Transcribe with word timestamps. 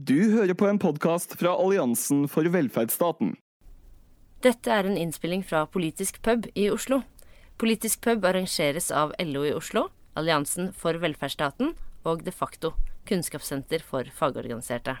Du 0.00 0.30
hører 0.32 0.54
på 0.56 0.64
en 0.64 0.78
podkast 0.80 1.34
fra 1.36 1.50
Alliansen 1.60 2.22
for 2.30 2.46
velferdsstaten. 2.48 3.34
Dette 4.40 4.72
er 4.72 4.86
en 4.88 4.96
innspilling 4.96 5.42
fra 5.44 5.66
Politisk 5.68 6.22
pub 6.24 6.46
i 6.56 6.70
Oslo. 6.72 7.02
Politisk 7.60 8.00
pub 8.06 8.24
arrangeres 8.24 8.88
av 8.96 9.12
LO 9.20 9.42
i 9.44 9.52
Oslo, 9.52 9.90
Alliansen 10.16 10.70
for 10.72 10.96
velferdsstaten 11.02 11.74
og 12.08 12.24
De 12.24 12.32
facto, 12.32 12.72
kunnskapssenter 13.10 13.84
for 13.84 14.08
fagorganiserte. 14.16 14.96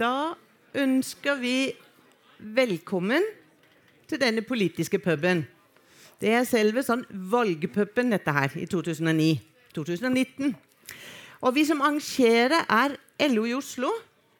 Da 0.00 0.32
ønsker 0.72 1.36
vi 1.42 1.74
velkommen 2.40 3.26
til 4.08 4.22
denne 4.22 4.46
politiske 4.48 5.02
puben. 5.02 5.44
Det 6.24 6.32
er 6.32 6.48
selve 6.48 6.86
sånn 6.86 7.04
valgpuben, 7.12 8.16
dette 8.16 8.32
her, 8.32 8.56
i 8.56 8.64
2009. 8.64 9.34
2019. 9.76 10.56
Og 11.44 11.52
vi 11.52 11.66
som 11.68 11.84
arrangerer, 11.84 12.64
er 12.64 12.96
LO 13.20 13.46
i 13.48 13.54
Oslo, 13.56 13.88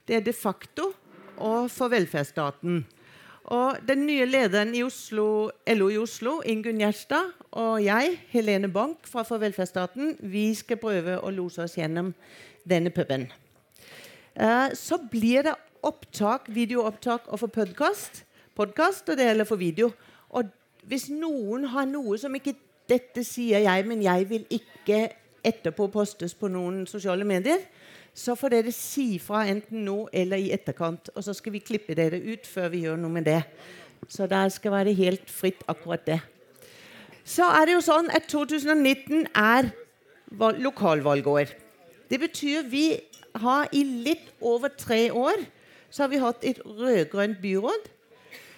det 0.09 0.17
er 0.17 0.21
de 0.27 0.33
facto, 0.37 0.91
og 1.37 1.71
for 1.71 1.89
velferdsstaten. 1.89 2.83
Og 3.47 3.79
den 3.89 4.03
nye 4.09 4.27
lederen 4.27 4.75
i 4.75 4.83
Oslo, 4.83 5.51
LO 5.71 5.89
i 5.89 5.99
Oslo, 5.99 6.41
Ingunn 6.45 6.81
Gjerstad, 6.83 7.31
og 7.57 7.79
jeg, 7.85 8.19
Helene 8.33 8.69
Bank 8.73 9.07
fra 9.07 9.23
For 9.23 9.39
velferdsstaten, 9.39 10.17
vi 10.21 10.51
skal 10.55 10.81
prøve 10.83 11.21
å 11.23 11.31
lose 11.31 11.63
oss 11.63 11.77
gjennom 11.79 12.13
denne 12.69 12.91
puben. 12.91 13.29
Eh, 14.35 14.75
så 14.75 14.99
blir 14.99 15.47
det 15.47 15.55
opptak, 15.87 16.51
videoopptak 16.53 17.31
og 17.31 17.41
for 17.45 17.55
podkast. 17.55 18.25
Podkast, 18.59 19.09
og 19.09 19.17
det 19.17 19.31
gjelder 19.31 19.49
for 19.49 19.63
video. 19.63 19.93
Og 20.37 20.51
hvis 20.85 21.09
noen 21.15 21.71
har 21.73 21.89
noe 21.89 22.19
som 22.19 22.35
ikke 22.35 22.59
Dette 22.87 23.25
sier 23.27 23.65
jeg, 23.65 23.83
men 23.83 23.99
jeg 23.99 24.29
vil 24.31 24.45
ikke 24.47 25.09
etterpå 25.43 25.89
postes 25.91 26.37
på 26.39 26.47
noen 26.47 26.85
sosiale 26.87 27.25
medier, 27.27 27.65
så 28.17 28.35
får 28.39 28.55
dere 28.55 28.73
si 28.73 29.19
fra 29.21 29.43
enten 29.51 29.85
nå 29.85 30.07
eller 30.13 30.41
i 30.41 30.53
etterkant. 30.55 31.11
Og 31.15 31.25
så 31.25 31.35
skal 31.37 31.53
vi 31.53 31.65
klippe 31.65 31.97
dere 31.99 32.21
ut 32.25 32.47
før 32.49 32.71
vi 32.73 32.87
gjør 32.87 33.01
noe 33.03 33.13
med 33.13 33.29
det. 33.29 33.43
Så 34.09 34.29
det 34.31 34.41
skal 34.55 34.73
være 34.73 34.95
helt 34.97 35.29
fritt, 35.31 35.61
akkurat 35.69 36.07
det. 36.07 36.21
Så 37.27 37.45
er 37.45 37.67
det 37.67 37.77
jo 37.77 37.83
sånn 37.85 38.09
at 38.15 38.29
2019 38.31 39.27
er 39.35 39.69
lokalvalgår. 40.63 41.53
Det 42.09 42.19
betyr 42.23 42.67
vi 42.71 42.87
har 43.37 43.69
i 43.77 43.83
litt 44.07 44.31
over 44.41 44.73
tre 44.73 45.11
år 45.11 45.45
så 45.91 46.05
har 46.05 46.13
vi 46.13 46.21
hatt 46.21 46.45
et 46.45 46.59
rød-grønt 46.61 47.39
byråd 47.43 47.87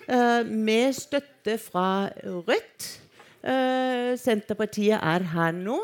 eh, 0.09 0.47
med 0.47 0.93
støtte 0.97 1.59
fra 1.61 2.09
Rødt. 2.25 2.89
Eh, 3.45 4.17
Senterpartiet 4.19 4.99
er 4.99 5.27
her 5.35 5.53
nå 5.55 5.79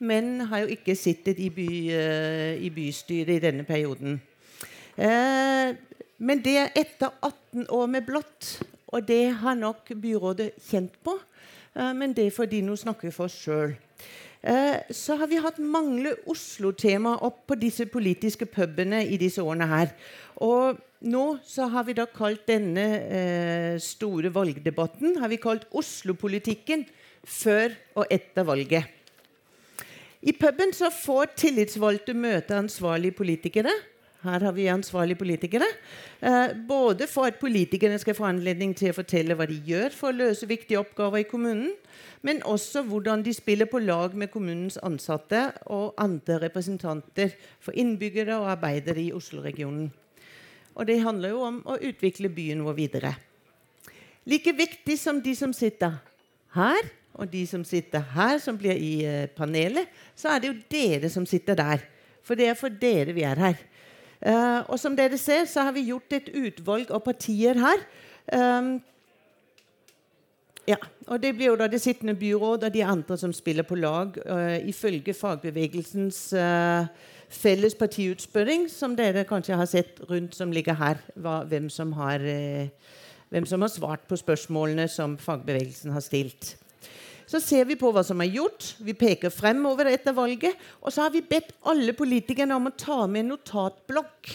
men 0.00 0.46
har 0.48 0.64
jo 0.64 0.72
ikke 0.74 0.96
sittet 0.96 1.40
i, 1.40 1.50
by, 1.52 1.68
uh, 1.92 2.54
i 2.56 2.70
bystyret 2.72 3.36
i 3.36 3.42
denne 3.42 3.66
perioden. 3.68 4.16
Uh, 4.96 5.76
men 6.20 6.40
det 6.44 6.56
er 6.60 6.74
etter 6.76 7.12
18 7.20 7.66
år 7.72 7.90
med 7.92 8.06
blått, 8.08 8.54
og 8.90 9.04
det 9.08 9.36
har 9.42 9.58
nok 9.58 9.92
byrådet 10.00 10.50
kjent 10.70 10.96
på. 11.04 11.18
Uh, 11.76 11.92
men 11.96 12.16
det 12.16 12.30
er 12.30 12.50
de 12.50 12.62
nå 12.64 12.76
snakker 12.80 13.12
for 13.14 13.28
oss 13.28 13.38
sjøl. 13.44 13.76
så 14.90 15.18
har 15.20 15.28
vi 15.28 15.36
hatt 15.36 15.58
mange 15.60 16.14
Oslo-tema 16.32 17.10
opp 17.26 17.42
på 17.46 17.58
disse 17.60 17.84
politiske 17.84 18.46
pubene 18.48 19.02
i 19.04 19.18
disse 19.20 19.42
årene 19.42 19.66
her. 19.68 19.90
Og 20.40 20.78
nå 21.04 21.24
så 21.44 21.66
har 21.68 21.84
vi 21.84 21.92
da 21.92 22.06
kalt 22.08 22.46
denne 22.48 23.76
store 23.84 24.32
valgdebatten 24.32 25.20
har 25.20 25.28
vi 25.28 25.36
kalt 25.36 25.68
Oslo-politikken 25.76 26.86
før 27.20 27.76
og 28.00 28.08
etter 28.08 28.48
valget. 28.48 28.99
I 30.20 30.32
puben 30.36 30.74
så 30.76 30.90
får 30.92 31.32
tillitsvalgte 31.40 32.12
møte 32.12 32.56
ansvarlige 32.58 33.16
politikere. 33.16 33.72
Her 34.20 34.42
har 34.44 34.52
vi 34.52 34.66
ansvarlige 34.68 35.16
politikere. 35.16 35.64
Eh, 36.20 36.52
både 36.68 37.06
for 37.08 37.30
at 37.30 37.38
politikerne 37.40 37.96
skal 37.98 38.14
få 38.14 38.26
anledning 38.28 38.74
til 38.76 38.92
å 38.92 38.98
fortelle 38.98 39.32
hva 39.32 39.46
de 39.48 39.56
gjør 39.64 39.96
for 39.96 40.10
å 40.10 40.18
løse 40.18 40.48
viktige 40.48 40.82
oppgaver 40.82 41.22
i 41.22 41.28
kommunen, 41.30 41.72
men 42.20 42.42
også 42.44 42.82
hvordan 42.84 43.24
de 43.24 43.32
spiller 43.32 43.64
på 43.64 43.80
lag 43.80 44.12
med 44.12 44.28
kommunens 44.28 44.76
ansatte 44.84 45.46
og 45.72 45.96
andre 45.96 46.36
representanter 46.44 47.32
for 47.64 47.72
innbyggere 47.72 48.36
og 48.36 48.52
arbeidere 48.52 49.00
i 49.06 49.14
Oslo-regionen. 49.16 49.88
Og 50.76 50.86
det 50.86 51.00
handler 51.00 51.32
jo 51.32 51.42
om 51.48 51.62
å 51.64 51.80
utvikle 51.80 52.28
byen 52.28 52.60
vår 52.68 52.76
videre. 52.76 53.16
Like 54.28 54.52
viktig 54.52 54.98
som 55.00 55.24
de 55.24 55.32
som 55.34 55.56
sitter 55.56 55.96
her, 56.52 56.92
og 57.20 57.28
de 57.30 57.44
som 57.46 57.64
sitter 57.68 58.04
her, 58.14 58.38
som 58.40 58.58
blir 58.58 58.80
i 58.80 58.94
uh, 59.04 59.26
panelet, 59.36 59.90
så 60.16 60.32
er 60.32 60.40
det 60.40 60.50
jo 60.50 60.60
dere 60.72 61.10
som 61.12 61.28
sitter 61.28 61.58
der. 61.58 61.84
For 62.24 62.38
det 62.38 62.48
er 62.50 62.58
for 62.58 62.72
dere 62.72 63.14
vi 63.16 63.24
er 63.28 63.40
her. 63.40 63.60
Uh, 64.20 64.60
og 64.68 64.76
som 64.80 64.96
dere 64.96 65.18
ser, 65.20 65.46
så 65.48 65.64
har 65.68 65.76
vi 65.76 65.88
gjort 65.88 66.12
et 66.16 66.32
utvalg 66.36 66.90
av 66.92 67.04
partier 67.04 67.60
her. 67.60 67.84
Um, 68.32 68.78
ja, 70.68 70.76
og 71.06 71.22
Det 71.22 71.32
blir 71.34 71.50
jo 71.50 71.56
da 71.58 71.66
det 71.66 71.80
sittende 71.80 72.14
byråd 72.14 72.64
og 72.68 72.74
de 72.74 72.84
andre 72.84 73.16
som 73.18 73.32
spiller 73.32 73.62
på 73.66 73.78
lag, 73.80 74.14
uh, 74.26 74.68
ifølge 74.68 75.14
fagbevegelsens 75.14 76.32
uh, 76.32 76.86
felles 77.28 77.74
partiutspørring, 77.74 78.68
som 78.70 78.96
dere 78.96 79.24
kanskje 79.24 79.56
har 79.56 79.66
sett 79.66 80.00
rundt, 80.10 80.34
som 80.34 80.52
ligger 80.52 80.74
her, 80.74 81.00
hva, 81.16 81.42
hvem, 81.48 81.68
som 81.70 81.92
har, 81.92 82.20
uh, 82.20 82.68
hvem 83.30 83.46
som 83.46 83.62
har 83.62 83.72
svart 83.72 84.06
på 84.08 84.16
spørsmålene 84.20 84.88
som 84.88 85.18
fagbevegelsen 85.18 85.96
har 85.96 86.04
stilt. 86.04 86.56
Så 87.30 87.38
ser 87.38 87.68
vi 87.68 87.76
på 87.78 87.92
hva 87.94 88.02
som 88.02 88.18
er 88.24 88.32
gjort. 88.34 88.72
Vi 88.82 88.94
peker 88.98 89.30
fremover 89.30 89.92
etter 89.92 90.14
valget. 90.16 90.58
Og 90.82 90.90
så 90.90 91.04
har 91.04 91.12
vi 91.14 91.22
bedt 91.22 91.52
alle 91.70 91.94
politikerne 91.94 92.56
om 92.56 92.66
å 92.66 92.74
ta 92.74 93.04
med 93.06 93.22
en 93.22 93.36
notatblokk. 93.36 94.32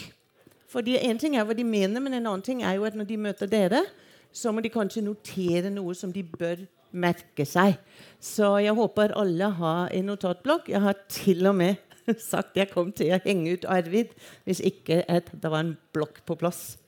Fordi 0.72 0.96
En 0.98 1.20
ting 1.20 1.36
er 1.36 1.44
hva 1.44 1.54
de 1.56 1.64
mener, 1.64 2.00
men 2.00 2.16
en 2.16 2.26
annen 2.26 2.44
ting 2.44 2.62
er 2.64 2.78
jo 2.78 2.86
at 2.88 2.96
når 2.96 3.08
de 3.10 3.20
møter 3.20 3.50
dere, 3.52 3.84
så 4.32 4.52
må 4.52 4.64
de 4.64 4.72
kanskje 4.72 5.04
notere 5.04 5.70
noe 5.72 5.94
som 5.94 6.12
de 6.12 6.24
bør 6.24 6.64
merke 6.92 7.44
seg. 7.48 7.76
Så 8.20 8.56
jeg 8.64 8.74
håper 8.76 9.14
alle 9.16 9.50
har 9.60 9.92
en 9.92 10.10
notatblokk. 10.10 10.72
Jeg 10.72 10.80
har 10.80 10.96
til 11.12 11.46
og 11.52 11.56
med 11.60 11.76
sagt 12.30 12.56
jeg 12.56 12.72
kom 12.72 12.92
til 12.96 13.12
å 13.12 13.20
henge 13.24 13.56
ut 13.56 13.68
Arvid 13.68 14.12
hvis 14.46 14.62
ikke 14.64 15.02
at 15.04 15.28
det 15.32 15.52
var 15.52 15.64
en 15.64 15.76
blokk 15.92 16.22
på 16.24 16.38
plass. 16.40 16.78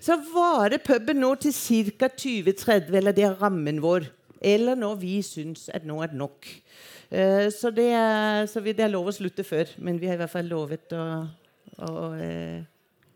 Så 0.00 0.16
varer 0.32 0.80
puben 0.84 1.20
nå 1.20 1.34
til 1.40 1.52
ca. 1.52 2.08
2030, 2.08 2.92
eller 2.96 3.16
det 3.16 3.24
er 3.28 3.40
rammen 3.40 3.80
vår 3.84 4.08
eller 4.44 4.78
når 4.78 5.00
vi 5.00 5.16
syns 5.24 5.68
at 5.72 5.86
nå 5.88 5.98
er 6.04 6.14
nok. 6.16 6.48
Uh, 7.08 7.48
så, 7.52 7.72
det 7.74 7.88
er, 7.96 8.44
så 8.50 8.62
det 8.64 8.78
er 8.80 8.92
lov 8.92 9.08
å 9.10 9.16
slutte 9.16 9.44
før, 9.46 9.70
men 9.78 9.98
vi 10.00 10.10
har 10.10 10.18
i 10.18 10.22
hvert 10.22 10.32
fall 10.32 10.48
lovet 10.50 10.94
å, 10.96 11.04
å 11.88 11.92
uh, 12.18 12.60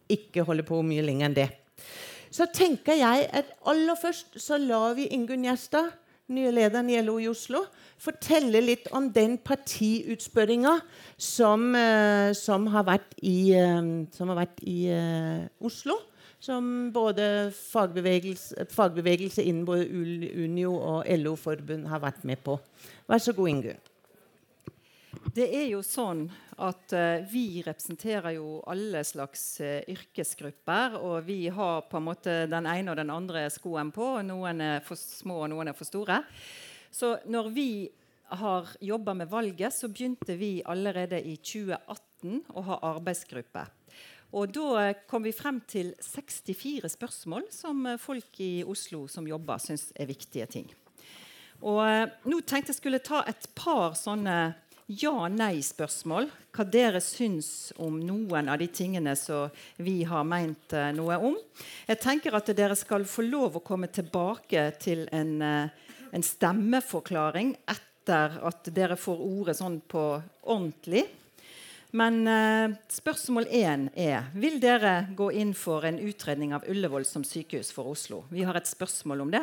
ikke 0.08 0.44
holde 0.48 0.66
på 0.66 0.80
mye 0.86 1.04
lenger 1.04 1.28
enn 1.28 1.38
det. 1.38 1.48
Så 2.32 2.48
tenker 2.52 2.98
jeg 3.00 3.28
at 3.32 3.54
aller 3.68 3.96
først 3.98 4.36
så 4.40 4.58
lar 4.60 4.96
vi 4.98 5.08
Ingunn 5.16 5.46
Gjerstad, 5.48 5.92
nye 6.28 6.50
lederen 6.52 6.90
i 6.92 6.98
LO 7.00 7.16
i 7.22 7.28
Oslo, 7.30 7.62
fortelle 7.98 8.60
litt 8.60 8.90
om 8.92 9.06
den 9.12 9.38
partiutspørringa 9.40 10.74
som, 11.16 11.70
uh, 11.72 12.34
som, 12.36 12.68
har 12.74 12.84
vært 12.88 13.16
i, 13.24 13.54
har 13.56 14.38
vært 14.42 14.60
i 14.68 14.78
Oslo 15.64 15.96
som 16.40 16.90
både 16.94 17.50
fagbevegelse, 17.54 18.68
fagbevegelse 18.70 19.42
innen 19.42 19.66
både 19.66 19.88
Unio 20.44 20.74
og 20.76 21.08
LO-forbund 21.18 21.88
har 21.90 22.02
vært 22.02 22.24
med 22.28 22.42
på. 22.44 22.58
Vær 23.10 23.22
så 23.22 23.34
god, 23.34 23.50
Ingunn. 23.54 23.80
Det 25.34 25.46
er 25.56 25.66
jo 25.70 25.80
sånn 25.82 26.26
at 26.62 26.94
uh, 26.94 27.24
vi 27.30 27.62
representerer 27.66 28.36
jo 28.36 28.58
alle 28.70 29.02
slags 29.06 29.42
uh, 29.62 29.80
yrkesgrupper. 29.90 30.98
Og 31.00 31.26
vi 31.26 31.40
har 31.52 31.86
på 31.90 31.98
en 31.98 32.06
måte 32.06 32.34
den 32.50 32.68
ene 32.70 32.92
og 32.92 32.98
den 33.00 33.12
andre 33.14 33.46
skoen 33.52 33.92
på. 33.94 34.16
Noen 34.26 34.62
er 34.64 34.84
for 34.86 34.98
små, 34.98 35.42
og 35.44 35.52
noen 35.52 35.72
er 35.72 35.78
for 35.78 35.88
store. 35.88 36.20
Så 36.90 37.16
når 37.30 37.50
vi 37.54 37.70
har 38.38 38.68
jobba 38.84 39.14
med 39.14 39.30
valget, 39.30 39.72
så 39.74 39.88
begynte 39.88 40.36
vi 40.36 40.58
allerede 40.64 41.20
i 41.24 41.36
2018 41.40 42.42
å 42.54 42.64
ha 42.68 42.80
arbeidsgruppe. 42.94 43.64
Og 44.36 44.52
da 44.52 44.92
kom 45.08 45.24
vi 45.24 45.32
frem 45.32 45.60
til 45.68 45.94
64 46.04 46.90
spørsmål 46.92 47.46
som 47.52 47.86
eh, 47.88 48.00
folk 48.00 48.40
i 48.44 48.60
Oslo 48.66 49.06
som 49.08 49.28
jobber, 49.28 49.60
syns 49.62 49.88
er 49.96 50.10
viktige 50.10 50.46
ting. 50.52 50.66
Og 51.64 51.80
eh, 51.86 52.08
nå 52.28 52.40
tenkte 52.44 52.74
jeg 52.74 52.80
skulle 52.82 53.04
ta 53.04 53.22
et 53.28 53.48
par 53.56 53.96
sånne 53.96 54.52
ja-nei-spørsmål. 54.88 56.28
Hva 56.52 56.64
dere 56.68 57.00
syns 57.04 57.72
om 57.80 57.96
noen 58.04 58.48
av 58.52 58.60
de 58.60 58.68
tingene 58.72 59.14
som 59.16 59.52
vi 59.80 60.02
har 60.08 60.28
meint 60.28 60.76
eh, 60.76 60.90
noe 60.96 61.16
om. 61.30 61.38
Jeg 61.88 62.00
tenker 62.04 62.36
at 62.36 62.52
dere 62.56 62.76
skal 62.76 63.08
få 63.08 63.24
lov 63.24 63.56
å 63.56 63.64
komme 63.64 63.88
tilbake 63.88 64.66
til 64.80 65.06
en, 65.08 65.38
en 65.40 66.26
stemmeforklaring 66.32 67.54
etter 67.64 68.36
at 68.44 68.68
dere 68.76 69.00
får 69.00 69.24
ordet 69.24 69.56
sånn 69.56 69.80
på 69.88 70.04
ordentlig. 70.44 71.06
Men 71.96 72.26
eh, 72.28 72.74
spørsmål 72.92 73.46
én 73.48 73.86
er 73.96 74.26
Vil 74.36 74.58
dere 74.60 75.08
gå 75.16 75.30
inn 75.32 75.54
for 75.56 75.86
en 75.88 75.96
utredning 76.04 76.52
av 76.52 76.66
Ullevål 76.68 77.06
som 77.08 77.24
sykehus 77.24 77.70
for 77.72 77.88
Oslo? 77.88 78.24
Vi 78.28 78.44
har 78.44 78.58
et 78.58 78.68
spørsmål 78.68 79.24
om 79.24 79.32
det. 79.32 79.40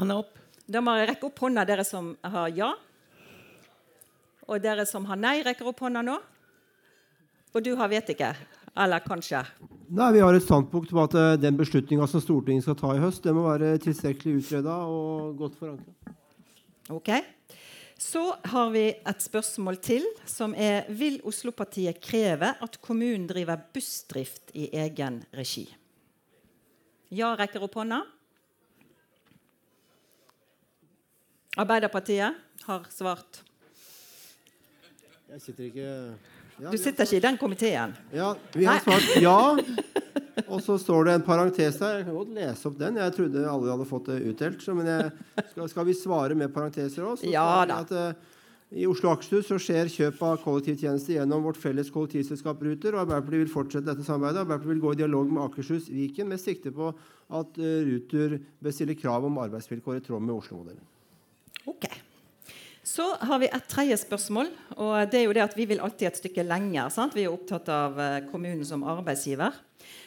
Hånda 0.00 0.18
opp. 0.20 0.36
Da 0.70 0.82
må 0.84 0.92
jeg 0.98 1.08
rekke 1.10 1.26
opp 1.30 1.40
hånda, 1.42 1.64
dere 1.66 1.86
som 1.88 2.12
har 2.22 2.52
ja. 2.52 2.74
Og 4.46 4.60
dere 4.60 4.84
som 4.86 5.08
har 5.08 5.18
nei, 5.18 5.40
rekker 5.46 5.72
opp 5.72 5.80
hånda 5.80 6.04
nå. 6.04 6.18
Og 7.50 7.64
du 7.64 7.72
har 7.80 7.90
vet 7.90 8.12
ikke? 8.12 8.34
Eller 8.78 9.02
kanskje? 9.02 9.40
Nei, 9.88 10.12
Vi 10.12 10.20
har 10.22 10.36
et 10.36 10.44
standpunkt 10.44 10.92
på 10.92 11.02
at 11.02 11.16
eh, 11.18 11.34
den 11.40 11.56
beslutninga 11.58 12.06
som 12.06 12.22
Stortinget 12.22 12.68
skal 12.68 12.76
ta 12.78 12.92
i 12.94 13.02
høst, 13.02 13.24
det 13.24 13.34
må 13.34 13.48
være 13.48 13.72
tilstrekkelig 13.82 14.44
utreda 14.44 14.76
og 14.86 15.40
godt 15.40 15.56
forankra. 15.58 16.14
Ok. 16.92 17.10
Så 18.00 18.22
har 18.48 18.70
vi 18.72 18.86
et 18.96 19.20
spørsmål 19.20 19.76
til, 19.84 20.06
som 20.24 20.54
er 20.56 20.86
Vil 20.96 21.18
Oslo-partiet 21.28 21.98
kreve 22.00 22.54
at 22.56 22.78
kommunen 22.80 23.26
driver 23.28 23.60
bussdrift 23.74 24.54
i 24.56 24.70
egen 24.72 25.18
regi? 25.36 25.66
Ja 27.12 27.34
rekker 27.36 27.66
opp 27.66 27.76
hånda. 27.76 28.00
Arbeiderpartiet 31.60 32.40
har 32.64 32.88
svart. 32.94 33.42
Jeg 35.28 35.44
sitter 35.44 35.68
ikke 35.68 35.88
ja, 35.90 36.70
Du 36.70 36.78
sitter 36.80 37.04
ikke 37.04 37.20
i 37.20 37.24
den 37.28 37.36
komiteen. 37.38 37.92
Ja, 38.16 38.32
vi 38.54 38.64
har 38.64 38.80
svart 38.80 39.12
ja. 39.20 39.36
Og 40.46 40.60
så 40.64 40.76
står 40.80 41.08
det 41.08 41.14
en 41.18 41.24
parentes 41.26 41.78
der. 41.80 42.00
Jeg 42.00 42.08
kan 42.08 42.18
godt 42.18 42.34
lese 42.36 42.68
opp 42.70 42.76
den. 42.80 42.98
Jeg 43.00 43.14
trodde 43.16 43.46
alle 43.52 43.72
hadde 43.72 43.86
fått 43.88 44.10
det 44.10 44.18
utdelt. 44.32 44.66
Men 44.78 44.90
jeg, 44.90 45.14
skal, 45.52 45.70
skal, 45.72 45.88
vi 45.88 45.96
svare 45.98 46.36
med 46.38 46.52
parenteser 46.54 47.06
òg? 47.06 47.24
Ja. 47.28 47.46
At, 47.76 47.94
uh, 47.94 48.36
I 48.70 48.86
Oslo 48.90 49.10
og 49.10 49.18
Akershus 49.18 49.48
så 49.50 49.58
skjer 49.62 49.90
kjøp 49.92 50.20
av 50.26 50.42
kollektivtjenester 50.44 51.16
gjennom 51.18 51.46
vårt 51.48 51.60
felles 51.60 51.90
kollektivselskap 51.94 52.62
Ruter. 52.66 52.94
og 52.94 53.04
Arbeiderpartiet 53.06 53.44
vil 53.44 53.54
fortsette 53.54 53.88
dette 53.90 54.06
samarbeidet. 54.06 54.44
Arbeiderpartiet 54.44 54.74
vil 54.74 54.84
gå 54.84 54.94
i 54.94 55.00
dialog 55.02 55.32
med 55.32 55.46
Akershus 55.46 55.90
Viken 55.92 56.30
med 56.30 56.42
sikte 56.42 56.74
på 56.76 56.92
at 56.92 57.58
uh, 57.62 57.72
Ruter 57.88 58.38
bestiller 58.62 58.98
krav 58.98 59.26
om 59.28 59.42
arbeidsvilkår 59.46 60.00
i 60.00 60.06
tråd 60.06 60.24
med 60.24 60.36
Oslo-modellen. 60.36 60.86
Ok. 61.68 61.90
Så 62.90 63.04
har 63.20 63.38
vi 63.38 63.48
et 63.50 63.66
tredje 63.68 63.96
spørsmål. 64.00 64.48
og 64.76 65.10
det 65.12 65.20
er 65.20 65.26
jo 65.28 65.34
det 65.36 65.44
at 65.44 65.56
Vi 65.56 65.66
vil 65.68 65.80
alltid 65.80 66.08
et 66.08 66.16
stykke 66.16 66.42
lenger. 66.42 66.88
Sant? 66.88 67.14
Vi 67.14 67.24
er 67.24 67.32
opptatt 67.32 67.68
av 67.68 68.00
eh, 68.00 68.22
kommunen 68.30 68.64
som 68.64 68.82
arbeidsgiver. 68.82 69.52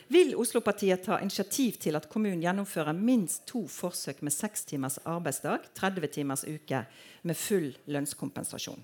Vil 0.07 0.35
Oslo-partiet 0.35 1.03
ta 1.05 1.19
initiativ 1.21 1.77
til 1.83 1.95
at 1.95 2.09
kommunen 2.11 2.41
gjennomfører 2.43 2.93
minst 2.97 3.45
to 3.49 3.67
forsøk 3.71 4.21
med 4.21 4.33
seks 4.35 4.65
timers 4.69 4.97
arbeidsdag, 5.05 5.69
30 5.75 6.07
timers 6.07 6.43
uke, 6.47 6.83
med 7.23 7.39
full 7.39 7.71
lønnskompensasjon? 7.85 8.83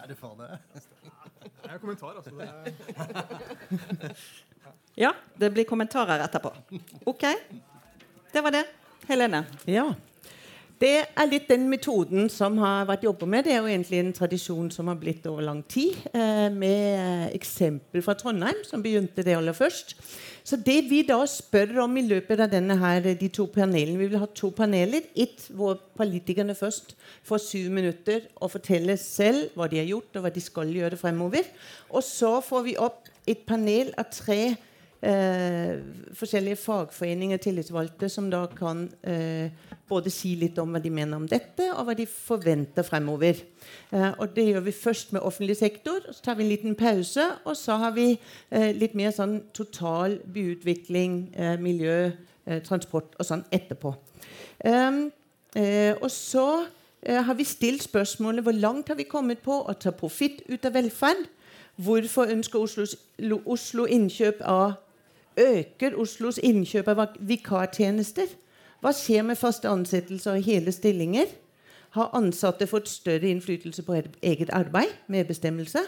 Er 0.00 0.06
det 0.08 0.16
for 0.18 0.36
det? 0.38 0.58
Det 1.62 1.70
er 1.70 1.78
kommentar, 1.78 2.16
altså. 2.16 2.30
Det 2.30 4.16
ja, 4.96 5.12
det 5.38 5.50
blir 5.54 5.64
kommentarer 5.64 6.24
etterpå. 6.24 6.52
OK. 7.06 7.24
Det 8.32 8.42
var 8.42 8.50
det. 8.54 8.64
Helene? 9.08 9.44
Ja. 9.64 9.94
Det 10.80 10.94
er 11.04 11.28
litt 11.28 11.50
den 11.50 11.66
metoden 11.68 12.30
som 12.32 12.54
har 12.62 12.86
vært 12.88 13.02
jobba 13.04 13.26
med. 13.28 13.44
Det 13.44 13.52
er 13.52 13.58
jo 13.60 13.68
egentlig 13.68 13.98
en 14.00 14.14
tradisjon 14.16 14.70
som 14.72 14.88
har 14.88 14.96
blitt 14.96 15.26
over 15.28 15.44
lang 15.44 15.60
tid. 15.68 15.92
Eh, 16.08 16.46
med 16.48 17.34
eksempel 17.36 18.00
fra 18.06 18.14
Trondheim, 18.16 18.62
som 18.64 18.80
begynte 18.80 19.20
det 19.26 19.34
aller 19.36 19.52
først. 19.52 19.92
Så 20.40 20.56
det 20.56 20.78
vi 20.88 21.02
da 21.04 21.18
spør 21.28 21.82
om 21.84 21.98
i 22.00 22.06
løpet 22.06 22.40
av 22.40 22.48
denne 22.54 22.78
her, 22.80 23.10
de 23.12 23.28
to 23.28 23.44
panelene 23.52 24.00
Vi 24.00 24.08
vil 24.08 24.22
ha 24.22 24.30
to 24.32 24.48
paneler. 24.56 25.04
Ett 25.12 25.50
hvor 25.52 25.76
politikerne 26.00 26.56
først 26.56 26.96
får 27.28 27.44
syv 27.44 27.68
minutter 27.76 28.24
og 28.40 28.54
forteller 28.56 28.96
selv 28.96 29.52
hva 29.54 29.68
de 29.68 29.82
har 29.82 29.90
gjort, 29.92 30.16
og 30.16 30.24
hva 30.24 30.32
de 30.32 30.40
skal 30.40 30.72
gjøre 30.72 30.96
fremover. 30.96 31.44
Og 31.92 32.00
så 32.02 32.38
får 32.40 32.64
vi 32.64 32.78
opp 32.80 33.12
et 33.28 33.44
panel 33.44 33.92
av 34.00 34.08
tre 34.16 34.56
eh, 35.02 35.80
forskjellige 36.16 36.56
fagforeninger, 36.56 37.38
og 37.38 37.44
tillitsvalgte, 37.44 38.08
som 38.08 38.30
da 38.30 38.44
kan 38.56 38.84
eh, 39.02 39.50
både 39.88 40.12
si 40.12 40.34
litt 40.38 40.58
om 40.60 40.74
hva 40.74 40.80
de 40.82 40.92
mener 40.92 41.16
om 41.16 41.26
dette, 41.28 41.70
og 41.72 41.86
hva 41.88 41.96
de 41.98 42.06
forventer 42.10 42.86
fremover. 42.86 43.40
Eh, 43.92 44.10
og 44.18 44.34
Det 44.36 44.46
gjør 44.48 44.66
vi 44.66 44.76
først 44.76 45.12
med 45.12 45.20
offentlig 45.22 45.56
sektor. 45.56 46.04
Så 46.12 46.22
tar 46.22 46.34
vi 46.38 46.44
en 46.44 46.52
liten 46.52 46.74
pause, 46.74 47.26
og 47.44 47.56
så 47.56 47.78
har 47.80 47.94
vi 47.96 48.12
eh, 48.50 48.70
litt 48.76 48.94
mer 48.94 49.14
sånn 49.16 49.40
total 49.54 50.18
byutvikling, 50.24 51.32
eh, 51.34 51.56
miljø, 51.60 52.12
eh, 52.46 52.60
transport 52.62 53.16
og 53.18 53.26
sånn 53.26 53.44
etterpå. 53.52 53.94
Og 56.00 56.10
så 56.12 56.46
har 57.00 57.34
vi 57.34 57.44
stilt 57.48 57.82
spørsmålet 57.82 58.44
hvor 58.44 58.52
langt 58.52 58.90
har 58.92 58.98
vi 58.98 59.06
kommet 59.08 59.40
på 59.40 59.54
å 59.64 59.72
ta 59.72 59.90
profitt 59.90 60.42
ut 60.52 60.66
av 60.68 60.74
velferd. 60.76 61.24
Hvorfor 61.80 62.28
ønsker 62.28 62.60
Oslo, 62.60 63.38
Oslo 63.48 63.86
innkjøp 63.88 64.42
av 64.44 64.74
Øker 65.38 65.96
Oslos 66.00 66.38
innkjøp 66.42 66.88
av 66.88 67.04
vikartjenester? 67.20 68.26
Hva 68.80 68.92
skjer 68.96 69.22
med 69.28 69.38
faste 69.38 69.68
ansettelser 69.68 70.38
og 70.38 70.44
hele 70.46 70.72
stillinger? 70.72 71.30
Har 71.94 72.12
ansatte 72.14 72.66
fått 72.70 72.88
større 72.88 73.28
innflytelse 73.28 73.82
på 73.82 73.98
eget 74.22 74.50
arbeid? 74.54 74.92
Medbestemmelse? 75.06 75.82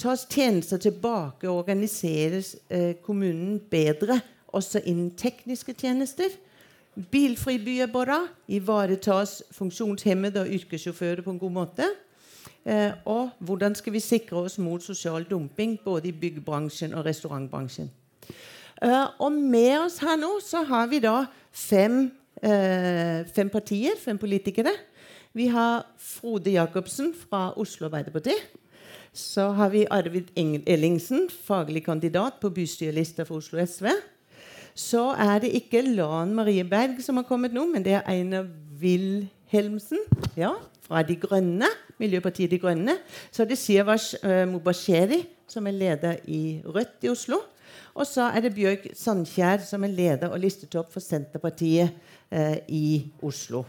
Tas 0.00 0.26
tjenester 0.30 0.78
tilbake 0.78 1.48
og 1.48 1.64
organiseres 1.64 2.56
eh, 2.68 2.94
kommunen 3.02 3.58
bedre, 3.70 4.20
også 4.48 4.80
innen 4.84 5.10
tekniske 5.16 5.74
tjenester? 5.76 6.30
Bilfri 7.10 7.58
by 7.58 7.76
er 7.84 7.90
bra. 7.92 8.20
Ivaretas 8.48 9.42
funksjonshemmede 9.52 10.40
og 10.40 10.54
yrkessjåfører 10.56 11.22
på 11.22 11.34
en 11.34 11.38
god 11.38 11.50
måte? 11.50 11.88
Eh, 12.64 12.92
og 13.04 13.30
hvordan 13.38 13.74
skal 13.74 13.92
vi 13.92 14.00
sikre 14.00 14.44
oss 14.44 14.58
mot 14.58 14.82
sosial 14.82 15.24
dumping 15.24 15.78
både 15.84 16.08
i 16.08 16.12
byggbransjen 16.12 16.94
og 16.94 17.04
restaurantbransjen? 17.04 17.90
Uh, 18.80 19.12
og 19.20 19.32
med 19.32 19.74
oss 19.82 19.98
her 20.00 20.16
nå 20.16 20.38
så 20.40 20.62
har 20.64 20.86
vi 20.88 21.02
da 21.04 21.26
fem, 21.52 22.06
uh, 22.40 23.18
fem 23.28 23.50
partier, 23.52 23.98
fem 24.00 24.18
politikere. 24.18 24.72
Vi 25.36 25.50
har 25.52 25.84
Frode 26.00 26.54
Jacobsen 26.54 27.12
fra 27.14 27.50
Oslo 27.60 27.90
Arbeiderparti. 27.90 28.34
Så 29.12 29.50
har 29.58 29.68
vi 29.68 29.84
Arvid 29.90 30.30
Ellingsen, 30.66 31.28
faglig 31.30 31.84
kandidat 31.84 32.40
på 32.40 32.50
bystyrelista 32.54 33.26
for 33.28 33.42
Oslo 33.42 33.60
SV. 33.66 33.90
Så 34.74 35.10
er 35.18 35.42
det 35.42 35.52
ikke 35.54 35.82
Lan 35.82 36.34
Marie 36.34 36.64
Berg 36.64 37.02
som 37.02 37.18
har 37.18 37.26
kommet 37.28 37.52
nå, 37.52 37.66
men 37.66 37.84
det 37.84 37.98
er 37.98 38.08
Einar 38.08 38.46
Wilhelmsen 38.80 39.98
ja, 40.38 40.54
fra 40.86 41.02
De 41.02 41.18
Grønne, 41.20 41.68
Miljøpartiet 41.98 42.50
De 42.50 42.58
Grønne. 42.58 42.96
Så 43.30 43.42
er 43.42 43.50
det 43.50 43.58
Siavash 43.58 44.14
uh, 44.24 44.46
Mubasheri, 44.48 45.24
som 45.50 45.66
er 45.66 45.76
leder 45.76 46.22
i 46.30 46.62
Rødt 46.64 47.04
i 47.04 47.10
Oslo. 47.12 47.42
Og 47.94 48.06
så 48.08 48.30
er 48.30 48.44
det 48.44 48.54
Bjørg 48.56 48.88
Sandkjær, 48.96 49.64
som 49.66 49.84
er 49.84 49.94
leder 49.94 50.32
og 50.32 50.40
listetopp 50.42 50.92
for 50.92 51.04
Senterpartiet 51.04 51.92
eh, 52.30 52.58
i 52.68 52.86
Oslo. 53.26 53.64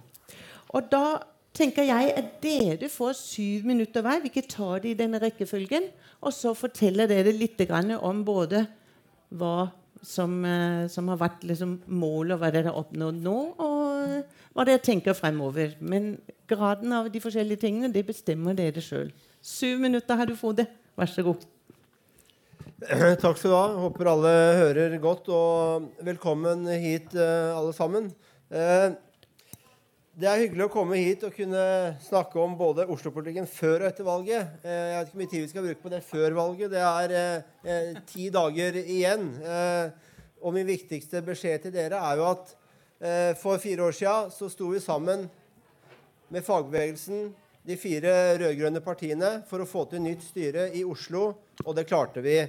Og 0.72 0.88
da 0.92 1.20
tenker 1.56 1.88
jeg 1.88 2.14
at 2.16 2.32
dere 2.44 2.90
får 2.92 3.18
syv 3.20 3.68
minutter 3.68 4.04
hver. 4.06 4.22
Vi 4.24 4.32
ikke 4.32 4.48
tar 4.50 4.84
det 4.84 4.94
i 4.94 5.00
denne 5.00 5.20
rekkefølgen. 5.22 5.90
Og 6.22 6.34
så 6.36 6.54
forteller 6.56 7.10
dere 7.12 7.34
litt 7.36 7.60
om 8.00 8.24
både 8.26 8.66
hva 9.32 9.72
som, 10.02 10.44
eh, 10.46 10.88
som 10.88 11.08
har 11.08 11.18
vært 11.18 11.44
liksom, 11.46 11.82
målet, 11.88 12.36
og 12.36 12.42
hva 12.42 12.52
dere 12.52 12.72
har 12.72 12.80
oppnådd 12.80 13.22
nå, 13.22 13.38
og 13.60 14.56
hva 14.56 14.66
dere 14.66 14.82
tenker 14.82 15.14
fremover. 15.14 15.76
Men 15.80 16.16
graden 16.50 16.94
av 16.94 17.12
de 17.12 17.22
forskjellige 17.22 17.62
tingene 17.62 17.94
det 17.94 18.06
bestemmer 18.08 18.58
dere 18.58 18.82
sjøl. 18.82 19.12
Syv 19.42 19.80
minutter 19.80 20.18
har 20.18 20.26
du, 20.26 20.36
Frode. 20.36 20.68
Vær 20.98 21.10
så 21.10 21.24
god. 21.26 21.46
Takk 23.22 23.38
skal 23.38 23.52
du 23.52 23.54
ha. 23.54 23.66
Håper 23.78 24.08
alle 24.10 24.30
hører 24.58 24.96
godt. 24.98 25.28
Og 25.30 25.84
velkommen 26.02 26.64
hit, 26.82 27.12
eh, 27.14 27.50
alle 27.54 27.74
sammen. 27.78 28.08
Eh, 28.50 28.96
det 30.18 30.26
er 30.26 30.40
hyggelig 30.42 30.66
å 30.66 30.72
komme 30.74 30.98
hit 30.98 31.22
og 31.28 31.36
kunne 31.36 31.62
snakke 32.02 32.40
om 32.42 32.56
både 32.58 32.88
Oslo-politikken 32.90 33.46
før 33.46 33.84
og 33.84 33.90
etter 33.92 34.08
valget. 34.08 34.56
Eh, 34.66 34.72
jeg 34.74 34.96
vet 34.98 35.06
ikke 35.06 35.14
hvor 35.14 35.22
mye 35.22 35.32
tid 35.34 35.44
vi 35.44 35.52
skal 35.52 35.68
bruke 35.68 35.84
på 35.84 35.92
det 35.94 36.00
før 36.08 36.34
valget. 36.40 36.74
Det 36.74 36.82
er 36.82 38.02
ti 38.10 38.32
dager 38.34 38.82
igjen. 38.82 39.30
Og 40.42 40.58
min 40.58 40.66
viktigste 40.66 41.22
beskjed 41.22 41.68
til 41.68 41.76
dere 41.78 42.02
er 42.02 42.18
jo 42.18 42.32
at 42.32 42.56
for 43.38 43.62
fire 43.62 43.86
år 43.86 43.94
siden 43.94 44.34
så 44.34 44.50
sto 44.50 44.72
vi 44.74 44.82
sammen 44.82 45.28
med 46.34 46.46
fagbevegelsen, 46.46 47.30
de 47.62 47.78
fire 47.78 48.40
rød-grønne 48.42 48.82
partiene, 48.82 49.32
for 49.46 49.62
å 49.62 49.70
få 49.70 49.86
til 49.90 50.02
nytt 50.02 50.26
styre 50.26 50.72
i 50.74 50.82
Oslo. 50.82 51.30
Og 51.62 51.78
det 51.78 51.86
klarte 51.90 52.26
vi 52.26 52.40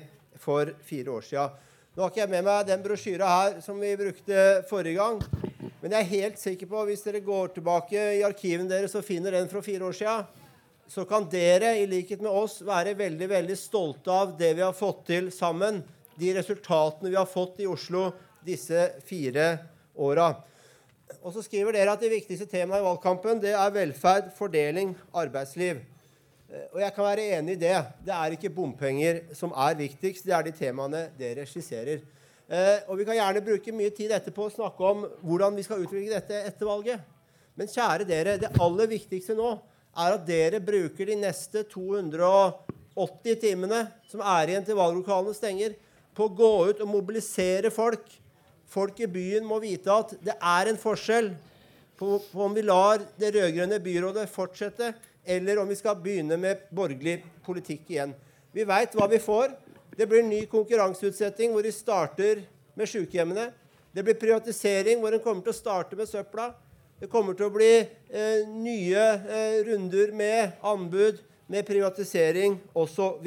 for 0.43 0.75
fire 0.87 1.15
år 1.15 1.25
sia. 1.27 1.47
Nå 1.93 2.03
har 2.03 2.13
ikke 2.13 2.23
jeg 2.23 2.33
med 2.33 2.47
meg 2.47 2.69
den 2.69 2.83
brosjyra 2.85 3.31
her 3.31 3.59
som 3.65 3.81
vi 3.81 3.93
brukte 4.01 4.45
forrige 4.71 4.97
gang. 4.97 5.19
Men 5.83 5.93
jeg 5.93 5.99
er 5.99 6.13
helt 6.13 6.39
sikker 6.41 6.71
på 6.71 6.85
hvis 6.89 7.03
dere 7.05 7.21
går 7.25 7.53
tilbake 7.57 8.05
i 8.19 8.23
arkivene 8.27 8.71
deres 8.71 8.95
og 8.99 9.05
finner 9.05 9.35
den 9.35 9.51
fra 9.51 9.61
fire 9.65 9.89
år 9.89 9.99
siden, 9.99 10.31
så 10.93 11.05
kan 11.09 11.27
dere, 11.33 11.75
i 11.81 11.87
likhet 11.89 12.21
med 12.21 12.33
oss, 12.33 12.59
være 12.65 12.95
veldig 12.99 13.29
veldig 13.31 13.57
stolte 13.57 14.13
av 14.13 14.35
det 14.39 14.51
vi 14.59 14.65
har 14.65 14.75
fått 14.77 15.07
til 15.09 15.31
sammen. 15.33 15.81
De 16.21 16.33
resultatene 16.37 17.11
vi 17.11 17.19
har 17.19 17.29
fått 17.29 17.63
i 17.65 17.69
Oslo 17.71 18.11
disse 18.45 18.89
fire 19.09 19.47
åra. 19.95 20.33
Og 21.23 21.33
så 21.35 21.45
skriver 21.45 21.77
dere 21.77 21.93
at 21.95 22.03
det 22.03 22.13
viktigste 22.13 22.49
temaet 22.51 22.83
i 22.83 22.87
valgkampen 22.87 23.41
det 23.43 23.55
er 23.57 23.75
velferd, 23.75 24.33
fordeling, 24.37 24.95
arbeidsliv. 25.13 25.81
Eh, 26.53 26.69
og 26.75 26.83
jeg 26.83 26.93
kan 26.93 27.07
være 27.07 27.29
enig 27.39 27.57
i 27.57 27.63
det. 27.63 27.77
Det 28.05 28.13
er 28.13 28.37
ikke 28.37 28.53
bompenger 28.53 29.23
som 29.37 29.55
er 29.57 29.79
viktigst. 29.79 30.27
Det 30.29 30.35
er 30.37 30.45
de 30.45 30.53
temaene 30.57 31.07
dere 31.19 31.47
skisserer. 31.49 32.03
Eh, 32.53 32.79
og 32.89 32.99
vi 33.01 33.07
kan 33.09 33.17
gjerne 33.17 33.45
bruke 33.45 33.73
mye 33.73 33.93
tid 33.97 34.13
etterpå 34.13 34.49
å 34.49 34.53
snakke 34.53 34.89
om 34.91 35.07
hvordan 35.25 35.57
vi 35.57 35.65
skal 35.65 35.85
utvikle 35.85 36.13
dette 36.13 36.43
etter 36.51 36.69
valget. 36.69 37.01
Men 37.57 37.71
kjære 37.71 38.09
dere, 38.09 38.39
det 38.41 38.53
aller 38.61 38.91
viktigste 38.91 39.37
nå 39.37 39.55
er 39.93 40.17
at 40.17 40.27
dere 40.29 40.61
bruker 40.65 41.09
de 41.09 41.17
neste 41.21 41.65
280 41.73 43.41
timene 43.41 43.87
som 44.09 44.25
er 44.25 44.53
igjen 44.53 44.67
til 44.67 44.77
valglokalene 44.77 45.37
stenger, 45.37 45.77
på 46.13 46.27
å 46.29 46.35
gå 46.37 46.51
ut 46.69 46.81
og 46.85 46.91
mobilisere 46.93 47.71
folk. 47.73 48.05
Folk 48.69 48.99
i 49.01 49.09
byen 49.09 49.47
må 49.49 49.57
vite 49.63 49.93
at 49.93 50.13
det 50.21 50.35
er 50.37 50.69
en 50.69 50.81
forskjell 50.81 51.31
på, 51.97 52.19
om 52.37 52.53
vi 52.53 52.65
lar 52.65 53.01
det 53.21 53.33
rød-grønne 53.37 53.79
byrådet 53.85 54.27
fortsette, 54.33 54.91
eller 55.25 55.59
om 55.59 55.69
vi 55.69 55.77
skal 55.79 55.99
begynne 56.03 56.37
med 56.41 56.67
borgerlig 56.71 57.21
politikk 57.47 57.91
igjen. 57.91 58.15
Vi 58.53 58.65
veit 58.69 58.95
hva 58.97 59.07
vi 59.11 59.21
får. 59.23 59.55
Det 59.97 60.07
blir 60.09 60.25
ny 60.27 60.45
konkurranseutsetting 60.51 61.53
hvor 61.55 61.65
de 61.65 61.73
starter 61.73 62.43
med 62.75 62.89
sykehjemmene. 62.89 63.51
Det 63.93 64.05
blir 64.05 64.19
privatisering 64.19 65.01
hvor 65.03 65.15
en 65.15 65.23
kommer 65.23 65.45
til 65.45 65.53
å 65.53 65.57
starte 65.57 65.99
med 65.99 66.09
søpla. 66.09 66.51
Det 67.03 67.11
kommer 67.13 67.37
til 67.37 67.49
å 67.49 67.55
bli 67.55 67.73
eh, 67.83 68.45
nye 68.49 69.03
eh, 69.03 69.59
runder 69.67 70.13
med 70.17 70.59
anbud, 70.65 71.21
med 71.51 71.67
privatisering 71.67 72.57
osv. 72.79 73.27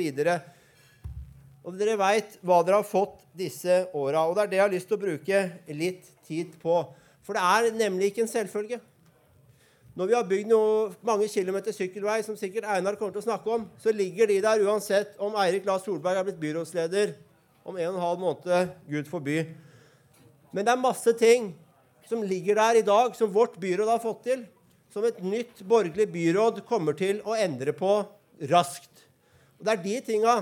Og 1.65 1.77
dere 1.77 1.97
veit 1.99 2.37
hva 2.45 2.61
dere 2.63 2.79
har 2.79 2.87
fått 2.87 3.19
disse 3.35 3.83
åra. 3.93 4.25
Og 4.25 4.35
det 4.37 4.45
er 4.45 4.51
det 4.51 4.59
jeg 4.59 4.65
har 4.65 4.73
lyst 4.73 4.89
til 4.89 4.97
å 4.97 5.03
bruke 5.05 5.43
litt 5.75 6.09
tid 6.25 6.55
på. 6.61 6.79
For 7.25 7.37
det 7.37 7.45
er 7.45 7.77
nemlig 7.77 8.11
ikke 8.11 8.25
en 8.25 8.31
selvfølge. 8.31 8.79
Når 9.95 10.09
vi 10.09 10.15
har 10.17 10.25
bygd 10.27 10.49
noe, 10.51 10.89
mange 11.07 11.27
kilometer 11.31 11.71
sykkelvei, 11.71 12.17
som 12.25 12.35
sikkert 12.35 12.67
Einar 12.67 12.97
kommer 12.99 13.13
til 13.15 13.21
å 13.21 13.27
snakke 13.29 13.51
om, 13.53 13.61
så 13.79 13.93
ligger 13.95 14.27
de 14.27 14.41
der 14.43 14.63
uansett 14.67 15.13
om 15.23 15.37
Eirik 15.39 15.63
Lars 15.67 15.85
Solberg 15.87 16.19
er 16.19 16.25
blitt 16.27 16.41
byrådsleder 16.41 17.13
om 17.63 17.77
en 17.79 17.93
og 17.93 17.95
en 17.95 18.03
halv 18.03 18.19
måned. 18.19 18.73
Gud 18.91 19.07
forby. 19.07 19.37
Men 20.51 20.67
det 20.67 20.73
er 20.73 20.81
masse 20.83 21.13
ting 21.15 21.53
som 22.09 22.25
ligger 22.27 22.59
der 22.59 22.81
i 22.81 22.83
dag, 22.85 23.15
som 23.15 23.31
vårt 23.31 23.55
byråd 23.61 23.93
har 23.93 24.03
fått 24.03 24.25
til, 24.27 24.43
som 24.91 25.07
et 25.07 25.23
nytt 25.23 25.63
borgerlig 25.63 26.09
byråd 26.11 26.61
kommer 26.67 26.99
til 26.99 27.23
å 27.23 27.39
endre 27.39 27.71
på 27.75 27.95
raskt. 28.51 29.07
Og 29.59 29.63
Det 29.63 29.77
er 29.77 29.83
de 29.87 29.95
tinga 30.11 30.35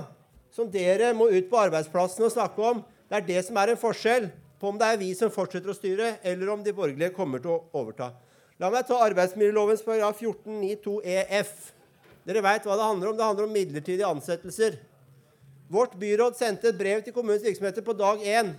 som 0.54 0.66
dere 0.70 1.14
må 1.14 1.30
ut 1.30 1.46
på 1.50 1.62
arbeidsplassen 1.62 2.26
og 2.26 2.34
snakke 2.34 2.58
om. 2.74 2.82
Det 3.06 3.20
er 3.20 3.30
det 3.30 3.46
som 3.46 3.62
er 3.62 3.70
en 3.70 3.78
forskjell 3.78 4.28
på 4.58 4.74
om 4.74 4.82
det 4.82 4.90
er 4.90 4.98
vi 4.98 5.14
som 5.14 5.30
fortsetter 5.30 5.70
å 5.70 5.78
styre, 5.78 6.16
eller 6.26 6.50
om 6.50 6.62
de 6.66 6.74
borgerlige 6.74 7.14
kommer 7.14 7.38
til 7.42 7.54
å 7.54 7.62
overta. 7.78 8.10
La 8.62 8.68
meg 8.70 8.84
ta 8.86 9.00
arbeidsmiljølovens 9.02 9.82
paragraf 9.82 10.20
14-9 10.22 11.00
EF. 11.02 11.54
Dere 12.24 12.42
veit 12.44 12.66
hva 12.66 12.76
det 12.78 12.86
handler 12.86 13.10
om. 13.10 13.16
Det 13.18 13.26
handler 13.26 13.48
om 13.48 13.54
midlertidige 13.56 14.06
ansettelser. 14.06 14.76
Vårt 15.74 15.96
byråd 15.98 16.36
sendte 16.38 16.70
et 16.70 16.78
brev 16.78 17.00
til 17.02 17.14
kommunens 17.16 17.42
virksomheter 17.42 17.82
på 17.82 17.96
dag 17.98 18.20
én. 18.22 18.52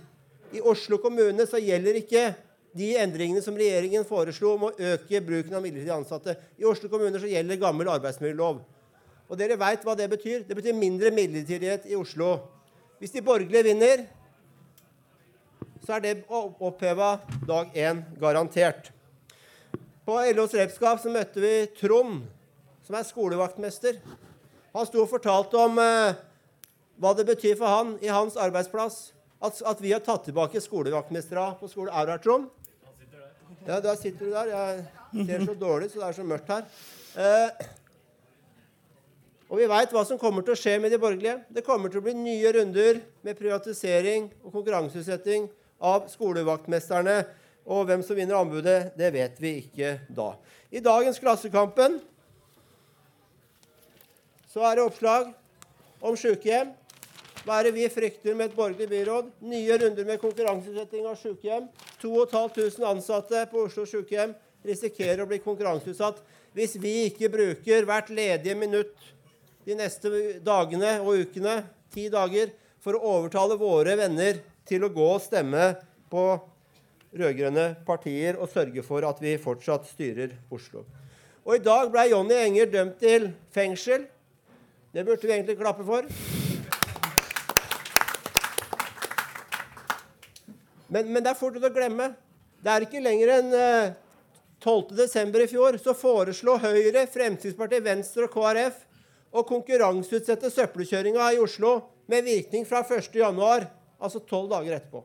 I 0.52 0.60
Oslo 0.60 0.98
kommune 1.00 1.46
så 1.48 1.58
gjelder 1.62 1.96
ikke 2.02 2.26
de 2.76 2.90
endringene 3.00 3.40
som 3.40 3.56
regjeringen 3.56 4.04
foreslo 4.04 4.52
om 4.52 4.66
å 4.68 4.74
øke 4.76 5.22
bruken 5.24 5.56
av 5.56 5.64
midlertidig 5.64 5.94
ansatte. 5.94 6.34
I 6.60 6.66
Oslo 6.68 6.90
kommune 6.92 7.16
så 7.22 7.30
gjelder 7.30 7.62
gammel 7.62 7.88
arbeidsmiljølov. 7.94 8.60
Og 9.26 9.40
dere 9.40 9.56
veit 9.58 9.86
hva 9.86 9.94
det 9.96 10.10
betyr? 10.12 10.44
Det 10.44 10.58
betyr 10.58 10.76
mindre 10.76 11.10
midlertidighet 11.14 11.88
i 11.88 11.96
Oslo. 11.96 12.34
Hvis 13.00 13.16
de 13.16 13.24
borgerlige 13.24 13.64
vinner, 13.70 14.04
så 15.86 15.96
er 15.96 16.04
det 16.04 16.14
oppheva 16.28 17.14
dag 17.48 17.72
én 17.72 18.04
garantert. 18.20 18.92
På 20.06 20.20
LOs 20.22 20.52
repskap 20.54 21.00
så 21.02 21.10
møtte 21.10 21.42
vi 21.42 21.52
Trond, 21.80 22.20
som 22.86 22.94
er 22.94 23.06
skolevaktmester. 23.08 23.96
Han 24.76 24.86
sto 24.86 25.00
og 25.02 25.08
fortalte 25.10 25.58
om 25.58 25.80
eh, 25.82 26.18
hva 27.02 27.10
det 27.18 27.24
betyr 27.26 27.56
for 27.58 27.66
han 27.66 27.88
i 27.98 28.12
hans 28.14 28.36
arbeidsplass 28.38 29.00
at, 29.42 29.58
at 29.66 29.80
vi 29.82 29.90
har 29.90 30.04
tatt 30.06 30.28
tilbake 30.28 30.62
skolevaktmestere 30.62 31.48
på 31.58 31.66
skole. 31.72 31.90
Her, 31.90 32.12
Trond? 32.22 32.46
Ja, 33.66 33.80
da 33.82 33.96
sitter 33.98 34.28
du 34.28 34.36
der. 34.36 34.52
Jeg 34.52 35.26
ser 35.26 35.42
så 35.48 35.56
dårlig, 35.58 35.88
så 35.90 35.98
det 35.98 36.06
er 36.06 36.16
så 36.20 36.26
mørkt 36.28 36.52
her. 36.54 36.68
Eh, 37.18 37.66
og 39.50 39.58
vi 39.58 39.66
veit 39.70 39.96
hva 39.96 40.04
som 40.06 40.20
kommer 40.22 40.46
til 40.46 40.54
å 40.54 40.60
skje 40.60 40.76
med 40.84 40.94
de 40.94 41.00
borgerlige. 41.02 41.40
Det 41.50 41.64
kommer 41.66 41.90
til 41.90 41.98
å 41.98 42.06
bli 42.06 42.14
nye 42.14 42.54
runder 42.54 43.02
med 43.26 43.38
privatisering 43.42 44.30
og 44.44 44.54
konkurranseutsetting 44.54 45.50
av 45.82 46.06
skolevaktmesterne. 46.14 47.24
Og 47.66 47.86
hvem 47.88 48.02
som 48.06 48.18
vinner 48.18 48.38
anbudet, 48.38 48.92
det 48.98 49.10
vet 49.14 49.40
vi 49.42 49.56
ikke 49.64 49.96
da. 50.14 50.34
I 50.70 50.82
dagens 50.82 51.18
Klassekampen 51.22 51.98
så 54.52 54.62
er 54.68 54.78
det 54.78 54.86
oppslag 54.86 55.32
om 56.00 56.16
sykehjem. 56.18 56.70
Hva 57.46 57.58
er 57.60 57.68
det 57.68 57.76
vi 57.76 57.90
frykter 57.90 58.34
med 58.34 58.50
et 58.50 58.56
borgerlig 58.56 58.88
byråd? 58.90 59.28
Nye 59.46 59.78
runder 59.82 60.06
med 60.08 60.22
konkurranseutsetting 60.22 61.06
av 61.06 61.18
sykehjem. 61.20 61.68
2500 62.02 62.86
ansatte 62.88 63.44
på 63.50 63.66
Oslo 63.66 63.84
sykehjem 63.86 64.34
risikerer 64.66 65.22
å 65.22 65.28
bli 65.30 65.38
konkurranseutsatt 65.42 66.22
hvis 66.56 66.78
vi 66.80 66.94
ikke 67.10 67.30
bruker 67.30 67.86
hvert 67.86 68.08
ledige 68.14 68.56
minutt 68.58 68.94
de 69.66 69.74
neste 69.76 70.10
dagene 70.46 70.96
og 71.02 71.26
ukene, 71.26 71.58
ti 71.92 72.06
dager, 72.12 72.52
for 72.80 72.96
å 72.96 73.16
overtale 73.18 73.58
våre 73.58 73.96
venner 73.98 74.38
til 74.66 74.86
å 74.86 74.92
gå 74.94 75.06
og 75.16 75.22
stemme 75.24 75.72
på 76.10 76.22
rød-grønne 77.14 77.66
partier 77.86 78.38
og 78.40 78.50
sørge 78.50 78.82
for 78.86 79.06
at 79.06 79.20
vi 79.22 79.36
fortsatt 79.38 79.86
styrer 79.90 80.34
Oslo. 80.50 80.84
Og 81.46 81.56
I 81.56 81.62
dag 81.62 81.90
ble 81.92 82.08
Jonny 82.10 82.34
Enger 82.34 82.70
dømt 82.72 82.98
til 82.98 83.30
fengsel. 83.54 84.08
Det 84.94 85.04
burde 85.06 85.26
vi 85.26 85.32
egentlig 85.32 85.58
klappe 85.58 85.84
for. 85.86 86.08
Men, 90.88 91.12
men 91.12 91.22
det 91.22 91.30
er 91.30 91.38
fort 91.38 91.58
å 91.58 91.70
glemme. 91.70 92.12
Det 92.62 92.72
er 92.72 92.86
ikke 92.86 93.02
lenger 93.02 93.32
enn 93.36 93.54
12.12. 94.64 95.06
Eh, 95.06 95.42
i 95.44 95.48
fjor 95.50 95.78
så 95.82 95.94
foreslo 95.94 96.56
Høyre, 96.62 97.06
Fremskrittspartiet, 97.10 97.84
Venstre 97.84 98.26
og 98.26 98.34
KrF 98.34 98.82
å 99.36 99.44
konkurranseutsette 99.46 100.50
søppelkjøringa 100.50 101.32
i 101.34 101.42
Oslo 101.42 101.76
med 102.10 102.26
virkning 102.26 102.66
fra 102.66 102.82
1.1., 102.86 103.68
altså 103.96 104.22
tolv 104.28 104.50
dager 104.52 104.78
etterpå. 104.78 105.02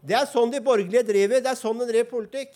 Det 0.00 0.16
er 0.16 0.28
sånn 0.30 0.52
de 0.52 0.62
borgerlige 0.64 1.04
driver. 1.08 1.42
Det 1.44 1.52
er 1.52 1.58
sånn 1.58 1.80
de 1.82 1.88
driver 1.88 2.10
politikk. 2.10 2.54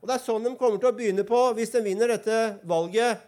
Og 0.00 0.08
det 0.10 0.16
er 0.16 0.22
sånn 0.22 0.44
de 0.46 0.54
kommer 0.58 0.78
til 0.82 0.90
å 0.92 0.96
begynne 0.96 1.24
på 1.26 1.40
hvis 1.56 1.72
de 1.74 1.82
vinner 1.82 2.12
dette 2.12 2.40
valget 2.68 3.24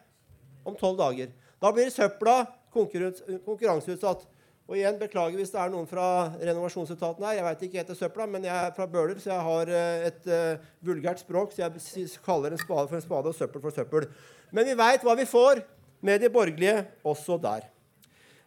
om 0.68 0.76
tolv 0.78 0.98
dager. 1.00 1.32
Da 1.58 1.72
blir 1.74 1.90
søpla 1.90 2.42
konkurranseutsatt. 2.74 4.26
Og 4.68 4.76
igjen, 4.76 4.98
Beklager 5.00 5.40
hvis 5.40 5.50
det 5.54 5.60
er 5.62 5.70
noen 5.72 5.86
fra 5.88 6.28
renovasjonsetaten 6.36 7.24
her. 7.24 7.38
Jeg 7.38 7.44
veit 7.46 7.62
ikke 7.64 7.78
heter 7.80 7.96
søpla, 7.96 8.26
men 8.28 8.44
jeg 8.44 8.52
er 8.52 8.74
fra 8.76 8.84
Bøler, 8.90 9.16
så 9.16 9.30
jeg 9.32 9.46
har 9.46 9.70
eh, 9.72 10.02
et 10.10 10.28
uh, 10.28 10.66
vulgært 10.84 11.22
språk. 11.22 11.54
Så 11.54 11.62
jeg 11.64 12.04
kaller 12.26 12.52
en 12.52 12.60
spade 12.60 12.84
for 12.90 12.98
en 12.98 13.04
spade 13.06 13.32
og 13.32 13.38
søppel 13.38 13.64
for 13.64 13.72
søppel. 13.72 14.10
Men 14.52 14.68
vi 14.68 14.76
veit 14.76 15.06
hva 15.08 15.16
vi 15.16 15.24
får 15.28 15.62
med 16.04 16.20
de 16.20 16.28
borgerlige 16.32 16.82
også 17.00 17.38
der. 17.40 17.64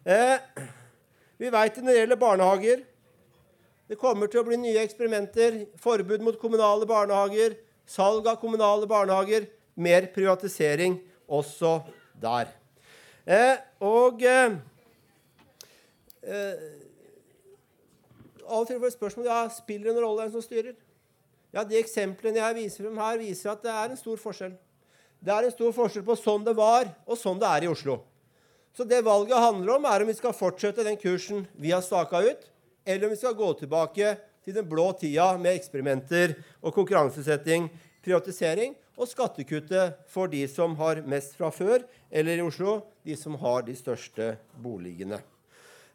Eh, 0.06 0.62
vi 1.42 1.50
veit 1.50 1.82
når 1.82 1.90
det 1.90 1.98
gjelder 1.98 2.22
barnehager. 2.22 2.86
Det 3.90 3.98
kommer 4.00 4.30
til 4.30 4.40
å 4.40 4.46
bli 4.46 4.58
nye 4.60 4.82
eksperimenter. 4.84 5.64
Forbud 5.82 6.22
mot 6.24 6.38
kommunale 6.40 6.86
barnehager, 6.88 7.56
salg 7.88 8.28
av 8.30 8.38
kommunale 8.40 8.86
barnehager, 8.88 9.48
mer 9.74 10.06
privatisering 10.14 11.00
også 11.26 11.80
der. 12.22 12.52
Eh, 13.26 13.56
og 13.82 14.22
eh, 14.26 14.56
eh 16.22 16.78
Av 18.42 18.64
og 18.64 18.66
til 18.66 18.76
får 18.76 18.90
jeg 18.90 18.94
spørsmål 18.98 19.26
ja, 19.30 19.36
spiller 19.48 19.86
det 19.86 19.92
en 19.94 20.02
rolle 20.02 20.24
hvem 20.24 20.32
som 20.34 20.42
styrer. 20.44 20.74
Ja, 21.54 21.62
De 21.64 21.78
eksemplene 21.78 22.40
jeg 22.40 22.56
viser 22.58 22.84
frem 22.84 22.98
her, 23.00 23.20
viser 23.20 23.52
at 23.52 23.62
det 23.64 23.70
er 23.70 23.92
en 23.92 23.96
stor 23.96 24.18
forskjell. 24.20 24.52
Det 25.22 25.32
er 25.32 25.46
en 25.46 25.54
stor 25.54 25.72
forskjell 25.72 26.04
på 26.04 26.16
sånn 26.18 26.44
det 26.44 26.52
var, 26.58 26.90
og 27.06 27.16
sånn 27.16 27.38
det 27.40 27.48
er 27.48 27.64
i 27.64 27.70
Oslo. 27.70 28.00
Så 28.76 28.84
det 28.88 29.04
valget 29.06 29.38
handler 29.38 29.76
om, 29.76 29.86
er 29.86 30.02
om 30.02 30.10
vi 30.10 30.16
skal 30.18 30.34
fortsette 30.36 30.84
den 30.84 30.98
kursen 31.00 31.46
vi 31.54 31.70
har 31.72 31.84
staka 31.86 32.20
ut, 32.24 32.44
eller 32.84 33.06
om 33.06 33.14
vi 33.14 33.20
skal 33.20 33.36
gå 33.38 33.48
tilbake 33.60 34.14
til 34.44 34.56
den 34.56 34.68
blå 34.68 34.90
tida 34.98 35.32
med 35.38 35.56
eksperimenter 35.56 36.34
og 36.60 36.74
konkurransesetting, 36.74 37.68
privatisering 38.02 38.74
og 38.98 39.08
skattekuttet 39.08 39.98
for 40.10 40.30
de 40.30 40.42
som 40.50 40.74
har 40.80 41.02
mest 41.08 41.36
fra 41.38 41.50
før, 41.54 41.84
eller 42.10 42.38
i 42.38 42.46
Oslo 42.46 42.80
de 43.06 43.16
som 43.18 43.36
har 43.40 43.64
de 43.66 43.74
største 43.78 44.34
boligene. 44.62 45.20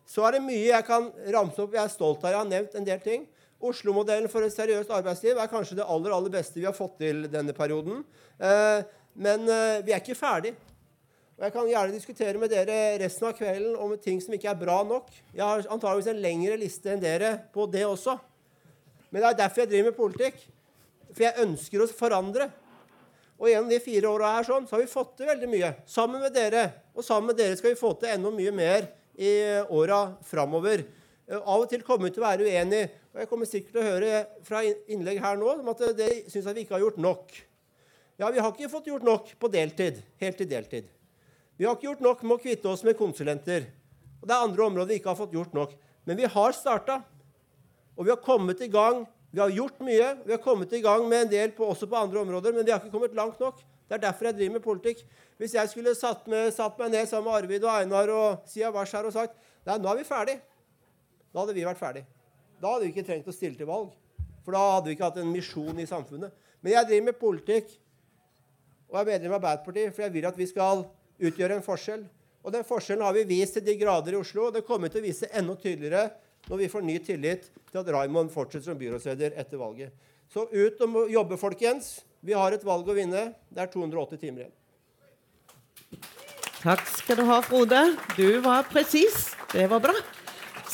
Så 0.07 0.23
er 0.23 0.37
det 0.37 0.45
mye 0.45 0.69
jeg 0.69 0.85
kan 0.87 1.09
ramse 1.35 1.59
opp. 1.59 1.75
Jeg 1.75 1.83
er 1.83 1.91
stolt 1.91 2.23
av 2.23 2.31
jeg 2.31 2.39
har 2.39 2.47
nevnt 2.47 2.77
en 2.79 2.87
del 2.87 3.01
ting. 3.03 3.25
Oslo-modellen 3.57 4.29
for 4.31 4.45
et 4.45 4.53
seriøst 4.53 4.91
arbeidsliv 4.93 5.39
er 5.41 5.51
kanskje 5.51 5.79
det 5.79 5.87
aller 5.89 6.13
aller 6.15 6.31
beste 6.31 6.59
vi 6.59 6.67
har 6.67 6.75
fått 6.77 6.99
til 7.01 7.25
denne 7.31 7.55
perioden. 7.57 8.03
Eh, 8.39 8.85
men 9.17 9.47
uh, 9.49 9.81
vi 9.81 9.95
er 9.95 9.99
ikke 9.99 10.15
ferdig. 10.15 10.53
Og 11.37 11.43
Jeg 11.45 11.53
kan 11.53 11.67
gjerne 11.69 11.93
diskutere 11.93 12.39
med 12.41 12.49
dere 12.49 12.75
resten 12.97 13.27
av 13.29 13.35
kvelden 13.37 13.75
om 13.77 13.91
ting 14.01 14.17
som 14.23 14.33
ikke 14.33 14.49
er 14.49 14.57
bra 14.57 14.79
nok. 14.81 15.11
Jeg 15.35 15.43
har 15.45 15.67
antageligvis 15.69 16.09
en 16.09 16.21
lengre 16.23 16.55
liste 16.57 16.89
enn 16.89 17.03
dere 17.03 17.35
på 17.53 17.67
det 17.69 17.83
også. 17.85 18.15
Men 19.11 19.21
det 19.21 19.27
er 19.29 19.37
derfor 19.43 19.61
jeg 19.61 19.69
driver 19.69 19.91
med 19.91 19.99
politikk. 19.99 20.39
For 21.11 21.27
jeg 21.27 21.45
ønsker 21.45 21.83
å 21.83 21.87
forandre. 21.93 22.47
Og 23.37 23.51
gjennom 23.51 23.69
de 23.69 23.77
fire 23.85 24.09
åra 24.09 24.31
her 24.39 24.47
sånn, 24.49 24.65
så 24.65 24.79
har 24.79 24.81
vi 24.81 24.89
fått 24.89 25.13
til 25.19 25.29
veldig 25.29 25.51
mye. 25.51 25.71
Sammen 25.85 26.25
med 26.25 26.33
dere. 26.33 26.65
Og 26.97 27.05
sammen 27.05 27.29
med 27.29 27.37
dere 27.37 27.61
skal 27.61 27.75
vi 27.75 27.79
få 27.83 27.93
til 28.01 28.15
enda 28.15 28.33
mye 28.33 28.55
mer 28.57 28.89
i 29.13 29.35
åra 29.77 30.01
framover. 30.25 30.87
Eh, 31.29 31.37
av 31.37 31.67
og 31.67 31.69
til 31.69 31.85
kommer 31.85 32.09
vi 32.09 32.15
til 32.17 32.25
å 32.25 32.29
være 32.31 32.49
uenige. 32.49 32.91
Og 33.13 33.21
jeg 33.21 33.29
kommer 33.29 33.53
sikkert 33.53 33.77
til 33.77 33.85
å 33.85 33.89
høre 33.91 34.25
fra 34.49 34.65
innlegg 34.65 35.21
her 35.21 35.37
nå 35.37 35.53
om 35.59 35.69
at 35.69 35.85
dere 36.01 36.23
syns 36.33 36.49
at 36.49 36.57
vi 36.57 36.65
ikke 36.65 36.79
har 36.79 36.87
gjort 36.87 37.01
nok. 37.11 37.41
Ja, 38.17 38.33
vi 38.33 38.41
har 38.41 38.49
ikke 38.49 38.73
fått 38.73 38.89
gjort 38.89 39.05
nok 39.05 39.35
på 39.37 39.53
deltid, 39.53 40.01
helt 40.17 40.41
til 40.41 40.49
deltid. 40.49 40.93
Vi 41.57 41.65
har 41.65 41.75
ikke 41.75 41.89
gjort 41.89 42.05
nok 42.05 42.23
med 42.23 42.37
å 42.37 42.41
kvitte 42.41 42.69
oss 42.69 42.83
med 42.85 42.97
konsulenter. 42.99 43.67
Og 44.21 44.29
det 44.29 44.35
er 44.35 44.45
andre 44.45 44.65
områder 44.67 44.93
vi 44.93 44.99
ikke 45.01 45.09
har 45.11 45.19
fått 45.19 45.33
gjort 45.33 45.55
nok. 45.57 45.73
Men 46.05 46.19
vi 46.19 46.29
har 46.29 46.53
starta. 46.55 46.99
Og 47.97 48.05
vi 48.05 48.13
har 48.13 48.21
kommet 48.21 48.61
i 48.61 48.69
gang. 48.71 49.05
Vi 49.33 49.41
har 49.41 49.53
gjort 49.53 49.81
mye. 49.83 50.11
Vi 50.25 50.35
har 50.35 50.41
kommet 50.43 50.73
i 50.73 50.83
gang 50.85 51.07
med 51.09 51.25
en 51.25 51.31
del 51.31 51.55
på, 51.57 51.65
også 51.65 51.89
på 51.89 51.97
andre 51.97 52.21
områder, 52.21 52.53
men 52.53 52.65
vi 52.65 52.71
har 52.71 52.79
ikke 52.79 52.93
kommet 52.93 53.17
langt 53.17 53.41
nok. 53.41 53.59
Det 53.87 53.97
er 53.97 54.03
derfor 54.03 54.29
jeg 54.29 54.37
driver 54.37 54.53
med 54.57 54.63
politikk. 54.63 55.01
Hvis 55.37 55.55
jeg 55.55 55.69
skulle 55.71 55.93
satt, 55.95 56.27
med, 56.29 56.51
satt 56.53 56.77
meg 56.79 56.91
ned 56.93 57.09
sammen 57.09 57.31
med 57.31 57.39
Arvid 57.41 57.65
og 57.65 57.73
Einar 57.73 58.11
og 58.13 58.49
Sia 58.49 58.69
Wash 58.73 58.95
her 58.95 59.07
og 59.07 59.15
sagt 59.15 59.35
nei, 59.67 59.77
nå 59.79 59.89
er 59.91 59.99
vi 59.99 60.05
ferdig, 60.07 60.37
da 61.33 61.41
hadde 61.41 61.55
vi 61.55 61.65
vært 61.67 61.79
ferdig. 61.79 62.03
Da 62.61 62.73
hadde 62.73 62.87
vi 62.87 62.93
ikke 62.93 63.05
trengt 63.07 63.27
å 63.29 63.35
stille 63.35 63.57
til 63.59 63.69
valg. 63.69 63.91
For 64.45 64.55
da 64.55 64.61
hadde 64.77 64.89
vi 64.89 64.95
ikke 64.95 65.09
hatt 65.09 65.19
en 65.21 65.33
misjon 65.33 65.81
i 65.81 65.87
samfunnet. 65.89 66.33
Men 66.63 66.73
jeg 66.73 66.89
driver 66.89 67.09
med 67.09 67.19
politikk 67.19 67.73
og 68.87 69.01
er 69.01 69.09
medlem 69.11 69.33
av 69.35 69.41
Arbeiderpartiet, 69.41 69.91
for 69.93 70.05
jeg 70.05 70.15
vil 70.15 70.27
at 70.29 70.39
vi 70.39 70.47
skal 70.47 70.85
utgjøre 71.19 71.57
en 71.57 71.65
forskjell. 71.65 72.05
Og 72.45 72.53
den 72.53 72.65
forskjellen 72.67 73.03
har 73.03 73.15
vi 73.17 73.25
vist 73.27 73.57
til 73.57 73.65
de 73.65 73.75
grader 73.79 74.15
i 74.15 74.19
Oslo, 74.19 74.47
og 74.47 74.55
det 74.55 74.65
kommer 74.67 74.91
til 74.91 75.01
å 75.01 75.07
vise 75.07 75.29
enda 75.35 75.57
tydeligere 75.59 76.09
når 76.47 76.61
vi 76.61 76.69
får 76.71 76.85
ny 76.85 76.97
tillit 77.03 77.49
til 77.71 77.81
at 77.81 77.89
Raymond 77.91 78.31
fortsetter 78.31 78.69
som 78.69 78.79
byrådsleder 78.79 79.35
etter 79.41 79.59
valget. 79.59 79.91
Så 80.31 80.45
ut 80.51 80.81
og 80.83 81.11
jobbe, 81.11 81.39
folkens. 81.39 81.97
Vi 82.23 82.35
har 82.35 82.55
et 82.55 82.63
valg 82.67 82.87
å 82.87 82.95
vinne. 82.95 83.29
Det 83.51 83.63
er 83.63 83.71
280 83.71 84.21
timer 84.21 84.45
igjen. 84.45 84.55
Takk 86.57 86.83
skal 86.89 87.19
du 87.19 87.25
ha, 87.29 87.41
Frode. 87.45 87.81
Du 88.17 88.39
var 88.43 88.67
presis. 88.67 89.29
Det 89.53 89.67
var 89.71 89.83
bra. 89.83 89.95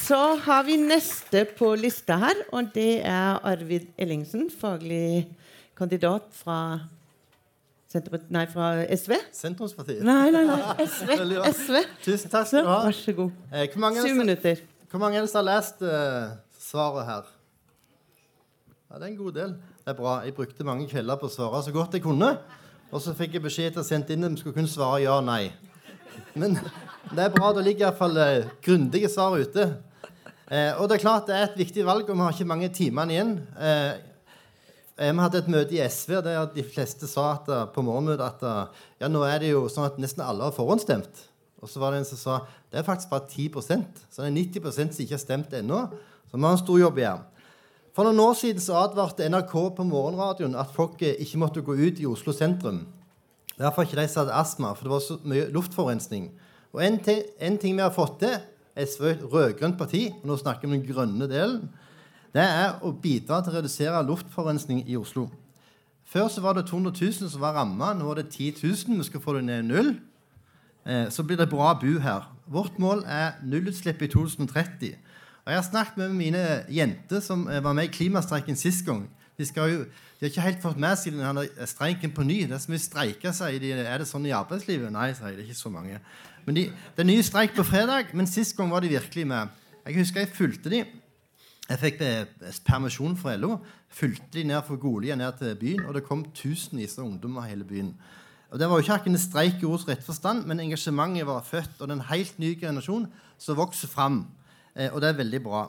Så 0.04 0.18
har 0.46 0.66
vi 0.68 0.78
neste 0.82 1.46
på 1.58 1.74
lista 1.80 2.18
her, 2.20 2.40
og 2.52 2.72
det 2.76 3.04
er 3.08 3.38
Arvid 3.46 3.92
Ellingsen, 4.02 4.50
faglig 4.52 5.30
kandidat 5.78 6.26
fra, 6.36 6.58
nei, 8.34 8.46
fra 8.52 8.70
SV. 8.90 9.14
Sentrumspartiet. 9.36 10.02
Nei, 10.06 10.32
nei, 10.34 10.44
nei. 10.48 10.58
SV. 10.96 11.12
SV. 11.50 11.82
Tusen 12.06 12.34
takk 12.34 12.50
skal 12.50 12.66
du 12.66 12.72
ha. 12.72 12.80
vær 12.88 12.98
så 12.98 13.16
god. 13.18 13.32
Eh, 13.52 13.78
Syv 14.02 14.16
minutter. 14.18 14.64
hvor 14.92 15.00
mange 15.00 15.18
er 15.18 15.26
det 15.26 15.30
som 15.30 15.42
har 15.42 15.48
lest 15.52 15.82
uh, 15.82 16.34
svaret 16.60 17.06
her? 17.06 17.30
Ja, 18.90 18.98
det 18.98 19.04
er 19.04 19.12
en 19.12 19.22
god 19.22 19.32
del. 19.38 19.56
Det 19.84 19.94
er 19.94 19.98
bra. 19.98 20.18
Jeg 20.26 20.36
brukte 20.38 20.68
mange 20.68 20.90
kvelder 20.90 21.22
på 21.22 21.30
å 21.30 21.34
svare 21.34 21.64
så 21.66 21.74
godt 21.76 21.98
jeg 21.98 22.06
kunne. 22.06 22.36
Og 22.94 23.02
så 23.02 23.16
fikk 23.18 23.40
jeg 23.40 23.46
beskjed 23.46 23.74
til 23.74 23.82
å 23.82 23.88
sende 23.88 24.14
inn 24.14 24.26
at 24.26 24.36
jeg 24.36 24.44
skulle 24.44 24.60
kunne 24.60 24.70
svare 24.70 25.02
ja 25.06 25.18
og 25.18 25.26
nei. 25.26 25.48
Men 26.38 26.60
det 27.14 27.26
er 27.26 27.34
bra. 27.34 27.54
Det 27.54 27.66
ligger 27.66 27.90
iallfall 27.90 28.22
uh, 28.22 28.54
grundige 28.66 29.10
svar 29.10 29.38
ute. 29.38 29.72
Eh, 30.54 30.74
og 30.78 30.90
det 30.90 30.98
er 30.98 31.02
klart 31.02 31.30
det 31.30 31.36
er 31.38 31.46
et 31.48 31.62
viktig 31.64 31.86
valg, 31.88 32.10
og 32.10 32.18
vi 32.18 32.26
har 32.26 32.36
ikke 32.36 32.50
mange 32.50 32.70
timene 32.76 33.16
igjen. 33.16 33.32
Eh, 33.58 33.70
eh, 33.70 34.02
vi 35.12 35.24
hadde 35.24 35.40
et 35.42 35.52
møte 35.52 35.76
i 35.76 35.82
SV 35.84 36.20
der 36.24 36.48
de 36.54 36.64
fleste 36.64 37.10
sa 37.10 37.34
at, 37.34 37.50
eh, 37.52 37.68
på 37.74 37.84
morgenmøtet 37.86 38.24
at 38.26 38.44
eh, 38.48 38.82
ja, 39.04 39.10
nå 39.12 39.24
er 39.28 39.44
det 39.44 39.52
jo 39.52 39.66
sånn 39.72 39.90
at 39.90 40.00
nesten 40.02 40.24
alle 40.24 40.48
har 40.48 40.56
forhåndsstemt. 40.56 41.26
Og 41.64 41.72
så 41.72 41.80
var 41.80 41.94
det 41.94 42.04
en 42.04 42.10
som 42.10 42.20
sa 42.20 42.40
det 42.72 42.82
er 42.82 42.88
faktisk 42.88 43.12
bare 43.12 43.28
10% 43.30 44.02
så 44.12 44.24
det 44.24 44.30
er 44.30 44.36
90 44.36 44.72
som 44.76 45.04
ikke 45.06 45.16
har 45.16 45.24
stemt 45.24 45.56
ennå. 45.58 45.86
Så 46.30 46.38
vi 46.38 46.46
har 46.46 46.56
en 46.56 46.62
stor 46.62 46.80
jobb 46.82 47.02
igjen. 47.02 47.24
For 47.94 48.08
noen 48.08 48.24
år 48.24 48.38
siden 48.40 48.62
så 48.64 48.80
advarte 48.82 49.28
NRK 49.30 49.54
på 49.78 49.86
morgenradioen 49.86 50.58
at 50.58 50.74
folk 50.74 51.02
eh, 51.06 51.20
ikke 51.22 51.42
måtte 51.42 51.66
gå 51.66 51.78
ut 51.78 52.02
i 52.02 52.10
Oslo 52.10 52.34
sentrum. 52.34 52.86
Derfor 53.58 53.86
ikke 53.86 54.00
de 54.00 54.08
som 54.10 54.24
hadde 54.24 54.40
astma, 54.40 54.74
for 54.74 54.88
det 54.88 54.94
var 54.96 55.04
så 55.06 55.20
mye 55.30 55.52
luftforurensning. 55.54 56.32
Og 56.74 56.82
en, 56.82 56.98
en 57.06 57.58
ting 57.62 57.78
vi 57.78 57.86
har 57.86 57.94
fått 57.94 58.18
til, 58.24 58.40
SV 58.74 59.06
er 59.06 59.12
et 59.14 59.26
rød-grønt 59.30 59.78
parti, 59.78 60.08
og 60.22 60.26
nå 60.26 60.38
snakker 60.42 60.66
vi 60.66 60.72
om 60.72 60.80
den 60.80 60.88
grønne 60.88 61.28
delen, 61.30 61.68
det 62.34 62.44
er 62.44 62.80
å 62.82 62.92
bidra 62.98 63.42
til 63.44 63.54
å 63.54 63.60
redusere 63.60 64.02
luftforurensning 64.08 64.84
i 64.90 64.98
Oslo. 64.98 65.28
Før 66.10 66.28
så 66.30 66.42
var 66.42 66.58
det 66.58 66.66
200 66.70 66.94
000 66.98 67.30
som 67.30 67.42
var 67.42 67.56
ramma, 67.58 67.94
nå 67.98 68.10
er 68.12 68.22
det 68.22 68.32
10 68.34 68.60
000. 68.64 68.98
Vi 69.00 69.08
skal 69.08 69.22
få 69.22 69.38
det 69.38 69.46
ned 69.48 69.64
i 69.64 69.68
null. 69.68 69.92
Eh, 70.86 71.08
så 71.14 71.24
blir 71.24 71.40
det 71.40 71.50
bra 71.50 71.72
å 71.72 71.80
bo 71.80 71.94
her. 72.02 72.28
Vårt 72.50 72.80
mål 72.82 73.06
er 73.08 73.38
nullutslipp 73.46 74.02
i 74.02 74.10
2030. 74.12 74.98
Og 75.44 75.52
Jeg 75.52 75.60
har 75.60 75.68
snakket 75.68 75.98
med 76.02 76.16
mine 76.18 76.44
jenter 76.70 77.22
som 77.24 77.48
eh, 77.48 77.64
var 77.64 77.74
med 77.78 77.90
i 77.90 77.94
klimastreiken 77.94 78.58
sist 78.60 78.86
gang. 78.86 79.06
De, 79.38 79.46
jo, 79.46 79.86
de 79.86 80.26
har 80.26 80.30
ikke 80.30 80.46
helt 80.46 80.62
fått 80.62 80.82
med 80.82 80.98
seg 81.00 81.16
denne 81.18 81.46
streiken 81.70 82.14
på 82.14 82.26
ny. 82.28 82.44
Det 82.50 82.58
er 82.58 82.62
så 82.66 82.74
mye 82.74 82.84
streiker, 82.84 83.34
sier 83.34 83.62
de. 83.62 83.72
Er 83.82 84.04
det 84.04 84.10
sånn 84.10 84.28
i 84.30 84.36
arbeidslivet? 84.36 84.94
Nei, 84.94 85.10
sier 85.18 85.38
de. 85.38 85.48
Ikke 85.48 85.62
så 85.62 85.72
mange. 85.74 86.02
Men 86.46 86.60
de, 86.60 86.68
Det 86.96 87.06
er 87.06 87.10
ny 87.10 87.18
streik 87.26 87.56
på 87.58 87.66
fredag, 87.66 88.14
men 88.14 88.30
sist 88.30 88.58
gang 88.58 88.70
var 88.74 88.84
de 88.84 88.92
virkelig 88.94 89.26
med. 89.28 89.50
Jeg 89.88 89.98
husker 90.02 90.24
jeg 90.24 90.36
fulgte 90.36 90.72
de. 90.72 90.84
Jeg 91.74 91.80
fikk 91.82 92.02
permisjon 92.68 93.16
fra 93.18 93.34
LO. 93.34 93.56
Fulgte 93.90 94.36
de 94.36 94.44
ned 94.46 94.62
fra 94.68 94.76
Golia 94.78 95.16
ned 95.18 95.40
til 95.40 95.56
byen, 95.58 95.88
og 95.88 95.96
det 95.98 96.04
kom 96.06 96.22
tusenvis 96.38 97.00
av 97.00 97.08
ungdommer 97.08 97.48
i 97.48 97.50
hele 97.50 97.66
byen. 97.66 97.96
Og 98.52 98.60
Det 98.60 98.68
var 98.70 98.78
jo 98.78 98.84
ikke 98.84 98.94
akkurat 98.94 99.16
en 99.16 99.18
streik 99.18 99.64
i 99.64 99.66
ords 99.66 99.88
rette 99.88 100.06
forstand, 100.06 100.46
men 100.46 100.60
engasjementet 100.60 101.26
var 101.26 101.42
født, 101.42 101.80
og 101.80 101.88
det 101.88 101.96
er 101.96 101.98
en 101.98 102.12
helt 102.12 102.36
ny 102.40 102.52
generasjon 102.60 103.08
som 103.42 103.58
vokser 103.58 103.90
fram. 103.90 104.28
Eh, 104.76 104.94
og 104.94 105.02
det 105.02 105.10
er 105.10 105.18
veldig 105.18 105.40
bra. 105.42 105.64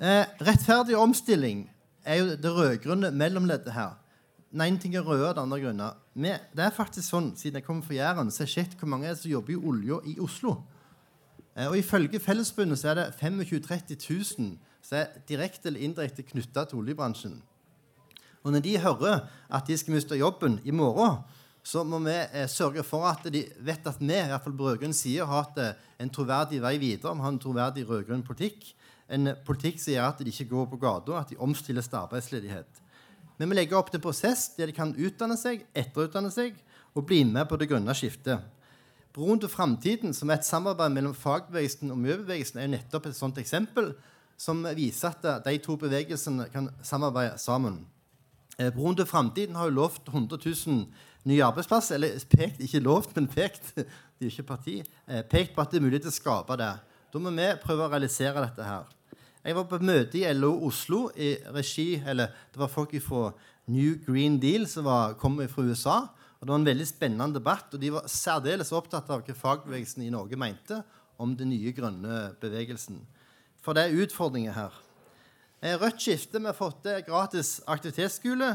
Eh, 0.00 0.24
rettferdig 0.40 0.96
omstilling 0.96 1.66
er 2.04 2.22
jo 2.22 2.30
det 2.40 2.54
rød-grønne 2.54 3.10
mellomleddet 3.10 3.72
her. 3.72 3.98
Den 4.52 4.78
ting 4.78 4.96
er 4.96 5.04
røde, 5.04 5.34
den 5.34 5.42
andre 5.44 5.60
grønne. 5.60 5.90
Det 6.16 6.64
er 6.64 6.70
faktisk 6.72 7.10
sånn, 7.10 7.36
Siden 7.36 7.60
jeg 7.60 7.64
kommer 7.64 7.82
fra 7.82 7.94
Jæren, 7.94 8.30
så 8.30 8.42
har 8.42 8.48
jeg 8.48 8.64
sett 8.64 8.78
hvor 8.78 8.88
mange 8.88 9.12
som 9.16 9.30
jobber 9.30 9.52
i 9.52 9.60
olja 9.60 10.00
i 10.06 10.16
Oslo. 10.18 10.62
Eh, 11.54 11.68
og 11.68 11.76
Ifølge 11.76 12.20
Fellesbundet 12.20 12.78
så 12.78 12.88
er 12.88 12.94
det 12.94 13.14
25 13.20 13.60
000-30 13.60 14.40
000 14.40 14.58
som 14.88 15.02
er 15.02 15.20
direkte 15.28 15.68
eller 15.68 15.84
indirekte 15.84 16.24
knytta 16.24 16.64
til 16.68 16.80
oljebransjen. 16.80 17.36
Og 18.46 18.54
når 18.54 18.64
de 18.64 18.78
hører 18.80 19.26
at 19.52 19.68
de 19.68 19.76
skal 19.76 19.98
miste 19.98 20.16
jobben 20.16 20.56
i 20.64 20.72
morgen, 20.72 21.20
så 21.68 21.82
må 21.84 21.98
vi 22.00 22.14
eh, 22.14 22.48
sørge 22.48 22.84
for 22.86 23.04
at 23.04 23.26
de 23.32 23.42
vet 23.60 23.86
at 23.90 24.00
vi 24.00 24.08
i 24.08 24.28
hvert 24.30 24.44
fall 24.44 24.54
på 24.56 24.70
rød-grønn 24.70 24.96
side 24.96 25.26
har 25.26 25.42
hatt 25.42 25.58
eh, 25.60 25.74
en 26.00 26.08
troverdig 26.08 26.62
vei 26.64 26.78
videre. 26.80 27.12
Vi 27.12 27.26
har 27.26 27.34
en 27.34 27.40
troverdig 27.42 27.84
rød-grønn 27.88 28.24
politikk. 28.24 28.70
En 29.12 29.28
eh, 29.28 29.40
politikk 29.44 29.82
som 29.82 29.92
gjør 29.92 30.08
at 30.08 30.22
de 30.24 30.32
ikke 30.32 30.48
går 30.54 30.68
på 30.70 30.80
gata, 30.80 31.18
at 31.18 31.34
de 31.34 31.40
omstilles 31.44 31.90
til 31.90 32.00
arbeidsledighet. 32.00 32.84
Men 33.38 33.50
vi 33.50 33.58
legger 33.58 33.76
opp 33.76 33.92
til 33.92 34.00
en 34.00 34.06
prosess 34.06 34.48
der 34.56 34.70
de 34.70 34.78
kan 34.78 34.94
utdanne 34.96 35.36
seg, 35.36 35.66
etterutdanne 35.76 36.32
seg 36.32 36.56
og 36.96 37.04
bli 37.10 37.20
med 37.28 37.44
på 37.50 37.58
det 37.60 37.68
grønne 37.68 37.92
skiftet. 37.94 38.40
Broen 39.12 39.40
til 39.42 39.50
framtiden, 39.52 40.14
som 40.14 40.30
er 40.30 40.38
et 40.38 40.48
samarbeid 40.48 40.94
mellom 40.94 41.12
fagbevegelsen 41.16 41.92
og 41.92 42.00
miljøbevegelsen, 42.00 42.62
er 42.62 42.72
nettopp 42.72 43.10
et 43.10 43.18
sånt 43.18 43.40
eksempel 43.42 43.92
som 44.38 44.62
viser 44.76 45.10
at 45.10 45.44
de 45.44 45.58
to 45.62 45.76
bevegelsene 45.80 46.46
kan 46.52 46.70
samarbeide 46.86 47.38
sammen. 47.42 47.80
Eh, 48.58 48.70
Broen 48.74 48.96
til 48.96 49.06
framtiden 49.06 49.56
har 49.58 49.68
jo 49.68 49.76
lovt 49.76 50.08
100 50.08 50.38
000 50.66 50.86
nye 51.30 51.44
arbeidsplasser. 51.44 51.94
Eller 51.94 52.18
pekt, 52.30 52.60
ikke 52.60 52.82
lovt, 52.82 53.16
men 53.16 53.28
pekt. 53.30 53.74
De 54.18 54.26
er 54.26 54.32
ikke 54.32 54.48
parti. 54.48 54.76
Eh, 55.06 55.22
pekt 55.22 55.54
på 55.54 55.62
at 55.62 55.70
det 55.70 55.78
er 55.78 55.84
mulig 55.84 56.00
å 56.06 56.14
skape 56.14 56.56
det. 56.58 56.72
Da 57.12 57.20
må 57.22 57.30
vi 57.30 57.44
prøve 57.62 57.86
å 57.86 57.92
realisere 57.92 58.42
dette 58.42 58.66
her. 58.66 58.88
Jeg 59.46 59.54
var 59.54 59.68
på 59.70 59.78
møte 59.86 60.18
i 60.18 60.24
LO 60.34 60.50
Oslo 60.66 61.04
i 61.14 61.28
regi 61.54 62.02
Eller 62.02 62.32
det 62.52 62.58
var 62.58 62.68
folk 62.68 62.90
fra 63.00 63.28
New 63.70 63.94
Green 64.02 64.40
Deal 64.42 64.66
som 64.66 64.88
var, 64.88 65.14
kom 65.20 65.38
fra 65.48 65.62
USA. 65.62 65.98
Og 66.38 66.46
Det 66.46 66.50
var 66.50 66.58
en 66.58 66.66
veldig 66.66 66.86
spennende 66.86 67.38
debatt, 67.38 67.72
og 67.74 67.80
de 67.80 67.92
var 67.94 68.10
særdeles 68.10 68.72
opptatt 68.74 69.08
av 69.10 69.22
hva 69.22 69.34
fagbevegelsen 69.34 70.04
i 70.06 70.10
Norge 70.10 70.38
mente 70.38 70.82
om 71.18 71.34
den 71.36 71.50
nye 71.50 71.72
grønne 71.74 72.18
bevegelsen. 72.42 73.00
For 73.68 73.76
det 73.76 73.82
er 73.84 73.98
utfordringer 74.00 74.54
her. 74.56 74.76
Eh, 75.60 75.74
Rødt 75.76 76.00
skifte. 76.00 76.40
Vi 76.40 76.48
har 76.48 76.54
fått 76.56 76.78
til 76.86 77.02
gratis 77.04 77.58
aktivitetsskole. 77.68 78.54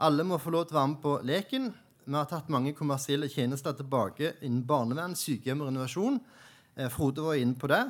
Alle 0.00 0.24
må 0.24 0.38
få 0.40 0.54
lov 0.54 0.62
til 0.64 0.78
å 0.78 0.78
være 0.78 0.88
med 0.94 1.02
på 1.02 1.10
leken. 1.20 1.66
Vi 2.06 2.14
har 2.16 2.24
tatt 2.30 2.48
mange 2.48 2.72
kommersielle 2.72 3.28
tjenester 3.28 3.76
tilbake 3.76 4.30
innen 4.40 4.62
barnevern, 4.64 5.12
sykehjem 5.20 5.60
og 5.60 5.68
renovasjon. 5.68 6.16
Eh, 6.78 6.88
Frode 6.88 7.26
var 7.26 7.36
inne 7.36 7.58
på 7.60 7.68
det. 7.68 7.82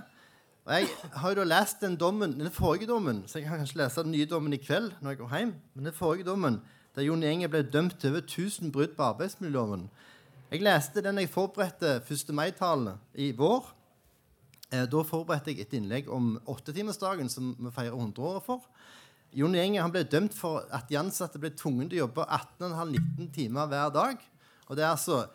Og 0.66 0.72
Jeg 0.72 0.88
har 1.14 1.30
jo 1.30 1.36
da 1.36 1.44
lest 1.44 1.80
den 1.80 1.94
dommen, 1.94 2.34
den 2.40 2.50
forrige 2.50 2.90
dommen, 2.90 3.22
så 3.28 3.38
jeg 3.38 3.46
kan 3.46 3.62
kanskje 3.62 3.78
lese 3.78 4.02
den 4.02 4.10
nye 4.10 4.26
dommen 4.26 4.52
i 4.52 4.58
kveld. 4.58 4.92
når 5.00 5.10
jeg 5.10 5.18
går 5.18 5.38
hjem. 5.38 5.54
Men 5.74 5.84
den 5.84 5.92
forrige 5.94 6.26
dommen, 6.26 6.60
der 6.96 7.02
Jon 7.02 7.22
Enger 7.22 7.48
ble 7.54 7.62
dømt 7.62 8.00
til 8.00 8.10
over 8.10 8.26
1000 8.26 8.72
brudd 8.72 8.96
på 8.96 9.02
arbeidsmiljøloven 9.14 9.90
Jeg 10.50 10.62
leste 10.62 11.00
den 11.02 11.18
jeg 11.18 11.30
forberedte 11.30 12.02
1. 12.02 12.34
mai-talen 12.34 12.98
i 13.14 13.30
vår. 13.30 13.62
Eh, 14.74 14.84
da 14.90 15.02
forberedte 15.06 15.52
jeg 15.52 15.64
et 15.64 15.74
innlegg 15.78 16.08
om 16.12 16.34
åttetimersdagen, 16.50 17.28
som 17.30 17.52
vi 17.58 17.72
feirer 17.74 17.94
100 17.94 18.22
år 18.26 18.40
for. 18.44 18.66
Jon 19.34 19.54
Gjenge 19.54 19.86
ble 19.92 20.04
dømt 20.06 20.34
for 20.36 20.64
at 20.74 20.88
de 20.88 20.98
ansatte 20.98 21.40
ble 21.42 21.50
tvunget 21.54 21.90
til 21.90 21.98
å 21.98 22.04
jobbe 22.04 22.26
18,5-19 22.38 23.30
timer 23.34 23.70
hver 23.70 23.92
dag. 23.94 24.22
Og 24.68 24.76
Det 24.76 24.84
er 24.84 24.90
altså, 24.90 25.26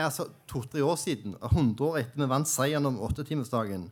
altså 0.00 0.28
to-tre 0.48 0.82
år 0.82 0.96
siden, 0.96 1.36
100 1.40 1.84
år 1.84 1.98
etter 2.00 2.22
vi 2.22 2.28
vant 2.32 2.48
seieren 2.48 2.88
om 2.88 3.00
åttetimersdagen. 3.00 3.90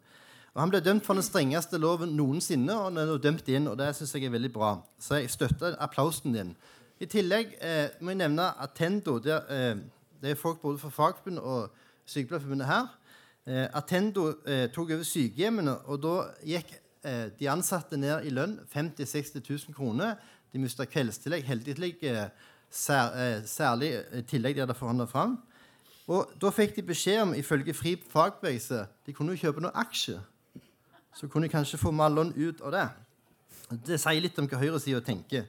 Og 0.54 0.60
Han 0.60 0.70
ble 0.70 0.80
dømt 0.80 1.04
for 1.04 1.14
den 1.14 1.26
strengeste 1.26 1.78
loven 1.78 2.16
noensinne, 2.16 2.72
og 2.72 2.84
han 2.92 2.98
er 2.98 3.18
dømt 3.18 3.48
inn. 3.48 3.68
og 3.68 3.78
Det 3.78 3.94
syns 3.96 4.14
jeg 4.14 4.24
er 4.24 4.36
veldig 4.36 4.52
bra. 4.52 4.76
Så 4.98 5.20
jeg 5.20 5.30
støtter 5.30 5.76
applausen 5.82 6.32
din. 6.32 6.54
I 7.00 7.06
tillegg 7.06 7.56
eh, 7.60 7.88
må 8.00 8.14
jeg 8.14 8.22
nevne 8.22 8.52
Attendo. 8.62 9.18
Det 9.18 9.32
er, 9.34 9.48
eh, 9.50 9.76
det 10.22 10.30
er 10.30 10.38
folk 10.38 10.60
både 10.62 10.78
fra 10.78 10.90
Fagforbundet 10.94 11.42
og 11.42 11.70
Sykepleierforbundet 12.06 12.66
her. 12.66 12.86
Eh, 13.46 13.68
Attendo 13.76 14.30
eh, 14.48 14.70
tok 14.72 14.94
over 14.94 15.04
sykehjemmene, 15.04 15.74
og 15.92 16.00
da 16.00 16.14
gikk 16.48 16.70
eh, 17.04 17.26
de 17.36 17.48
ansatte 17.52 17.98
ned 18.00 18.24
i 18.24 18.32
lønn 18.32 18.54
50 18.72 19.04
000-60 19.04 19.42
000 19.68 19.76
kroner. 19.76 20.14
De 20.54 20.62
mista 20.62 20.86
kveldstillegg, 20.88 21.44
heldigtillegg, 21.44 22.04
eh, 22.08 22.54
sær, 22.72 23.12
eh, 23.20 23.42
særlig 23.44 23.90
eh, 23.98 24.22
tillegg 24.30 24.56
de 24.56 24.64
hadde 24.64 24.78
forhandla 24.78 25.04
fram. 25.10 25.36
Og 26.08 26.32
da 26.40 26.52
fikk 26.52 26.72
de 26.78 26.86
beskjed 26.88 27.20
om, 27.20 27.34
ifølge 27.36 27.76
Fri 27.76 27.94
fagbevegelse, 28.12 28.80
de 29.04 29.16
kunne 29.16 29.36
jo 29.36 29.44
kjøpe 29.44 29.60
noen 29.64 29.76
aksjer. 29.84 30.24
Så 31.14 31.28
kunne 31.28 31.44
de 31.44 31.52
kanskje 31.52 31.80
få 31.80 31.92
Mallon 31.92 32.32
ut 32.36 32.64
av 32.64 32.72
det. 32.72 32.88
Det 33.90 34.00
sier 34.00 34.24
litt 34.24 34.40
om 34.40 34.48
hva 34.48 34.60
høyresida 34.60 35.04
tenker. 35.04 35.44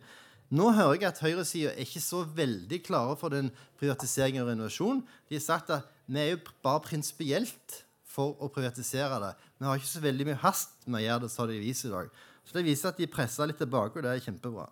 Nå 0.55 0.67
hører 0.75 0.99
jeg 0.99 1.09
at 1.09 1.23
høyresida 1.23 1.71
er 1.73 1.87
ikke 1.87 2.03
så 2.03 2.21
veldig 2.27 2.83
klare 2.85 3.15
for 3.19 3.31
den 3.33 3.49
privatiseringen 3.79 4.43
og 4.43 4.51
renovasjonen. 4.51 5.01
De 5.31 5.39
har 5.39 5.47
sagt 5.47 5.71
at 5.73 5.87
vi 6.05 6.21
er 6.21 6.33
jo 6.35 6.43
bare 6.63 6.83
prinsipielt 6.85 7.84
for 8.15 8.39
å 8.39 8.49
privatisere 8.53 9.19
det. 9.21 9.33
Vi 9.59 9.67
har 9.67 9.79
ikke 9.79 9.91
så 9.91 10.03
veldig 10.03 10.29
mye 10.29 10.41
hast 10.41 10.87
med 10.87 11.01
å 11.01 11.05
gjøre 11.05 11.25
det, 11.25 11.31
sa 11.33 11.47
de 11.49 11.59
i 11.59 11.75
dag. 11.91 12.09
Så 12.45 12.57
det 12.57 12.65
viser 12.67 12.91
at 12.91 13.01
de 13.01 13.09
presser 13.11 13.49
litt 13.49 13.59
tilbake, 13.59 13.99
og 13.99 14.05
det 14.05 14.13
er 14.13 14.23
kjempebra. 14.23 14.69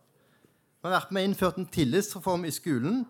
Vi 0.84 0.90
har 0.90 0.98
vært 0.98 1.14
med 1.16 1.28
innført 1.28 1.60
en 1.60 1.70
tillitsreform 1.72 2.48
i 2.48 2.54
skolen 2.54 3.04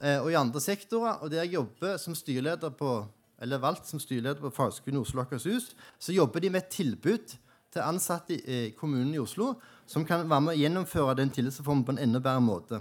eh, 0.00 0.18
og 0.20 0.30
i 0.32 0.38
andre 0.38 0.60
sektorer. 0.60 1.22
Og 1.24 1.32
der 1.32 1.44
jeg 1.44 1.56
jobber 1.56 1.96
som 2.00 2.16
styreleder 2.16 2.74
på, 2.76 2.98
eller 3.42 3.62
valgt 3.62 3.88
som 3.88 4.00
styreleder 4.00 4.42
på 4.42 4.52
Fagskolen 4.56 5.00
Oslo 5.00 5.24
Akershus, 5.24 5.70
så 5.98 6.14
jobber 6.16 6.44
de 6.44 6.52
med 6.52 6.64
et 6.64 6.74
tilbud 6.76 7.36
til 7.72 7.84
ansatte 7.84 8.36
i 8.36 8.42
eh, 8.44 8.74
kommunen 8.76 9.14
i 9.16 9.22
Oslo 9.22 9.54
som 9.86 10.04
kan 10.06 10.26
være 10.26 10.44
med 10.44 10.56
å 10.56 10.60
gjennomføre 10.60 11.16
den 11.20 11.32
tillitsreformen 11.32 11.86
på 11.86 11.94
en 11.94 12.04
enda 12.04 12.20
bedre 12.22 12.42
måte. 12.42 12.80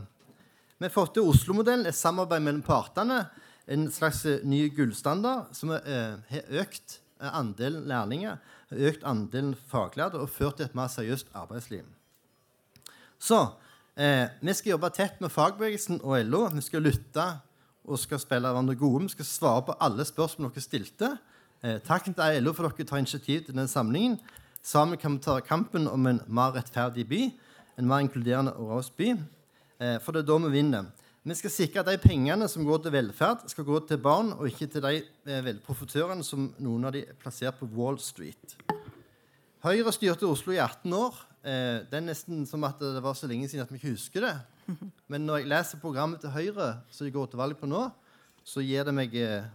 Vi 0.75 0.83
har 0.83 0.91
fått 0.91 1.15
til 1.15 1.27
Oslo-modellen, 1.29 1.87
et 1.87 1.95
samarbeid 1.95 2.43
mellom 2.43 2.63
partene. 2.65 3.21
En 3.67 3.87
slags 3.91 4.25
eh, 4.25 4.43
ny 4.45 4.69
gullstandard 4.75 5.53
som 5.57 5.71
eh, 5.73 6.17
har 6.29 6.61
økt 6.61 6.99
eh, 7.21 7.31
andelen 7.31 7.87
lærlinger, 7.89 8.37
økt 8.71 9.05
andelen 9.07 9.55
faglærte 9.69 10.21
og 10.21 10.29
ført 10.29 10.59
til 10.59 10.67
et 10.67 10.75
mer 10.77 10.91
seriøst 10.91 11.31
arbeidsliv. 11.33 11.85
Så 13.19 13.39
eh, 13.97 14.27
vi 14.41 14.53
skal 14.53 14.75
jobbe 14.75 14.91
tett 14.93 15.21
med 15.21 15.33
fagbevegelsen 15.33 16.01
og 16.03 16.19
LO. 16.25 16.45
Vi 16.53 16.61
skal 16.61 16.85
lytte 16.85 17.25
og 17.85 17.99
skal 18.01 18.21
spille 18.21 18.49
hverandre 18.49 18.75
gode. 18.77 19.03
Vi 19.03 19.15
skal 19.15 19.29
svare 19.29 19.65
på 19.65 19.77
alle 19.81 20.05
spørsmål 20.05 20.53
dere 20.53 20.65
stilte. 20.65 21.11
Eh, 21.63 21.79
takk 21.81 22.05
til 22.09 22.43
LO 22.43 22.53
for 22.53 22.69
dere 22.69 22.85
tar 22.85 23.01
initiativ 23.01 23.45
til 23.45 23.55
denne 23.55 23.69
samlingen. 23.71 24.19
Sammen 24.65 24.97
kan 24.97 25.17
vi 25.17 25.23
ta 25.25 25.39
kampen 25.45 25.87
om 25.87 26.07
en 26.07 26.21
mer 26.27 26.55
rettferdig 26.55 27.07
by, 27.09 27.21
en 27.77 27.87
mer 27.87 28.01
inkluderende 28.01 28.53
og 28.53 28.69
raus 28.69 28.89
by. 28.89 29.11
Eh, 29.79 29.97
for 30.01 30.11
det 30.11 30.23
er 30.23 30.29
da 30.29 30.37
vi 30.45 30.53
vinner. 30.53 30.91
Vi 31.25 31.33
skal 31.33 31.49
sikre 31.49 31.81
at 31.81 31.87
de 31.89 31.97
pengene 31.97 32.45
som 32.45 32.61
går 32.67 32.83
til 32.85 32.93
velferd, 32.93 33.47
skal 33.49 33.65
gå 33.65 33.79
til 33.89 33.97
barn, 33.97 34.27
og 34.35 34.45
ikke 34.45 34.67
til 34.69 34.83
de 34.85 34.99
eh, 35.25 35.47
profitørene 35.65 36.21
som 36.23 36.51
noen 36.61 36.83
av 36.85 36.91
de 36.93 36.99
er 37.01 37.15
plassert 37.17 37.57
på 37.57 37.65
Wall 37.73 37.95
Street. 37.97 38.53
Høyre 39.65 39.89
styrte 39.95 40.27
Oslo 40.29 40.53
i 40.53 40.59
18 40.61 40.93
år. 40.93 41.15
Eh, 41.41 41.79
det 41.89 41.97
er 41.97 42.03
nesten 42.05 42.43
som 42.45 42.61
at 42.69 42.77
det 42.77 43.01
var 43.01 43.17
så 43.17 43.25
lenge 43.25 43.49
siden 43.49 43.63
at 43.63 43.71
vi 43.73 43.79
ikke 43.79 43.95
husker 43.95 44.21
det. 44.21 44.35
Men 45.09 45.25
når 45.25 45.39
jeg 45.41 45.49
leser 45.49 45.81
programmet 45.81 46.21
til 46.21 46.29
Høyre, 46.29 46.67
som 46.93 47.07
de 47.07 47.13
går 47.15 47.31
til 47.31 47.41
valg 47.41 47.57
på 47.57 47.69
nå, 47.71 47.87
så 48.45 48.61
gir 48.61 48.85
det 48.85 48.93
meg 48.93 49.17
eh, 49.17 49.47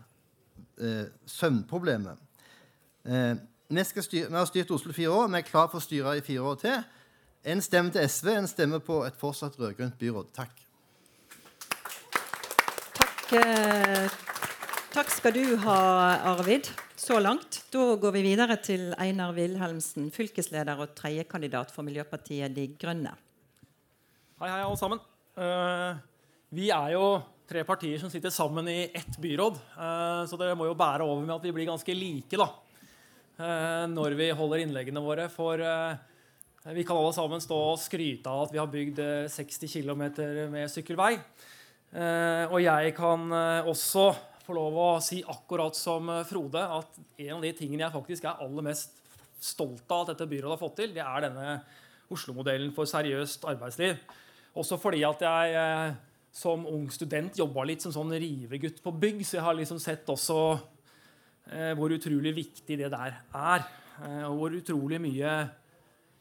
eh, 0.82 1.04
søvnproblemer. 1.22 2.18
Eh, 3.06 3.36
vi, 3.70 3.84
vi, 4.10 4.24
har 4.24 4.50
styrt 4.50 4.74
Oslo 4.74 4.96
fire 4.96 5.14
år. 5.20 5.30
Vi 5.30 5.38
er 5.38 5.46
klar 5.46 5.70
for 5.70 5.78
å 5.78 5.86
styre 5.86 6.16
i 6.18 6.26
fire 6.26 6.50
år 6.50 6.58
til. 6.64 6.82
En 7.54 7.62
stemme 7.62 7.94
til 7.94 8.10
SV, 8.10 8.32
en 8.34 8.50
stemme 8.50 8.82
på 8.82 9.04
et 9.06 9.22
fortsatt 9.22 9.54
rød-grønt 9.62 9.94
byråd. 10.02 10.34
Takk. 10.34 10.66
Eh, 13.30 14.10
takk 14.90 15.10
skal 15.14 15.34
du 15.36 15.52
ha, 15.62 15.74
Arvid, 16.32 16.66
så 16.98 17.20
langt. 17.22 17.60
Da 17.70 17.92
går 18.02 18.14
vi 18.16 18.22
videre 18.24 18.56
til 18.58 18.88
Einar 18.98 19.36
Wilhelmsen, 19.36 20.08
fylkesleder 20.10 20.80
og 20.82 20.96
tredjekandidat 20.98 21.70
for 21.70 21.86
Miljøpartiet 21.86 22.50
De 22.56 22.64
Grønne. 22.74 23.12
Hei, 24.40 24.48
hei, 24.48 24.64
alle 24.64 24.80
sammen. 24.80 24.98
Uh, 25.38 25.94
vi 26.58 26.72
er 26.74 26.96
jo 26.96 27.04
tre 27.46 27.62
partier 27.68 28.02
som 28.02 28.10
sitter 28.10 28.34
sammen 28.34 28.66
i 28.72 28.88
ett 28.88 29.14
byråd, 29.22 29.62
uh, 29.76 30.26
så 30.26 30.40
dere 30.40 30.58
må 30.58 30.66
jo 30.66 30.74
bære 30.82 31.06
over 31.06 31.22
med 31.22 31.36
at 31.36 31.46
vi 31.46 31.54
blir 31.54 31.70
ganske 31.70 31.94
like 31.94 32.40
da, 32.40 32.48
når 33.94 34.18
vi 34.18 34.32
holder 34.36 34.64
innleggene 34.64 35.04
våre. 35.06 35.28
For 35.30 35.62
vi 36.74 36.82
kan 36.82 36.98
alle 36.98 37.14
sammen 37.14 37.40
stå 37.40 37.62
og 37.70 37.78
skryte 37.80 38.26
av 38.26 38.48
at 38.48 38.58
vi 38.58 38.60
har 38.60 38.74
bygd 38.74 39.00
60 39.38 39.70
km 39.78 40.04
med 40.50 40.66
sykkelvei. 40.74 41.14
Eh, 41.90 42.44
og 42.46 42.60
jeg 42.62 42.94
kan 42.94 43.24
eh, 43.34 43.68
også 43.68 44.10
få 44.44 44.54
lov 44.54 44.76
å 44.78 44.88
si 45.02 45.20
akkurat 45.26 45.74
som 45.78 46.10
eh, 46.12 46.26
Frode 46.28 46.62
at 46.62 47.00
en 47.00 47.32
av 47.36 47.42
de 47.42 47.50
tingene 47.58 47.86
jeg 47.86 47.96
faktisk 47.96 48.28
er 48.30 48.42
aller 48.44 48.66
mest 48.68 49.00
stolt 49.42 49.90
av 49.90 50.04
at 50.04 50.12
dette 50.12 50.28
byrådet 50.30 50.54
har 50.54 50.60
fått 50.60 50.76
til, 50.82 50.94
det 50.94 51.02
er 51.02 51.26
denne 51.26 51.56
Oslo-modellen 52.10 52.70
for 52.76 52.90
seriøst 52.90 53.46
arbeidsliv. 53.48 53.98
Også 54.58 54.78
fordi 54.82 55.02
at 55.06 55.22
jeg 55.22 55.98
som 56.30 56.62
ung 56.70 56.86
student 56.94 57.38
jobba 57.38 57.64
litt 57.66 57.82
som 57.82 57.94
sånn 57.94 58.14
rivegutt 58.14 58.80
på 58.84 58.92
bygg, 58.94 59.22
så 59.26 59.38
jeg 59.38 59.46
har 59.46 59.56
liksom 59.58 59.80
sett 59.82 60.08
også 60.10 60.38
eh, 61.50 61.72
hvor 61.78 61.92
utrolig 61.94 62.34
viktig 62.36 62.78
det 62.78 62.90
der 62.92 63.18
er. 63.18 63.66
Eh, 64.00 64.24
og 64.28 64.36
hvor 64.38 64.56
utrolig 64.60 65.00
mye 65.02 65.34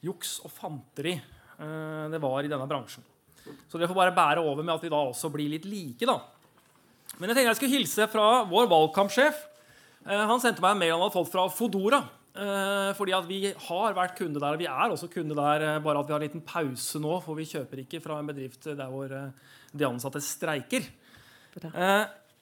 juks 0.05 0.39
og 0.47 0.53
fanteri 0.53 1.15
eh, 1.15 2.05
det 2.11 2.21
var 2.23 2.43
i 2.43 2.51
denne 2.51 2.69
bransjen. 2.69 3.05
Så 3.69 3.77
dere 3.77 3.89
får 3.89 3.97
bare 3.97 4.15
bære 4.15 4.43
over 4.43 4.63
med 4.63 4.75
at 4.75 4.83
vi 4.83 4.91
da 4.91 4.99
også 4.99 5.31
blir 5.33 5.51
litt 5.51 5.67
like. 5.69 6.05
da. 6.05 6.19
Men 7.17 7.31
jeg 7.31 7.39
tenkte 7.39 7.49
jeg 7.51 7.59
skulle 7.59 7.77
hilse 7.77 8.07
fra 8.11 8.27
vår 8.49 8.69
valgkampsjef. 8.71 9.43
Eh, 10.05 10.25
han 10.29 10.41
sendte 10.41 10.63
meg 10.63 10.75
en 10.75 10.81
mail 10.81 10.95
han 10.95 11.03
hadde 11.03 11.15
fått 11.17 11.31
fra 11.33 11.45
Fodora. 11.51 12.03
Eh, 12.39 12.91
fordi 12.95 13.15
at 13.17 13.25
vi 13.27 13.39
har 13.51 13.97
vært 13.97 14.15
kunde 14.19 14.39
der, 14.39 14.55
og 14.55 14.61
vi 14.61 14.69
er 14.69 14.93
også 14.93 15.09
kunde 15.11 15.35
der, 15.35 15.65
eh, 15.65 15.81
bare 15.83 15.99
at 15.99 16.07
vi 16.07 16.13
har 16.13 16.21
en 16.21 16.27
liten 16.27 16.45
pause 16.45 17.01
nå. 17.01 17.17
For 17.25 17.35
vi 17.35 17.49
kjøper 17.49 17.83
ikke 17.83 18.01
fra 18.03 18.19
en 18.19 18.29
bedrift 18.29 18.69
der 18.69 18.87
hvor 18.87 19.09
de 19.09 19.85
ansatte 19.85 20.21
streiker. 20.23 20.87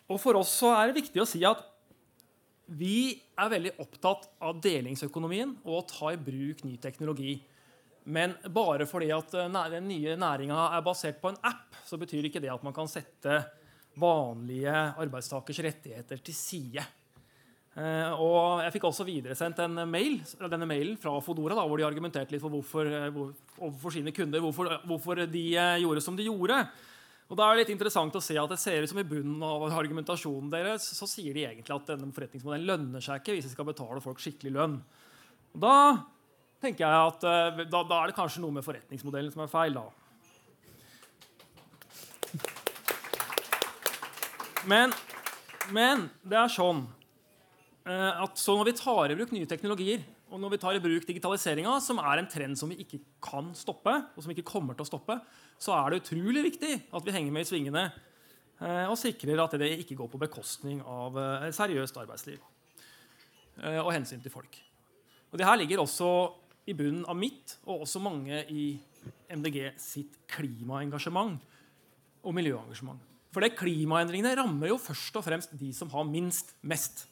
Og 0.07 0.21
for 0.21 0.39
oss 0.39 0.53
så 0.61 0.71
er 0.77 0.87
det 0.87 1.01
viktig 1.01 1.19
å 1.19 1.27
si 1.27 1.43
at 1.43 1.63
vi 2.67 3.15
er 3.39 3.49
veldig 3.49 3.73
opptatt 3.79 4.27
av 4.43 4.59
delingsøkonomien 4.63 5.53
og 5.65 5.73
å 5.79 5.85
ta 5.87 6.11
i 6.11 6.19
bruk 6.19 6.63
ny 6.67 6.75
teknologi. 6.83 7.39
Men 8.07 8.37
bare 8.55 8.87
fordi 8.87 9.09
at 9.11 9.33
eh, 9.35 9.63
den 9.73 9.87
nye 9.89 10.15
næringa 10.19 10.67
er 10.77 10.83
basert 10.85 11.19
på 11.21 11.33
en 11.33 11.41
app, 11.43 11.75
så 11.85 11.99
betyr 11.99 12.29
ikke 12.29 12.41
det 12.43 12.53
at 12.53 12.63
man 12.63 12.75
kan 12.75 12.87
sette 12.87 13.41
vanlige 13.97 14.71
arbeidstakers 15.01 15.59
rettigheter 15.65 16.21
til 16.23 16.37
side. 16.37 16.85
Eh, 17.77 18.11
og 18.15 18.63
Jeg 18.63 18.73
fikk 18.77 18.87
også 18.87 19.07
videresendt 19.07 19.59
en 19.65 19.83
mail, 19.91 20.21
denne 20.39 20.69
mailen 20.69 20.95
fra 21.01 21.17
Fodora, 21.21 21.57
da, 21.57 21.67
hvor 21.67 21.81
de 21.81 21.87
argumenterte 21.87 22.35
litt 22.35 22.43
for 22.43 22.53
hvorfor, 22.53 22.87
eh, 22.87 23.23
overfor 23.59 23.97
sine 23.97 24.15
kunder 24.15 24.43
hvorfor, 24.45 24.71
hvorfor, 24.87 25.25
de 25.27 25.47
gjorde 25.83 26.05
som 26.05 26.15
de 26.15 26.29
gjorde. 26.29 26.63
Og 27.27 27.35
da 27.35 27.43
er 27.43 27.57
det 27.57 27.65
litt 27.65 27.75
interessant 27.75 28.15
å 28.15 28.23
se 28.23 28.37
at 28.39 28.51
det 28.53 28.61
ser 28.61 28.85
ut 28.85 28.87
som 28.87 29.01
I 29.01 29.09
bunnen 29.09 29.41
av 29.43 29.67
argumentasjonen 29.67 30.47
deres 30.53 30.85
så 30.95 31.03
sier 31.11 31.35
de 31.35 31.43
egentlig 31.43 31.75
at 31.75 31.89
denne 31.91 32.13
forretningsmodellen 32.15 32.69
lønner 32.69 33.03
seg 33.03 33.19
ikke 33.19 33.35
hvis 33.35 33.49
de 33.49 33.51
skal 33.51 33.67
betale 33.67 33.99
folk 33.99 34.21
skikkelig 34.23 34.53
lønn. 34.55 34.77
Og 35.51 35.59
da 35.59 35.75
tenker 36.61 36.85
jeg 36.85 37.07
at 37.11 37.25
uh, 37.27 37.63
da, 37.69 37.83
da, 37.83 38.01
er 38.01 38.11
det 38.11 38.17
kanskje 38.17 38.41
noe 38.43 38.55
med 38.55 38.65
forretningsmodellen 38.65 39.33
som 39.33 39.43
er 39.45 39.51
feil. 39.51 39.77
da. 39.77 39.85
Men, 44.67 44.93
men 45.71 46.07
det 46.27 46.39
er 46.41 46.51
sånn 46.51 46.83
uh, 47.87 48.13
at 48.25 48.41
så 48.41 48.57
når 48.57 48.71
vi 48.71 48.79
tar 48.81 49.13
i 49.13 49.17
bruk 49.19 49.33
nye 49.35 49.49
teknologier, 49.49 50.03
og 50.27 50.41
når 50.43 50.57
vi 50.57 50.59
tar 50.59 50.75
i 50.75 50.81
bruk 50.83 51.05
digitaliseringa, 51.07 51.77
som 51.79 52.01
er 52.03 52.19
en 52.19 52.27
trend 52.27 52.59
som 52.59 52.73
vi 52.73 52.81
ikke 52.83 52.99
kan 53.23 53.53
stoppe, 53.55 53.93
og 54.11 54.25
som 54.25 54.33
ikke 54.33 54.49
kommer 54.49 54.75
til 54.75 54.83
å 54.83 54.89
stoppe, 54.89 55.15
så 55.61 55.71
er 55.77 55.93
det 55.93 56.01
utrolig 56.01 56.43
viktig 56.49 56.73
at 56.91 57.05
vi 57.05 57.13
henger 57.15 57.31
med 57.33 57.45
i 57.45 57.47
svingene 57.47 57.85
uh, 57.87 58.85
og 58.89 58.97
sikrer 58.99 59.39
at 59.45 59.55
det 59.61 59.71
ikke 59.77 59.95
går 60.01 60.11
på 60.11 60.21
bekostning 60.25 60.81
av 60.83 61.15
seriøst 61.55 62.01
arbeidsliv 62.01 62.41
og 63.57 63.87
hensyn 63.89 64.19
til 64.21 64.29
folk. 64.29 64.53
Og 65.31 65.39
det 65.39 65.47
her 65.47 65.57
ligger 65.57 65.81
også 65.81 66.07
i 66.67 66.75
bunnen 66.75 67.05
av 67.07 67.17
mitt 67.17 67.57
og 67.65 67.85
også 67.85 68.01
mange 68.03 68.43
i 68.51 68.69
MDG 69.31 69.73
sitt 69.79 70.17
klimaengasjement 70.31 71.39
og 72.27 72.35
miljøengasjement. 72.35 72.99
For 73.31 73.43
det 73.43 73.55
klimaendringene 73.59 74.35
rammer 74.39 74.71
jo 74.71 74.79
først 74.81 75.19
og 75.19 75.25
fremst 75.25 75.53
de 75.59 75.69
som 75.75 75.91
har 75.93 76.07
minst 76.07 76.55
mest. 76.65 77.05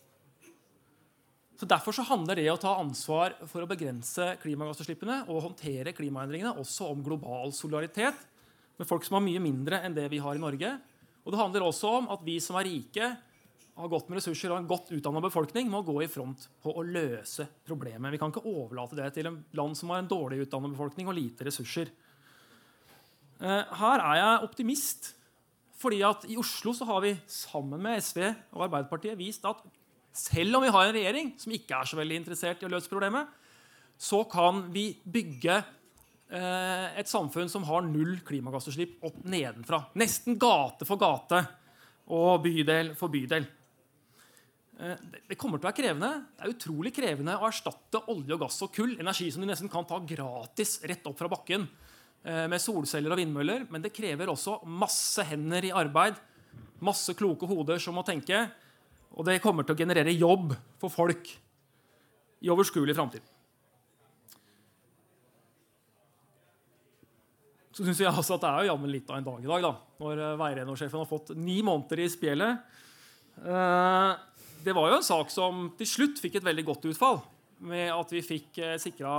Så 1.56 1.68
Derfor 1.70 1.96
så 1.96 2.04
handler 2.08 2.36
det 2.36 2.50
å 2.52 2.60
ta 2.60 2.74
ansvar 2.82 3.38
for 3.48 3.63
å 3.63 3.70
begrense 3.70 4.34
klimagassutslippene 4.41 5.22
og 5.32 5.44
håndtere 5.46 5.96
klimaendringene 5.96 6.58
også 6.60 6.89
om 6.91 7.04
global 7.06 7.54
solidaritet 7.56 8.26
med 8.76 8.89
folk 8.89 9.06
som 9.08 9.20
har 9.20 9.24
mye 9.24 9.44
mindre 9.44 9.80
enn 9.86 9.96
det 9.96 10.10
vi 10.12 10.20
har 10.20 10.36
i 10.36 10.41
Norge. 10.41 10.74
Og 11.24 11.32
det 11.32 11.39
handler 11.39 11.63
også 11.63 11.94
om 12.02 12.10
at 12.12 12.26
vi 12.28 12.36
som 12.44 12.60
er 12.60 12.68
rike, 12.68 13.08
har 13.76 13.92
godt 13.92 14.08
med 14.08 14.22
ressurser 14.22 14.54
og 14.54 14.62
en 14.62 14.70
godt 14.70 14.92
utdanna 14.96 15.20
befolkning, 15.24 15.68
må 15.68 15.82
gå 15.84 15.98
i 16.06 16.10
front 16.12 16.48
på 16.64 16.72
å 16.72 16.84
løse 16.86 17.48
problemet. 17.68 18.14
Vi 18.14 18.20
kan 18.22 18.32
ikke 18.32 18.48
overlate 18.48 18.96
det 18.96 19.10
til 19.18 19.28
en 19.28 19.42
land 19.58 19.76
som 19.76 19.92
har 19.92 20.00
en 20.00 20.12
dårlig 20.12 20.46
utdanna 20.46 20.72
befolkning 20.72 21.10
og 21.12 21.18
lite 21.18 21.48
ressurser. 21.48 21.92
Eh, 23.44 23.74
her 23.82 24.00
er 24.00 24.22
jeg 24.22 24.50
optimist. 24.50 25.14
fordi 25.76 26.00
at 26.08 26.24
I 26.32 26.38
Oslo 26.40 26.72
så 26.74 26.86
har 26.88 27.02
vi 27.04 27.12
sammen 27.28 27.82
med 27.84 28.00
SV 28.02 28.22
og 28.56 28.62
Arbeiderpartiet 28.64 29.18
vist 29.20 29.44
at 29.46 29.60
selv 30.16 30.56
om 30.56 30.64
vi 30.64 30.72
har 30.72 30.88
en 30.88 30.96
regjering 30.96 31.34
som 31.38 31.52
ikke 31.52 31.76
er 31.76 31.86
så 31.86 31.98
veldig 32.00 32.16
interessert 32.16 32.64
i 32.64 32.66
å 32.66 32.72
løse 32.72 32.90
problemet, 32.90 33.28
så 34.00 34.24
kan 34.24 34.64
vi 34.72 34.96
bygge 35.04 35.58
eh, 36.32 36.96
et 36.96 37.12
samfunn 37.12 37.52
som 37.52 37.68
har 37.68 37.84
null 37.84 38.16
klimagassutslipp 38.26 39.04
opp 39.04 39.20
nedenfra. 39.28 39.84
Nesten 40.00 40.40
gate 40.40 40.88
for 40.88 40.98
gate 40.98 41.44
og 42.08 42.40
bydel 42.48 42.96
for 42.96 43.12
bydel. 43.12 43.46
Eh, 44.80 44.96
det- 45.28 45.38
kommer 45.38 45.58
til 45.58 45.70
å 45.70 45.72
være 45.72 45.80
krevende. 45.84 46.26
Det 46.36 46.44
er 46.44 46.54
utrolig 46.54 46.94
krevende 46.94 47.40
å 47.40 47.48
erstatte 47.48 48.02
olje 48.10 48.34
og 48.34 48.40
gass 48.42 48.62
og 48.62 48.74
kull, 48.74 49.00
energi 49.00 49.32
som 49.32 49.42
du 49.42 49.48
nesten 49.48 49.72
kan 49.72 49.86
ta 49.86 50.00
gratis 50.00 50.82
rett 50.84 51.06
opp 51.08 51.18
fra 51.18 51.30
bakken 51.30 51.68
eh, 52.26 52.48
med 52.48 52.60
solceller 52.60 53.12
og 53.12 53.18
vindmøller. 53.18 53.70
Men 53.72 53.82
det 53.82 53.94
krever 53.94 54.28
også 54.28 54.66
masse 54.66 55.24
hender 55.24 55.64
i 55.64 55.72
arbeid, 55.72 56.16
masse 56.82 57.14
kloke 57.16 57.48
hoder 57.48 57.80
som 57.80 57.96
må 57.96 58.04
tenke. 58.04 58.52
Og 59.16 59.24
det 59.24 59.42
kommer 59.42 59.64
til 59.64 59.76
å 59.76 59.78
generere 59.78 60.12
jobb 60.12 60.58
for 60.78 60.90
folk 60.90 61.26
i 62.42 62.52
overskuelig 62.52 62.96
framtid. 62.96 63.22
Så 67.72 67.84
synes 67.84 68.00
jeg 68.00 68.08
altså 68.08 68.36
at 68.36 68.42
Det 68.42 68.50
er 68.50 68.64
jo 68.64 68.74
jammen 68.74 68.92
litt 68.92 69.10
av 69.10 69.18
en 69.18 69.24
dag 69.24 69.40
i 69.40 69.48
dag, 69.48 69.62
da, 69.62 69.76
når 70.00 70.20
eh, 70.20 70.38
veirenholdssjefen 70.44 71.00
har 71.00 71.08
fått 71.08 71.36
ni 71.38 71.62
måneder 71.62 72.04
i 72.04 72.10
spjelet. 72.12 72.60
Det 74.65 74.73
var 74.73 74.89
jo 74.89 74.97
en 74.97 75.06
sak 75.06 75.30
som 75.30 75.67
til 75.78 75.86
slutt 75.86 76.17
fikk 76.17 76.39
et 76.39 76.45
veldig 76.45 76.63
godt 76.65 76.86
utfall, 76.89 77.19
med 77.69 77.91
at 77.93 78.10
vi 78.10 78.21
fikk 78.25 78.58
eh, 78.58 78.78
sikra 78.82 79.12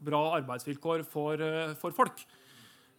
bra 0.00 0.20
arbeidsvilkår 0.38 1.02
for, 1.04 1.42
eh, 1.44 1.74
for 1.76 1.92
folk. 1.92 2.22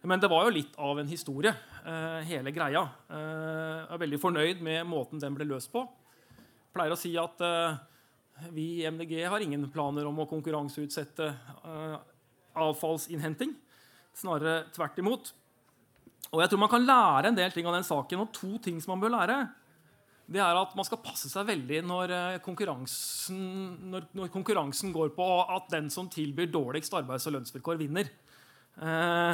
Men 0.05 0.21
det 0.21 0.29
var 0.29 0.45
jo 0.45 0.53
litt 0.53 0.75
av 0.77 0.99
en 1.01 1.09
historie, 1.09 1.49
eh, 1.81 2.19
hele 2.29 2.53
greia. 2.53 2.83
Eh, 3.09 3.87
Jeg 3.87 3.95
er 3.95 4.03
veldig 4.03 4.19
fornøyd 4.21 4.61
med 4.61 4.85
måten 4.85 5.19
den 5.19 5.33
ble 5.33 5.47
løst 5.49 5.71
på. 5.73 5.81
Jeg 5.81 6.75
pleier 6.75 6.93
å 6.93 6.97
si 7.01 7.15
at 7.17 7.41
vi 8.53 8.81
i 8.81 8.85
MDG 8.85 9.25
har 9.27 9.41
ingen 9.41 9.65
planer 9.69 10.05
om 10.05 10.21
å 10.21 10.29
konkurranseutsette 10.29 11.33
avfallsinnhenting. 12.55 13.55
Snarere 14.15 14.71
tvert 14.71 14.97
imot. 15.01 15.33
Og 16.31 16.39
jeg 16.41 16.49
tror 16.49 16.59
man 16.59 16.69
kan 16.69 16.85
lære 16.85 17.25
en 17.27 17.35
del 17.35 17.51
ting 17.51 17.65
av 17.65 17.73
den 17.73 17.83
saken. 17.83 18.21
Og 18.21 18.31
to 18.31 18.57
ting 18.59 18.79
som 18.79 18.93
man 18.93 19.03
bør 19.03 19.17
lære, 19.17 19.49
det 20.31 20.39
er 20.39 20.55
at 20.55 20.75
man 20.77 20.87
skal 20.87 21.01
passe 21.03 21.29
seg 21.31 21.47
veldig 21.49 21.81
når 21.83 22.13
eh, 22.15 22.39
konkurransen, 22.45 23.41
når, 23.91 24.07
når 24.15 24.31
konkurransen 24.31 24.93
går 24.95 25.11
på 25.17 25.27
at 25.43 25.67
den 25.73 25.89
som 25.93 26.07
tilbyr 26.11 26.47
dårligst 26.53 26.95
arbeids- 26.95 27.27
og 27.27 27.35
lønnsvilkår, 27.35 27.81
vinner. 27.81 28.07
Eh, 28.79 29.33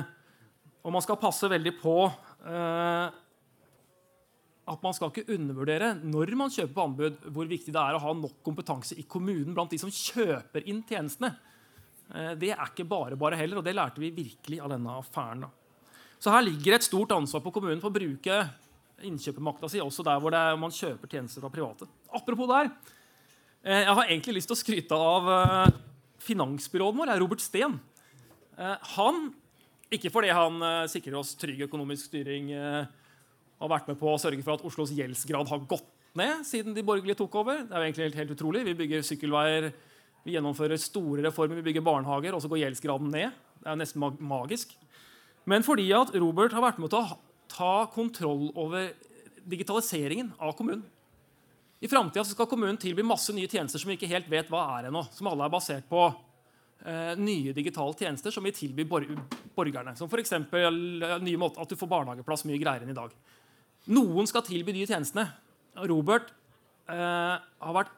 og 0.81 0.93
man 0.95 1.03
skal 1.05 1.19
passe 1.21 1.49
veldig 1.51 1.75
på 1.81 1.95
eh, 2.07 3.23
at 4.67 4.83
man 4.83 4.95
skal 4.95 5.12
ikke 5.12 5.29
undervurdere 5.38 5.93
når 6.01 6.33
man 6.39 6.51
kjøper 6.51 6.75
på 6.75 6.86
anbud, 6.89 7.19
hvor 7.36 7.47
viktig 7.47 7.75
det 7.75 7.83
er 7.83 7.97
å 7.97 8.03
ha 8.03 8.15
nok 8.17 8.41
kompetanse 8.45 8.97
i 8.99 9.05
kommunen 9.07 9.53
blant 9.55 9.71
de 9.71 9.79
som 9.79 9.93
kjøper 9.93 10.65
inn 10.67 10.81
tjenestene. 10.88 11.36
Eh, 12.13 12.33
Det 12.39 12.51
er 12.55 12.65
ikke 12.65 12.88
bare 12.89 13.19
bare 13.19 13.39
heller, 13.39 13.62
og 13.62 13.67
det 13.67 13.77
lærte 13.77 14.03
vi 14.03 14.15
virkelig 14.15 14.62
av 14.63 14.73
denne 14.73 14.97
affæren. 14.97 15.45
Så 16.17 16.33
her 16.33 16.41
ligger 16.41 16.73
et 16.73 16.88
stort 16.88 17.13
ansvar 17.13 17.43
på 17.45 17.53
kommunen 17.53 17.83
for 17.83 17.93
å 17.93 17.99
bruke 17.99 18.41
innkjøpermakta 19.05 19.69
si 19.69 19.81
også 19.81 20.05
der 20.05 20.21
hvor 20.21 20.33
det 20.33 20.43
man 20.60 20.73
kjøper 20.73 21.10
tjenester 21.12 21.43
fra 21.43 21.51
private. 21.53 21.88
Apropos 22.15 22.49
der, 22.49 22.71
eh, 23.63 23.83
jeg 23.83 23.95
har 23.99 24.05
egentlig 24.07 24.38
lyst 24.39 24.49
til 24.49 24.57
å 24.57 24.62
skryte 24.62 24.97
av 24.97 25.29
eh, 25.33 25.75
finansbyråden 26.25 27.01
vår, 27.01 27.13
Robert 27.21 27.43
Steen. 27.43 27.77
Eh, 28.57 28.77
Han, 28.95 29.29
ikke 29.93 30.12
fordi 30.12 30.33
han 30.36 30.60
sikrer 30.91 31.19
oss 31.19 31.36
trygg 31.39 31.62
økonomisk 31.63 32.10
styring, 32.10 32.49
og 32.51 33.62
har 33.63 33.69
vært 33.71 33.88
med 33.88 33.95
på 34.01 34.10
å 34.12 34.17
sørge 34.19 34.43
for 34.43 34.57
at 34.57 34.65
Oslos 34.67 34.91
gjeldsgrad 34.91 35.47
har 35.47 35.62
gått 35.63 35.88
ned 36.17 36.41
siden 36.43 36.75
de 36.75 36.83
borgerlige 36.83 37.21
tok 37.21 37.38
over. 37.39 37.62
Det 37.63 37.71
er 37.71 37.79
jo 37.79 37.86
egentlig 37.86 38.07
helt, 38.10 38.17
helt 38.19 38.33
utrolig. 38.36 38.65
Vi 38.67 38.75
bygger 38.81 39.05
sykkelveier, 39.07 39.69
vi 40.25 40.36
gjennomfører 40.36 40.81
store 40.81 41.23
reformer, 41.23 41.62
vi 41.62 41.69
bygger 41.69 41.86
barnehager, 41.88 42.36
og 42.36 42.43
så 42.43 42.51
går 42.51 42.65
gjeldsgraden 42.65 43.13
ned. 43.13 43.31
Det 43.62 43.69
er 43.69 43.77
jo 43.77 43.79
nesten 43.79 44.03
magisk. 44.27 44.75
Men 45.47 45.63
fordi 45.63 45.88
at 45.95 46.12
Robert 46.19 46.51
har 46.51 46.65
vært 46.67 46.83
med 46.83 46.91
til 46.91 46.99
å 46.99 47.15
ta 47.58 47.89
kontroll 47.93 48.52
over 48.56 48.91
digitaliseringen 49.48 50.32
av 50.38 50.54
kommunen. 50.58 50.86
I 51.80 51.88
framtida 51.88 52.26
skal 52.26 52.50
kommunen 52.50 52.78
tilby 52.78 53.04
masse 53.06 53.34
nye 53.34 53.50
tjenester 53.50 53.82
som 53.82 53.89
vi 53.91 53.98
ikke 53.98 54.10
helt 54.10 54.30
vet 54.30 54.50
hva 54.50 54.63
er 54.78 54.89
ennå. 54.89 55.04
Som 55.13 55.30
alle 55.30 55.46
er 55.46 55.54
basert 55.54 55.86
på 55.89 56.02
eh, 56.10 57.13
nye 57.22 57.54
digitale 57.54 57.93
tjenester 57.98 58.34
som 58.34 58.46
vi 58.46 58.54
tilbyr 58.56 58.89
bor 58.89 59.06
borgerne. 59.58 59.93
Som 59.98 60.10
f.eks. 60.10 60.34
nye 60.41 61.52
at 61.52 61.70
du 61.70 61.78
får 61.78 61.91
barnehageplass 61.91 62.48
mye 62.50 62.62
greiere 62.62 62.86
enn 62.86 62.93
i 62.93 62.98
dag. 62.98 63.13
Noen 63.93 64.30
skal 64.30 64.46
tilby 64.46 64.74
de 64.74 64.88
tjenestene. 64.89 65.28
Robert 65.86 66.34
eh, 66.89 67.38
har 67.38 67.93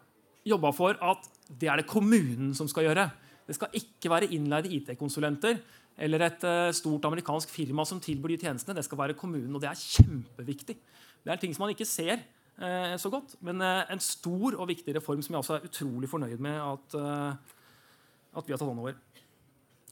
jobba 0.47 0.73
for 0.75 0.99
at 0.99 1.31
det 1.49 1.71
er 1.71 1.81
det 1.81 1.89
kommunen 1.89 2.51
som 2.55 2.67
skal 2.69 2.89
gjøre. 2.89 3.07
Det 3.47 3.55
skal 3.57 3.79
ikke 3.79 4.11
være 4.11 4.29
innleide 4.35 4.71
IT-konsulenter 4.75 5.63
eller 5.99 6.23
et 6.23 6.43
eh, 6.47 6.71
stort 6.75 7.05
amerikansk 7.09 7.51
firma 7.51 7.83
som 7.87 7.99
tilbyr 8.01 8.33
de 8.33 8.39
tjenestene. 8.45 8.77
Det 8.77 8.85
skal 8.87 9.01
være 9.01 9.17
kommunen, 9.19 9.51
og 9.55 9.63
det 9.63 9.69
er 9.71 9.81
kjempeviktig. 9.81 10.77
Det 11.25 11.33
er 11.33 11.41
ting 11.41 11.55
som 11.55 11.65
man 11.65 11.73
ikke 11.73 11.87
ser 11.87 12.15
eh, 12.15 12.95
så 13.01 13.11
godt, 13.11 13.35
men 13.45 13.59
eh, 13.65 13.83
en 13.91 14.03
stor 14.03 14.55
og 14.55 14.69
viktig 14.71 14.95
reform 14.95 15.23
som 15.25 15.35
jeg 15.35 15.43
også 15.43 15.57
er 15.57 15.67
utrolig 15.67 16.11
fornøyd 16.11 16.39
med 16.43 16.55
at, 16.55 16.95
at 16.95 18.47
vi 18.47 18.55
har 18.55 18.61
tatt 18.61 18.69
hånd 18.69 18.85
over. 18.85 18.95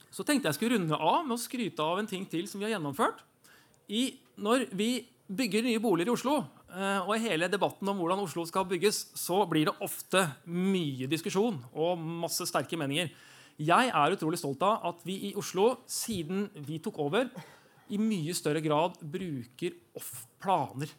Så 0.08 0.24
tenkte 0.24 0.48
jeg 0.48 0.56
skulle 0.56 0.78
runde 0.78 0.96
av 0.96 1.20
med 1.26 1.36
å 1.36 1.42
skryte 1.42 1.84
av 1.84 2.00
en 2.00 2.08
ting 2.08 2.24
til 2.30 2.48
som 2.48 2.60
vi 2.60 2.66
har 2.66 2.78
gjennomført. 2.78 3.20
I, 3.92 4.08
når 4.40 4.70
vi 4.76 5.04
bygger 5.28 5.66
nye 5.66 5.80
boliger 5.80 6.08
i 6.08 6.16
Oslo, 6.16 6.40
og 6.78 7.10
i 7.14 7.22
hele 7.22 7.46
debatten 7.48 7.88
om 7.88 8.00
hvordan 8.00 8.20
Oslo 8.20 8.42
skal 8.48 8.66
bygges, 8.68 9.06
så 9.16 9.38
blir 9.48 9.68
det 9.68 9.76
ofte 9.84 10.20
mye 10.48 11.08
diskusjon 11.08 11.56
og 11.72 12.00
masse 12.24 12.44
sterke 12.48 12.76
meninger. 12.80 13.08
Jeg 13.58 13.90
er 13.90 14.14
utrolig 14.14 14.38
stolt 14.38 14.62
av 14.62 14.84
at 14.86 15.00
vi 15.02 15.16
i 15.28 15.34
Oslo, 15.38 15.80
siden 15.90 16.44
vi 16.62 16.76
tok 16.78 17.00
over, 17.02 17.26
i 17.90 17.98
mye 17.98 18.34
større 18.36 18.60
grad 18.62 19.00
bruker 19.02 19.74
off-planer. 19.98 20.92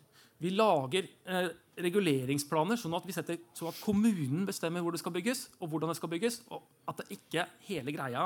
Vi 0.43 0.51
lager 0.51 1.05
eh, 1.07 1.47
reguleringsplaner 1.79 2.79
sånn 2.79 2.97
at, 2.97 3.07
setter, 3.15 3.37
sånn 3.55 3.71
at 3.71 3.79
kommunen 3.79 4.43
bestemmer 4.47 4.83
hvor 4.83 4.91
det 4.91 4.99
skal 4.99 5.15
bygges, 5.15 5.45
og 5.59 5.71
hvordan 5.71 5.93
det 5.93 5.99
skal 6.01 6.11
bygges, 6.11 6.41
og 6.51 6.65
at 6.91 6.99
det 6.99 7.19
ikke 7.19 7.45
hele 7.69 7.93
greia 7.95 8.25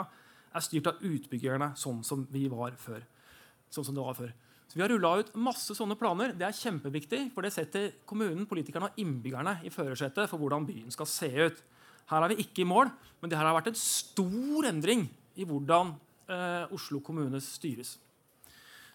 er 0.53 0.65
styrt 0.65 0.89
av 0.89 1.05
utbyggerne 1.05 1.69
sånn 1.77 2.01
som 2.05 2.25
vi 2.33 2.47
var 2.49 2.73
før. 2.81 3.05
Sånn 3.73 3.85
som 3.85 3.97
det 3.97 4.05
var 4.05 4.17
før. 4.17 4.33
Så 4.65 4.79
Vi 4.79 4.81
har 4.81 4.89
rulla 4.89 5.19
ut 5.21 5.29
masse 5.37 5.77
sånne 5.77 5.97
planer. 5.99 6.33
Det 6.33 6.47
er 6.47 6.57
kjempeviktig, 6.57 7.27
for 7.35 7.45
det 7.45 7.53
setter 7.53 7.91
kommunen, 8.09 8.47
politikerne 8.49 8.89
og 8.89 8.97
innbyggerne 8.97 9.59
i 9.61 9.69
førersetet 9.73 10.25
for 10.31 10.41
hvordan 10.41 10.65
byen 10.65 10.89
skal 10.93 11.09
se 11.09 11.29
ut. 11.37 11.61
Her 12.11 12.25
er 12.25 12.33
vi 12.33 12.43
ikke 12.43 12.63
i 12.63 12.67
mål, 12.67 12.91
men 13.21 13.31
det 13.31 13.37
her 13.39 13.47
har 13.47 13.55
vært 13.55 13.71
en 13.71 13.79
stor 13.79 14.67
endring 14.67 15.05
i 15.39 15.45
hvordan 15.47 15.93
eh, 16.27 16.73
Oslo 16.75 16.99
kommune 17.03 17.39
styres. 17.43 17.95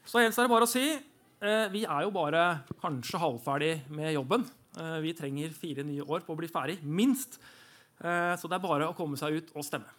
Så 0.08 0.22
helst 0.22 0.40
er 0.40 0.46
det 0.46 0.52
bare 0.52 0.68
å 0.68 0.70
si 0.70 0.84
eh, 0.88 1.66
vi 1.72 1.84
er 1.84 2.04
jo 2.06 2.12
bare 2.14 2.44
kanskje 2.82 3.20
halvferdig 3.20 3.72
med 3.92 4.14
jobben. 4.14 4.46
Eh, 4.78 4.98
vi 5.04 5.14
trenger 5.16 5.54
fire 5.56 5.84
nye 5.86 6.04
år 6.04 6.24
på 6.26 6.34
å 6.34 6.38
bli 6.38 6.50
ferdig, 6.50 6.78
minst. 6.82 7.38
Eh, 7.98 8.34
så 8.38 8.48
det 8.48 8.58
er 8.58 8.64
bare 8.64 8.88
å 8.88 8.96
komme 8.96 9.18
seg 9.20 9.40
ut 9.40 9.50
og 9.56 9.66
stemme. 9.66 9.90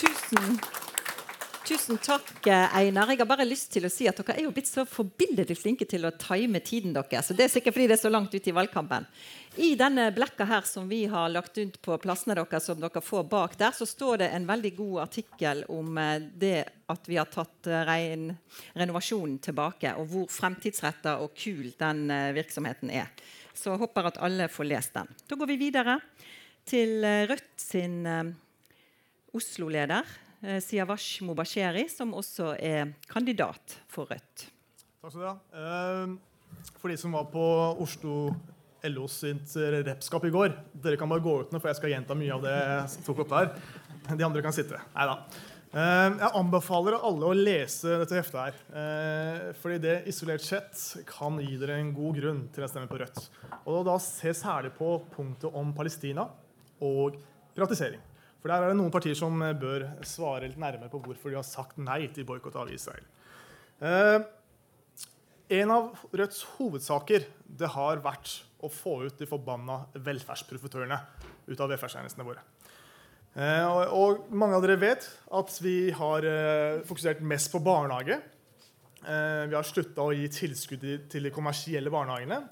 Tusen, 0.00 0.60
tusen 1.70 1.98
takk, 2.02 2.46
eh, 2.46 2.76
Einar. 2.76 3.10
Jeg 3.12 3.20
har 3.20 3.28
bare 3.30 3.44
lyst 3.46 3.68
til 3.70 3.84
å 3.86 3.90
si 3.92 4.08
at 4.10 4.18
Dere 4.18 4.34
er 4.40 4.46
jo 4.48 4.50
blitt 4.54 4.66
så 4.66 4.82
forbilledlig 4.88 5.54
flinke 5.54 5.86
til 5.86 6.02
å 6.02 6.10
time 6.18 6.58
tiden 6.66 6.94
deres. 6.96 7.28
Så 7.28 7.34
det 7.36 7.44
er 7.44 7.52
sikkert 7.52 7.76
fordi 7.76 7.86
det 7.86 7.94
er 7.94 8.00
så 8.02 8.10
langt 8.10 8.34
ut 8.34 8.46
i 8.48 8.54
valgkampen. 8.56 9.04
I 9.62 9.68
denne 9.78 10.08
blekka 10.14 10.48
her 10.50 10.64
som 10.66 10.88
vi 10.90 11.04
har 11.10 11.28
lagt 11.30 11.58
ut 11.58 11.76
på 11.82 11.98
plassene 12.02 12.34
deres, 12.34 12.64
som 12.66 12.80
dere 12.80 13.02
får 13.04 13.28
bak 13.30 13.54
der, 13.60 13.70
så 13.76 13.86
står 13.86 14.18
det 14.22 14.28
en 14.34 14.48
veldig 14.48 14.72
god 14.76 14.96
artikkel 15.04 15.62
om 15.70 15.98
eh, 15.98 16.24
det 16.42 16.64
at 16.90 17.06
vi 17.06 17.18
har 17.20 17.30
tatt 17.30 17.68
eh, 17.70 17.84
rein, 17.86 18.32
renovasjonen 18.74 19.36
tilbake, 19.38 19.92
og 19.94 20.08
hvor 20.10 20.26
fremtidsretta 20.26 21.20
og 21.22 21.36
kul 21.38 21.68
den 21.78 22.10
virksomheten 22.34 22.90
er. 22.90 23.12
Så 23.54 23.70
jeg 23.70 23.82
håper 23.84 24.08
at 24.10 24.18
alle 24.26 24.48
får 24.50 24.66
lest 24.72 24.96
den. 24.98 25.14
Da 25.28 25.38
går 25.38 25.52
vi 25.52 25.60
videre 25.68 26.00
til 26.66 27.06
Rødt 27.30 27.62
sin 27.62 28.02
Oslo-leder, 29.34 30.06
Siavash 30.40 31.20
Mobasheri, 31.26 31.84
som 31.92 32.14
også 32.16 32.54
er 32.58 32.94
kandidat 33.10 33.76
for 33.92 34.08
Rødt. 34.10 34.46
Takk 35.02 35.12
skal 35.12 35.20
du 35.20 35.26
ha. 35.28 35.36
Eh, 35.52 36.16
For 36.80 36.88
de 36.92 36.96
som 37.00 37.12
var 37.12 37.28
på 37.32 37.44
Oslo 37.80 38.30
LOs 38.88 39.18
sitt 39.20 39.52
repskap 39.84 40.24
i 40.24 40.30
går 40.32 40.54
Dere 40.80 40.96
kan 40.96 41.08
bare 41.10 41.20
gå 41.24 41.34
ut 41.42 41.50
nå, 41.52 41.60
for 41.60 41.68
jeg 41.68 41.76
skal 41.76 41.92
gjenta 41.92 42.16
mye 42.16 42.32
av 42.32 42.42
det 42.46 42.54
jeg 42.56 43.04
tok 43.06 43.20
opp 43.26 43.32
der. 43.34 43.50
De 44.16 44.24
andre 44.24 44.42
kan 44.44 44.54
sitte. 44.56 44.80
Nei 44.96 45.06
da. 45.10 45.18
Jeg 45.70 46.30
anbefaler 46.34 46.96
alle 46.98 47.28
å 47.28 47.34
lese 47.36 47.98
dette 48.00 48.16
heftet 48.18 48.40
her. 48.40 48.56
eh, 48.74 49.52
Fordi 49.60 49.76
det 49.84 49.96
isolert 50.10 50.42
sett 50.42 51.04
kan 51.06 51.36
gi 51.38 51.56
dere 51.60 51.76
en 51.78 51.92
god 51.94 52.16
grunn 52.18 52.40
til 52.50 52.64
å 52.66 52.70
stemme 52.72 52.88
på 52.90 52.98
Rødt. 52.98 53.28
Og 53.70 53.84
da 53.86 53.98
se 54.02 54.32
særlig 54.34 54.72
på 54.80 54.96
punktet 55.14 55.52
om 55.54 55.70
Palestina 55.76 56.24
og 56.82 57.20
privatisering. 57.54 58.00
For 58.40 58.48
der 58.48 58.64
er 58.64 58.72
det 58.72 58.78
noen 58.80 58.92
partier 58.92 59.16
som 59.18 59.36
bør 59.60 59.86
svare 60.08 60.48
litt 60.48 60.60
nærmere 60.60 60.90
på 60.92 61.00
hvorfor 61.04 61.32
de 61.32 61.38
har 61.38 61.46
sagt 61.46 61.80
nei 61.80 62.06
til 62.14 62.26
boikott 62.28 62.56
av 62.56 62.70
Israel. 62.72 63.04
Eh, 63.84 64.20
en 65.60 65.74
av 65.74 66.06
Rødts 66.14 66.44
hovedsaker 66.56 67.26
det 67.60 67.68
har 67.74 68.00
vært 68.04 68.38
å 68.64 68.70
få 68.72 69.00
ut 69.06 69.20
de 69.20 69.28
forbanna 69.28 69.82
velferdsprofitørene 69.98 70.98
ut 71.50 71.60
av 71.60 71.72
velferdstjenestene 71.72 72.26
våre. 72.26 72.44
Eh, 73.34 73.66
og, 73.66 73.94
og 73.94 74.34
mange 74.34 74.56
av 74.56 74.64
dere 74.64 74.80
vet 74.80 75.06
at 75.36 75.54
vi 75.62 75.76
har 75.96 76.26
eh, 76.26 76.80
fokusert 76.88 77.20
mest 77.26 77.52
på 77.52 77.62
barnehage. 77.64 78.20
Eh, 79.00 79.44
vi 79.48 79.56
har 79.56 79.68
slutta 79.68 80.04
å 80.04 80.16
gi 80.16 80.28
tilskudd 80.32 80.86
til 81.12 81.28
de 81.28 81.32
kommersielle 81.34 81.92
barnehagene 81.92 82.42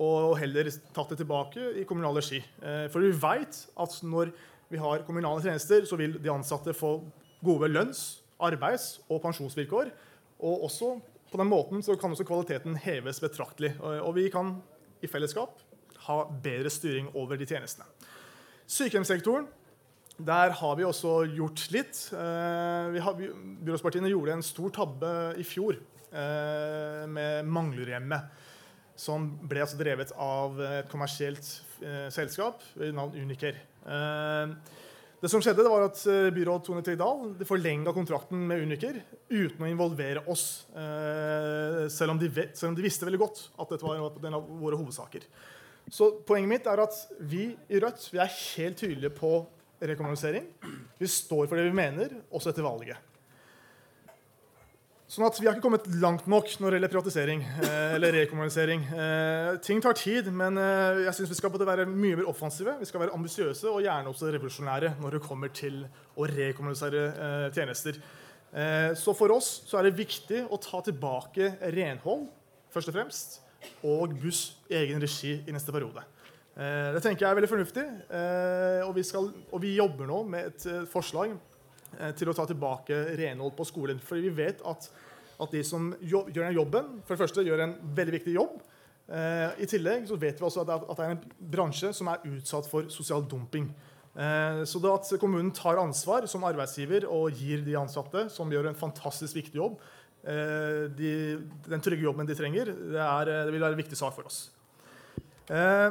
og 0.00 0.36
heller 0.38 0.70
tatt 0.94 1.10
det 1.12 1.18
tilbake 1.20 1.72
i 1.80 1.84
kommunal 1.88 2.16
regi. 2.16 2.38
Eh, 2.62 2.86
For 2.92 3.02
vi 3.04 3.10
veit 3.10 3.58
at 3.76 3.96
når 4.06 4.30
vi 4.70 4.80
har 4.80 5.04
kommunale 5.06 5.42
tjenester, 5.42 5.84
så 5.84 5.98
vil 5.98 6.16
de 6.22 6.32
ansatte 6.32 6.74
få 6.76 6.96
gode 7.44 7.70
lønns-, 7.72 8.20
arbeids- 8.40 9.00
og 9.08 9.20
pensjonsvilkår. 9.24 9.90
Og 10.40 10.66
også 10.68 10.94
på 11.30 11.38
den 11.38 11.50
måten 11.50 11.82
så 11.82 11.96
kan 11.98 12.14
også 12.14 12.26
kvaliteten 12.26 12.78
heves 12.80 13.20
betraktelig. 13.22 13.74
Og 13.80 14.06
og 14.08 14.14
vi 14.16 14.28
kan 14.32 14.56
i 15.02 15.10
fellesskap 15.10 15.60
ha 16.06 16.22
bedre 16.42 16.70
styring 16.70 17.10
over 17.14 17.36
de 17.36 17.46
tjenestene. 17.46 17.86
Sykehjemssektoren 18.70 19.48
der 20.20 20.52
har 20.52 20.76
vi 20.76 20.84
også 20.84 21.22
gjort 21.32 21.62
litt. 21.72 21.96
Eh, 22.12 22.90
vi 22.94 23.00
har, 23.00 23.16
byrådspartiene 23.64 24.10
gjorde 24.12 24.36
en 24.36 24.44
stor 24.44 24.72
tabbe 24.76 25.12
i 25.40 25.46
fjor 25.46 25.78
eh, 25.78 27.06
med 27.08 27.48
Manglerhjemmet, 27.48 28.28
som 29.00 29.30
ble 29.48 29.62
altså 29.64 29.80
drevet 29.80 30.12
av 30.20 30.60
et 30.66 30.90
kommersielt 30.92 31.46
eh, 31.80 32.08
selskap 32.12 32.60
ved 32.76 32.92
navn 32.96 33.16
Uniker. 33.16 33.56
Eh, 33.86 34.52
det 35.20 35.28
som 35.28 35.42
skjedde, 35.44 35.64
det 35.64 35.72
var 35.72 35.84
at 35.84 36.00
eh, 36.08 36.30
byråd 36.32 36.64
Tone 36.64 36.82
Tegdal 36.84 37.34
forlenga 37.48 37.92
kontrakten 37.96 38.40
med 38.48 38.64
Uniker 38.64 39.02
uten 39.28 39.66
å 39.66 39.68
involvere 39.68 40.24
oss, 40.32 40.64
eh, 40.72 41.84
selv, 41.92 42.14
om 42.14 42.20
vet, 42.20 42.56
selv 42.56 42.72
om 42.72 42.78
de 42.78 42.86
visste 42.86 43.08
veldig 43.08 43.20
godt 43.20 43.42
at 43.60 43.74
dette 43.74 43.84
var 43.84 44.00
en 44.00 44.38
av 44.38 44.48
våre 44.62 44.80
hovedsaker. 44.80 45.26
Så 45.90 46.12
poenget 46.24 46.52
mitt 46.54 46.70
er 46.70 46.84
at 46.84 46.96
vi 47.26 47.50
i 47.68 47.80
Rødt 47.82 48.08
vi 48.12 48.20
er 48.22 48.32
helt 48.32 48.80
tydelige 48.80 49.12
på 49.16 49.32
rekommunalisering. 49.80 50.46
Vi 51.00 51.08
står 51.08 51.48
for 51.48 51.56
det 51.56 51.68
vi 51.68 51.76
mener, 51.76 52.20
også 52.30 52.52
etter 52.52 52.64
valget. 52.64 53.09
Sånn 55.10 55.26
at 55.26 55.40
Vi 55.40 55.48
har 55.48 55.56
ikke 55.56 55.64
kommet 55.64 55.88
langt 55.98 56.28
nok 56.30 56.46
når 56.62 56.70
det 56.70 56.76
gjelder 56.76 56.90
privatisering 56.92 57.40
eh, 57.42 57.94
eller 57.96 58.12
rekommunalisering. 58.14 58.84
Eh, 58.94 59.48
ting 59.66 59.80
tar 59.82 59.96
tid, 59.98 60.28
men 60.30 60.54
eh, 60.62 61.00
jeg 61.08 61.16
synes 61.16 61.32
vi 61.32 61.38
skal 61.40 61.50
både 61.50 61.66
være 61.66 61.86
mye 61.90 62.20
mer 62.20 62.28
offensive 62.30 62.76
vi 62.78 62.86
skal 62.86 63.02
være 63.02 63.16
ambisiøse 63.16 63.66
og 63.66 63.82
gjerne 63.82 64.12
også 64.12 64.30
revolusjonære 64.30 64.92
når 65.02 65.16
det 65.16 65.22
kommer 65.24 65.50
til 65.50 65.80
å 66.14 66.28
rekommunisere 66.30 67.02
eh, 67.10 67.48
tjenester. 67.56 67.98
Eh, 68.54 68.92
så 69.02 69.16
for 69.18 69.34
oss 69.34 69.50
så 69.66 69.80
er 69.80 69.88
det 69.88 69.96
viktig 69.98 70.44
å 70.46 70.60
ta 70.62 70.78
tilbake 70.86 71.56
renhold 71.74 72.28
først 72.70 72.94
og 72.94 73.00
fremst, 73.00 73.36
og 73.82 74.14
buss 74.22 74.44
i 74.70 74.78
egen 74.78 75.02
regi 75.02 75.40
i 75.42 75.58
neste 75.58 75.74
periode. 75.74 76.06
Eh, 76.54 76.94
det 76.94 77.02
tenker 77.02 77.26
jeg 77.26 77.32
er 77.32 77.40
veldig 77.40 77.50
fornuftig, 77.50 77.88
og 78.86 78.94
vi, 78.94 79.10
skal, 79.10 79.32
og 79.50 79.66
vi 79.66 79.74
jobber 79.74 80.06
nå 80.06 80.22
med 80.30 80.52
et 80.52 80.90
forslag 80.94 81.34
til 82.16 82.30
å 82.30 82.34
ta 82.36 82.46
tilbake 82.48 82.96
renhold 83.18 83.56
på 83.58 83.66
skolen. 83.68 83.98
For 84.02 84.20
vi 84.22 84.30
vet 84.34 84.62
at, 84.66 84.86
at 85.40 85.54
de 85.54 85.62
som 85.66 85.90
gjør 86.00 86.30
den 86.36 86.56
jobben, 86.56 86.92
for 87.04 87.14
det 87.14 87.22
første 87.24 87.44
gjør 87.46 87.64
en 87.66 87.74
veldig 87.96 88.14
viktig 88.18 88.36
jobb. 88.36 88.60
Eh, 89.10 89.62
I 89.64 89.66
tillegg 89.66 90.06
så 90.06 90.18
vet 90.20 90.38
vi 90.38 90.46
også 90.46 90.62
at 90.62 90.68
det, 90.70 90.76
er, 90.94 91.14
en 91.16 91.48
bransje 91.52 91.90
som 91.96 92.10
er 92.12 92.26
utsatt 92.30 92.68
for 92.70 92.90
sosial 92.94 93.24
dumping. 93.26 93.66
Eh, 94.14 94.60
så 94.68 94.82
det 94.82 94.92
at 94.92 95.10
kommunen 95.22 95.50
tar 95.54 95.80
ansvar 95.82 96.28
som 96.30 96.46
arbeidsgiver 96.46 97.08
og 97.10 97.34
gir 97.34 97.64
de 97.66 97.74
ansatte, 97.80 98.28
som 98.30 98.50
gjør 98.52 98.70
en 98.70 98.78
fantastisk 98.78 99.40
viktig 99.40 99.58
jobb, 99.58 99.80
eh, 100.22 100.86
de, 100.94 101.12
den 101.66 101.82
trygge 101.82 102.06
jobben 102.06 102.28
de 102.28 102.38
trenger, 102.38 102.70
det, 102.70 103.02
er, 103.02 103.32
det 103.48 103.56
vil 103.56 103.66
være 103.66 103.74
en 103.78 103.82
viktig 103.82 103.98
sak 103.98 104.14
for 104.14 104.30
oss. 104.30 104.44
Eh, 105.50 105.90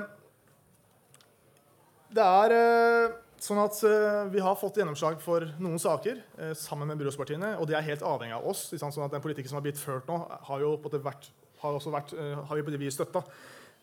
det 2.16 2.24
er 2.26 2.56
eh, 2.56 3.18
sånn 3.44 3.60
at 3.62 3.78
eh, 3.88 4.24
Vi 4.34 4.42
har 4.44 4.58
fått 4.60 4.80
gjennomslag 4.80 5.20
for 5.24 5.46
noen 5.62 5.80
saker 5.82 6.20
eh, 6.40 6.54
sammen 6.58 6.90
med 6.90 7.00
byrådspartiene, 7.02 7.56
og 7.60 7.70
det 7.70 7.78
er 7.78 7.86
helt 7.88 8.06
avhengig 8.06 8.36
av 8.38 8.48
oss. 8.52 8.68
Sånn 8.72 9.06
at 9.06 9.14
Den 9.14 9.24
politikken 9.24 9.52
som 9.52 9.60
har 9.60 9.66
blitt 9.66 9.82
ført 9.82 10.10
nå, 10.10 10.20
har 10.50 10.64
jo 10.64 10.76
på 10.82 10.92
det 10.94 11.02
vært, 11.06 11.30
har 11.64 11.78
også 11.78 11.94
vært, 11.94 12.14
eh, 12.18 12.36
har 12.36 12.60
vi 12.60 12.66
på 12.68 12.74
det 12.74 12.82
vis 12.82 12.98
støtta. 13.00 13.24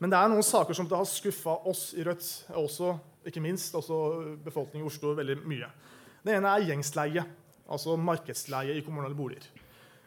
Men 0.03 0.13
det 0.13 0.21
er 0.21 0.33
noen 0.33 0.45
saker 0.45 0.77
som 0.77 0.89
det 0.89 0.99
har 0.99 1.09
skuffa 1.09 1.57
oss 1.71 1.89
i 1.97 2.05
Rødt, 2.05 2.31
og 2.53 2.67
også, 2.67 2.95
ikke 3.27 3.43
minst 3.45 3.75
også 3.79 4.01
befolkningen 4.45 4.85
i 4.85 4.91
Oslo, 4.91 5.15
veldig 5.17 5.39
mye. 5.49 5.71
Det 6.27 6.37
ene 6.37 6.53
er 6.53 6.67
gjengsleie, 6.69 7.25
altså 7.73 7.97
markedsleie 7.97 8.77
i 8.77 8.85
kommunale 8.85 9.17
boliger. 9.17 9.49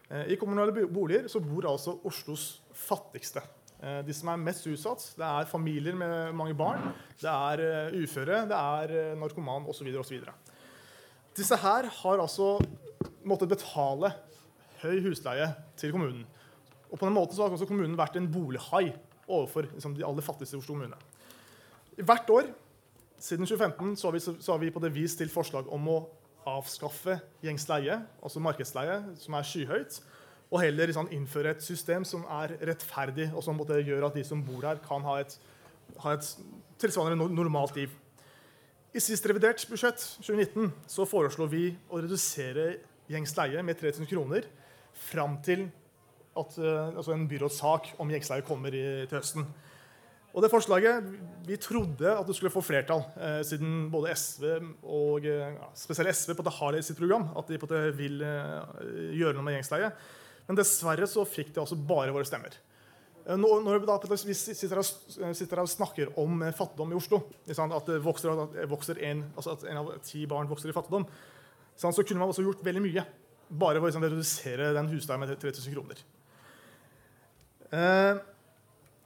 I 0.09 0.37
kommunale 0.41 0.87
boliger 0.89 1.27
så 1.29 1.41
bor 1.41 1.67
altså 1.69 1.95
Oslos 2.07 2.61
fattigste. 2.73 3.43
Eh, 3.79 4.01
De 4.05 4.15
som 4.15 4.31
er 4.33 4.41
mest 4.41 4.65
utsatt, 4.67 5.05
det 5.17 5.25
er 5.25 5.47
familier 5.47 5.95
med 5.95 6.33
mange 6.35 6.55
barn, 6.57 6.91
det 7.21 7.31
er 7.31 7.63
eh, 7.63 7.99
uføre, 8.03 8.43
det 8.49 8.57
er 8.57 8.95
eh, 8.95 9.13
narkoman 9.19 9.67
osv. 9.71 9.87
Disse 11.37 11.59
her 11.61 11.87
har 12.01 12.19
altså 12.19 12.57
måttet 13.23 13.51
betale 13.51 14.11
høy 14.81 14.99
husleie 15.05 15.47
til 15.79 15.93
kommunen. 15.95 16.25
Og 16.89 16.97
på 16.97 17.05
den 17.05 17.15
måten 17.15 17.37
så 17.37 17.45
har 17.45 17.55
også 17.55 17.69
kommunen 17.69 17.97
vært 17.99 18.17
en 18.19 18.27
bolighai 18.31 18.89
overfor 19.29 19.69
liksom, 19.69 19.95
de 19.95 20.03
aller 20.03 20.25
fattigste 20.25 20.57
i 20.57 20.59
Oslo 20.59 20.75
kommune. 20.75 20.99
Hvert 21.99 22.29
år 22.33 22.49
siden 23.19 23.45
2015 23.45 23.95
så 23.99 24.07
har, 24.07 24.15
vi, 24.15 24.19
så 24.19 24.51
har 24.51 24.59
vi 24.59 24.71
på 24.71 24.81
det 24.83 24.93
vis 24.95 25.15
til 25.19 25.31
forslag 25.31 25.67
om 25.71 25.87
å 25.91 25.99
avskaffe 26.49 27.19
gjengs 27.43 27.67
leie, 27.69 27.99
altså 28.23 28.41
markedsleie, 28.43 29.01
som 29.19 29.35
er 29.37 29.47
skyhøyt, 29.47 29.99
og 30.49 30.61
heller 30.63 30.89
liksom, 30.89 31.09
innføre 31.13 31.53
et 31.53 31.63
system 31.63 32.05
som 32.07 32.25
er 32.41 32.55
rettferdig, 32.65 33.29
og 33.35 33.43
som 33.45 33.59
gjøre 33.59 34.05
at 34.07 34.17
de 34.17 34.23
som 34.25 34.41
bor 34.45 34.61
der, 34.65 34.81
kan 34.81 35.05
ha 35.05 35.19
et, 35.21 35.35
ha 36.01 36.13
et 36.17 36.29
tilsvarende 36.81 37.29
normalt 37.35 37.75
liv. 37.77 37.93
I 38.93 39.01
sist 39.03 39.25
revidert 39.29 39.61
budsjett 39.69 40.01
2019 40.25 40.71
så 40.89 41.05
foreslo 41.05 41.45
vi 41.45 41.67
å 41.93 42.01
redusere 42.01 42.79
gjengs 43.09 43.35
leie 43.37 43.61
med 43.65 43.77
3000 43.77 44.09
kroner 44.09 44.47
fram 45.09 45.37
til 45.45 45.67
at 46.37 46.55
eh, 46.57 46.95
altså 46.97 47.13
en 47.13 47.27
byrådssak 47.29 47.93
om 48.01 48.09
gjengsleie 48.09 48.45
kommer 48.47 48.73
i, 48.73 48.85
til 49.09 49.19
høsten. 49.19 49.45
Og 50.33 50.43
det 50.43 50.51
forslaget, 50.51 51.03
Vi 51.45 51.57
trodde 51.57 52.11
at 52.19 52.27
det 52.27 52.35
skulle 52.35 52.53
få 52.53 52.61
flertall, 52.61 53.01
eh, 53.17 53.41
siden 53.43 53.89
både 53.91 54.15
SV 54.15 54.43
og 54.83 55.25
eh, 55.25 55.53
ja, 55.55 55.69
spesielt 55.73 56.15
SV 56.15 56.35
på 56.37 56.43
det 56.45 56.53
har 56.53 56.71
det 56.71 56.79
i 56.79 56.85
sitt 56.85 56.97
program, 56.97 57.29
at 57.37 57.47
de 57.47 57.57
på 57.57 57.65
det 57.65 57.97
vil 57.97 58.21
eh, 58.21 59.15
gjøre 59.17 59.33
noe 59.33 59.43
med 59.43 59.57
gjengsleie. 59.57 59.89
Men 60.49 60.57
dessverre 60.57 61.05
så 61.07 61.23
fikk 61.29 61.53
det 61.53 61.61
altså 61.61 61.77
bare 61.77 62.11
våre 62.15 62.25
stemmer. 62.25 62.55
Eh, 63.27 63.37
Når, 63.37 63.61
vi 63.77 63.85
på 64.09 64.17
sitter 64.33 64.73
her, 64.75 64.81
og- 64.81 65.69
snakker 65.69 66.09
om 66.17 66.41
eh, 66.41 66.51
fattigdom 66.57 66.91
i 66.91 66.97
Oslo, 66.97 67.21
at 67.77 67.91
vokser, 68.03 68.33
at 68.33 68.57
en, 69.05 69.23
altså 69.37 69.53
at 69.53 69.63
en 69.69 69.77
av 69.83 69.91
ti 70.01 70.25
barn 70.25 70.49
vokser 70.49 70.69
i 70.69 70.73
fattigdom, 70.73 71.05
så 71.77 72.03
kunne 72.03 72.19
man 72.19 72.33
også 72.33 72.43
gjort 72.43 72.63
veldig 72.65 72.81
mye. 72.81 73.05
Bare 73.49 73.79
for 73.79 73.89
å 73.89 74.09
redusere 74.09 74.73
den 74.73 74.89
husleien 74.89 75.21
med 75.21 75.37
3000 75.39 75.73
kroner. 75.73 76.01
Eh, 77.71 78.17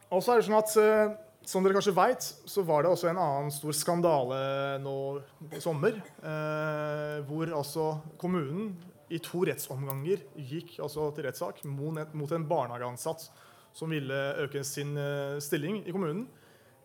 og 0.09 0.23
så 0.23 0.33
er 0.33 0.39
det 0.39 0.47
sånn 0.47 0.59
at, 0.61 0.77
eh, 0.79 1.19
Som 1.45 1.61
dere 1.65 1.73
kanskje 1.75 1.91
vet, 1.91 2.23
så 2.47 2.63
var 2.63 2.83
det 2.83 2.91
også 2.93 3.09
en 3.09 3.17
annen 3.19 3.51
stor 3.51 3.73
skandale 3.75 4.79
nå 4.79 5.21
i 5.51 5.59
sommer. 5.59 5.97
Eh, 6.23 7.17
hvor 7.27 7.51
altså 7.51 7.87
kommunen 8.17 8.77
i 9.13 9.19
to 9.21 9.43
rettsomganger 9.47 10.23
gikk 10.49 10.77
altså 10.83 11.09
til 11.13 11.27
rettssak 11.27 11.63
mot, 11.69 11.97
en- 11.99 12.47
barnehageansatt 12.49 13.27
som 13.73 13.89
ville 13.89 14.19
øke 14.43 14.63
sin 14.65 14.95
eh, 14.97 15.39
stilling 15.41 15.81
i 15.87 15.93
kommunen. 15.93 16.27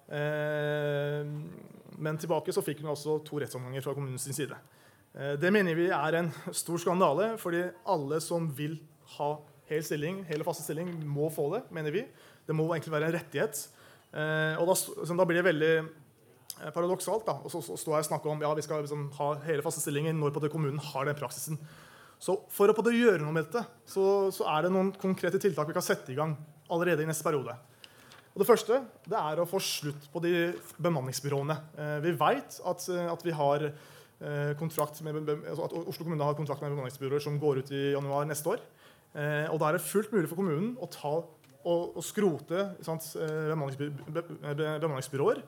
Eh, 0.09 1.25
men 1.99 2.21
tilbake 2.21 2.53
så 2.55 2.65
fikk 2.65 2.81
hun 2.83 2.93
altså 2.95 3.19
to 3.27 3.41
rettsomganger 3.43 3.85
fra 3.85 3.95
kommunens 3.97 4.29
side. 4.29 4.57
Eh, 5.15 5.35
det 5.41 5.53
mener 5.53 5.77
vi 5.77 5.89
er 5.93 6.19
en 6.21 6.33
stor 6.53 6.81
skandale, 6.81 7.35
fordi 7.41 7.67
alle 7.87 8.21
som 8.25 8.49
vil 8.57 8.79
ha 9.19 9.35
hel 9.69 9.85
stilling, 9.85 10.23
hele 10.29 10.45
faste 10.45 10.65
stilling, 10.65 10.95
må 11.05 11.29
få 11.33 11.51
det, 11.57 11.65
mener 11.73 11.93
vi. 11.93 12.07
Det 12.49 12.57
må 12.57 12.69
egentlig 12.73 12.95
være 12.95 13.11
en 13.11 13.19
rettighet. 13.19 13.67
Og 14.09 14.65
da, 14.65 14.75
da 15.21 15.25
blir 15.29 15.37
det 15.37 15.45
veldig 15.45 15.73
paradoksalt 16.73 17.27
da, 17.27 17.35
å 17.45 17.51
stå 17.53 17.93
her 17.93 18.01
og 18.01 18.07
snakke 18.09 18.31
om 18.33 18.41
ja, 18.41 18.55
vi 18.57 18.65
skal 18.65 18.81
liksom 18.81 19.11
ha 19.19 19.27
hele 19.45 19.61
faste 19.63 19.83
stillinger 19.83 20.17
når 20.17 20.33
på 20.33 20.41
det 20.41 20.51
kommunen 20.55 20.81
har 20.81 21.05
den 21.05 21.19
praksisen. 21.19 21.61
Så 22.19 22.35
for 22.51 22.71
å 22.71 22.75
på 22.75 22.83
det 22.87 22.97
gjøre 22.99 23.23
noe 23.23 23.35
med 23.35 23.47
dette, 23.47 23.63
så, 23.87 24.05
så 24.35 24.47
er 24.51 24.67
det 24.67 24.73
noen 24.75 24.91
konkrete 24.99 25.41
tiltak 25.43 25.71
vi 25.71 25.77
kan 25.77 25.85
sette 25.87 26.13
i 26.13 26.19
gang 26.19 26.35
allerede 26.69 27.05
i 27.05 27.09
neste 27.09 27.27
periode. 27.27 27.55
Og 28.35 28.43
det 28.43 28.49
første 28.49 28.81
det 29.09 29.19
er 29.19 29.41
å 29.41 29.47
få 29.49 29.61
slutt 29.63 30.09
på 30.13 30.23
de 30.23 30.33
bemanningsbyråene. 30.83 31.57
Eh, 31.79 31.95
vi 32.05 32.13
vet 32.19 32.59
at, 32.71 32.85
eh, 32.93 33.07
at 33.11 33.25
vi 33.27 33.35
har 33.35 33.65
eh, 33.69 34.53
kontrakt 34.59 35.01
med, 35.07 35.31
altså 35.31 35.69
at 35.69 35.75
Oslo 35.81 36.05
kommune 36.05 36.27
har 36.27 36.37
kontrakt 36.39 36.63
med 36.63 36.75
bemanningsbyråer 36.75 37.25
som 37.25 37.39
går 37.41 37.63
ut 37.63 37.73
i 37.75 37.83
januar 37.95 38.29
neste 38.29 38.55
år. 38.55 38.63
Eh, 39.15 39.47
og 39.49 39.59
da 39.63 39.71
er 39.71 39.79
det 39.79 39.87
fullt 39.87 40.13
mulig 40.15 40.29
for 40.31 40.39
kommunen 40.39 40.75
å, 40.79 40.91
ta, 40.93 41.15
og, 41.19 41.97
og 41.99 42.05
skrote 42.05 42.69
sant, 42.87 43.07
eh, 43.19 43.49
bemanningsby, 43.53 43.91
be, 44.07 44.27
be, 44.29 44.71
bemanningsbyråer. 44.85 45.43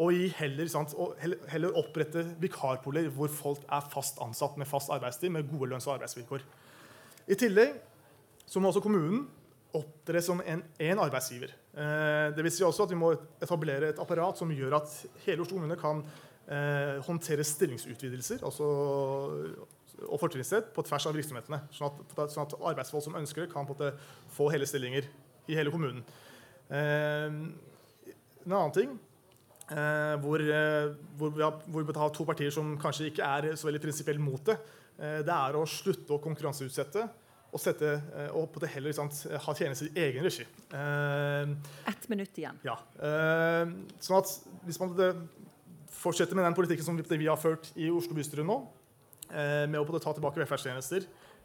Og 0.00 0.16
heller, 0.38 0.68
sant, 0.72 0.94
og 0.96 1.18
heller, 1.20 1.74
opprette 1.76 2.22
vikarpooler 2.40 3.10
hvor 3.12 3.28
folk 3.32 3.66
er 3.68 3.84
fast 3.92 4.20
ansatt 4.24 4.56
med 4.60 4.68
fast 4.68 4.92
arbeidstid 4.92 5.32
med 5.34 5.48
gode 5.50 5.68
lønns- 5.72 5.88
og 5.90 5.98
arbeidsvilkår. 5.98 6.46
I 7.28 7.36
tillegg 7.38 7.76
så 8.48 8.62
må 8.62 8.70
også 8.70 8.82
kommunen 8.84 9.26
opptre 9.76 10.22
som 10.24 10.40
en, 10.40 10.62
en 10.82 11.02
arbeidsgiver. 11.04 11.52
Eh, 11.76 12.30
det 12.34 12.42
vil 12.42 12.54
si 12.54 12.64
også 12.66 12.88
at 12.88 12.94
vi 12.94 12.98
må 12.98 13.12
etablere 13.44 13.92
et 13.92 14.00
apparat 14.02 14.40
som 14.40 14.50
gjør 14.50 14.80
at 14.80 14.94
hele 15.26 15.44
Oslo 15.44 15.58
kommune 15.58 15.76
kan 15.78 16.00
eh, 16.48 16.96
håndtere 17.06 17.46
stillingsutvidelser. 17.46 18.40
Altså 18.48 18.72
og 20.08 20.16
fortrinnsrett 20.20 20.70
på 20.74 20.84
tvers 20.86 21.06
av 21.10 21.16
virksomhetene. 21.16 21.60
Sånn 21.76 21.90
at, 21.90 22.32
sånn 22.32 22.46
at 22.46 22.56
arbeidsfolk 22.56 23.04
som 23.04 23.18
ønsker 23.20 23.44
det, 23.44 23.50
kan 23.52 23.68
måte 23.68 23.92
få 24.32 24.48
hele 24.52 24.68
stillinger 24.68 25.04
i 25.50 25.58
hele 25.58 25.72
kommunen. 25.74 26.00
Eh, 26.72 27.28
en 27.28 28.54
annen 28.56 28.74
ting 28.74 28.96
hvor, 30.22 30.42
eh, 30.42 30.90
hvor, 31.18 31.32
vi 31.34 31.44
har, 31.44 31.58
hvor, 31.66 31.86
vi 31.86 31.96
har, 31.96 32.12
to 32.14 32.26
partier 32.28 32.54
som 32.54 32.76
kanskje 32.80 33.10
ikke 33.10 33.26
er 33.26 33.50
så 33.56 33.68
veldig 33.68 33.82
prinsipielt 33.84 34.22
mot 34.22 34.44
det, 34.46 34.56
eh, 34.98 35.20
det 35.26 35.34
er 35.36 35.58
å 35.58 35.66
slutte 35.68 36.16
å 36.16 36.22
konkurranseutsette 36.22 37.06
og, 37.50 37.58
sette, 37.58 37.92
eh, 38.14 38.32
og 38.38 38.50
på 38.54 38.62
det 38.62 38.72
heller 38.74 38.94
sant, 38.94 39.24
ha 39.46 39.54
tjenester 39.58 39.90
i 39.90 40.04
egen 40.08 40.26
regi. 40.26 40.46
Ett 41.90 42.10
minutt 42.12 42.36
igjen. 42.38 42.60
Ja. 42.66 42.78
sånn 44.00 44.20
at 44.20 44.36
hvis 44.66 44.78
man 44.82 44.94
fortsetter 46.00 46.38
med 46.38 46.46
den 46.46 46.56
politikken 46.56 46.86
som 46.86 47.00
vi 47.00 47.26
har 47.26 47.40
ført 47.40 47.72
i 47.76 47.90
Oslo 47.90 48.14
bystyre 48.16 48.46
nå, 48.46 48.62
Eh, 49.30 49.66
med 49.70 49.78
å 49.78 49.98
ta 50.02 50.12
tilbake 50.14 50.40
velferdstjenester 50.42 51.04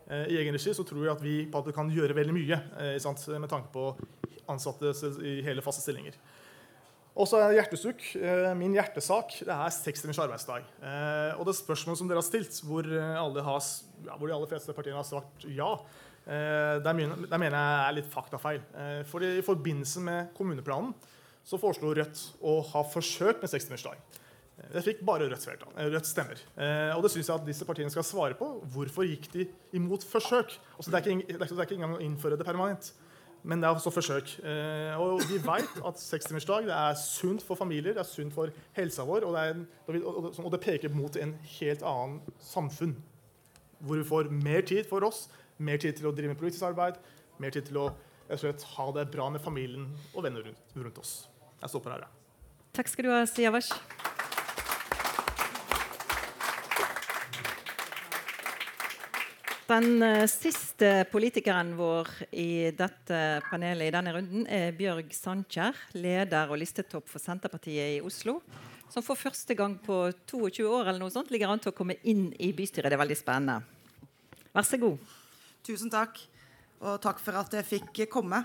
eh, 0.10 0.26
i 0.34 0.38
egen 0.40 0.56
regi, 0.56 0.74
så 0.74 0.86
tror 0.88 1.06
jeg 1.06 1.14
at 1.14 1.68
vi 1.68 1.74
kan 1.76 1.92
gjøre 1.94 2.18
veldig 2.18 2.34
mye 2.34 2.58
eh, 2.82 2.96
sant, 3.02 3.22
med 3.36 3.50
tanke 3.52 3.70
på 3.74 3.92
ansatte 4.50 4.94
i 5.26 5.38
hele 5.46 5.64
faste 5.66 5.84
stillinger. 5.86 6.18
Og 7.16 7.30
så 7.32 7.40
er 7.40 7.54
hjertesukk. 7.56 8.02
Min 8.60 8.74
hjertesak 8.76 9.38
det 9.48 9.54
er 9.56 9.72
seks 9.72 10.04
timers 10.04 10.20
arbeidsdag. 10.20 10.66
Og 11.40 11.46
det 11.48 11.54
spørsmålet 11.56 12.02
som 12.02 12.10
dere 12.10 12.20
har 12.20 12.28
stilt, 12.28 12.58
hvor, 12.68 12.84
har, 12.84 13.70
ja, 14.04 14.18
hvor 14.18 14.28
de 14.28 14.36
aller 14.36 14.52
fleste 14.52 14.76
partiene 14.76 15.00
har 15.00 15.08
svart 15.08 15.46
ja, 15.48 15.70
der 16.26 16.98
mener, 16.98 17.56
jeg 17.56 17.56
er 17.56 17.96
litt 17.96 18.12
faktafeil. 18.12 18.60
For 19.08 19.24
I 19.24 19.40
forbindelse 19.48 20.04
med 20.04 20.36
kommuneplanen 20.36 20.92
så 21.46 21.60
foreslo 21.62 21.94
Rødt 21.94 22.22
å 22.44 22.60
ha 22.74 22.84
forsøk 22.90 23.44
med 23.44 23.52
sekstimersdag. 23.52 24.00
Det 24.56 24.82
fikk 24.86 25.02
bare 25.06 25.28
Rødt, 25.30 25.48
eh, 25.52 25.90
Rødt 25.92 26.08
stemmer. 26.08 26.40
Eh, 26.58 26.96
og 26.96 27.04
det 27.04 27.12
syns 27.12 27.28
jeg 27.28 27.36
at 27.36 27.46
disse 27.46 27.66
partiene 27.68 27.92
skal 27.92 28.04
svare 28.08 28.38
på. 28.40 28.48
Hvorfor 28.74 29.06
gikk 29.06 29.28
de 29.34 29.48
imot 29.76 30.04
forsøk? 30.04 30.56
Altså, 30.78 30.92
det, 30.92 31.02
er 31.02 31.12
ikke, 31.12 31.38
det, 31.38 31.52
er 31.52 31.66
ikke, 31.68 31.76
engang 31.76 31.98
å 31.98 32.04
innføre 32.04 32.40
det 32.40 32.48
permanent. 32.48 32.94
Men 33.46 33.62
det 33.62 33.68
er 33.70 33.78
også 33.78 33.94
forsøk. 33.94 34.32
Eh, 34.42 35.02
og 35.02 35.22
vi 35.30 35.38
vet 35.44 35.76
at 35.86 36.00
sekstimersdag 36.02 36.70
er 36.74 36.96
sunt 36.98 37.44
for 37.46 37.60
familier, 37.60 37.94
det 37.94 38.02
er 38.02 38.10
sunt 38.10 38.34
for 38.34 38.50
helsa 38.78 39.06
vår, 39.06 39.28
og 39.28 39.38
det, 39.38 39.44
en, 39.54 39.68
og 40.42 40.50
det, 40.54 40.62
peker 40.64 40.94
mot 40.94 41.20
en 41.22 41.36
helt 41.60 41.86
annen 41.86 42.18
samfunn. 42.42 42.96
Hvor 43.86 44.02
vi 44.02 44.08
får 44.08 44.32
mer 44.34 44.66
tid 44.66 44.90
for 44.90 45.06
oss, 45.06 45.28
mer 45.58 45.78
tid 45.78 46.00
til 46.00 46.10
å 46.10 46.16
drive 46.16 46.34
med 46.34 46.42
politisk 46.42 46.66
arbeid, 46.72 46.98
mer 47.40 47.54
tid 47.54 47.70
til 47.70 47.84
å 47.84 47.90
slett, 48.34 48.66
ha 48.76 48.90
det 48.98 49.10
bra 49.14 49.30
med 49.30 49.44
familien 49.44 49.92
og 50.16 50.26
venner 50.26 50.50
rundt, 50.50 50.76
rundt 50.76 51.02
oss. 51.02 51.16
Jeg 51.62 51.76
stopper 51.76 51.98
her. 51.98 52.08
jeg. 52.08 52.70
Takk 52.76 52.92
skal 52.92 53.06
du 53.08 53.14
ha, 53.14 53.24
Siavash. 53.30 54.15
Den 59.66 59.98
uh, 59.98 60.28
siste 60.30 61.08
politikeren 61.10 61.72
vår 61.74 62.10
i 62.38 62.70
dette 62.78 63.22
panelet 63.48 63.90
i 63.90 63.94
denne 63.96 64.12
runden 64.14 64.44
er 64.46 64.76
Bjørg 64.78 65.10
Sandkjær, 65.18 65.80
leder 65.98 66.52
og 66.54 66.60
listetopp 66.62 67.08
for 67.10 67.24
Senterpartiet 67.24 67.96
i 67.96 68.04
Oslo. 68.06 68.36
Som 68.94 69.02
for 69.02 69.18
første 69.18 69.56
gang 69.58 69.74
på 69.82 70.04
22 70.30 70.68
år 70.70 70.84
eller 70.84 71.02
noe 71.02 71.14
sånt 71.14 71.32
ligger 71.34 71.50
an 71.50 71.64
til 71.64 71.74
å 71.74 71.78
komme 71.78 71.98
inn 72.06 72.28
i 72.38 72.52
bystyret. 72.54 72.92
Det 72.94 73.00
er 73.00 73.02
veldig 73.02 73.18
spennende. 73.18 73.58
Vær 74.54 74.68
så 74.70 74.78
god. 74.84 75.02
Tusen 75.66 75.90
takk. 75.90 76.22
Og 76.86 77.02
takk 77.02 77.24
for 77.26 77.42
at 77.42 77.58
jeg 77.58 77.66
fikk 77.66 78.04
komme. 78.14 78.44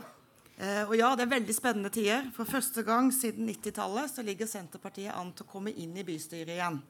Eh, 0.56 0.82
og 0.86 0.96
ja, 0.96 1.12
det 1.16 1.26
er 1.26 1.34
veldig 1.34 1.58
spennende 1.58 1.92
tider. 1.92 2.32
For 2.32 2.48
første 2.48 2.80
gang 2.88 3.12
siden 3.12 3.44
90-tallet 3.52 4.08
så 4.14 4.24
ligger 4.24 4.48
Senterpartiet 4.48 5.12
an 5.12 5.34
til 5.36 5.44
å 5.44 5.52
komme 5.52 5.76
inn 5.76 5.92
i 6.00 6.06
bystyret 6.08 6.56
igjen. 6.56 6.80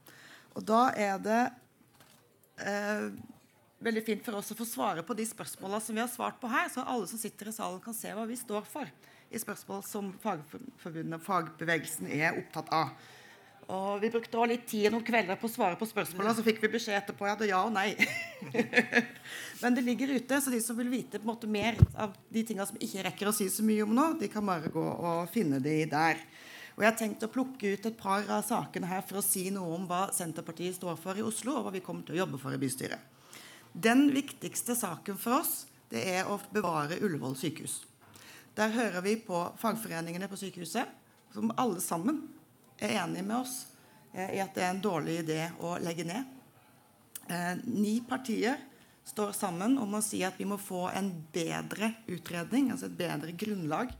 Og 0.55 0.62
da 0.70 0.85
er 0.95 1.18
det 1.26 1.43
eh, 2.62 3.11
veldig 3.81 4.03
fint 4.05 4.24
for 4.24 4.39
oss 4.39 4.53
å 4.53 4.59
få 4.59 4.66
svare 4.68 5.05
på 5.07 5.16
de 5.16 5.24
spørsmåla 5.28 5.81
som 5.81 5.97
vi 5.97 6.03
har 6.03 6.11
svart 6.12 6.41
på 6.41 6.51
her, 6.53 6.68
så 6.72 6.85
alle 6.85 7.09
som 7.09 7.20
sitter 7.20 7.49
i 7.49 7.55
salen, 7.55 7.81
kan 7.85 7.97
se 7.97 8.12
hva 8.16 8.26
vi 8.28 8.37
står 8.39 8.66
for 8.68 8.91
i 9.31 9.39
spørsmål 9.39 9.83
som 9.87 10.11
Fagforbundet 10.20 11.16
og 11.20 11.24
fagbevegelsen 11.24 12.11
er 12.11 12.37
opptatt 12.41 12.70
av. 12.74 12.93
Og 13.70 14.01
Vi 14.03 14.11
brukte 14.11 14.35
også 14.35 14.51
litt 14.51 14.64
tid 14.66 14.91
noen 14.91 15.05
kvelder 15.07 15.39
på 15.39 15.47
å 15.47 15.53
svare 15.53 15.78
på 15.78 15.87
spørsmåla, 15.87 16.33
så 16.35 16.43
fikk 16.43 16.59
vi 16.64 16.72
beskjed 16.72 16.97
etterpå 16.99 17.28
at 17.31 17.45
ja 17.47 17.61
og 17.62 17.70
nei. 17.74 17.93
Men 19.62 19.76
det 19.76 19.85
ligger 19.87 20.16
ute, 20.16 20.41
så 20.43 20.51
de 20.51 20.59
som 20.64 20.78
vil 20.78 20.91
vite 20.91 21.22
måte 21.22 21.47
mer 21.47 21.78
av 21.95 22.16
de 22.35 22.43
tinga 22.47 22.66
som 22.66 22.81
ikke 22.83 23.05
rekker 23.07 23.31
å 23.31 23.35
si 23.37 23.47
så 23.53 23.62
mye 23.66 23.87
om 23.87 23.95
nå, 23.95 24.09
de 24.18 24.31
kan 24.33 24.47
bare 24.47 24.72
gå 24.74 24.83
og 24.83 25.31
finne 25.31 25.62
de 25.62 25.85
der. 25.93 26.18
Og 26.74 26.83
Jeg 26.83 26.91
har 26.91 26.99
tenkt 26.99 27.24
å 27.26 27.31
plukke 27.31 27.74
ut 27.76 27.87
et 27.87 27.99
par 28.01 28.26
av 28.26 28.43
sakene 28.47 28.91
her 28.91 29.07
for 29.07 29.20
å 29.20 29.24
si 29.24 29.47
noe 29.55 29.76
om 29.76 29.87
hva 29.87 30.09
Senterpartiet 30.16 30.78
står 30.81 30.99
for 30.99 31.18
i 31.18 31.22
Oslo, 31.22 31.59
og 31.59 31.68
hva 31.68 31.74
vi 31.76 31.85
kommer 31.85 32.07
til 32.09 32.18
å 32.18 32.24
jobbe 32.24 32.43
for 32.43 32.57
i 32.57 32.61
bystyret. 32.62 33.09
Den 33.73 34.09
viktigste 34.14 34.75
saken 34.77 35.18
for 35.18 35.41
oss 35.41 35.66
det 35.91 36.03
er 36.12 36.29
å 36.31 36.39
bevare 36.55 36.99
Ullevål 37.03 37.37
sykehus. 37.39 37.81
Der 38.55 38.73
hører 38.75 39.03
vi 39.03 39.16
på 39.23 39.39
fagforeningene 39.59 40.29
på 40.31 40.39
sykehuset, 40.39 40.87
som 41.35 41.53
alle 41.59 41.81
sammen 41.83 42.25
er 42.79 42.97
enige 43.03 43.27
med 43.27 43.37
oss 43.39 43.55
eh, 44.12 44.37
i 44.37 44.41
at 44.43 44.55
det 44.57 44.64
er 44.64 44.73
en 44.75 44.83
dårlig 44.83 45.21
idé 45.23 45.41
å 45.62 45.77
legge 45.83 46.07
ned. 46.07 46.27
Eh, 47.31 47.62
ni 47.71 48.01
partier 48.07 48.59
står 49.07 49.35
sammen 49.39 49.79
om 49.79 49.95
å 49.95 50.03
si 50.05 50.23
at 50.27 50.39
vi 50.39 50.47
må 50.49 50.59
få 50.61 50.89
en 50.95 51.11
bedre 51.35 51.93
utredning, 52.11 52.71
altså 52.71 52.91
et 52.91 52.99
bedre 52.99 53.35
grunnlag 53.39 53.95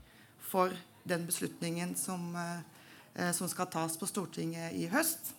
for 0.51 0.75
den 1.07 1.25
beslutningen 1.27 1.95
som, 1.99 2.35
eh, 2.35 3.31
som 3.31 3.49
skal 3.51 3.71
tas 3.71 3.97
på 3.97 4.09
Stortinget 4.09 4.75
i 4.75 4.87
høst. 4.91 5.33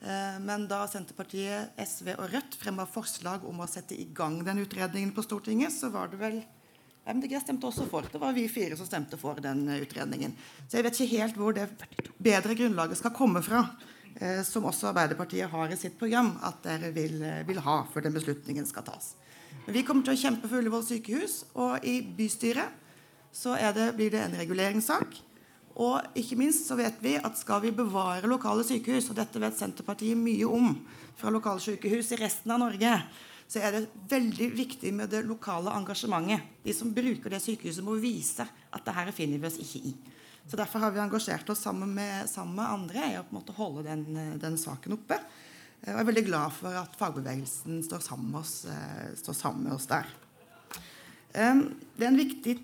Eh, 0.00 0.38
men 0.40 0.68
da 0.70 0.84
Senterpartiet, 0.86 1.74
SV 1.82 2.12
og 2.14 2.28
Rødt 2.30 2.54
fremma 2.60 2.86
forslag 2.86 3.46
om 3.48 3.64
å 3.64 3.68
sette 3.70 3.96
i 3.98 4.06
gang 4.14 4.38
den 4.46 4.62
utredningen 4.62 5.10
på 5.14 5.24
Stortinget, 5.26 5.74
så 5.74 5.90
var 5.94 6.12
det 6.12 6.20
vel 6.20 6.38
MDG 7.08 7.38
stemte 7.40 7.66
også 7.66 7.88
for. 7.90 8.06
Det 8.06 8.20
var 8.20 8.36
vi 8.36 8.46
fire 8.52 8.76
som 8.78 8.86
stemte 8.86 9.18
for 9.18 9.40
den 9.42 9.64
utredningen. 9.78 10.36
Så 10.68 10.78
jeg 10.78 10.86
vet 10.86 10.98
ikke 10.98 11.16
helt 11.16 11.40
hvor 11.40 11.56
det 11.56 11.66
bedre 12.20 12.54
grunnlaget 12.58 13.00
skal 13.00 13.16
komme 13.16 13.42
fra, 13.42 13.64
eh, 14.20 14.44
som 14.46 14.68
også 14.70 14.92
Arbeiderpartiet 14.92 15.50
har 15.50 15.72
i 15.72 15.80
sitt 15.80 15.98
program, 15.98 16.36
at 16.46 16.62
dere 16.66 16.92
vil, 16.94 17.18
vil 17.48 17.64
ha 17.66 17.80
før 17.90 18.06
den 18.06 18.14
beslutningen 18.14 18.68
skal 18.68 18.86
tas. 18.86 19.16
Men 19.64 19.74
vi 19.74 19.82
kommer 19.84 20.06
til 20.06 20.14
å 20.14 20.20
kjempe 20.20 20.46
for 20.46 20.60
Ullevål 20.60 20.84
sykehus, 20.86 21.42
og 21.58 21.82
i 21.84 22.00
bystyret 22.02 22.86
så 23.34 23.56
det, 23.74 23.92
blir 23.96 24.10
det 24.14 24.22
en 24.24 24.36
reguleringssak. 24.38 25.18
Og 25.78 26.18
ikke 26.18 26.38
minst 26.40 26.66
så 26.66 26.74
vet 26.78 26.96
vi 27.02 27.14
at 27.22 27.38
skal 27.38 27.62
vi 27.62 27.70
bevare 27.74 28.26
lokale 28.26 28.64
sykehus, 28.66 29.12
og 29.12 29.18
dette 29.18 29.38
vet 29.38 29.54
Senterpartiet 29.54 30.18
mye 30.18 30.46
om 30.50 30.72
fra 31.18 31.30
lokalsykehus 31.34 32.14
i 32.16 32.18
resten 32.18 32.54
av 32.54 32.62
Norge, 32.64 32.94
så 33.48 33.62
er 33.64 33.74
det 33.76 33.84
veldig 34.10 34.48
viktig 34.58 34.90
med 34.92 35.12
det 35.12 35.22
lokale 35.24 35.72
engasjementet. 35.78 36.42
De 36.66 36.74
som 36.76 36.90
bruker 36.94 37.32
det 37.32 37.40
sykehuset, 37.40 37.84
må 37.86 37.94
vise 38.02 38.44
at 38.44 38.84
det 38.84 38.94
her 38.96 39.12
finner 39.14 39.40
vi 39.40 39.48
oss 39.48 39.60
ikke 39.62 39.82
i. 39.88 39.92
Så 40.48 40.56
Derfor 40.58 40.82
har 40.82 40.92
vi 40.92 41.00
engasjert 41.00 41.48
oss 41.52 41.62
sammen 41.62 41.92
med, 41.94 42.28
sammen 42.28 42.56
med 42.56 42.66
andre 42.66 43.10
i 43.12 43.16
å 43.20 43.24
på 43.24 43.34
en 43.34 43.38
måte 43.38 43.56
holde 43.56 43.84
den, 43.86 44.04
den, 44.40 44.56
saken 44.60 44.96
oppe. 44.96 45.20
Jeg 45.84 45.94
er 45.94 46.08
veldig 46.08 46.24
glad 46.26 46.54
for 46.56 46.74
at 46.74 46.96
fagbevegelsen 46.98 47.82
står 47.86 48.02
sammen 48.02 48.32
med 48.32 48.40
oss, 48.40 48.64
eh, 48.66 49.14
sammen 49.30 49.68
med 49.68 49.76
oss 49.76 49.86
der. 49.88 50.08
Det 51.32 52.02
er 52.02 52.08
en 52.08 52.18
viktig 52.18 52.56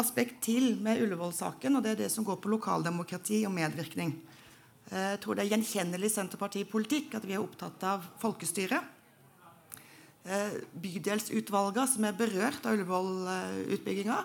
aspekt 0.00 0.40
til 0.44 0.74
med 0.82 1.02
Ullevål-saken, 1.04 1.76
og 1.76 1.84
det 1.84 1.92
er 1.92 2.00
det 2.04 2.10
som 2.12 2.26
går 2.26 2.40
på 2.42 2.50
lokaldemokrati 2.52 3.42
og 3.48 3.54
medvirkning. 3.54 4.14
Eh, 4.90 5.10
jeg 5.14 5.20
tror 5.22 5.36
det 5.36 5.44
er 5.44 5.52
gjenkjennelig 5.54 6.10
Senterpartipolitikk 6.14 7.18
at 7.18 7.26
vi 7.28 7.36
er 7.36 7.44
opptatt 7.44 7.84
av 7.86 8.08
folkestyre. 8.22 8.80
Eh, 10.24 10.56
bydelsutvalgene 10.82 11.86
som 11.88 12.08
er 12.08 12.16
berørt 12.18 12.66
av 12.66 12.76
Ullevål-utbygginga, 12.76 14.18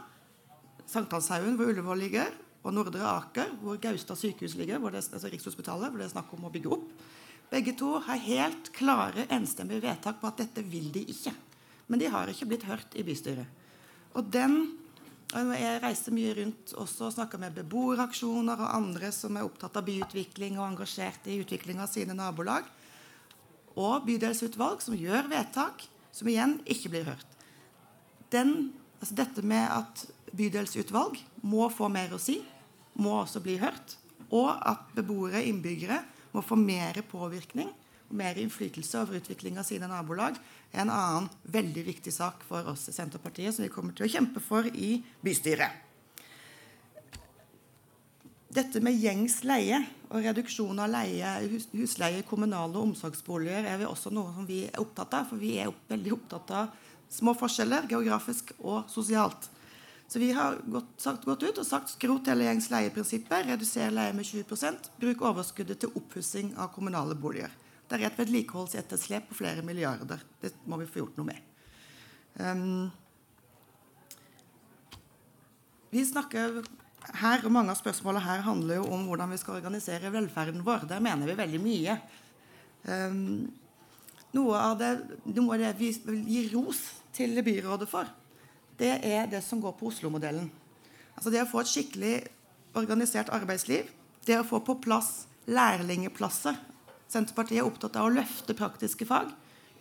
Sankthanshaugen, 0.89 1.55
hvor 1.59 1.71
Ullevål 1.71 2.03
ligger, 2.05 2.33
og 2.65 2.73
Nordre 2.73 3.05
Aker, 3.05 3.51
hvor 3.61 3.77
Gaustad 3.81 4.17
sykehus 4.17 4.55
ligger, 4.57 4.79
hvor 4.81 4.93
det, 4.93 5.03
altså 5.05 5.29
Rikshospitalet, 5.29 5.91
hvor 5.91 6.01
det 6.01 6.07
er 6.07 6.15
snakk 6.15 6.33
om 6.33 6.47
å 6.47 6.53
bygge 6.53 6.71
opp. 6.73 6.87
Begge 7.51 7.75
to 7.77 7.91
har 8.01 8.23
helt 8.25 8.71
klare, 8.73 9.27
enstemmige 9.33 9.85
vedtak 9.85 10.17
på 10.21 10.31
at 10.31 10.41
dette 10.41 10.63
vil 10.65 10.89
de 10.93 11.03
ikke. 11.13 11.33
Men 11.87 12.01
de 12.01 12.09
har 12.09 12.31
ikke 12.31 12.47
blitt 12.49 12.65
hørt 12.65 12.97
i 12.97 13.05
bystyret. 13.05 13.45
Og 14.17 14.25
den 14.33 14.57
jeg 15.35 15.79
reiser 15.83 16.15
mye 16.15 16.33
rundt 16.37 16.73
også 16.79 17.09
og 17.09 17.15
snakker 17.17 17.41
med 17.41 17.55
beboeraksjoner 17.57 18.61
og 18.61 18.71
andre 18.71 19.11
som 19.11 19.35
er 19.35 19.43
opptatt 19.47 19.75
av 19.75 19.83
byutvikling 19.87 20.55
og 20.59 20.69
engasjert 20.69 21.27
i 21.27 21.39
utvikling 21.43 21.81
av 21.83 21.89
sine 21.91 22.15
nabolag. 22.15 22.67
Og 23.75 24.05
bydelsutvalg 24.07 24.83
som 24.83 24.95
gjør 24.95 25.27
vedtak 25.31 25.83
som 26.15 26.29
igjen 26.31 26.57
ikke 26.63 26.93
blir 26.93 27.07
hørt. 27.09 27.27
Den, 28.31 28.71
altså 29.01 29.17
dette 29.19 29.43
med 29.43 29.67
at 29.67 30.05
bydelsutvalg 30.35 31.19
må 31.43 31.67
få 31.73 31.89
mer 31.91 32.15
å 32.15 32.21
si, 32.21 32.39
må 32.95 33.17
også 33.19 33.43
bli 33.43 33.57
hørt. 33.59 33.97
Og 34.31 34.49
at 34.55 34.87
beboere, 34.95 35.43
innbyggere, 35.43 35.99
må 36.31 36.43
få 36.43 36.55
mer 36.59 37.01
påvirkning 37.11 37.67
og 38.05 38.15
mer 38.15 38.39
innflytelse 38.39 39.01
over 39.01 39.19
utvikling 39.19 39.59
av 39.59 39.67
sine 39.67 39.87
nabolag 39.91 40.39
en 40.75 40.91
annen 40.93 41.29
veldig 41.55 41.85
viktig 41.87 42.13
sak 42.13 42.43
for 42.47 42.71
oss 42.71 42.89
i 42.91 42.95
Senterpartiet 42.95 43.55
som 43.55 43.65
vi 43.65 43.73
kommer 43.73 43.95
til 43.95 44.07
å 44.07 44.13
kjempe 44.17 44.43
for 44.43 44.67
i 44.67 44.97
bystyret. 45.25 45.81
dette 48.55 48.79
med 48.83 48.95
gjengs 49.01 49.41
leie 49.43 49.81
og 50.07 50.23
reduksjon 50.23 50.79
av 50.79 50.91
leie, 50.91 51.31
husleie 51.75 52.21
i 52.21 52.27
kommunale 52.27 52.79
omsorgsboliger 52.79 53.67
er 53.67 53.81
vi 53.81 53.87
også 53.87 54.13
noe 54.15 54.31
som 54.35 54.47
vi 54.47 54.61
er 54.69 54.79
opptatt 54.79 55.15
av. 55.17 55.27
For 55.31 55.41
vi 55.41 55.57
er 55.59 55.73
veldig 55.89 56.13
opptatt 56.15 56.53
av 56.55 56.71
små 57.11 57.35
forskjeller 57.37 57.89
geografisk 57.91 58.53
og 58.61 58.87
sosialt. 58.91 59.49
Så 60.07 60.21
vi 60.21 60.29
har 60.37 60.59
gått, 60.69 60.91
sagt, 61.01 61.25
gått 61.25 61.43
ut 61.43 61.59
og 61.59 61.65
sagt 61.67 61.95
skrot 61.95 62.29
hele 62.29 62.45
gjengs 62.45 62.69
leieprinsippet, 62.71 63.47
reduser 63.49 63.93
leie 63.93 64.13
med 64.13 64.27
20% 64.27 64.91
bruk 65.01 65.23
overskuddet 65.25 65.81
til 65.81 65.95
oppussing 65.97 66.53
av 66.61 66.71
kommunale 66.75 67.17
boliger. 67.17 67.51
Det 67.85 67.99
er 67.99 68.07
et 68.07 68.17
vedlikeholdsetterslep 68.17 69.29
på 69.29 69.37
flere 69.41 69.63
milliarder. 69.65 70.23
Det 70.41 70.53
må 70.65 70.79
vi 70.81 70.87
få 70.89 71.03
gjort 71.03 71.19
noe 71.19 71.29
med. 71.29 71.41
Um, 72.39 72.87
vi 75.93 76.03
snakker 76.03 76.63
her, 77.13 77.45
og 77.45 77.51
Mange 77.53 77.71
av 77.71 77.79
spørsmålene 77.79 78.25
her 78.25 78.41
handler 78.47 78.81
jo 78.81 78.89
om 78.95 79.05
hvordan 79.07 79.31
vi 79.31 79.39
skal 79.39 79.59
organisere 79.59 80.11
velferden 80.13 80.65
vår. 80.65 80.87
Der 80.89 81.03
mener 81.03 81.29
vi 81.29 81.37
veldig 81.37 81.61
mye. 81.61 81.97
Um, 82.89 83.21
noe, 84.35 84.57
av 84.59 84.77
det, 84.81 84.91
noe 85.29 85.55
av 85.55 85.61
det 85.61 85.73
vi 85.79 85.91
vil 86.07 86.23
gi 86.27 86.45
ros 86.53 86.81
til 87.15 87.37
byrådet 87.45 87.87
for, 87.89 88.09
det 88.75 88.97
er 89.07 89.29
det 89.31 89.39
som 89.45 89.61
går 89.63 89.77
på 89.79 89.87
Oslo-modellen. 89.93 90.49
Altså 91.15 91.31
Det 91.31 91.45
å 91.45 91.47
få 91.47 91.61
et 91.61 91.71
skikkelig 91.71 92.15
organisert 92.75 93.31
arbeidsliv, 93.31 93.87
det 94.27 94.41
å 94.41 94.47
få 94.47 94.59
på 94.65 94.75
plass 94.83 95.29
lærlingeplasser. 95.47 96.57
Senterpartiet 97.11 97.61
er 97.61 97.67
opptatt 97.67 97.97
av 97.99 98.07
å 98.07 98.13
løfte 98.13 98.55
praktiske 98.57 99.07
fag, 99.07 99.29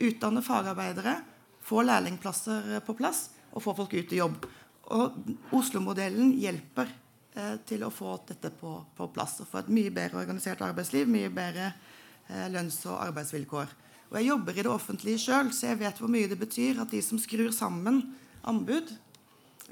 utdanne 0.02 0.42
fagarbeidere, 0.44 1.16
få 1.64 1.84
lærlingplasser 1.86 2.82
på 2.84 2.96
plass 2.98 3.28
og 3.54 3.62
få 3.64 3.74
folk 3.78 3.94
ut 3.96 4.12
i 4.12 4.20
jobb. 4.20 4.44
Og 4.92 5.54
Oslo-modellen 5.56 6.34
hjelper 6.36 6.90
eh, 7.36 7.54
til 7.66 7.86
å 7.86 7.92
få 7.94 8.18
dette 8.28 8.50
på, 8.52 8.74
på, 8.96 9.08
plass. 9.14 9.38
Og 9.40 9.48
få 9.48 9.62
et 9.62 9.72
mye 9.72 9.92
bedre 9.94 10.20
organisert 10.20 10.60
arbeidsliv, 10.66 11.08
mye 11.08 11.30
bedre 11.32 11.70
eh, 11.70 12.48
lønns- 12.52 12.82
og 12.90 12.98
arbeidsvilkår. 12.98 13.72
Og 14.10 14.18
Jeg 14.18 14.28
jobber 14.28 14.58
i 14.58 14.66
det 14.66 14.70
offentlige 14.72 15.22
sjøl, 15.24 15.54
så 15.56 15.70
jeg 15.70 15.80
vet 15.80 16.02
hvor 16.02 16.12
mye 16.12 16.28
det 16.30 16.38
betyr 16.38 16.82
at 16.82 16.92
de 16.92 17.00
som 17.02 17.20
skrur 17.22 17.54
sammen 17.56 18.02
anbud, 18.44 18.92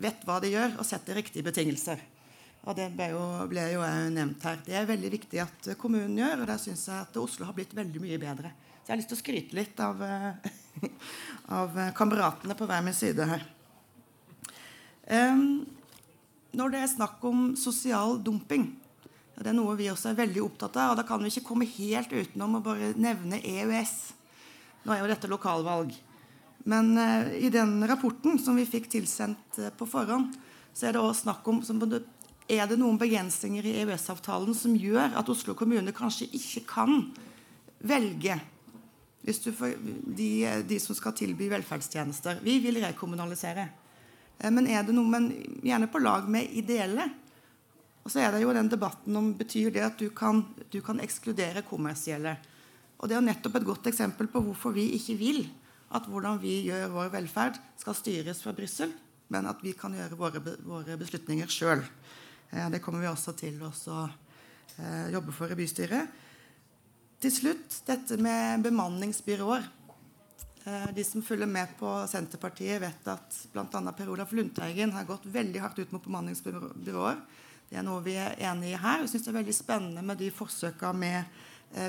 vet 0.00 0.24
hva 0.24 0.38
de 0.40 0.54
gjør, 0.54 0.78
og 0.80 0.88
setter 0.88 1.20
riktige 1.20 1.44
betingelser. 1.44 2.00
Og 2.62 2.76
Det 2.78 2.92
ble 2.94 3.08
jo, 3.10 3.22
ble 3.50 3.64
jo 3.72 3.86
nevnt 4.14 4.44
her. 4.46 4.60
Det 4.62 4.76
er 4.78 4.86
veldig 4.86 5.10
viktig 5.16 5.40
at 5.42 5.72
kommunen 5.80 6.14
gjør, 6.20 6.44
og 6.44 6.50
der 6.52 6.60
syns 6.62 6.84
jeg 6.86 6.94
at 6.94 7.16
Oslo 7.18 7.48
har 7.48 7.56
blitt 7.56 7.74
veldig 7.74 8.02
mye 8.04 8.18
bedre. 8.22 8.52
Så 8.82 8.84
jeg 8.86 8.92
har 8.92 9.00
lyst 9.00 9.10
til 9.10 9.18
å 9.18 9.22
skryte 9.22 9.58
litt 9.58 9.82
av, 9.82 10.02
eh, 10.06 10.52
av 11.58 11.80
kameratene 11.98 12.54
på 12.58 12.68
hver 12.70 12.84
min 12.86 12.94
side 12.94 13.26
her. 13.26 13.42
Um, 15.10 15.64
når 16.54 16.70
det 16.70 16.80
er 16.84 16.92
snakk 16.92 17.24
om 17.26 17.56
sosial 17.58 18.20
dumping 18.22 18.68
Det 19.34 19.48
er 19.50 19.56
noe 19.56 19.74
vi 19.74 19.88
også 19.90 20.12
er 20.12 20.18
veldig 20.20 20.42
opptatt 20.44 20.76
av. 20.78 20.92
og 20.92 21.00
Da 21.00 21.04
kan 21.08 21.22
vi 21.24 21.32
ikke 21.32 21.48
komme 21.48 21.66
helt 21.66 22.12
utenom 22.12 22.60
å 22.60 22.62
bare 22.62 22.92
nevne 22.94 23.40
EØS. 23.42 23.94
Nå 24.84 24.92
er 24.94 25.02
jo 25.02 25.08
dette 25.10 25.30
lokalvalg. 25.30 25.96
Men 26.62 26.94
uh, 26.94 27.26
i 27.34 27.50
den 27.50 27.80
rapporten 27.90 28.38
som 28.38 28.54
vi 28.54 28.68
fikk 28.68 28.86
tilsendt 28.92 29.58
uh, 29.58 29.72
på 29.74 29.88
forhånd, 29.90 30.36
så 30.70 30.86
er 30.86 30.94
det 30.94 31.02
også 31.02 31.24
snakk 31.24 31.48
om 31.50 31.58
Er 32.52 32.66
det 32.68 32.76
noen 32.76 32.98
begrensninger 33.00 33.64
i 33.64 33.76
EØS-avtalen 33.80 34.56
som 34.56 34.74
gjør 34.76 35.14
at 35.16 35.28
Oslo 35.32 35.54
kommune 35.56 35.94
kanskje 35.96 36.28
ikke 36.36 36.64
kan 36.68 36.98
velge 37.80 38.36
får, 39.22 39.76
de, 40.18 40.28
de 40.68 40.80
som 40.82 40.98
skal 40.98 41.14
tilby 41.16 41.48
velferdstjenester? 41.52 42.42
Vi 42.44 42.58
vil 42.60 42.82
rekommunalisere. 42.84 43.68
Eh, 44.38 44.50
men 44.52 44.68
er 44.68 44.84
det 44.84 44.96
noe 44.96 45.08
men 45.08 45.30
gjerne 45.64 45.88
på 45.88 46.02
lag 46.02 46.28
med 46.28 46.52
ideelle? 46.52 47.08
Og 48.02 48.10
så 48.12 48.20
er 48.20 48.34
det 48.34 48.42
jo 48.42 48.52
den 48.52 48.68
debatten 48.68 49.16
om 49.16 49.32
betyr 49.38 49.70
det 49.72 49.86
at 49.86 49.96
du 50.00 50.10
kan, 50.10 50.42
du 50.68 50.80
kan 50.84 51.00
ekskludere 51.00 51.64
kommersielle. 51.64 52.36
Og 52.98 53.08
Det 53.08 53.16
er 53.16 53.22
jo 53.22 53.28
nettopp 53.30 53.56
et 53.58 53.66
godt 53.66 53.88
eksempel 53.90 54.28
på 54.30 54.42
hvorfor 54.44 54.74
vi 54.74 54.90
ikke 54.98 55.16
vil 55.18 55.44
at 55.92 56.06
hvordan 56.08 56.40
vi 56.40 56.62
gjør 56.68 56.92
vår 56.92 57.10
velferd, 57.12 57.58
skal 57.76 57.96
styres 57.96 58.40
fra 58.44 58.54
Brussel, 58.56 58.92
men 59.32 59.48
at 59.48 59.60
vi 59.64 59.74
kan 59.76 59.94
gjøre 59.96 60.16
våre, 60.16 60.40
våre 60.64 60.96
beslutninger 61.00 61.50
sjøl. 61.52 61.82
Eh, 62.52 62.70
det 62.70 62.82
kommer 62.84 63.00
vi 63.00 63.08
også 63.08 63.32
til 63.36 63.60
å 63.64 63.70
eh, 64.76 65.08
jobbe 65.12 65.32
for 65.34 65.52
i 65.52 65.56
bystyret. 65.56 66.18
Til 67.22 67.32
slutt 67.32 67.78
dette 67.86 68.18
med 68.20 68.64
bemanningsbyråer. 68.66 69.68
Eh, 70.66 70.88
de 70.94 71.04
som 71.06 71.24
følger 71.24 71.48
med 71.48 71.72
på 71.78 71.90
Senterpartiet, 72.10 72.80
vet 72.82 73.08
at 73.08 73.38
bl.a. 73.54 73.66
Per 73.96 74.12
Olaf 74.12 74.34
Lundteigen 74.36 74.92
har 74.92 75.08
gått 75.08 75.24
veldig 75.32 75.62
hardt 75.64 75.80
ut 75.80 75.94
mot 75.94 76.04
bemanningsbyråer. 76.04 77.22
Det 77.70 77.80
er 77.80 77.86
noe 77.86 78.04
vi 78.04 78.18
er 78.20 78.36
enig 78.50 78.74
i 78.74 78.80
her. 78.80 79.00
Vi 79.00 79.08
syns 79.14 79.24
det 79.24 79.32
er 79.32 79.40
veldig 79.40 79.56
spennende 79.56 80.04
med 80.04 80.20
de 80.20 80.28
forsøka 80.34 80.92
med 80.92 81.40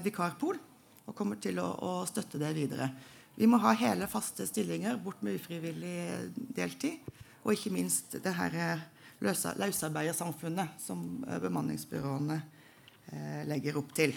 vikarpol, 0.06 0.56
og 1.04 1.16
kommer 1.18 1.36
til 1.44 1.58
å, 1.60 1.66
å, 1.84 1.90
støtte 2.08 2.40
det 2.40 2.54
videre. 2.56 2.88
Vi 3.36 3.50
må 3.52 3.58
ha 3.60 3.74
hele, 3.76 4.08
faste 4.08 4.46
stillinger, 4.48 4.96
bort 5.04 5.20
med 5.26 5.36
ufrivillig 5.36 6.32
deltid. 6.56 7.04
Og 7.44 7.58
ikke 7.58 7.74
minst 7.76 8.16
det 8.24 8.34
her 8.38 8.56
eh, 8.56 8.84
løsarbeidersamfunnet 9.24 10.80
som 10.82 11.24
eh, 11.28 11.40
bemanningsbyråene 11.44 12.38
eh, 12.40 13.42
legger 13.50 13.80
opp 13.80 13.94
til. 13.98 14.16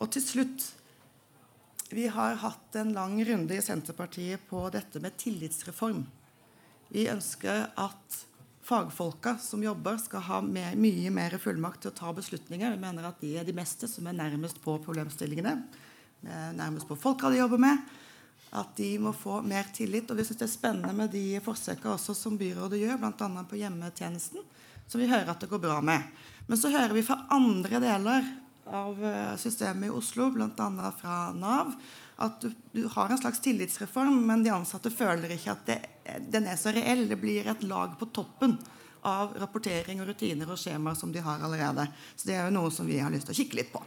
Og 0.00 0.10
til 0.14 0.24
slutt 0.24 0.70
vi 1.94 2.08
har 2.10 2.38
hatt 2.40 2.76
en 2.80 2.94
lang 2.96 3.18
runde 3.26 3.54
i 3.54 3.62
Senterpartiet 3.62 4.48
på 4.48 4.64
dette 4.74 5.02
med 5.02 5.14
tillitsreform. 5.20 6.00
Vi 6.90 7.04
ønsker 7.10 7.68
at 7.78 8.16
fagfolka 8.64 9.36
som 9.42 9.62
jobber, 9.62 9.98
skal 10.00 10.24
ha 10.26 10.40
mer, 10.42 10.72
mye 10.80 11.12
mer 11.14 11.36
fullmakt 11.38 11.84
til 11.84 11.92
å 11.92 11.98
ta 11.98 12.14
beslutninger. 12.16 12.72
Vi 12.74 12.82
mener 12.82 13.06
at 13.06 13.20
de 13.20 13.34
er 13.38 13.46
de 13.46 13.54
meste 13.54 13.86
som 13.90 14.08
er 14.08 14.16
nærmest 14.16 14.58
på 14.64 14.78
problemstillingene. 14.82 15.58
Nærmest 16.56 16.88
på 16.88 16.96
folka 16.96 17.28
de 17.30 17.42
jobber 17.42 17.60
med. 17.60 17.84
At 18.54 18.76
de 18.78 18.92
må 19.02 19.10
få 19.16 19.40
mer 19.42 19.66
tillit. 19.74 20.10
Og 20.10 20.18
vi 20.18 20.26
syns 20.26 20.40
det 20.40 20.46
er 20.46 20.52
spennende 20.52 20.94
med 20.94 21.10
de 21.14 21.40
forsøka 21.42 21.90
også 21.94 22.14
som 22.18 22.38
byrådet 22.38 22.80
gjør, 22.84 23.00
bl.a. 23.02 23.44
på 23.50 23.58
hjemmetjenesten, 23.58 24.46
som 24.86 25.02
vi 25.02 25.10
hører 25.10 25.32
at 25.32 25.42
det 25.42 25.50
går 25.50 25.62
bra 25.64 25.80
med. 25.82 26.06
Men 26.46 26.60
så 26.60 26.70
hører 26.70 26.94
vi 26.94 27.06
fra 27.06 27.24
andre 27.34 27.80
deler 27.82 28.26
av 28.70 29.04
eh, 29.04 29.36
systemet 29.40 29.88
i 29.88 29.92
Oslo, 29.92 30.30
bl.a. 30.30 30.92
fra 31.00 31.32
Nav, 31.36 31.74
at 32.16 32.40
du, 32.40 32.52
du, 32.72 32.84
har 32.94 33.10
en 33.10 33.18
slags 33.18 33.40
tillitsreform, 33.40 34.20
men 34.26 34.44
de 34.44 34.52
ansatte 34.54 34.92
føler 34.92 35.34
ikke 35.34 35.56
at 35.56 35.66
det, 35.66 35.78
den 36.30 36.46
er 36.46 36.60
så 36.60 36.70
reell. 36.74 37.08
Det 37.10 37.18
blir 37.18 37.48
et 37.50 37.66
lag 37.66 37.98
på 37.98 38.08
toppen 38.14 38.56
av 39.04 39.34
rapportering 39.40 40.00
og 40.00 40.12
rutiner 40.12 40.48
og 40.48 40.60
skjemaer 40.60 40.96
som 40.96 41.12
de 41.12 41.24
har 41.24 41.42
allerede. 41.44 41.88
Så 42.16 42.30
det 42.30 42.38
er 42.38 42.46
jo 42.46 42.56
noe 42.56 42.70
som 42.72 42.88
vi 42.88 43.02
har 43.02 43.12
lyst 43.12 43.28
til 43.28 43.36
å 43.36 43.40
kikke 43.42 43.60
litt 43.60 43.74
på. 43.74 43.82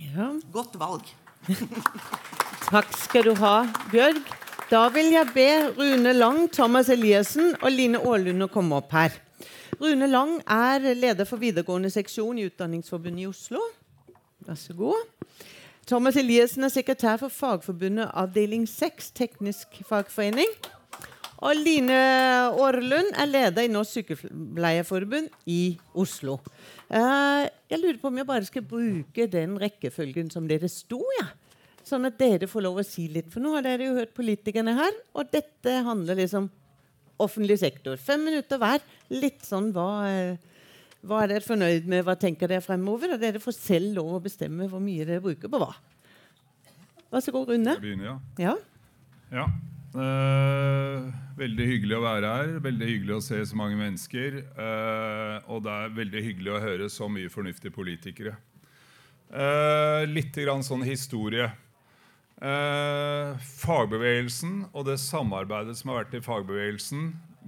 Ja. 0.00 0.32
Godt 0.54 0.78
valg. 0.80 1.10
Takk 2.74 2.96
skal 2.98 3.22
du 3.22 3.36
ha, 3.38 3.68
Bjørg. 3.92 4.16
Da 4.66 4.80
vil 4.90 5.12
jeg 5.12 5.28
be 5.30 5.44
Rune 5.76 6.10
Lang, 6.16 6.40
Thomas 6.50 6.88
Eliassen 6.90 7.52
og 7.60 7.68
Line 7.70 8.00
Aalund 8.02 8.42
å 8.42 8.48
komme 8.50 8.80
opp 8.80 8.90
her. 8.96 9.14
Rune 9.78 10.08
Lang 10.10 10.40
er 10.50 10.88
leder 10.98 11.28
for 11.28 11.38
videregående 11.38 11.92
seksjon 11.94 12.40
i 12.42 12.48
Utdanningsforbundet 12.48 13.22
i 13.22 13.28
Oslo. 13.28 13.62
Vær 14.42 14.58
så 14.58 14.74
god. 14.74 15.04
Thomas 15.86 16.18
Eliassen 16.18 16.66
er 16.66 16.72
sekretær 16.74 17.20
for 17.22 17.30
Fagforbundet 17.30 18.10
avdeling 18.10 18.66
6, 18.66 19.12
teknisk 19.22 19.78
fagforening. 19.86 20.50
Og 21.46 21.54
Line 21.60 21.94
Aarlund 21.94 23.14
er 23.14 23.30
leder 23.30 23.68
i 23.68 23.70
Norsk 23.70 24.00
Sykepleierforbund 24.00 25.30
i 25.46 25.76
Oslo. 25.94 26.40
Uh, 26.90 27.46
jeg 27.70 27.78
lurer 27.84 28.02
på 28.02 28.10
om 28.10 28.18
jeg 28.18 28.30
bare 28.34 28.50
skal 28.50 28.66
bruke 28.66 29.30
den 29.30 29.60
rekkefølgen 29.62 30.34
som 30.34 30.50
dere 30.50 30.66
sto 30.66 31.04
i. 31.20 31.22
Ja. 31.22 31.30
Sånn 31.84 32.08
at 32.08 32.16
dere 32.20 32.48
får 32.48 32.64
lov 32.64 32.80
å 32.80 32.86
si 32.86 33.06
litt. 33.12 33.28
For 33.32 33.44
nå 33.44 33.52
har 33.56 33.64
dere 33.66 33.90
jo 33.90 33.96
hørt 33.98 34.14
politikerne 34.16 34.72
her, 34.78 34.94
og 35.12 35.28
dette 35.32 35.74
handler 35.84 36.16
liksom 36.22 36.48
offentlig 37.20 37.58
sektor. 37.60 37.98
Fem 38.00 38.24
minutter 38.24 38.60
hver. 38.60 38.84
Litt 39.12 39.44
sånn 39.46 39.68
hva, 39.74 39.88
eh, 40.08 40.38
hva 41.04 41.22
er 41.22 41.34
dere 41.34 41.44
fornøyd 41.44 41.90
med, 41.90 42.06
hva 42.06 42.16
tenker 42.18 42.50
dere 42.50 42.64
fremover? 42.64 43.14
Og 43.14 43.20
dere 43.20 43.42
får 43.42 43.58
selv 43.58 43.98
lov 43.98 44.16
å 44.16 44.22
bestemme 44.24 44.68
hvor 44.70 44.82
mye 44.82 45.04
dere 45.04 45.22
bruker 45.24 45.52
på 45.52 45.60
hva. 45.60 45.74
Vær 47.12 47.22
så 47.22 47.34
god, 47.34 47.52
Rune. 47.52 47.76
Begynner, 47.82 48.08
ja. 48.08 48.48
ja. 48.48 48.56
ja. 49.36 49.46
Eh, 49.94 51.04
veldig 51.38 51.66
hyggelig 51.68 51.98
å 52.00 52.02
være 52.02 52.32
her. 52.38 52.56
Veldig 52.64 52.88
hyggelig 52.88 53.18
å 53.18 53.22
se 53.22 53.38
så 53.46 53.58
mange 53.58 53.78
mennesker. 53.78 54.40
Eh, 54.42 55.36
og 55.46 55.62
det 55.66 55.76
er 55.76 55.94
veldig 56.00 56.24
hyggelig 56.30 56.56
å 56.56 56.64
høre 56.64 56.88
så 56.90 57.06
mye 57.12 57.30
fornuftige 57.30 57.74
politikere. 57.74 58.34
Eh, 59.30 60.02
litt 60.10 60.34
grann 60.34 60.66
sånn 60.66 60.82
historie. 60.86 61.46
Eh, 62.44 63.44
fagbevegelsen 63.62 64.66
og 64.74 64.84
det 64.90 64.98
samarbeidet 65.00 65.78
som 65.78 65.92
har 65.92 66.02
vært 66.02 66.16
i 66.18 66.24
fagbevegelsen, 66.24 67.06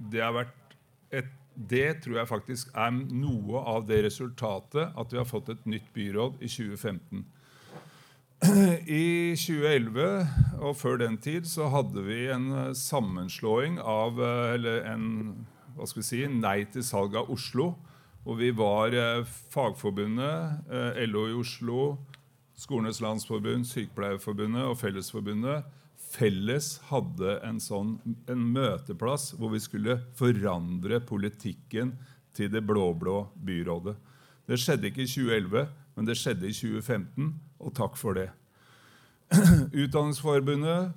det, 0.09 0.23
et, 1.13 1.33
det 1.53 1.89
tror 2.01 2.21
jeg 2.21 2.31
faktisk 2.31 2.71
er 2.73 2.95
noe 2.95 3.61
av 3.61 3.85
det 3.89 4.01
resultatet 4.07 4.95
at 4.97 5.13
vi 5.13 5.19
har 5.21 5.29
fått 5.29 5.51
et 5.53 5.67
nytt 5.69 5.91
byråd 5.93 6.41
i 6.41 6.49
2015. 6.49 7.25
I 9.01 9.35
2011 9.37 10.63
og 10.65 10.73
før 10.77 10.99
den 11.01 11.19
tid 11.21 11.45
så 11.49 11.69
hadde 11.73 12.01
vi 12.05 12.23
en 12.29 12.49
sammenslåing 12.77 13.79
av 13.81 14.19
Eller 14.21 14.83
en 14.85 15.07
hva 15.77 15.85
skal 15.85 16.01
vi 16.01 16.07
si, 16.07 16.23
nei 16.29 16.63
til 16.73 16.85
salg 16.85 17.15
av 17.17 17.29
Oslo. 17.33 17.71
Og 18.27 18.39
vi 18.41 18.49
var 18.55 18.95
eh, 18.97 19.27
Fagforbundet, 19.53 20.63
eh, 20.73 21.03
LO 21.07 21.27
i 21.29 21.35
Oslo, 21.37 21.83
Skolenes 22.57 22.97
landsforbund, 23.03 23.67
Sykepleierforbundet 23.69 24.65
og 24.65 24.79
Fellesforbundet 24.79 25.67
felles 26.07 26.77
hadde 26.89 27.35
en 27.45 27.59
sånn 27.61 27.97
en 28.31 28.45
møteplass 28.55 29.33
hvor 29.37 29.51
vi 29.53 29.61
skulle 29.61 29.99
forandre 30.17 30.97
politikken 31.05 31.91
til 32.37 32.49
det 32.53 32.63
blå-blå 32.65 33.27
byrådet. 33.45 33.93
Det 34.49 34.57
skjedde 34.61 34.89
ikke 34.89 35.03
i 35.03 35.11
2011, 35.11 35.67
men 35.97 36.07
det 36.07 36.17
skjedde 36.17 36.49
i 36.49 36.55
2015, 36.55 37.29
og 37.61 37.75
takk 37.77 37.97
for 37.99 38.17
det. 38.17 38.29
Utdanningsforbundet, 39.83 40.95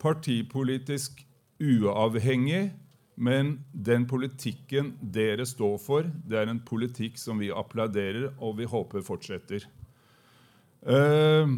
partipolitisk 0.00 1.24
uavhengig, 1.60 2.70
men 3.14 3.58
den 3.72 4.08
politikken 4.10 4.94
dere 5.14 5.44
står 5.46 5.78
for, 5.82 6.08
det 6.24 6.40
er 6.40 6.50
en 6.50 6.64
politikk 6.64 7.18
som 7.20 7.40
vi 7.42 7.52
applauderer, 7.52 8.32
og 8.38 8.56
vi 8.60 8.68
håper 8.68 9.04
fortsetter. 9.04 9.66
Uh, 10.84 11.48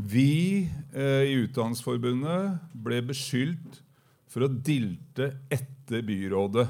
vi 0.00 0.64
uh, 0.96 1.24
i 1.28 1.34
Utdanningsforbundet 1.42 2.60
ble 2.72 3.00
beskyldt 3.04 3.82
for 4.30 4.46
å 4.46 4.48
dilte 4.48 5.34
etter 5.52 6.00
byrådet. 6.06 6.64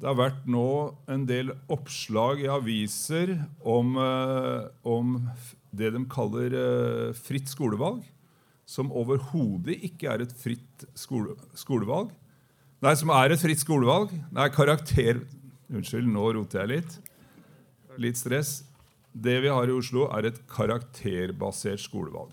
Det 0.00 0.08
har 0.08 0.18
vært 0.18 0.48
nå 0.50 0.66
en 1.06 1.22
del 1.28 1.52
oppslag 1.70 2.42
i 2.42 2.50
aviser 2.50 3.36
om, 3.62 3.94
uh, 3.94 4.66
om 4.82 5.20
det 5.70 5.92
de 5.94 6.02
kaller 6.10 6.56
fritt 7.14 7.52
skolevalg, 7.52 8.02
som 8.66 8.90
overhodet 8.90 9.78
ikke 9.86 10.10
er 10.10 10.24
et 10.24 10.34
fritt 10.34 10.84
skole, 10.98 11.36
skolevalg. 11.54 12.10
Nei, 12.82 12.96
som 12.98 13.14
er 13.14 13.30
et 13.30 13.40
fritt 13.40 13.62
skolevalg. 13.62 14.10
Nei, 14.34 14.50
karakter 14.50 15.22
Unnskyld, 15.72 16.04
nå 16.12 16.26
roter 16.36 16.66
jeg 16.66 16.82
litt. 16.82 16.98
Litt 18.02 18.18
stress. 18.20 18.58
Det 19.12 19.40
vi 19.44 19.50
har 19.52 19.68
i 19.68 19.74
Oslo, 19.76 20.06
er 20.08 20.30
et 20.30 20.40
karakterbasert 20.48 21.82
skolevalg. 21.84 22.32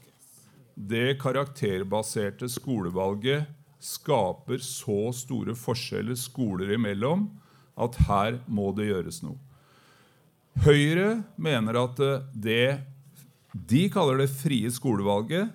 Det 0.80 1.18
karakterbaserte 1.20 2.48
skolevalget 2.48 3.50
skaper 3.84 4.64
så 4.64 5.12
store 5.16 5.56
forskjeller 5.60 6.16
skoler 6.20 6.72
imellom 6.76 7.28
at 7.80 8.00
her 8.08 8.40
må 8.48 8.72
det 8.76 8.90
gjøres 8.90 9.22
noe. 9.24 9.40
Høyre 10.64 11.22
mener 11.40 11.78
at 11.84 12.00
det 12.36 12.80
de 13.54 13.86
kaller 13.92 14.20
det 14.22 14.30
frie 14.32 14.70
skolevalget, 14.72 15.50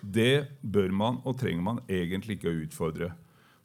det 0.00 0.60
bør 0.62 0.92
man 0.96 1.20
og 1.28 1.36
trenger 1.40 1.64
man 1.64 1.80
egentlig 1.88 2.38
ikke 2.38 2.52
å 2.52 2.60
utfordre. 2.64 3.10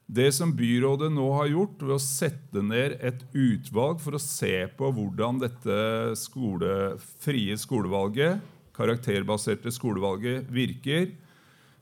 Det 0.06 0.28
som 0.38 0.51
byrådet 0.53 1.10
nå 1.16 1.26
har 1.34 1.49
gjort 1.49 1.80
ved 1.82 1.95
å 1.95 2.01
sette 2.01 2.62
ned 2.62 2.99
et 3.01 3.24
utvalg 3.34 4.01
for 4.03 4.18
å 4.18 4.22
se 4.22 4.53
på 4.78 4.89
hvordan 4.93 5.39
dette 5.41 5.78
skole, 6.22 6.93
frie 7.24 7.56
skolevalget, 7.58 8.43
karakterbaserte 8.76 9.74
skolevalget, 9.74 10.45
virker, 10.53 11.10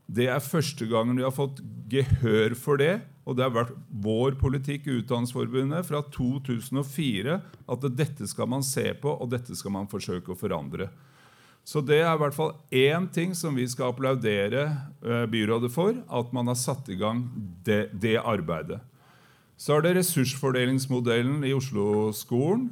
det 0.07 0.29
er 0.31 0.43
første 0.43 0.87
gangen 0.87 1.19
vi 1.19 1.25
har 1.25 1.35
fått 1.35 1.59
gehør 1.91 2.55
for 2.59 2.79
det. 2.79 3.01
Og 3.23 3.37
det 3.37 3.45
har 3.45 3.53
vært 3.55 3.75
vår 4.03 4.35
politikk 4.39 4.87
i 4.87 4.97
Utdanningsforbundet 4.99 5.87
fra 5.87 6.01
2004 6.11 7.37
at 7.71 7.85
dette 7.95 8.27
skal 8.27 8.49
man 8.51 8.65
se 8.67 8.89
på, 8.99 9.13
og 9.15 9.31
dette 9.31 9.55
skal 9.55 9.71
man 9.77 9.87
forsøke 9.91 10.33
å 10.33 10.39
forandre. 10.39 10.89
Så 11.63 11.79
det 11.79 12.01
er 12.03 12.11
i 12.11 12.19
hvert 12.19 12.35
fall 12.35 12.51
én 12.75 13.05
ting 13.15 13.31
som 13.35 13.55
vi 13.55 13.63
skal 13.71 13.93
applaudere 13.93 14.65
eh, 14.99 15.23
byrådet 15.31 15.71
for, 15.71 15.95
at 15.95 16.33
man 16.35 16.51
har 16.51 16.59
satt 16.59 16.89
i 16.91 16.97
gang 16.99 17.23
det, 17.63 17.87
det 17.95 18.17
arbeidet. 18.19 18.81
Så 19.55 19.77
er 19.77 19.85
det 19.85 19.95
ressursfordelingsmodellen 20.01 21.45
i 21.47 21.53
Oslo-skolen. 21.55 22.67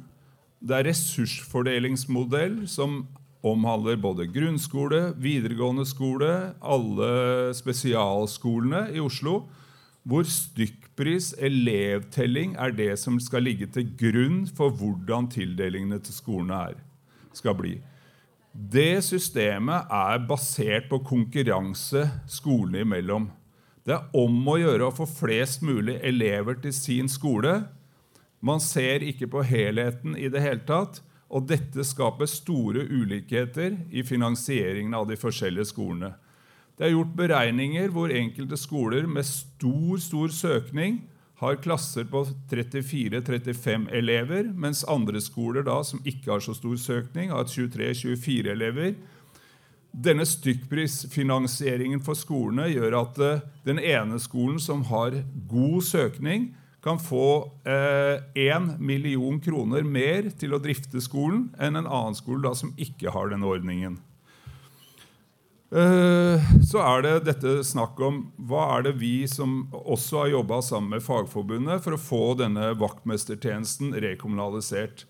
Det 0.60 0.76
er 0.76 0.90
ressursfordelingsmodell 0.90 2.66
som 2.68 3.06
omhandler 3.42 3.96
både 3.96 4.28
grunnskole, 4.30 5.14
videregående 5.18 5.86
skole, 5.88 6.52
alle 6.60 7.54
spesialskolene 7.56 8.90
i 8.92 9.00
Oslo, 9.02 9.46
hvor 10.06 10.26
stykkpris, 10.26 11.32
elevtelling, 11.38 12.54
er 12.60 12.74
det 12.76 12.92
som 13.00 13.16
skal 13.22 13.46
ligge 13.46 13.70
til 13.72 13.88
grunn 13.98 14.44
for 14.50 14.74
hvordan 14.74 15.30
tildelingene 15.32 15.98
til 16.02 16.14
skolene 16.14 16.60
er, 16.70 16.78
skal 17.34 17.56
bli. 17.58 17.76
Det 18.52 19.00
systemet 19.00 19.88
er 19.88 20.24
basert 20.28 20.90
på 20.90 20.98
konkurranse 21.08 22.04
skolene 22.28 22.82
imellom. 22.84 23.30
Det 23.82 23.94
er 23.96 24.10
om 24.14 24.34
å 24.44 24.58
gjøre 24.60 24.90
å 24.90 24.94
få 24.94 25.06
flest 25.08 25.62
mulig 25.64 25.96
elever 26.04 26.58
til 26.60 26.74
sin 26.76 27.08
skole. 27.08 27.62
Man 28.44 28.60
ser 28.60 29.02
ikke 29.06 29.30
på 29.32 29.44
helheten 29.48 30.18
i 30.20 30.28
det 30.28 30.44
hele 30.44 30.62
tatt. 30.68 31.00
Og 31.32 31.46
dette 31.48 31.80
skaper 31.88 32.28
store 32.28 32.84
ulikheter 32.92 33.78
i 33.88 34.02
finansieringen 34.04 34.92
av 34.92 35.06
de 35.08 35.16
forskjellige 35.16 35.70
skolene. 35.70 36.12
Det 36.76 36.84
er 36.84 36.92
gjort 36.92 37.14
beregninger 37.16 37.88
hvor 37.94 38.12
enkelte 38.12 38.58
skoler 38.60 39.08
med 39.08 39.24
stor, 39.24 39.96
stor 39.96 40.28
søkning 40.28 41.00
har 41.42 41.58
klasser 41.58 42.06
på 42.06 42.22
34-35 42.50 43.88
elever, 43.90 44.46
mens 44.54 44.84
andre 44.86 45.20
skoler 45.20 45.66
da, 45.66 45.80
som 45.84 46.02
ikke 46.06 46.30
har 46.30 46.44
så 46.44 46.54
stor 46.54 46.76
søkning, 46.78 47.32
har 47.34 47.50
23-24 47.50 48.52
elever. 48.52 48.94
Denne 49.92 50.24
stykkprisfinansieringen 50.24 52.00
for 52.06 52.16
skolene 52.16 52.70
gjør 52.70 52.96
at 53.00 53.18
uh, 53.20 53.42
den 53.66 53.82
ene 53.82 54.20
skolen 54.22 54.62
som 54.62 54.86
har 54.88 55.18
god 55.50 55.82
søkning, 55.84 56.52
kan 56.82 56.98
få 56.98 57.26
én 57.62 58.64
eh, 58.64 58.78
million 58.78 59.36
kroner 59.38 59.84
mer 59.86 60.32
til 60.34 60.56
å 60.56 60.58
drifte 60.58 60.98
skolen 60.98 61.44
enn 61.54 61.78
en 61.78 61.86
annen 61.86 62.16
skole 62.18 62.42
da, 62.42 62.56
som 62.58 62.72
ikke 62.74 63.12
har 63.14 63.30
denne 63.30 63.46
ordningen. 63.46 64.00
Eh, 65.72 66.50
så 66.68 66.82
er 66.84 67.04
det 67.04 67.12
dette 67.30 67.52
snakk 67.64 68.00
om 68.04 68.18
hva 68.36 68.66
er 68.74 68.84
det 68.90 68.98
vi 69.00 69.24
som 69.30 69.70
også 69.72 70.18
har 70.20 70.34
jobba 70.34 70.58
sammen 70.60 70.98
med 70.98 71.04
Fagforbundet 71.06 71.80
for 71.80 71.96
å 71.96 72.00
få 72.00 72.22
denne 72.36 72.74
vaktmestertjenesten 72.76 73.94
rekommunalisert. 74.04 75.06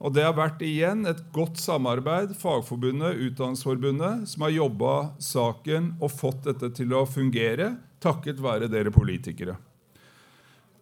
Og 0.00 0.14
Det 0.16 0.24
har 0.24 0.38
vært 0.38 0.62
igjen 0.64 1.04
et 1.04 1.20
godt 1.36 1.60
samarbeid, 1.60 2.32
Fagforbundet, 2.40 3.20
Utdanningsforbundet, 3.28 4.24
som 4.32 4.46
har 4.46 4.56
jobba 4.56 4.94
saken 5.20 5.92
og 6.00 6.14
fått 6.16 6.48
dette 6.48 6.72
til 6.80 6.96
å 6.96 7.04
fungere, 7.04 7.74
takket 8.00 8.40
være 8.40 8.70
dere 8.72 8.94
politikere. 8.94 9.58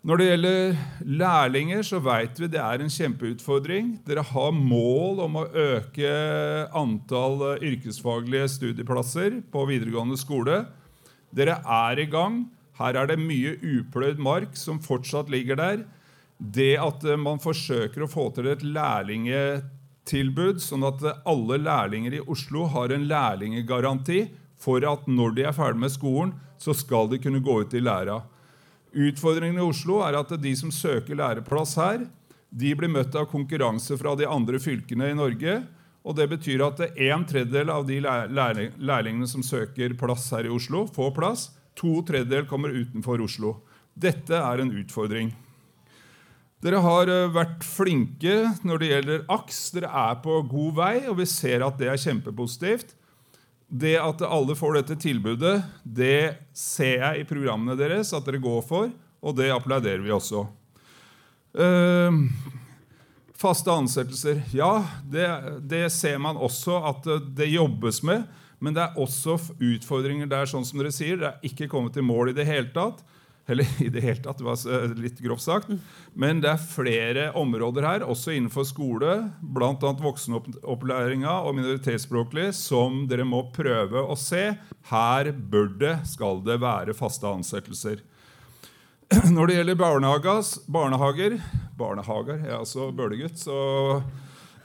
Når 0.07 0.21
det 0.21 0.27
gjelder 0.29 0.77
lærlinger, 1.11 1.81
så 1.83 1.99
vet 1.99 2.37
vi 2.39 2.47
det 2.53 2.61
er 2.63 2.79
en 2.79 2.93
kjempeutfordring. 2.93 3.97
Dere 4.07 4.23
har 4.23 4.53
mål 4.55 5.25
om 5.25 5.41
å 5.41 5.49
øke 5.51 6.13
antall 6.79 7.43
yrkesfaglige 7.57 8.47
studieplasser 8.53 9.41
på 9.51 9.65
videregående 9.67 10.19
skole. 10.21 10.61
Dere 11.35 11.59
er 11.67 11.99
i 11.99 12.07
gang. 12.11 12.45
Her 12.79 12.95
er 12.95 13.11
det 13.11 13.19
mye 13.19 13.57
upløyd 13.59 14.23
mark 14.23 14.55
som 14.55 14.79
fortsatt 14.79 15.33
ligger 15.35 15.59
der. 15.59 15.83
Det 16.39 16.79
at 16.79 17.03
man 17.19 17.43
forsøker 17.43 18.07
å 18.07 18.11
få 18.11 18.31
til 18.37 18.47
et 18.53 18.63
lærlingetilbud, 18.63 20.63
sånn 20.63 20.87
at 20.87 21.03
alle 21.27 21.59
lærlinger 21.59 22.21
i 22.21 22.23
Oslo 22.23 22.71
har 22.71 22.95
en 22.95 23.11
lærlingegaranti 23.11 24.29
for 24.63 24.87
at 24.87 25.11
når 25.11 25.35
de 25.35 25.51
er 25.51 25.59
ferdig 25.59 25.83
med 25.83 25.91
skolen, 25.91 26.39
så 26.59 26.71
skal 26.71 27.11
de 27.11 27.19
kunne 27.23 27.43
gå 27.43 27.65
ut 27.67 27.75
i 27.75 27.83
læra. 27.83 28.23
Utfordringen 28.97 29.59
i 29.61 29.65
Oslo 29.67 29.99
er 30.07 30.17
at 30.17 30.31
de 30.41 30.55
som 30.57 30.71
søker 30.73 31.19
læreplass 31.19 31.77
her, 31.77 32.07
de 32.49 32.71
blir 32.77 32.89
møtt 32.89 33.17
av 33.19 33.29
konkurranse 33.29 33.99
fra 34.01 34.15
de 34.17 34.29
andre 34.29 34.61
fylkene 34.63 35.11
i 35.11 35.17
Norge. 35.17 35.61
og 36.03 36.17
Det 36.17 36.29
betyr 36.31 36.65
at 36.65 36.81
en 36.97 37.25
tredjedel 37.29 37.71
av 37.71 37.85
de 37.87 38.01
lærlingene 38.01 39.29
som 39.29 39.43
søker 39.45 39.93
plass 39.99 40.31
her 40.33 40.49
i 40.49 40.53
Oslo, 40.53 40.87
får 40.87 41.13
plass. 41.15 41.51
To 41.77 42.01
tredjedeler 42.03 42.49
kommer 42.49 42.73
utenfor 42.73 43.21
Oslo. 43.21 43.59
Dette 43.95 44.35
er 44.35 44.63
en 44.63 44.73
utfordring. 44.73 45.35
Dere 46.65 46.81
har 46.83 47.11
eh, 47.13 47.31
vært 47.31 47.63
flinke 47.63 48.35
når 48.67 48.81
det 48.81 48.89
gjelder 48.91 49.27
AKS. 49.31 49.61
Dere 49.77 49.91
er 49.95 50.17
på 50.25 50.41
god 50.51 50.73
vei, 50.79 50.95
og 51.07 51.21
vi 51.21 51.27
ser 51.31 51.63
at 51.67 51.79
det 51.79 51.93
er 51.93 52.01
kjempepositivt. 52.03 52.97
Det 53.69 53.99
at 54.01 54.23
alle 54.25 54.57
får 54.57 54.79
dette 54.79 54.97
tilbudet, 55.01 55.59
det 55.85 56.49
ser 56.57 57.03
jeg 57.03 57.21
i 57.21 57.27
programmene 57.29 57.77
deres 57.77 58.15
at 58.17 58.25
dere 58.25 58.41
går 58.41 58.63
for, 58.65 58.89
og 59.21 59.37
det 59.37 59.51
applauderer 59.53 60.01
vi 60.01 60.15
også. 60.15 60.47
Uh, 61.59 62.25
faste 63.37 63.73
ansettelser. 63.73 64.41
Ja, 64.57 64.87
det, 65.05 65.29
det, 65.69 65.85
ser 65.93 66.17
man 66.23 66.41
også 66.41 66.81
at 66.89 67.09
det 67.37 67.51
jobbes 67.53 68.03
med. 68.03 68.25
Men 68.59 68.75
det 68.75 68.83
er 68.83 68.99
også 68.99 69.37
utfordringer 69.63 70.27
der, 70.27 70.49
sånn 70.51 70.67
som 70.67 70.81
dere 70.81 70.91
sier. 70.95 71.21
Det 71.21 71.29
er 71.29 71.47
ikke 71.47 71.69
kommet 71.71 71.95
til 71.95 72.07
mål 72.07 72.33
i 72.33 72.39
det 72.39 72.49
hele 72.49 72.73
tatt. 72.75 73.05
Eller 73.49 73.83
i 73.83 73.89
det 73.89 74.03
hele 74.05 74.21
tatt, 74.21 74.39
det 74.39 74.45
var 74.45 74.95
litt 75.01 75.21
grovt 75.25 75.41
sagt. 75.41 75.71
Men 76.13 76.43
det 76.45 76.51
er 76.53 76.61
flere 76.61 77.29
områder 77.39 77.87
her, 77.89 78.05
også 78.05 78.35
innenfor 78.37 78.67
skole, 78.69 79.15
bl.a. 79.41 79.73
voksenopplæringa 80.03 81.39
og 81.49 81.57
minoritetsspråklig, 81.57 82.51
som 82.59 83.07
dere 83.09 83.25
må 83.25 83.47
prøve 83.57 84.05
å 84.05 84.19
se. 84.21 84.51
Her 84.91 85.33
bør 85.33 85.73
det, 85.81 85.95
skal 86.13 86.45
det 86.45 86.59
være 86.61 86.97
faste 86.99 87.31
ansettelser. 87.31 88.05
Når 89.35 89.49
det 89.49 89.57
gjelder 89.57 89.81
barnehager, 89.81 91.39
barnehager. 91.81 92.43
Jeg 92.45 92.53
er 92.53 92.59
altså 92.61 92.91
bølegutt, 92.93 93.41
så 93.41 94.03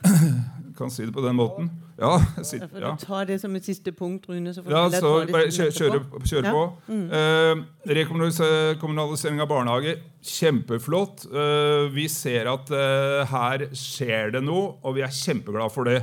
kan 0.77 0.91
si 0.91 1.05
det 1.05 1.13
på 1.13 1.21
den 1.25 1.35
måten. 1.37 1.69
Ja, 1.99 2.17
jeg 2.41 2.69
ja. 2.81 2.95
ta 2.97 3.19
det 3.29 3.37
som 3.41 3.53
et 3.55 3.65
siste 3.67 3.91
punkt, 3.93 4.25
Rune? 4.29 4.53
Så 4.53 4.63
Ja, 4.67 4.87
så 4.89 5.11
bare 5.29 5.51
kjøre, 5.53 5.71
kjøre, 5.71 5.99
kjøre 6.25 6.45
Ja. 6.45 6.51
på. 6.51 6.63
Mm. 6.87 7.05
Eh, 7.11 7.95
rekommunalisering 7.95 9.41
av 9.41 9.47
barnehage, 9.47 9.97
kjempeflott. 10.23 11.25
Eh, 11.29 11.89
vi 11.93 12.07
ser 12.09 12.49
at 12.51 12.71
eh, 12.71 13.25
her 13.29 13.67
skjer 13.77 14.33
det 14.33 14.43
noe, 14.43 14.75
og 14.83 14.95
vi 14.95 15.01
er 15.05 15.13
kjempeglade 15.13 15.71
for 15.71 15.83
det. 15.85 16.01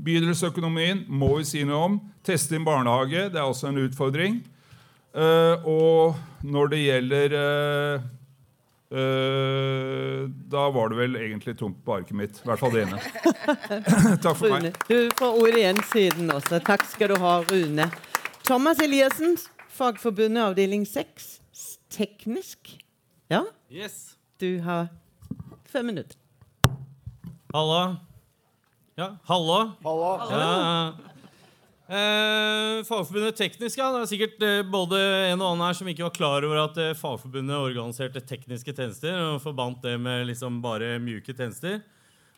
Bydelsøkonomien 0.00 1.04
må 1.08 1.34
vi 1.38 1.44
si 1.44 1.64
noe 1.68 1.84
om. 1.90 2.00
Teste 2.24 2.56
inn 2.56 2.64
barnehage, 2.64 3.28
det 3.32 3.36
er 3.40 3.44
også 3.48 3.68
en 3.68 3.82
utfordring. 3.84 4.40
Eh, 5.14 5.66
og 5.68 6.16
når 6.46 6.70
det 6.72 6.80
gjelder 6.86 7.34
eh, 7.36 8.08
Da 10.50 10.70
var 10.74 10.88
det 10.90 10.96
vel 10.98 11.16
egentlig 11.16 11.54
tomt 11.60 11.78
på 11.86 11.94
arket 12.00 12.16
mitt. 12.18 12.40
I 12.42 12.48
hvert 12.50 12.58
fall 12.62 12.72
det 12.74 12.82
ene. 12.88 12.98
Takk 14.24 14.36
for 14.36 14.48
Rune, 14.50 14.70
meg. 14.72 14.80
du 14.88 15.10
får 15.18 15.38
ordet 15.42 15.60
igjen 15.62 15.82
siden 15.92 16.32
også. 16.34 16.58
Takk 16.66 16.82
skal 16.90 17.12
du 17.12 17.18
ha, 17.22 17.36
Rune. 17.50 17.86
Thomas 18.48 18.80
Eliassen, 18.82 19.36
Fagforbundet 19.70 20.42
avdeling 20.50 20.82
6, 20.90 21.28
teknisk. 21.94 22.72
Ja, 23.30 23.44
Yes. 23.70 24.16
du 24.42 24.58
har 24.66 24.88
fem 25.70 25.86
minutter. 25.86 26.16
Halla. 27.54 28.00
Ja, 28.98 29.12
halla. 29.30 29.60
Halla. 29.86 30.10
Ja, 30.30 31.09
eh, 31.90 32.80
Fagforbundet 32.86 33.38
Teknisk, 33.38 33.78
ja. 33.80 33.90
Det 33.92 34.00
er 34.00 34.10
sikkert 34.10 34.44
eh, 34.46 34.60
både 34.66 34.98
en 35.30 35.40
og 35.42 35.52
annen 35.52 35.66
her 35.66 35.76
som 35.76 35.88
ikke 35.90 36.06
var 36.06 36.14
klar 36.16 36.46
over 36.46 36.62
at 36.62 36.78
eh, 36.80 36.96
Fagforbundet 36.98 37.58
organiserte 37.58 38.22
tekniske 38.22 38.74
tjenester 38.76 39.16
og 39.26 39.40
forbandt 39.44 39.82
det 39.86 39.96
med 40.00 40.28
liksom 40.30 40.60
bare 40.64 40.94
mjuke 41.02 41.34
tjenester. 41.34 41.80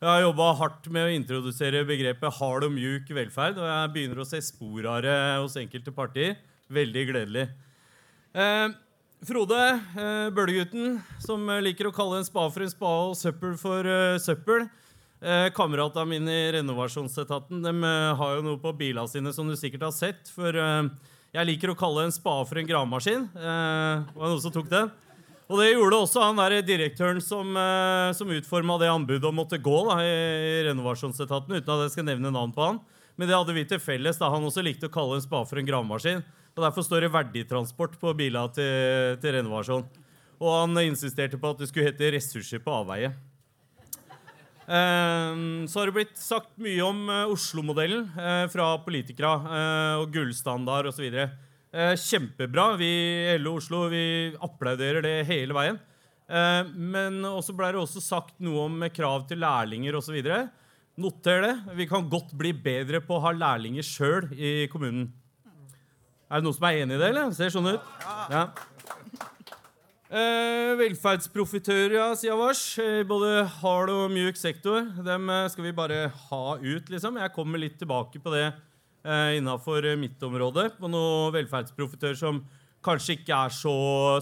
Jeg 0.02 0.10
har 0.10 0.24
jobba 0.24 0.48
hardt 0.58 0.88
med 0.90 1.06
å 1.06 1.14
introdusere 1.14 1.84
begrepet 1.86 2.38
hard 2.40 2.66
og 2.66 2.72
mjuk 2.74 3.12
velferd, 3.14 3.60
og 3.60 3.68
jeg 3.68 3.92
begynner 3.94 4.22
å 4.24 4.26
se 4.26 4.40
spor 4.42 4.88
av 4.90 5.04
det 5.04 5.18
hos 5.38 5.54
enkelte 5.60 5.94
partier. 5.94 6.40
Veldig 6.72 7.04
gledelig. 7.12 7.44
Eh, 8.34 8.72
Frode, 9.22 9.58
eh, 9.94 10.28
bølegutten, 10.34 10.96
som 11.22 11.46
liker 11.62 11.86
å 11.86 11.94
kalle 11.94 12.18
en 12.18 12.26
spa 12.26 12.48
for 12.50 12.64
en 12.64 12.72
spa 12.72 12.94
og 13.06 13.14
søppel 13.14 13.54
for 13.60 13.86
eh, 13.86 14.18
søppel. 14.18 14.66
Eh, 15.22 15.48
Kameratene 15.54 16.08
mine 16.10 16.32
i 16.34 16.52
renovasjonsetaten 16.56 17.62
de, 17.62 17.72
eh, 17.86 18.14
har 18.18 18.36
jo 18.36 18.42
noe 18.42 18.58
på 18.58 18.72
bilene 18.74 19.06
sine 19.06 19.32
som 19.32 19.46
du 19.46 19.54
sikkert 19.54 19.86
har 19.86 19.94
sett. 19.94 20.26
For 20.34 20.50
eh, 20.50 20.88
jeg 21.32 21.46
liker 21.46 21.70
å 21.70 21.78
kalle 21.78 22.08
en 22.08 22.14
spa 22.14 22.40
for 22.44 22.58
en 22.58 22.66
gravemaskin. 22.66 23.28
Eh, 23.30 24.02
var 24.02 24.26
det 24.26 24.32
noen 24.32 24.42
som 24.42 24.54
tok 24.54 24.68
den? 24.72 24.90
Og 25.46 25.60
det 25.60 25.68
gjorde 25.70 26.00
også 26.02 26.24
han 26.24 26.40
der 26.40 26.58
direktøren 26.66 27.22
som, 27.22 27.54
eh, 27.54 28.10
som 28.18 28.34
utforma 28.34 28.80
det 28.82 28.90
anbudet 28.90 29.28
og 29.28 29.36
måtte 29.36 29.62
gå 29.62 29.78
da, 29.86 30.00
i, 30.02 30.12
i 30.58 30.60
renovasjonsetaten, 30.72 31.54
uten 31.54 31.70
at 31.70 31.86
jeg 31.86 31.94
skal 31.94 32.08
nevne 32.10 32.34
navn 32.34 32.52
på 32.56 32.66
han. 32.66 32.80
Men 33.14 33.28
det 33.28 33.36
hadde 33.36 33.54
vi 33.54 33.64
til 33.68 33.78
felles. 33.78 34.18
da 34.18 34.30
Han 34.32 34.42
også 34.48 34.64
likte 34.64 34.90
å 34.90 34.92
kalle 34.92 35.20
en 35.20 35.22
spa 35.22 35.44
for 35.46 35.60
en 35.60 35.68
gravemaskin. 35.68 36.24
Og 36.56 36.64
Derfor 36.66 36.82
står 36.82 37.06
det 37.06 37.14
verditransport 37.14 37.94
på 38.00 38.10
bilene 38.18 38.50
til, 38.56 39.18
til 39.22 39.38
renovasjon. 39.38 39.86
Og 40.42 40.56
han 40.56 40.82
insisterte 40.82 41.38
på 41.38 41.52
at 41.52 41.62
det 41.62 41.68
skulle 41.70 41.92
hete 41.92 42.10
ressurser 42.16 42.58
på 42.64 42.74
avveie. 42.74 43.12
Eh, 44.66 45.38
så 45.66 45.80
har 45.80 45.88
det 45.88 45.96
blitt 45.96 46.18
sagt 46.18 46.52
mye 46.62 46.82
om 46.86 47.04
eh, 47.10 47.30
Oslo-modellen 47.32 48.04
eh, 48.14 48.44
fra 48.52 48.74
politikere 48.84 49.32
eh, 49.58 50.02
og 50.02 50.12
gullstandard 50.14 50.90
osv. 50.92 51.08
Kjempebra. 51.72 52.74
Vi 52.76 52.90
i 53.32 53.38
LO 53.40 53.56
Oslo 53.56 53.86
vi 53.88 54.04
applauderer 54.44 55.00
det 55.00 55.14
hele 55.24 55.56
veien. 55.56 55.78
Men 56.28 57.16
også 57.24 57.54
ble 57.56 57.70
det 57.72 57.80
også 57.80 58.02
sagt 58.04 58.34
noe 58.44 58.66
om 58.66 58.84
krav 58.92 59.24
til 59.30 59.40
lærlinger 59.40 59.96
osv. 59.96 60.18
Noter 61.00 61.40
det. 61.46 61.54
Vi 61.80 61.86
kan 61.88 62.10
godt 62.12 62.34
bli 62.36 62.52
bedre 62.52 63.00
på 63.00 63.16
å 63.16 63.22
ha 63.24 63.32
lærlinger 63.32 63.88
sjøl 63.88 64.28
i 64.36 64.68
kommunen. 64.72 65.08
Er 66.28 66.40
det 66.40 66.46
noen 66.46 66.58
som 66.58 66.68
er 66.68 66.82
enig 66.82 66.98
i 66.98 67.00
det, 67.00 67.08
eller? 67.08 67.32
Ser 67.36 67.56
sånn 67.56 67.72
ut. 67.72 67.88
Ja. 68.32 68.44
Eh, 70.12 70.74
velferdsprofitører, 70.76 71.94
ja, 71.96 72.10
sier 72.20 72.36
Vars. 72.36 72.60
Eh, 72.76 73.00
både 73.08 73.46
hard 73.62 73.92
og 73.94 74.10
mjuk 74.12 74.36
sektor. 74.36 74.84
Dem 75.06 75.30
eh, 75.32 75.46
skal 75.48 75.64
vi 75.64 75.72
bare 75.72 76.02
ha 76.26 76.42
ut, 76.60 76.90
liksom. 76.92 77.16
Jeg 77.16 77.32
kommer 77.32 77.62
litt 77.62 77.78
tilbake 77.80 78.20
på 78.20 78.34
det 78.34 78.50
eh, 78.50 79.38
innafor 79.38 79.88
mitt 79.96 80.20
område. 80.28 80.66
På 80.76 80.90
noen 80.92 81.32
velferdsprofitører 81.38 82.18
som 82.20 82.42
kanskje 82.84 83.16
ikke 83.16 83.40
er 83.46 83.56
så 83.56 83.74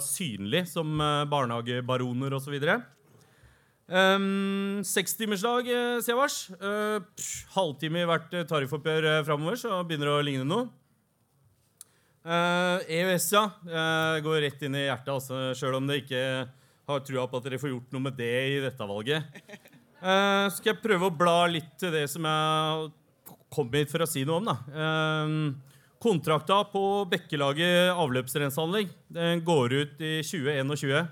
synlig 0.05 0.69
som 0.71 0.95
eh, 0.95 1.27
barnehagebaroner 1.33 2.39
osv. 2.39 2.55
Um, 3.91 4.85
Sekstimersdag, 4.87 5.67
eh, 5.75 5.99
sier 6.07 6.15
Vars. 6.15 6.45
Eh, 6.55 7.03
pff, 7.03 7.49
halvtime 7.57 8.05
i 8.05 8.07
hvert 8.07 8.31
eh, 8.39 8.47
tariffoppgjør 8.47 9.11
eh, 9.17 9.25
framover, 9.27 9.59
så 9.59 9.83
begynner 9.83 10.13
det 10.13 10.15
å 10.21 10.27
ligne 10.31 10.47
noe. 10.47 10.71
Eh, 12.21 12.79
EØS, 13.01 13.33
ja. 13.33 13.47
Uh, 13.65 14.21
går 14.21 14.43
rett 14.45 14.63
inn 14.67 14.77
i 14.77 14.85
hjertet, 14.85 15.13
altså, 15.15 15.39
sjøl 15.57 15.79
om 15.79 15.87
det 15.89 16.03
ikke 16.03 16.23
har 16.91 17.05
trua 17.07 17.25
på 17.31 17.41
at 17.41 17.47
dere 17.47 17.61
får 17.63 17.73
gjort 17.73 17.95
noe 17.95 18.05
med 18.09 18.19
det 18.19 18.35
i 18.51 18.59
dette 18.61 18.89
valget. 18.89 19.41
Uh, 20.01 20.47
skal 20.53 20.75
jeg 20.75 20.83
prøve 20.83 21.09
å 21.09 21.17
bla 21.17 21.39
litt 21.49 21.73
til 21.81 21.95
det 21.95 22.07
som 22.13 22.27
jeg 22.29 22.91
kom 23.53 23.73
hit 23.73 23.93
for 23.93 24.05
å 24.05 24.09
si 24.09 24.27
noe 24.29 24.43
om. 24.43 24.51
da. 24.51 24.57
Uh, 24.69 25.79
kontrakta 26.01 26.63
på 26.73 26.85
Bekkelaget 27.11 27.93
avløpsrenseanlegg 27.93 28.93
den 29.13 29.43
går 29.45 29.75
ut 29.77 29.99
i 30.01 30.15
2021. 30.25 31.11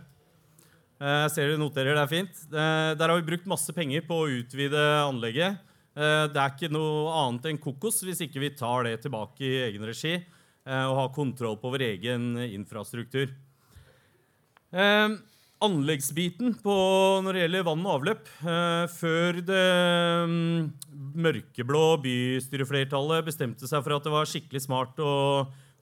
Eh, 0.98 1.18
Jeg 1.26 1.32
ser 1.34 1.50
dere 1.50 1.60
noterer, 1.60 1.92
det 1.92 2.04
er 2.06 2.10
fint. 2.10 2.40
Uh, 2.48 2.96
Der 2.96 3.12
har 3.12 3.18
vi 3.20 3.26
brukt 3.28 3.44
masse 3.48 3.72
penger 3.76 4.06
på 4.08 4.16
å 4.22 4.30
utvide 4.40 4.80
anlegget. 5.04 5.64
Det 5.98 6.38
er 6.38 6.52
ikke 6.52 6.68
noe 6.70 7.10
annet 7.24 7.48
enn 7.50 7.56
kokos 7.58 7.96
hvis 8.06 8.20
ikke 8.22 8.38
vi 8.38 8.52
tar 8.54 8.84
det 8.86 9.00
tilbake 9.02 9.42
i 9.42 9.56
egen 9.64 9.82
regi 9.82 10.12
og 10.68 10.96
ha 10.98 11.04
kontroll 11.14 11.56
på 11.60 11.70
vår 11.72 11.84
egen 11.86 12.34
infrastruktur. 12.44 13.30
Eh, 14.68 15.14
anleggsbiten 15.64 16.52
på, 16.62 16.74
når 17.24 17.34
det 17.34 17.44
gjelder 17.44 17.64
vann 17.66 17.86
og 17.86 17.94
avløp 17.96 18.26
eh, 18.44 18.84
Før 18.92 19.38
det 19.48 19.68
mm, 20.28 20.66
mørkeblå 21.24 21.84
bystyreflertallet 22.04 23.26
bestemte 23.26 23.70
seg 23.70 23.82
for 23.82 23.96
at 23.96 24.06
det 24.06 24.12
var 24.12 24.28
skikkelig 24.28 24.62
smart 24.66 25.00
å 25.02 25.14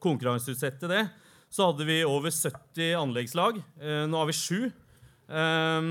konkurranseutsette 0.02 0.88
det, 0.90 1.02
så 1.50 1.70
hadde 1.70 1.86
vi 1.88 1.98
over 2.06 2.30
70 2.30 2.94
anleggslag. 3.00 3.58
Eh, 3.80 4.04
nå 4.06 4.20
har 4.20 4.30
vi 4.30 4.36
sju. 4.36 4.60
Eh, 4.70 5.90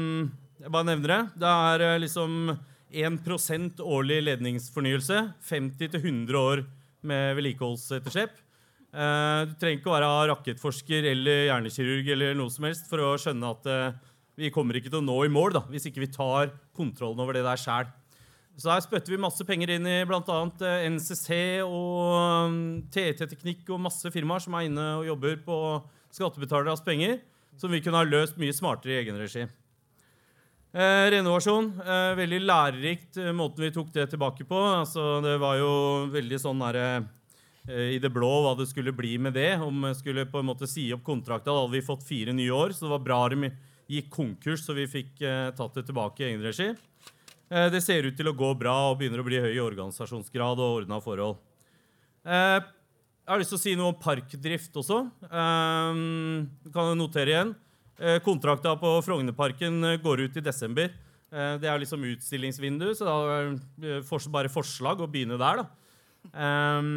jeg 0.62 0.72
bare 0.72 0.90
nevner 0.94 1.12
det. 1.12 1.22
Det 1.44 1.52
er 1.52 1.86
eh, 1.90 2.00
liksom 2.06 2.56
1% 2.96 3.84
årlig 3.84 4.22
ledningsfornyelse. 4.30 5.22
50-100 5.50 6.40
år 6.40 6.66
med 7.06 7.36
vedlikeholdsetterslep. 7.38 8.45
Eh, 8.96 9.42
du 9.50 9.56
trenger 9.60 9.82
ikke 9.82 9.92
å 9.92 9.96
være 9.98 10.10
rakettforsker 10.32 11.10
eller 11.12 11.50
hjernekirurg 11.50 12.12
eller 12.16 12.38
noe 12.40 12.54
som 12.54 12.68
helst 12.68 12.88
for 12.88 13.04
å 13.04 13.16
skjønne 13.20 13.50
at 13.52 13.68
eh, 13.68 13.98
vi 14.40 14.52
kommer 14.56 14.80
ikke 14.80 14.92
til 14.92 15.02
å 15.02 15.06
nå 15.06 15.18
i 15.26 15.32
mål 15.32 15.58
da, 15.58 15.64
hvis 15.68 15.90
ikke 15.90 16.04
vi 16.06 16.12
tar 16.14 16.54
kontrollen 16.76 17.20
over 17.24 17.36
det 17.36 17.44
der 17.44 17.60
sjæl. 17.60 17.92
Så 18.56 18.72
her 18.72 18.80
spytter 18.84 19.12
vi 19.12 19.20
masse 19.20 19.44
penger 19.48 19.74
inn 19.76 19.88
i 19.88 19.98
bl.a. 20.08 20.38
NCC 20.88 21.30
og 21.66 22.48
um, 22.48 22.58
TT-teknikk 22.88 23.68
og 23.76 23.84
masse 23.84 24.12
firmaer 24.16 24.46
som 24.46 24.56
er 24.56 24.70
inne 24.70 24.86
og 25.02 25.10
jobber 25.10 25.36
på 25.44 25.58
skattebetaleres 26.16 26.84
penger, 26.86 27.18
som 27.60 27.72
vi 27.72 27.82
kunne 27.84 28.00
ha 28.00 28.08
løst 28.08 28.40
mye 28.40 28.56
smartere 28.56 28.96
i 28.96 29.00
egen 29.02 29.20
regi. 29.20 29.44
Eh, 30.76 31.06
renovasjon. 31.12 31.68
Eh, 31.84 32.14
veldig 32.20 32.40
lærerikt 32.44 33.20
eh, 33.20 33.36
måten 33.36 33.64
vi 33.64 33.74
tok 33.76 33.92
det 33.96 34.10
tilbake 34.12 34.48
på. 34.48 34.60
Altså, 34.80 35.20
det 35.24 35.36
var 35.40 35.60
jo 35.60 35.70
veldig 36.16 36.40
sånn 36.40 36.64
derre 36.64 36.88
eh, 36.96 37.06
i 37.68 37.98
det 38.02 38.12
blå 38.14 38.30
hva 38.46 38.54
det 38.58 38.68
skulle 38.70 38.94
bli 38.94 39.16
med 39.18 39.34
det. 39.38 39.56
Om 39.62 39.88
jeg 39.90 40.00
skulle 40.02 40.28
på 40.30 40.42
en 40.42 40.50
måte 40.52 40.68
si 40.70 40.88
opp 40.94 41.06
kontrakta. 41.06 41.50
Da 41.50 41.64
hadde 41.64 41.74
vi 41.78 41.86
fått 41.86 42.06
fire 42.06 42.36
nye 42.36 42.54
år, 42.54 42.76
så 42.76 42.86
det 42.86 42.94
var 42.94 43.06
bra 43.08 43.22
de 43.34 43.50
gikk 43.92 44.12
konkurs, 44.14 44.64
så 44.66 44.76
vi 44.78 44.88
fikk 44.90 45.22
eh, 45.26 45.50
tatt 45.58 45.78
det 45.78 45.86
tilbake 45.88 46.24
i 46.24 46.28
egen 46.30 46.46
regi. 46.46 46.72
Eh, 47.50 47.68
det 47.74 47.82
ser 47.86 48.08
ut 48.08 48.18
til 48.18 48.30
å 48.30 48.38
gå 48.38 48.52
bra 48.58 48.74
og 48.90 49.00
begynner 49.00 49.22
å 49.22 49.28
bli 49.28 49.42
høy 49.42 49.60
organisasjonsgrad 49.62 50.62
og 50.62 50.82
ordna 50.82 51.02
forhold. 51.04 51.38
Eh, 52.26 52.58
jeg 53.26 53.34
har 53.34 53.42
lyst 53.42 53.54
til 53.54 53.60
å 53.60 53.64
si 53.64 53.76
noe 53.78 53.94
om 53.94 54.02
parkdrift 54.02 54.82
også. 54.82 55.04
Eh, 55.26 56.02
kan 56.74 56.92
jeg 56.92 57.00
notere 57.02 57.34
igjen. 57.34 57.56
Eh, 57.96 58.20
kontrakta 58.26 58.76
på 58.82 58.98
Frognerparken 59.06 59.92
eh, 59.92 60.00
går 60.02 60.26
ut 60.26 60.42
i 60.42 60.46
desember. 60.46 60.90
Eh, 61.32 61.54
det 61.62 61.70
er 61.70 61.82
liksom 61.82 62.04
utstillingsvindu, 62.10 62.90
så 62.98 63.08
da 63.08 63.16
er 63.38 63.54
det 63.82 64.26
bare 64.34 64.52
forslag 64.52 65.02
å 65.02 65.10
begynne 65.10 65.40
der. 65.42 65.64
da. 65.64 65.70
Eh, 66.34 66.92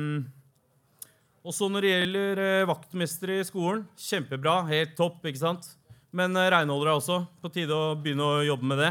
og 1.49 1.55
så 1.57 1.67
når 1.73 1.85
det 1.85 1.91
gjelder 1.95 2.41
eh, 2.45 2.69
vaktmestere 2.69 3.39
i 3.41 3.47
skolen, 3.49 3.87
kjempebra. 3.97 4.61
Helt 4.69 4.93
topp, 4.99 5.23
ikke 5.25 5.41
sant? 5.41 5.71
Men 6.13 6.37
eh, 6.37 6.51
renholdere 6.53 6.99
også. 7.01 7.23
På 7.41 7.49
tide 7.53 7.73
å 7.73 7.95
begynne 7.97 8.27
å 8.27 8.43
jobbe 8.45 8.69
med 8.69 8.83
det. 8.85 8.91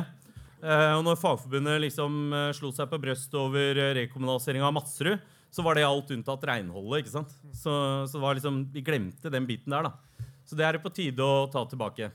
Eh, 0.65 0.93
og 0.97 1.03
når 1.05 1.19
Fagforbundet 1.21 1.83
liksom 1.85 2.33
slo 2.57 2.73
seg 2.73 2.89
på 2.89 2.99
brystet 3.03 3.37
over 3.37 3.77
eh, 3.77 3.93
rekommunalisering 4.01 4.65
av 4.65 4.73
Madsrud, 4.73 5.21
så 5.53 5.63
var 5.65 5.77
det 5.77 5.85
alt 5.85 6.09
unntatt 6.17 6.49
renholdet. 6.49 7.05
ikke 7.05 7.13
sant? 7.13 7.35
Så, 7.53 7.73
så 8.09 8.21
var 8.21 8.37
liksom, 8.37 8.63
vi 8.73 8.83
glemte 8.85 9.31
den 9.33 9.45
biten 9.49 9.73
der, 9.77 9.91
da. 9.91 10.25
Så 10.47 10.57
det 10.57 10.65
er 10.65 10.77
det 10.77 10.83
på 10.83 10.93
tide 10.95 11.21
å 11.21 11.45
ta 11.53 11.61
tilbake. 11.69 12.09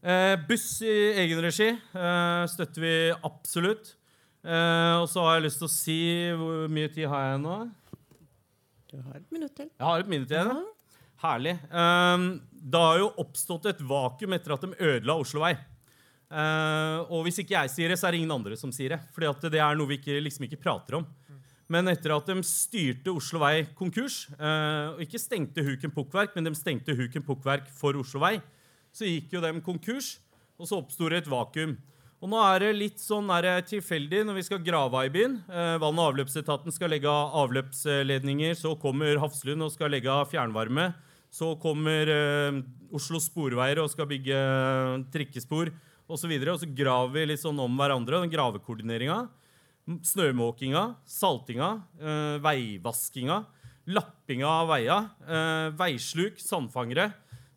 Eh, 0.00 0.36
buss 0.48 0.80
i 0.84 0.94
egen 1.20 1.42
regi 1.44 1.68
eh, 1.72 2.44
støtter 2.48 2.84
vi 2.84 2.94
absolutt. 3.16 3.94
Eh, 4.40 4.94
og 5.00 5.08
så 5.12 5.24
har 5.24 5.36
jeg 5.36 5.44
lyst 5.44 5.60
til 5.60 5.66
å 5.66 5.74
si 5.74 5.98
Hvor 6.40 6.70
mye 6.72 6.88
tid 6.88 7.04
har 7.12 7.26
jeg 7.26 7.42
nå? 7.42 7.56
Du 8.90 8.98
har 8.98 9.20
et 9.20 9.32
minutt 9.32 9.54
til. 9.54 9.68
Jeg 9.70 9.86
har 9.86 10.02
et 10.02 10.10
minutt 10.10 10.32
igjen. 10.34 10.50
ja. 10.50 10.76
Herlig. 11.20 11.52
Um, 11.68 12.22
det 12.50 12.80
har 12.80 12.96
jo 13.02 13.10
oppstått 13.20 13.68
et 13.68 13.82
vakuum 13.84 14.32
etter 14.32 14.54
at 14.54 14.62
de 14.64 14.70
ødela 14.72 15.18
Oslovei. 15.20 15.52
Uh, 16.30 17.04
og 17.10 17.26
hvis 17.26 17.42
ikke 17.42 17.58
jeg 17.58 17.72
sier 17.74 17.92
det, 17.92 17.98
så 18.00 18.08
er 18.08 18.14
det 18.14 18.22
ingen 18.22 18.32
andre 18.32 18.56
som 18.56 18.72
sier 18.72 18.94
det. 18.94 19.00
Fordi 19.12 19.28
at 19.28 19.44
det 19.52 19.60
er 19.60 19.76
noe 19.76 19.90
vi 19.90 19.98
ikke, 20.00 20.16
liksom 20.24 20.46
ikke 20.48 20.62
prater 20.62 20.96
om. 21.00 21.04
Men 21.70 21.92
etter 21.92 22.16
at 22.16 22.26
de 22.32 22.40
styrte 22.46 23.12
Oslo 23.12 23.42
Vei 23.44 23.66
konkurs, 23.78 24.24
uh, 24.40 24.96
og 24.96 25.04
ikke 25.04 25.20
stengte 25.22 25.62
Huken 25.66 25.92
Pukkverk, 25.94 26.32
men 26.34 26.48
de 26.48 26.54
stengte 26.58 26.96
Huken 26.98 27.22
Pukkverk 27.26 27.68
for 27.78 28.00
Oslo 28.00 28.24
Vei, 28.24 28.38
så 28.90 29.06
gikk 29.06 29.36
jo 29.36 29.44
dem 29.44 29.60
konkurs, 29.62 30.16
og 30.58 30.66
så 30.66 30.80
oppsto 30.80 31.12
det 31.12 31.22
et 31.22 31.30
vakuum. 31.30 31.76
Og 32.20 32.28
nå 32.28 32.36
er 32.36 32.60
det 32.60 32.74
litt 32.76 33.00
sånn 33.00 33.30
er 33.32 33.46
det 33.46 33.68
tilfeldig 33.70 34.26
når 34.28 34.36
vi 34.36 34.42
skal 34.44 34.60
grave 34.60 34.92
av 34.92 35.06
i 35.08 35.12
byen. 35.14 35.38
Eh, 35.48 35.76
vann- 35.80 35.96
og 35.96 36.10
avløpsetaten 36.10 36.74
skal 36.74 36.92
legge 36.92 37.08
av 37.08 37.32
avløpsledninger. 37.46 38.52
Så 38.60 38.74
kommer 38.76 39.16
Hafslund 39.22 39.64
og 39.64 39.72
skal 39.72 39.88
legge 39.94 40.12
av 40.12 40.28
fjernvarme. 40.28 40.90
Så 41.32 41.54
kommer 41.62 42.12
eh, 42.12 42.60
Oslo 42.92 43.22
Sporveier 43.24 43.80
og 43.80 43.88
skal 43.88 44.10
bygge 44.10 44.36
eh, 44.36 44.98
trikkespor 45.16 45.72
osv. 46.10 46.28
Og, 46.28 46.44
så 46.44 46.52
og 46.52 46.60
så 46.60 46.68
graver 46.68 47.16
vi 47.16 47.26
litt 47.32 47.40
sånn 47.40 47.64
om 47.64 47.80
hverandre. 47.80 48.20
Den 48.20 48.34
gravekoordineringa. 48.36 49.22
Snømåkinga, 50.04 50.84
saltinga, 51.08 51.70
veivaskinga, 52.44 53.38
lappinga 53.90 54.46
av 54.46 54.68
veia, 54.70 54.98
veisluk, 55.74 56.36
sandfangere. 56.38 57.08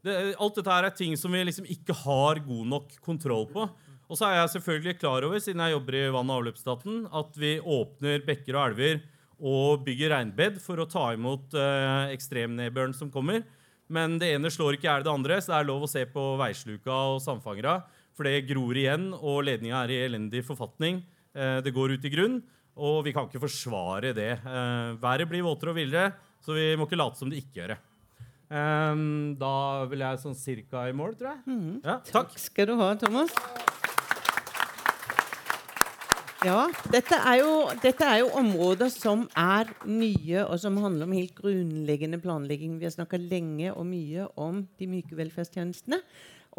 Det, 0.02 0.16
alt 0.42 0.58
dette 0.58 0.72
her 0.72 0.88
er 0.88 0.96
ting 0.98 1.14
som 1.20 1.36
vi 1.36 1.44
liksom 1.46 1.68
ikke 1.70 1.94
har 2.00 2.42
god 2.48 2.72
nok 2.72 2.96
kontroll 3.04 3.46
på. 3.52 3.68
Og 4.14 4.20
så 4.20 4.28
er 4.28 4.36
jeg 4.38 4.52
selvfølgelig 4.54 5.00
klar 5.02 5.26
over, 5.26 5.42
siden 5.42 5.62
jeg 5.64 5.74
jobber 5.74 5.96
i 5.98 6.10
vann- 6.14 6.30
og 6.30 6.44
avløpsstaten, 6.44 6.98
at 7.18 7.38
vi 7.42 7.56
åpner 7.58 8.22
bekker 8.28 8.54
og 8.54 8.68
elver 8.68 9.00
og 9.42 9.82
bygger 9.88 10.14
regnbed 10.14 10.60
for 10.62 10.78
å 10.78 10.86
ta 10.86 11.08
imot 11.16 11.56
eh, 11.58 12.14
ekstremnedbøren 12.14 12.94
som 12.94 13.10
kommer. 13.10 13.42
Men 13.90 14.20
det 14.22 14.30
ene 14.36 14.52
slår 14.54 14.78
ikke 14.78 14.86
hjel 14.86 15.08
det 15.08 15.12
andre, 15.12 15.40
så 15.42 15.56
det 15.56 15.58
er 15.58 15.70
lov 15.72 15.88
å 15.88 15.90
se 15.90 16.06
på 16.14 16.28
veisluka 16.38 17.00
og 17.16 17.24
sandfangera. 17.26 17.80
For 18.14 18.30
det 18.30 18.46
gror 18.52 18.78
igjen, 18.78 19.10
og 19.18 19.48
ledninga 19.50 19.82
er 19.82 19.96
i 19.96 20.02
elendig 20.06 20.44
forfatning. 20.46 21.02
Eh, 21.34 21.58
det 21.66 21.74
går 21.74 21.98
ut 21.98 22.06
i 22.06 22.14
grunn, 22.14 22.38
og 22.78 23.02
vi 23.08 23.16
kan 23.18 23.26
ikke 23.26 23.42
forsvare 23.42 24.14
det. 24.14 24.30
Eh, 24.38 24.94
været 25.02 25.26
blir 25.34 25.42
våtere 25.42 25.74
og 25.74 25.82
villere, 25.82 26.14
så 26.38 26.54
vi 26.54 26.70
må 26.78 26.86
ikke 26.86 27.02
late 27.02 27.18
som 27.18 27.34
det 27.34 27.42
ikke 27.42 27.64
gjør 27.64 27.74
det. 27.74 27.82
Um, 28.54 29.34
da 29.42 29.88
vil 29.90 30.06
jeg 30.06 30.22
sånn 30.22 30.38
cirka 30.38 30.86
i 30.86 30.94
mål, 30.94 31.18
tror 31.18 31.34
jeg. 31.34 31.60
Ja, 31.82 31.98
takk. 32.14 32.38
skal 32.38 32.70
du 32.70 32.78
ha, 32.78 32.94
Thomas. 33.02 33.34
Ja, 36.44 36.66
dette 36.92 37.16
er, 37.16 37.38
jo, 37.40 37.52
dette 37.80 38.04
er 38.04 38.18
jo 38.20 38.32
områder 38.36 38.90
som 38.92 39.22
er 39.40 39.70
nye, 39.88 40.42
og 40.44 40.58
som 40.60 40.76
handler 40.84 41.08
om 41.08 41.14
helt 41.16 41.38
grunnleggende 41.38 42.20
planlegging. 42.20 42.74
Vi 42.82 42.88
har 42.90 42.92
snakka 42.92 43.16
lenge 43.22 43.72
og 43.72 43.86
mye 43.88 44.26
om 44.36 44.66
de 44.80 44.90
myke 44.92 45.16
velferdstjenestene. 45.16 46.02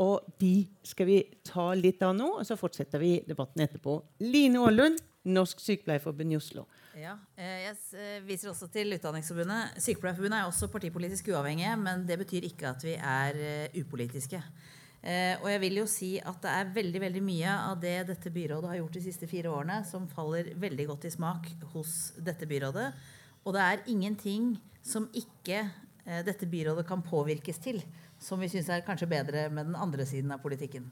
Og 0.00 0.24
de 0.40 0.64
skal 0.88 1.06
vi 1.10 1.18
ta 1.46 1.66
litt 1.76 2.00
av 2.02 2.14
nå, 2.16 2.30
og 2.40 2.46
så 2.48 2.56
fortsetter 2.58 3.02
vi 3.02 3.18
debatten 3.28 3.66
etterpå. 3.66 3.98
Line 4.24 4.62
Aalund, 4.64 5.02
Norsk 5.28 5.60
Sykepleierforbund 5.60 6.32
i 6.32 6.38
Oslo. 6.40 6.64
Ja, 6.96 7.18
eh, 7.36 7.66
Jeg 7.66 7.76
eh, 8.00 8.16
viser 8.24 8.54
også 8.54 8.70
til 8.72 8.96
Utdanningsforbundet. 8.96 9.76
Sykepleierforbundet 9.84 10.40
er 10.40 10.48
også 10.48 10.70
partipolitisk 10.72 11.28
uavhengige, 11.34 11.76
men 11.76 12.08
det 12.08 12.18
betyr 12.24 12.48
ikke 12.48 12.72
at 12.72 12.88
vi 12.88 12.96
er 12.96 13.36
eh, 13.36 13.80
upolitiske. 13.84 14.40
Eh, 15.04 15.34
og 15.42 15.50
jeg 15.50 15.60
vil 15.60 15.78
jo 15.82 15.88
si 15.90 16.14
at 16.16 16.38
det 16.40 16.52
er 16.52 16.70
veldig 16.78 17.00
veldig 17.02 17.22
mye 17.24 17.54
av 17.68 17.80
det 17.82 17.96
dette 18.08 18.30
byrådet 18.32 18.70
har 18.70 18.78
gjort 18.78 18.94
de 18.96 19.02
siste 19.04 19.28
fire 19.28 19.50
årene, 19.52 19.82
som 19.84 20.06
faller 20.08 20.54
veldig 20.56 20.86
godt 20.88 21.04
i 21.04 21.12
smak 21.12 21.50
hos 21.74 22.14
dette 22.24 22.48
byrådet. 22.48 22.86
Og 23.44 23.52
det 23.52 23.66
er 23.66 23.84
ingenting 23.92 24.54
som 24.84 25.10
ikke 25.12 25.60
eh, 25.60 26.22
dette 26.24 26.48
byrådet 26.48 26.86
kan 26.88 27.04
påvirkes 27.04 27.60
til, 27.66 27.82
som 28.16 28.40
vi 28.40 28.48
syns 28.48 28.72
er 28.72 28.86
kanskje 28.86 29.10
bedre 29.10 29.50
med 29.52 29.68
den 29.68 29.76
andre 29.76 30.08
siden 30.08 30.32
av 30.32 30.40
politikken. 30.40 30.88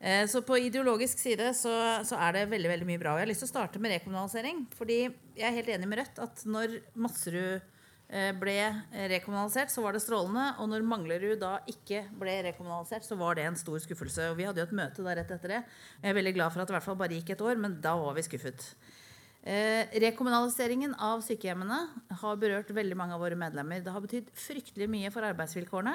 Eh, 0.00 0.26
Så 0.28 0.44
på 0.44 0.60
ideologisk 0.60 1.18
side 1.18 1.54
så, 1.56 1.72
så 2.04 2.20
er 2.20 2.36
det 2.36 2.50
veldig 2.52 2.74
veldig 2.74 2.92
mye 2.92 3.00
bra. 3.00 3.14
Og 3.14 3.22
jeg 3.22 3.28
har 3.28 3.32
lyst 3.32 3.46
til 3.46 3.50
å 3.50 3.54
starte 3.56 3.80
med 3.80 3.96
rekommunalisering. 3.96 4.66
Fordi 4.76 5.02
jeg 5.06 5.48
er 5.48 5.56
helt 5.56 5.72
enig 5.72 5.88
med 5.88 6.04
Rødt 6.04 6.20
at 6.28 6.44
når 6.44 6.80
Masserud 6.92 7.64
ble 8.10 8.56
rekommunalisert, 9.12 9.70
så 9.70 9.84
var 9.84 9.94
det 9.94 10.00
strålende. 10.02 10.48
Og 10.58 10.66
når 10.72 10.82
Manglerud 10.82 11.38
da 11.38 11.52
ikke 11.70 12.00
ble 12.18 12.40
rekommunalisert, 12.48 13.06
så 13.06 13.14
var 13.20 13.38
det 13.38 13.44
en 13.46 13.58
stor 13.60 13.78
skuffelse. 13.84 14.32
Og 14.32 14.38
vi 14.40 14.48
hadde 14.48 14.58
jo 14.58 14.66
et 14.66 14.74
møte 14.74 15.04
da 15.06 15.14
rett 15.14 15.30
etter 15.30 15.54
det. 15.54 15.60
Jeg 16.00 16.10
er 16.10 16.16
veldig 16.18 16.32
glad 16.34 16.50
for 16.50 16.62
at 16.62 16.66
det 16.66 16.74
i 16.74 16.78
hvert 16.80 16.88
fall 16.88 16.98
bare 16.98 17.20
gikk 17.20 17.30
et 17.36 17.44
år, 17.46 17.60
men 17.62 17.78
da 17.84 17.94
var 18.00 18.16
vi 18.18 18.26
skuffet. 18.26 18.66
Eh, 19.40 19.88
rekommunaliseringen 20.02 20.92
av 21.00 21.22
sykehjemmene 21.24 21.78
har 22.20 22.40
berørt 22.40 22.74
veldig 22.76 22.96
mange 22.98 23.16
av 23.16 23.22
våre 23.24 23.38
medlemmer. 23.40 23.80
Det 23.80 23.92
har 23.94 24.04
betydd 24.04 24.28
fryktelig 24.36 24.88
mye 24.92 25.12
for 25.14 25.24
arbeidsvilkårene. 25.24 25.94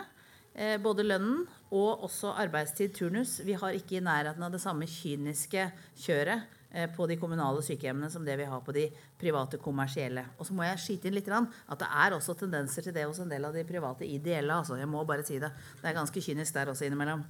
Eh, 0.55 0.77
både 0.81 1.05
lønnen 1.05 1.43
og 1.69 2.07
også 2.07 2.33
arbeidstid 2.41 2.95
turnus. 2.95 3.37
Vi 3.45 3.53
har 3.53 3.77
ikke 3.77 3.99
i 3.99 4.05
nærheten 4.05 4.41
av 4.41 4.53
det 4.53 4.63
samme 4.63 4.87
kyniske 4.89 5.67
kjøret 6.07 6.41
eh, 6.41 6.64
på 6.95 7.07
de 7.07 7.15
kommunale 7.19 7.61
sykehjemmene 7.63 8.09
som 8.11 8.25
det 8.27 8.35
vi 8.39 8.47
har 8.49 8.63
på 8.65 8.73
de 8.75 8.85
private 9.19 9.59
kommersielle. 9.63 10.25
Og 10.39 10.47
så 10.47 10.55
må 10.57 10.65
jeg 10.67 10.81
skyte 10.83 11.09
inn 11.09 11.15
litt 11.15 11.29
at 11.31 11.79
det 11.79 11.87
er 11.87 12.15
også 12.15 12.35
tendenser 12.39 12.83
til 12.83 12.95
det 12.95 13.05
hos 13.05 13.21
en 13.23 13.31
del 13.31 13.45
av 13.47 13.55
de 13.55 13.63
private 13.67 14.07
ideelle. 14.07 14.53
Altså. 14.53 14.75
Jeg 14.79 14.89
må 14.91 15.03
bare 15.07 15.23
si 15.25 15.39
det. 15.39 15.51
Det 15.81 15.89
er 15.89 15.97
ganske 15.97 16.21
kynisk 16.21 16.53
der 16.53 16.73
også 16.73 16.87
innimellom. 16.87 17.23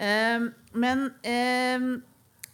Eh, 0.00 0.48
men 0.72 1.10
eh, 1.20 1.90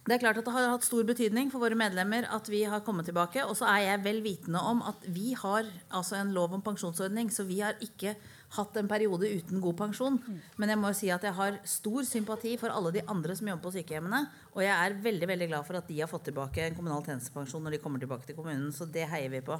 det 0.06 0.14
er 0.14 0.22
klart 0.22 0.38
at 0.38 0.46
det 0.46 0.54
har 0.54 0.68
hatt 0.70 0.86
stor 0.86 1.02
betydning 1.06 1.48
for 1.50 1.62
våre 1.62 1.78
medlemmer 1.78 2.28
at 2.30 2.46
vi 2.50 2.62
har 2.62 2.84
kommet 2.86 3.08
tilbake. 3.08 3.42
Og 3.42 3.56
så 3.58 3.66
er 3.72 3.88
jeg 3.88 4.04
vel 4.04 4.20
vitende 4.22 4.62
om 4.62 4.82
at 4.86 5.02
vi 5.10 5.32
har 5.34 5.66
altså 5.90 6.20
en 6.20 6.30
lov 6.34 6.54
om 6.54 6.62
pensjonsordning, 6.62 7.30
så 7.34 7.46
vi 7.48 7.58
har 7.64 7.74
ikke 7.82 8.14
hatt 8.56 8.78
en 8.80 8.88
periode 8.90 9.28
uten 9.38 9.62
god 9.62 9.76
pensjon. 9.78 10.18
Men 10.60 10.72
jeg 10.72 10.80
må 10.80 10.92
jo 10.92 10.98
si 10.98 11.10
at 11.14 11.26
jeg 11.26 11.36
har 11.36 11.58
stor 11.68 12.06
sympati 12.08 12.56
for 12.60 12.74
alle 12.74 12.94
de 12.98 13.04
andre 13.06 13.36
som 13.38 13.50
jobber 13.50 13.68
på 13.68 13.76
sykehjemmene. 13.78 14.24
Og 14.54 14.64
jeg 14.64 14.74
er 14.74 14.98
veldig 15.04 15.30
veldig 15.32 15.50
glad 15.52 15.68
for 15.68 15.80
at 15.80 15.90
de 15.90 16.00
har 16.00 16.10
fått 16.10 16.28
tilbake 16.30 16.64
en 16.64 16.78
kommunal 16.78 17.04
tjenestepensjon 17.06 17.66
når 17.66 17.76
de 17.76 17.82
kommer 17.84 18.02
tilbake 18.02 18.28
til 18.28 18.38
kommunen. 18.38 18.72
Så 18.74 18.88
det 18.90 19.06
heier 19.12 19.32
vi 19.32 19.44
på. 19.46 19.58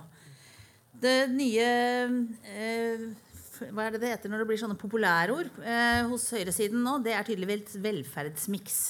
Det 0.97 1.27
nye 1.29 1.65
eh, 2.49 3.03
Hva 3.69 3.85
er 3.85 3.95
det 3.95 4.01
det 4.01 4.15
heter 4.15 4.33
når 4.33 4.43
det 4.43 4.49
blir 4.49 4.61
sånne 4.61 4.79
populærord 4.81 5.51
eh, 5.61 6.03
hos 6.09 6.25
høyresiden 6.33 6.81
nå? 6.85 6.99
Det 7.05 7.13
er 7.17 7.29
tydeligvis 7.29 7.77
velferdsmiks. 7.85 8.81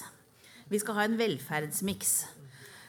Vi 0.70 0.80
skal 0.82 0.98
ha 0.98 1.06
en 1.06 1.18
velferdsmiks. 1.18 2.12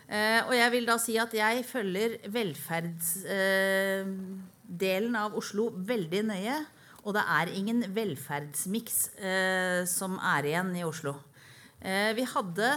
Eh, 0.07 0.39
og 0.47 0.53
jeg 0.55 0.71
vil 0.71 0.85
da 0.87 0.95
si 1.01 1.17
at 1.19 1.33
jeg 1.35 1.65
følger 1.67 2.13
velferdsdelen 2.31 5.15
av 5.19 5.35
Oslo 5.37 5.71
veldig 5.75 6.23
nøye. 6.29 6.65
Og 7.07 7.15
det 7.15 7.23
er 7.23 7.53
ingen 7.55 7.85
velferdsmiks 7.95 8.97
eh, 9.15 9.81
som 9.87 10.17
er 10.19 10.49
igjen 10.49 10.73
i 10.75 10.83
Oslo. 10.83 11.13
Eh, 11.79 12.11
vi 12.17 12.25
hadde 12.27 12.67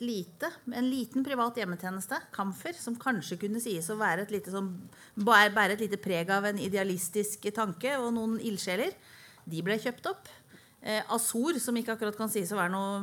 lite, 0.00 0.48
en 0.72 0.88
liten 0.88 1.24
privat 1.26 1.58
hjemmetjeneste, 1.60 2.16
Kamfer, 2.32 2.72
som 2.78 2.96
kanskje 2.96 3.36
kunne 3.42 3.60
sies 3.60 3.90
å 3.92 3.98
være 4.00 4.24
et 4.24 4.32
lite, 4.32 4.54
som, 4.54 4.70
bære 5.18 5.52
bære 5.56 5.76
et 5.76 5.84
lite 5.84 6.00
preg 6.00 6.32
av 6.32 6.48
en 6.48 6.60
idealistisk 6.62 7.44
tanke 7.52 7.92
og 8.00 8.12
noen 8.16 8.38
ildsjeler. 8.40 8.96
De 9.48 9.60
ble 9.64 9.76
kjøpt 9.82 10.08
opp. 10.14 10.32
Eh, 10.78 11.02
Azor, 11.10 11.56
som 11.58 11.74
ikke 11.74 11.96
akkurat 11.96 12.14
kan 12.14 12.30
sies 12.30 12.52
å 12.54 12.58
være 12.58 12.70
noe 12.70 13.00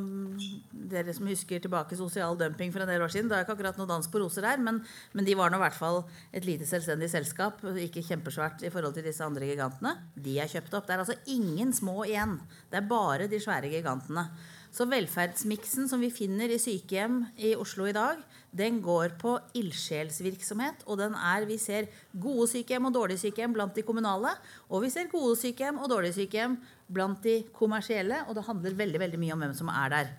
Dere 0.71 1.11
som 1.11 1.27
husker 1.27 1.59
tilbake 1.59 1.97
sosial 1.99 2.37
dumping 2.39 2.71
for 2.71 2.85
en 2.85 2.87
del 2.87 3.03
år 3.03 3.11
siden, 3.11 3.27
det 3.27 3.35
er 3.35 3.43
ikke 3.43 3.57
akkurat 3.57 3.79
noe 3.79 3.89
dans 3.89 4.07
på 4.07 4.21
roser 4.21 4.47
her, 4.47 4.61
men, 4.63 4.79
men 5.11 5.27
de 5.27 5.35
var 5.35 5.51
nå 5.51 5.59
i 5.59 5.63
hvert 5.65 5.75
fall 5.75 6.03
et 6.31 6.47
lite 6.47 6.67
selvstendig 6.69 7.09
selskap, 7.11 7.59
ikke 7.83 8.05
kjempesvært 8.05 8.63
i 8.63 8.71
forhold 8.71 8.95
til 8.95 9.03
disse 9.09 9.25
andre 9.25 9.49
gigantene. 9.49 9.95
De 10.15 10.37
er 10.39 10.51
kjøpt 10.51 10.77
opp. 10.77 10.87
Det 10.87 10.95
er 10.95 11.03
altså 11.03 11.17
ingen 11.33 11.73
små 11.75 12.05
igjen. 12.07 12.37
Det 12.71 12.79
er 12.79 12.87
bare 12.87 13.27
de 13.31 13.41
svære 13.43 13.73
gigantene. 13.73 14.29
Så 14.75 14.83
velferdsmiksen 14.91 15.87
som 15.87 16.01
vi 16.03 16.09
finner 16.11 16.51
i 16.51 16.59
sykehjem 16.59 17.21
i 17.39 17.53
Oslo 17.55 17.85
i 17.87 17.93
dag, 17.95 18.19
den 18.51 18.81
går 18.83 19.13
på 19.21 19.37
ildsjelsvirksomhet. 19.55 20.83
Og 20.91 20.99
den 20.99 21.15
er, 21.15 21.45
vi 21.47 21.55
ser 21.61 21.87
gode 22.11 22.49
sykehjem 22.51 22.89
og 22.89 22.95
dårlige 22.97 23.23
sykehjem 23.23 23.55
blant 23.55 23.77
de 23.77 23.85
kommunale. 23.87 24.33
Og 24.67 24.83
vi 24.83 24.91
ser 24.91 25.07
gode 25.11 25.37
sykehjem 25.39 25.79
og 25.79 25.87
dårlige 25.93 26.17
sykehjem 26.19 26.59
blant 26.91 27.23
de 27.23 27.37
kommersielle. 27.55 28.19
Og 28.27 28.35
det 28.35 28.47
handler 28.49 28.77
veldig, 28.83 29.03
veldig 29.05 29.23
mye 29.23 29.37
om 29.37 29.45
hvem 29.45 29.55
som 29.55 29.71
er 29.71 29.95
der. 29.95 30.13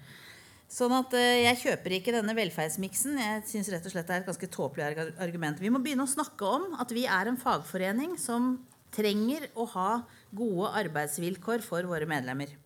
Sånn 0.72 0.94
at 0.96 1.12
eh, 1.14 1.44
Jeg 1.44 1.62
kjøper 1.66 1.98
ikke 1.98 2.16
denne 2.16 2.36
velferdsmiksen. 2.40 3.20
Jeg 3.20 3.44
synes 3.52 3.72
rett 3.74 3.84
og 3.84 3.92
slett 3.92 4.08
det 4.08 4.16
er 4.16 4.24
et 4.24 4.30
ganske 4.32 4.52
tåpelig 4.56 5.08
argument. 5.20 5.60
Vi 5.60 5.72
må 5.72 5.84
begynne 5.84 6.08
å 6.08 6.16
snakke 6.16 6.48
om 6.48 6.70
at 6.80 6.96
vi 6.96 7.04
er 7.04 7.28
en 7.28 7.40
fagforening 7.40 8.16
som 8.20 8.54
trenger 8.96 9.50
å 9.52 9.68
ha 9.76 9.90
gode 10.32 10.72
arbeidsvilkår 10.80 11.60
for 11.66 11.84
våre 11.92 12.08
medlemmer. 12.08 12.56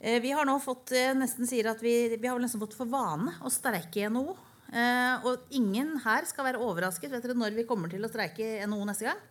Eh, 0.00 0.20
Vi 0.22 0.30
har 0.30 0.46
nå 0.46 0.58
fått 0.62 0.92
eh, 0.94 1.14
nesten 1.16 1.48
sier 1.48 1.70
at 1.72 1.82
vi, 1.82 2.16
vi 2.16 2.28
har 2.30 2.38
nesten 2.38 2.62
fått 2.62 2.76
for 2.78 2.90
vane 2.90 3.34
å 3.42 3.50
streike 3.50 4.04
i 4.04 4.10
NHO. 4.10 4.36
Eh, 4.68 5.26
og 5.26 5.48
ingen 5.56 5.96
her 6.04 6.28
skal 6.28 6.46
være 6.46 6.62
overrasket. 6.62 7.10
Vet 7.10 7.26
dere 7.26 7.38
når 7.38 7.56
vi 7.56 7.66
kommer 7.66 7.90
til 7.90 8.04
å 8.04 8.10
streike 8.10 8.58
i 8.60 8.66
NHO 8.68 8.84
neste 8.88 9.08
gang? 9.08 9.22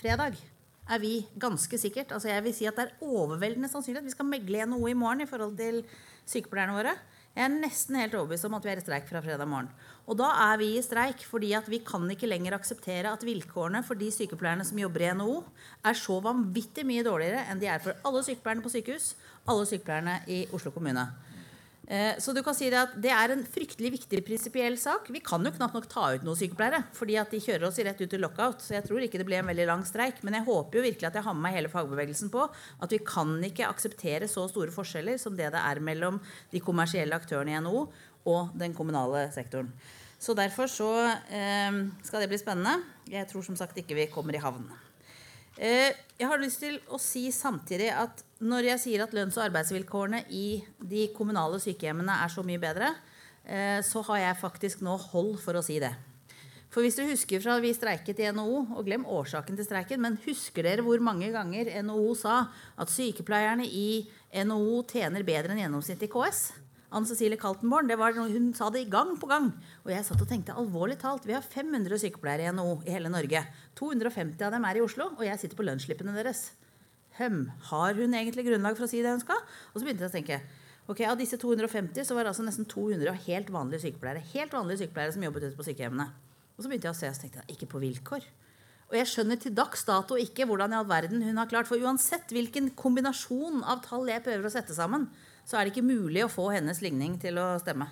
Fredag. 0.00 0.36
er 0.90 0.98
vi 0.98 1.20
ganske 1.38 1.78
sikkert 1.78 2.10
altså 2.16 2.30
jeg 2.30 2.42
vil 2.42 2.54
si 2.56 2.66
at 2.66 2.74
Det 2.74 2.84
er 2.86 3.02
overveldende 3.04 3.68
sannsynlig 3.70 4.00
at 4.00 4.08
vi 4.08 4.14
skal 4.14 4.26
megle 4.26 4.64
NHO 4.66 4.88
i 4.88 4.96
morgen 4.98 5.20
i 5.22 5.28
forhold 5.28 5.56
til 5.58 5.84
sykepleierne 6.26 6.74
våre. 6.74 6.94
Jeg 7.30 7.44
er 7.46 7.52
nesten 7.52 7.94
helt 8.00 8.14
overbevist 8.18 8.48
om 8.48 8.56
at 8.56 8.64
vi 8.66 8.72
er 8.72 8.80
i 8.80 8.82
streik 8.82 9.06
fra 9.06 9.20
fredag 9.22 9.46
morgen. 9.46 9.68
Og 10.10 10.16
da 10.18 10.32
er 10.48 10.56
vi 10.58 10.72
i 10.74 10.82
streik 10.82 11.22
fordi 11.28 11.52
at 11.54 11.68
vi 11.70 11.78
kan 11.86 12.08
ikke 12.10 12.26
lenger 12.26 12.56
akseptere 12.56 13.12
at 13.12 13.22
vilkårene 13.22 13.84
for 13.86 13.94
de 14.00 14.08
sykepleierne 14.10 14.66
som 14.66 14.80
jobber 14.82 15.04
i 15.04 15.12
NHO, 15.14 15.36
er 15.86 16.00
så 16.00 16.18
vanvittig 16.24 16.82
mye 16.88 17.06
dårligere 17.06 17.44
enn 17.52 17.62
de 17.62 17.70
er 17.70 17.84
for 17.84 17.94
alle 18.02 18.24
sykepleierne 18.26 18.64
på 18.64 18.72
sykehus, 18.74 19.12
alle 19.48 19.66
sykepleierne 19.68 20.20
i 20.28 20.44
Oslo 20.56 20.72
kommune. 20.74 21.06
Eh, 21.90 22.18
så 22.18 22.32
du 22.32 22.38
kan 22.46 22.54
si 22.54 22.68
det 22.70 22.78
at 22.78 22.92
det 23.02 23.10
er 23.10 23.32
en 23.34 23.40
fryktelig 23.42 23.90
viktig 23.96 24.20
prinsipiell 24.22 24.76
sak. 24.78 25.08
Vi 25.10 25.22
kan 25.26 25.42
jo 25.42 25.50
knapt 25.56 25.74
nok 25.74 25.88
ta 25.90 26.04
ut 26.14 26.22
noen 26.22 26.38
sykepleiere, 26.38 26.84
fordi 26.94 27.16
at 27.18 27.32
de 27.34 27.40
kjører 27.42 27.66
oss 27.66 27.80
rett 27.82 27.98
ut 27.98 28.14
i 28.14 28.20
lockout. 28.20 28.62
Så 28.62 28.76
jeg 28.76 28.86
tror 28.86 29.02
ikke 29.02 29.18
det 29.18 29.26
blir 29.26 29.40
en 29.40 29.50
veldig 29.50 29.66
lang 29.66 29.82
streik. 29.88 30.20
Men 30.22 30.38
jeg 30.38 30.46
håper 30.46 30.78
jo 30.78 30.84
virkelig 30.86 31.08
at 31.08 31.18
jeg 31.18 31.26
har 31.26 31.34
med 31.34 31.48
meg 31.48 31.56
hele 31.58 31.72
fagbevegelsen 31.72 32.30
på 32.30 32.44
at 32.46 32.94
vi 32.94 33.00
kan 33.02 33.34
ikke 33.48 33.66
akseptere 33.66 34.30
så 34.30 34.46
store 34.52 34.70
forskjeller 34.74 35.18
som 35.18 35.34
det 35.34 35.50
det 35.50 35.64
er 35.64 35.82
mellom 35.82 36.22
de 36.52 36.62
kommersielle 36.62 37.18
aktørene 37.18 37.56
i 37.56 37.64
NHO 37.64 37.82
og 38.30 38.54
den 38.60 38.76
kommunale 38.76 39.26
sektoren. 39.34 39.72
Så 40.20 40.36
derfor 40.38 40.70
så 40.70 40.92
eh, 41.10 41.82
skal 42.06 42.22
det 42.22 42.30
bli 42.30 42.38
spennende. 42.38 42.84
Jeg 43.10 43.26
tror 43.26 43.42
som 43.42 43.58
sagt 43.58 43.82
ikke 43.82 43.98
vi 43.98 44.10
kommer 44.14 44.38
i 44.38 44.44
havn. 44.46 44.68
Eh, 45.58 45.90
jeg 46.20 46.30
har 46.30 46.38
lyst 46.38 46.62
til 46.62 46.78
å 46.86 47.02
si 47.02 47.26
samtidig 47.34 47.90
at 47.90 48.22
når 48.40 48.70
jeg 48.70 48.80
sier 48.80 49.02
at 49.04 49.14
lønns- 49.16 49.36
og 49.36 49.46
arbeidsvilkårene 49.50 50.22
i 50.32 50.62
de 50.80 51.08
kommunale 51.16 51.60
sykehjemmene 51.60 52.22
er 52.24 52.32
så 52.32 52.44
mye 52.46 52.60
bedre, 52.60 52.94
eh, 53.44 53.80
så 53.84 54.00
har 54.08 54.18
jeg 54.18 54.40
faktisk 54.40 54.80
nå 54.80 54.96
hold 55.10 55.36
for 55.42 55.58
å 55.58 55.64
si 55.64 55.78
det. 55.82 55.92
For 56.70 56.86
hvis 56.86 56.96
du 56.96 57.02
husker 57.02 57.42
fra 57.42 57.58
vi 57.58 57.72
streiket 57.74 58.22
i 58.22 58.30
NHO, 58.30 58.78
og 58.78 58.86
glem 58.86 59.04
årsaken 59.04 59.58
til 59.58 59.66
streiken, 59.66 60.00
men 60.00 60.20
husker 60.24 60.62
dere 60.62 60.84
hvor 60.86 61.02
mange 61.02 61.32
ganger 61.34 61.68
NHO 61.82 62.14
sa 62.14 62.36
at 62.78 62.92
sykepleierne 62.92 63.66
i 63.66 64.06
NHO 64.30 64.84
tjener 64.86 65.26
bedre 65.26 65.50
enn 65.50 65.64
gjennomsnittet 65.64 66.06
i 66.06 66.12
KS? 66.12 66.44
Anne 66.90 67.06
Cecilie 67.06 67.38
Kaltenborn, 67.38 67.90
var, 67.98 68.14
hun 68.14 68.48
sa 68.54 68.70
det 68.70 68.88
gang 68.90 69.16
på 69.18 69.28
gang. 69.30 69.50
Og 69.84 69.92
jeg 69.92 70.06
satt 70.06 70.22
og 70.22 70.30
tenkte 70.30 70.56
alvorlig 70.58 70.96
talt, 70.98 71.26
vi 71.26 71.34
har 71.36 71.42
500 71.42 72.00
sykepleiere 72.02 72.48
i 72.48 72.54
NHO 72.54 72.80
i 72.86 72.94
hele 72.94 73.10
Norge. 73.12 73.44
250 73.78 74.46
av 74.46 74.54
dem 74.54 74.66
er 74.66 74.78
i 74.78 74.86
Oslo, 74.86 75.10
og 75.18 75.26
jeg 75.26 75.42
sitter 75.42 75.58
på 75.58 75.66
lønnsslippene 75.66 76.14
deres. 76.16 76.52
Høm, 77.20 77.44
har 77.68 77.98
hun 78.00 78.16
egentlig 78.16 78.46
grunnlag 78.46 78.78
for 78.78 78.86
å 78.86 78.90
si 78.90 79.02
det 79.04 79.12
hun 79.12 79.22
skal? 79.22 79.40
Og 79.70 79.78
så 79.78 79.84
begynte 79.84 80.06
jeg 80.06 80.12
å 80.12 80.16
tenke 80.16 80.40
ok, 80.90 81.04
Av 81.06 81.18
disse 81.20 81.36
250 81.38 82.06
så 82.08 82.16
var 82.16 82.24
det 82.24 82.32
altså 82.32 82.46
nesten 82.46 82.66
200 82.66 83.12
helt 83.28 83.50
vanlige 83.54 83.84
sykepleiere 83.84 84.24
helt 84.32 84.54
vanlige 84.56 84.84
sykepleiere 84.84 85.14
som 85.14 85.26
jobbet 85.26 85.50
ute 85.50 85.58
på 85.58 85.66
sykehjemmene. 85.68 86.06
Og 86.56 86.64
så 86.64 86.70
begynte 86.70 86.88
jeg 86.88 86.96
å 86.96 87.00
se 87.00 87.10
og 87.10 87.16
så 87.18 87.24
tenkte 87.24 87.42
jeg, 87.42 87.56
ikke 87.56 87.68
på 87.74 87.82
vilkår. 87.84 88.24
Og 88.90 88.96
jeg 88.98 89.06
skjønner 89.06 89.38
til 89.38 89.54
dags 89.54 89.84
dato 89.86 90.16
ikke 90.18 90.44
hvordan 90.50 90.72
i 90.74 90.78
all 90.80 90.88
verden 90.88 91.22
hun 91.22 91.38
har 91.38 91.50
klart. 91.50 91.68
For 91.70 91.78
uansett 91.78 92.32
hvilken 92.34 92.72
kombinasjon 92.78 93.62
av 93.62 93.84
tall 93.84 94.08
jeg 94.10 94.24
prøver 94.24 94.48
å 94.48 94.52
sette 94.52 94.74
sammen, 94.74 95.06
så 95.46 95.56
er 95.56 95.66
det 95.66 95.76
ikke 95.76 95.86
mulig 95.86 96.24
å 96.26 96.32
få 96.32 96.48
hennes 96.56 96.82
ligning 96.82 97.14
til 97.22 97.38
å 97.38 97.52
stemme. 97.62 97.86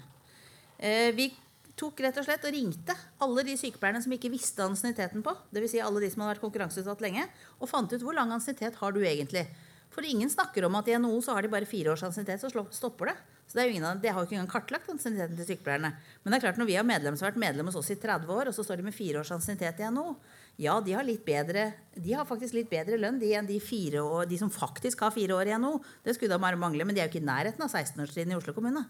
Eh, 0.74 1.12
vi 1.14 1.30
tok 1.78 2.02
rett 2.04 2.18
og 2.20 2.26
slett 2.26 2.44
og 2.44 2.54
ringte 2.54 2.94
alle 3.24 3.44
de 3.46 3.54
sykepleierne 3.60 4.02
som 4.04 4.12
ikke 4.14 4.30
visste 4.32 4.64
ansienniteten 4.64 5.24
på, 5.24 5.34
dvs. 5.54 5.72
Si 5.72 5.82
alle 5.82 6.02
de 6.02 6.10
som 6.12 6.24
hadde 6.24 6.34
vært 6.34 6.44
konkurranseutsatt 6.44 7.02
lenge, 7.04 7.24
og 7.58 7.70
fant 7.70 7.92
ut 7.92 8.04
hvor 8.04 8.16
lang 8.16 8.34
ansiennitet 8.34 8.78
har 8.80 8.94
du 8.94 9.00
egentlig. 9.04 9.46
For 9.94 10.04
ingen 10.04 10.30
snakker 10.30 10.66
om 10.68 10.76
at 10.78 10.88
i 10.90 10.96
NHO 11.00 11.20
så 11.24 11.34
har 11.36 11.46
de 11.46 11.50
bare 11.52 11.68
fire 11.68 11.94
års 11.94 12.04
ansiennitet, 12.06 12.42
så 12.42 12.64
stopper 12.74 13.12
det. 13.12 13.16
Så 13.48 13.56
det, 13.56 13.64
jo 13.72 13.80
av, 13.88 14.00
det 14.02 14.10
har 14.12 14.20
jo 14.20 14.28
ikke 14.28 14.36
engang 14.36 14.50
kartlagt 14.52 14.90
ansienniteten 14.92 15.38
til 15.38 15.46
sykepleierne. 15.48 15.90
Men 16.20 16.34
det 16.34 16.36
er 16.36 16.42
klart 16.44 16.58
når 16.60 16.68
vi 16.68 16.76
har 16.76 16.84
medlem 16.84 17.16
som 17.16 17.24
har 17.24 17.32
vært 17.32 17.40
medlem 17.46 17.70
hos 17.70 17.78
oss 17.80 17.88
i 17.94 17.96
30 17.96 18.28
år, 18.34 18.50
og 18.50 18.56
så 18.56 18.64
står 18.66 18.82
de 18.82 18.88
med 18.90 18.96
fire 18.96 19.22
års 19.22 19.32
ansiennitet 19.32 19.80
i 19.80 19.88
NHO, 19.88 20.12
ja, 20.60 20.74
de 20.84 20.92
har, 20.92 21.06
litt 21.06 21.24
bedre, 21.24 21.70
de 21.94 22.12
har 22.18 22.28
faktisk 22.28 22.58
litt 22.58 22.68
bedre 22.68 22.98
lønn 23.00 23.20
de 23.22 23.30
enn 23.38 23.48
de, 23.48 23.56
år, 24.02 24.26
de 24.28 24.40
som 24.40 24.52
faktisk 24.52 25.06
har 25.06 25.14
fire 25.14 25.38
år 25.38 25.48
i 25.48 25.56
NHO. 25.62 25.78
Det 26.04 26.18
skulle 26.18 26.34
da 26.34 26.42
bare 26.42 26.60
mangle, 26.60 26.84
men 26.84 26.96
de 26.96 27.00
er 27.00 27.08
jo 27.08 27.14
ikke 27.14 27.22
i 27.22 27.28
nærheten 27.30 27.64
av 27.64 27.72
16-årstiden 27.72 28.34
i 28.34 28.36
Oslo 28.36 28.52
kommune. 28.56 28.84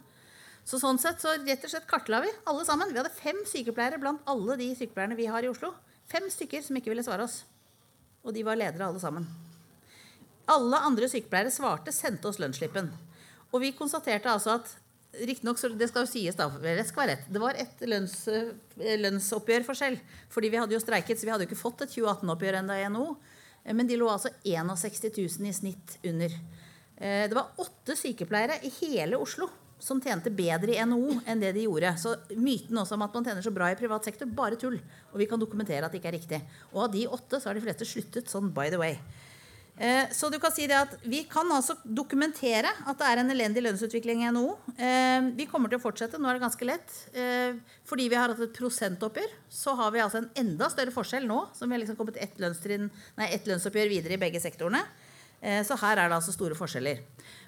Så 0.68 0.76
sånn 0.76 0.98
sett 1.00 1.22
så 1.22 1.32
rett 1.46 1.62
og 1.64 1.70
slett 1.72 1.86
kartla 1.88 2.18
vi 2.20 2.30
alle 2.50 2.64
sammen. 2.68 2.90
Vi 2.92 3.00
hadde 3.00 3.14
fem 3.16 3.38
sykepleiere 3.48 3.96
blant 4.02 4.26
alle 4.28 4.58
de 4.60 4.66
sykepleierne 4.76 5.16
vi 5.16 5.28
har 5.30 5.44
i 5.44 5.48
Oslo. 5.48 5.70
Fem 6.12 6.26
stykker 6.28 6.60
som 6.64 6.76
ikke 6.76 6.92
ville 6.92 7.04
svare 7.06 7.24
oss. 7.24 7.38
Og 8.20 8.34
de 8.36 8.42
var 8.44 8.58
ledere 8.60 8.84
alle 8.84 9.00
sammen. 9.00 9.24
Alle 10.52 10.80
andre 10.84 11.08
sykepleiere 11.08 11.52
svarte, 11.52 11.94
sendte 11.96 12.28
oss 12.28 12.40
lønnsslippen. 12.42 12.90
Og 13.48 13.62
vi 13.62 13.72
konstaterte 13.76 14.28
altså 14.28 14.58
at 14.58 14.74
Riktignok, 15.18 15.56
det 15.80 15.86
skal 15.88 16.04
jo 16.04 16.10
sies 16.10 16.36
da, 16.36 16.50
det 16.60 16.84
skal 16.84 17.00
være 17.00 17.14
rett. 17.14 17.30
Det 17.32 17.40
var 17.40 17.56
et 17.56 17.80
lønns, 17.88 18.16
lønnsoppgjørforskjell. 18.76 19.96
Fordi 20.34 20.50
vi 20.52 20.60
hadde 20.60 20.76
jo 20.76 20.82
streiket, 20.82 21.16
så 21.16 21.24
vi 21.24 21.32
hadde 21.32 21.46
jo 21.46 21.48
ikke 21.48 21.62
fått 21.62 21.86
et 21.86 21.94
2018-oppgjør 21.94 22.58
ennå 22.60 22.76
i 22.76 22.90
NHO. 22.92 23.06
Men 23.72 23.88
de 23.88 23.96
lå 23.96 24.10
altså 24.12 24.34
61 24.44 25.16
000 25.16 25.48
i 25.48 25.54
snitt 25.56 25.96
under. 26.12 26.36
Det 27.00 27.40
var 27.40 27.56
åtte 27.64 27.96
sykepleiere 27.96 28.60
i 28.68 28.72
hele 28.82 29.16
Oslo 29.16 29.48
som 29.78 30.00
tjente 30.02 30.30
bedre 30.34 30.74
i 30.74 30.82
NHO 30.84 31.20
enn 31.26 31.40
det 31.42 31.52
de 31.56 31.66
gjorde. 31.68 31.94
Så 32.00 32.16
myten 32.34 32.80
også 32.80 32.98
om 32.98 33.06
at 33.06 33.14
man 33.14 33.26
tjener 33.26 33.44
så 33.44 33.54
bra 33.54 33.70
i 33.70 33.78
privat 33.78 34.08
sektor, 34.08 34.26
bare 34.26 34.58
tull. 34.60 34.78
Og 35.12 35.22
vi 35.22 35.28
kan 35.30 35.40
dokumentere 35.40 35.86
at 35.86 35.94
det 35.94 36.02
ikke 36.02 36.12
er 36.12 36.18
riktig. 36.18 36.42
Og 36.74 36.84
av 36.88 36.92
de 36.94 37.06
åtte 37.06 37.40
så 37.40 37.50
har 37.50 37.58
de 37.58 37.64
fleste 37.64 37.88
sluttet 37.88 38.30
sånn 38.32 38.52
by 38.54 38.68
the 38.74 38.80
way. 38.80 38.98
Eh, 39.78 40.10
så 40.10 40.26
du 40.28 40.40
kan 40.42 40.50
si 40.50 40.66
det 40.66 40.74
at 40.74 40.94
vi 41.06 41.20
kan 41.30 41.46
altså 41.54 41.76
dokumentere 41.84 42.70
at 42.82 42.98
det 42.98 43.06
er 43.06 43.20
en 43.20 43.30
elendig 43.30 43.62
lønnsutvikling 43.62 44.24
i 44.24 44.30
NHO. 44.34 44.56
Eh, 44.74 45.28
vi 45.38 45.46
kommer 45.50 45.70
til 45.70 45.78
å 45.78 45.84
fortsette. 45.84 46.18
Nå 46.18 46.26
er 46.26 46.38
det 46.38 46.42
ganske 46.42 46.66
lett. 46.66 46.96
Eh, 47.14 47.60
fordi 47.86 48.08
vi 48.10 48.18
har 48.18 48.32
hatt 48.32 48.42
et 48.42 48.58
prosentoppgjør, 48.58 49.36
så 49.54 49.76
har 49.78 49.94
vi 49.94 50.02
altså 50.02 50.24
en 50.24 50.32
enda 50.42 50.70
større 50.72 50.94
forskjell 50.94 51.28
nå. 51.30 51.44
Som 51.54 51.70
vi 51.70 51.78
har 51.78 51.84
liksom 51.84 51.98
kommet 52.00 52.18
ett, 52.18 52.40
nei, 52.42 53.30
ett 53.30 53.46
lønnsoppgjør 53.46 53.94
videre 53.94 54.18
i 54.18 54.22
begge 54.26 54.42
sektorene. 54.42 54.82
Så 55.38 55.76
her 55.78 56.00
er 56.02 56.08
det 56.10 56.16
altså 56.16 56.32
store 56.34 56.56
forskjeller. 56.58 56.98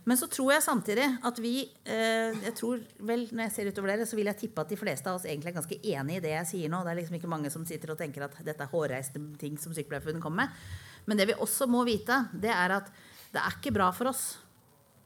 Men 0.09 0.17
så 0.17 0.29
tror 0.33 0.55
jeg 0.55 0.65
samtidig 0.65 1.07
at 1.27 1.41
vi 1.43 1.55
jeg 1.85 2.53
tror 2.57 2.81
vel, 3.05 3.27
Når 3.31 3.45
jeg 3.47 3.53
ser 3.55 3.71
utover 3.71 3.93
dere, 3.93 4.07
så 4.09 4.17
vil 4.19 4.31
jeg 4.31 4.39
tippe 4.45 4.63
at 4.63 4.73
de 4.73 4.79
fleste 4.81 5.11
av 5.11 5.19
oss 5.19 5.27
egentlig 5.29 5.53
er 5.53 5.59
ganske 5.59 5.81
enig 5.81 6.19
i 6.19 6.25
det 6.25 6.35
jeg 6.35 6.51
sier 6.53 6.73
nå. 6.73 6.83
Det 6.85 6.93
er 6.93 7.01
liksom 7.01 7.19
ikke 7.21 7.33
mange 7.33 7.53
som 7.53 7.67
sitter 7.69 7.93
og 7.93 8.01
tenker 8.01 8.25
at 8.27 8.37
dette 8.45 8.65
er 8.65 8.73
hårreiste 8.73 9.23
ting 9.41 9.59
som 9.61 9.75
Sykepleierforbundet 9.77 10.25
kommer 10.25 10.47
med. 10.47 10.69
Men 11.07 11.21
det 11.21 11.31
vi 11.31 11.41
også 11.41 11.69
må 11.71 11.85
vite, 11.89 12.25
det 12.33 12.53
er 12.55 12.79
at 12.81 12.89
det 13.31 13.43
er 13.43 13.59
ikke 13.59 13.75
bra 13.77 13.91
for 13.95 14.11
oss 14.11 14.25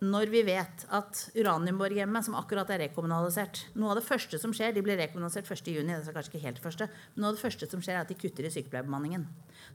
når 0.05 0.31
vi 0.33 0.43
vet 0.45 0.85
at 0.93 1.21
Uraniumborghjemmet, 1.37 2.27
som 2.27 2.37
akkurat 2.37 2.69
er 2.75 2.83
rekommunalisert 2.87 3.63
Noe 3.79 3.93
av 3.93 4.01
det 4.01 4.07
første 4.07 4.41
som 4.43 4.53
skjer, 4.53 4.75
de 4.75 4.83
blir 4.85 4.99
rekommunalisert 5.01 5.49
1.6. 5.49 5.71
Det 5.81 5.95
er 5.95 6.17
kanskje 6.17 6.35
ikke 6.35 6.45
helt 6.45 6.61
første, 6.63 6.89
men 7.15 7.25
noe 7.25 7.33
av 7.33 7.39
det 7.39 7.45
første 7.45 7.69
som 7.71 7.85
skjer, 7.85 8.01
er 8.01 8.05
at 8.05 8.11
de 8.11 8.19
kutter 8.19 8.45
i 8.45 8.53
sykepleierbemanningen. 8.53 9.27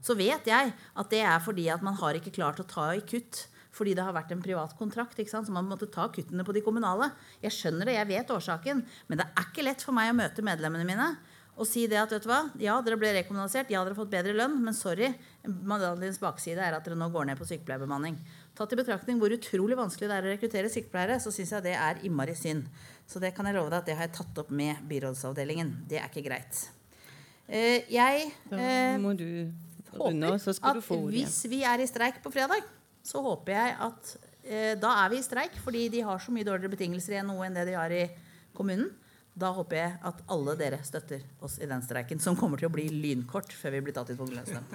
Så 0.04 0.14
vet 0.18 0.46
jeg 0.46 0.74
at 0.76 1.10
det 1.10 1.22
er 1.24 1.40
fordi 1.42 1.66
at 1.72 1.82
man 1.86 1.98
har 1.98 2.18
ikke 2.18 2.34
klart 2.36 2.60
å 2.62 2.68
ta 2.68 2.90
i 2.94 3.02
kutt 3.02 3.46
fordi 3.74 3.94
det 3.96 4.04
har 4.06 4.14
vært 4.16 4.32
en 4.34 4.42
privat 4.42 4.76
kontrakt. 4.78 5.18
ikke 5.18 5.30
sant? 5.30 5.46
Så 5.46 5.54
man 5.54 5.68
måtte 5.68 5.90
ta 5.90 6.08
kuttene 6.12 6.46
på 6.46 6.54
de 6.56 6.62
kommunale. 6.66 7.12
Jeg 7.42 7.54
skjønner 7.54 7.86
det, 7.86 7.98
jeg 7.98 8.10
vet 8.10 8.32
årsaken. 8.34 8.82
Men 9.08 9.22
det 9.22 9.28
er 9.30 9.46
ikke 9.46 9.66
lett 9.66 9.84
for 9.86 9.96
meg 9.96 10.10
å 10.10 10.18
møte 10.22 10.46
medlemmene 10.46 10.88
mine 10.88 11.12
og 11.60 11.68
si 11.68 11.82
det 11.90 11.98
at 12.00 12.12
vet 12.14 12.24
du 12.24 12.30
hva, 12.30 12.40
ja, 12.62 12.78
dere 12.84 12.96
ble 12.96 13.10
rekommunalisert, 13.12 13.68
ja, 13.72 13.82
dere 13.84 13.92
har 13.92 13.98
fått 13.98 14.12
bedre 14.12 14.32
lønn, 14.36 14.56
men 14.64 14.76
sorry, 14.76 15.10
medaljens 15.44 16.20
bakside 16.22 16.62
er 16.64 16.76
at 16.76 16.86
dere 16.86 16.96
nå 16.96 17.10
går 17.12 17.26
ned 17.28 17.36
på 17.40 17.48
sykepleierbemanning. 17.50 18.16
Tatt 18.56 18.72
i 18.72 18.78
betraktning 18.80 19.20
hvor 19.20 19.34
utrolig 19.34 19.76
vanskelig 19.76 20.08
det 20.08 20.16
er 20.16 20.28
å 20.28 20.32
rekruttere 20.32 20.72
sykepleiere, 20.72 21.18
så 21.20 21.32
syns 21.34 21.52
jeg 21.56 21.66
det 21.68 21.76
er 21.76 22.00
innmari 22.08 22.36
synd. 22.38 22.70
Så 23.04 23.20
det 23.20 23.34
kan 23.36 23.48
jeg 23.48 23.58
love 23.58 23.68
deg 23.68 23.82
at 23.82 23.90
det 23.90 23.98
har 23.98 24.08
jeg 24.08 24.16
tatt 24.22 24.40
opp 24.40 24.54
med 24.56 24.80
byrådsavdelingen. 24.88 25.74
Det 25.90 26.00
er 26.00 26.08
ikke 26.08 26.24
greit. 26.30 26.64
Eh, 27.50 27.84
jeg 27.92 28.30
eh, 28.56 28.96
håper 29.98 30.38
at 30.38 30.92
hvis 31.12 31.40
vi 31.50 31.64
er 31.66 31.82
i 31.82 31.90
streik 31.90 32.22
på 32.24 32.32
fredag, 32.32 32.64
så 33.06 33.22
håper 33.24 33.54
jeg 33.56 33.76
at 33.86 34.16
eh, 34.44 34.72
da 34.80 34.94
er 35.04 35.12
vi 35.12 35.20
i 35.20 35.24
streik 35.26 35.56
fordi 35.64 35.88
de 35.92 36.02
har 36.06 36.20
så 36.22 36.34
mye 36.34 36.46
dårligere 36.46 36.74
betingelser 36.74 37.16
i 37.16 37.22
NHO 37.26 37.44
enn 37.46 37.56
det 37.58 37.68
de 37.70 37.78
har 37.78 37.94
i 37.94 38.04
kommunen. 38.56 38.90
Da 39.40 39.52
håper 39.54 39.78
jeg 39.78 39.92
at 40.10 40.22
alle 40.34 40.56
dere 40.58 40.80
støtter 40.84 41.22
oss 41.40 41.60
i 41.62 41.68
den 41.70 41.82
streiken, 41.84 42.18
som 42.20 42.36
kommer 42.36 42.60
til 42.60 42.68
å 42.68 42.74
bli 42.74 42.88
lynkort 42.90 43.52
før 43.56 43.76
vi 43.76 43.84
blir 43.86 43.96
tatt 43.96 44.10
ut 44.10 44.18
på 44.18 44.26
lønnsnemnd. 44.26 44.74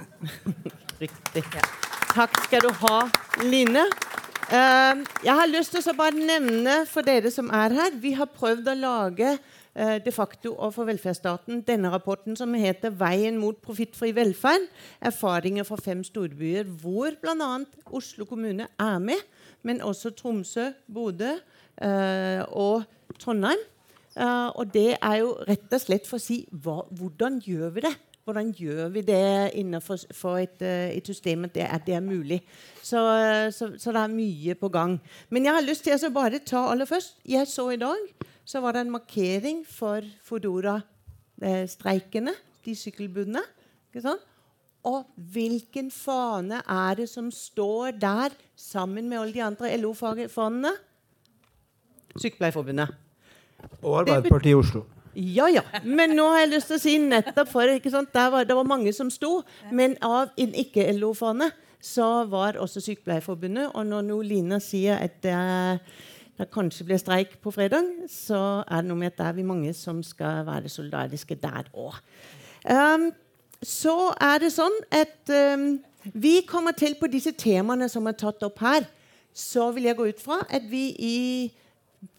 Riktig. 1.04 1.44
Ja. 1.54 1.66
Takk 2.16 2.40
skal 2.48 2.64
du 2.64 2.72
ha, 2.86 2.98
Line. 3.44 3.84
Uh, 4.46 5.02
jeg 5.26 5.34
har 5.36 5.50
lyst 5.50 5.74
til 5.76 5.84
å 5.92 5.98
bare 5.98 6.16
nevne 6.16 6.84
for 6.88 7.06
dere 7.06 7.32
som 7.34 7.48
er 7.50 7.74
her 7.74 7.96
Vi 7.98 8.12
har 8.14 8.30
prøvd 8.30 8.68
å 8.70 8.76
lage 8.78 9.32
de 9.76 10.12
facto 10.12 10.54
overfor 10.54 10.86
velferdsstaten 10.88 11.66
denne 11.68 11.90
rapporten 11.92 12.36
som 12.40 12.54
heter 12.54 12.94
'Veien 12.96 13.38
mot 13.38 13.58
profittfri 13.62 14.14
velferd'. 14.16 14.70
Erfaringer 15.02 15.64
fra 15.64 15.76
fem 15.76 16.04
storbyer, 16.04 16.64
hvor 16.64 17.12
bl.a. 17.22 17.60
Oslo 17.92 18.26
kommune 18.26 18.68
er 18.80 19.00
med, 19.00 19.20
men 19.64 19.82
også 19.82 20.10
Tromsø, 20.10 20.72
Bodø 20.94 21.32
uh, 21.82 22.42
og 22.48 22.84
Trondheim. 23.20 23.60
Uh, 24.16 24.48
og 24.56 24.74
det 24.74 24.98
er 25.02 25.16
jo 25.16 25.34
rett 25.48 25.74
og 25.74 25.82
slett 25.82 26.08
for 26.08 26.22
å 26.22 26.24
si 26.24 26.46
hva, 26.52 26.84
hvordan 26.96 27.42
gjør 27.44 27.74
vi 27.76 27.84
det? 27.88 27.96
Hvordan 28.26 28.54
gjør 28.58 28.88
vi 28.90 29.02
det 29.06 29.52
innenfor 29.54 30.38
et, 30.40 30.62
et 30.62 31.06
system 31.06 31.44
at 31.46 31.54
det, 31.54 31.68
det, 31.86 31.94
er 31.94 32.02
mulig? 32.02 32.40
Så, 32.82 33.02
så, 33.52 33.70
så, 33.78 33.92
det 33.92 34.02
er 34.02 34.16
mye 34.16 34.56
på 34.58 34.70
gang. 34.74 34.96
Men 35.30 35.46
jeg 35.46 35.54
har 35.54 35.68
lyst 35.68 35.86
til 35.86 35.94
å 35.94 36.14
bare 36.14 36.40
ta 36.42 36.64
aller 36.72 36.90
først 36.90 37.20
Jeg 37.30 37.46
så 37.48 37.68
i 37.76 37.78
dag 37.78 38.26
så 38.46 38.62
var 38.62 38.76
det 38.76 38.86
en 38.86 38.94
markering 38.94 39.64
for 39.68 40.06
Fodora-streikene, 40.24 42.34
de 42.66 42.76
sykkelbudene. 42.78 43.42
Og 44.86 45.06
hvilken 45.34 45.90
fane 45.92 46.60
er 46.62 47.00
det 47.00 47.08
som 47.10 47.32
står 47.34 47.98
der 48.02 48.36
sammen 48.56 49.10
med 49.10 49.20
alle 49.20 49.34
de 49.34 49.44
andre 49.44 49.78
LO-fanene? 49.82 50.76
Sykepleierforbundet. 52.16 52.94
Og 53.82 54.00
Arbeiderpartiet 54.04 54.54
i 54.54 54.60
Oslo. 54.60 54.84
Ja, 55.16 55.48
ja. 55.48 55.64
Men 55.84 56.16
nå 56.16 56.28
har 56.34 56.44
jeg 56.44 56.54
lyst 56.54 56.70
til 56.70 56.78
å 56.78 56.84
si 56.84 56.98
nettopp 57.00 57.52
for 57.52 57.72
ikke 57.72 57.92
sant? 57.92 58.12
Der 58.14 58.30
var, 58.32 58.46
Det 58.46 58.56
var 58.56 58.68
mange 58.68 58.94
som 58.94 59.10
sto, 59.10 59.42
men 59.72 59.96
av 60.04 60.30
en 60.38 60.54
ikke-LO-fane 60.54 61.52
så 61.82 62.26
var 62.30 62.60
også 62.60 62.84
Sykepleierforbundet. 62.84 63.72
Og 63.74 63.88
når 63.88 64.06
nå 64.10 64.22
Lina 64.22 64.60
sier 64.60 65.00
at 65.00 65.22
det, 65.24 65.80
det 66.38 66.50
kanskje 66.52 66.86
blir 66.88 67.00
streik 67.00 67.38
på 67.44 67.52
fredag, 67.52 67.88
så 68.12 68.64
er 68.68 68.82
det 68.82 68.90
noe 68.90 69.00
med 69.00 69.14
at 69.14 69.20
det 69.20 69.28
er 69.30 69.38
vi 69.38 69.48
mange 69.48 69.74
som 69.74 70.02
skal 70.04 70.44
være 70.48 70.72
solidariske 70.72 71.38
der 71.40 71.70
òg. 71.74 72.00
Um, 72.66 73.12
så 73.64 74.12
er 74.22 74.42
det 74.44 74.52
sånn 74.54 74.76
at 74.94 75.32
um, 75.32 75.78
vi 76.14 76.42
kommer 76.48 76.76
til 76.78 76.98
på 77.00 77.08
disse 77.10 77.32
temaene 77.32 77.88
som 77.90 78.08
er 78.08 78.18
tatt 78.20 78.44
opp 78.46 78.60
her. 78.62 78.86
Så 79.36 79.72
vil 79.76 79.88
jeg 79.90 79.98
gå 79.98 80.10
ut 80.12 80.22
fra 80.22 80.42
at 80.50 80.68
vi 80.70 80.90
i 81.00 81.16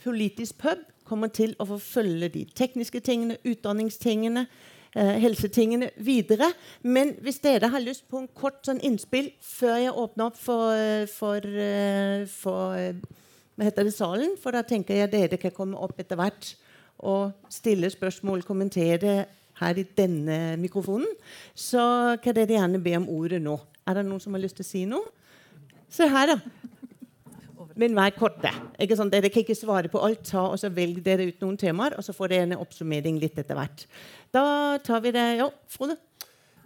Politisk 0.02 0.58
pub 0.58 0.80
kommer 1.06 1.30
til 1.30 1.52
å 1.62 1.66
forfølge 1.68 2.28
de 2.34 2.40
tekniske 2.58 2.98
tingene, 3.06 3.36
utdanningstingene, 3.46 4.46
eh, 4.96 5.18
helsetingene 5.22 5.90
videre. 5.96 6.48
Men 6.82 7.14
hvis 7.22 7.38
dere 7.38 7.70
har 7.70 7.84
lyst 7.84 8.08
på 8.10 8.18
en 8.18 8.28
kort 8.34 8.66
sånn 8.66 8.82
innspill 8.82 9.30
før 9.40 9.76
jeg 9.76 9.94
åpner 9.94 10.26
opp 10.26 10.36
for, 10.36 11.06
for, 11.06 11.46
eh, 11.46 12.26
for 12.26 12.94
heter 13.62 13.86
det, 13.88 13.94
salen, 13.96 14.36
for 14.40 14.52
da 14.52 14.62
tenker 14.66 14.98
jeg 14.98 15.12
dere 15.12 15.40
kan 15.40 15.54
komme 15.54 15.80
opp 15.80 15.98
etter 16.02 16.18
hvert 16.20 16.52
og 17.07 17.32
stille 17.52 17.88
spørsmål, 17.92 18.44
kommentere 18.44 19.24
her 19.57 19.80
i 19.80 19.86
denne 19.96 20.57
mikrofonen, 20.61 21.09
så 21.57 22.16
kan 22.22 22.36
dere 22.36 22.59
gjerne 22.59 22.80
be 22.84 22.96
om 22.98 23.09
ordet 23.12 23.40
nå. 23.44 23.57
Er 23.88 23.98
det 23.98 24.07
noen 24.09 24.20
som 24.20 24.36
har 24.36 24.42
lyst 24.42 24.59
til 24.61 24.66
å 24.66 24.68
si 24.68 24.84
noe? 24.88 25.09
Se 25.92 26.09
her, 26.11 26.34
da 26.34 26.66
men 27.76 27.96
vær 27.96 28.14
korte. 28.16 28.50
Ikke 28.80 28.96
sant? 28.96 29.12
Dere 29.12 29.30
kan 29.32 29.44
ikke 29.44 29.57
svare 29.57 29.90
på 29.92 30.00
alt. 30.04 30.24
Ta, 30.30 30.46
og 30.48 30.59
så 30.61 30.70
Velg 30.72 31.02
dere 31.04 31.28
ut 31.28 31.42
noen 31.44 31.59
temaer, 31.61 31.96
og 31.96 32.04
så 32.04 32.14
får 32.16 32.32
dere 32.32 32.48
en 32.48 32.59
oppsummering 32.59 33.20
litt 33.20 33.36
etter 33.40 33.59
hvert. 33.59 33.84
Da 34.34 34.44
tar 34.84 35.02
vi 35.04 35.12
det 35.16 35.26
Ja, 35.42 35.50
Frode? 35.72 35.98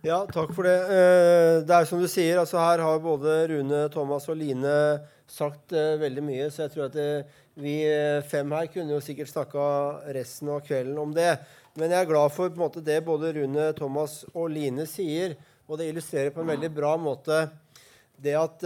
Ja, 0.01 0.23
takk 0.33 0.55
for 0.57 0.65
det. 0.65 0.79
Eh, 0.89 1.55
det 1.69 1.77
er 1.77 1.85
som 1.85 2.01
du 2.01 2.07
sier, 2.09 2.39
altså 2.41 2.57
her 2.57 2.81
har 2.81 3.03
både 3.05 3.35
Rune, 3.51 3.83
Thomas 3.93 4.31
og 4.33 4.39
Line 4.41 4.73
sagt 5.29 5.75
uh, 5.77 6.01
veldig 6.01 6.25
mye, 6.25 6.47
så 6.49 6.65
jeg 6.65 6.73
tror 6.73 6.87
at 6.87 6.97
eh, 6.99 7.35
vi 7.61 7.75
fem 8.27 8.55
her 8.57 8.71
kunne 8.73 8.97
jo 8.97 9.03
sikkert 9.05 9.29
snakka 9.29 9.67
resten 10.17 10.49
av 10.55 10.65
kvelden 10.65 10.97
om 11.03 11.13
det. 11.13 11.35
Men 11.77 11.93
jeg 11.93 12.01
er 12.01 12.09
glad 12.09 12.33
for 12.33 12.57
måte, 12.57 12.81
det 12.81 12.97
både 13.05 13.35
Rune, 13.37 13.69
Thomas 13.77 14.23
og 14.33 14.49
Line 14.55 14.89
sier, 14.89 15.37
og 15.69 15.77
det 15.79 15.91
illustrerer 15.93 16.33
på 16.33 16.41
en 16.43 16.55
veldig 16.55 16.73
bra 16.81 16.97
måte 16.99 17.45
det 18.21 18.35
at 18.41 18.65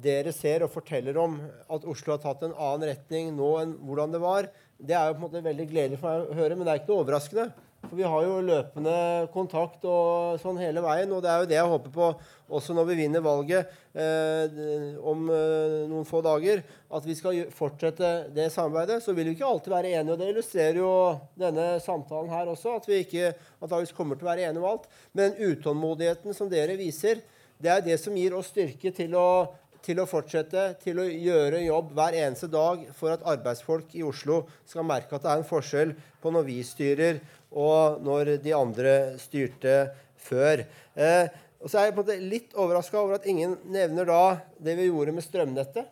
dere 0.00 0.32
ser 0.34 0.64
og 0.64 0.72
forteller 0.72 1.16
om 1.20 1.36
at 1.70 1.84
Oslo 1.88 2.16
har 2.16 2.24
tatt 2.24 2.42
en 2.44 2.56
annen 2.56 2.90
retning 2.90 3.30
nå 3.36 3.52
enn 3.60 3.76
hvordan 3.86 4.16
det 4.16 4.24
var, 4.24 4.48
det 4.80 4.96
er 4.96 5.06
jo 5.06 5.18
på 5.18 5.20
en 5.20 5.26
måte 5.28 5.44
veldig 5.44 5.68
gledelig 5.70 6.00
for 6.00 6.10
meg 6.10 6.32
å 6.32 6.40
høre, 6.40 6.56
men 6.56 6.66
det 6.66 6.72
er 6.72 6.80
ikke 6.80 6.94
noe 6.94 7.04
overraskende. 7.04 7.52
For 7.88 7.96
vi 7.96 8.04
har 8.06 8.22
jo 8.22 8.42
løpende 8.44 8.94
kontakt 9.32 9.84
og 9.88 10.36
sånn 10.42 10.60
hele 10.60 10.82
veien, 10.84 11.10
og 11.16 11.22
det 11.24 11.30
er 11.32 11.40
jo 11.40 11.48
det 11.48 11.56
jeg 11.56 11.70
håper 11.72 11.94
på 11.94 12.10
også 12.50 12.74
når 12.76 12.88
vi 12.90 12.96
vinner 12.98 13.22
valget 13.24 13.70
eh, 13.94 14.58
om 15.00 15.24
eh, 15.32 15.76
noen 15.88 16.06
få 16.06 16.20
dager, 16.22 16.60
at 16.90 17.06
vi 17.06 17.16
skal 17.18 17.40
fortsette 17.54 18.10
det 18.36 18.50
samarbeidet. 18.52 19.00
Så 19.02 19.14
vil 19.16 19.30
vi 19.30 19.36
ikke 19.38 19.48
alltid 19.48 19.72
være 19.72 19.94
enige, 19.94 20.14
og 20.14 20.20
det 20.20 20.28
illustrerer 20.32 20.80
jo 20.82 20.92
denne 21.40 21.66
samtalen 21.82 22.30
her 22.34 22.52
også, 22.52 22.76
at 22.76 22.90
vi 22.90 23.00
ikke 23.04 23.32
antakeligvis 23.32 23.96
kommer 23.96 24.18
til 24.18 24.28
å 24.28 24.32
være 24.32 24.46
enige 24.50 24.62
om 24.62 24.70
alt. 24.74 24.86
Men 25.16 25.38
utålmodigheten 25.40 26.36
som 26.36 26.52
dere 26.52 26.78
viser, 26.78 27.24
det 27.60 27.72
er 27.72 27.82
det 27.84 27.98
som 28.02 28.16
gir 28.16 28.36
oss 28.36 28.52
styrke 28.52 28.92
til 28.96 29.18
å 29.18 29.30
til 29.84 30.00
å 30.00 30.04
fortsette, 30.08 30.62
til 30.82 31.00
å 31.00 31.06
gjøre 31.08 31.62
jobb 31.64 31.94
hver 31.96 32.16
eneste 32.20 32.50
dag 32.52 32.82
for 32.96 33.14
at 33.14 33.24
arbeidsfolk 33.28 33.94
i 33.96 34.04
Oslo 34.04 34.42
skal 34.68 34.86
merke 34.86 35.16
at 35.16 35.24
det 35.24 35.30
er 35.32 35.40
en 35.40 35.48
forskjell 35.48 35.94
på 36.20 36.32
når 36.34 36.44
vi 36.46 36.58
styrer, 36.66 37.20
og 37.50 38.02
når 38.06 38.36
de 38.44 38.54
andre 38.54 38.94
styrte 39.20 39.90
før. 40.20 40.64
Eh, 40.94 41.26
og 41.60 41.68
så 41.68 41.80
er 41.80 41.88
jeg 41.88 41.96
på 41.96 42.04
en 42.04 42.06
måte 42.06 42.30
litt 42.30 42.54
overraska 42.56 43.00
over 43.00 43.18
at 43.18 43.26
ingen 43.28 43.58
nevner 43.68 44.08
da 44.08 44.22
det 44.62 44.76
vi 44.78 44.88
gjorde 44.88 45.14
med 45.16 45.26
strømnettet. 45.26 45.88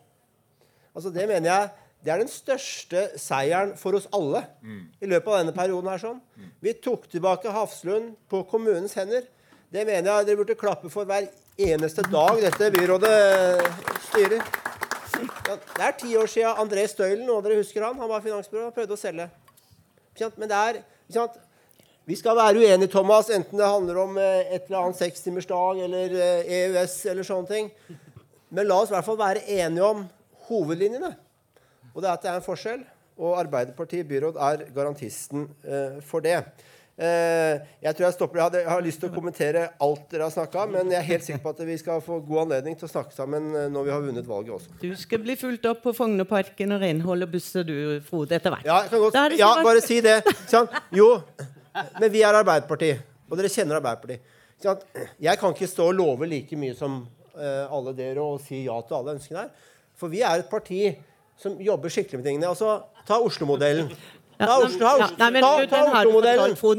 Altså 0.95 1.11
Det 1.13 1.27
mener 1.29 1.49
jeg 1.49 1.69
det 1.99 2.13
er 2.13 2.21
den 2.21 2.31
største 2.31 3.01
seieren 3.19 3.73
for 3.75 3.97
oss 3.97 4.05
alle 4.15 4.45
mm. 4.63 4.83
i 5.03 5.07
løpet 5.11 5.33
av 5.33 5.41
denne 5.41 5.55
perioden. 5.55 5.89
her 5.91 5.99
sånn. 5.99 6.21
Mm. 6.39 6.53
Vi 6.63 6.73
tok 6.79 7.09
tilbake 7.11 7.51
Hafslund 7.51 8.13
på 8.31 8.39
kommunens 8.47 8.95
hender. 8.95 9.25
Det 9.69 9.83
mener 9.83 10.07
jeg 10.07 10.29
dere 10.29 10.39
burde 10.39 10.55
klappe 10.57 10.89
for 10.89 11.05
hver 11.09 11.27
eneste 11.59 12.05
dag 12.07 12.39
dette 12.39 12.71
byrådet 12.71 13.11
styrer. 14.07 14.47
Det 15.19 15.83
er 15.83 15.97
ti 15.99 16.15
år 16.15 16.31
siden 16.31 16.63
André 16.63 16.87
Støylen, 16.87 17.27
og 17.27 17.43
dere 17.43 17.59
husker 17.59 17.83
han, 17.83 17.99
han 17.99 18.09
var 18.09 18.23
finansbyrå 18.23 18.69
og 18.69 18.77
prøvde 18.77 18.95
å 18.95 19.01
selge. 19.01 19.27
Men 20.39 20.47
det 20.47 20.59
er 20.59 20.81
Vi 22.09 22.15
skal 22.17 22.33
være 22.33 22.57
uenige, 22.57 22.89
Thomas, 22.89 23.27
enten 23.29 23.59
det 23.59 23.67
handler 23.69 23.97
om 24.01 24.15
eh, 24.17 24.47
et 24.55 24.63
eller 24.65 24.79
annet 24.79 24.97
sekstimersdag 24.97 25.81
eller 25.85 26.13
EØS 26.41 26.95
eh, 26.95 27.03
e 27.05 27.11
eller 27.11 27.27
sånne 27.27 27.49
ting. 27.51 27.67
Men 28.49 28.65
la 28.65 28.79
oss 28.81 28.89
i 28.89 28.95
hvert 28.95 29.05
fall 29.05 29.19
være 29.19 29.43
enige 29.45 29.85
om 29.85 30.01
hovedlinjene. 30.47 31.11
Og 31.93 32.01
det 32.01 32.09
er 32.09 32.15
at 32.15 32.23
det 32.23 32.31
er 32.31 32.39
en 32.39 32.45
forskjell. 32.47 32.79
Og 33.19 33.35
Arbeiderpartiet 33.37 34.09
byråd 34.09 34.39
er 34.41 34.63
garantisten 34.73 35.45
eh, 35.61 35.99
for 36.01 36.25
det. 36.25 36.39
Jeg 36.99 37.95
tror 37.95 38.03
jeg 38.03 38.13
stopper. 38.17 38.39
Jeg, 38.41 38.63
jeg 38.65 38.71
har 38.73 38.81
lyst 38.83 38.99
til 38.99 39.07
å 39.07 39.13
kommentere 39.13 39.61
alt 39.85 40.09
dere 40.11 40.25
har 40.25 40.33
snakka 40.33 40.65
om, 40.65 40.73
men 40.75 40.89
jeg 40.91 40.99
er 40.99 41.05
helt 41.07 41.23
sikker 41.23 41.43
på 41.45 41.53
at 41.53 41.61
vi 41.69 41.77
skal 41.79 42.01
få 42.03 42.17
god 42.25 42.41
anledning 42.41 42.75
til 42.75 42.89
å 42.89 42.91
snakke 42.91 43.15
sammen 43.15 43.53
når 43.71 43.85
vi 43.85 43.93
har 43.93 44.03
vunnet 44.03 44.27
valget 44.27 44.55
også. 44.57 44.73
Du 44.81 44.89
skal 44.99 45.21
bli 45.23 45.37
fulgt 45.39 45.69
opp 45.71 45.79
på 45.85 45.93
Fognerparken 45.95 46.75
og 46.75 46.83
renhold 46.83 47.23
og 47.29 47.31
busser, 47.37 47.63
du, 47.63 48.01
Frode, 48.09 48.35
etter 48.41 48.51
hvert. 48.51 48.67
Ja, 48.67 48.81
godt, 48.91 49.39
ja 49.39 49.53
bare 49.63 49.85
si 49.85 50.01
det. 50.03 50.17
Sånn. 50.51 50.67
Jo, 50.99 51.13
men 51.99 52.11
vi 52.11 52.23
er 52.25 52.33
Arbeiderpartiet, 52.33 53.05
og 53.29 53.37
dere 53.39 53.51
kjenner 53.53 53.79
Arbeiderpartiet. 53.79 54.21
Jeg 55.19 55.39
kan 55.39 55.55
ikke 55.55 55.67
stå 55.71 55.87
og 55.91 55.95
love 55.95 56.27
like 56.27 56.57
mye 56.59 56.75
som 56.75 57.01
uh, 57.35 57.65
alle 57.71 57.93
dere 57.95 58.23
og 58.23 58.41
si 58.43 58.65
ja 58.65 58.75
til 58.83 58.97
alle 58.99 59.15
ønskene 59.15 59.45
her. 59.45 59.49
For 59.99 60.07
vi 60.11 60.21
er 60.23 60.41
et 60.41 60.49
parti 60.51 60.81
som 61.39 61.55
jobber 61.63 61.91
skikkelig 61.93 62.19
med 62.19 62.27
tingene. 62.27 62.49
Altså, 62.51 62.81
ta 63.07 63.19
Oslo-modellen. 63.23 63.87
Ta 64.39 64.57
Oslo-modellen. 64.63 66.55
Hvor 66.59 66.75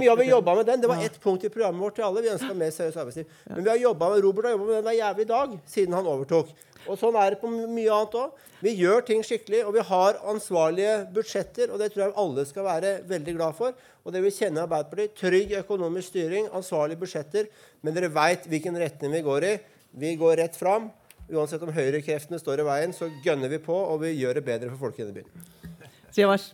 mye 0.00 0.08
har 0.08 0.16
vi 0.20 0.30
jobba 0.30 0.54
med 0.54 0.66
den? 0.68 0.80
Det 0.80 0.88
var 0.88 1.04
ett 1.04 1.20
punkt 1.20 1.44
i 1.44 1.48
programmet 1.52 1.80
vårt 1.80 1.94
til 1.96 2.04
alle. 2.08 2.22
Vi 2.24 2.32
ønska 2.32 2.54
mer 2.54 2.70
seriøst 2.72 2.96
arbeidsliv. 3.00 3.28
Men 3.48 3.64
vi 3.64 3.70
har 3.70 3.76
jobba 3.84 4.08
med 4.14 4.24
Robert 4.24 4.44
har 4.48 4.56
jobba 4.56 4.64
med 4.64 4.74
den 4.76 4.84
hver 4.88 4.98
jævlig 4.98 5.28
dag 5.28 5.48
siden 5.66 5.92
han 5.96 6.06
overtok. 6.14 6.46
Og 6.88 6.96
sånn 7.00 7.16
er 7.20 7.34
det 7.34 7.40
på 7.42 7.50
mye 7.50 7.92
annet 7.92 8.14
òg. 8.20 8.46
Vi 8.60 8.72
gjør 8.76 9.04
ting 9.08 9.24
skikkelig, 9.24 9.62
og 9.66 9.74
vi 9.76 9.84
har 9.88 10.20
ansvarlige 10.32 10.94
budsjetter. 11.14 11.72
Og 11.72 11.80
det 11.80 11.90
tror 11.92 12.06
jeg 12.06 12.16
alle 12.22 12.46
skal 12.48 12.66
være 12.66 12.94
veldig 13.10 13.34
glad 13.36 13.58
for. 13.58 13.76
Og 14.04 14.14
det 14.14 14.22
vil 14.24 14.34
kjenne 14.34 14.64
Arbeiderpartiet. 14.64 15.16
Trygg 15.20 15.52
økonomisk 15.60 16.14
styring, 16.14 16.48
ansvarlige 16.56 17.02
budsjetter. 17.02 17.50
Men 17.84 17.96
dere 17.96 18.12
veit 18.12 18.48
hvilken 18.48 18.80
retning 18.80 19.14
vi 19.16 19.22
går 19.26 19.48
i. 19.50 19.52
Vi 20.00 20.14
går 20.20 20.40
rett 20.42 20.56
fram. 20.56 20.88
Uansett 21.30 21.62
om 21.62 21.70
høyrekreftene 21.74 22.40
står 22.42 22.62
i 22.62 22.66
veien, 22.66 22.96
så 22.96 23.06
gønner 23.24 23.52
vi 23.52 23.60
på, 23.62 23.76
og 23.76 24.00
vi 24.02 24.16
gjør 24.16 24.40
det 24.40 24.46
bedre 24.48 24.72
for 24.72 24.88
folk 24.88 24.98
i 24.98 25.06
denne 25.06 25.20
byen. 25.20 25.86
Sivars. 26.10 26.50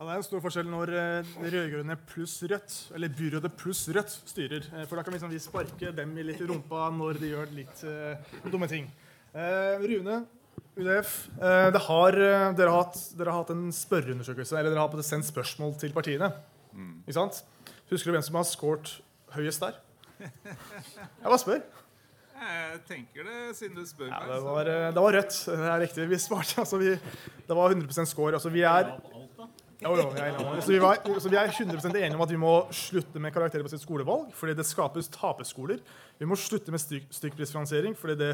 Ja, 0.00 0.06
det 0.06 0.14
er 0.14 0.20
en 0.22 0.24
stor 0.24 0.40
forskjell 0.40 0.68
når 0.72 0.90
uh, 0.96 1.32
rød-grønne 1.44 1.94
pluss 2.08 2.38
Rødt, 2.48 2.76
eller 2.96 3.12
byrådet 3.12 3.50
pluss 3.60 3.82
Rødt, 3.92 4.14
styrer. 4.30 4.64
Uh, 4.72 4.86
for 4.88 4.96
da 4.96 5.04
kan 5.04 5.12
vi, 5.12 5.18
liksom, 5.18 5.34
vi 5.34 5.40
sparke 5.44 5.90
dem 5.92 6.14
i 6.16 6.24
litt 6.24 6.40
i 6.40 6.48
rumpa 6.48 6.86
når 6.96 7.20
de 7.20 7.32
gjør 7.34 7.52
litt 7.52 7.82
uh, 7.84 8.32
dumme 8.48 8.70
ting. 8.70 8.88
Rune, 9.30 10.20
UDF, 10.80 11.10
har, 11.38 12.16
dere, 12.16 12.70
har 12.70 12.72
hatt, 12.74 12.96
dere, 13.14 13.30
har 13.30 13.42
hatt, 13.42 13.52
en 13.54 13.68
spørreundersøkelse, 13.74 14.56
eller 14.58 14.72
dere 14.72 14.86
har 14.86 15.06
sendt 15.06 15.28
spørsmål 15.28 15.76
til 15.78 15.94
partiene. 15.94 16.32
Mm. 16.72 16.96
Ikke 17.04 17.18
sant? 17.18 17.42
Husker 17.90 18.10
du 18.10 18.16
hvem 18.16 18.24
som 18.26 18.38
har 18.38 18.48
scoret 18.48 18.96
høyest 19.34 19.62
der? 19.62 19.78
Jeg 20.20 21.26
bare 21.26 21.38
spør. 21.42 21.62
Jeg 22.40 22.78
tenker 22.88 23.26
det, 23.28 23.38
siden 23.58 23.76
du 23.76 23.84
spør 23.84 24.08
ja, 24.08 24.20
meg. 24.22 24.30
Det 24.32 24.44
var, 24.46 24.68
eh, 24.72 24.86
det 24.94 25.02
var, 25.04 25.16
rødt. 25.18 25.38
Det 25.46 25.66
er 25.72 25.82
riktig. 25.82 26.06
Vi 26.08 26.18
svarte, 26.22 26.60
altså 26.62 26.78
vi, 26.80 26.94
det 27.48 27.56
var 27.56 27.74
100% 27.74 28.08
score. 28.08 28.32
Altså 28.38 28.52
vi 28.52 28.62
er 28.64 28.94
jo, 29.80 29.92
jo, 29.96 30.06
jeg 30.16 30.28
er 30.28 30.60
så, 30.60 30.72
vi 30.72 30.80
var, 30.80 31.02
så 31.20 31.28
vi 31.32 31.36
er 31.40 31.52
100% 31.52 31.98
enige 31.98 32.16
om 32.16 32.24
at 32.24 32.32
vi 32.32 32.40
må 32.40 32.54
slutte 32.72 33.20
med 33.20 33.32
karakterer 33.32 33.64
på 33.64 33.72
sitt 33.72 33.84
skolevalg. 33.84 34.32
fordi 34.36 34.54
det 34.56 34.66
skapes 34.68 35.08
taperskoler. 35.12 35.80
Vi 36.18 36.28
må 36.28 36.36
slutte 36.36 36.72
med 36.72 36.80
styk, 36.80 37.08
stykkprisfinansiering. 37.10 37.96
fordi 37.96 38.16
det 38.24 38.32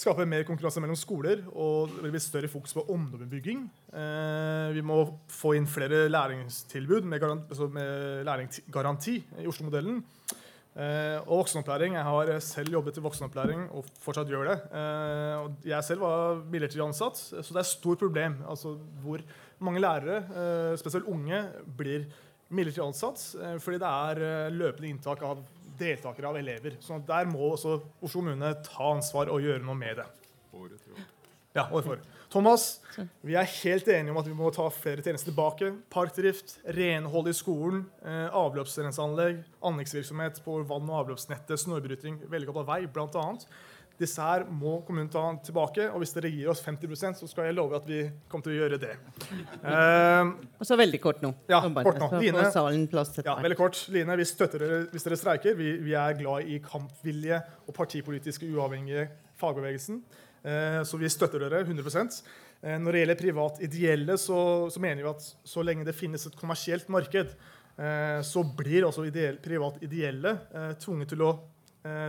skaper 0.00 0.28
mer 0.28 0.46
konkurranse 0.48 0.80
mellom 0.82 0.98
skoler. 0.98 1.42
Og 1.52 1.92
det 2.00 2.12
blir 2.12 2.22
større 2.22 2.50
fokus 2.50 2.74
på 2.76 2.86
omdømmebygging. 2.94 3.66
Eh, 3.92 4.68
vi 4.76 4.84
må 4.86 5.02
få 5.30 5.54
inn 5.58 5.68
flere 5.68 6.06
læringstilbud 6.10 7.08
med, 7.08 7.20
garanti, 7.22 7.50
altså 7.50 7.68
med 7.74 8.24
læringsgaranti 8.28 9.18
i 9.42 9.50
Oslo-modellen. 9.50 10.00
Eh, 10.70 11.18
og 11.26 11.42
voksenopplæring. 11.42 11.98
Jeg 11.98 12.06
har 12.06 12.32
selv 12.46 12.72
jobbet 12.78 12.96
i 12.96 13.04
voksenopplæring 13.04 13.66
og 13.74 13.88
fortsatt 14.00 14.30
gjør 14.30 14.52
det. 14.52 14.58
Eh, 14.70 15.36
og 15.42 15.68
jeg 15.68 15.84
selv 15.84 16.06
var 16.06 16.42
midlertidig 16.46 16.86
ansatt, 16.86 17.20
så 17.20 17.46
det 17.50 17.58
er 17.58 17.66
et 17.66 17.74
stort 17.74 18.00
problem 18.00 18.40
altså, 18.48 18.76
hvor 19.02 19.24
mange 19.60 19.82
lærere, 19.82 20.22
eh, 20.24 20.78
spesielt 20.80 21.10
unge, 21.10 21.44
blir 21.76 22.06
midlertidig 22.50 22.86
ansatt 22.86 23.22
eh, 23.38 23.56
fordi 23.62 23.78
det 23.82 23.90
er 23.90 24.22
eh, 24.26 24.52
løpende 24.54 24.90
inntak 24.90 25.22
av 25.26 25.42
deltakere 25.80 26.30
av 26.30 26.38
elever. 26.40 26.76
Så 26.84 27.00
der 27.06 27.28
må 27.30 27.54
også 27.54 27.78
Oslo 28.00 28.20
kommune 28.20 28.52
ta 28.66 28.92
ansvar 28.92 29.32
og 29.32 29.42
gjøre 29.44 29.64
noe 29.64 29.78
med 29.78 30.02
det. 30.02 30.08
Ja, 31.56 31.64
året. 31.74 32.04
Thomas, 32.30 32.78
vi 33.26 33.34
er 33.34 33.48
helt 33.64 33.88
enige 33.90 34.12
om 34.12 34.20
at 34.20 34.28
vi 34.28 34.36
må 34.38 34.52
ta 34.54 34.68
flere 34.70 35.02
tjenester 35.02 35.32
tilbake. 35.32 35.72
Parkdrift, 35.90 36.60
renhold 36.76 37.26
i 37.26 37.34
skolen, 37.34 37.80
eh, 38.06 38.28
avløpsrenseanlegg, 38.38 39.40
anleggsvirksomhet 39.66 40.38
på 40.44 40.60
vann- 40.62 40.86
og 40.92 41.00
avløpsnettet, 41.00 41.58
snøbryting, 41.58 42.20
veldig 42.30 42.54
av 42.54 42.66
vei, 42.70 42.86
blant 42.86 43.18
annet. 43.18 43.48
Disse 44.00 44.24
her 44.24 44.46
må 44.48 44.78
kommunen 44.86 45.10
ta 45.12 45.22
tilbake, 45.44 45.84
og 45.92 46.00
hvis 46.00 46.14
dere 46.16 46.30
gir 46.32 46.48
oss 46.48 46.62
50% 46.64 47.18
så 47.20 47.28
skal 47.28 47.50
jeg 47.50 47.56
love 47.58 47.76
at 47.76 47.88
vi 47.88 48.00
kommer 48.30 48.46
til 48.46 48.54
å 48.54 48.60
gjøre 48.62 48.78
det. 48.80 48.94
Uh, 49.60 50.32
og 50.56 50.64
så 50.64 50.78
veldig 50.80 51.00
kort 51.04 51.20
nå. 51.24 51.34
Ja, 51.50 51.60
kort 51.60 52.00
nå. 52.00 52.08
Line, 52.22 52.46
ja, 52.48 53.36
veldig 53.44 53.58
kort. 53.58 53.82
Line, 53.92 54.16
vi 54.16 54.28
støtter 54.28 54.64
dere 54.64 54.80
hvis 54.94 55.04
dere 55.04 55.20
streiker. 55.20 55.58
Vi, 55.58 55.74
vi 55.84 55.96
er 56.00 56.16
glad 56.16 56.48
i 56.48 56.62
kampvilje 56.64 57.42
og 57.66 57.76
partipolitiske 57.76 58.48
uavhengige 58.48 59.10
fagbevegelsen. 59.40 60.00
Uh, 60.40 60.80
så 60.88 60.96
vi 60.96 61.12
støtter 61.12 61.44
dere 61.44 61.60
100 61.66 61.92
uh, 61.92 62.04
eh, 62.62 62.78
Når 62.80 62.92
det 62.92 63.00
gjelder 63.02 63.18
privat 63.20 63.62
ideelle, 63.66 64.16
så, 64.16 64.70
så, 64.72 64.80
mener 64.80 65.04
vi 65.04 65.10
at 65.12 65.26
så 65.44 65.64
lenge 65.66 65.84
det 65.84 65.96
finnes 65.96 66.24
et 66.24 66.38
kommersielt 66.40 66.88
marked, 66.88 67.34
uh, 67.76 68.20
så 68.24 68.44
blir 68.56 68.88
også 68.88 69.04
ideell, 69.10 69.36
privat 69.44 69.76
ideelle 69.84 70.38
tvunget 70.80 71.12
til 71.12 71.26
å 71.26 71.34
eh, 71.34 71.49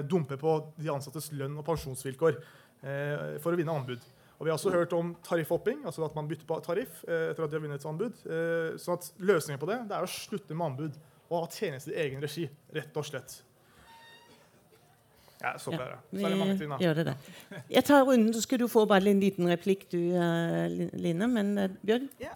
dumpe 0.07 0.37
på 0.39 0.55
de 0.77 0.89
ansattes 0.91 1.29
lønn 1.31 1.55
og 1.59 1.65
pensjonsvilkår 1.67 2.39
eh, 2.83 3.37
for 3.43 3.53
å 3.53 3.59
vinne 3.59 3.75
anbud. 3.75 4.09
Og 4.41 4.47
Vi 4.47 4.49
har 4.49 4.57
også 4.57 4.73
hørt 4.73 4.93
om 4.97 5.13
tariffhopping, 5.23 5.83
altså 5.85 6.03
at 6.07 6.15
man 6.17 6.27
bytter 6.27 6.47
på 6.49 6.57
tariff 6.65 7.03
eh, 7.05 7.29
etter 7.29 7.45
at 7.45 7.51
de 7.51 7.59
har 7.59 7.63
vunnet 7.63 7.79
et 7.79 7.87
anbud. 7.87 8.25
Eh, 8.25 8.73
så 8.81 8.97
at 8.97 9.11
løsningen 9.21 9.61
på 9.61 9.69
det, 9.69 9.79
det 9.91 9.95
er 9.97 10.07
å 10.07 10.11
slutte 10.11 10.57
med 10.57 10.71
anbud 10.71 10.99
og 11.29 11.37
ha 11.37 11.47
tjenester 11.53 11.93
i 11.93 12.01
egen 12.07 12.23
regi. 12.23 12.49
rett 12.73 12.97
og 12.97 13.07
slett. 13.07 13.37
Ja, 15.41 15.55
så 15.57 15.71
ja, 15.73 15.95
vi 16.11 16.21
ting, 16.21 16.73
gjør 16.83 16.99
det 16.99 17.05
det. 17.07 17.15
Jeg 17.77 17.85
tar 17.87 18.03
runden, 18.05 18.33
så 18.33 18.43
skal 18.43 18.59
du 18.61 18.67
få 18.69 18.83
bare 18.89 19.09
en 19.09 19.21
liten 19.23 19.47
replikk, 19.49 19.87
du, 19.89 19.97
Line. 21.01 21.29
Men 21.31 21.55
Bjørn? 21.81 22.11
Ja. 22.21 22.35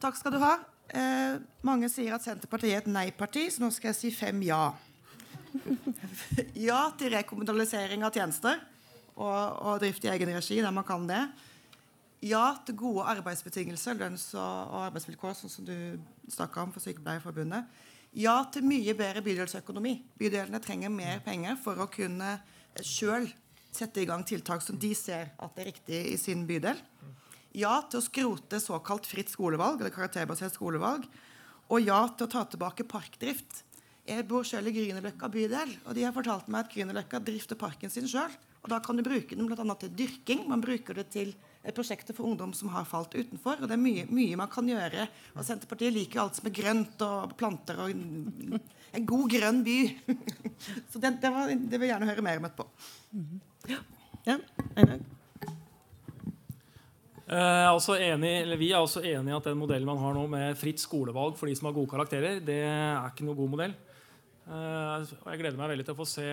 Takk 0.00 0.16
skal 0.16 0.32
du 0.32 0.38
ha. 0.40 0.54
Eh, 0.88 1.36
mange 1.68 1.90
sier 1.92 2.14
at 2.16 2.24
Senterpartiet 2.24 2.72
er 2.72 2.80
et 2.80 2.92
nei-parti, 2.92 3.44
så 3.52 3.64
nå 3.64 3.68
skal 3.74 3.90
jeg 3.90 3.98
si 3.98 4.12
fem 4.14 4.40
ja. 4.46 4.70
ja 6.68 6.80
til 6.98 7.12
rekommunalisering 7.14 8.04
av 8.06 8.14
tjenester 8.14 8.60
og, 9.18 9.58
og, 9.64 9.78
drift 9.82 10.04
i 10.06 10.12
egen 10.12 10.32
regi 10.36 10.60
der 10.62 10.74
man 10.74 10.86
kan 10.86 11.06
det. 11.08 11.22
Ja 12.24 12.56
til 12.66 12.76
gode 12.78 13.06
arbeidsbetingelser, 13.14 13.98
lønns- 13.98 14.32
og, 14.34 14.72
og 14.74 14.86
arbeidsvilkår, 14.88 15.36
sånn 15.38 15.52
som 15.52 15.66
du 15.68 15.76
snakka 16.30 16.64
om 16.64 16.74
for 16.74 16.82
Sykepleierforbundet. 16.82 17.68
Ja 18.18 18.40
til 18.50 18.66
mye 18.66 18.94
bedre 18.98 19.22
bydelsøkonomi. 19.22 19.98
Bydelene 20.18 20.60
trenger 20.64 20.90
mer 20.92 21.20
penger 21.24 21.58
for 21.62 21.78
å 21.78 21.90
kunne 21.92 22.38
sjøl 22.82 23.28
sette 23.74 24.02
i 24.02 24.08
gang 24.08 24.24
tiltak 24.26 24.62
som 24.64 24.78
de 24.80 24.94
ser 24.96 25.32
at 25.38 25.58
er 25.60 25.70
riktig 25.70 26.00
i 26.12 26.16
sin 26.20 26.46
bydel. 26.48 26.78
Ja 27.56 27.78
til 27.90 28.00
å 28.00 28.04
skrote 28.04 28.60
såkalt 28.62 29.06
fritt 29.08 29.30
skolevalg, 29.32 29.80
eller 29.80 29.94
karakterbasert 29.94 30.56
skolevalg. 30.56 31.06
Og 31.68 31.84
ja 31.84 32.00
til 32.16 32.26
å 32.26 32.32
ta 32.32 32.44
tilbake 32.48 32.86
parkdrift 32.88 33.62
jeg 34.08 34.24
bor 34.28 34.46
selv 34.48 34.70
i 34.70 34.72
Grünerløkka 34.72 35.28
bydel, 35.32 35.74
og 35.84 35.96
de 35.96 36.04
har 36.06 36.14
fortalt 36.16 36.48
meg 36.48 36.64
at 36.64 36.72
Grünerløkka 36.72 37.20
drifter 37.24 37.58
parken 37.60 37.92
sin 37.92 38.08
sjøl. 38.08 38.32
Og 38.64 38.70
da 38.72 38.80
kan 38.84 38.98
du 38.98 39.04
bruke 39.06 39.36
den 39.36 39.46
bl.a. 39.48 39.74
til 39.80 39.92
dyrking. 39.96 40.46
Man 40.50 40.62
bruker 40.64 40.96
det 40.98 41.06
til 41.14 41.34
prosjekter 41.74 42.16
for 42.16 42.26
ungdom 42.28 42.54
som 42.56 42.70
har 42.72 42.86
falt 42.88 43.14
utenfor. 43.14 43.60
Og 43.60 43.68
det 43.68 43.76
er 43.76 43.82
mye, 43.82 44.06
mye 44.10 44.38
man 44.40 44.50
kan 44.52 44.68
gjøre. 44.68 45.06
Og 45.36 45.44
Senterpartiet 45.46 45.94
liker 45.94 46.22
alt 46.24 46.38
som 46.38 46.48
er 46.48 46.56
grønt 46.56 47.04
og 47.04 47.36
planter 47.38 47.84
og 47.84 47.92
en, 47.92 48.58
en 48.96 49.06
god 49.08 49.28
grønn 49.36 49.62
by. 49.66 49.78
Så 50.90 51.02
det, 51.02 51.18
det, 51.22 51.32
var, 51.34 51.52
det, 51.52 51.76
vil 51.76 51.86
jeg 51.86 51.94
gjerne 51.94 52.10
høre 52.10 52.26
mer 52.26 52.42
om 52.42 52.48
etterpå. 52.48 52.68
Ja. 53.68 53.80
ja. 54.26 54.38
Er 57.28 57.66
eh, 57.68 58.08
enig, 58.08 58.32
vi 58.56 58.70
er 58.72 58.80
også 58.80 59.04
enig 59.04 59.34
i 59.34 59.36
at 59.36 59.50
den 59.50 59.60
modellen 59.60 59.88
man 59.88 60.00
har 60.00 60.16
nå 60.16 60.24
med 60.32 60.56
fritt 60.56 60.80
skolevalg 60.80 61.36
for 61.36 61.50
de 61.50 61.56
som 61.58 61.68
har 61.68 61.76
gode 61.76 61.92
karakterer, 61.92 62.40
det 62.40 62.62
er 62.64 63.10
ikke 63.10 63.26
noe 63.28 63.36
god 63.36 63.52
modell. 63.52 63.76
Eh, 64.48 65.04
og 65.20 65.28
jeg 65.28 65.42
gleder 65.42 65.60
meg 65.60 65.74
veldig 65.74 65.84
til 65.84 65.94
å 65.94 65.98
få 65.98 66.08
se 66.08 66.28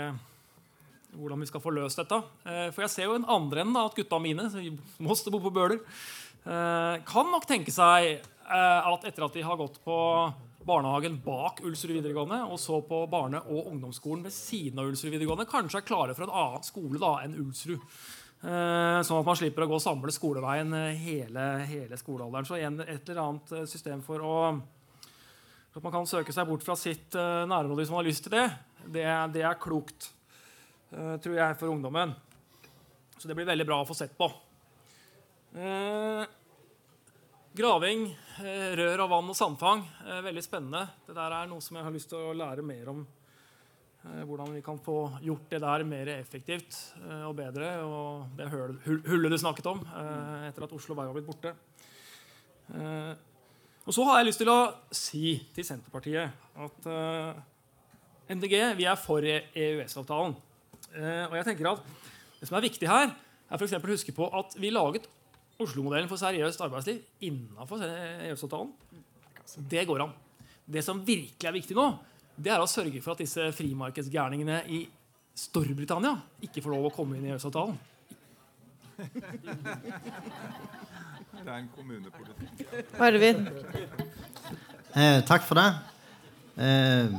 hvordan 1.15 1.41
vi 1.43 1.47
skal 1.49 1.63
få 1.63 1.73
løst 1.75 1.99
dette. 1.99 2.19
Eh, 2.47 2.69
for 2.75 2.85
jeg 2.85 2.93
ser 2.93 3.09
jo 3.09 3.17
en 3.17 3.27
andre 3.31 3.63
enden 3.63 3.79
at 3.81 3.95
gutta 3.97 4.19
mine, 4.23 4.47
som 4.51 5.11
også 5.11 5.33
bor 5.33 5.43
på 5.43 5.53
Bøler, 5.55 5.81
eh, 6.45 7.03
kan 7.07 7.31
nok 7.31 7.47
tenke 7.49 7.75
seg 7.75 8.23
at 8.45 9.05
etter 9.09 9.23
at 9.25 9.33
de 9.33 9.41
har 9.41 9.57
gått 9.57 9.79
på 9.81 9.95
barnehagen 10.65 11.15
bak 11.23 11.63
Ulsrud 11.65 11.95
videregående 11.95 12.43
og 12.45 12.59
så 12.61 12.77
på 12.85 12.99
barne- 13.09 13.41
og 13.41 13.71
ungdomsskolen 13.71 14.21
ved 14.21 14.35
siden 14.35 14.77
av 14.77 14.91
Ulsrud 14.91 15.15
videregående, 15.15 15.47
kanskje 15.49 15.79
er 15.79 15.87
klare 15.87 16.13
for 16.13 16.27
en 16.27 16.35
annen 16.43 16.61
skole 16.61 17.01
da 17.01 17.15
enn 17.23 17.33
Ulsrud. 17.41 17.81
Sånn 18.45 19.17
at 19.17 19.25
man 19.25 19.39
slipper 19.39 19.65
å 19.65 19.71
gå 19.71 19.79
samle 19.81 20.13
skoleveien 20.13 20.77
hele, 20.93 21.47
hele 21.65 21.97
skolealderen. 21.97 22.45
Så 22.45 22.59
igjen 22.59 22.77
et 22.85 23.09
eller 23.09 23.23
annet 23.23 23.55
system 23.71 24.05
for 24.05 24.21
å 24.21 24.37
at 25.75 25.83
man 25.83 25.91
kan 25.91 26.07
søke 26.07 26.31
seg 26.31 26.47
bort 26.47 26.63
fra 26.63 26.77
sitt 26.79 27.15
uh, 27.19 27.43
nærområde 27.49 27.83
hvis 27.83 27.91
man 27.91 27.99
har 27.99 28.07
lyst 28.07 28.23
til 28.27 28.35
det, 28.35 28.45
det, 28.85 29.03
det 29.35 29.43
er 29.43 29.59
klokt, 29.59 30.07
uh, 30.93 31.17
tror 31.19 31.35
jeg, 31.35 31.57
for 31.59 31.73
ungdommen. 31.73 32.15
Så 33.19 33.27
det 33.27 33.35
blir 33.35 33.49
veldig 33.49 33.67
bra 33.67 33.81
å 33.83 33.87
få 33.87 33.97
sett 33.97 34.15
på. 34.15 34.29
Uh, 35.55 36.23
graving, 37.55 38.07
rør 38.79 39.05
av 39.05 39.11
vann 39.11 39.31
og 39.31 39.37
sandfang. 39.39 39.85
veldig 40.23 40.43
spennende. 40.43 40.81
Det 41.07 41.15
der 41.15 41.35
er 41.37 41.47
noe 41.47 41.63
som 41.63 41.77
jeg 41.77 41.87
har 41.87 41.95
lyst 41.95 42.11
til 42.11 42.19
å 42.19 42.33
lære 42.35 42.65
mer 42.67 42.89
om. 42.91 43.05
hvordan 44.05 44.51
vi 44.53 44.61
kan 44.61 44.77
få 44.77 45.17
gjort 45.23 45.49
det 45.49 45.59
der 45.63 45.83
mer 45.87 46.11
effektivt 46.17 46.75
og 47.23 47.35
bedre. 47.35 47.69
Og 47.87 48.35
det 48.35 48.49
hullet 48.51 49.31
du 49.31 49.37
snakket 49.39 49.71
om 49.71 49.79
etter 50.49 50.67
at 50.67 50.75
Oslo 50.75 50.99
Vei 50.99 51.07
har 51.07 51.15
blitt 51.15 51.31
borte. 51.31 51.55
Og 53.85 53.93
så 53.93 54.05
har 54.07 54.17
jeg 54.17 54.31
lyst 54.31 54.41
til 54.41 54.49
å 54.49 54.59
si 54.93 55.35
til 55.53 55.65
Senterpartiet 55.67 56.33
at 56.65 56.87
uh, 56.89 57.35
eh, 58.25 58.33
MDG 58.33 58.55
vi 58.79 58.87
er 58.89 58.97
for 58.97 59.21
EØS-avtalen. 59.21 60.33
Uh, 60.89 60.97
eh, 60.97 61.25
og 61.27 61.35
jeg 61.37 61.45
tenker 61.51 61.69
at 61.69 61.85
Det 62.39 62.49
som 62.49 62.57
er 62.57 62.65
viktig 62.65 62.89
her, 62.89 63.13
er 63.45 63.61
for 63.61 63.77
å 63.77 63.93
huske 63.93 64.13
på 64.15 64.25
at 64.39 64.57
vi 64.57 64.73
laget 64.73 65.05
Oslo-modellen 65.61 66.09
for 66.09 66.19
seriøst 66.19 66.61
arbeidsliv 66.65 66.97
innafor 67.29 67.85
EØS-avtalen. 67.85 68.73
Det 69.69 69.85
går 69.87 70.03
an. 70.03 70.13
Det 70.65 70.81
som 70.83 70.99
virkelig 71.05 71.47
er 71.47 71.55
viktig 71.55 71.77
nå, 71.77 71.85
det 72.35 72.51
er 72.51 72.59
å 72.59 72.67
sørge 72.67 72.99
for 73.05 73.13
at 73.13 73.21
disse 73.21 73.51
frimarkedsgærningene 73.55 74.63
i 74.73 74.81
Storbritannia 75.37 76.17
ikke 76.43 76.63
får 76.65 76.73
lov 76.73 76.89
å 76.89 76.95
komme 76.95 77.19
inn 77.19 77.29
i 77.29 77.35
EØS-avtalen. 77.35 77.77
Det 81.45 81.53
er 81.53 81.59
en 81.61 81.67
kommunepolitikk. 81.75 82.61
Arvid? 83.05 83.41
Eh, 84.97 85.19
takk 85.29 85.43
for 85.45 85.59
det. 85.59 85.65
Eh, 86.57 87.11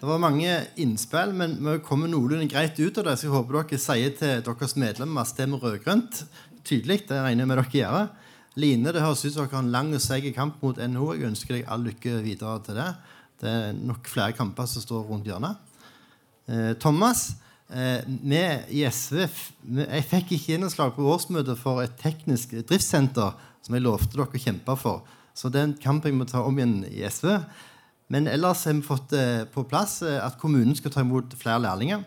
det 0.00 0.08
var 0.08 0.18
mange 0.18 0.56
innspill, 0.80 1.30
men 1.38 1.54
vi 1.62 1.76
kommer 1.86 2.10
noenlunde 2.10 2.48
greit 2.50 2.80
ut 2.80 2.98
av 2.98 3.06
det. 3.06 3.14
Så 3.20 3.28
jeg 3.28 3.34
håper 3.36 3.60
dere 3.60 3.78
sier 3.78 4.16
til 4.18 4.42
deres 4.42 4.74
medlemmer 4.74 5.28
stemmer 5.28 5.62
rød-grønt 5.62 6.24
tydelig. 6.66 7.04
Det 7.06 7.20
regner 7.22 7.44
jeg 7.44 7.52
med 7.52 7.60
dere 7.60 7.76
gjør. 7.78 8.10
Line, 8.58 8.90
det 8.90 9.04
høres 9.04 9.22
ut 9.22 9.36
som 9.36 9.44
dere 9.44 9.54
har 9.54 9.62
en 9.68 9.70
lang 9.76 9.94
og 9.94 10.02
seig 10.02 10.26
kamp 10.34 10.58
mot 10.64 10.82
NHO. 10.82 11.12
Jeg 11.14 11.30
ønsker 11.30 11.60
deg 11.60 11.70
all 11.70 11.86
lykke 11.86 12.16
videre 12.26 12.56
til 12.66 12.80
det. 12.80 12.88
Det 13.38 13.54
er 13.54 13.78
nok 13.78 14.10
flere 14.10 14.34
kamper 14.34 14.66
som 14.66 14.82
står 14.82 15.06
rundt 15.12 15.30
hjørnet. 15.30 15.62
Eh, 16.50 16.72
Thomas, 16.82 17.36
Eh, 17.70 18.02
vi 18.06 18.42
i 18.80 18.82
SV 18.90 19.20
jeg 19.22 20.06
fikk 20.10 20.32
ikke 20.34 20.54
gjennomslag 20.56 20.94
på 20.96 21.06
årsmøtet 21.06 21.58
for 21.60 21.82
et 21.84 21.94
teknisk 22.00 22.56
driftssenter 22.66 23.36
som 23.62 23.76
jeg 23.76 23.84
lovte 23.84 24.16
dere 24.16 24.26
å 24.26 24.42
kjempe 24.42 24.76
for. 24.80 25.04
Så 25.34 25.50
det 25.52 25.60
er 25.60 25.68
en 25.68 25.76
kamp 25.78 26.06
jeg 26.06 26.16
må 26.16 26.26
ta 26.26 26.42
om 26.42 26.58
igjen 26.58 26.80
i 26.90 27.04
SV. 27.06 27.30
Men 28.10 28.26
ellers 28.26 28.64
har 28.66 28.74
vi 28.74 28.82
fått 28.82 29.14
eh, 29.14 29.44
på 29.46 29.64
plass 29.70 30.00
eh, 30.02 30.18
at 30.18 30.38
kommunen 30.40 30.74
skal 30.74 30.94
ta 30.94 31.04
imot 31.04 31.36
flere 31.38 31.62
lærlinger. 31.62 32.02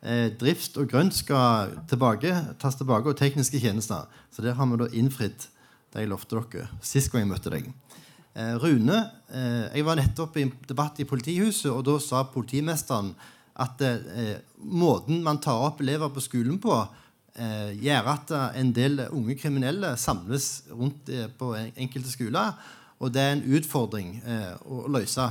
Eh, 0.00 0.28
drift 0.38 0.78
og 0.80 0.88
grønt 0.92 1.16
skal 1.16 1.74
tilbake, 1.90 2.30
tas 2.62 2.78
tilbake, 2.78 3.10
og 3.10 3.18
tekniske 3.18 3.58
tjenester. 3.60 4.06
Så 4.30 4.46
der 4.46 4.54
har 4.56 4.68
vi 4.70 4.78
da 4.80 4.88
innfridd 4.94 5.48
det 5.90 6.04
jeg 6.04 6.12
lovte 6.12 6.38
dere 6.38 6.68
sist 6.86 7.10
gang 7.10 7.26
jeg 7.26 7.32
møtte 7.32 7.52
deg. 7.52 7.66
Eh, 8.38 8.54
Rune, 8.62 9.02
eh, 9.34 9.66
jeg 9.74 9.84
var 9.84 9.98
nettopp 9.98 10.38
i 10.38 10.46
en 10.46 10.54
debatt 10.68 11.02
i 11.02 11.08
politihuset, 11.08 11.72
og 11.72 11.82
da 11.88 11.98
sa 11.98 12.22
politimesteren 12.30 13.10
at 13.60 13.82
eh, 13.84 14.40
måten 14.64 15.22
man 15.24 15.40
tar 15.42 15.60
opp 15.66 15.82
elever 15.84 16.10
på 16.12 16.22
skolen 16.24 16.58
på, 16.62 16.76
eh, 17.36 17.72
gjør 17.76 18.10
at 18.14 18.32
eh, 18.36 18.60
en 18.62 18.72
del 18.76 19.04
unge 19.08 19.36
kriminelle 19.40 19.92
samles 20.00 20.48
rundt 20.72 21.10
eh, 21.12 21.28
på 21.28 21.52
enkelte 21.58 22.12
skoler. 22.12 22.56
Og 23.00 23.12
det 23.12 23.22
er 23.22 23.36
en 23.36 23.46
utfordring 23.58 24.14
eh, 24.24 24.54
å 24.64 24.86
løse. 24.92 25.28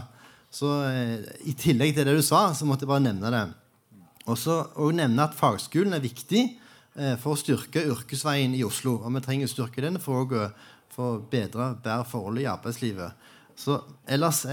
Så 0.53 0.72
eh, 0.89 1.26
I 1.49 1.56
tillegg 1.57 1.95
til 1.97 2.07
det 2.10 2.18
du 2.19 2.26
sa, 2.26 2.49
så 2.53 2.69
måtte 2.69 2.85
jeg 2.85 2.93
bare 2.93 3.07
nevne 3.07 3.34
det. 3.34 3.45
Og 4.30 4.38
så 4.38 4.61
nevne 4.93 5.26
at 5.26 5.38
fagskolen 5.38 5.95
er 5.97 6.03
viktig 6.03 6.43
for 7.22 7.34
å 7.34 7.39
styrke 7.39 7.81
yrkesveien 7.88 8.51
i 8.53 8.61
Oslo. 8.68 8.97
Og 8.99 9.14
vi 9.15 9.22
trenger 9.26 9.47
å 9.47 9.51
styrke 9.53 9.81
den 9.81 9.97
for 10.03 10.26
å 10.26 10.49
få 10.93 11.07
bedre, 11.31 11.72
bedre 11.81 12.06
forhold 12.06 12.41
i 12.41 12.45
arbeidslivet. 12.49 13.28
Så 13.60 13.76
ellers 14.07 14.45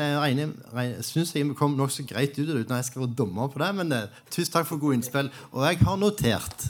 syns 1.07 1.31
jeg 1.35 1.47
vi 1.47 1.55
kom 1.59 1.77
nokså 1.79 2.05
greit 2.09 2.35
ut 2.41 2.49
av 2.49 2.57
det 2.57 2.65
uten 2.65 2.75
at 2.75 2.83
jeg 2.83 2.91
skal 2.91 3.05
være 3.05 3.19
dommer 3.21 3.51
på 3.53 3.63
det. 3.63 3.71
Men 3.79 3.95
eh, 3.95 4.21
tusen 4.35 4.53
takk 4.57 4.67
for 4.67 4.83
gode 4.83 4.99
innspill. 4.99 5.31
Og 5.55 5.67
jeg 5.69 5.79
har 5.87 6.01
notert. 6.01 6.67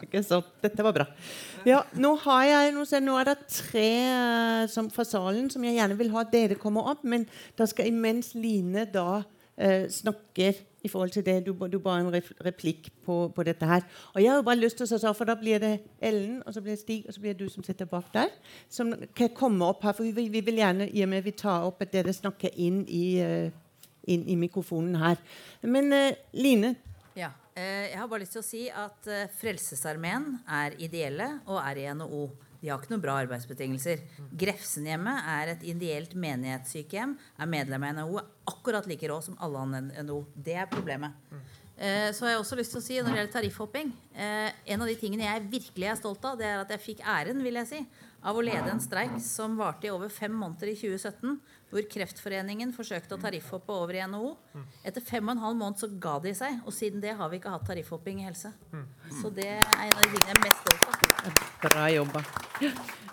Ikke 0.00 0.22
sant. 0.24 0.48
Dette 0.64 0.84
var 0.84 0.96
bra. 0.96 1.06
Ja, 1.68 1.82
nå, 2.00 2.14
har 2.24 2.46
jeg, 2.48 2.72
nå, 2.72 2.86
nå 3.04 3.18
er 3.20 3.28
det 3.28 3.36
tre 3.52 3.90
eh, 4.06 4.62
som, 4.72 4.88
fra 4.92 5.04
salen 5.04 5.50
som 5.52 5.64
jeg 5.68 5.76
gjerne 5.76 5.98
vil 6.00 6.12
ha 6.14 6.24
at 6.24 6.32
dere 6.32 6.56
kommer 6.60 6.88
opp. 6.94 7.04
Men 7.04 7.28
da 7.58 7.68
skal 7.68 7.90
imens 7.90 8.32
Line 8.38 8.86
da 8.88 9.20
eh, 9.60 9.86
snakker 9.90 10.58
i 10.82 10.88
forhold 10.88 11.10
til 11.10 11.24
det 11.24 11.46
du, 11.46 11.52
du 11.68 11.78
ba 11.78 11.98
en 12.00 12.10
replikk 12.44 12.88
på, 13.04 13.28
på, 13.36 13.44
dette 13.44 13.66
her. 13.66 13.84
Og 14.14 14.22
jeg 14.22 14.32
har 14.32 14.42
bare 14.42 14.60
lyst 14.60 14.80
til 14.80 14.86
å 14.86 14.90
si, 14.90 15.12
for 15.16 15.28
Da 15.28 15.36
blir 15.38 15.60
det 15.60 15.72
Ellen, 16.00 16.42
og 16.46 16.54
så 16.54 16.62
blir 16.64 16.74
det 16.74 16.80
Stig, 16.80 17.04
og 17.06 17.14
så 17.14 17.20
blir 17.20 17.34
det 17.34 17.44
du 17.44 17.52
som 17.52 17.64
sitter 17.64 17.88
bak 17.90 18.08
der. 18.14 18.32
Som 18.68 18.94
kan 19.16 19.32
komme 19.36 19.68
opp 19.68 19.84
her, 19.84 19.96
for 19.96 20.08
vi, 20.08 20.28
vi 20.32 20.44
vil 20.44 20.62
gjerne 20.62 20.88
i 20.88 21.04
og 21.04 21.12
med 21.12 21.26
vi 21.26 21.36
tar 21.36 21.68
opp 21.68 21.82
at 21.84 21.92
dere 21.92 22.14
snakker 22.16 22.56
inn 22.56 22.82
i, 22.88 23.20
uh, 23.20 23.50
inn 24.08 24.24
i 24.28 24.38
mikrofonen 24.40 24.96
her. 25.02 25.20
Men 25.62 25.92
uh, 25.92 26.12
Line? 26.32 26.74
Ja. 27.16 27.34
Uh, 27.50 27.90
jeg 27.90 27.98
har 27.98 28.08
bare 28.08 28.24
lyst 28.24 28.38
til 28.38 28.44
å 28.44 28.46
si 28.46 28.66
at 28.72 29.10
Frelsesarmeen 29.40 30.38
er 30.48 30.78
ideelle 30.80 31.34
og 31.46 31.60
er 31.60 31.82
i 31.82 31.90
NHO. 31.92 32.28
De 32.60 32.68
har 32.68 32.80
ikke 32.80 32.92
noen 32.92 33.02
bra 33.04 33.16
arbeidsbetingelser. 33.22 34.02
Grefsenhjemmet 34.40 35.30
er 35.32 35.54
et 35.54 35.64
ideelt 35.72 36.12
menighetssykehjem. 36.18 37.16
Er 37.40 37.48
medlem 37.48 37.86
av 37.88 37.96
NHO. 37.96 38.20
Akkurat 38.52 38.88
like 38.90 39.08
rå 39.08 39.16
som 39.24 39.38
alle 39.40 39.64
andre 39.64 40.04
NHO. 40.04 40.20
Det 40.36 40.58
er 40.60 40.68
problemet. 40.70 41.16
Eh, 41.80 42.10
så 42.12 42.26
har 42.26 42.34
jeg 42.34 42.42
også 42.42 42.58
lyst 42.58 42.74
til 42.74 42.82
å 42.82 42.84
si 42.84 42.98
når 42.98 43.08
det 43.08 43.20
gjelder 43.22 43.32
tariffhopping 43.32 43.92
eh, 44.12 44.50
En 44.68 44.82
av 44.84 44.90
de 44.90 44.96
tingene 45.00 45.24
jeg 45.24 45.46
virkelig 45.48 45.86
er 45.88 45.96
stolt 45.96 46.26
av, 46.28 46.36
det 46.36 46.44
er 46.44 46.58
at 46.60 46.74
jeg 46.74 46.82
fikk 46.82 47.00
æren 47.08 47.40
vil 47.40 47.56
jeg 47.56 47.70
si, 47.70 47.78
av 48.20 48.36
å 48.36 48.42
lede 48.44 48.68
en 48.68 48.82
streik 48.84 49.14
som 49.24 49.56
varte 49.56 49.88
i 49.88 49.92
over 49.94 50.12
fem 50.12 50.34
måneder 50.36 50.74
i 50.74 50.76
2017 50.76 51.38
hvor 51.70 51.84
Kreftforeningen 51.86 52.72
forsøkte 52.74 53.14
å 53.14 53.20
tariffhoppe 53.22 53.70
over 53.70 53.94
i 53.94 54.02
NHO. 54.10 54.32
Etter 54.86 55.04
fem 55.06 55.22
og 55.28 55.36
en 55.36 55.42
halv 55.44 55.58
måned 55.60 55.78
så 55.78 55.88
ga 56.02 56.16
de 56.24 56.32
seg, 56.34 56.56
og 56.66 56.74
siden 56.74 57.00
det 57.02 57.12
har 57.14 57.30
vi 57.30 57.38
ikke 57.38 57.52
hatt 57.54 57.66
tariffhopping 57.68 58.20
i 58.22 58.26
helse. 58.26 58.50
Så 59.20 59.30
det 59.34 59.46
er 59.46 59.62
en 59.62 59.94
av 59.94 60.02
de 60.02 60.08
tingene 60.10 60.32
jeg 60.32 60.36
er 60.36 60.42
mest 60.42 60.64
stolt 60.64 60.82
av. 60.90 61.40
Bra 61.62 61.86
jobba. 61.94 62.24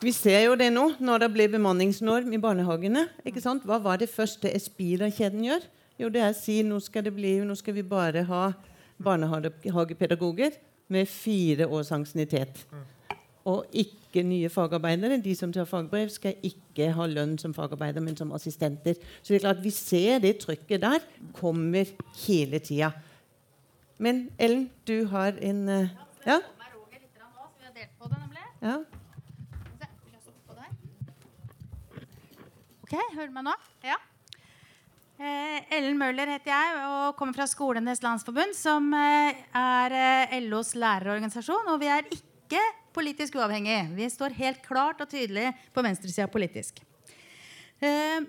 Vi 0.02 0.14
ser 0.14 0.42
jo 0.48 0.56
det 0.60 0.72
nå, 0.74 0.88
når 1.00 1.26
det 1.26 1.30
blir 1.36 1.54
bemanningsnorm 1.54 2.34
i 2.34 2.42
barnehagene. 2.42 3.08
ikke 3.26 3.42
sant? 3.46 3.66
Hva 3.66 3.78
var 3.82 4.02
det 4.02 4.10
første 4.10 4.50
Espira-kjeden 4.50 5.46
gjør? 5.46 5.70
Jo, 5.98 6.10
det 6.14 6.22
er 6.22 6.34
å 6.34 6.38
si 6.38 6.60
nå 6.66 6.78
skal, 6.82 7.06
det 7.08 7.14
bli, 7.16 7.38
nå 7.46 7.56
skal 7.58 7.74
vi 7.78 7.86
bare 7.86 8.26
ha 8.30 8.44
barnehagepedagoger 9.02 10.58
med 10.94 11.10
fire 11.10 11.68
års 11.70 11.92
ansiennitet. 11.92 12.66
Og 13.48 13.66
ikke 13.72 14.24
nye 14.28 14.50
fagarbeidere. 14.52 15.22
De 15.24 15.36
som 15.38 15.54
tar 15.56 15.68
fagbrev, 15.70 16.10
skal 16.12 16.36
ikke 16.44 16.90
ha 16.98 17.08
lønn 17.08 17.38
som 17.40 17.54
fagarbeider, 17.56 18.04
men 18.04 18.18
som 18.20 18.34
assistenter. 18.36 18.98
Så 19.22 19.32
det 19.32 19.40
er 19.40 19.46
klart 19.46 19.64
vi 19.64 19.72
ser 19.72 20.20
det 20.24 20.38
trykket 20.44 20.84
der 20.84 21.06
kommer 21.38 21.88
hele 22.26 22.60
tida. 22.60 22.92
Men 23.98 24.28
Ellen, 24.38 24.68
du 24.88 25.08
har 25.10 25.40
en 25.42 25.64
uh, 25.70 25.88
Ja? 26.28 26.42
Ja. 28.62 28.78
Ok, 32.88 32.94
hører 33.18 33.28
du 33.28 33.34
meg 33.36 33.44
nå? 33.44 33.54
Ja. 33.84 33.98
Eh, 35.18 35.58
Ellen 35.76 35.98
Møller 36.00 36.30
heter 36.32 36.54
jeg 36.54 36.76
og 36.88 37.18
kommer 37.20 37.36
fra 37.36 37.48
Skolenes 37.50 38.00
landsforbund, 38.00 38.54
som 38.56 38.88
eh, 38.96 39.40
er 39.60 39.96
eh, 39.98 40.36
LOs 40.46 40.72
lærerorganisasjon. 40.78 41.68
Og 41.74 41.82
vi 41.82 41.90
er 41.92 42.08
ikke 42.08 42.62
politisk 42.98 43.38
uavhengig. 43.38 43.78
Vi 43.98 44.10
står 44.10 44.36
helt 44.40 44.62
klart 44.66 45.02
og 45.04 45.10
tydelig 45.12 45.52
på 45.76 45.84
venstresida 45.86 46.28
politisk. 46.32 46.82
Uh, 47.78 48.26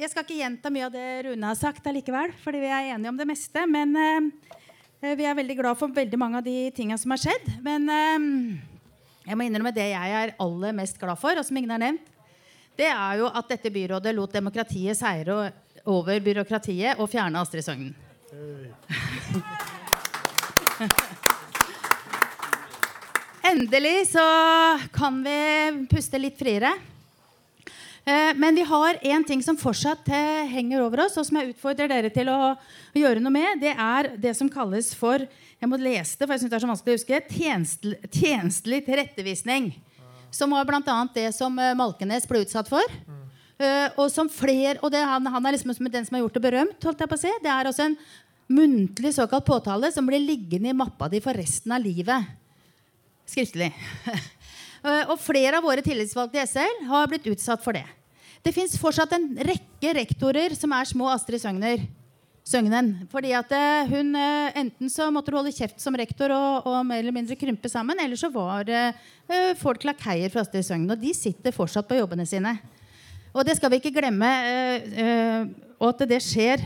jeg 0.00 0.08
skal 0.12 0.24
ikke 0.24 0.38
gjenta 0.40 0.72
mye 0.72 0.86
av 0.88 0.94
det 0.94 1.06
Rune 1.26 1.48
har 1.48 1.58
sagt 1.58 1.86
allikevel, 1.88 2.32
fordi 2.44 2.60
vi 2.62 2.70
er 2.72 2.92
enige 2.94 3.12
om 3.12 3.20
det 3.20 3.28
meste. 3.28 3.64
Men 3.68 3.96
uh, 3.96 5.14
vi 5.16 5.24
er 5.24 5.38
veldig 5.38 5.56
glad 5.62 5.80
for 5.80 5.92
veldig 5.96 6.20
mange 6.20 6.40
av 6.40 6.46
de 6.46 6.56
tinga 6.76 6.98
som 7.00 7.12
har 7.16 7.22
skjedd. 7.24 7.46
Men 7.64 7.88
uh, 7.88 8.18
jeg 9.26 9.36
må 9.36 9.48
innrømme 9.48 9.76
det 9.76 9.88
jeg 9.92 10.16
er 10.22 10.36
aller 10.40 10.76
mest 10.76 11.00
glad 11.00 11.18
for, 11.20 11.32
og 11.36 11.46
som 11.46 11.56
ingen 11.60 11.72
har 11.72 11.82
nevnt, 11.82 12.06
det 12.80 12.88
er 12.88 13.18
jo 13.20 13.26
at 13.28 13.50
dette 13.50 13.72
byrådet 13.72 14.14
lot 14.16 14.32
demokratiet 14.32 14.96
seire 14.96 15.50
over 15.84 16.20
byråkratiet 16.24 17.00
og 17.00 17.10
fjerne 17.12 17.42
Astrid 17.42 17.66
Sognen. 17.66 17.92
Endelig 23.50 24.12
så 24.12 24.22
kan 24.94 25.16
vi 25.24 25.86
puste 25.90 26.18
litt 26.20 26.36
friere. 26.38 26.70
Eh, 28.04 28.30
men 28.36 28.54
vi 28.54 28.62
har 28.62 28.98
én 29.02 29.24
ting 29.26 29.42
som 29.42 29.56
fortsatt 29.58 30.06
eh, 30.06 30.44
henger 30.52 30.84
over 30.84 31.02
oss, 31.06 31.16
og 31.18 31.26
som 31.26 31.40
jeg 31.40 31.50
utfordrer 31.50 31.90
dere 31.90 32.12
til 32.14 32.30
å, 32.30 32.52
gjøre 32.94 33.22
noe 33.24 33.34
med. 33.34 33.58
Det 33.58 33.72
er 33.74 34.12
det 34.22 34.36
som 34.38 34.50
kalles 34.52 34.92
for 34.94 35.24
jeg 35.24 35.70
må 35.70 35.80
lese 35.82 36.14
det, 36.14 36.28
for 36.28 36.36
jeg 36.36 36.44
synes 36.44 36.52
det 36.52 36.58
er 36.60 36.62
så 36.62 36.70
vanskelig 36.70 36.94
å 36.94 37.00
huske, 37.00 37.20
tjenestelig 38.20 38.84
tilrettevisning. 38.86 39.72
Som 40.30 40.54
var 40.54 40.68
bl.a. 40.68 40.98
det 41.16 41.30
som 41.34 41.58
eh, 41.58 41.74
Malkenes 41.78 42.30
ble 42.30 42.44
utsatt 42.46 42.70
for. 42.70 42.98
og 43.98 44.06
som 44.08 44.30
fler, 44.30 44.78
og 44.80 44.92
det, 44.94 45.02
han, 45.04 45.26
han, 45.26 45.46
er 45.46 45.56
liksom 45.56 45.74
den 45.90 46.06
som 46.06 46.14
har 46.16 46.22
gjort 46.22 46.38
det 46.38 46.44
berømt. 46.44 46.84
holdt 46.86 47.02
jeg 47.02 47.10
på 47.10 47.18
å 47.18 47.24
si. 47.26 47.32
Det 47.42 47.50
er 47.50 47.68
også 47.68 47.90
en 47.90 47.98
muntlig 48.50 49.10
såkalt 49.18 49.44
påtale 49.44 49.90
som 49.92 50.06
blir 50.06 50.22
liggende 50.22 50.70
i 50.70 50.76
mappa 50.76 51.10
di 51.10 51.18
for 51.24 51.34
resten 51.34 51.74
av 51.74 51.82
livet 51.82 52.39
skriftlig. 53.30 53.72
Eh, 54.80 55.10
og 55.12 55.18
flere 55.20 55.58
av 55.58 55.64
våre 55.66 55.82
tillitsvalgte 55.84 56.38
i 56.40 56.46
SL 56.48 56.86
har 56.88 57.08
blitt 57.10 57.26
utsatt 57.28 57.60
for 57.60 57.76
det. 57.76 57.82
Det 58.40 58.54
fins 58.56 58.78
fortsatt 58.80 59.12
en 59.12 59.26
rekke 59.44 59.90
rektorer 59.98 60.54
som 60.56 60.72
er 60.72 60.88
små 60.88 61.10
Astrid 61.12 61.42
Søgner. 61.42 61.82
Søgnen. 62.50 62.94
Fordi 63.12 63.34
at 63.36 63.52
eh, 63.52 63.90
hun 63.90 64.14
eh, 64.16 64.56
Enten 64.62 64.90
så 64.90 65.10
måtte 65.12 65.30
du 65.30 65.36
holde 65.36 65.52
kjeft 65.54 65.80
som 65.82 65.96
rektor 65.96 66.32
og, 66.34 66.66
og 66.66 66.80
mer 66.88 67.02
eller 67.02 67.14
mindre 67.14 67.36
krympe 67.38 67.68
sammen, 67.70 68.00
eller 68.00 68.18
så 68.18 68.30
var 68.32 68.66
uh, 68.66 69.54
folk 69.60 69.84
lakeier 69.86 70.32
for 70.32 70.42
Astrid 70.42 70.66
Søgnen. 70.66 70.90
Og 70.90 71.00
de 71.00 71.12
sitter 71.14 71.54
fortsatt 71.54 71.88
på 71.88 72.00
jobbene 72.00 72.26
sine. 72.26 72.56
Og 73.30 73.44
det 73.46 73.54
skal 73.58 73.70
vi 73.70 73.78
ikke 73.82 73.94
glemme. 74.00 74.30
Uh, 74.48 74.88
uh, 75.04 75.68
og 75.80 75.94
at 75.94 76.02
det 76.10 76.18
skjer 76.20 76.60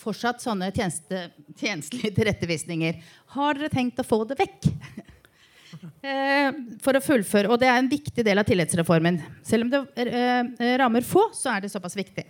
fortsatt 0.00 0.40
sånne 0.40 0.70
tjeneste, 0.72 1.18
tjenestelige 1.60 2.14
tilrettevisninger. 2.16 3.02
Har 3.34 3.58
dere 3.58 3.68
tenkt 3.68 4.00
å 4.00 4.06
få 4.08 4.22
det 4.24 4.38
vekk? 4.40 4.70
Eh, 6.04 6.62
for 6.84 6.96
å 6.96 7.02
fullføre, 7.02 7.50
Og 7.50 7.58
det 7.60 7.68
er 7.68 7.78
en 7.78 7.90
viktig 7.90 8.24
del 8.24 8.38
av 8.38 8.46
tillitsreformen. 8.48 9.20
Selv 9.42 9.66
om 9.66 9.70
det 9.72 10.06
eh, 10.06 10.76
rammer 10.80 11.06
få, 11.06 11.30
så 11.34 11.54
er 11.54 11.64
det 11.64 11.72
såpass 11.72 11.96
viktig. 11.96 12.24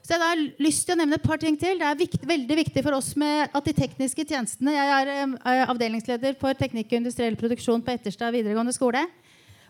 Så 0.00 0.16
jeg 0.16 0.22
har 0.22 0.40
lyst 0.58 0.86
til 0.88 0.96
å 0.96 0.98
nevne 0.98 1.18
et 1.20 1.26
par 1.26 1.38
ting 1.38 1.56
til. 1.60 1.78
Det 1.78 1.86
er 1.86 1.98
viktig, 1.98 2.22
veldig 2.26 2.56
viktig 2.62 2.82
for 2.82 2.96
oss 2.96 3.12
med 3.20 3.52
at 3.54 3.66
de 3.68 3.74
tekniske 3.76 4.24
tjenestene 4.24 4.72
Jeg 4.74 4.94
er 4.96 5.10
eh, 5.14 5.64
avdelingsleder 5.70 6.38
for 6.40 6.56
teknikk 6.56 6.90
og 6.90 7.02
industriell 7.02 7.36
produksjon 7.38 7.84
på 7.84 7.94
Etterstad 7.94 8.32
videregående 8.34 8.74
skole. 8.74 9.04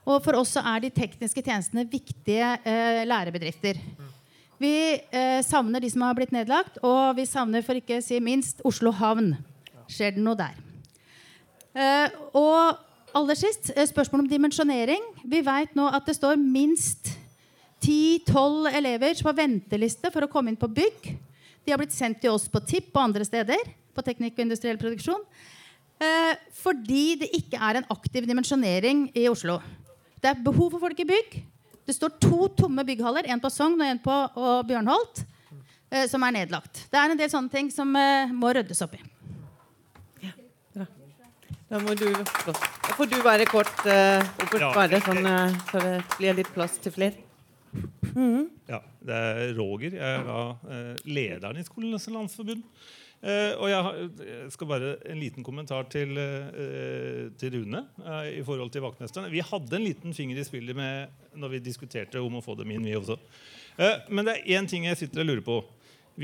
Og 0.08 0.22
for 0.24 0.38
oss 0.40 0.54
så 0.56 0.62
er 0.64 0.84
de 0.84 0.92
tekniske 0.94 1.42
tjenestene 1.44 1.84
viktige 1.90 2.54
eh, 2.64 3.02
lærebedrifter. 3.08 3.80
Vi 4.60 4.72
eh, 4.96 5.40
savner 5.44 5.80
de 5.80 5.90
som 5.92 6.04
har 6.04 6.16
blitt 6.16 6.34
nedlagt, 6.36 6.78
og 6.84 7.16
vi 7.16 7.24
savner 7.28 7.64
for 7.64 7.78
ikke 7.80 7.98
å 7.98 8.04
si 8.04 8.18
minst 8.22 8.60
Oslo 8.68 8.92
havn. 8.96 9.34
Skjer 9.90 10.16
det 10.16 10.24
noe 10.24 10.38
der? 10.38 10.56
Eh, 11.74 12.16
og 12.36 12.80
aller 13.16 13.38
sist 13.38 13.70
eh, 13.74 13.86
spørsmål 13.88 14.24
om 14.24 14.30
dimensjonering. 14.30 15.02
Vi 15.24 15.40
vet 15.44 15.74
nå 15.78 15.88
at 15.90 16.06
det 16.06 16.16
står 16.18 16.38
minst 16.40 17.12
10-12 17.80 18.70
elever 18.76 19.22
har 19.24 19.36
venteliste 19.36 20.10
for 20.12 20.26
å 20.26 20.30
komme 20.30 20.52
inn 20.52 20.60
på 20.60 20.68
bygg. 20.70 21.12
De 21.64 21.72
har 21.72 21.80
blitt 21.80 21.96
sendt 21.96 22.20
til 22.22 22.34
oss 22.34 22.48
på 22.50 22.60
TIP 22.64 22.92
og 22.94 23.06
andre 23.08 23.26
steder. 23.28 23.76
på 23.90 24.04
teknikk 24.06 24.36
og 24.38 24.44
industriell 24.44 24.78
produksjon, 24.78 25.20
eh, 26.00 26.36
Fordi 26.54 27.18
det 27.18 27.28
ikke 27.34 27.58
er 27.58 27.76
en 27.76 27.88
aktiv 27.90 28.24
dimensjonering 28.24 29.10
i 29.12 29.28
Oslo. 29.28 29.60
Det 30.22 30.30
er 30.30 30.44
behov 30.44 30.70
for 30.70 30.78
folk 30.78 31.00
i 31.00 31.04
bygg. 31.04 31.42
Det 31.84 31.96
står 31.96 32.20
to 32.20 32.48
tomme 32.48 32.84
bygghaller, 32.86 33.26
en 33.26 33.40
på 33.40 33.50
Sogn 33.50 33.74
og 33.74 33.86
en 33.86 33.98
på 33.98 34.64
Bjørnholt, 34.64 35.24
eh, 35.90 36.06
som 36.06 36.22
er 36.22 36.30
nedlagt. 36.30 36.86
Det 36.88 36.96
er 36.96 37.10
en 37.10 37.18
del 37.18 37.28
sånne 37.28 37.50
ting 37.50 37.68
som 37.70 37.90
må 37.90 38.54
ryddes 38.54 38.80
opp 38.80 38.94
i. 38.94 39.19
Da 41.70 41.78
må 41.78 41.94
du, 41.94 42.09
da 42.10 42.55
får 42.98 43.10
du 43.12 43.20
være 43.22 43.44
kort, 43.47 43.70
uh, 43.86 44.18
ja. 44.59 44.70
bare 44.74 44.98
sånn, 45.05 45.22
uh, 45.22 45.59
så 45.70 45.82
det 45.84 45.92
blir 46.16 46.40
litt 46.40 46.51
plass 46.51 46.80
til 46.82 46.94
flere. 46.97 47.22
Mm. 48.10 48.48
Ja, 48.66 48.80
det 49.06 49.18
er 49.18 49.52
Roger. 49.55 49.94
Jeg 49.94 50.16
er 50.16 50.24
da 50.26 50.40
uh, 50.56 51.05
lederen 51.06 51.60
i 51.60 51.66
Skolenes 51.66 52.09
landsforbund. 52.10 52.64
Uh, 53.20 53.52
og 53.60 53.66
jeg, 53.68 54.48
skal 54.55 54.68
bare 54.70 54.90
en 55.12 55.18
liten 55.20 55.44
kommentar 55.44 55.84
til, 55.92 56.16
uh, 56.16 57.28
til 57.38 57.52
Rune 57.59 57.82
uh, 58.01 58.24
i 58.32 58.40
forhold 58.42 58.72
til 58.72 58.82
vaktmesteren. 58.86 59.28
Vi 59.32 59.42
hadde 59.44 59.76
en 59.76 59.84
liten 59.84 60.16
finger 60.16 60.40
i 60.40 60.47
spillet 60.47 60.76
med 60.76 61.36
når 61.36 61.55
vi 61.55 61.64
diskuterte 61.66 62.22
om 62.22 62.38
å 62.38 62.44
få 62.44 62.56
dem 62.59 62.72
inn, 62.72 62.86
vi 62.88 62.97
også. 62.97 63.18
men 64.10 64.26
det 64.26 64.34
er 64.34 64.59
én 64.59 64.66
ting 64.68 64.84
jeg 64.88 64.98
sitter 64.98 65.22
og 65.22 65.28
lurer 65.28 65.44
på. 65.44 65.59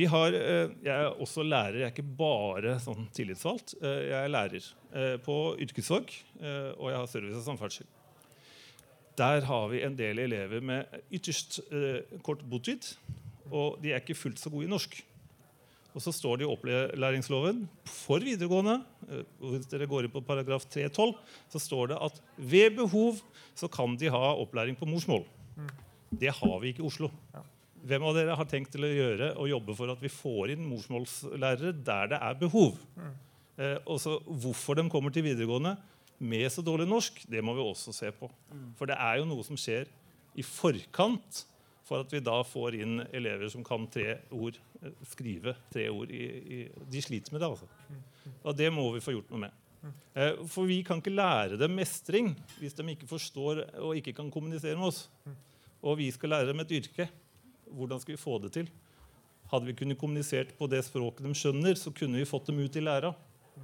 Har, 0.05 0.29
eh, 0.29 0.69
jeg 0.85 0.93
er 0.93 1.21
også 1.25 1.43
lærer. 1.43 1.79
Jeg 1.81 1.89
er 1.89 1.93
ikke 1.95 2.17
bare 2.19 2.75
sånn 2.85 3.07
tillitsvalgt. 3.17 3.79
Eh, 3.81 4.11
jeg 4.11 4.19
er 4.19 4.29
lærer 4.29 4.67
eh, 4.93 5.17
på 5.25 5.57
yrkesfag, 5.65 6.13
og 6.77 6.91
jeg 6.91 6.99
har 6.99 7.09
service 7.09 7.41
og 7.41 7.47
samferdsel. 7.47 7.87
Der 9.17 9.41
har 9.49 9.69
vi 9.73 9.81
en 9.81 9.97
del 9.97 10.21
elever 10.27 10.61
med 10.61 10.85
ytterst 11.09 11.63
kort 12.23 12.45
botid, 12.45 12.91
og 13.49 13.81
de 13.81 13.95
er 13.95 14.03
ikke 14.03 14.19
fullt 14.19 14.43
så 14.43 14.53
gode 14.53 14.69
i 14.69 14.69
norsk. 14.69 14.99
Og 15.97 16.05
så 16.05 16.13
står 16.13 16.37
det 16.37 16.45
i 16.45 16.51
opplæringsloven 16.53 17.65
for 17.89 18.21
videregående 18.21 18.83
hvis 19.41 19.71
dere 19.73 19.89
går 19.89 20.05
inn 20.05 20.13
på 20.13 20.21
paragraf 20.21 20.69
3-12, 20.69 21.17
så 21.49 21.63
står 21.63 21.95
det 21.95 22.03
at 22.05 22.21
ved 22.37 22.77
behov 22.77 23.25
så 23.57 23.73
kan 23.73 23.97
de 23.97 24.13
ha 24.13 24.35
opplæring 24.37 24.77
på 24.77 24.85
morsmål. 24.85 25.25
Det 26.13 26.37
har 26.37 26.59
vi 26.61 26.75
ikke 26.75 26.85
i 26.85 26.91
Oslo. 26.93 27.09
Hvem 27.87 28.03
av 28.09 28.17
dere 28.17 28.35
har 28.39 28.49
tenkt 28.51 28.73
til 28.75 28.83
å 28.87 28.91
gjøre 28.91 29.29
og 29.39 29.49
jobbe 29.51 29.75
for 29.79 29.93
at 29.93 30.01
vi 30.03 30.11
får 30.11 30.55
inn 30.57 30.65
morsmålslærere 30.67 31.75
der 31.87 32.09
det 32.15 32.19
er 32.19 32.39
behov? 32.41 32.79
Eh, 33.57 33.77
også 33.87 34.19
hvorfor 34.27 34.77
de 34.81 34.89
kommer 34.93 35.13
til 35.15 35.25
videregående 35.25 35.77
med 36.19 36.49
så 36.53 36.65
dårlig 36.65 36.87
norsk, 36.89 37.23
det 37.31 37.43
må 37.45 37.55
vi 37.57 37.63
også 37.63 37.93
se 37.95 38.11
på. 38.17 38.29
For 38.79 38.89
det 38.91 38.97
er 38.99 39.21
jo 39.21 39.29
noe 39.29 39.45
som 39.47 39.57
skjer 39.61 39.87
i 40.37 40.43
forkant 40.45 41.45
for 41.87 42.03
at 42.03 42.11
vi 42.11 42.19
da 42.25 42.41
får 42.43 42.75
inn 42.81 42.97
elever 43.15 43.47
som 43.53 43.63
kan 43.65 43.85
tre 43.93 44.17
ord, 44.35 44.57
eh, 44.83 44.91
skrive 45.07 45.55
tre 45.73 45.87
ord. 45.93 46.11
I, 46.11 46.25
i, 46.27 46.59
de 46.91 47.03
sliter 47.05 47.33
med 47.37 47.45
det. 47.45 47.53
altså. 47.53 47.69
Og 48.43 48.57
det 48.59 48.73
må 48.75 48.89
vi 48.97 49.05
få 49.05 49.15
gjort 49.15 49.31
noe 49.31 49.45
med. 49.47 49.63
Eh, 50.19 50.41
For 50.51 50.67
vi 50.67 50.81
kan 50.83 50.99
ikke 50.99 51.15
lære 51.15 51.57
dem 51.61 51.77
mestring 51.79 52.33
hvis 52.59 52.75
de 52.75 52.83
ikke 52.97 53.07
forstår 53.07 53.63
og 53.79 53.95
ikke 54.01 54.17
kan 54.19 54.33
kommunisere 54.35 54.75
med 54.81 54.89
oss. 54.91 55.05
Og 55.87 56.01
vi 56.01 56.11
skal 56.11 56.33
lære 56.35 56.49
dem 56.51 56.65
et 56.65 56.73
yrke. 56.81 57.07
Hvordan 57.71 58.01
skal 58.03 58.15
vi 58.15 58.21
få 58.21 58.39
det 58.43 58.53
til? 58.55 58.69
Hadde 59.51 59.69
vi 59.69 59.77
kunnet 59.79 59.99
kommunisert 59.99 60.55
på 60.59 60.67
det 60.71 60.83
språket 60.87 61.27
de 61.27 61.35
skjønner, 61.35 61.79
så 61.79 61.93
kunne 61.95 62.19
vi 62.19 62.29
fått 62.29 62.51
dem 62.51 62.59
ut 62.59 62.77
i 62.77 62.83
læra. 62.83 63.13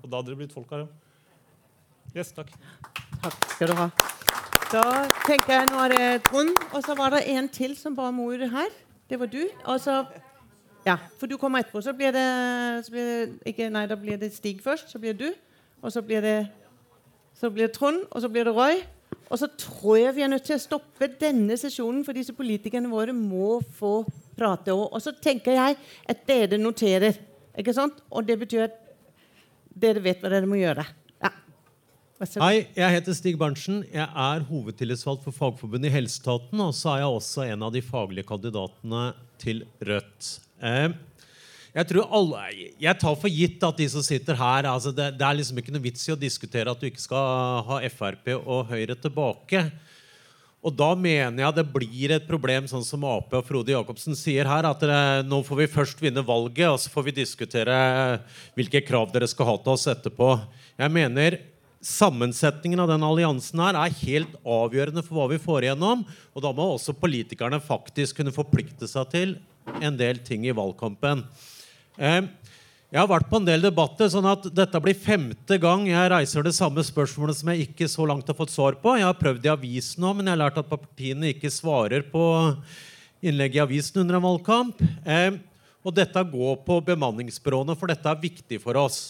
Og 0.00 0.06
da 0.08 0.20
hadde 0.20 0.32
det 0.32 0.38
blitt 0.40 0.54
folk 0.54 0.70
av 0.72 0.84
dem. 0.84 0.90
Yes, 2.14 2.32
takk. 2.36 2.50
Takk 3.22 3.46
skal 3.54 3.72
du 3.72 3.76
ha. 3.78 3.88
Da 4.72 4.84
tenker 5.26 5.52
jeg 5.52 5.68
Nå 5.70 5.80
er 5.84 5.92
det 5.92 6.06
Trond, 6.28 6.54
og 6.72 6.84
så 6.84 6.96
var 6.96 7.12
det 7.16 7.26
en 7.34 7.48
til 7.52 7.74
som 7.76 7.96
ba 7.96 8.08
om 8.08 8.20
ordet 8.24 8.50
her. 8.52 8.70
Det 9.10 9.18
var 9.20 9.30
du. 9.32 9.42
Og 9.64 9.80
så 9.80 10.04
Ja, 10.82 10.96
for 11.18 11.30
du 11.30 11.36
kommer 11.38 11.62
etterpå. 11.62 11.80
Så 11.80 11.92
blir 11.94 12.10
det, 12.10 12.84
så 12.84 12.90
blir 12.90 13.04
det 13.06 13.52
ikke, 13.52 13.68
Nei, 13.70 13.86
da 13.86 13.94
blir 13.94 14.16
det 14.18 14.32
Stig 14.34 14.62
først. 14.62 14.90
Så 14.90 14.98
blir 14.98 15.12
det 15.12 15.28
du. 15.28 15.34
Og 15.82 15.92
så 15.92 16.02
blir 16.02 16.20
det 16.20 16.48
så 17.34 17.50
blir 17.50 17.66
det 17.66 17.74
Trond, 17.74 18.04
og 18.10 18.22
så 18.22 18.28
blir 18.28 18.44
det 18.44 18.54
Roy. 18.54 18.82
Og 19.32 19.40
så 19.40 19.48
tror 19.56 19.96
jeg 19.96 20.14
vi 20.18 20.24
er 20.26 20.28
nødt 20.28 20.44
til 20.44 20.59
å 20.59 20.60
stoppe 20.60 21.09
denne 21.20 21.56
sesjonen, 21.56 22.02
for 22.04 22.16
disse 22.16 22.34
politikerne 22.36 22.90
våre 22.92 23.14
må 23.16 23.62
få 23.78 24.02
prate. 24.36 24.74
Og 24.74 24.98
så 25.00 25.14
tenker 25.16 25.56
jeg 25.56 25.78
at 26.12 26.26
dere 26.28 26.60
noterer. 26.60 27.16
Ikke 27.59 27.72
sant? 27.76 28.02
Og 28.12 28.28
det 28.28 28.36
betyr 28.42 28.66
at 28.66 28.76
dere 29.72 30.02
vet 30.04 30.20
hva 30.20 30.32
dere 30.32 30.48
må 30.48 30.60
gjøre. 30.60 30.84
Ja. 31.24 31.32
Hei, 32.44 32.66
jeg 32.76 32.98
heter 32.98 33.16
Stig 33.16 33.40
Berntsen. 33.40 33.80
Jeg 33.88 34.04
er 34.04 34.44
hovedtillitsvalgt 34.50 35.24
for 35.24 35.36
Fagforbundet 35.36 35.88
i 35.88 35.94
Helseetaten. 35.96 36.60
Og 36.60 36.76
så 36.76 36.92
er 36.92 37.02
jeg 37.02 37.16
også 37.16 37.46
en 37.48 37.64
av 37.64 37.72
de 37.72 37.82
faglige 37.84 38.28
kandidatene 38.28 39.06
til 39.40 39.64
Rødt. 39.80 40.34
Eh, 40.60 40.92
jeg, 41.72 42.02
alle, 42.04 42.42
jeg 42.80 43.00
tar 43.00 43.16
for 43.16 43.32
gitt 43.32 43.62
at 43.64 43.78
de 43.80 43.86
som 43.88 44.04
sitter 44.04 44.36
her 44.36 44.68
altså 44.68 44.92
det, 44.92 45.12
det 45.16 45.24
er 45.24 45.38
liksom 45.38 45.60
ikke 45.62 45.72
noe 45.72 45.84
vits 45.84 46.04
i 46.08 46.12
å 46.12 46.18
diskutere 46.20 46.72
at 46.72 46.80
du 46.80 46.88
ikke 46.90 47.00
skal 47.00 47.62
ha 47.68 47.80
Frp 47.88 48.34
og 48.42 48.68
Høyre 48.72 48.96
tilbake. 49.00 49.64
Og 50.62 50.74
da 50.78 50.92
mener 50.94 51.42
jeg 51.42 51.56
det 51.56 51.64
blir 51.74 52.12
et 52.14 52.26
problem, 52.28 52.68
sånn 52.70 52.84
som 52.86 53.02
Ap 53.08 53.32
og 53.34 53.46
Frode 53.48 53.72
Jacobsen 53.74 54.14
sier 54.14 54.46
her, 54.46 54.68
at 54.68 54.84
det, 54.84 54.98
nå 55.26 55.40
får 55.42 55.62
vi 55.64 55.70
først 55.72 56.04
vinne 56.04 56.22
valget, 56.22 56.68
og 56.68 56.78
så 56.78 56.92
får 56.92 57.08
vi 57.08 57.16
diskutere 57.16 57.78
hvilke 58.54 58.84
krav 58.86 59.10
dere 59.10 59.26
skal 59.30 59.48
ha 59.48 59.56
til 59.58 59.74
oss 59.74 59.88
etterpå. 59.90 60.36
Jeg 60.78 60.94
mener 60.94 61.40
Sammensetningen 61.82 62.78
av 62.78 62.92
den 62.92 63.02
alliansen 63.02 63.58
her 63.58 63.74
er 63.74 63.94
helt 64.04 64.36
avgjørende 64.46 65.02
for 65.02 65.18
hva 65.18 65.24
vi 65.32 65.38
får 65.42 65.64
igjennom. 65.66 66.04
Og 66.30 66.44
da 66.44 66.52
må 66.54 66.68
også 66.76 66.94
politikerne 66.94 67.58
faktisk 67.58 68.20
kunne 68.20 68.34
forplikte 68.34 68.86
seg 68.86 69.08
til 69.10 69.32
en 69.82 69.98
del 69.98 70.20
ting 70.22 70.46
i 70.46 70.54
valgkampen. 70.54 71.24
Eh, 72.01 72.23
jeg 72.93 73.01
har 73.01 73.09
vært 73.09 73.28
på 73.31 73.39
en 73.40 73.47
del 73.48 73.62
debatter, 73.64 74.09
sånn 74.12 74.27
at 74.28 74.47
dette 74.52 74.81
blir 74.85 74.97
femte 74.97 75.56
gang 75.60 75.86
jeg 75.89 76.10
reiser 76.12 76.44
det 76.44 76.55
samme 76.56 76.82
spørsmålet 76.85 77.39
som 77.39 77.48
jeg 77.52 77.70
ikke 77.70 77.89
så 77.89 78.05
langt 78.09 78.28
har 78.28 78.36
fått 78.36 78.52
svar 78.52 78.77
på. 78.81 78.98
Jeg 78.98 79.09
har 79.09 79.16
prøvd 79.16 79.48
i 79.48 79.52
avisen 79.52 80.05
nå, 80.05 80.12
men 80.16 80.28
jeg 80.28 80.36
har 80.36 80.43
lært 80.43 80.60
at 80.60 80.69
partiene 80.69 81.32
ikke 81.32 81.52
svarer 81.52 82.05
på 82.12 82.24
innlegg 83.24 83.56
i 83.56 83.62
avisen 83.64 84.02
under 84.02 84.19
en 84.19 84.27
valgkamp. 84.27 84.85
Eh, 85.09 85.40
og 85.82 85.97
dette 85.97 86.20
går 86.35 86.60
på 86.66 86.78
bemanningsbyråene, 86.93 87.77
for 87.81 87.90
dette 87.90 88.09
er 88.09 88.23
viktig 88.23 88.60
for 88.62 88.78
oss. 88.78 89.01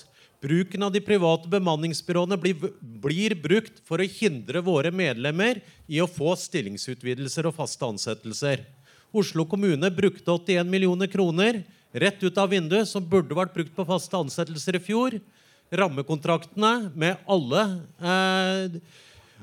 Bruken 0.43 0.83
av 0.83 0.95
de 0.95 1.03
private 1.05 1.51
bemanningsbyråene 1.51 2.39
blir, 2.41 2.71
blir 2.81 3.35
brukt 3.39 3.83
for 3.87 4.03
å 4.03 4.09
hindre 4.09 4.63
våre 4.65 4.91
medlemmer 4.91 5.61
i 5.87 6.01
å 6.03 6.11
få 6.11 6.33
stillingsutvidelser 6.39 7.47
og 7.47 7.59
faste 7.61 7.87
ansettelser. 7.87 8.65
Oslo 9.13 9.45
kommune 9.47 9.91
brukte 9.93 10.33
81 10.33 10.71
millioner 10.73 11.11
kroner 11.13 11.61
rett 11.93 12.23
ut 12.23 12.39
av 12.41 12.51
vinduet, 12.53 12.89
som 12.89 13.05
burde 13.05 13.37
vært 13.37 13.55
brukt 13.55 13.75
på 13.77 13.87
faste 13.89 14.19
ansettelser 14.19 14.79
i 14.79 14.83
fjor. 14.83 15.19
Rammekontraktene 15.73 16.93
med 16.95 17.21
alle, 17.31 17.63
eh, 18.01 18.77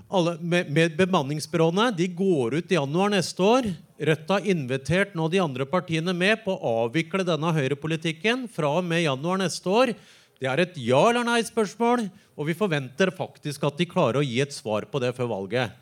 alle 0.09 0.35
med, 0.41 0.69
med 0.69 0.97
bemanningsbyråene 0.97 1.89
de 1.97 2.07
går 2.13 2.59
ut 2.59 2.71
i 2.71 2.77
januar 2.77 3.13
neste 3.13 3.45
år. 3.45 3.69
Rødt 3.99 4.31
har 4.31 4.45
invitert 4.47 5.15
nå 5.17 5.27
de 5.30 5.41
andre 5.41 5.65
partiene 5.69 6.13
med 6.15 6.43
på 6.45 6.53
å 6.53 6.76
avvikle 6.85 7.26
denne 7.27 7.53
høyrepolitikken 7.55 8.47
fra 8.53 8.77
og 8.80 8.85
med 8.88 9.03
januar 9.03 9.41
neste 9.41 9.69
år. 9.69 9.93
Det 10.39 10.47
er 10.47 10.61
et 10.63 10.77
ja 10.80 11.01
eller 11.09 11.26
nei-spørsmål, 11.27 12.05
og 12.39 12.47
vi 12.47 12.55
forventer 12.55 13.11
faktisk 13.11 13.65
at 13.67 13.80
de 13.80 13.89
klarer 13.89 14.21
å 14.21 14.26
gi 14.26 14.38
et 14.39 14.55
svar 14.55 14.88
på 14.88 15.01
det 15.03 15.11
før 15.17 15.34
valget. 15.34 15.73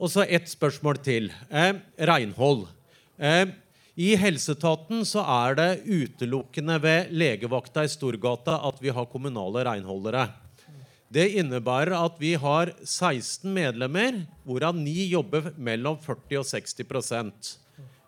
Og 0.00 0.08
så 0.08 0.24
ett 0.24 0.48
spørsmål 0.48 1.02
til. 1.04 1.28
Eh, 1.52 1.74
Reinhold. 2.08 2.64
Eh, 3.20 3.50
I 3.98 4.14
helseetaten 4.18 5.02
så 5.08 5.22
er 5.24 5.56
det 5.58 5.70
utelukkende 5.86 6.76
ved 6.82 7.10
legevakta 7.10 7.84
i 7.84 7.90
Storgata 7.90 8.60
at 8.68 8.78
vi 8.82 8.92
har 8.94 9.08
kommunale 9.10 9.64
renholdere. 9.66 10.28
Det 11.10 11.26
innebærer 11.40 11.96
at 11.98 12.20
vi 12.22 12.36
har 12.38 12.70
16 12.86 13.50
medlemmer, 13.50 14.20
hvorav 14.46 14.76
9 14.78 15.08
jobber 15.10 15.50
mellom 15.58 15.98
40 15.98 16.38
og 16.38 16.46
60 16.46 17.56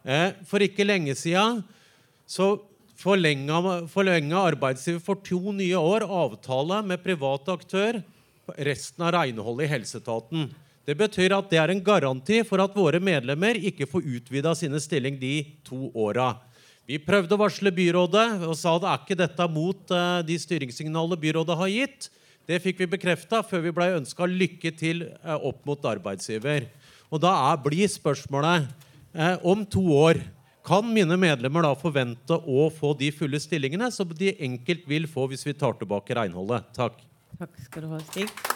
eh, 0.07 0.31
For 0.47 0.63
ikke 0.63 0.87
lenge 0.87 1.17
siden 1.19 1.65
så 2.31 2.55
forlenga, 3.03 4.39
arbeidsgiver 4.39 5.03
for 5.03 5.19
to 5.19 5.51
nye 5.51 5.77
år 5.77 6.07
avtale 6.07 6.79
med 6.87 7.03
privat 7.03 7.49
aktør 7.51 7.99
på 8.47 8.55
resten 8.59 9.03
av 9.03 9.17
renholdet 9.17 9.67
i 9.67 9.73
helseetaten. 9.75 10.53
Det 10.83 10.97
betyr 10.99 11.35
at 11.37 11.51
det 11.51 11.61
er 11.63 11.71
en 11.71 11.83
garanti 11.85 12.41
for 12.47 12.63
at 12.63 12.75
våre 12.75 12.99
medlemmer 13.03 13.59
ikke 13.71 13.87
får 13.87 14.07
utvida 14.17 14.55
sine 14.59 14.81
stilling 14.83 15.19
de 15.21 15.37
to 15.67 15.93
åra. 15.95 16.35
Vi 16.91 16.99
prøvde 16.99 17.37
å 17.37 17.41
varsle 17.45 17.71
byrådet 17.75 18.43
og 18.43 18.57
sa 18.59 18.75
det 18.83 18.91
er 18.91 19.05
ikke 19.05 19.21
dette 19.21 19.47
mot 19.55 19.95
uh, 19.95 20.19
de 20.27 20.39
styringssignalene 20.43 21.21
byrådet 21.23 21.59
har 21.61 21.71
gitt. 21.71 22.11
Det 22.51 22.59
fikk 22.65 22.83
vi 22.83 22.91
bekrefta 22.97 23.45
før 23.47 23.63
vi 23.69 23.75
ble 23.77 23.93
ønska 24.01 24.27
lykke 24.27 24.75
til 24.75 25.05
uh, 25.23 25.39
opp 25.39 25.63
mot 25.69 25.87
arbeidsgiver. 25.87 26.67
Og 27.15 27.23
da 27.23 27.37
blir 27.63 27.87
spørsmålet 27.87 28.67
uh, 29.15 29.37
om 29.47 29.63
to 29.63 29.85
år 29.95 30.19
kan 30.67 30.87
mine 30.87 31.15
medlemmer 31.19 31.63
da 31.67 31.77
forvente 31.79 32.35
å 32.35 32.67
få 32.75 32.93
de 32.99 33.11
fulle 33.15 33.39
stillingene 33.43 33.91
som 33.95 34.11
de 34.19 34.35
enkelt 34.43 34.87
vil 34.91 35.07
få 35.11 35.31
hvis 35.31 35.47
vi 35.47 35.55
tar 35.59 35.79
tilbake 35.79 36.19
renholdet? 36.19 36.71
Takk. 36.75 36.99
Takk 37.39 37.63
skal 37.69 37.87
du 37.87 37.95
ha, 37.95 38.03
Stig. 38.11 38.52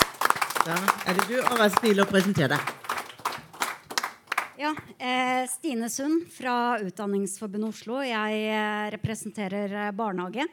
Da 0.67 0.75
er 1.07 1.15
det 1.15 1.29
du, 1.31 1.37
og 1.39 1.61
vær 1.61 1.71
snill 1.77 2.03
å 2.03 2.05
presentere 2.11 2.57
deg. 2.57 2.71
Ja, 4.59 4.73
eh, 4.99 5.45
Stine 5.47 5.87
Sund 5.93 6.25
fra 6.35 6.75
Utdanningsforbundet 6.83 7.71
Oslo. 7.71 8.01
Jeg 8.03 8.41
eh, 8.51 8.89
representerer 8.97 9.77
eh, 9.85 9.93
barnehage. 9.95 10.49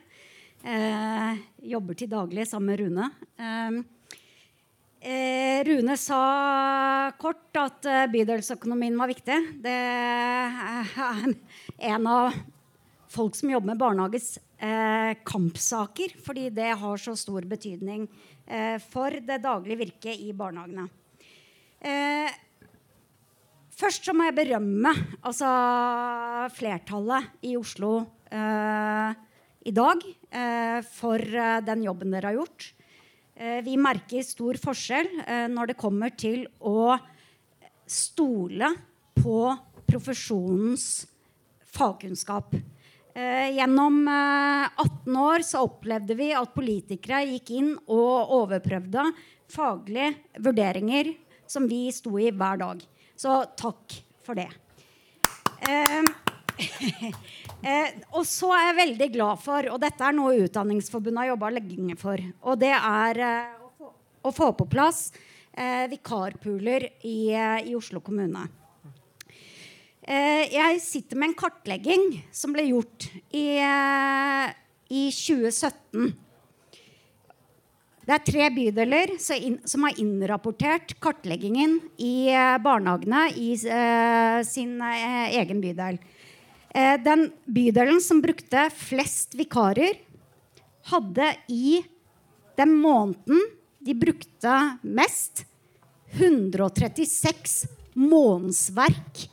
Eh, 0.62 1.42
jobber 1.66 1.98
til 1.98 2.12
daglig 2.14 2.46
sammen 2.46 2.70
med 2.70 2.84
Rune. 2.84 3.10
Eh, 5.02 5.66
Rune 5.66 5.98
sa 5.98 6.22
kort 7.18 7.58
at 7.64 7.90
bydelsøkonomien 8.14 8.94
var 9.02 9.10
viktig. 9.10 9.40
Det 9.66 9.74
er 9.74 11.26
en 11.90 12.12
av 12.20 12.38
folk 13.14 13.34
som 13.38 13.50
jobber 13.50 13.74
med 13.74 13.82
barnehages 13.82 14.36
eh, 14.62 15.18
kampsaker, 15.26 16.14
fordi 16.26 16.48
det 16.54 16.70
har 16.82 17.02
så 17.02 17.16
stor 17.18 17.46
betydning 17.50 18.08
for 18.92 19.16
det 19.24 19.38
daglige 19.40 19.80
virket 19.80 20.20
i 20.20 20.34
barnehagene. 20.36 20.84
Eh, 21.80 22.34
Først 23.74 24.06
så 24.06 24.14
må 24.14 24.28
jeg 24.28 24.38
berømme 24.38 24.92
altså, 25.26 25.50
flertallet 26.54 27.46
i 27.50 27.56
Oslo 27.58 27.96
eh, 28.30 29.16
i 29.66 29.74
dag 29.74 30.04
eh, 30.30 30.80
for 30.86 31.18
eh, 31.20 31.62
den 31.66 31.86
jobben 31.88 32.14
dere 32.14 32.30
har 32.30 32.38
gjort. 32.38 32.68
Eh, 33.34 33.64
vi 33.66 33.74
merker 33.82 34.26
stor 34.28 34.60
forskjell 34.62 35.10
eh, 35.26 35.48
når 35.50 35.72
det 35.72 35.80
kommer 35.82 36.14
til 36.14 36.46
å 36.62 36.94
stole 37.90 38.70
på 39.18 39.40
profesjonens 39.90 40.88
fagkunnskap. 41.74 42.54
Eh, 43.14 43.54
gjennom 43.54 44.08
eh, 44.08 44.70
18 44.82 45.18
år 45.22 45.46
så 45.46 45.62
opplevde 45.68 46.16
vi 46.18 46.32
at 46.34 46.56
politikere 46.56 47.22
gikk 47.30 47.52
inn 47.54 47.70
og 47.86 48.34
overprøvde 48.40 49.06
faglige 49.54 50.16
vurderinger 50.42 51.12
som 51.46 51.68
vi 51.70 51.86
sto 51.94 52.18
i 52.18 52.32
hver 52.34 52.58
dag. 52.64 52.82
Så 53.16 53.44
takk 53.60 54.00
for 54.26 54.40
det. 54.40 54.50
Eh, 55.70 56.02
eh, 57.70 57.92
og 58.14 58.26
så 58.28 58.50
er 58.56 58.66
jeg 58.70 58.80
veldig 58.80 59.10
glad 59.14 59.44
for, 59.44 59.70
og 59.76 59.78
dette 59.84 60.08
er 60.08 60.18
noe 60.18 60.48
Utdanningsforbundet 60.48 61.24
har 61.24 61.32
jobba 61.34 61.54
lenge 61.60 62.00
for, 62.00 62.26
og 62.42 62.60
det 62.62 62.74
er 62.74 63.22
eh, 63.28 63.54
å, 64.24 64.34
få, 64.34 64.52
på 64.58 64.68
plass 64.72 65.06
eh, 65.52 65.86
vikarpooler 65.92 66.90
i, 67.06 67.18
eh, 67.34 67.70
i, 67.70 67.76
Oslo 67.78 68.02
kommune. 68.02 68.48
Eh, 70.04 70.50
jeg 70.52 70.82
sitter 70.84 71.16
med 71.16 71.32
en 71.32 71.38
kartlegging 71.40 72.10
som 72.36 72.52
ble 72.52 72.66
gjort 72.68 73.08
i, 73.32 73.56
i 74.92 75.04
2017 75.16 76.12
det 78.04 78.12
er 78.12 78.24
tre 78.28 78.48
bydeler 78.52 79.14
som 79.16 79.86
har 79.88 80.00
innrapportert 80.02 80.92
kartleggingen 81.00 81.78
i 82.04 82.28
eh, 82.36 82.58
barnehagene 82.60 83.30
i 83.40 83.54
sin 84.44 84.74
egen 84.84 85.62
bydel. 85.64 86.02
Den 87.06 87.28
bydelen 87.46 88.02
som 88.04 88.20
brukte 88.20 88.66
flest 88.76 89.38
vikarer, 89.38 89.94
hadde 90.90 91.30
i 91.48 91.78
den 92.58 92.74
måneden 92.82 93.40
de 93.80 93.94
brukte 93.96 94.56
mest, 94.82 95.46
136 96.18 97.54
månedsverk 97.94 99.28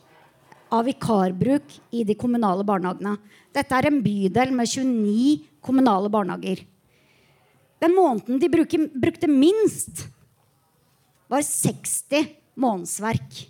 av 0.70 0.86
vikarbruk 0.86 1.76
i 1.90 2.04
de 2.06 2.14
kommunale 2.18 2.64
barnehagene. 2.66 3.16
Dette 3.54 3.76
er 3.76 3.88
en 3.88 4.00
bydel 4.04 4.52
med 4.54 4.70
29 4.70 5.48
kommunale 5.64 6.10
barnehager. 6.12 6.62
Den 7.80 7.96
måneden 7.96 8.40
de 8.40 8.50
bruker, 8.52 8.86
brukte 8.92 9.28
minst, 9.30 10.04
var 11.30 11.42
60 11.46 12.28
månedsverk. 12.60 13.40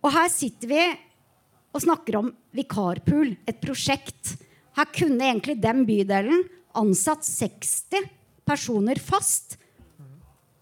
Og 0.00 0.10
her 0.14 0.28
sitter 0.32 0.70
vi 0.70 0.82
og 1.70 1.84
snakker 1.84 2.18
om 2.18 2.30
vikarpool, 2.56 3.34
et 3.46 3.60
prosjekt. 3.62 4.34
Her 4.76 4.88
kunne 4.94 5.28
egentlig 5.28 5.58
den 5.62 5.84
bydelen 5.88 6.44
ansatt 6.78 7.26
60 7.26 8.08
personer 8.46 8.98
fast, 9.02 9.56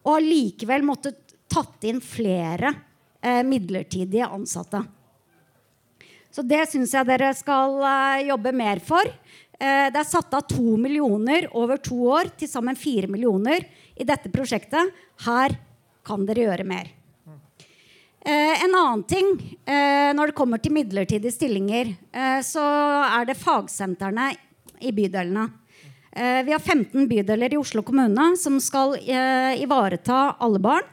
og 0.05 0.19
allikevel 0.19 0.85
måtte 0.87 1.15
tatt 1.49 1.85
inn 1.89 2.01
flere 2.05 2.73
eh, 3.21 3.43
midlertidige 3.45 4.29
ansatte. 4.29 4.83
Så 6.31 6.45
det 6.45 6.61
syns 6.71 6.93
jeg 6.95 7.09
dere 7.09 7.33
skal 7.37 7.79
eh, 7.83 8.27
jobbe 8.29 8.53
mer 8.57 8.83
for. 8.85 9.09
Eh, 9.59 9.89
det 9.93 10.01
er 10.01 10.09
satt 10.09 10.35
av 10.37 10.45
to 10.51 10.77
millioner 10.81 11.49
over 11.57 11.81
to 11.83 11.99
år, 12.13 12.33
til 12.39 12.51
sammen 12.51 12.79
fire 12.79 13.09
millioner 13.11 13.65
i 13.97 14.07
dette 14.07 14.31
prosjektet. 14.33 14.93
Her 15.25 15.57
kan 16.07 16.27
dere 16.29 16.49
gjøre 16.49 16.69
mer. 16.69 16.93
Eh, 18.29 18.65
en 18.65 18.75
annen 18.75 19.07
ting 19.09 19.31
når 19.69 20.31
det 20.31 20.37
kommer 20.37 20.61
til 20.61 20.73
midlertidige 20.75 21.33
stillinger, 21.33 21.91
så 22.45 22.63
er 23.05 23.27
det 23.29 23.37
fagsentrene 23.39 24.31
i 24.81 24.91
bydelene. 24.97 25.45
vi 26.45 26.53
har 26.55 26.59
15 26.59 27.07
bydeler 27.09 27.53
i 27.53 27.61
Oslo 27.61 27.83
kommune 27.85 28.31
som 28.41 28.57
skal 28.61 28.97
ivareta 29.61 30.37
alle 30.41 30.59
barn. 30.59 30.89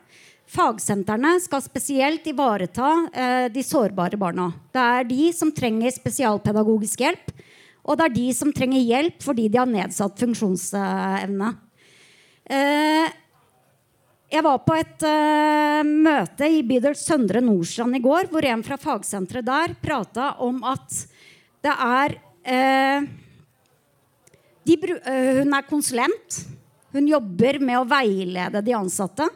Fagsentrene 0.51 1.33
skal 1.41 1.63
spesielt 1.65 2.27
ivareta 2.29 3.49
de 3.49 3.63
sårbare 3.65 4.17
barna. 4.19 4.51
Det 4.71 4.83
er 4.83 5.07
de 5.09 5.31
som 5.33 5.49
trenger 5.51 5.95
spesialpedagogisk 5.95 7.01
hjelp 7.01 7.33
og 7.85 7.99
det 7.99 8.07
er 8.07 8.15
de 8.15 8.29
som 8.33 8.53
trenger 8.53 8.81
hjelp 8.81 9.21
fordi 9.23 9.45
de 9.51 9.61
har 9.61 9.69
nedsatt 9.69 10.17
funksjonsevne. 10.23 11.51
Eh, 12.45 13.13
jeg 14.35 14.43
var 14.43 14.57
på 14.65 14.73
et 14.75 15.03
uh, 15.05 15.85
møte 15.85 16.47
i 16.49 16.63
bydel 16.65 16.95
Søndre 16.97 17.39
Nordstrand 17.45 17.95
i 17.95 18.01
går, 18.03 18.25
hvor 18.33 18.43
en 18.49 18.63
fra 18.65 18.75
fagsenteret 18.81 19.45
der 19.45 19.75
prata 19.79 20.31
om 20.43 20.57
at 20.65 20.97
det 21.63 21.71
er 21.71 22.15
uh, 22.17 23.05
de, 24.65 24.79
uh, 24.81 25.29
Hun 25.39 25.55
er 25.55 25.69
konsulent. 25.69 26.39
Hun 26.91 27.07
jobber 27.07 27.61
med 27.61 27.79
å 27.79 27.87
veilede 27.87 28.63
de 28.65 28.75
ansatte. 28.75 29.29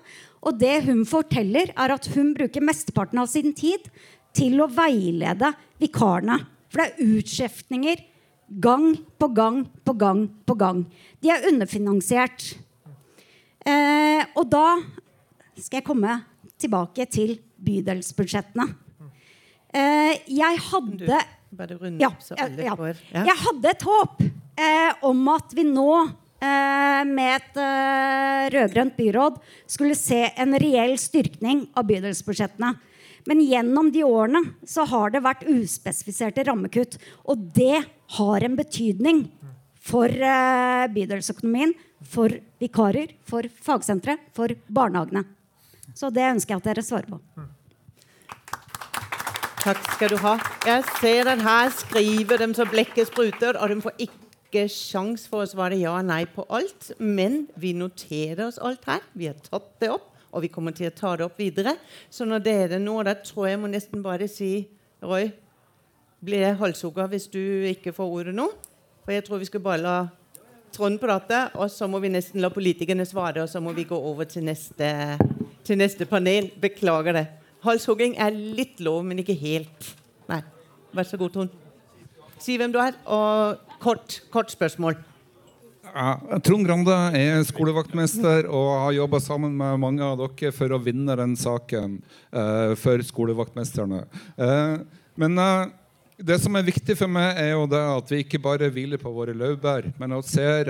Og 0.45 0.55
det 0.59 0.85
hun 0.85 1.03
forteller, 1.07 1.73
er 1.75 1.95
at 1.95 2.07
hun 2.13 2.33
bruker 2.37 2.63
mesteparten 2.63 3.19
av 3.21 3.27
sin 3.31 3.51
tid 3.57 3.89
til 4.35 4.61
å 4.63 4.69
veilede 4.71 5.51
vikarene. 5.81 6.39
For 6.69 6.81
det 6.81 6.87
er 6.89 7.17
utskjeftninger 7.17 8.05
Gang 8.49 8.95
på 9.21 9.27
gang 9.27 9.59
på 9.85 9.93
gang 9.93 10.23
på 10.45 10.55
gang. 10.57 10.79
De 11.21 11.29
er 11.29 11.43
underfinansiert. 11.51 12.55
Eh, 13.61 14.23
og 14.33 14.47
da 14.49 14.79
skal 15.53 15.77
jeg 15.77 15.85
komme 15.85 16.15
tilbake 16.57 17.05
til 17.13 17.35
bydelsbudsjettene. 17.61 18.65
Eh, 19.69 20.15
jeg 20.33 20.63
hadde 20.71 21.19
ja, 21.99 22.09
ja, 22.09 22.73
Jeg 23.13 23.37
hadde 23.43 23.69
et 23.69 23.85
håp 23.85 24.23
eh, 24.23 25.05
om 25.05 25.21
at 25.35 25.53
vi 25.53 25.67
nå 25.69 25.91
med 26.39 27.35
et 27.35 27.57
eh, 27.59 28.45
rød-grønt 28.53 28.95
byråd 28.97 29.39
skulle 29.67 29.97
se 29.97 30.21
en 30.39 30.55
reell 30.61 30.95
styrkning 30.99 31.65
av 31.75 31.87
bydelsbudsjettene. 31.89 32.73
Men 33.27 33.43
gjennom 33.43 33.91
de 33.91 34.05
årene 34.07 34.41
så 34.67 34.85
har 34.89 35.11
det 35.13 35.23
vært 35.25 35.43
uspesifiserte 35.49 36.45
rammekutt. 36.47 36.97
Og 37.27 37.41
det 37.55 37.83
har 38.15 38.45
en 38.45 38.55
betydning 38.57 39.25
for 39.89 40.09
uh, 40.09 40.87
bydelsøkonomien, 40.93 41.75
for 42.05 42.33
vikarer, 42.61 43.13
for 43.27 43.45
fagsentre, 43.63 44.17
for 44.33 44.53
barnehagene. 44.71 45.25
Så 45.97 46.11
det 46.13 46.25
ønsker 46.29 46.55
jeg 46.55 46.61
at 46.61 46.69
dere 46.69 46.85
svarer 46.85 47.11
på. 47.11 47.19
Takk 49.59 49.81
skal 49.97 50.13
du 50.13 50.19
ha. 50.23 50.37
Jeg 50.65 50.85
ser 51.01 51.27
den 51.27 51.43
her 51.43 51.73
skriver 51.75 52.39
dem 52.39 52.55
så 52.55 52.65
blekket 52.69 53.09
spruter, 53.11 53.59
og 53.59 53.73
de 53.73 53.81
får 53.83 54.05
ikke 54.07 54.28
sjans 54.69 55.27
for 55.29 55.43
å 55.43 55.49
svare 55.49 55.77
ja 55.77 55.93
og 55.97 56.07
nei 56.07 56.23
på 56.29 56.45
alt. 56.49 56.91
Men 56.97 57.43
vi 57.59 57.75
noterer 57.77 58.47
oss 58.47 58.57
alt 58.57 58.87
her. 58.89 59.03
Vi 59.13 59.29
har 59.29 59.37
tatt 59.45 59.69
det 59.81 59.91
opp, 59.93 60.09
og 60.33 60.43
vi 60.45 60.51
kommer 60.53 60.73
til 60.75 60.89
å 60.89 60.95
ta 60.95 61.15
det 61.17 61.27
opp 61.27 61.37
videre. 61.39 61.75
Så 62.09 62.25
når 62.25 62.45
dere 62.45 62.81
nå, 62.81 62.97
da 63.05 63.13
tror 63.21 63.49
jeg 63.51 63.61
må 63.61 63.69
nesten 63.69 64.01
bare 64.05 64.29
si 64.31 64.67
Roy, 65.05 65.29
blir 66.19 66.43
jeg 66.43 66.59
halshugga 66.59 67.05
hvis 67.11 67.29
du 67.31 67.41
ikke 67.69 67.93
får 67.95 68.15
ordet 68.19 68.35
nå. 68.35 68.49
For 69.05 69.15
jeg 69.15 69.25
tror 69.27 69.39
vi 69.41 69.49
skal 69.49 69.63
bare 69.63 69.83
la 69.85 69.97
Trond 70.69 70.99
prate, 71.01 71.47
og 71.57 71.69
så 71.73 71.87
må 71.89 71.97
vi 72.03 72.11
nesten 72.13 72.43
la 72.43 72.51
politikerne 72.53 73.05
svare, 73.07 73.41
og 73.41 73.49
så 73.49 73.57
må 73.63 73.71
vi 73.73 73.87
gå 73.89 73.97
over 73.97 74.27
til 74.29 74.43
neste, 74.45 74.89
til 75.65 75.79
neste 75.81 76.05
panel. 76.05 76.51
Beklager 76.61 77.15
det. 77.17 77.25
Halshugging 77.63 78.13
er 78.21 78.35
litt 78.35 78.77
lov, 78.85 79.01
men 79.07 79.23
ikke 79.23 79.33
helt. 79.39 79.89
Nei. 80.29 80.43
Vær 80.93 81.07
så 81.09 81.17
god, 81.17 81.33
Trond. 81.33 81.57
Si 82.39 82.55
hvem 82.59 82.71
du 82.73 82.77
er, 82.79 82.95
og 83.09 83.68
kort, 83.79 84.21
kort 84.33 84.51
spørsmål. 84.51 84.97
Ja, 85.89 86.39
Trond 86.45 86.67
Grande 86.67 86.95
er 87.17 87.41
skolevaktmester 87.47 88.45
og 88.45 88.69
har 88.83 88.95
jobba 88.97 89.19
sammen 89.23 89.55
med 89.57 89.79
mange 89.81 90.05
av 90.05 90.19
dere 90.19 90.51
for 90.53 90.75
å 90.75 90.81
vinne 90.83 91.15
den 91.17 91.35
saken 91.39 91.97
uh, 92.35 92.75
for 92.77 93.01
skolevaktmesterne. 93.05 94.03
Uh, 94.37 94.83
men 95.19 95.39
uh, 95.41 95.71
det 96.19 96.37
som 96.43 96.57
er 96.59 96.67
viktig 96.67 96.97
for 96.99 97.09
meg, 97.11 97.39
er 97.39 97.53
jo 97.55 97.65
det 97.71 97.81
at 97.81 98.11
vi 98.11 98.21
ikke 98.25 98.41
bare 98.43 98.69
hviler 98.73 99.01
på 99.01 99.13
våre 99.15 99.33
laurbær, 99.33 99.87
men 100.01 100.17
at 100.17 100.27
ser 100.27 100.67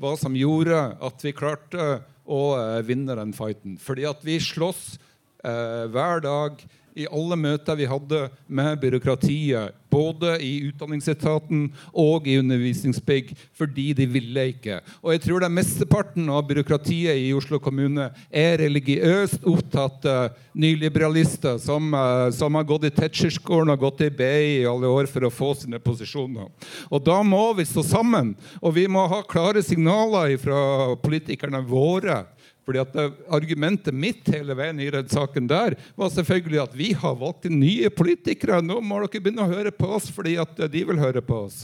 hva 0.00 0.14
som 0.16 0.36
gjorde 0.36 0.78
at 1.04 1.26
vi 1.26 1.34
klarte 1.36 1.98
å 2.24 2.40
vinne 2.88 3.18
den 3.18 3.34
fighten. 3.36 3.76
Fordi 3.76 4.06
at 4.08 4.24
vi 4.24 4.38
slåss 4.40 4.96
hver 5.44 6.24
dag 6.24 6.64
i 6.98 7.06
alle 7.14 7.38
møter 7.38 7.78
vi 7.78 7.86
hadde 7.88 8.26
med 8.46 8.80
byråkratiet, 8.82 9.74
både 9.88 10.34
i 10.44 10.52
Utdanningsetaten 10.68 11.68
og 11.96 12.26
i 12.28 12.36
Undervisningsbygg, 12.42 13.30
fordi 13.56 13.86
de 13.96 14.04
ville 14.10 14.44
ikke. 14.52 14.80
Og 15.00 15.14
jeg 15.14 15.22
tror 15.24 15.40
det 15.40 15.52
mesteparten 15.54 16.28
av 16.32 16.44
byråkratiet 16.50 17.16
i 17.22 17.30
Oslo 17.36 17.60
kommune 17.62 18.10
er 18.28 18.58
religiøst 18.60 19.46
opptatte 19.48 20.16
nyliberalister 20.58 21.56
som, 21.62 21.88
uh, 21.94 22.28
som 22.34 22.58
har 22.58 22.66
gått 22.68 22.88
i 22.90 22.92
Tetzschner-skolen 22.98 23.72
og 23.72 23.86
gått 23.86 24.04
i 24.04 24.12
BI 24.12 24.58
i 24.58 24.68
alle 24.68 24.90
år 24.92 25.08
for 25.08 25.24
å 25.24 25.32
få 25.32 25.54
sine 25.56 25.80
posisjoner. 25.80 26.50
Og 26.90 27.04
da 27.06 27.22
må 27.24 27.46
vi 27.56 27.68
stå 27.68 27.86
sammen, 27.86 28.34
og 28.60 28.74
vi 28.76 28.88
må 28.90 29.06
ha 29.08 29.22
klare 29.24 29.64
signaler 29.64 30.36
fra 30.42 30.96
politikerne 31.00 31.62
våre 31.64 32.24
fordi 32.68 32.82
at 32.82 32.96
eh, 33.00 33.16
Argumentet 33.32 33.96
mitt 33.96 34.28
hele 34.28 34.54
veien 34.56 34.80
i 34.82 34.90
den 34.92 35.08
saken 35.08 35.48
der 35.48 35.76
var 35.96 36.12
selvfølgelig 36.12 36.60
at 36.66 36.74
vi 36.76 36.90
har 36.96 37.16
valgt 37.16 37.46
inn 37.48 37.60
nye 37.62 37.88
politikere. 37.92 38.60
Nå 38.64 38.80
må 38.84 39.00
dere 39.04 39.22
begynne 39.22 39.46
å 39.46 39.52
høre 39.52 39.72
på 39.72 39.88
oss 39.96 40.10
fordi 40.12 40.36
at 40.40 40.52
eh, 40.60 40.70
de 40.72 40.84
vil 40.90 41.00
høre 41.00 41.22
på 41.24 41.42
oss. 41.46 41.62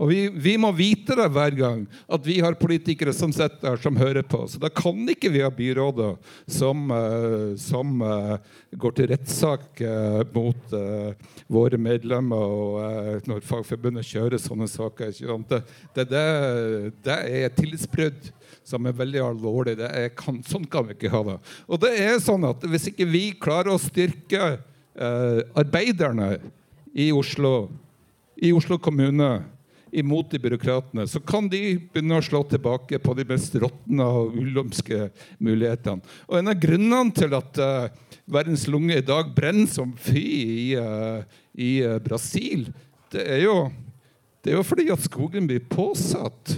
Og 0.00 0.10
vi, 0.10 0.24
vi, 0.34 0.56
må 0.60 0.72
vite 0.74 1.14
det 1.18 1.28
hver 1.30 1.54
gang 1.58 1.84
at 2.10 2.26
vi 2.26 2.40
har 2.42 2.58
politikere 2.58 3.14
som 3.14 3.32
sitter 3.34 3.62
der, 3.62 3.78
som 3.82 3.98
hører 3.98 4.26
på 4.26 4.42
oss. 4.46 4.58
Da 4.60 4.70
kan 4.72 4.98
ikke 5.10 5.30
vi 5.32 5.44
ha 5.44 5.50
byråder 5.54 6.16
som, 6.50 6.90
uh, 6.90 7.54
som 7.60 8.02
går 8.70 8.94
til 8.96 9.08
rettssak 9.10 9.80
mot 10.34 10.74
våre 11.50 11.78
medlemmer 11.80 12.54
og 12.54 13.28
når 13.28 13.42
Fagforbundet 13.46 14.06
kjører 14.06 14.40
sånne 14.40 14.68
saker. 14.70 15.12
Det, 15.50 16.04
det, 16.10 16.24
det 17.04 17.16
er 17.40 17.56
tillitsbrudd 17.56 18.30
som 18.70 18.86
er 18.86 18.96
veldig 18.96 19.22
alvorlig. 19.26 19.76
Er, 19.82 20.08
kan, 20.16 20.40
sånn 20.46 20.66
kan 20.70 20.88
vi 20.88 20.96
ikke 20.96 21.12
ha 21.12 21.22
det. 21.26 21.36
Og 21.68 21.82
det 21.82 21.92
er 21.98 22.18
sånn 22.22 22.46
at 22.48 22.64
Hvis 22.70 22.90
ikke 22.92 23.08
vi 23.10 23.24
klarer 23.34 23.74
å 23.74 23.82
styrke 23.82 24.42
eh, 24.54 25.40
arbeiderne 25.58 26.36
i 26.94 27.10
Oslo, 27.14 27.70
i 28.40 28.52
Oslo 28.56 28.78
kommune 28.82 29.40
imot 29.90 30.30
de 30.30 30.38
byråkratene, 30.38 31.06
så 31.06 31.20
kan 31.20 31.48
de 31.50 31.74
begynne 31.90 32.18
å 32.18 32.24
slå 32.24 32.42
tilbake 32.48 33.00
på 33.02 33.14
de 33.18 33.26
mest 33.26 33.54
råtne 33.58 34.06
og 34.06 34.36
ulumske 34.38 35.08
mulighetene. 35.42 36.04
Og 36.28 36.38
En 36.38 36.52
av 36.52 36.60
grunnene 36.62 37.14
til 37.16 37.34
at 37.36 37.58
uh, 37.58 37.90
verdens 38.30 38.68
lunge 38.70 38.98
i 38.98 39.06
dag 39.06 39.32
brenner 39.34 39.70
som 39.70 39.92
fy 39.98 40.22
i, 40.22 40.66
uh, 40.78 41.22
i 41.58 41.80
uh, 41.82 41.98
Brasil, 42.02 42.68
det 43.10 43.26
er, 43.26 43.42
jo, 43.48 43.56
det 44.44 44.52
er 44.52 44.60
jo 44.60 44.66
fordi 44.66 44.90
at 44.94 45.02
skogen 45.02 45.50
blir 45.50 45.64
påsatt. 45.66 46.54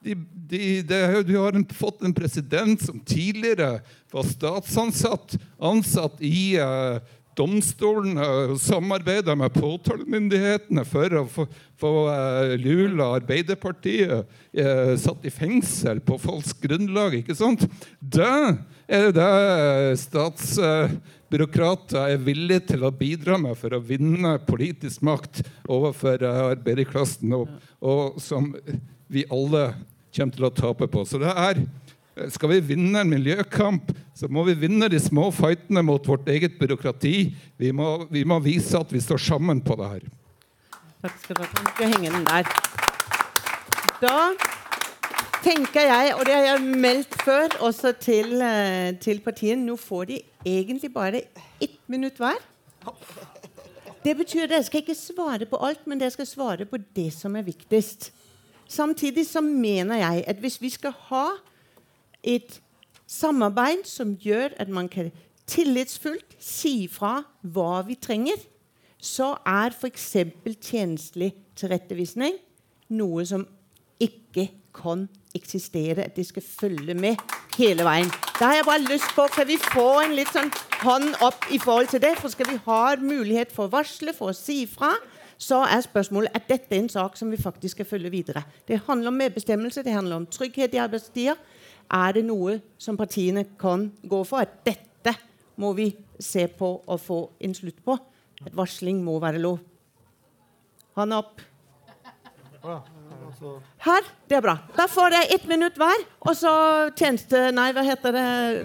De, 0.00 0.14
de, 0.32 0.82
de, 0.82 1.22
de 1.22 1.34
har 1.36 1.52
en, 1.52 1.64
fått 1.76 2.02
en 2.02 2.14
president 2.16 2.80
som 2.80 3.00
tidligere 3.04 3.82
var 4.12 4.22
statsansatt, 4.24 5.36
ansatt 5.60 6.22
i 6.24 6.56
uh, 6.56 6.96
domstolene 7.36 8.56
samarbeider 8.56 9.36
med 9.36 9.52
påtalemyndighetene 9.52 10.84
for 10.88 11.16
å 11.20 11.26
få, 11.28 11.44
få 11.80 12.08
uh, 12.08 12.56
Lula 12.62 13.10
Arbeiderpartiet 13.18 14.24
uh, 14.24 14.96
satt 15.00 15.24
i 15.28 15.30
fengsel 15.34 16.00
på 16.00 16.18
falskt 16.22 16.62
grunnlag. 16.64 17.14
ikke 17.20 17.36
sant? 17.36 17.66
Det 18.00 18.56
er 18.88 19.12
det 19.12 19.98
statsbyråkrater 20.00 22.14
er 22.14 22.24
villige 22.24 22.60
til 22.72 22.84
å 22.88 22.96
bidra 23.02 23.36
med 23.42 23.52
for 23.60 23.76
å 23.76 23.84
vinne 23.84 24.38
politisk 24.48 25.04
makt 25.04 25.44
overfor 25.68 26.24
arbeiderklassen, 26.24 27.36
og, 27.36 27.52
og 27.84 28.16
som 28.24 28.54
vi 29.10 29.26
alle 29.30 29.72
kommer 30.14 30.36
til 30.36 30.46
å 30.48 30.54
tape 30.54 30.88
på. 30.90 31.04
Så 31.06 31.20
det 31.22 31.30
er 31.34 31.62
skal 32.28 32.50
vi 32.52 32.60
vinne 32.74 33.00
en 33.00 33.10
miljøkamp, 33.10 33.92
så 34.14 34.28
må 34.28 34.42
vi 34.48 34.56
vinne 34.66 34.90
de 34.92 34.98
små 35.00 35.30
fightene 35.32 35.82
mot 35.86 36.04
vårt 36.08 36.28
eget 36.28 36.58
byråkrati. 36.60 37.14
Vi 37.60 37.70
må, 37.72 38.06
vi 38.10 38.24
må 38.28 38.40
vise 38.44 38.80
at 38.80 38.92
vi 38.92 39.00
står 39.00 39.22
sammen 39.30 39.62
på 39.64 39.76
det 39.80 39.90
her. 39.94 40.08
Takk 41.00 41.16
skal 41.22 41.38
du 41.38 41.44
ha. 41.46 41.50
Du 41.54 41.70
skal 41.70 41.94
henge 41.94 42.12
den 42.12 42.26
der. 42.28 42.50
Da 44.00 44.16
tenker 45.44 45.88
jeg, 45.88 46.12
og 46.16 46.26
det 46.28 46.36
har 46.36 46.46
jeg 46.50 46.80
meldt 46.82 47.16
før 47.24 47.56
også 47.70 47.94
til, 48.00 48.36
eh, 48.44 48.92
til 49.00 49.20
partiet, 49.24 49.58
Nå 49.58 49.76
får 49.80 50.04
de 50.10 50.22
egentlig 50.44 50.92
bare 50.92 51.22
ett 51.60 51.80
minutt 51.88 52.20
hver. 52.20 52.36
Det 54.04 54.16
betyr 54.16 54.44
at 54.44 54.52
dere 54.52 54.64
skal 54.64 54.80
ikke 54.80 54.96
svare 54.96 55.46
på 55.48 55.60
alt, 55.60 55.86
men 55.86 56.00
dere 56.00 56.12
skal 56.12 56.28
svare 56.28 56.66
på 56.68 56.80
det 56.96 57.10
som 57.12 57.36
er 57.36 57.44
viktigst. 57.44 58.10
Samtidig 58.70 59.26
så 59.26 59.40
mener 59.42 59.98
jeg 59.98 60.24
at 60.30 60.36
hvis 60.38 60.60
vi 60.62 60.70
skal 60.70 60.94
ha 61.10 61.26
et 62.22 62.60
samarbeid 63.06 63.82
som 63.84 64.14
gjør 64.14 64.54
at 64.62 64.68
man 64.68 64.88
kan 64.88 65.10
tillitsfullt 65.50 66.36
si 66.38 66.86
fra 66.86 67.24
hva 67.42 67.82
vi 67.88 67.96
trenger, 67.98 68.38
så 69.00 69.32
er 69.46 69.74
f.eks. 69.74 70.12
tjenestelig 70.60 71.32
tilrettevisning 71.58 72.36
noe 72.94 73.24
som 73.26 73.46
ikke 74.00 74.50
kan 74.76 75.08
eksistere. 75.34 76.04
At 76.04 76.16
det 76.16 76.26
skal 76.28 76.42
følge 76.42 76.94
med 76.94 77.16
hele 77.58 77.84
veien. 77.84 78.10
Da 78.38 78.52
har 78.52 78.60
jeg 78.60 78.68
bare 78.68 78.86
lyst 78.86 79.10
på 79.16 79.26
Kan 79.34 79.48
vi 79.48 79.56
få 79.60 79.88
en 80.04 80.14
litt 80.14 80.30
sånn 80.32 80.52
hånd 80.84 81.16
opp 81.26 81.48
i 81.50 81.58
forhold 81.58 81.90
til 81.90 82.02
det? 82.02 82.14
For 82.20 82.32
skal 82.32 82.52
vi 82.52 82.60
ha 82.66 82.82
mulighet 83.02 83.52
for 83.52 83.66
å 83.66 83.74
varsle, 83.74 84.14
for 84.16 84.30
å 84.30 84.36
si 84.36 84.62
fra, 84.70 84.94
så 85.40 85.62
er 85.64 85.80
spørsmålet 85.80 86.34
at 86.36 86.48
dette 86.50 86.74
er 86.76 86.82
en 86.82 86.92
sak 86.92 87.16
som 87.16 87.30
vi 87.32 87.40
faktisk 87.40 87.78
skal 87.78 87.88
følge 87.88 88.10
videre. 88.12 88.42
Det 88.68 88.82
handler 88.86 89.08
om 89.08 89.16
medbestemmelse, 89.22 89.82
det 89.82 89.94
handler 89.94 90.20
om 90.20 90.26
trygghet 90.26 90.74
i 90.76 90.82
arbeidstider. 90.82 91.38
Er 91.90 92.12
det 92.12 92.26
noe 92.28 92.58
som 92.78 92.98
partiene 93.00 93.46
kan 93.58 93.88
gå 94.04 94.20
for? 94.28 94.44
At 94.44 94.60
dette 94.66 95.14
må 95.56 95.72
vi 95.72 95.90
se 96.20 96.44
på 96.46 96.74
og 96.86 97.00
få 97.00 97.20
en 97.40 97.56
slutt 97.56 97.80
på. 97.84 97.96
At 98.44 98.56
varsling 98.56 99.00
må 99.04 99.16
være 99.20 99.40
lov. 99.40 99.58
Hånd 100.96 101.16
opp. 101.16 101.40
Her. 103.80 104.06
Det 104.28 104.36
er 104.36 104.44
bra. 104.44 104.56
Da 104.76 104.84
får 104.90 105.14
dere 105.14 105.32
ett 105.34 105.46
minutt 105.48 105.78
hver. 105.80 106.04
Og 106.20 106.36
så 106.36 106.52
tjeneste... 106.98 107.46
Nei, 107.56 107.70
hva 107.72 107.84
heter 107.86 108.12
det? 108.12 108.24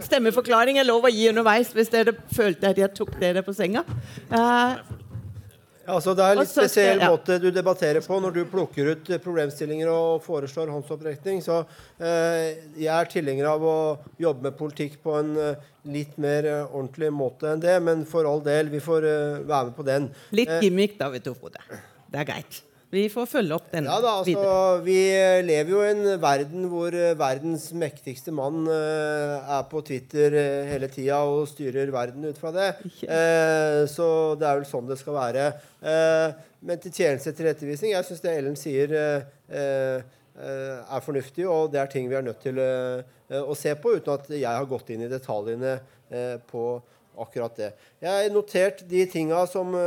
Stemmeforklaring 0.09 0.79
er 0.81 0.87
lov 0.87 1.07
å 1.07 1.13
gi 1.13 1.29
underveis 1.31 1.71
hvis 1.75 1.93
dere 1.93 2.15
følte 2.35 2.73
at 2.73 2.81
jeg 2.83 2.91
tok 2.97 3.15
dere 3.21 3.45
på 3.45 3.55
senga. 3.55 3.85
Uh, 4.27 4.75
Altså, 5.85 6.15
det 6.17 6.25
er 6.25 6.33
en 6.33 6.41
litt 6.41 6.49
så 6.49 6.63
spesiell 6.63 7.01
ja. 7.03 7.09
måte 7.13 7.37
du 7.41 7.47
debatterer 7.53 8.03
på 8.05 8.17
når 8.21 8.35
du 8.35 8.41
plukker 8.49 8.91
ut 8.93 9.09
eh, 9.11 9.21
problemstillinger 9.21 9.91
og 9.91 10.23
foreslår 10.25 10.71
håndsopprekning. 10.73 11.41
Så 11.45 11.61
eh, 11.99 12.57
jeg 12.79 12.91
er 12.95 13.11
tilhenger 13.11 13.49
av 13.51 13.65
å 13.65 13.77
jobbe 14.21 14.49
med 14.49 14.57
politikk 14.59 14.97
på 15.05 15.17
en 15.19 15.33
eh, 15.41 15.65
litt 15.93 16.15
mer 16.21 16.49
eh, 16.49 16.61
ordentlig 16.65 17.11
måte 17.13 17.51
enn 17.53 17.63
det. 17.63 17.77
Men 17.85 18.05
for 18.09 18.27
all 18.29 18.41
del, 18.45 18.71
vi 18.73 18.81
får 18.83 19.09
eh, 19.09 19.41
være 19.45 19.69
med 19.69 19.75
på 19.77 19.87
den. 19.87 20.09
litt 20.35 20.55
Eh, 20.57 20.63
gimmick, 20.65 20.97
da, 21.01 21.11
vet 21.13 21.27
du, 21.27 21.35
Frode. 21.37 21.61
Det 22.09 22.23
er 22.23 22.31
greit. 22.31 22.63
Vi 22.95 23.05
får 23.11 23.27
følge 23.27 23.55
opp 23.57 23.67
den 23.73 23.87
ja 23.89 23.97
da, 23.99 24.13
altså, 24.21 24.29
videre. 24.29 24.79
Vi 24.85 24.97
lever 25.47 25.71
jo 25.73 25.81
i 25.83 25.91
en 25.91 26.21
verden 26.21 26.67
hvor 26.71 26.95
eh, 26.95 27.15
verdens 27.19 27.67
mektigste 27.75 28.31
mann 28.35 28.69
eh, 28.71 29.51
er 29.57 29.65
på 29.71 29.81
Twitter 29.85 30.35
eh, 30.39 30.69
hele 30.69 30.87
tida 30.91 31.19
og 31.27 31.49
styrer 31.51 31.91
verden 31.93 32.27
ut 32.29 32.41
fra 32.41 32.53
det. 32.55 32.71
Eh, 33.15 33.83
så 33.89 34.07
det 34.39 34.47
er 34.47 34.59
vel 34.59 34.67
sånn 34.67 34.87
det 34.89 34.97
skal 34.99 35.15
være. 35.15 35.43
Men 36.65 36.79
til 36.81 36.93
tjeneste 36.93 37.31
til 37.37 37.47
ettervisning, 37.49 37.93
jeg 37.93 38.07
syns 38.07 38.23
det 38.23 38.33
Ellen 38.33 38.57
sier 38.57 38.93
er 38.95 41.03
fornuftig, 41.05 41.45
og 41.47 41.69
det 41.73 41.79
er 41.81 41.91
ting 41.91 42.09
vi 42.09 42.17
er 42.17 42.25
nødt 42.25 42.41
til 42.43 42.59
å 42.59 43.55
se 43.57 43.75
på, 43.79 43.95
uten 43.99 44.15
at 44.15 44.29
jeg 44.33 44.49
har 44.49 44.67
gått 44.69 44.89
inn 44.95 45.05
i 45.05 45.11
detaljene 45.11 45.77
på 46.49 46.65
akkurat 47.21 47.61
det. 47.61 47.71
Jeg 48.03 48.11
har 48.11 48.33
notert 48.33 48.83
de 48.89 49.05
tinga 49.11 49.45
som 49.51 49.77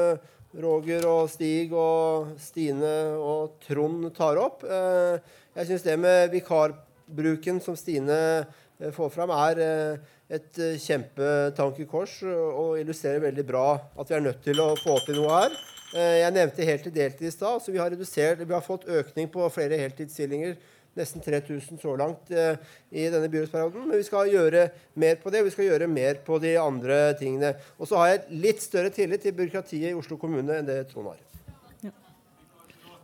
Roger 0.57 1.05
og 1.05 1.27
Stig 1.29 1.75
og 1.77 2.31
Stine 2.41 2.93
og 3.21 3.59
Trond 3.67 4.09
tar 4.17 4.41
opp. 4.41 4.65
Eh, 4.65 5.19
Jeg 5.59 5.67
syns 5.67 5.83
det 5.83 5.99
med 5.99 6.31
vikarbruken 6.33 7.61
som 7.61 7.77
Stine 7.77 8.47
eh, 8.79 8.93
får 8.95 9.11
fram, 9.11 9.31
er 9.35 9.61
eh, 9.61 10.15
et 10.29 10.61
kjempetankekors 10.85 12.23
og 12.29 12.79
illustrerer 12.81 13.21
veldig 13.21 13.45
bra 13.49 13.79
at 13.97 14.09
vi 14.11 14.17
er 14.17 14.25
nødt 14.25 14.43
til 14.45 14.61
å 14.61 14.75
få 14.77 14.99
til 15.07 15.17
noe 15.17 15.39
her. 15.41 15.55
Jeg 15.97 16.35
nevnte 16.37 16.67
heltid 16.69 16.93
deltid 16.93 17.31
i 17.31 17.33
stad. 17.33 17.63
så 17.65 17.73
Vi 17.73 17.79
vi 17.81 18.53
har 18.53 18.61
fått 18.61 18.85
økning 18.85 19.31
på 19.33 19.49
flere 19.49 19.79
heltidsstillinger. 19.81 20.59
Nesten 20.99 21.23
3000 21.25 21.79
så 21.83 21.95
langt 21.99 22.33
eh, 22.35 22.59
i 22.91 23.07
denne 23.13 23.31
byrådsperioden. 23.33 23.87
Men 23.89 24.01
vi 24.01 24.07
skal 24.09 24.33
gjøre 24.33 24.67
mer 24.99 25.21
på 25.23 25.33
det. 25.35 25.45
Vi 25.47 25.55
skal 25.55 25.71
gjøre 25.71 25.91
mer 25.91 26.21
på 26.27 26.41
de 26.43 26.57
andre 26.61 27.01
tingene. 27.21 27.55
Og 27.79 27.91
så 27.91 28.03
har 28.03 28.13
jeg 28.13 28.43
litt 28.45 28.65
større 28.65 28.91
tillit 28.95 29.23
til 29.25 29.37
byråkratiet 29.39 29.93
i 29.93 29.97
Oslo 29.97 30.19
kommune 30.21 30.59
enn 30.59 30.69
det 30.69 30.83
Trond 30.91 31.13
har. 31.13 31.23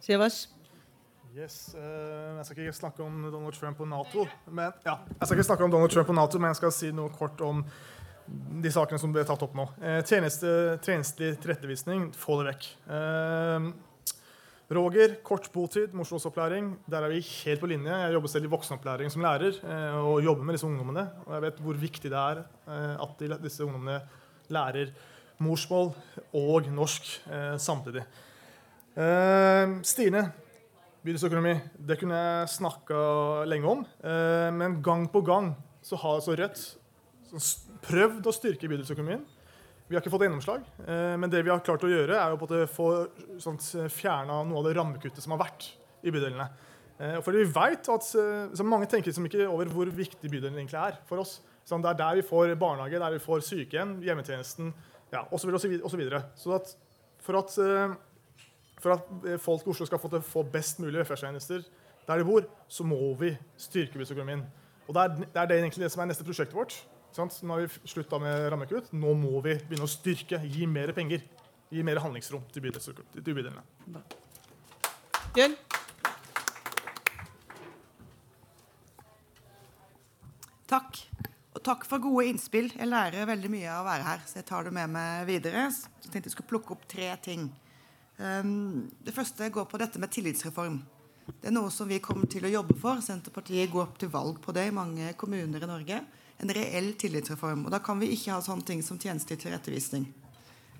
Sievers? 0.04 0.48
Yes, 1.34 1.74
uh, 1.74 2.36
Jeg 2.36 2.44
skal 2.46 2.62
ikke 2.62 2.76
snakke 2.76 3.02
om 3.02 3.14
Donald 3.32 3.56
Trump 3.56 3.80
og 3.80 3.88
Nato, 3.90 4.26
men, 4.46 4.70
ja, 4.86 5.00
jeg 5.08 5.26
skal 5.26 5.38
ikke 5.38 5.46
snakke 5.48 5.64
om 5.66 5.72
Donald 5.72 5.90
Trump 5.90 6.12
og 6.12 6.14
NATO, 6.14 6.38
men 6.38 6.52
jeg 6.52 6.58
skal 6.60 6.74
si 6.76 6.90
noe 6.94 7.10
kort 7.10 7.40
om 7.42 7.64
de 8.62 8.70
sakene 8.70 9.00
som 9.02 9.10
ble 9.12 9.24
tatt 9.26 9.42
opp 9.42 9.56
nå. 9.58 9.64
Uh, 9.80 9.98
tjeneste, 10.06 10.52
tjenestelig 10.84 11.40
tilrettevisning, 11.42 12.06
få 12.14 12.38
det 12.40 12.52
vekk. 12.52 12.68
Eh, 12.86 13.66
Roger, 14.72 15.18
kort 15.20 15.50
botid, 15.52 15.92
morsmålsopplæring. 15.92 16.70
Der 16.88 17.04
er 17.04 17.12
vi 17.12 17.20
helt 17.20 17.60
på 17.60 17.68
linje. 17.68 17.92
Jeg 17.92 18.12
jobber 18.14 18.28
selv 18.32 18.46
i 18.46 18.48
voksenopplæring 18.48 19.10
som 19.12 19.20
lærer 19.20 19.58
eh, 19.60 19.96
og 20.00 20.22
jobber 20.24 20.44
med 20.44 20.56
disse 20.56 20.66
ungdommene. 20.66 21.04
Og 21.26 21.34
jeg 21.34 21.42
vet 21.42 21.58
hvor 21.60 21.76
viktig 21.82 22.10
det 22.10 22.16
er 22.16 22.40
eh, 22.40 23.02
at 23.04 23.42
disse 23.42 23.64
ungdommene 23.64 23.98
lærer 24.48 24.94
morsmål 25.38 25.92
og 26.32 26.70
norsk 26.72 27.10
eh, 27.28 27.58
samtidig. 27.58 28.06
Stine, 29.84 30.20
bydelsøkonomi. 31.02 31.54
Det 31.76 31.98
kunne 32.00 32.16
jeg 32.16 32.48
snakka 32.48 32.98
lenge 33.50 33.66
om. 33.66 33.80
Men 34.54 34.76
gang 34.82 35.08
på 35.10 35.20
gang 35.20 35.50
så 35.82 35.98
har 35.98 36.20
altså 36.20 36.36
Rødt 36.38 36.62
prøvd 37.82 38.28
å 38.30 38.36
styrke 38.36 38.70
bydelsøkonomien. 38.70 39.24
Vi 39.94 39.96
har 39.96 40.02
ikke 40.02 40.10
fått 40.10 40.24
gjennomslag, 40.26 40.62
eh, 40.90 41.12
men 41.22 41.30
det 41.30 41.44
vi 41.46 41.50
har 41.52 41.60
klart 41.62 41.84
å 41.86 41.88
gjøre, 41.88 42.16
er 42.18 42.32
måte 42.34 42.64
få 42.66 42.86
sånn, 43.38 43.60
fjerna 43.86 44.40
noe 44.42 44.58
av 44.58 44.64
det 44.66 44.72
rammekuttet 44.74 45.22
som 45.22 45.36
har 45.36 45.44
vært 45.44 45.68
i 46.02 46.10
bydelene. 46.10 46.48
Eh, 46.98 47.20
fordi 47.22 47.44
vi 47.44 47.52
vet 47.54 47.90
at 47.94 48.08
eh, 48.18 48.62
Mange 48.66 48.88
tenker 48.90 49.12
liksom 49.12 49.28
ikke 49.28 49.46
over 49.46 49.68
hvor 49.70 49.92
viktig 49.94 50.26
bydelen 50.32 50.58
egentlig 50.58 50.80
er 50.80 50.96
for 51.06 51.22
oss. 51.22 51.36
Sånn, 51.62 51.84
det 51.84 51.92
er 51.92 52.00
der 52.00 52.18
vi 52.18 52.24
får 52.26 52.56
barnehage, 52.58 52.98
der 52.98 53.14
vi 53.14 53.20
får 53.22 53.44
sykehjem, 53.46 53.92
hjemmetjenesten 54.02 54.72
ja, 55.12 55.22
osv. 55.30 55.52
Så, 55.54 55.70
og 55.78 55.92
så, 55.92 56.00
videre. 56.00 56.24
så 56.34 56.58
for 57.22 57.38
at 57.38 57.54
for 58.82 58.96
at 58.96 59.38
folk 59.40 59.62
i 59.62 59.70
Oslo 59.70 59.86
skal 59.86 60.02
få, 60.02 60.10
til, 60.10 60.24
få 60.26 60.42
best 60.42 60.82
mulig 60.82 60.98
velferdstjenester 60.98 61.62
der 62.08 62.18
de 62.18 62.26
bor, 62.26 62.50
så 62.68 62.82
må 62.84 62.98
vi 63.22 63.30
styrke 63.56 63.94
bydelsøkonomien. 63.94 64.42
Og 64.88 64.98
det 64.98 65.06
er, 65.06 65.14
det 65.22 65.40
er 65.40 65.48
det 65.52 65.60
egentlig 65.62 65.86
det 65.86 65.92
som 65.94 66.02
er 66.02 66.10
neste 66.10 66.26
prosjektet 66.26 66.58
vårt. 66.58 66.74
Sant? 67.14 67.36
Nå 67.46 67.54
har 67.54 67.62
vi 67.62 67.88
slutta 67.88 68.18
med 68.18 68.48
rammekutt. 68.50 68.90
Nå 68.92 69.12
må 69.14 69.38
vi 69.44 69.54
begynne 69.68 69.86
å 69.86 69.90
styrke, 69.90 70.40
gi 70.50 70.66
mer 70.66 70.90
penger. 70.96 71.22
Gi 71.70 71.82
mer 71.86 72.00
handlingsrom 72.02 72.42
til, 72.50 72.66
til 72.74 73.36
bydelene. 73.36 73.62
Bjørn? 75.34 75.54
Takk. 80.70 80.98
Og 81.54 81.62
takk 81.62 81.86
for 81.86 82.02
gode 82.02 82.26
innspill. 82.32 82.72
Jeg 82.74 82.90
lærer 82.90 83.30
veldig 83.30 83.52
mye 83.52 83.70
av 83.70 83.84
å 83.84 83.88
være 83.92 84.08
her. 84.08 84.26
Så 84.26 84.40
jeg 84.40 84.48
tar 84.48 84.66
det 84.66 84.74
med 84.74 84.90
meg 84.96 85.28
videre. 85.30 85.68
Så 85.70 86.10
tenkte 86.10 86.26
jeg 86.26 86.34
skulle 86.34 86.50
plukke 86.50 86.74
opp 86.74 86.82
tre 86.90 87.12
ting. 87.22 87.46
Um, 88.18 88.90
det 89.06 89.14
første 89.14 89.52
går 89.54 89.70
på 89.70 89.78
dette 89.78 90.02
med 90.02 90.10
tillitsreform. 90.14 90.82
Det 91.30 91.48
er 91.48 91.54
noe 91.54 91.70
som 91.72 91.86
vi 91.88 92.02
kommer 92.02 92.26
til 92.30 92.46
å 92.46 92.52
jobbe 92.56 92.74
for. 92.82 92.98
Senterpartiet 93.06 93.70
går 93.70 93.86
opp 93.86 94.02
til 94.02 94.10
valg 94.10 94.42
på 94.42 94.54
det 94.56 94.66
i 94.66 94.74
mange 94.74 95.14
kommuner 95.20 95.62
i 95.62 95.70
Norge. 95.70 96.02
En 96.42 96.50
reell 96.50 96.92
tillitsreform. 96.98 97.66
Og 97.66 97.74
da 97.74 97.80
kan 97.84 98.00
vi 98.00 98.10
ikke 98.14 98.34
ha 98.34 98.42
sånne 98.42 98.66
ting 98.66 98.82
som 98.82 98.98
tjenestelig 99.00 99.42
tilrettevisning. 99.44 100.08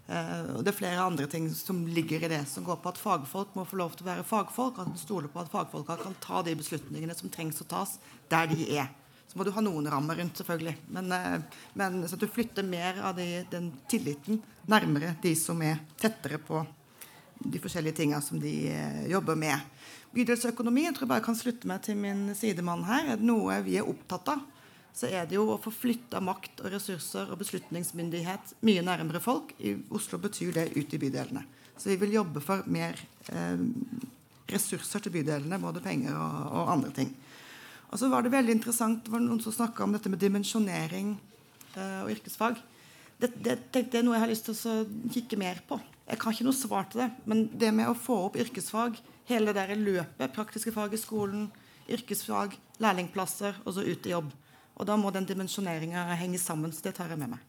Uh, 0.05 0.59
og 0.59 0.65
det 0.65 0.75
er 0.75 0.77
flere 0.77 1.05
andre 1.07 1.25
ting 1.33 1.47
som 1.57 1.79
ligger 1.89 2.27
i 2.27 2.29
det, 2.29 2.43
som 2.51 2.65
går 2.67 2.77
på 2.83 2.91
at 2.91 3.01
fagfolk 3.01 3.55
må 3.57 3.65
få 3.65 3.79
lov 3.81 3.95
til 3.95 4.05
å 4.05 4.11
være 4.11 4.27
fagfolk. 4.29 4.83
At 4.83 4.91
man 4.93 5.01
stoler 5.01 5.33
på 5.33 5.41
at 5.41 5.53
fagfolka 5.53 5.97
kan 6.03 6.19
ta 6.21 6.43
de 6.45 6.57
beslutningene 6.59 7.17
som 7.17 7.33
trengs 7.33 7.63
å 7.65 7.69
tas 7.71 7.97
der 8.33 8.51
de 8.53 8.69
er. 8.77 8.91
Så 9.31 9.39
må 9.41 9.47
du 9.47 9.55
ha 9.55 9.65
noen 9.65 9.89
rammer 9.91 10.21
rundt, 10.21 10.37
selvfølgelig. 10.37 10.77
Men, 10.93 11.09
uh, 11.15 11.65
men 11.81 12.03
så 12.05 12.19
at 12.19 12.25
du 12.25 12.29
flytter 12.29 12.67
mer 12.69 13.01
av 13.01 13.17
de, 13.17 13.29
den 13.51 13.73
tilliten 13.91 14.43
nærmere 14.69 15.15
de 15.23 15.33
som 15.39 15.63
er 15.65 15.81
tettere 16.01 16.41
på 16.43 16.61
de 17.45 17.61
forskjellige 17.61 18.03
tinga 18.03 18.21
som 18.25 18.41
de 18.41 18.53
uh, 18.75 19.05
jobber 19.09 19.41
med. 19.41 19.73
Bydelsøkonomi 20.15 20.85
jeg 20.85 20.95
tror 20.95 21.09
jeg 21.09 21.15
bare 21.17 21.25
kan 21.25 21.39
slutte 21.39 21.69
meg 21.69 21.81
til 21.87 21.97
min 21.99 22.29
sidemann 22.37 22.85
her. 22.87 23.15
Er 23.15 23.23
det 23.23 23.27
noe 23.27 23.57
vi 23.65 23.81
er 23.81 23.89
opptatt 23.89 24.29
av, 24.37 24.45
så 24.95 25.11
er 25.11 25.27
det 25.27 25.35
jo 25.35 25.49
å 25.51 25.59
få 25.59 25.73
flytta 25.75 26.21
makt 26.23 26.63
og 26.63 26.71
ressurser 26.71 27.31
og 27.33 27.41
beslutningsmyndighet 27.41 28.55
mye 28.67 28.83
nærmere 28.87 29.21
folk. 29.23 29.51
I 29.59 29.75
Oslo 29.95 30.21
betyr 30.23 30.55
det 30.55 30.69
ut 30.77 30.95
i 30.95 31.01
bydelene. 31.03 31.43
Så 31.75 31.91
vi 31.91 31.99
vil 31.99 32.15
jobbe 32.15 32.43
for 32.45 32.63
mer 32.71 33.01
eh, 33.35 33.65
ressurser 34.51 35.03
til 35.03 35.17
bydelene, 35.17 35.59
både 35.59 35.83
penger 35.83 36.15
og, 36.15 36.37
og, 36.47 36.71
andre 36.77 36.93
ting. 36.95 37.11
Og 37.91 37.99
så 37.99 38.11
var 38.11 38.23
det 38.23 38.35
veldig 38.35 38.55
interessant, 38.55 39.03
det 39.03 39.11
var 39.11 39.23
noen 39.23 39.43
som 39.43 39.55
snakka 39.55 39.83
om 39.83 39.97
dette 39.97 40.13
med 40.13 40.23
dimensjonering 40.23 41.17
eh, 41.75 41.99
og 42.05 42.13
yrkesfag. 42.15 42.63
Det, 43.19 43.33
det, 43.35 43.59
det, 43.75 43.89
er 43.91 44.07
noe 44.07 44.15
jeg 44.15 44.25
har 44.25 44.31
lyst 44.31 44.47
til 44.47 44.55
å 44.55 45.11
kikke 45.15 45.41
mer 45.41 45.59
på. 45.67 45.81
Jeg 46.07 46.23
kan 46.23 46.35
ikke 46.37 46.47
noe 46.47 46.59
svar 46.59 46.87
til 46.93 47.03
det, 47.03 47.11
men 47.27 47.49
det 47.51 47.75
med 47.75 47.91
å 47.91 47.99
få 47.99 48.21
opp 48.29 48.39
yrkesfag 48.39 48.99
hele 49.27 49.51
det 49.51 49.59
der 49.59 49.81
løpet. 49.81 50.35
Praktiske 50.35 50.71
fag 50.75 50.95
i 50.95 51.01
skolen, 51.01 51.49
yrkesfag, 51.91 52.55
lærlingplasser 52.83 53.59
og 53.65 53.75
så 53.75 53.87
ut 53.87 54.07
i 54.07 54.15
jobb. 54.15 54.31
Og 54.75 54.87
da 54.89 54.97
må 54.99 55.11
den 55.15 55.27
dimensjoneringa 55.29 56.07
henge 56.19 56.39
sammen. 56.43 56.73
Så 56.75 56.89
det 56.89 56.97
tar 56.99 57.13
jeg 57.13 57.21
med 57.21 57.35
meg. 57.37 57.43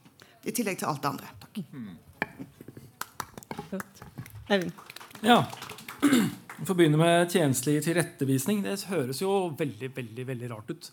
I 0.46 0.54
tillegg 0.54 0.78
til 0.82 0.90
alt 0.90 1.02
det 1.02 1.10
andre. 1.10 1.28
Takk. 1.42 1.56
Eivind. 4.54 4.74
Ja. 5.26 5.40
Vi 6.02 6.66
får 6.68 6.78
begynne 6.78 7.00
med 7.02 7.32
tjenestelig 7.34 7.82
tilrettevisning. 7.88 8.62
Det 8.64 8.78
høres 8.92 9.22
jo 9.24 9.32
veldig 9.58 9.90
veldig, 9.96 10.28
veldig 10.30 10.52
rart 10.54 10.70
ut. 10.72 10.92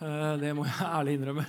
Eh, 0.00 0.34
det 0.42 0.52
må 0.56 0.66
jeg 0.66 0.90
ærlig 0.90 1.16
innrømme. 1.18 1.46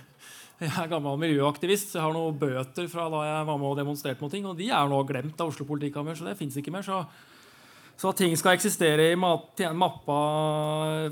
Jeg 0.61 0.69
er 0.77 0.91
gammel 0.91 1.17
miljøaktivist. 1.17 1.95
Jeg 1.95 2.03
har 2.05 2.13
noen 2.13 2.37
bøter 2.37 2.85
fra 2.91 3.07
da 3.09 3.23
jeg 3.25 3.45
var 3.49 3.57
med 3.57 3.69
og 3.71 3.79
demonstrerte 3.79 4.21
mot 4.21 4.31
ting. 4.33 4.45
Og 4.45 4.57
de 4.59 4.69
er 4.69 4.91
nå 4.91 5.01
glemt 5.09 5.41
av 5.41 5.49
Oslo 5.49 5.65
politikammer, 5.65 6.13
så 6.13 6.29
det 6.29 6.37
fins 6.37 6.57
ikke 6.61 6.73
mer. 6.75 6.85
Så 6.85 7.01
så 8.01 8.09
at 8.09 8.17
ting 8.17 8.31
skal 8.39 8.55
eksistere 8.57 9.11
i 9.13 9.17
mappa 9.19 10.15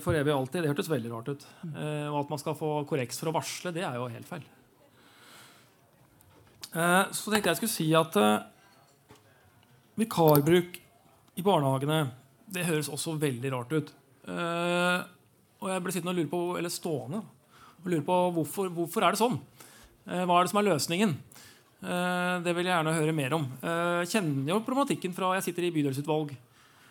for 0.01 0.17
evig 0.17 0.33
og 0.33 0.39
alltid, 0.39 0.63
det 0.63 0.71
hørtes 0.71 0.89
veldig 0.89 1.11
rart 1.11 1.27
ut. 1.29 1.43
Eh, 1.69 2.07
og 2.09 2.23
at 2.23 2.31
man 2.31 2.41
skal 2.41 2.57
få 2.57 2.71
korreks 2.89 3.21
for 3.21 3.29
å 3.29 3.35
varsle, 3.35 3.73
det 3.75 3.83
er 3.85 3.99
jo 3.99 4.07
helt 4.09 4.29
feil. 4.29 4.47
Eh, 6.73 7.03
så 7.13 7.29
tenkte 7.29 7.51
jeg 7.51 7.59
skulle 7.59 7.75
si 7.75 7.85
at 7.97 8.17
eh, 8.17 8.47
vikarbruk 10.01 10.81
i 11.37 11.45
barnehagene 11.45 12.01
det 12.49 12.65
høres 12.65 12.89
også 12.89 13.13
veldig 13.21 13.53
rart 13.53 13.75
ut. 13.77 13.93
Og 14.29 15.67
jeg 15.69 15.83
ble 15.83 15.93
sittende 15.93 16.15
og 16.15 16.17
lure 16.17 16.31
på, 16.31 16.41
eller 16.57 16.73
stående 16.73 17.19
og 17.21 17.89
lure 17.93 18.05
på 18.07 18.17
hvorfor, 18.33 18.71
hvorfor 18.73 19.05
er 19.05 19.13
det 19.13 19.21
sånn. 19.21 19.37
Hva 20.09 20.39
er 20.39 20.47
det 20.47 20.51
som 20.51 20.59
er 20.61 20.65
løsningen? 20.65 21.13
Det 21.79 22.53
vil 22.57 22.65
jeg 22.65 22.73
gjerne 22.73 22.95
høre 22.97 23.13
mer 23.15 23.35
om. 23.37 23.45
Jeg 23.61 24.09
kjenner 24.15 24.55
jo 24.55 24.63
problematikken 24.65 25.13
fra 25.13 25.35
jeg 25.37 25.45
sitter 25.45 25.67
i 25.67 25.71
bydelsutvalg 25.77 26.33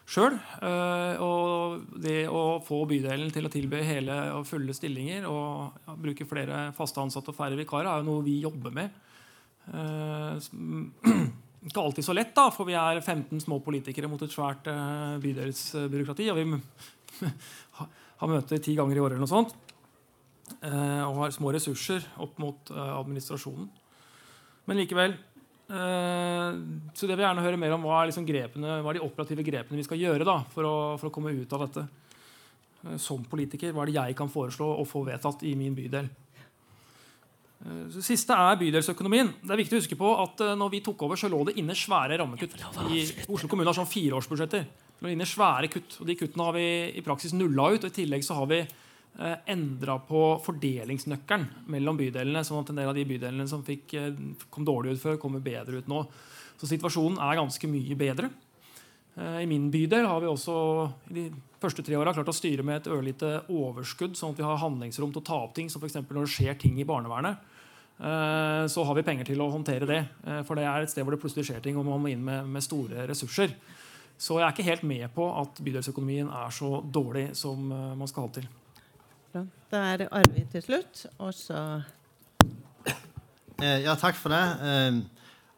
sjøl. 0.09 0.36
Eh, 0.64 1.20
og 1.24 1.98
det 2.01 2.22
å 2.32 2.59
få 2.64 2.82
bydelen 2.89 3.32
til 3.35 3.48
å 3.48 3.52
tilby 3.52 3.82
hele 3.86 4.16
og 4.39 4.47
fulle 4.48 4.76
stillinger 4.76 5.28
og 5.28 5.93
bruke 6.01 6.26
flere 6.28 6.68
faste 6.76 7.02
ansatte 7.02 7.32
og 7.32 7.39
færre 7.39 7.59
vikarer, 7.59 7.90
er 7.90 8.01
jo 8.02 8.09
noe 8.09 8.24
vi 8.26 8.39
jobber 8.44 8.74
med. 8.78 8.97
Eh, 9.68 10.48
ikke 11.68 11.85
alltid 11.85 12.06
så 12.06 12.16
lett, 12.16 12.35
da, 12.36 12.48
for 12.55 12.68
vi 12.68 12.76
er 12.78 13.02
15 13.02 13.44
små 13.44 13.60
politikere 13.64 14.10
mot 14.10 14.22
et 14.24 14.32
svært 14.32 14.70
eh, 14.72 15.16
bydelsbyråkrati. 15.24 16.30
Og 16.32 16.40
vi 16.40 17.32
har 18.22 18.32
møter 18.32 18.64
ti 18.64 18.76
ganger 18.78 18.97
i 18.97 19.05
året 19.05 19.18
eller 19.18 19.26
noe 19.26 19.36
sånt. 19.36 19.56
Og 20.48 21.18
har 21.18 21.32
små 21.35 21.51
ressurser 21.52 22.06
opp 22.24 22.39
mot 22.40 22.70
administrasjonen. 22.72 23.66
Men 24.64 24.78
likevel 24.80 25.12
så 25.69 27.05
det 27.05 27.12
vil 27.12 27.20
jeg 27.20 27.27
gjerne 27.27 27.45
høre 27.45 27.61
mer 27.61 27.74
om. 27.77 27.82
Hva 27.85 27.99
er, 28.01 28.09
liksom 28.09 28.24
grepene, 28.24 28.78
hva 28.81 28.93
er 28.93 28.97
de 28.97 29.05
operative 29.05 29.45
grepene 29.45 29.77
vi 29.77 29.85
skal 29.85 30.01
gjøre 30.01 30.24
da, 30.24 30.39
for, 30.55 30.65
å, 30.65 30.77
for 30.97 31.11
å 31.11 31.12
komme 31.12 31.35
ut 31.36 31.53
av 31.53 31.66
dette? 31.66 31.85
Eh, 32.86 32.97
som 33.03 33.24
politiker, 33.27 33.74
hva 33.74 33.85
er 33.85 33.90
det 33.93 33.99
jeg 33.99 34.16
kan 34.19 34.31
foreslå 34.32 34.70
og 34.78 34.89
få 34.89 35.05
vedtatt 35.09 35.45
i 35.49 35.55
min 35.59 35.77
bydel? 35.77 36.09
Eh, 37.59 37.85
det 37.95 38.05
siste 38.07 38.36
er 38.36 38.59
bydelsøkonomien. 38.61 39.32
Det 39.43 39.55
er 39.55 39.62
viktig 39.62 39.78
å 39.78 39.82
huske 39.82 39.99
på 39.99 40.12
at 40.23 40.45
når 40.59 40.74
vi 40.77 40.82
tok 40.86 41.07
over, 41.09 41.19
så 41.19 41.31
lå 41.31 41.45
det 41.49 41.59
inne 41.61 41.77
svære 41.77 42.20
rammekutt. 42.23 42.59
I 42.89 43.05
Oslo 43.27 43.51
kommune 43.51 43.69
har 43.69 43.78
sånn 43.78 43.90
fireårsbudsjetter. 43.90 44.69
Det 44.99 45.07
lå 45.07 45.15
inne 45.15 45.27
svære 45.28 45.70
kutt, 45.73 46.01
og 46.01 46.09
De 46.09 46.19
kuttene 46.19 46.47
har 46.47 46.55
vi 46.57 46.69
i 46.99 47.07
praksis 47.07 47.35
nulla 47.35 47.73
ut. 47.74 47.85
og 47.85 47.90
I 47.90 47.99
tillegg 48.01 48.24
så 48.27 48.39
har 48.39 48.49
vi 48.51 48.62
eh, 48.62 48.86
endra 49.51 49.97
på 50.06 50.20
fordelingsnøkkelen 50.44 51.66
mellom 51.74 51.97
bydelene, 51.98 52.44
sånn 52.47 52.60
at 52.62 52.68
en 52.70 52.78
del 52.78 52.90
av 52.90 52.94
de 52.94 53.06
bydelene 53.09 53.48
som 53.51 53.64
fikk, 53.66 53.94
eh, 53.98 54.18
kom 54.51 54.66
dårlig 54.68 54.94
ut 54.94 55.02
før, 55.02 55.16
kommer 55.18 55.43
bedre 55.43 55.80
ut 55.80 55.89
nå. 55.90 56.05
Så 56.59 56.68
situasjonen 56.70 57.18
er 57.22 57.39
ganske 57.39 57.70
mye 57.70 57.97
bedre. 57.98 58.30
Eh, 59.18 59.43
I 59.43 59.47
min 59.47 59.70
bydel 59.70 60.06
har 60.06 60.20
vi 60.22 60.30
også 60.30 60.56
i 61.10 61.14
de 61.18 61.26
første 61.59 61.82
tre 61.82 61.98
åra 61.98 62.14
klart 62.14 62.30
å 62.30 62.36
styre 62.36 62.64
med 62.66 62.80
et 62.80 62.90
ørlite 62.93 63.32
overskudd, 63.51 64.14
sånn 64.18 64.35
at 64.35 64.43
vi 64.43 64.47
har 64.47 64.60
handlingsrom 64.62 65.12
til 65.14 65.22
å 65.22 65.26
ta 65.26 65.40
opp 65.43 65.55
ting. 65.55 65.70
som 65.70 65.82
f.eks. 65.82 65.98
når 66.06 66.26
det 66.26 66.35
skjer 66.35 66.59
ting 66.59 66.78
i 66.78 66.86
barnevernet, 66.86 67.39
eh, 67.98 68.66
så 68.70 68.85
har 68.85 68.94
vi 68.94 69.06
penger 69.06 69.26
til 69.26 69.43
å 69.43 69.51
håndtere 69.51 69.86
det. 69.86 70.09
Eh, 70.26 70.43
for 70.43 70.55
det 70.55 70.64
er 70.64 70.82
et 70.82 70.90
sted 70.90 71.05
hvor 71.05 71.14
det 71.14 71.22
plutselig 71.22 71.47
skjer 71.47 71.62
ting, 71.62 71.76
og 71.76 71.86
man 71.86 72.01
må 72.01 72.12
inn 72.12 72.24
med, 72.24 72.47
med 72.47 72.62
store 72.62 73.09
ressurser. 73.09 73.55
Så 74.18 74.39
jeg 74.39 74.47
er 74.48 74.55
ikke 74.55 74.70
helt 74.70 74.82
med 74.82 75.14
på 75.14 75.26
at 75.30 75.60
bydelsøkonomien 75.62 76.30
er 76.30 76.51
så 76.51 76.82
dårlig 76.82 77.36
som 77.39 77.68
man 77.70 78.09
skal 78.10 78.26
ha 78.26 78.32
til. 78.35 78.48
Da, 79.73 79.82
er 79.93 80.02
det 80.02 80.09
Arvid 80.15 80.48
til 80.52 80.65
slutt, 80.65 81.05
og 81.19 81.35
så 81.36 81.60
eh, 82.89 83.78
Ja, 83.85 83.94
takk 84.01 84.16
for 84.16 84.32
det. 84.32 84.43
Eh, 84.65 84.98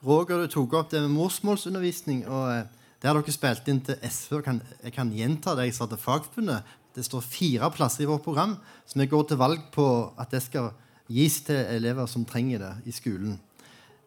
Roger, 0.07 0.43
du 0.43 0.53
tok 0.53 0.75
opp 0.79 0.91
det 0.93 1.03
med 1.05 1.13
morsmålsundervisning. 1.13 2.25
og 2.29 2.53
eh, 2.55 2.69
Det 3.01 3.09
har 3.09 3.19
dere 3.19 3.35
spilt 3.35 3.69
inn 3.69 3.83
til 3.85 4.01
SV. 4.01 4.41
Kan, 4.47 4.63
jeg 4.83 4.95
kan 4.97 5.13
gjenta 5.13 5.55
det 5.59 5.69
jeg 5.69 5.77
sa 5.77 5.89
til 5.91 6.01
Fagforbundet. 6.01 6.77
Det 6.97 7.05
står 7.07 7.23
fire 7.23 7.71
plasser 7.71 8.05
i 8.05 8.09
vårt 8.11 8.25
program 8.25 8.57
som 8.87 9.01
vi 9.01 9.07
går 9.11 9.29
til 9.29 9.39
valg 9.39 9.63
på 9.75 9.87
at 10.19 10.33
det 10.35 10.43
skal 10.43 10.73
gis 11.11 11.41
til 11.47 11.61
elever 11.77 12.09
som 12.11 12.25
trenger 12.27 12.63
det 12.65 12.73
i 12.91 12.95
skolen. 12.95 13.39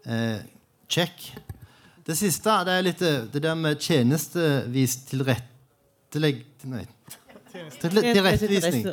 Eh, 0.06 0.40
check. 0.90 1.30
Det 2.04 2.16
siste 2.20 2.58
det 2.68 2.76
er 2.76 2.86
litt 2.86 3.04
eh, 3.06 3.24
det 3.32 3.44
der 3.44 3.56
med 3.56 3.80
tjenestevis 3.80 4.98
tilrettelegg... 5.12 6.44
Nei, 6.72 6.86
Tilrettevisning. 7.82 8.86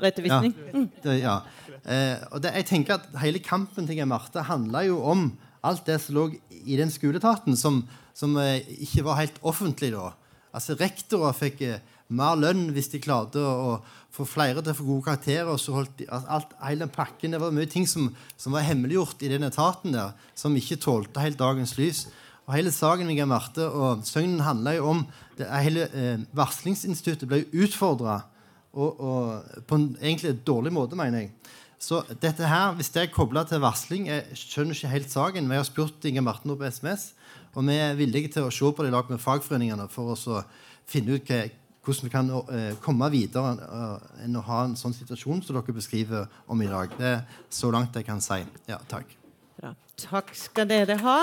Ja. 1.05 1.17
ja. 1.17 1.37
Eh, 1.81 2.17
og 2.31 2.43
det, 2.45 2.53
jeg 2.61 2.67
tenker 2.69 2.99
at 2.99 3.07
Hele 3.23 3.41
kampen 3.41 3.87
til 3.89 4.03
Marte 4.09 4.45
handla 4.45 4.83
jo 4.85 4.99
om 5.01 5.31
alt 5.65 5.87
det 5.89 5.97
som 6.03 6.17
lå 6.17 6.27
i 6.61 6.77
den 6.81 6.93
skoleetaten 6.93 7.57
som, 7.57 7.83
som 8.17 8.37
eh, 8.41 8.65
ikke 8.85 9.05
var 9.07 9.21
helt 9.21 9.41
offentlig 9.47 9.93
da. 9.95 10.11
Altså 10.57 10.77
Rektorer 10.79 11.37
fikk 11.37 11.63
eh, 11.67 11.83
mer 12.17 12.39
lønn 12.39 12.71
hvis 12.75 12.91
de 12.93 13.03
klarte 13.03 13.43
å, 13.43 13.77
å 13.77 14.15
få 14.15 14.27
flere 14.27 14.63
til 14.63 14.73
å 14.73 14.79
få 14.79 14.89
gode 14.89 15.07
karakterer. 15.09 15.53
og 15.53 15.61
så 15.63 15.77
holdt 15.77 16.01
de, 16.01 16.09
alt, 16.11 16.57
hele 16.65 16.87
den 16.87 16.95
pakken, 16.95 17.33
Det 17.33 17.41
var 17.41 17.55
mye 17.55 17.71
ting 17.71 17.87
som, 17.87 18.11
som, 18.37 18.53
var 18.53 18.67
hemmeliggjort 18.67 19.23
i 19.23 19.33
den 19.33 19.47
etaten 19.47 19.95
der, 19.95 20.17
som 20.35 20.57
ikke 20.57 20.81
tålte 20.83 21.23
helt 21.23 21.39
dagens 21.39 21.77
lys. 21.79 22.09
Og 22.49 22.57
Hele 22.57 22.73
saken 22.75 23.07
med 23.07 23.29
Marte 23.31 23.69
og 23.69 24.03
Søgnen 24.05 24.43
handla 24.43 24.75
jo 24.75 24.89
om 24.91 25.05
det, 25.39 25.47
hele 25.63 25.87
eh, 25.95 26.19
Varslingsinstituttet 26.35 27.31
ble 27.31 27.45
utfordra 27.53 28.25
og, 28.73 29.01
og, 29.01 29.63
på 29.67 29.79
en 29.79 29.87
egentlig 30.01 30.37
dårlig 30.47 30.73
måte, 30.73 30.99
mener 30.99 31.25
jeg. 31.25 31.33
Så 31.81 32.03
dette 32.23 32.45
her, 32.45 32.75
hvis 32.77 32.93
det 32.93 33.03
er 33.03 33.13
kobla 33.13 33.41
til 33.49 33.63
varsling 33.63 34.11
Jeg 34.11 34.37
skjønner 34.37 34.77
ikke 34.77 34.91
helt 34.93 35.11
saken. 35.11 35.47
Vi 35.49 35.57
har 35.57 35.65
spurt 35.65 36.05
Inge 36.05 36.21
Marten 36.21 36.53
på 36.53 36.69
SMS, 36.69 37.15
og 37.55 37.65
vi 37.67 37.79
er 37.81 37.97
villige 37.97 38.35
til 38.35 38.45
å 38.45 38.53
se 38.53 38.69
på 38.69 38.85
det 38.85 38.91
i 38.91 38.95
lag 38.95 39.09
med 39.09 39.23
fagforeningene 39.23 39.89
for 39.89 40.13
å 40.13 40.43
finne 40.91 41.17
ut 41.17 41.33
hva, 41.33 41.47
hvordan 41.81 42.07
vi 42.07 42.13
kan 42.13 42.29
uh, 42.31 42.75
komme 42.85 43.09
videre 43.15 43.55
uh, 43.65 44.25
enn 44.25 44.37
å 44.37 44.45
ha 44.45 44.65
en 44.67 44.77
sånn 44.77 44.95
situasjon 44.95 45.41
som 45.47 45.57
dere 45.57 45.75
beskriver 45.75 46.29
om 46.47 46.61
i 46.61 46.69
dag. 46.69 46.93
Det 46.99 47.15
er 47.15 47.25
så 47.49 47.73
langt 47.73 47.97
jeg 47.97 48.07
kan 48.07 48.21
si. 48.21 48.43
Ja, 48.69 48.77
takk. 48.91 49.17
Bra. 49.57 49.73
takk 50.01 50.35
skal 50.37 50.69
dere 50.69 51.01
ha. 51.01 51.19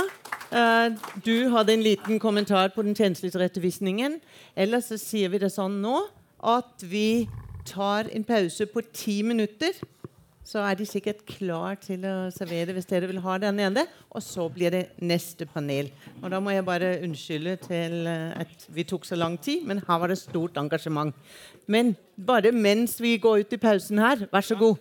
Uh, 0.50 0.98
du 1.22 1.52
hadde 1.54 1.78
en 1.78 1.86
liten 1.86 2.18
kommentar 2.24 2.74
på 2.74 2.82
den 2.82 2.98
tjenestelige 2.98 3.44
rettevisningen. 3.44 4.18
Ellers 4.58 4.90
så 4.90 4.98
sier 4.98 5.30
vi 5.30 5.46
det 5.46 5.54
sånn 5.54 5.78
nå 5.86 6.08
at 6.44 6.84
vi 6.86 7.28
tar 7.68 8.10
en 8.14 8.24
pause 8.24 8.66
på 8.66 8.82
ti 8.94 9.22
minutter. 9.22 9.74
så 10.48 10.62
er 10.64 10.78
de 10.80 10.86
sikkert 10.88 11.26
klar 11.28 11.76
til 11.76 12.06
å 12.08 12.30
servere 12.32 12.72
hvis 12.72 12.86
dere 12.88 13.10
vil 13.10 13.20
ha 13.20 13.34
den 13.38 13.58
ene. 13.60 13.84
Og 14.16 14.24
så 14.24 14.46
blir 14.48 14.72
det 14.72 14.84
neste 15.04 15.44
panel. 15.46 15.90
Og 16.22 16.32
da 16.32 16.40
må 16.40 16.54
jeg 16.56 16.64
bare 16.64 16.94
unnskylde 17.04 17.58
til 17.66 18.08
eh, 18.08 18.32
at 18.46 18.64
vi 18.72 18.86
tok 18.88 19.04
så 19.04 19.20
lang 19.20 19.36
tid, 19.36 19.66
men 19.68 19.84
her 19.84 20.00
var 20.00 20.08
det 20.08 20.22
stort 20.22 20.56
engasjement. 20.56 21.12
Men 21.68 21.98
bare 22.16 22.54
mens 22.56 22.96
vi 23.04 23.18
går 23.20 23.44
ut 23.44 23.58
i 23.58 23.60
pausen 23.60 24.00
her, 24.00 24.24
vær 24.32 24.48
så 24.48 24.56
god. 24.56 24.80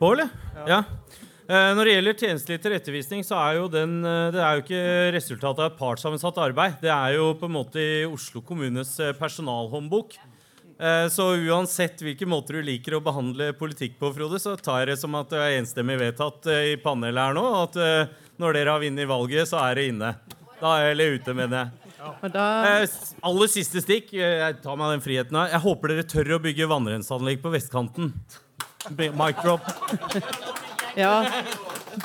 På, 0.00 0.12
eller? 0.14 0.32
Ja. 0.64 0.78
Eh, 0.78 1.27
Når 1.48 1.88
det 1.88 1.92
gjelder 1.94 2.16
tjenestelig 2.20 2.58
tilrettevisning, 2.60 3.22
så 3.24 3.38
er 3.40 3.54
jo 3.56 3.68
den, 3.72 3.92
eh, 4.04 4.30
det 4.34 4.40
er 4.44 4.58
jo 4.58 4.64
ikke 4.66 5.12
resultatet 5.14 5.62
av 5.64 5.70
et 5.72 5.78
partssammensatt 5.78 6.36
arbeid. 6.44 6.74
Det 6.82 6.90
er 6.92 7.14
jo 7.16 7.30
på 7.40 7.48
en 7.48 7.54
måte 7.54 7.80
i 7.80 8.02
Oslo 8.04 8.42
kommunes 8.44 8.90
eh, 9.00 9.14
personalhåndbok. 9.16 10.18
Eh, 10.78 11.06
Så 11.08 11.30
uansett 11.48 12.04
hvilke 12.04 12.28
måter 12.28 12.58
du 12.58 12.62
liker 12.68 12.98
å 12.98 13.00
behandle 13.02 13.54
politikk 13.56 13.96
på, 13.98 14.12
Frode, 14.14 14.36
så 14.38 14.58
tar 14.60 14.82
jeg 14.84 14.90
det 14.92 14.98
som 15.00 15.16
at 15.16 15.32
det 15.32 15.40
er 15.40 15.56
enstemmig 15.62 15.96
vedtatt 15.98 16.46
eh, 16.52 16.74
i 16.74 16.76
panelet 16.84 17.16
her 17.30 17.34
nå 17.40 17.46
at 17.64 17.80
eh, 17.80 18.12
når 18.38 18.52
dere 18.60 18.76
har 18.76 18.84
vunnet 18.84 19.08
valget, 19.08 19.48
så 19.48 19.62
er 19.64 19.74
det 19.80 19.88
inne. 19.94 20.12
Da 20.60 20.76
er 20.82 20.92
Eller 20.92 21.16
ute, 21.16 21.32
mener 21.34 21.64
jeg. 21.64 21.94
Ja. 21.98 22.12
Da... 22.28 22.44
aller 23.26 23.48
siste 23.50 23.80
stikk. 23.82 24.12
eh, 24.12 24.36
Jeg 24.44 24.60
tar 24.62 24.76
meg 24.76 24.98
den 24.98 25.00
friheten 25.08 25.40
her. 25.40 25.48
Jeg 25.56 25.64
håper 25.64 25.94
dere 25.96 26.04
tør 26.12 26.36
å 26.36 26.42
bygge 26.44 26.68
vannrenseanlegg 26.68 27.40
på 27.40 27.56
vestkanten. 27.56 28.12
Mic 29.00 29.40
drop. 29.42 29.64
Ja. 30.96 31.42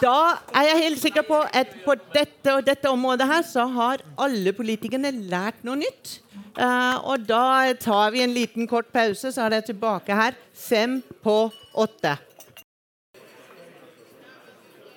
Da 0.01 0.17
er 0.55 0.67
jeg 0.69 0.81
helt 0.81 1.01
sikker 1.03 1.25
på 1.27 1.39
at 1.53 1.71
på 1.85 1.95
dette 2.15 2.57
og 2.57 2.65
dette 2.67 2.89
området 2.91 3.27
her 3.29 3.45
så 3.47 3.67
har 3.75 4.03
alle 4.17 4.53
politikerne 4.55 5.13
lært 5.29 5.63
noe 5.67 5.79
nytt. 5.83 6.19
Uh, 6.53 6.99
og 7.09 7.25
da 7.25 7.73
tar 7.81 8.11
vi 8.13 8.21
en 8.25 8.35
liten 8.35 8.69
kort 8.69 8.91
pause, 8.93 9.31
så 9.33 9.47
er 9.47 9.59
jeg 9.59 9.71
tilbake 9.71 10.17
her 10.17 10.37
fem 10.53 10.99
på 11.23 11.47
åtte. 11.73 12.17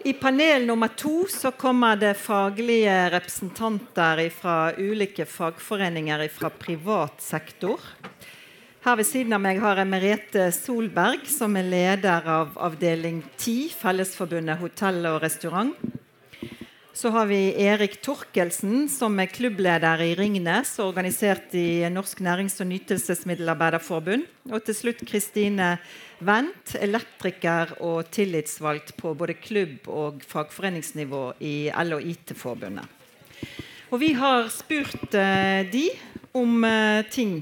I 0.07 0.13
panel 0.15 0.67
nummer 0.69 0.93
to 0.95 1.25
så 1.27 1.51
kommer 1.51 1.97
det 1.99 2.13
faglige 2.21 2.95
representanter 3.11 4.21
fra 4.31 4.71
ulike 4.79 5.27
fagforeninger 5.27 6.23
fra 6.31 6.51
privat 6.55 7.25
sektor. 7.25 7.81
Her 8.87 8.95
ved 9.01 9.09
siden 9.09 9.35
av 9.35 9.41
meg 9.43 9.57
har 9.59 9.81
jeg 9.81 9.89
Merete 9.91 10.43
Solberg, 10.55 11.25
som 11.27 11.57
er 11.59 11.65
leder 11.67 12.27
av 12.31 12.53
avdeling 12.69 13.17
10, 13.35 13.73
Fellesforbundet 13.75 14.61
hotell 14.61 15.01
og 15.11 15.17
restaurant. 15.25 15.73
Så 16.95 17.11
har 17.11 17.27
vi 17.27 17.41
Erik 17.65 17.97
Torkelsen, 17.99 18.85
som 18.87 19.19
er 19.19 19.27
klubbleder 19.27 20.05
i 20.05 20.13
Ringnes, 20.15 20.77
organisert 20.85 21.57
i 21.59 21.83
Norsk 21.91 22.23
Nærings- 22.23 22.61
og 22.63 22.69
Nytelsesmiddelarbeiderforbund. 22.71 24.23
Og 24.53 24.63
til 24.69 24.79
slutt 24.79 25.03
Kristine 25.11 25.73
Wendt, 26.23 26.77
elektriker 26.79 27.75
og 27.83 28.07
tillitsvalgt 28.15 28.95
på 29.03 29.17
både 29.19 29.35
klubb- 29.35 29.91
og 29.91 30.23
fagforeningsnivå 30.31 31.25
i 31.43 31.57
LO 31.91 31.99
IT-forbundet. 31.99 32.87
Og 33.91 33.99
vi 33.99 34.15
har 34.15 34.47
spurt 34.55 35.11
eh, 35.19 35.67
de 35.75 35.89
om 36.39 36.63
eh, 36.63 37.03
ting. 37.11 37.41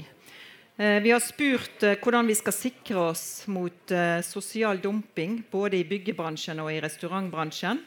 Eh, 0.77 0.99
vi 0.99 1.11
har 1.13 1.21
spurt 1.23 1.83
eh, 1.87 1.95
hvordan 2.03 2.27
vi 2.27 2.35
skal 2.35 2.51
sikre 2.51 3.03
oss 3.13 3.45
mot 3.47 3.91
eh, 3.95 4.19
sosial 4.27 4.81
dumping 4.83 5.37
både 5.47 5.77
i 5.79 5.85
byggebransjen 5.87 6.59
og 6.59 6.67
i 6.73 6.81
restaurantbransjen. 6.83 7.79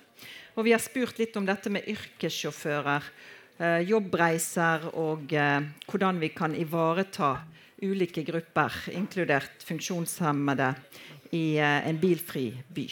Og 0.57 0.65
vi 0.65 0.73
har 0.73 0.81
spurt 0.81 1.21
litt 1.21 1.37
om 1.37 1.45
dette 1.47 1.71
med 1.71 1.87
yrkessjåfører, 1.87 3.05
jobbreiser 3.87 4.85
og 4.99 5.31
hvordan 5.31 6.19
vi 6.23 6.29
kan 6.35 6.55
ivareta 6.55 7.33
ulike 7.83 8.23
grupper, 8.27 8.75
inkludert 8.95 9.63
funksjonshemmede, 9.67 10.73
i 11.35 11.59
en 11.61 11.99
bilfri 12.01 12.49
by. 12.75 12.87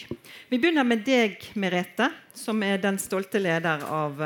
Vi 0.50 0.58
begynner 0.60 0.86
med 0.86 1.02
deg, 1.06 1.40
Merete, 1.58 2.10
som 2.34 2.62
er 2.66 2.78
den 2.82 2.98
stolte 3.02 3.42
leder 3.42 3.82
av 3.90 4.22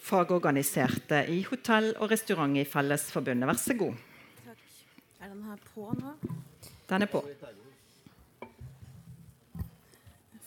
fagorganiserte 0.00 1.24
i 1.30 1.42
hotell 1.48 1.92
og 1.98 2.10
restaurant 2.12 2.56
i 2.58 2.66
Fellesforbundet. 2.68 3.48
Vær 3.50 3.60
så 3.60 3.76
god. 3.78 3.94
Er 5.20 5.28
den 5.28 5.42
her 5.44 5.58
på 5.74 5.90
nå? 5.98 6.14
Den 6.88 7.04
er 7.04 7.10
på. 7.10 7.20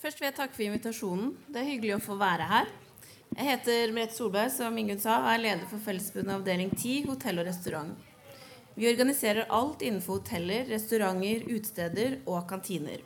Først 0.01 0.19
vil 0.19 0.27
jeg 0.27 0.35
takke 0.35 0.57
for 0.57 0.65
invitasjonen. 0.65 1.29
Det 1.47 1.61
er 1.61 1.69
hyggelig 1.69 1.93
å 1.95 2.01
få 2.03 2.17
være 2.19 2.47
her. 2.49 2.71
Jeg 3.33 3.47
heter 3.47 3.93
Merete 3.95 4.17
Solberg, 4.17 4.51
som 4.53 4.75
Ingunn 4.77 4.99
sa, 5.01 5.21
og 5.23 5.29
er 5.31 5.39
leder 5.45 5.69
for 5.69 5.81
Fellesforbundet 5.85 6.35
avdeling 6.35 6.73
10, 6.73 7.07
hotell 7.07 7.39
og 7.41 7.47
restaurant. 7.47 7.93
Vi 8.75 8.89
organiserer 8.89 9.49
alt 9.53 9.85
innenfor 9.85 10.19
hoteller, 10.19 10.67
restauranter, 10.69 11.45
utesteder 11.47 12.19
og 12.25 12.43
kantiner. 12.49 13.05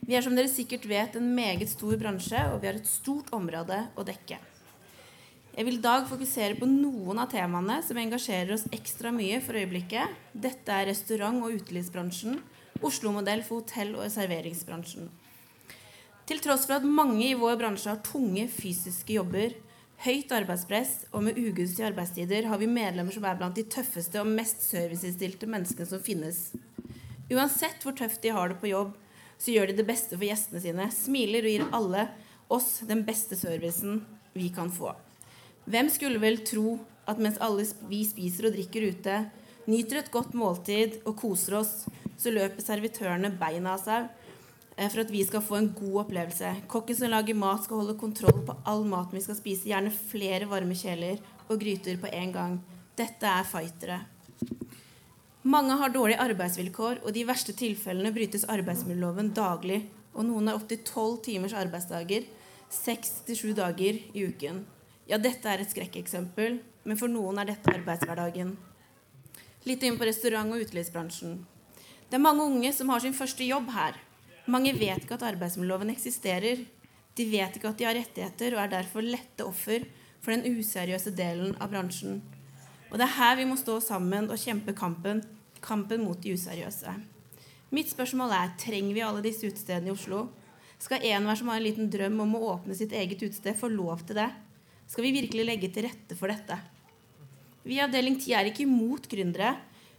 Vi 0.00 0.16
er 0.18 0.24
som 0.26 0.34
dere 0.36 0.50
sikkert 0.50 0.86
vet 0.90 1.16
en 1.18 1.32
meget 1.34 1.70
stor 1.70 1.96
bransje, 2.00 2.44
og 2.50 2.60
vi 2.60 2.70
har 2.70 2.78
et 2.78 2.90
stort 2.90 3.30
område 3.36 3.84
å 3.94 4.06
dekke. 4.06 4.38
Jeg 5.60 5.66
vil 5.66 5.76
i 5.76 5.82
dag 5.84 6.06
fokusere 6.08 6.54
på 6.56 6.64
noen 6.64 7.18
av 7.20 7.26
temaene 7.28 7.74
som 7.84 7.98
engasjerer 8.00 8.54
oss 8.54 8.62
ekstra 8.72 9.10
mye 9.12 9.42
for 9.44 9.58
øyeblikket. 9.60 10.14
Dette 10.32 10.72
er 10.72 10.86
restaurant- 10.88 11.42
og 11.44 11.52
utelivsbransjen, 11.52 12.38
Oslo-modell 12.80 13.42
for 13.44 13.60
hotell- 13.60 13.98
og 13.98 14.06
serveringsbransjen. 14.08 15.10
Til 16.24 16.40
tross 16.40 16.64
for 16.64 16.78
at 16.78 16.86
mange 16.88 17.26
i 17.26 17.36
vår 17.36 17.58
bransje 17.60 17.92
har 17.92 18.00
tunge 18.00 18.46
fysiske 18.48 19.18
jobber, 19.18 19.52
høyt 20.06 20.32
arbeidspress 20.32 20.94
og 21.12 21.26
med 21.28 21.36
ugunstige 21.36 21.90
arbeidstider, 21.90 22.48
har 22.48 22.56
vi 22.56 22.70
medlemmer 22.80 23.12
som 23.12 23.28
er 23.28 23.36
blant 23.36 23.60
de 23.60 23.66
tøffeste 23.68 24.24
og 24.24 24.32
mest 24.32 24.64
serviceinnstilte 24.64 25.44
menneskene 25.44 25.90
som 25.92 26.00
finnes. 26.00 26.54
Uansett 27.28 27.84
hvor 27.84 27.92
tøft 28.00 28.22
de 28.24 28.32
har 28.32 28.48
det 28.48 28.62
på 28.64 28.72
jobb, 28.72 28.96
så 29.36 29.52
gjør 29.52 29.68
de 29.68 29.76
det 29.82 29.88
beste 29.92 30.16
for 30.16 30.24
gjestene 30.24 30.64
sine, 30.64 30.88
smiler 30.88 31.44
og 31.44 31.52
gir 31.52 31.68
alle 31.68 32.08
oss 32.48 32.78
den 32.80 33.04
beste 33.04 33.36
servicen 33.36 34.00
vi 34.32 34.48
kan 34.56 34.72
få. 34.72 34.96
Hvem 35.68 35.90
skulle 35.92 36.20
vel 36.22 36.40
tro 36.46 36.78
at 37.10 37.20
mens 37.20 37.40
alle 37.42 37.66
vi 37.90 38.04
spiser 38.06 38.48
og 38.48 38.54
drikker 38.56 38.86
ute, 38.92 39.16
nyter 39.70 40.00
et 40.00 40.12
godt 40.12 40.32
måltid 40.38 41.00
og 41.04 41.18
koser 41.20 41.58
oss, 41.60 41.74
så 42.20 42.32
løper 42.32 42.64
servitørene 42.64 43.32
beina 43.40 43.74
av 43.76 43.82
seg 43.82 44.08
eh, 44.76 44.88
for 44.88 45.02
at 45.02 45.12
vi 45.12 45.22
skal 45.26 45.44
få 45.44 45.58
en 45.58 45.70
god 45.76 46.04
opplevelse. 46.04 46.54
Kokken 46.70 46.98
som 46.98 47.12
lager 47.12 47.38
mat, 47.38 47.64
skal 47.64 47.82
holde 47.82 47.98
kontroll 48.00 48.42
på 48.46 48.56
all 48.68 48.86
maten 48.88 49.18
vi 49.18 49.24
skal 49.24 49.38
spise. 49.38 49.68
Gjerne 49.70 49.92
flere 49.92 50.48
varme 50.50 50.76
kjeler 50.76 51.20
og 51.48 51.60
gryter 51.60 52.00
på 52.00 52.10
en 52.12 52.34
gang. 52.34 52.58
Dette 52.98 53.28
er 53.28 53.46
fightere. 53.48 54.00
Mange 55.50 55.76
har 55.80 55.92
dårlige 55.92 56.20
arbeidsvilkår, 56.20 57.00
og 57.00 57.14
de 57.16 57.24
verste 57.24 57.54
tilfellene 57.56 58.12
brytes 58.12 58.44
arbeidsmiljøloven 58.52 59.32
daglig. 59.36 59.86
Og 60.12 60.26
noen 60.28 60.50
har 60.50 60.58
opptil 60.58 60.82
tolv 60.84 61.22
timers 61.24 61.54
arbeidsdager, 61.56 62.26
seks 62.70 63.22
til 63.26 63.38
sju 63.38 63.48
dager 63.56 63.96
i 64.12 64.26
uken. 64.28 64.60
Ja, 65.10 65.16
dette 65.18 65.50
er 65.50 65.58
et 65.58 65.72
skrekkeksempel, 65.72 66.60
men 66.86 66.98
for 66.98 67.10
noen 67.10 67.40
er 67.42 67.48
dette 67.48 67.72
arbeidshverdagen. 67.72 68.52
Litt 69.66 69.82
inn 69.82 69.96
på 69.98 70.06
restaurant- 70.06 70.54
og 70.54 70.62
utelivsbransjen. 70.62 71.32
Det 72.06 72.14
er 72.14 72.22
mange 72.22 72.44
unge 72.46 72.70
som 72.72 72.92
har 72.94 73.02
sin 73.02 73.16
første 73.16 73.42
jobb 73.42 73.72
her. 73.74 73.96
Mange 74.46 74.70
vet 74.78 75.02
ikke 75.02 75.16
at 75.18 75.24
arbeidsmiljøloven 75.32 75.90
eksisterer. 75.90 76.62
De 77.18 77.24
vet 77.26 77.56
ikke 77.58 77.72
at 77.72 77.80
de 77.80 77.88
har 77.88 77.98
rettigheter, 77.98 78.54
og 78.54 78.62
er 78.62 78.70
derfor 78.76 79.02
lette 79.02 79.42
offer 79.42 79.88
for 80.22 80.30
den 80.30 80.46
useriøse 80.46 81.10
delen 81.18 81.56
av 81.58 81.72
bransjen. 81.72 82.20
Og 82.92 82.94
det 82.94 83.08
er 83.08 83.16
her 83.16 83.34
vi 83.40 83.46
må 83.50 83.56
stå 83.58 83.80
sammen 83.82 84.30
og 84.30 84.38
kjempe 84.38 84.76
kampen, 84.78 85.24
kampen 85.60 86.04
mot 86.04 86.22
de 86.22 86.36
useriøse. 86.38 86.94
Mitt 87.74 87.90
spørsmål 87.90 88.36
er 88.36 88.54
trenger 88.62 88.94
vi 88.94 89.02
alle 89.06 89.26
disse 89.26 89.42
utestedene 89.42 89.90
i 89.90 89.96
Oslo? 89.96 90.28
Skal 90.78 91.02
enhver 91.02 91.34
som 91.34 91.50
har 91.50 91.58
en 91.58 91.66
liten 91.66 91.90
drøm 91.90 92.22
om 92.22 92.38
å 92.38 92.44
åpne 92.54 92.78
sitt 92.78 92.94
eget 92.94 93.18
utested, 93.26 93.58
få 93.58 93.72
lov 93.74 94.06
til 94.06 94.22
det? 94.22 94.30
Skal 94.90 95.06
vi 95.06 95.12
virkelig 95.14 95.44
legge 95.46 95.68
til 95.70 95.86
rette 95.86 96.16
for 96.18 96.32
dette? 96.32 96.56
Vi 97.62 97.76
i 97.76 97.82
Avdeling 97.84 98.16
10 98.18 98.32
er 98.34 98.48
ikke 98.50 98.64
imot 98.64 99.04
gründere, 99.06 99.52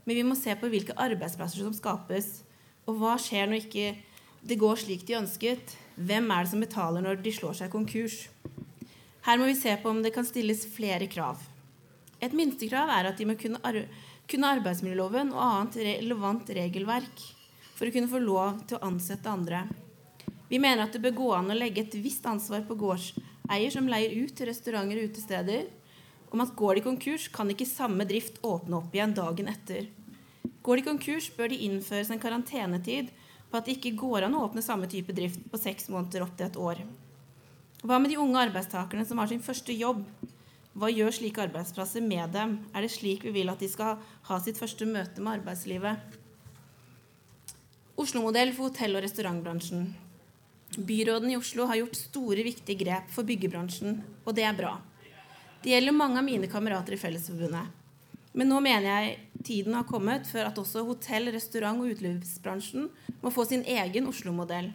men 0.04 0.18
vi 0.18 0.26
må 0.28 0.36
se 0.36 0.52
på 0.60 0.68
hvilke 0.68 0.98
arbeidsplasser 1.00 1.64
som 1.64 1.72
skapes. 1.72 2.42
Og 2.84 2.98
hva 3.00 3.14
skjer 3.22 3.48
når 3.48 3.62
ikke 3.62 3.94
det 4.44 4.58
går 4.60 4.82
slik 4.82 5.06
de 5.08 5.16
ønsket? 5.22 5.78
Hvem 5.96 6.28
er 6.36 6.44
det 6.44 6.52
som 6.52 6.66
betaler 6.66 7.06
når 7.06 7.22
de 7.24 7.34
slår 7.38 7.56
seg 7.62 7.72
konkurs? 7.72 8.26
Her 9.24 9.40
må 9.40 9.48
vi 9.48 9.56
se 9.62 9.78
på 9.80 9.94
om 9.94 10.02
det 10.04 10.12
kan 10.12 10.28
stilles 10.28 10.66
flere 10.76 11.08
krav. 11.08 11.40
Et 12.20 12.36
minstekrav 12.36 12.92
er 12.92 13.14
at 13.14 13.22
de 13.22 13.30
må 13.30 13.38
kunne, 13.40 13.64
ar 13.64 13.86
kunne 14.28 14.52
arbeidsmiljøloven 14.58 15.32
og 15.32 15.46
annet 15.46 15.80
relevant 15.88 16.52
regelverk 16.58 17.24
for 17.78 17.88
å 17.88 17.96
kunne 17.96 18.12
få 18.12 18.20
lov 18.20 18.60
til 18.68 18.76
å 18.76 18.92
ansette 18.92 19.32
andre. 19.32 19.64
Vi 20.52 20.60
mener 20.60 20.84
at 20.84 20.92
det 20.98 21.06
bør 21.08 21.20
gå 21.22 21.34
an 21.38 21.54
å 21.54 21.56
legge 21.56 21.86
et 21.86 22.02
visst 22.04 22.28
ansvar 22.28 22.68
på 22.68 22.76
gårdseier 23.48 23.72
som 23.72 23.88
leier 23.88 24.14
ut 24.24 24.36
til 24.36 24.48
restauranter 24.48 24.98
og 24.98 25.10
utesteder, 25.12 25.66
om 26.32 26.42
at 26.42 26.56
går 26.56 26.76
de 26.76 26.82
konkurs, 26.82 27.28
kan 27.28 27.50
ikke 27.50 27.66
samme 27.66 28.06
drift 28.06 28.40
åpne 28.42 28.78
opp 28.78 28.94
igjen 28.94 29.14
dagen 29.14 29.48
etter. 29.48 29.90
Går 30.64 30.78
de 30.78 30.84
konkurs, 30.86 31.30
bør 31.36 31.50
de 31.50 31.58
innføres 31.66 32.10
en 32.10 32.20
karantenetid 32.20 33.10
på 33.52 33.58
at 33.58 33.66
det 33.66 33.78
ikke 33.78 33.98
går 34.00 34.24
an 34.24 34.36
å 34.36 34.46
åpne 34.46 34.62
samme 34.64 34.88
type 34.88 35.12
drift 35.14 35.42
på 35.52 35.60
seks 35.60 35.90
måneder 35.90 36.24
opp 36.24 36.38
til 36.38 36.48
et 36.48 36.58
år. 36.58 36.84
Hva 37.84 38.00
med 38.00 38.12
de 38.12 38.20
unge 38.22 38.40
arbeidstakerne 38.40 39.06
som 39.06 39.18
har 39.18 39.28
sin 39.28 39.42
første 39.42 39.74
jobb? 39.74 40.06
Hva 40.78 40.88
gjør 40.88 41.12
slike 41.12 41.42
arbeidsplasser 41.44 42.02
med 42.02 42.32
dem? 42.32 42.60
Er 42.72 42.86
det 42.86 42.94
slik 42.94 43.26
vi 43.26 43.34
vil 43.36 43.50
at 43.52 43.60
de 43.60 43.68
skal 43.68 44.00
ha 44.30 44.40
sitt 44.40 44.62
første 44.62 44.86
møte 44.88 45.20
med 45.20 45.42
arbeidslivet? 45.42 46.00
Oslo-modell 48.00 48.54
for 48.56 48.70
hotell- 48.70 48.96
og 48.96 49.04
restaurantbransjen. 49.04 49.90
Byråden 50.78 51.32
i 51.32 51.38
Oslo 51.38 51.66
har 51.66 51.76
gjort 51.76 51.96
store, 52.00 52.44
viktige 52.44 52.80
grep 52.80 53.10
for 53.12 53.28
byggebransjen, 53.28 53.98
og 54.24 54.36
det 54.36 54.46
er 54.48 54.56
bra. 54.56 54.78
Det 55.62 55.74
gjelder 55.74 55.94
mange 55.94 56.22
av 56.22 56.24
mine 56.24 56.48
kamerater 56.48 56.96
i 56.96 57.00
Fellesforbundet. 57.02 57.68
Men 58.32 58.48
nå 58.48 58.62
mener 58.64 58.88
jeg 58.88 59.44
tiden 59.44 59.76
har 59.76 59.84
kommet 59.90 60.30
for 60.30 60.48
at 60.48 60.58
også 60.58 60.86
hotell-, 60.88 61.34
restaurant- 61.36 61.84
og 61.84 61.92
utelivsbransjen 61.92 62.88
må 63.20 63.34
få 63.36 63.44
sin 63.50 63.66
egen 63.68 64.08
Oslo-modell. 64.08 64.72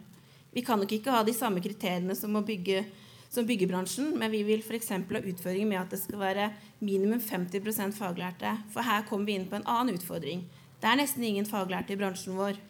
Vi 0.53 0.61
kan 0.61 0.77
nok 0.79 0.93
ikke 0.93 1.11
ha 1.13 1.23
de 1.25 1.33
samme 1.33 1.65
kriteriene 1.65 2.13
som, 2.15 2.37
bygge, 2.45 2.85
som 3.33 3.49
byggebransjen, 3.49 4.13
men 4.21 4.31
vi 4.31 4.45
vil 4.45 4.61
f.eks. 4.61 4.93
ha 4.93 5.01
utfordringer 5.01 5.73
med 5.73 5.81
at 5.81 5.97
det 5.97 6.03
skal 6.05 6.21
være 6.21 6.51
minimum 6.79 7.19
50% 7.19 7.97
faglærte. 7.97 8.53
For 8.69 8.85
her 8.85 9.05
kommer 9.09 9.25
vi 9.25 9.41
inn 9.41 9.49
på 9.49 9.57
en 9.57 9.65
annen 9.65 9.97
utfordring. 9.97 10.45
Det 10.77 10.91
er 10.91 11.01
nesten 11.01 11.25
ingen 11.25 11.49
faglærte 11.49 11.97
i 11.97 11.99
bransjen 11.99 12.37
vår. 12.37 12.61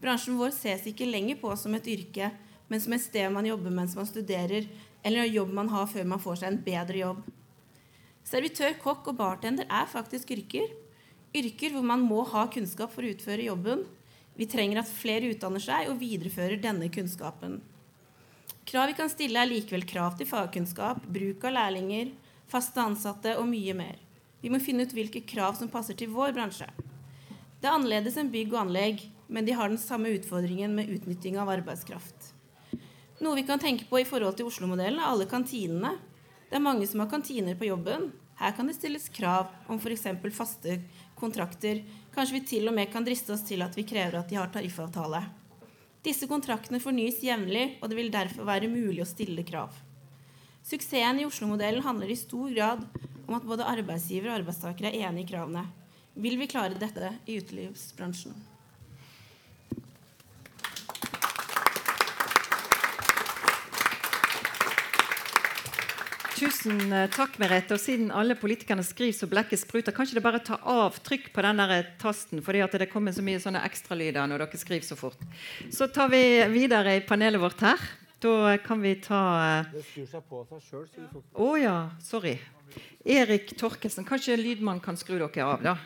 Bransjen 0.00 0.40
vår 0.40 0.56
ses 0.56 0.88
ikke 0.88 1.08
lenger 1.08 1.36
på 1.42 1.52
som 1.60 1.76
et 1.76 1.92
yrke, 1.92 2.32
men 2.70 2.80
som 2.80 2.94
et 2.94 3.02
sted 3.02 3.26
man 3.34 3.48
jobber 3.48 3.74
mens 3.74 3.96
man 3.98 4.08
studerer, 4.08 4.68
eller 5.02 5.24
en 5.24 5.34
jobb 5.34 5.52
man 5.58 5.70
har 5.72 5.88
før 5.90 6.06
man 6.06 6.22
får 6.22 6.40
seg 6.40 6.52
en 6.52 6.60
bedre 6.64 7.00
jobb. 7.00 7.24
Servitør, 8.30 8.76
kokk 8.78 9.10
og 9.10 9.16
bartender 9.18 9.66
er 9.66 9.88
faktisk 9.90 10.30
yrker. 10.36 10.70
Yrker 11.34 11.74
hvor 11.74 11.86
man 11.86 12.04
må 12.04 12.22
ha 12.30 12.44
kunnskap 12.52 12.92
for 12.94 13.02
å 13.02 13.10
utføre 13.10 13.48
jobben. 13.48 13.82
Vi 14.38 14.46
trenger 14.50 14.82
at 14.82 14.92
flere 14.92 15.32
utdanner 15.32 15.62
seg 15.62 15.90
og 15.90 15.98
viderefører 16.00 16.60
denne 16.62 16.90
kunnskapen. 16.92 17.58
Krav 18.70 18.92
vi 18.92 18.98
kan 19.00 19.10
stille, 19.10 19.40
er 19.40 19.50
likevel 19.50 19.82
krav 19.88 20.14
til 20.18 20.28
fagkunnskap, 20.30 21.02
bruk 21.10 21.42
av 21.48 21.56
lærlinger, 21.56 22.12
faste 22.50 22.82
ansatte 22.82 23.34
og 23.40 23.48
mye 23.50 23.74
mer. 23.74 23.98
Vi 24.40 24.52
må 24.52 24.60
finne 24.62 24.86
ut 24.86 24.94
hvilke 24.94 25.24
krav 25.26 25.58
som 25.58 25.70
passer 25.72 25.98
til 25.98 26.12
vår 26.14 26.36
bransje. 26.36 26.68
Det 27.60 27.68
er 27.68 27.74
annerledes 27.74 28.16
enn 28.20 28.30
bygg 28.32 28.54
og 28.54 28.62
anlegg, 28.62 29.02
men 29.28 29.46
de 29.46 29.56
har 29.56 29.68
den 29.68 29.80
samme 29.80 30.12
utfordringen 30.16 30.76
med 30.76 30.92
utnytting 30.94 31.36
av 31.40 31.50
arbeidskraft. 31.52 32.19
Noe 33.20 33.36
vi 33.36 33.42
kan 33.44 33.60
tenke 33.60 33.84
på 33.84 33.98
i 34.00 34.06
forhold 34.08 34.38
til 34.38 34.48
Oslo-modellen, 34.48 34.96
er 34.96 35.10
alle 35.12 35.26
kantinene. 35.28 35.92
Det 36.48 36.56
er 36.56 36.64
mange 36.64 36.86
som 36.88 37.02
har 37.02 37.10
kantiner 37.10 37.58
på 37.58 37.68
jobben. 37.68 38.08
Her 38.40 38.54
kan 38.56 38.70
det 38.70 38.78
stilles 38.78 39.10
krav 39.12 39.50
om 39.68 39.76
f.eks. 39.76 40.06
faste 40.32 40.78
kontrakter. 41.20 41.82
Kanskje 42.14 42.38
vi 42.38 42.40
til 42.48 42.70
og 42.70 42.74
med 42.78 42.88
kan 42.88 43.04
driste 43.04 43.34
oss 43.34 43.44
til 43.44 43.60
at 43.60 43.76
vi 43.76 43.84
krever 43.84 44.16
at 44.22 44.32
de 44.32 44.38
har 44.40 44.48
tariffavtale. 44.54 45.20
Disse 46.00 46.24
kontraktene 46.30 46.80
fornyes 46.80 47.20
jevnlig, 47.20 47.76
og 47.82 47.92
det 47.92 47.98
vil 47.98 48.08
derfor 48.14 48.48
være 48.48 48.72
mulig 48.72 49.02
å 49.04 49.10
stille 49.10 49.44
krav. 49.44 49.74
Suksessen 50.64 51.20
i 51.20 51.26
Oslo-modellen 51.28 51.84
handler 51.84 52.08
i 52.08 52.16
stor 52.16 52.48
grad 52.56 52.86
om 53.26 53.36
at 53.36 53.44
både 53.44 53.68
arbeidsgiver 53.68 54.32
og 54.32 54.38
arbeidstakere 54.38 54.94
er 54.94 55.10
enig 55.10 55.26
i 55.26 55.30
kravene. 55.34 55.66
Vil 56.16 56.40
vi 56.40 56.48
klare 56.48 56.80
dette 56.80 57.12
i 57.28 57.36
utelivsbransjen? 57.36 58.49
Tusen 66.40 66.92
eh, 66.92 67.08
takk, 67.12 67.34
Merete. 67.40 67.76
Og 67.76 67.80
siden 67.82 68.08
alle 68.16 68.32
politikerne 68.38 68.80
skriver 68.86 69.12
så 69.12 69.26
blekket 69.28 69.60
spruter, 69.60 69.92
kan 69.92 70.06
ikke 70.06 70.16
det 70.16 70.24
bare 70.24 70.38
ta 70.44 70.56
avtrykk 70.72 71.26
på 71.34 71.42
den 71.44 71.60
tasten? 72.00 72.40
fordi 72.40 72.62
at 72.64 72.76
det 72.80 72.88
kommer 72.88 73.12
så 73.12 73.24
mye 73.24 73.40
sånne 73.42 73.60
ekstralyder 73.66 74.24
når 74.30 74.46
dere 74.46 74.60
skriver 74.60 74.86
så 74.86 74.96
fort. 74.96 75.20
Så 75.68 75.90
tar 75.92 76.08
vi 76.08 76.22
videre 76.48 76.96
i 76.96 77.02
panelet 77.04 77.42
vårt 77.42 77.60
her. 77.60 77.82
Da 78.20 78.56
kan 78.64 78.80
vi 78.80 78.94
ta 79.04 79.20
eh, 79.60 79.68
Det 79.74 79.84
skrur 79.84 80.06
seg 80.08 80.24
på 80.30 80.40
av 80.40 80.48
seg 80.54 80.64
sjøl. 80.70 81.20
Å 81.20 81.44
oh, 81.44 81.58
ja, 81.60 81.76
sorry. 82.04 82.38
Erik 83.04 83.52
Torkelsen. 83.60 84.06
Kanskje 84.08 84.38
lydmann 84.40 84.80
kan 84.80 84.96
skru 84.96 85.18
dere 85.18 85.44
av, 85.44 85.60
da. 85.64 85.76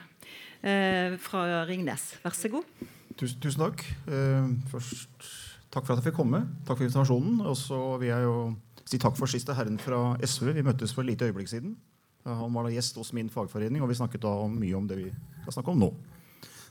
Eh, 0.63 1.17
fra 1.23 1.65
Ringnes. 1.67 2.13
Vær 2.23 2.37
så 2.39 2.53
god. 2.53 2.71
Tusen, 3.19 3.41
tusen 3.43 3.67
takk. 3.67 3.83
Eh, 4.07 4.47
først 4.71 5.27
takk 5.75 5.83
for 5.83 5.97
at 5.97 5.99
jeg 5.99 6.13
fikk 6.13 6.21
komme. 6.23 6.45
Takk 6.63 6.79
for 6.79 6.87
invitasjonen. 6.87 7.43
Og 7.43 7.59
så 7.59 7.81
vil 7.99 8.13
jeg 8.13 8.29
jo 8.29 8.39
si 8.85 9.01
takk 9.01 9.17
for 9.19 9.31
siste 9.31 9.55
herren 9.57 9.79
fra 9.81 10.17
SV. 10.23 10.53
Vi 10.59 10.67
møttes 10.67 10.95
for 10.95 11.05
et 11.05 11.13
lite 11.13 11.29
øyeblikk 11.29 11.51
siden. 11.51 11.77
Han 12.25 12.53
var 12.55 12.65
da 12.65 12.73
gjest 12.73 12.97
hos 12.97 13.13
min 13.13 13.29
fagforening, 13.33 13.83
og 13.85 13.91
vi 13.91 13.99
snakket 13.99 14.23
da 14.25 14.33
om 14.47 14.53
mye 14.57 14.77
om 14.77 14.87
det 14.89 14.97
vi 15.03 15.11
skal 15.43 15.59
snakke 15.59 15.75
om 15.75 15.83
nå. 15.83 15.91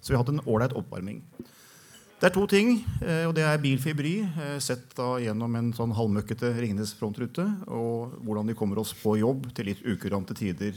Så 0.01 0.11
vi 0.11 0.17
har 0.17 0.23
hatt 0.23 0.33
en 0.33 0.45
ålreit 0.49 0.73
oppvarming. 0.77 1.21
Det 2.23 2.29
er 2.29 2.35
to 2.37 2.45
ting, 2.47 2.77
eh, 3.03 3.25
og 3.27 3.33
det 3.35 3.43
er 3.43 3.59
bilfri 3.59 3.91
bry, 3.91 4.13
eh, 4.23 4.59
sett 4.63 4.93
da 4.95 5.17
gjennom 5.19 5.57
en 5.59 5.73
sånn 5.75 5.91
halvmøkkete 5.91 6.53
Ringenes 6.55 6.93
frontrute, 6.95 7.43
og 7.67 8.13
hvordan 8.23 8.47
vi 8.47 8.55
kommer 8.55 8.79
oss 8.79 8.93
på 8.95 9.17
jobb 9.19 9.49
til 9.53 9.67
litt 9.67 9.83
ukurante 9.83 10.33
tider 10.33 10.71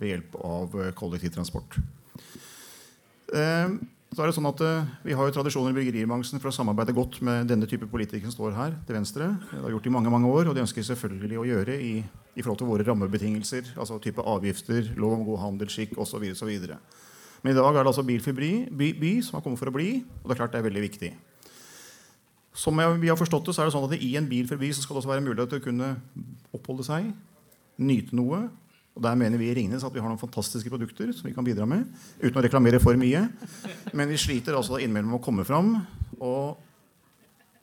ved 0.00 0.08
hjelp 0.14 0.38
av 0.40 0.78
eh, 0.80 0.92
kollektivtransport. 0.96 1.76
Så 4.08 4.22
er 4.24 4.30
det 4.30 4.36
sånn 4.38 4.48
at 4.48 4.60
uh, 4.64 4.86
Vi 5.04 5.14
har 5.16 5.28
jo 5.28 5.34
tradisjoner 5.36 5.74
i 5.74 5.76
bryggeribransjen 5.76 6.40
for 6.40 6.48
å 6.48 6.54
samarbeide 6.54 6.94
godt 6.96 7.18
med 7.24 7.50
denne 7.50 7.68
type 7.68 7.86
politikere 7.90 8.30
som 8.30 8.38
står 8.38 8.54
her 8.56 8.76
til 8.88 8.96
venstre. 8.96 9.28
Det 9.50 9.60
har 9.60 9.74
gjort 9.74 9.88
i 9.90 9.92
mange 9.92 10.12
mange 10.12 10.30
år, 10.32 10.48
og 10.48 10.56
det 10.56 10.64
ønsker 10.64 10.80
vi 10.80 10.88
selvfølgelig 10.88 11.40
å 11.42 11.46
gjøre 11.50 11.76
i, 11.76 11.92
i 12.00 12.44
forhold 12.44 12.62
til 12.62 12.70
våre 12.70 12.86
rammebetingelser. 12.88 13.74
altså 13.76 13.98
type 14.00 14.24
Avgifter, 14.24 14.94
lov 14.96 15.18
om 15.18 15.26
god 15.28 15.42
handelsskikk 15.44 15.92
osv. 16.00 16.24
Men 17.44 17.52
i 17.52 17.56
dag 17.58 17.68
er 17.68 17.82
det 17.82 17.90
altså 17.92 18.06
Bilfri 18.06 18.32
by, 18.34 18.92
by, 18.98 19.12
som 19.22 19.38
har 19.38 19.44
kommet 19.44 19.60
for 19.60 19.70
å 19.70 19.76
bli, 19.76 19.90
og 20.22 20.24
det 20.24 20.34
er 20.34 20.40
klart 20.40 20.56
det 20.56 20.62
er 20.62 20.68
veldig 20.70 20.84
viktig. 20.88 21.12
Som 22.58 22.80
jeg, 22.80 22.96
vi 22.98 23.12
har 23.12 23.18
forstått 23.20 23.46
det, 23.46 23.54
så 23.54 23.62
er 23.62 23.68
det 23.68 23.76
sånn 23.76 23.86
at 23.86 24.00
I 24.02 24.14
en 24.18 24.26
bilfri 24.30 24.56
by 24.58 24.72
så 24.72 24.82
skal 24.82 24.96
det 24.96 25.04
også 25.04 25.12
være 25.12 25.26
mulighet 25.28 25.52
til 25.52 25.60
å 25.60 25.66
kunne 25.68 25.92
oppholde 26.56 26.88
seg, 26.88 27.12
nyte 27.78 28.16
noe 28.18 28.48
og 28.98 29.04
Der 29.06 29.14
mener 29.14 29.38
vi 29.38 29.52
i 29.52 29.54
Ringnes 29.54 29.84
at 29.86 29.94
vi 29.94 30.02
har 30.02 30.10
noen 30.10 30.18
fantastiske 30.18 30.70
produkter 30.72 31.12
som 31.14 31.28
vi 31.28 31.34
kan 31.36 31.46
bidra 31.46 31.66
med. 31.70 31.86
Uten 32.18 32.40
å 32.40 32.42
reklamere 32.42 32.80
for 32.82 32.98
mye. 32.98 33.28
Men 33.94 34.10
vi 34.10 34.18
sliter 34.18 34.58
altså 34.58 34.80
innimellom 34.82 35.12
med 35.14 35.20
å 35.20 35.22
komme 35.22 35.44
fram. 35.46 35.76
Og 36.18 36.58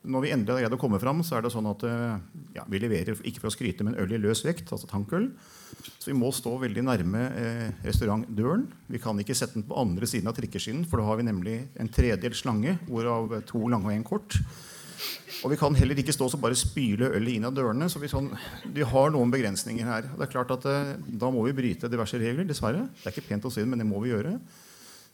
når 0.07 0.23
vi 0.23 0.31
endelig 0.31 0.53
har 0.53 0.63
greid 0.63 0.77
å 0.77 0.79
komme 0.79 0.99
fram, 1.01 1.19
så 1.27 1.35
er 1.35 1.43
det 1.43 1.51
sånn 1.51 1.67
at 1.67 1.83
eh, 1.83 2.15
ja, 2.55 2.63
vi 2.71 2.79
leverer 2.79 3.19
ikke 3.27 3.41
for 3.41 3.49
å 3.49 3.55
skryte, 3.55 3.83
men 3.83 3.97
øl 3.99 4.13
i 4.15 4.19
løs 4.21 4.45
vekt, 4.45 4.69
altså 4.71 4.87
tankøl. 4.87 5.27
Så 5.97 6.11
vi 6.11 6.15
må 6.15 6.29
stå 6.31 6.53
veldig 6.61 6.85
nærme 6.85 7.25
eh, 7.35 7.65
restaurantdøren. 7.83 8.67
Vi 8.93 9.01
kan 9.03 9.19
ikke 9.19 9.35
sette 9.35 9.59
den 9.59 9.67
på 9.67 9.75
andre 9.81 10.07
siden 10.07 10.31
av 10.31 10.37
trikkeskinnen, 10.37 10.85
for 10.87 11.01
da 11.01 11.09
har 11.09 11.19
vi 11.19 11.27
nemlig 11.27 11.57
en 11.81 11.91
tredel 11.91 12.37
slange, 12.37 12.77
hvorav 12.87 13.41
to 13.49 13.65
lange 13.67 13.89
og 13.89 13.97
en 13.97 14.07
kort. 14.07 14.39
Og 15.43 15.51
vi 15.51 15.57
kan 15.59 15.75
heller 15.77 15.99
ikke 15.99 16.13
stå 16.15 16.27
og 16.29 16.41
bare 16.41 16.57
spyle 16.57 17.11
ølet 17.17 17.37
inn 17.37 17.47
av 17.47 17.53
dørene. 17.55 17.89
Så 17.91 17.99
vi, 18.01 18.09
sånn, 18.11 18.31
vi 18.73 18.85
har 18.87 19.11
noen 19.13 19.33
begrensninger 19.33 19.85
her. 19.85 20.07
Og 20.13 20.21
det 20.21 20.27
er 20.27 20.31
klart 20.31 20.53
at 20.55 20.65
eh, 20.71 20.95
Da 21.05 21.29
må 21.33 21.43
vi 21.45 21.55
bryte 21.57 21.91
diverse 21.91 22.19
regler. 22.21 22.47
Dessverre. 22.49 22.87
Det 23.01 23.09
er 23.09 23.15
ikke 23.15 23.29
pent 23.29 23.45
å 23.45 23.53
si 23.53 23.61
det, 23.61 23.69
men 23.69 23.81
det 23.81 23.87
må 23.89 24.01
vi 24.03 24.13
gjøre. 24.13 24.37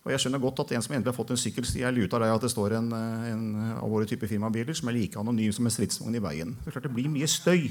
Og 0.01 0.09
jeg 0.09 0.23
skjønner 0.23 0.41
godt 0.41 0.63
at 0.63 0.71
en 0.73 0.81
som 0.81 0.95
endelig 0.95 1.11
har 1.11 1.17
fått 1.17 1.33
en 1.35 1.39
sykkel, 1.39 1.65
sier 1.67 1.93
lut 1.93 2.13
av 2.17 2.23
deg 2.23 2.33
at 2.33 2.45
det 2.45 2.49
står 2.53 2.77
en, 2.79 2.91
eh, 2.97 3.25
en 3.33 3.43
av 3.75 3.89
våre 3.91 4.07
type 4.09 4.29
firmabiler 4.29 4.77
som 4.77 4.89
er 4.89 4.97
like 4.97 5.19
anonym 5.19 5.53
som 5.53 5.67
en 5.67 5.73
stridsvogn 5.73 6.17
i 6.17 6.23
veien. 6.23 6.55
Det 6.61 6.71
er 6.71 6.77
klart 6.77 6.87
det 6.89 6.95
blir 6.95 7.11
mye 7.11 7.29
støy. 7.29 7.69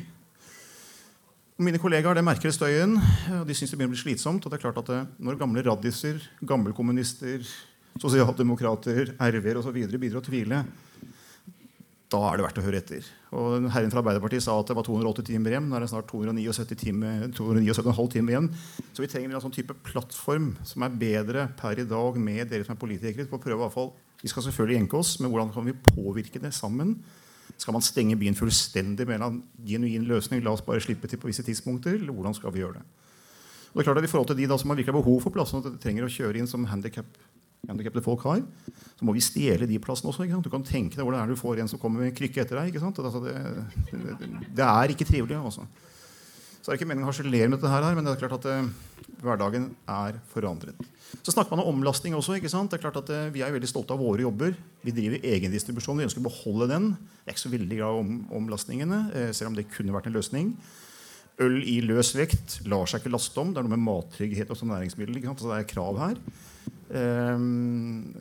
Mine 1.61 1.77
kollegaer 1.77 2.17
det 2.17 2.25
merker 2.25 2.55
støyen, 2.55 2.95
og 3.37 3.43
de 3.49 3.57
syns 3.57 3.75
det 3.75 3.77
begynner 3.77 3.93
å 3.93 3.97
bli 3.99 4.05
slitsomt. 4.05 4.47
og 4.47 4.53
det 4.53 4.57
er 4.59 4.63
klart 4.63 4.79
at 4.79 4.87
det, 4.87 5.01
eh, 5.01 5.25
Når 5.25 5.39
gamle 5.39 5.63
radiser, 5.63 6.23
gammelkommunister, 6.45 7.45
sosialdemokrater, 7.99 9.17
RV-er 9.19 9.59
osv. 9.59 9.75
begynner 9.75 10.21
å 10.21 10.25
tvile, 10.25 10.65
da 12.11 12.21
er 12.27 12.39
det 12.39 12.45
verdt 12.45 12.59
å 12.59 12.65
høre 12.65 12.79
etter. 12.83 13.07
Og 13.39 13.69
Herren 13.71 13.93
fra 13.93 14.01
Arbeiderpartiet 14.03 14.43
sa 14.43 14.57
at 14.59 14.71
det 14.71 14.75
var 14.75 14.87
280 14.87 15.29
timer 15.29 15.55
igjen. 15.55 15.69
Nå 15.71 15.77
er 15.79 15.85
det 15.85 15.91
snart 15.93 16.09
279 16.11 16.79
timer, 16.81 17.29
279,5 17.37 18.11
timer 18.17 18.35
igjen. 18.35 18.49
Så 18.91 19.05
vi 19.05 19.11
trenger 19.13 19.37
en 19.37 19.45
sånn 19.45 19.55
type 19.55 19.77
plattform 19.87 20.53
som 20.67 20.83
er 20.87 20.97
bedre 20.99 21.47
per 21.61 21.79
i 21.79 21.87
dag 21.87 22.19
med 22.19 22.51
dere 22.51 22.67
som 22.67 22.75
er 22.75 22.83
politikere. 22.83 23.29
på 23.31 23.39
å 23.39 23.43
prøve 23.43 23.61
i 23.61 23.65
hvert 23.65 23.77
fall, 23.77 23.93
Vi 24.21 24.29
skal 24.29 24.43
selvfølgelig 24.43 24.77
jenke 24.77 24.97
oss, 24.99 25.19
men 25.19 25.31
hvordan 25.31 25.51
kan 25.51 25.65
vi 25.65 25.73
påvirke 25.73 26.39
det 26.43 26.53
sammen? 26.53 26.99
Skal 27.57 27.73
man 27.73 27.81
stenge 27.81 28.19
byen 28.21 28.35
fullstendig 28.37 29.07
med 29.07 29.23
en 29.23 29.43
genuin 29.65 30.05
løsning? 30.05 30.43
La 30.45 30.53
oss 30.53 30.61
bare 30.61 30.81
slippe 30.81 31.09
til 31.09 31.19
på 31.19 31.31
visse 31.31 31.43
tidspunkter? 31.43 31.95
Eller 31.95 32.13
hvordan 32.13 32.35
skal 32.35 32.53
vi 32.53 32.61
gjøre 32.61 32.75
det? 32.75 32.85
Og 33.71 33.79
det 33.79 33.81
er 33.81 33.87
klart 33.87 33.99
at 34.03 34.05
I 34.05 34.11
forhold 34.11 34.29
til 34.29 34.37
de 34.37 34.47
da, 34.51 34.59
som 34.59 34.71
har 34.71 34.77
virkelig 34.77 34.99
behov 34.99 35.23
for 35.23 35.31
plass, 35.31 35.55
sånn 35.55 35.65
at 35.65 35.81
trenger 35.81 36.05
å 36.05 36.11
kjøre 36.13 36.37
inn 36.37 36.51
som 36.51 36.67
handikap 36.67 37.07
handikappede 37.69 38.05
folk 38.05 38.25
har, 38.25 38.41
så 38.97 39.07
må 39.07 39.15
vi 39.17 39.23
stjele 39.25 39.69
de 39.69 39.79
plassene 39.83 40.11
også. 40.13 40.27
Du 40.45 40.51
kan 40.53 40.65
tenke 40.67 40.97
deg 40.97 41.05
hvordan 41.05 41.21
det 41.21 41.27
er 41.29 41.35
du 41.37 41.41
får 41.41 41.63
en 41.63 41.71
som 41.71 41.81
kommer 41.83 42.07
med 42.07 42.17
krykke 42.17 42.45
etter 42.45 42.61
deg. 42.61 42.81
Altså 42.81 43.23
det, 43.25 43.37
det, 43.91 44.17
det, 44.49 44.67
er 44.67 44.95
ikke 44.95 45.09
trivelig. 45.09 45.39
Altså. 45.39 45.67
Så 46.61 46.71
det 46.71 46.81
ikke 46.81 46.91
meningen 46.91 47.09
å 47.09 47.13
harselere 47.13 47.49
med 47.49 47.59
dette 47.59 47.73
her, 47.73 47.87
men 47.97 48.05
det 48.05 48.13
er 48.13 48.21
klart 48.21 48.37
at 48.37 48.49
uh, 48.49 49.15
hverdagen 49.25 49.71
er 49.89 50.19
forandret. 50.33 50.77
Så 51.25 51.33
snakker 51.33 51.55
man 51.57 51.65
om 51.65 51.73
omlasting 51.73 52.15
også. 52.17 52.37
ikke 52.37 52.53
sant? 52.53 52.73
Det 52.73 52.79
er 52.79 52.85
klart 52.85 53.01
at 53.01 53.13
uh, 53.13 53.31
Vi 53.33 53.45
er 53.45 53.55
veldig 53.55 53.71
stolte 53.71 53.97
av 53.97 54.03
våre 54.03 54.27
jobber. 54.27 54.53
Vi 54.85 54.95
driver 54.97 55.25
egendistribusjon. 55.25 56.01
Vi 56.01 56.09
ønsker 56.09 56.23
å 56.23 56.29
beholde 56.29 56.69
den. 56.73 56.93
Jeg 57.25 57.33
er 57.33 57.37
ikke 57.37 57.47
så 57.47 57.55
veldig 57.57 57.81
glad 57.81 58.03
om, 58.03 58.13
omlastningene, 58.43 59.01
uh, 59.15 59.33
selv 59.37 59.53
om 59.53 59.59
det 59.59 59.71
kunne 59.73 59.97
vært 59.97 60.11
en 60.11 60.17
løsning. 60.19 60.55
Øl 61.41 61.63
i 61.65 61.79
løs 61.81 62.13
vekt 62.13 62.59
lar 62.69 62.89
seg 62.91 63.01
ikke 63.01 63.15
laste 63.15 63.41
om. 63.41 63.55
Det 63.55 63.63
er 63.63 63.65
noe 63.65 63.79
med 63.79 63.87
mattrygghet 63.87 64.53
og 64.53 64.61
som 64.61 64.69
næringsmiddel. 64.69 65.17
ikke 65.17 65.31
sant? 65.33 65.41
Så 65.41 65.49
det 65.49 65.63
er 65.63 65.71
krav 65.71 66.01
her. 66.03 66.21
Um, 66.91 68.15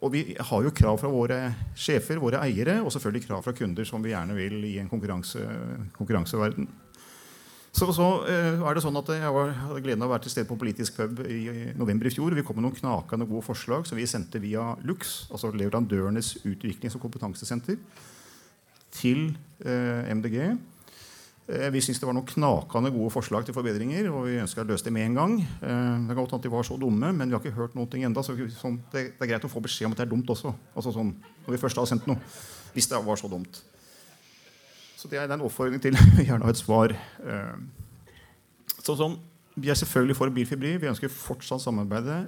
og 0.00 0.12
vi 0.14 0.22
har 0.32 0.62
jo 0.64 0.72
krav 0.72 0.96
fra 1.00 1.10
våre 1.12 1.40
sjefer, 1.76 2.20
våre 2.22 2.40
eiere, 2.46 2.78
og 2.80 2.92
selvfølgelig 2.94 3.26
krav 3.26 3.42
fra 3.44 3.52
kunder 3.56 3.84
som 3.88 4.00
vi 4.04 4.14
gjerne 4.14 4.36
vil 4.36 4.62
i 4.64 4.78
en 4.80 4.88
konkurranse, 4.88 5.42
konkurranseverden. 5.96 6.68
Så, 7.70 7.86
så 7.94 8.06
uh, 8.24 8.64
er 8.66 8.74
det 8.74 8.82
sånn 8.82 8.98
at 8.98 9.12
Jeg 9.14 9.30
hadde 9.30 9.82
gleden 9.84 10.02
av 10.02 10.08
å 10.08 10.14
være 10.16 10.24
til 10.24 10.32
stede 10.32 10.48
på 10.48 10.58
politisk 10.58 10.96
pub 10.98 11.20
i, 11.22 11.70
november 11.78 12.08
i 12.08 12.14
fjor. 12.14 12.34
Vi 12.34 12.42
kom 12.46 12.58
med 12.58 12.66
noen 12.66 12.78
knakende 12.80 13.28
gode 13.30 13.46
forslag 13.46 13.86
som 13.86 14.00
vi 14.00 14.08
sendte 14.10 14.42
via 14.42 14.72
Lux, 14.82 15.28
altså 15.30 15.52
leverandørenes 15.54 16.38
utviklings- 16.48 16.96
og 16.98 17.04
kompetansesenter, 17.04 17.78
til 18.96 19.28
uh, 19.62 20.02
MDG. 20.10 20.56
Uh, 21.50 21.66
vi 21.74 21.82
syns 21.82 21.98
det 21.98 22.06
var 22.06 22.14
noen 22.14 22.28
knakende 22.28 22.92
gode 22.94 23.10
forslag 23.14 23.46
til 23.46 23.56
forbedringer, 23.56 24.06
og 24.12 24.28
vi 24.28 24.38
å 24.38 24.66
løse 24.68 24.86
det 24.86 24.94
med 24.94 25.08
en 25.08 25.18
gang. 25.18 25.34
det 25.40 26.14
kan 26.14 26.20
godt 26.22 26.36
at 26.38 26.46
de 26.46 26.52
var 26.52 26.66
så 26.66 26.78
dumme, 26.78 27.10
men 27.16 27.28
vi 27.28 27.34
har 27.34 27.42
ikke 27.42 27.58
hørt 27.58 27.74
noe 27.78 27.90
ennå. 27.98 28.22
Så 28.22 28.36
sånn, 28.54 28.78
det, 28.92 29.10
er 29.18 29.32
greit 29.32 29.46
å 29.46 29.50
få 29.50 29.62
beskjed 29.64 29.90
om 29.90 29.96
at 29.96 30.02
det 30.02 30.06
er 30.06 30.12
dumt 30.14 30.30
også. 30.30 30.54
Altså 30.74 30.94
sånn, 30.94 31.14
når 31.46 31.56
vi 31.56 31.62
først 31.64 31.82
har 31.82 31.90
sendt 31.90 32.06
noe. 32.10 32.20
Hvis 32.74 32.86
det 32.86 33.02
var 33.02 33.18
så 33.18 33.28
dumt. 33.30 33.58
Så 35.00 35.08
det 35.10 35.18
er 35.18 35.32
en 35.32 35.42
oppfordring 35.42 35.82
til 35.82 35.96
gjerne 36.28 36.46
ha 36.46 36.52
et 36.54 36.60
svar. 36.60 36.94
Så 38.80 38.96
sånn, 38.98 39.18
Vi 39.60 39.68
er 39.68 39.76
selvfølgelig 39.76 40.16
for 40.16 40.30
bilfri 40.30 40.76
Vi 40.78 40.88
ønsker 40.88 41.10
fortsatt 41.12 41.60
samarbeide. 41.60 42.22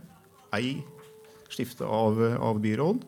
Ei 0.53 0.83
skifte 1.53 1.85
av, 1.85 2.19
av, 2.41 2.61
byråd. 2.61 3.05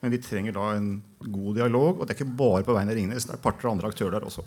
Men 0.00 0.12
vi 0.14 0.20
trenger 0.22 0.56
da 0.56 0.70
en 0.76 0.92
god 1.20 1.58
dialog. 1.60 1.98
Og 1.98 2.06
det 2.06 2.14
er 2.14 2.20
ikke 2.20 2.38
bare 2.40 2.64
på 2.64 2.76
veien 2.76 2.92
av 2.92 2.96
Ringnes. 2.96 3.26
Det 3.28 3.36
er 3.36 3.42
parter 3.42 3.68
og 3.68 3.76
andre 3.76 3.90
aktører 3.92 4.16
der 4.16 4.28
også. 4.28 4.44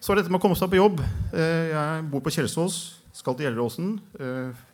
Så 0.00 0.14
er 0.14 0.22
dette 0.22 0.32
med 0.32 0.40
å 0.40 0.42
komme 0.42 0.56
seg 0.56 0.70
på 0.72 0.78
jobb. 0.78 1.00
Jeg 1.36 2.04
bor 2.08 2.22
på 2.24 2.32
Kjelsås, 2.32 2.76
skal 3.12 3.34
til 3.36 3.44
Gjelleråsen. 3.44 3.98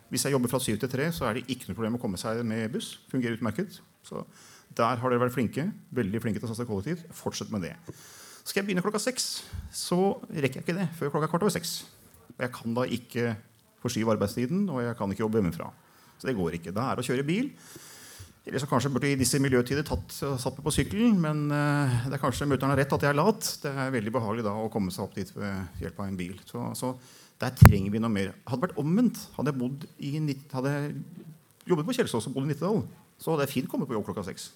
Hvis 0.07 0.23
jeg 0.23 0.31
jobber 0.31 0.51
fra 0.53 0.61
syv 0.63 0.77
til 0.79 0.91
tre, 0.93 1.09
så 1.11 1.27
er 1.27 1.35
det 1.35 1.49
ikke 1.51 1.67
noe 1.67 1.75
problem 1.75 1.97
å 1.97 1.99
komme 1.99 2.19
seg 2.21 2.39
med 2.47 2.71
buss. 2.71 2.93
Fungerer 3.11 3.35
utmerket. 3.35 3.81
Så 4.07 4.23
der 4.77 5.01
har 5.01 5.11
dere 5.11 5.25
vært 5.25 5.35
flinke. 5.35 5.65
Veldig 5.99 6.21
flinke 6.23 6.39
til 6.39 6.47
å 6.47 6.53
satse 6.53 6.67
kollektivt. 6.69 7.03
Fortsett 7.11 7.51
med 7.51 7.67
det. 7.67 7.73
Skal 8.47 8.61
jeg 8.61 8.69
begynne 8.69 8.85
klokka 8.85 9.01
seks, 9.03 9.41
så 9.75 9.99
rekker 10.31 10.61
jeg 10.61 10.63
ikke 10.63 10.77
det 10.77 10.87
før 10.95 11.11
klokka 11.17 11.27
kvart 11.33 11.43
over 11.43 11.55
seks. 11.57 11.81
Jeg 12.39 12.53
kan 12.55 12.77
da 12.77 12.87
ikke 12.87 13.33
forskyve 13.83 14.15
arbeidstiden, 14.15 14.63
og 14.71 14.79
jeg 14.85 14.95
kan 14.95 15.11
ikke 15.11 15.25
jobbe 15.25 15.41
hjemmefra. 15.41 15.67
Så 16.15 16.31
det 16.31 16.37
går 16.39 16.55
ikke. 16.55 16.71
Da 16.71 16.87
er 16.87 16.95
det 16.95 17.03
å 17.03 17.09
kjøre 17.11 17.27
bil. 17.27 17.51
Eller 18.47 18.63
så 18.63 18.69
kanskje 18.69 18.91
burde 18.93 19.09
i 19.11 19.17
disse 19.19 19.39
miljøtider 19.43 19.83
tatt, 19.83 20.13
satt 20.15 20.55
meg 20.55 20.63
på 20.63 20.71
sykkelen, 20.71 21.17
men 21.19 21.45
uh, 21.51 22.05
det 22.07 22.15
er 22.15 22.21
kanskje 22.21 22.47
mutter'n 22.47 22.71
har 22.71 22.79
rett 22.79 22.93
at 22.95 23.03
jeg 23.03 23.11
er 23.11 23.17
lat. 23.19 23.49
Det 23.63 23.71
er 23.73 23.95
veldig 23.95 24.13
behagelig 24.15 24.45
da 24.47 24.53
å 24.55 24.69
komme 24.71 24.93
seg 24.95 25.03
opp 25.03 25.17
dit 25.17 25.33
ved 25.35 25.81
hjelp 25.83 25.99
av 25.99 26.07
en 26.07 26.19
bil. 26.19 26.37
Så, 26.47 26.63
så 26.79 26.93
der 27.43 27.57
trenger 27.59 27.91
vi 27.93 28.01
noe 28.01 28.13
mer. 28.13 28.31
Hadde 28.47 28.61
det 28.61 28.69
vært 28.69 28.79
omvendt, 28.81 29.19
hadde 29.35 29.51
jeg, 29.51 29.89
i, 29.99 30.37
hadde 30.53 30.71
jeg 30.77 30.95
jobbet 31.67 31.89
på 31.89 31.97
Kjelsås 31.99 32.29
og 32.29 32.37
bodd 32.37 32.47
i 32.47 32.53
Nittedal, 32.53 32.79
så 33.19 33.33
hadde 33.33 33.49
jeg 33.49 33.55
fint 33.57 33.69
kommet 33.71 33.89
på 33.89 33.97
jobb 33.97 34.07
klokka 34.07 34.23
seks. 34.29 34.47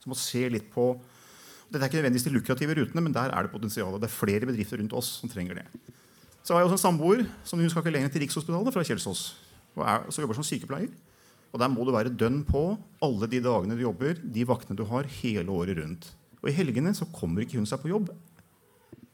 Så 0.00 0.08
må 0.08 0.16
se 0.18 0.46
litt 0.52 0.72
på 0.72 0.94
dette 1.66 1.82
er 1.82 1.90
ikke 1.90 1.98
nødvendigvis 1.98 2.26
de 2.28 2.30
lukrative 2.30 2.74
rutene, 2.78 3.02
men 3.02 3.14
der 3.14 3.32
er 3.34 3.42
det 3.42 3.50
potensial. 3.50 3.96
Det 3.98 4.06
er 4.06 4.14
flere 4.14 4.46
bedrifter 4.46 4.78
rundt 4.78 4.94
oss 4.94 5.16
som 5.20 5.30
trenger 5.30 5.58
det. 5.58 5.64
Så 6.46 6.54
har 6.54 6.62
jeg 6.62 6.68
også 6.68 6.78
en 6.78 6.84
samboer 6.84 7.24
som 7.44 7.58
hun 7.58 7.70
skal 7.72 7.82
ikke 7.82 7.96
lenger 7.96 8.12
til 8.14 8.22
Rikshospitalet 8.22 8.74
fra 8.74 8.84
Kjelsås. 8.86 9.22
Og 9.74 9.82
er, 9.82 10.04
så 10.14 10.22
jobber 10.22 10.38
som 10.38 10.46
sykepleier. 10.46 10.92
Og 11.56 11.60
Der 11.62 11.72
må 11.72 11.86
du 11.88 11.94
være 11.94 12.12
dønn 12.12 12.42
på 12.44 12.76
alle 13.00 13.26
de 13.32 13.40
dagene 13.40 13.78
du 13.78 13.86
jobber, 13.86 14.18
de 14.20 14.42
vaktene 14.44 14.76
du 14.76 14.84
har, 14.90 15.08
hele 15.22 15.48
året 15.48 15.78
rundt. 15.80 16.10
Og 16.42 16.50
I 16.50 16.56
helgene 16.58 16.92
så 16.92 17.08
kommer 17.08 17.42
ikke 17.42 17.56
hun 17.56 17.68
seg 17.68 17.80
på 17.80 17.88
jobb 17.88 18.10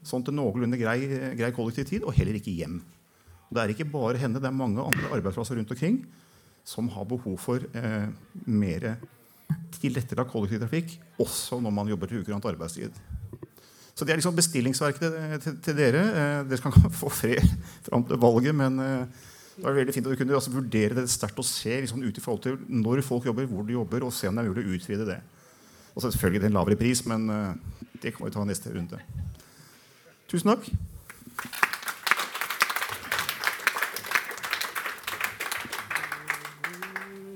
sånn 0.03 0.25
til 0.27 0.35
noenlunde 0.35 0.75
grei, 0.75 0.97
grei 1.39 1.49
kollektiv 1.55 1.87
tid, 1.87 2.03
og 2.03 2.11
heller 2.17 2.35
ikke 2.35 2.51
hjem. 2.51 2.81
Og 3.47 3.55
det 3.55 3.61
er 3.63 3.71
ikke 3.71 3.87
bare 3.87 4.19
henne, 4.19 4.41
det 4.43 4.49
er 4.49 4.55
mange 4.55 4.83
andre 4.83 5.13
arbeidsplasser 5.15 5.55
rundt 5.55 5.71
omkring 5.71 6.01
som 6.67 6.89
har 6.91 7.07
behov 7.07 7.37
for 7.39 7.63
eh, 7.75 8.07
mer 8.43 8.89
tilrettelagt 9.79 10.31
kollektivtrafikk 10.31 10.97
også 11.23 11.59
når 11.63 11.75
man 11.75 11.91
jobber 11.91 12.11
til 12.11 12.23
ukurant 12.23 12.45
arbeidstid. 12.51 12.95
Så 13.93 14.03
Det 14.03 14.11
er 14.11 14.19
liksom 14.19 14.35
bestillingsverket 14.35 15.17
til, 15.43 15.57
til, 15.63 15.75
dere. 15.77 16.03
Eh, 16.11 16.39
dere 16.49 16.63
kan 16.63 16.91
få 17.03 17.11
fred 17.13 17.47
fram 17.87 18.03
til 18.09 18.19
valget, 18.19 18.55
men 18.57 18.79
eh, 18.83 19.23
det 19.55 19.63
var 19.63 19.75
veldig 19.77 19.93
fint 19.93 20.07
at 20.07 20.15
du 20.15 20.17
kunne 20.17 20.33
altså, 20.33 20.53
vurdere 20.53 20.97
det 20.97 21.09
sterkt 21.13 21.37
og 21.41 21.45
se 21.45 21.75
liksom, 21.83 22.01
ut 22.01 22.17
i 22.17 22.23
forhold 22.23 22.41
til 22.41 22.57
når 22.67 23.03
folk 23.05 23.27
jobber, 23.29 23.45
hvor 23.45 23.67
de 23.67 23.75
jobber, 23.75 24.05
og 24.07 24.13
se 24.13 24.27
om 24.27 24.35
det 24.35 24.45
er 24.45 24.49
mulig 24.49 24.65
å 24.65 24.77
utvide 24.77 25.05
det. 25.05 25.19
Og 25.93 26.01
selvfølgelig 26.01 26.41
til 26.41 26.49
en 26.49 26.57
lavere 26.57 26.79
pris, 26.79 27.03
men 27.05 27.29
uh, 27.29 27.53
det 28.01 28.15
kan 28.15 28.25
vi 28.25 28.33
ta 28.33 28.45
neste 28.49 28.73
runde. 28.73 28.97
Tusen 30.31 30.49
takk. 30.49 30.71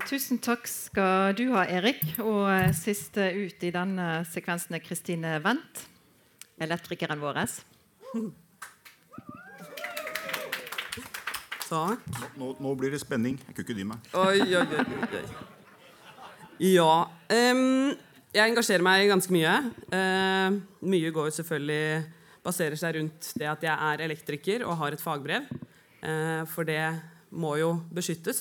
Tusen 0.08 0.40
takk 0.42 0.66
skal 0.72 1.36
du 1.38 1.50
ha, 1.52 1.68
Erik. 1.68 2.02
Og 2.24 2.48
eh, 2.50 2.74
siste 2.74 3.28
ut 3.36 3.64
i 3.68 3.74
denne 3.76 4.24
sekvensen 4.32 4.80
er 4.80 4.82
Kristine 4.82 5.38
Wendt, 5.44 5.84
elektrikeren 6.64 7.22
vår. 7.22 7.44
Takk. 11.68 12.04
Nå, 12.40 12.54
nå, 12.64 12.74
blir 12.80 12.94
det 12.94 13.02
spenning. 13.04 13.36
Jeg 13.44 13.56
kunne 13.56 13.66
ikke 13.66 13.76
dy 13.76 13.86
meg. 13.90 14.12
Oi, 14.16 14.40
oi, 14.56 14.68
oi. 14.78 15.24
Ja. 16.64 16.92
Um, 17.28 17.92
jeg 18.34 18.54
engasjerer 18.54 18.86
meg 18.86 19.10
ganske 19.12 19.34
mye. 19.36 19.56
Uh, 19.92 20.58
mye 20.88 21.12
går 21.14 21.34
selvfølgelig 21.36 22.06
baserer 22.46 22.80
seg 22.80 22.96
rundt 22.98 23.34
det 23.36 23.50
at 23.52 23.68
jeg 23.68 23.92
er 23.92 24.06
elektriker 24.08 24.64
og 24.68 24.80
har 24.80 24.96
et 24.96 25.04
fagbrev. 25.04 25.50
Uh, 26.00 26.48
for 26.50 26.68
det 26.68 26.82
må 27.36 27.58
jo 27.60 27.74
beskyttes 27.92 28.40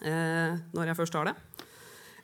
uh, 0.00 0.56
når 0.72 0.90
jeg 0.92 1.00
først 1.02 1.20
har 1.20 1.30
det. 1.30 1.36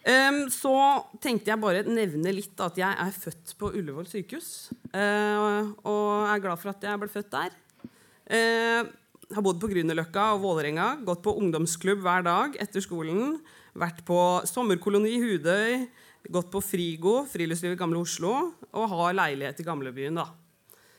Um, 0.06 0.44
så 0.55 0.72
tenkte 1.20 1.51
jeg 1.51 1.60
bare 1.60 1.84
nevne 1.84 2.32
litt 2.32 2.60
at 2.62 2.78
jeg 2.78 3.02
er 3.05 3.16
født 3.20 3.56
på 3.59 3.74
Ullevål 3.74 4.06
sykehus. 4.09 4.70
Og 4.97 6.05
er 6.30 6.40
glad 6.44 6.62
for 6.62 6.72
at 6.72 6.86
jeg 6.88 7.02
ble 7.02 7.10
født 7.10 7.34
der. 7.34 7.56
Har 9.35 9.43
bodd 9.43 9.59
på 9.59 9.70
Grünerløkka 9.73 10.28
og 10.36 10.44
Vålerenga. 10.44 11.01
Gått 11.07 11.24
på 11.24 11.35
ungdomsklubb 11.40 12.05
hver 12.05 12.23
dag 12.27 12.57
etter 12.62 12.85
skolen. 12.85 13.40
Vært 13.74 14.05
på 14.07 14.19
sommerkoloni 14.47 15.16
i 15.16 15.23
Hudøy. 15.23 15.86
Gått 16.31 16.51
på 16.53 16.62
Frigo, 16.62 17.24
friluftsliv 17.31 17.74
i 17.74 17.81
Gamle 17.81 17.98
Oslo. 18.03 18.32
Og 18.70 18.90
har 18.94 19.19
leilighet 19.19 19.62
i 19.62 19.66
gamlebyen. 19.66 20.23
da. 20.23 20.28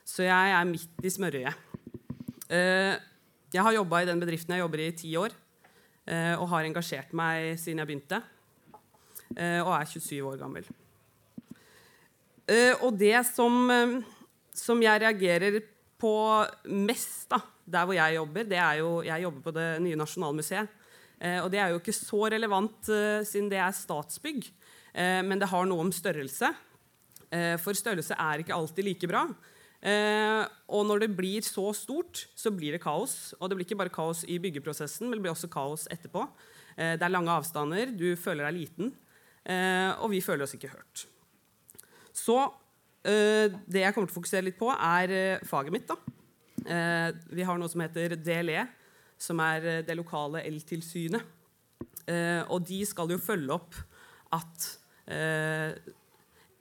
Så 0.03 0.27
jeg 0.27 0.55
er 0.59 0.67
midt 0.67 1.03
i 1.03 1.11
smørøyet. 1.11 1.65
Uh, 2.47 2.95
jeg 3.51 3.63
har 3.63 3.75
jobba 3.75 4.01
i 4.03 4.07
den 4.07 4.19
bedriften 4.19 4.55
jeg 4.55 4.63
jobber 4.63 4.83
i 4.83 4.87
i 4.87 4.95
ti 4.95 5.15
år. 5.19 5.35
Eh, 6.07 6.35
og 6.39 6.47
har 6.53 6.63
engasjert 6.63 7.11
meg 7.15 7.57
siden 7.59 7.81
jeg 7.81 7.89
begynte. 7.89 8.21
Eh, 9.35 9.59
og 9.59 9.73
er 9.75 9.89
27 9.91 10.21
år 10.23 10.37
gammel. 10.39 10.67
Eh, 12.47 12.73
og 12.79 12.95
det 12.95 13.17
som, 13.27 13.67
som 14.55 14.83
jeg 14.83 15.03
reagerer 15.03 15.59
på 15.99 16.13
mest 16.71 17.27
da, 17.33 17.41
der 17.67 17.87
hvor 17.87 17.97
jeg 17.97 18.15
jobber, 18.15 18.47
det 18.47 18.59
er 18.63 18.79
jo 18.79 19.01
Jeg 19.03 19.23
jobber 19.23 19.41
på 19.43 19.51
det 19.55 19.67
nye 19.83 19.99
Nasjonalmuseet. 19.99 20.69
og 21.43 21.49
det 21.51 21.59
er 21.59 21.69
jo 21.73 21.79
ikke 21.79 21.93
så 21.93 22.29
relevant 22.29 22.85
siden 23.25 23.49
det 23.49 23.57
er 23.57 23.73
Statsbygg, 23.73 24.45
men 25.25 25.39
det 25.41 25.49
har 25.49 25.65
noe 25.65 25.81
om 25.81 25.91
størrelse. 25.91 26.51
for 27.59 27.73
størrelse 27.73 28.13
er 28.13 28.39
ikke 28.39 28.53
alltid 28.53 28.85
like 28.85 29.07
bra. 29.07 29.25
Eh, 29.77 30.43
og 30.73 30.87
når 30.89 31.03
det 31.03 31.15
blir 31.17 31.45
så 31.45 31.69
stort, 31.77 32.25
så 32.35 32.51
blir 32.53 32.73
det 32.73 32.81
kaos. 32.83 33.35
Og 33.39 33.49
det 33.49 33.57
blir 33.57 33.67
ikke 33.67 33.79
bare 33.83 33.93
kaos 33.93 34.23
i 34.25 34.39
byggeprosessen, 34.41 35.07
men 35.07 35.17
det 35.17 35.25
blir 35.25 35.35
også 35.35 35.51
kaos 35.53 35.85
etterpå. 35.93 36.25
Eh, 36.75 36.95
det 36.97 37.05
er 37.05 37.13
lange 37.13 37.33
avstander, 37.33 37.93
du 37.93 38.15
føler 38.17 38.47
deg 38.47 38.57
liten, 38.57 38.93
eh, 39.45 39.91
og 40.01 40.11
vi 40.13 40.21
føler 40.21 40.47
oss 40.47 40.55
ikke 40.57 40.73
hørt. 40.73 41.05
Så 42.13 42.39
eh, 43.05 43.53
det 43.69 43.83
jeg 43.83 43.93
kommer 43.93 44.09
til 44.09 44.17
å 44.17 44.19
fokusere 44.19 44.47
litt 44.49 44.59
på, 44.59 44.71
er 44.73 45.13
eh, 45.13 45.45
faget 45.45 45.75
mitt. 45.75 45.87
da. 45.89 46.16
Eh, 46.67 47.09
vi 47.31 47.45
har 47.47 47.57
noe 47.57 47.71
som 47.71 47.81
heter 47.83 48.17
DLE, 48.19 48.67
som 49.17 49.39
er 49.41 49.83
det 49.87 49.97
lokale 49.97 50.43
eltilsynet. 50.45 51.33
og 52.47 52.63
de 52.63 52.85
skal 52.87 53.09
jo 53.11 53.17
følge 53.19 53.51
opp 53.51 53.75
at 54.31 54.67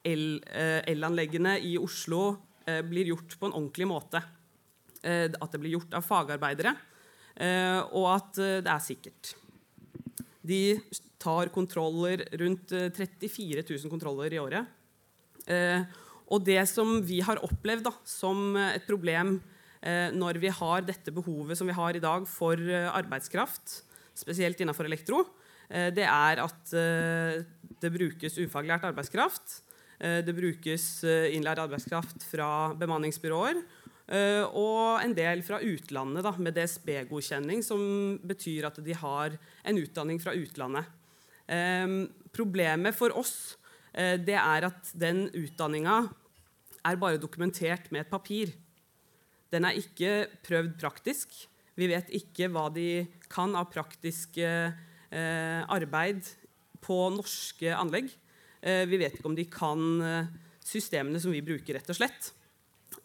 elanleggene 0.02 1.52
i 1.62 1.76
Oslo 1.78 2.38
Eh, 2.66 2.82
blir 2.82 3.12
gjort 3.12 3.38
på 3.38 3.46
en 3.46 3.54
ordentlig 3.54 3.86
måte. 3.86 4.22
Eh, 5.02 5.30
at 5.30 5.52
det 5.52 5.60
blir 5.62 5.76
gjort 5.76 5.94
av 5.94 6.06
fagarbeidere, 6.06 6.74
eh, 7.36 7.78
og 7.94 8.06
at 8.16 8.32
det 8.36 8.72
er 8.72 8.82
sikkert. 8.82 9.34
De 10.46 10.80
tar 11.18 11.50
kontroller, 11.54 12.24
rundt 12.38 12.70
34 12.70 13.62
000 13.62 13.90
kontroller 13.90 14.34
i 14.34 14.38
året. 14.38 14.66
Og 16.26 16.42
det 16.42 16.62
som 16.68 17.00
vi 17.06 17.20
har 17.22 17.38
opplevd 17.42 17.84
da, 17.86 17.92
som 18.06 18.56
et 18.58 18.86
problem 18.86 19.36
når 19.82 20.38
vi 20.42 20.50
har 20.50 20.84
dette 20.86 21.12
behovet 21.14 21.58
som 21.58 21.68
vi 21.68 21.74
har 21.76 21.94
i 21.94 22.02
dag 22.02 22.24
for 22.26 22.56
arbeidskraft, 22.56 23.82
spesielt 24.16 24.58
innenfor 24.62 24.88
elektro, 24.88 25.20
det 25.68 26.06
er 26.06 26.40
at 26.42 26.72
det 26.72 27.92
brukes 27.94 28.38
ufaglært 28.40 28.86
arbeidskraft 28.88 29.60
Eh, 29.96 30.20
det 30.24 30.34
brukes 30.36 30.86
innlært 31.32 31.62
arbeidskraft 31.62 32.26
fra 32.28 32.72
bemanningsbyråer. 32.78 33.60
Eh, 34.06 34.44
og 34.54 35.02
en 35.02 35.14
del 35.16 35.42
fra 35.46 35.60
utlandet 35.64 36.26
da, 36.26 36.34
med 36.38 36.56
DSB-godkjenning, 36.56 37.64
som 37.64 37.80
betyr 38.22 38.68
at 38.68 38.80
de 38.84 38.96
har 38.96 39.38
en 39.66 39.80
utdanning 39.80 40.20
fra 40.22 40.36
utlandet. 40.36 40.92
Problemet 42.34 42.96
for 42.98 43.14
oss 43.14 43.54
det 43.94 44.34
er 44.34 44.64
at 44.66 44.88
den 44.98 45.28
utdanninga 45.30 46.00
er 46.82 46.98
bare 46.98 47.20
dokumentert 47.22 47.86
med 47.94 48.02
et 48.02 48.10
papir. 48.10 48.50
Den 49.54 49.68
er 49.68 49.78
ikke 49.78 50.26
prøvd 50.46 50.74
praktisk. 50.80 51.34
Vi 51.76 51.88
vet 51.90 52.10
ikke 52.16 52.48
hva 52.52 52.66
de 52.72 53.06
kan 53.32 53.54
av 53.58 53.68
praktisk 53.72 54.38
eh, 54.42 54.72
arbeid 55.70 56.24
på 56.84 56.98
norske 57.14 57.74
anlegg. 57.76 58.08
Eh, 58.62 58.84
vi 58.88 58.98
vet 59.00 59.18
ikke 59.18 59.30
om 59.30 59.36
de 59.36 59.46
kan 59.50 59.84
eh, 60.02 60.32
systemene 60.66 61.20
som 61.22 61.34
vi 61.34 61.44
bruker, 61.44 61.76
rett 61.76 61.92
og 61.92 61.98
slett. 61.98 62.32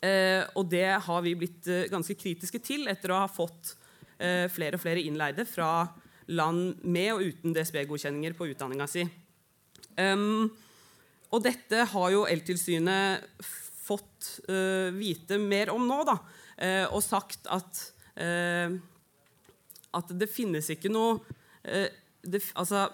Eh, 0.02 0.42
og 0.58 0.70
det 0.72 0.88
har 1.06 1.22
vi 1.26 1.36
blitt 1.38 1.68
eh, 1.70 1.90
ganske 1.92 2.16
kritiske 2.18 2.62
til 2.64 2.88
etter 2.90 3.14
å 3.14 3.24
ha 3.24 3.30
fått 3.30 3.76
eh, 4.18 4.48
flere 4.50 4.80
og 4.80 4.84
flere 4.84 5.04
innleide 5.04 5.46
fra 5.50 5.86
land 6.32 6.82
med 6.88 7.12
og 7.14 7.26
uten 7.28 7.54
DSB-godkjenninger 7.54 8.38
på 8.38 8.48
utdanninga 8.54 8.88
si. 8.90 9.04
Um, 10.00 10.48
og 11.32 11.44
dette 11.44 11.84
har 11.92 12.12
jo 12.14 12.24
Eltilsynet 12.30 13.26
fått 13.92 14.30
uh, 14.50 14.90
vite 14.96 15.40
mer 15.42 15.72
om 15.74 15.84
nå, 15.88 16.02
da, 16.08 16.18
uh, 16.62 16.88
og 16.96 17.04
sagt 17.06 17.50
at 17.52 17.84
uh, 18.22 18.80
at 19.92 20.14
det 20.16 20.30
finnes 20.32 20.70
ikke 20.72 20.88
noe 20.88 21.20
det, 21.62 22.40
Altså, 22.56 22.86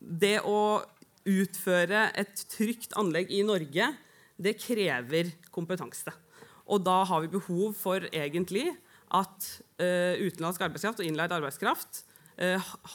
det 0.00 0.40
å 0.44 0.82
utføre 1.30 2.08
et 2.18 2.42
trygt 2.50 2.96
anlegg 2.98 3.30
i 3.32 3.44
Norge, 3.46 3.86
det 4.36 4.56
krever 4.58 5.30
kompetanse. 5.54 6.10
Og 6.66 6.82
da 6.84 6.98
har 7.06 7.22
vi 7.22 7.30
behov 7.36 7.78
for 7.78 8.02
egentlig 8.10 8.66
at 9.14 9.46
utenlandsk 9.78 10.66
arbeidskraft 10.66 11.00
og 11.00 11.06
innleid 11.06 11.32
arbeidskraft 11.32 12.02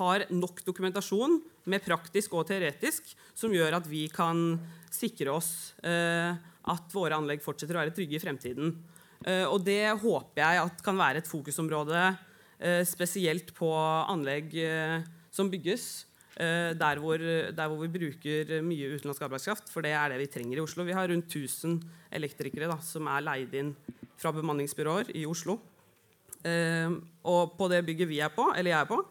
har 0.01 0.27
nok 0.35 0.61
dokumentasjon 0.67 1.39
med 1.71 1.85
praktisk 1.85 2.35
og 2.35 2.49
teoretisk 2.51 3.07
som 3.37 3.53
gjør 3.55 3.79
at 3.79 3.87
vi 3.89 4.05
kan 4.11 4.59
sikre 4.93 5.33
oss 5.33 5.73
eh, 5.85 6.33
at 6.67 6.91
våre 6.95 7.17
anlegg 7.17 7.43
fortsetter 7.43 7.77
å 7.77 7.83
være 7.83 7.95
trygge 7.95 8.17
i 8.17 8.21
fremtiden. 8.23 8.73
Eh, 9.25 9.45
og 9.47 9.63
det 9.67 9.83
håper 10.01 10.43
jeg 10.43 10.75
kan 10.83 10.99
være 10.99 11.23
et 11.23 11.29
fokusområde 11.29 12.03
eh, 12.03 12.83
spesielt 12.87 13.53
på 13.57 13.71
anlegg 13.75 14.55
eh, 14.63 14.99
som 15.31 15.51
bygges. 15.51 16.05
Der 16.39 16.99
hvor, 17.03 17.19
der, 17.19 17.65
hvor, 17.67 17.81
vi 17.83 17.89
bruker 17.91 18.61
mye 18.63 18.93
utenlandsk 18.93 19.25
arbeidskraft, 19.25 19.65
for 19.73 19.83
det 19.83 19.89
er 19.91 20.13
det 20.13 20.21
vi 20.21 20.27
trenger 20.31 20.55
i 20.55 20.61
Oslo. 20.63 20.85
Vi 20.87 20.95
har 20.95 21.09
rundt 21.11 21.27
1000 21.35 21.81
elektrikere 22.15 22.69
da, 22.71 22.77
som 22.79 23.09
er 23.11 23.25
leid 23.25 23.57
inn 23.59 23.73
fra 24.15 24.31
bemanningsbyråer 24.31 25.11
i 25.19 25.25
Oslo. 25.27 25.57
Eh, 26.47 26.95
og 27.27 27.57
på 27.59 27.67
det 27.71 27.81
bygget 27.87 28.07
vi 28.07 28.21
er 28.23 28.31
på, 28.31 28.47
eller 28.55 28.71
jeg 28.71 28.79
er 28.79 28.87
på, 28.87 29.01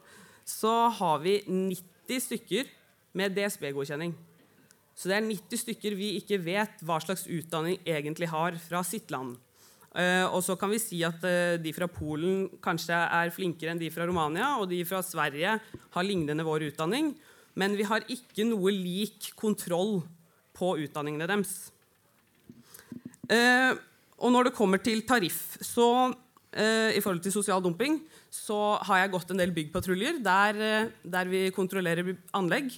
så 0.49 0.75
har 0.97 1.21
vi 1.21 1.37
90 1.45 2.25
stykker 2.25 2.71
med 3.19 3.37
DSB-godkjenning. 3.37 4.15
Så 4.99 5.07
det 5.07 5.15
er 5.15 5.29
90 5.29 5.61
stykker 5.63 5.95
vi 5.95 6.17
ikke 6.19 6.41
vet 6.43 6.81
hva 6.83 6.97
slags 6.99 7.29
utdanning 7.31 7.79
egentlig 7.87 8.27
har 8.33 8.57
fra 8.59 8.83
sitt 8.87 9.13
land. 9.15 9.37
Uh, 9.95 10.27
og 10.35 10.43
så 10.45 10.57
kan 10.59 10.71
vi 10.71 10.81
si 10.83 10.99
at 11.07 11.23
uh, 11.25 11.57
de 11.59 11.73
fra 11.73 11.89
Polen 11.91 12.45
kanskje 12.63 12.95
er 12.95 13.33
flinkere 13.35 13.73
enn 13.73 13.81
de 13.81 13.89
fra 13.95 14.05
Romania, 14.07 14.57
og 14.59 14.69
de 14.71 14.83
fra 14.87 15.01
Sverige 15.07 15.55
har 15.95 16.07
lignende 16.07 16.45
vår 16.47 16.67
utdanning, 16.69 17.15
men 17.59 17.75
vi 17.79 17.87
har 17.89 18.05
ikke 18.11 18.47
noe 18.47 18.75
lik 18.75 19.31
kontroll 19.39 20.03
på 20.59 20.75
utdanningene 20.85 21.31
deres. 21.31 21.55
Uh, 23.31 23.79
og 24.19 24.35
når 24.35 24.49
det 24.49 24.57
kommer 24.59 24.83
til 24.83 25.07
tariff, 25.07 25.61
så 25.63 26.11
i 26.59 26.99
forhold 27.05 27.21
til 27.23 27.31
sosial 27.31 27.61
dumping, 27.63 27.99
så 28.33 28.81
har 28.89 29.03
jeg 29.03 29.11
gått 29.13 29.31
en 29.31 29.39
del 29.39 29.51
byggpatruljer 29.55 30.17
der, 30.25 30.89
der 31.05 31.29
vi 31.29 31.43
kontrollerer 31.55 32.09
anlegg. 32.35 32.73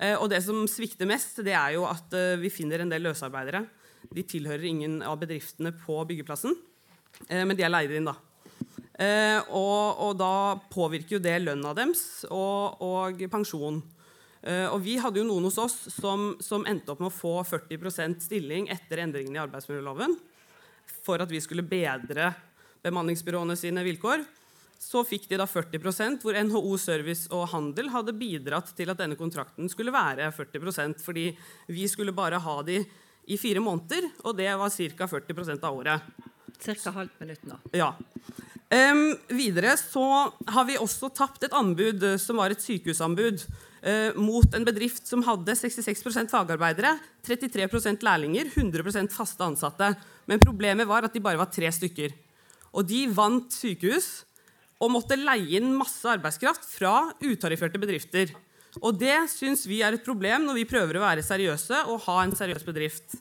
Eh, 0.00 0.16
og 0.16 0.30
det 0.32 0.40
som 0.44 0.64
svikter 0.70 1.08
mest, 1.08 1.42
det 1.44 1.54
er 1.56 1.76
jo 1.76 1.84
at 1.88 2.14
eh, 2.16 2.38
vi 2.40 2.52
finner 2.52 2.82
en 2.82 2.92
del 2.92 3.04
løsarbeidere. 3.04 3.66
De 4.10 4.24
tilhører 4.24 4.64
ingen 4.70 5.00
av 5.04 5.18
bedriftene 5.20 5.74
på 5.76 5.98
byggeplassen, 6.08 6.56
eh, 7.28 7.44
men 7.44 7.56
de 7.56 7.66
er 7.66 7.72
leid 7.72 7.94
inn, 7.94 8.08
da. 8.08 8.16
Og, 9.00 10.00
og 10.04 10.10
da 10.20 10.58
påvirker 10.68 11.14
jo 11.14 11.22
det 11.24 11.38
lønna 11.40 11.70
deres 11.72 12.26
og, 12.28 12.82
og 12.84 13.22
pensjon. 13.32 13.78
Og 14.44 14.76
vi 14.84 14.98
hadde 15.00 15.22
jo 15.22 15.24
noen 15.24 15.46
hos 15.48 15.56
oss 15.62 15.76
som, 15.94 16.34
som 16.44 16.66
endte 16.68 16.92
opp 16.92 17.00
med 17.00 17.08
å 17.08 17.14
få 17.14 17.32
40% 17.48 18.20
stilling 18.26 18.68
etter 18.68 19.00
endringene 19.06 19.38
i 19.38 19.40
arbeidsmiljøloven 19.40 20.18
for 21.00 21.24
at 21.24 21.32
vi 21.32 21.40
skulle 21.40 21.64
bedre 21.64 22.28
bemanningsbyråene 22.84 23.56
sine 23.56 23.86
vilkår 23.88 24.26
så 24.80 25.02
fikk 25.04 25.28
de 25.28 25.36
da 25.36 25.44
40% 25.48 26.24
hvor 26.24 26.36
NHO 26.48 26.72
Service 26.80 27.28
og 27.36 27.50
Handel 27.52 27.90
hadde 27.92 28.16
bidratt 28.16 28.72
til 28.76 28.88
at 28.92 29.00
denne 29.02 29.18
kontrakten 29.18 29.68
skulle 29.68 29.92
være 29.92 30.30
40% 30.32 31.04
fordi 31.04 31.26
vi 31.68 31.84
skulle 31.90 32.16
bare 32.16 32.40
ha 32.40 32.56
de 32.64 32.80
i 33.30 33.36
fire 33.38 33.60
måneder, 33.62 34.08
og 34.24 34.38
det 34.38 34.48
var 34.58 34.72
ca. 34.72 35.06
40% 35.06 35.66
av 35.68 35.76
året. 35.76 36.06
Ca. 36.60 36.92
halvt 36.96 37.20
minutt 37.20 37.44
nå. 37.46 37.58
Ja. 37.76 37.92
Um, 38.70 39.12
videre 39.34 39.74
så 39.78 40.04
har 40.50 40.66
vi 40.66 40.78
også 40.80 41.10
tapt 41.14 41.44
et 41.46 41.54
anbud 41.56 42.04
eh, 42.06 42.16
som 42.22 42.38
var 42.38 42.52
et 42.54 42.62
sykehusanbud 42.62 43.42
uh, 43.42 44.18
mot 44.18 44.54
en 44.54 44.66
bedrift 44.66 45.08
som 45.10 45.24
hadde 45.26 45.56
66% 45.58 46.30
fagarbeidere, 46.30 46.94
33% 47.26 48.06
lærlinger, 48.06 48.50
100 48.54 49.10
faste 49.12 49.46
ansatte. 49.46 49.92
Men 50.30 50.42
problemet 50.42 50.88
var 50.88 51.06
at 51.06 51.14
de 51.14 51.22
bare 51.22 51.40
var 51.40 51.50
tre 51.52 51.70
stykker. 51.74 52.16
Og 52.70 52.86
de 52.86 53.04
vant 53.10 53.50
sykehus 53.50 54.10
og 54.80 54.92
måtte 54.94 55.18
leie 55.18 55.60
inn 55.60 55.74
masse 55.76 56.08
arbeidskraft 56.08 56.64
fra 56.72 57.10
utarifferte 57.20 57.80
bedrifter. 57.80 58.32
Og 58.80 58.96
det 59.00 59.16
syns 59.32 59.66
vi 59.68 59.80
er 59.84 59.96
et 59.96 60.06
problem 60.06 60.46
når 60.46 60.60
vi 60.60 60.68
prøver 60.70 60.96
å 60.96 61.04
være 61.04 61.26
seriøse 61.26 61.84
og 61.90 62.04
ha 62.06 62.20
en 62.22 62.34
seriøs 62.36 62.64
bedrift. 62.66 63.18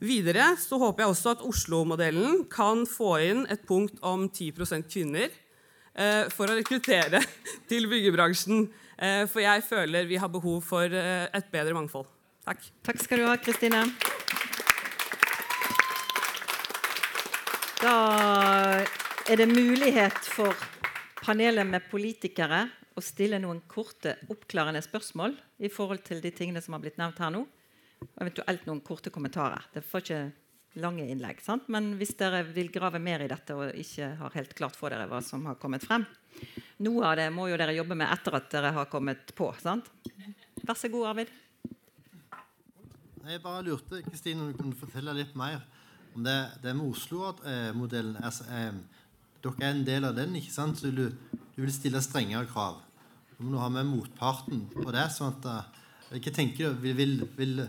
Videre 0.00 0.50
så 0.60 0.78
håper 0.80 1.04
jeg 1.04 1.12
også 1.12 1.34
at 1.36 1.44
Oslo-modellen 1.46 2.42
kan 2.52 2.84
få 2.88 3.16
inn 3.24 3.44
et 3.52 3.62
punkt 3.68 4.00
om 4.04 4.26
10 4.28 4.52
kvinner 4.90 5.30
eh, 5.30 6.26
for 6.32 6.50
å 6.50 6.58
rekruttere 6.58 7.22
til 7.70 7.88
byggebransjen. 7.92 8.66
Eh, 8.96 9.24
for 9.28 9.44
jeg 9.44 9.64
føler 9.64 10.08
vi 10.08 10.20
har 10.20 10.32
behov 10.32 10.60
for 10.64 10.84
eh, 10.84 11.26
et 11.32 11.50
bedre 11.52 11.76
mangfold. 11.76 12.08
Takk. 12.46 12.68
Takk 12.86 13.02
skal 13.02 13.22
du 13.22 13.28
ha, 13.28 13.36
Kristine. 13.40 13.84
Da 17.80 17.96
er 19.26 19.40
det 19.40 19.48
mulighet 19.50 20.28
for 20.36 20.54
panelet 21.26 21.66
med 21.66 21.88
politikere 21.90 22.66
og 22.96 23.04
stille 23.04 23.40
noen 23.42 23.64
korte, 23.68 24.14
oppklarende 24.30 24.80
spørsmål 24.84 25.34
i 25.66 25.70
forhold 25.72 26.04
til 26.06 26.22
de 26.22 26.30
tingene 26.32 26.62
som 26.62 26.76
har 26.76 26.84
blitt 26.84 27.00
nevnt 27.00 27.18
her 27.20 27.32
nå. 27.34 27.42
Og 28.06 28.20
eventuelt 28.22 28.66
noen 28.68 28.82
korte 28.86 29.10
kommentarer. 29.10 29.66
Det 29.74 29.82
får 29.84 30.04
ikke 30.04 30.20
lange 30.80 31.06
innlegg. 31.08 31.40
Sant? 31.44 31.68
Men 31.72 31.94
hvis 31.98 32.14
dere 32.20 32.42
vil 32.46 32.70
grave 32.72 33.00
mer 33.02 33.24
i 33.24 33.30
dette 33.30 33.56
og 33.56 33.74
ikke 33.74 34.12
har 34.20 34.36
helt 34.36 34.54
klart 34.56 34.76
for 34.78 34.92
dere 34.92 35.08
hva 35.10 35.22
som 35.24 35.48
har 35.48 35.58
kommet 35.60 35.84
frem 35.86 36.04
Noe 36.84 37.06
av 37.08 37.14
det 37.16 37.30
må 37.32 37.46
jo 37.48 37.56
dere 37.56 37.72
jobbe 37.72 37.96
med 37.96 38.10
etter 38.12 38.34
at 38.36 38.50
dere 38.52 38.74
har 38.76 38.88
kommet 38.92 39.30
på. 39.32 39.46
Sant? 39.56 39.86
Vær 40.60 40.76
så 40.76 40.90
god, 40.92 41.06
Arvid. 41.14 41.30
Jeg 43.24 43.40
bare 43.40 43.62
lurte 43.64 44.02
Kristine, 44.04 44.44
om 44.44 44.50
du 44.52 44.58
kunne 44.58 44.76
fortelle 44.76 45.14
litt 45.16 45.32
mer 45.38 45.62
om 46.12 46.26
det, 46.26 46.36
det 46.60 46.74
med 46.76 46.92
Oslo-modellen. 46.92 48.18
Altså, 48.20 48.44
eh, 48.52 48.76
dere 49.46 49.68
er 49.68 49.74
en 49.74 49.86
del 49.86 50.08
av 50.08 50.16
den, 50.18 50.34
ikke 50.38 50.54
sant? 50.54 50.80
så 50.80 50.90
du, 50.90 51.06
du 51.54 51.62
vil 51.62 51.72
stille 51.74 52.02
strengere 52.04 52.48
krav. 52.50 52.80
Du 53.36 53.44
må 53.46 53.60
ha 53.60 53.68
med 53.72 53.88
motparten 53.88 54.64
på 54.72 54.88
det. 54.94 55.08
sånn 55.12 55.34
at 55.36 55.72
Hva 56.10 56.32
tenker 56.32 56.70
du? 56.72 56.80
Vil, 56.84 56.96
vil, 56.96 57.16
vil, 57.36 57.64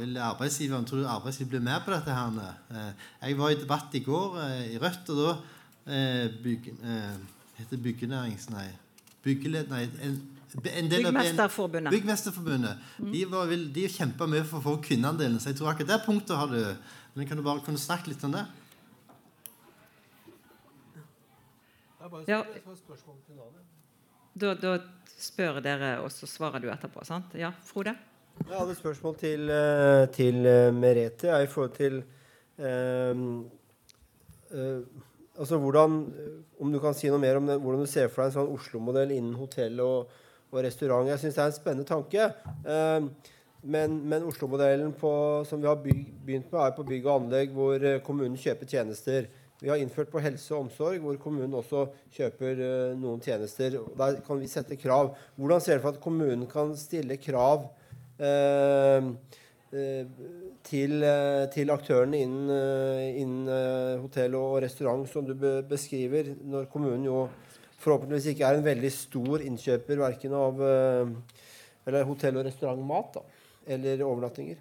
vil 0.00 0.16
arbeidsgiveren 0.18 0.86
tror 0.88 1.04
du 1.04 1.10
arbeidsgiver 1.10 1.56
blir 1.56 1.66
med 1.66 1.84
på 1.84 1.94
dette? 1.94 2.14
her? 2.14 2.54
Uh, 2.70 3.10
jeg 3.22 3.38
var 3.38 3.54
i 3.54 3.60
debatt 3.60 3.94
i 3.94 4.02
går 4.04 4.38
uh, 4.40 4.62
i 4.74 4.78
Rødt, 4.82 5.12
og 5.14 5.20
da 5.20 5.34
bygg, 6.40 6.70
heter 7.58 7.82
Byggenærings... 7.84 8.48
Nei. 8.50 8.70
Byggeled... 9.24 9.68
Nei. 9.68 9.84
En, 10.04 10.16
en 10.54 10.88
Byggmesterforbundet. 10.88 11.92
Byggmesterforbundet. 11.92 12.82
Mm. 12.98 13.12
De, 13.12 13.22
var, 13.30 13.54
de 13.76 13.86
kjempa 13.90 14.28
mye 14.30 14.44
for 14.48 14.60
å 14.60 14.64
få 14.64 14.74
kvinneandelen. 14.84 15.40
Så 15.42 15.50
jeg 15.50 15.58
tror 15.58 15.72
akkurat 15.72 15.92
det 15.92 16.04
punktet 16.06 16.38
har 16.38 16.52
du 16.52 16.60
Men 17.14 17.28
kan 17.28 17.38
du 17.38 17.44
bare 17.46 17.62
kunne 17.62 17.78
snakke 17.78 18.10
litt 18.10 18.22
om 18.26 18.32
det? 18.34 18.42
Ja. 22.28 22.42
Da, 24.34 24.50
da, 24.58 24.74
spør 25.14 25.60
dere, 25.64 25.94
og 26.02 26.10
så 26.12 26.26
svarer 26.28 26.60
du 26.60 26.68
etterpå. 26.68 27.04
sant? 27.06 27.32
Ja, 27.38 27.52
Frode? 27.64 27.94
Jeg 28.42 28.58
hadde 28.58 28.74
et 28.74 28.80
spørsmål 28.80 29.14
til, 29.16 29.50
eh, 29.50 30.04
til 30.12 30.46
eh, 30.46 30.74
Merete 30.74 31.30
i 31.40 31.46
forhold 31.46 31.70
til 31.76 32.00
um, 32.58 33.44
uh, 34.50 34.82
altså 35.38 35.58
hvordan, 35.58 35.94
Om 36.60 36.72
du 36.72 36.80
kan 36.82 36.94
si 36.94 37.08
noe 37.08 37.22
mer 37.22 37.38
om 37.38 37.46
det, 37.46 37.60
hvordan 37.60 37.80
du 37.80 37.86
ser 37.86 38.10
for 38.10 38.24
deg 38.24 38.32
en 38.32 38.34
sånn 38.34 38.52
Oslo-modell 38.56 39.14
innen 39.14 39.38
hotell 39.38 39.80
og, 39.80 40.10
og, 40.50 40.58
restaurant. 40.66 41.08
Jeg 41.08 41.22
syns 41.22 41.38
det 41.38 41.44
er 41.44 41.52
en 41.52 41.56
spennende 41.56 41.88
tanke. 41.88 42.28
Um, 42.66 43.08
men, 43.62 43.96
men 44.04 44.26
Oslo-modellen 44.28 44.92
som 44.98 45.62
vi 45.62 45.70
har 45.70 45.80
begynt 45.80 46.52
med, 46.52 46.60
er 46.60 46.76
på 46.76 46.84
bygg 46.84 47.06
og 47.06 47.14
anlegg, 47.22 47.54
hvor 47.56 47.86
kommunen 48.04 48.36
kjøper 48.36 48.68
tjenester. 48.68 49.30
Vi 49.64 49.72
har 49.72 49.80
innført 49.80 50.12
på 50.12 50.20
helse 50.20 50.52
og 50.52 50.66
omsorg, 50.66 51.00
hvor 51.00 51.16
kommunen 51.22 51.56
også 51.56 51.86
kjøper 52.12 52.60
uh, 52.60 52.96
noen 53.00 53.22
tjenester. 53.24 53.78
Der 53.96 54.20
kan 54.26 54.42
vi 54.42 54.50
sette 54.52 54.76
krav. 54.76 55.14
Hvordan 55.40 55.64
ser 55.64 55.80
du 55.80 55.86
for 55.86 55.96
at 55.96 56.02
kommunen 56.04 56.44
kan 56.50 56.74
stille 56.76 57.16
krav 57.22 57.70
uh, 58.20 59.08
uh, 59.72 60.52
til, 60.64 61.02
eh, 61.04 61.44
til 61.52 61.72
aktørene 61.72 62.20
innen, 62.24 62.50
eh, 62.50 63.20
innen 63.20 63.48
eh, 63.48 64.00
hotell 64.00 64.36
og 64.38 64.62
restaurant, 64.64 65.06
som 65.10 65.26
du 65.26 65.34
beskriver, 65.68 66.32
når 66.42 66.68
kommunen 66.72 67.04
jo 67.04 67.28
forhåpentligvis 67.84 68.30
ikke 68.32 68.46
er 68.48 68.58
en 68.58 68.64
veldig 68.64 68.92
stor 68.92 69.44
innkjøper 69.44 70.00
verken 70.00 70.32
av 70.32 70.60
eller 71.84 72.06
hotell- 72.08 72.38
og 72.40 72.46
restaurantmat 72.46 73.18
da, 73.18 73.24
eller 73.76 74.04
overnattinger. 74.06 74.56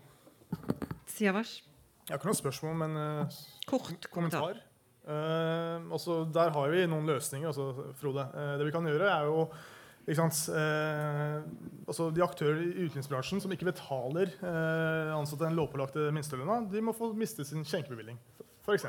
Siavash? 1.07 1.61
Jeg 2.03 2.11
har 2.11 2.19
ikke 2.19 2.27
noe 2.33 2.35
spørsmål, 2.35 2.73
men 2.81 2.97
uh, 2.99 3.37
Kort 3.69 4.09
kommentar. 4.11 4.59
Uh, 5.03 5.83
også, 5.91 6.21
der 6.31 6.53
har 6.55 6.69
vi 6.71 6.85
noen 6.87 7.09
løsninger, 7.11 7.49
altså, 7.49 7.91
Frode. 7.99 8.23
Uh, 8.31 8.53
det 8.59 8.67
vi 8.69 8.71
kan 8.71 8.85
gjøre, 8.87 9.09
er 9.11 9.25
jo 9.27 9.41
uh, 9.49 11.43
altså 11.87 12.09
de 12.15 12.23
aktører 12.23 12.59
i 12.63 12.85
utenriksbransjen 12.87 13.41
som 13.43 13.51
ikke 13.55 13.67
betaler 13.69 14.31
eh, 14.43 15.11
ansatte 15.15 15.45
den 15.45 15.55
lovpålagte 15.55 16.09
minstelønna, 16.15 16.61
de 16.71 16.81
må 16.83 16.91
få 16.95 17.13
miste 17.15 17.45
sin 17.47 17.63
skjenkebevilling, 17.67 18.17
f.eks. 18.65 18.85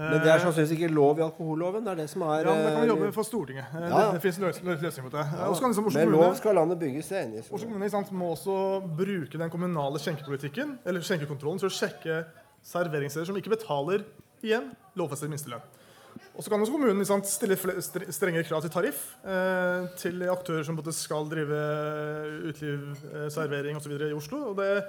Men 0.00 0.20
det 0.22 0.30
er 0.30 0.38
sannsynligvis 0.38 0.72
ikke 0.76 0.88
lov 0.94 1.18
i 1.18 1.24
alkoholloven? 1.26 1.82
Det 1.84 1.90
er 1.92 1.98
det 1.98 2.06
som 2.12 2.22
er 2.22 2.46
Ja, 2.46 2.52
men 2.54 2.62
Det 2.62 2.72
kan 2.76 2.84
vi 2.84 2.90
jobbe 2.92 3.08
med 3.08 3.16
for 3.16 3.26
Stortinget. 3.26 3.72
Eh, 3.74 3.80
Ja. 3.88 3.98
Det, 4.06 4.12
det 4.14 4.22
finnes 4.22 4.38
løs, 4.38 4.60
løs, 4.62 4.80
løsning 4.86 5.08
på 5.08 5.12
det. 5.16 5.24
Ja. 5.26 5.48
Kan 5.50 5.72
liksom 5.72 5.84
Med 5.84 5.92
kommune- 5.92 6.16
lov 6.16 6.34
skal 6.38 6.54
landet 6.54 6.78
bygges, 6.78 7.08
det 7.08 7.18
er 7.18 7.24
enig 7.26 7.38
i. 7.40 7.44
Oslo 7.50 7.66
kommune 7.68 7.90
sant, 7.90 8.12
må 8.12 8.30
også 8.36 8.56
bruke 8.96 9.38
den 9.38 9.50
kommunale 9.50 9.98
skjenkepolitikken 9.98 10.78
eller 10.86 11.00
skjenkekontrollen 11.00 11.58
til 11.58 11.68
å 11.68 11.74
sjekke 11.74 12.24
serveringssteder 12.62 13.26
som 13.26 13.36
ikke 13.36 13.50
betaler 13.56 14.04
igjen 14.46 14.70
lovfestet 14.98 15.30
minstelønn. 15.32 15.62
Og 16.34 16.44
så 16.44 16.50
kan 16.50 16.62
også 16.62 16.72
kommunen 16.74 17.06
sant, 17.06 17.28
stille 17.28 17.56
strengere 17.58 18.46
krav 18.48 18.62
til 18.64 18.72
tariff 18.72 19.00
eh, 19.28 19.86
til 20.00 20.22
aktører 20.30 20.64
som 20.66 20.78
både 20.78 20.92
skal 20.96 21.28
drive 21.30 21.58
uteliv, 22.48 22.86
eh, 23.10 23.26
servering 23.32 23.78
osv. 23.78 23.92
i 24.08 24.12
Oslo. 24.16 24.40
Og, 24.50 24.56
det, 24.58 24.86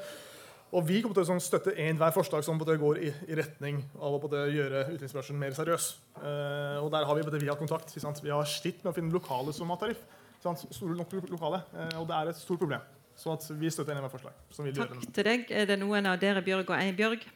og 0.72 0.86
vi 0.88 1.02
kommer 1.02 1.18
til 1.18 1.26
å 1.26 1.30
sånn, 1.34 1.44
støtte 1.44 1.76
enhver 1.76 2.14
forslag 2.16 2.46
som 2.48 2.60
både 2.62 2.78
går 2.82 3.02
i, 3.04 3.12
i 3.28 3.38
retning 3.38 3.82
av 4.00 4.16
å 4.16 4.22
både 4.24 4.46
gjøre 4.54 4.86
utelivsbransjen 4.94 5.40
mer 5.42 5.58
seriøs. 5.58 5.92
Eh, 6.22 6.78
og 6.82 6.92
der 6.94 7.08
har 7.10 7.20
vi 7.20 7.28
både 7.28 7.42
via 7.44 7.58
kontakt. 7.60 7.94
Sant? 8.00 8.24
Vi 8.24 8.34
har 8.34 8.48
slitt 8.50 8.82
med 8.84 8.94
å 8.94 8.98
finne 8.98 9.14
lokale 9.14 9.54
som 9.56 9.74
har 9.74 9.82
tariff. 9.82 10.02
Sant? 10.44 10.64
Store 10.74 10.98
nok 10.98 11.14
lokale. 11.30 11.64
Eh, 11.76 11.98
og 12.02 12.08
det 12.10 12.18
er 12.18 12.32
et 12.32 12.40
stort 12.42 12.64
problem. 12.64 12.86
Så 13.18 13.36
at 13.36 13.44
vi 13.60 13.70
støtter 13.70 13.94
enhver 13.98 14.14
forslag. 14.14 14.38
som 14.56 14.66
vil 14.66 14.78
Takk 14.78 14.96
det. 14.96 15.12
til 15.14 15.28
deg. 15.28 15.52
Er 15.52 15.68
det 15.70 15.78
noen 15.82 16.08
av 16.10 16.22
dere, 16.22 16.42
Bjørg 16.46 16.72
og 16.72 16.80
Einbjørg? 16.80 17.28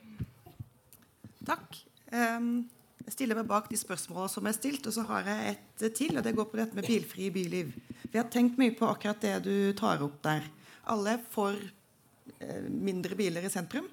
Takk. 1.46 1.85
Ehm, 2.14 2.68
jeg 3.06 3.14
stiller 3.14 3.38
meg 3.38 3.50
bak 3.50 3.70
de 3.70 3.78
spørsmålene 3.78 4.34
som 4.34 4.48
er 4.50 4.56
stilt, 4.58 4.86
og 4.90 4.94
så 4.96 5.06
har 5.10 5.28
jeg 5.30 5.56
et 5.56 5.86
til. 5.98 6.18
og 6.18 6.24
Det 6.24 6.36
går 6.36 6.48
på 6.50 6.60
dette 6.60 6.78
med 6.78 6.88
bilfri 6.88 7.30
byliv. 7.34 7.74
Vi 8.12 8.18
har 8.18 8.30
tenkt 8.34 8.58
mye 8.62 8.76
på 8.76 8.88
akkurat 8.90 9.22
det 9.22 9.36
du 9.46 9.74
tar 9.78 10.02
opp 10.06 10.22
der. 10.26 10.48
Alle 10.90 11.20
for 11.30 11.54
eh, 12.40 12.66
mindre 12.70 13.18
biler 13.18 13.46
i 13.46 13.54
sentrum. 13.54 13.88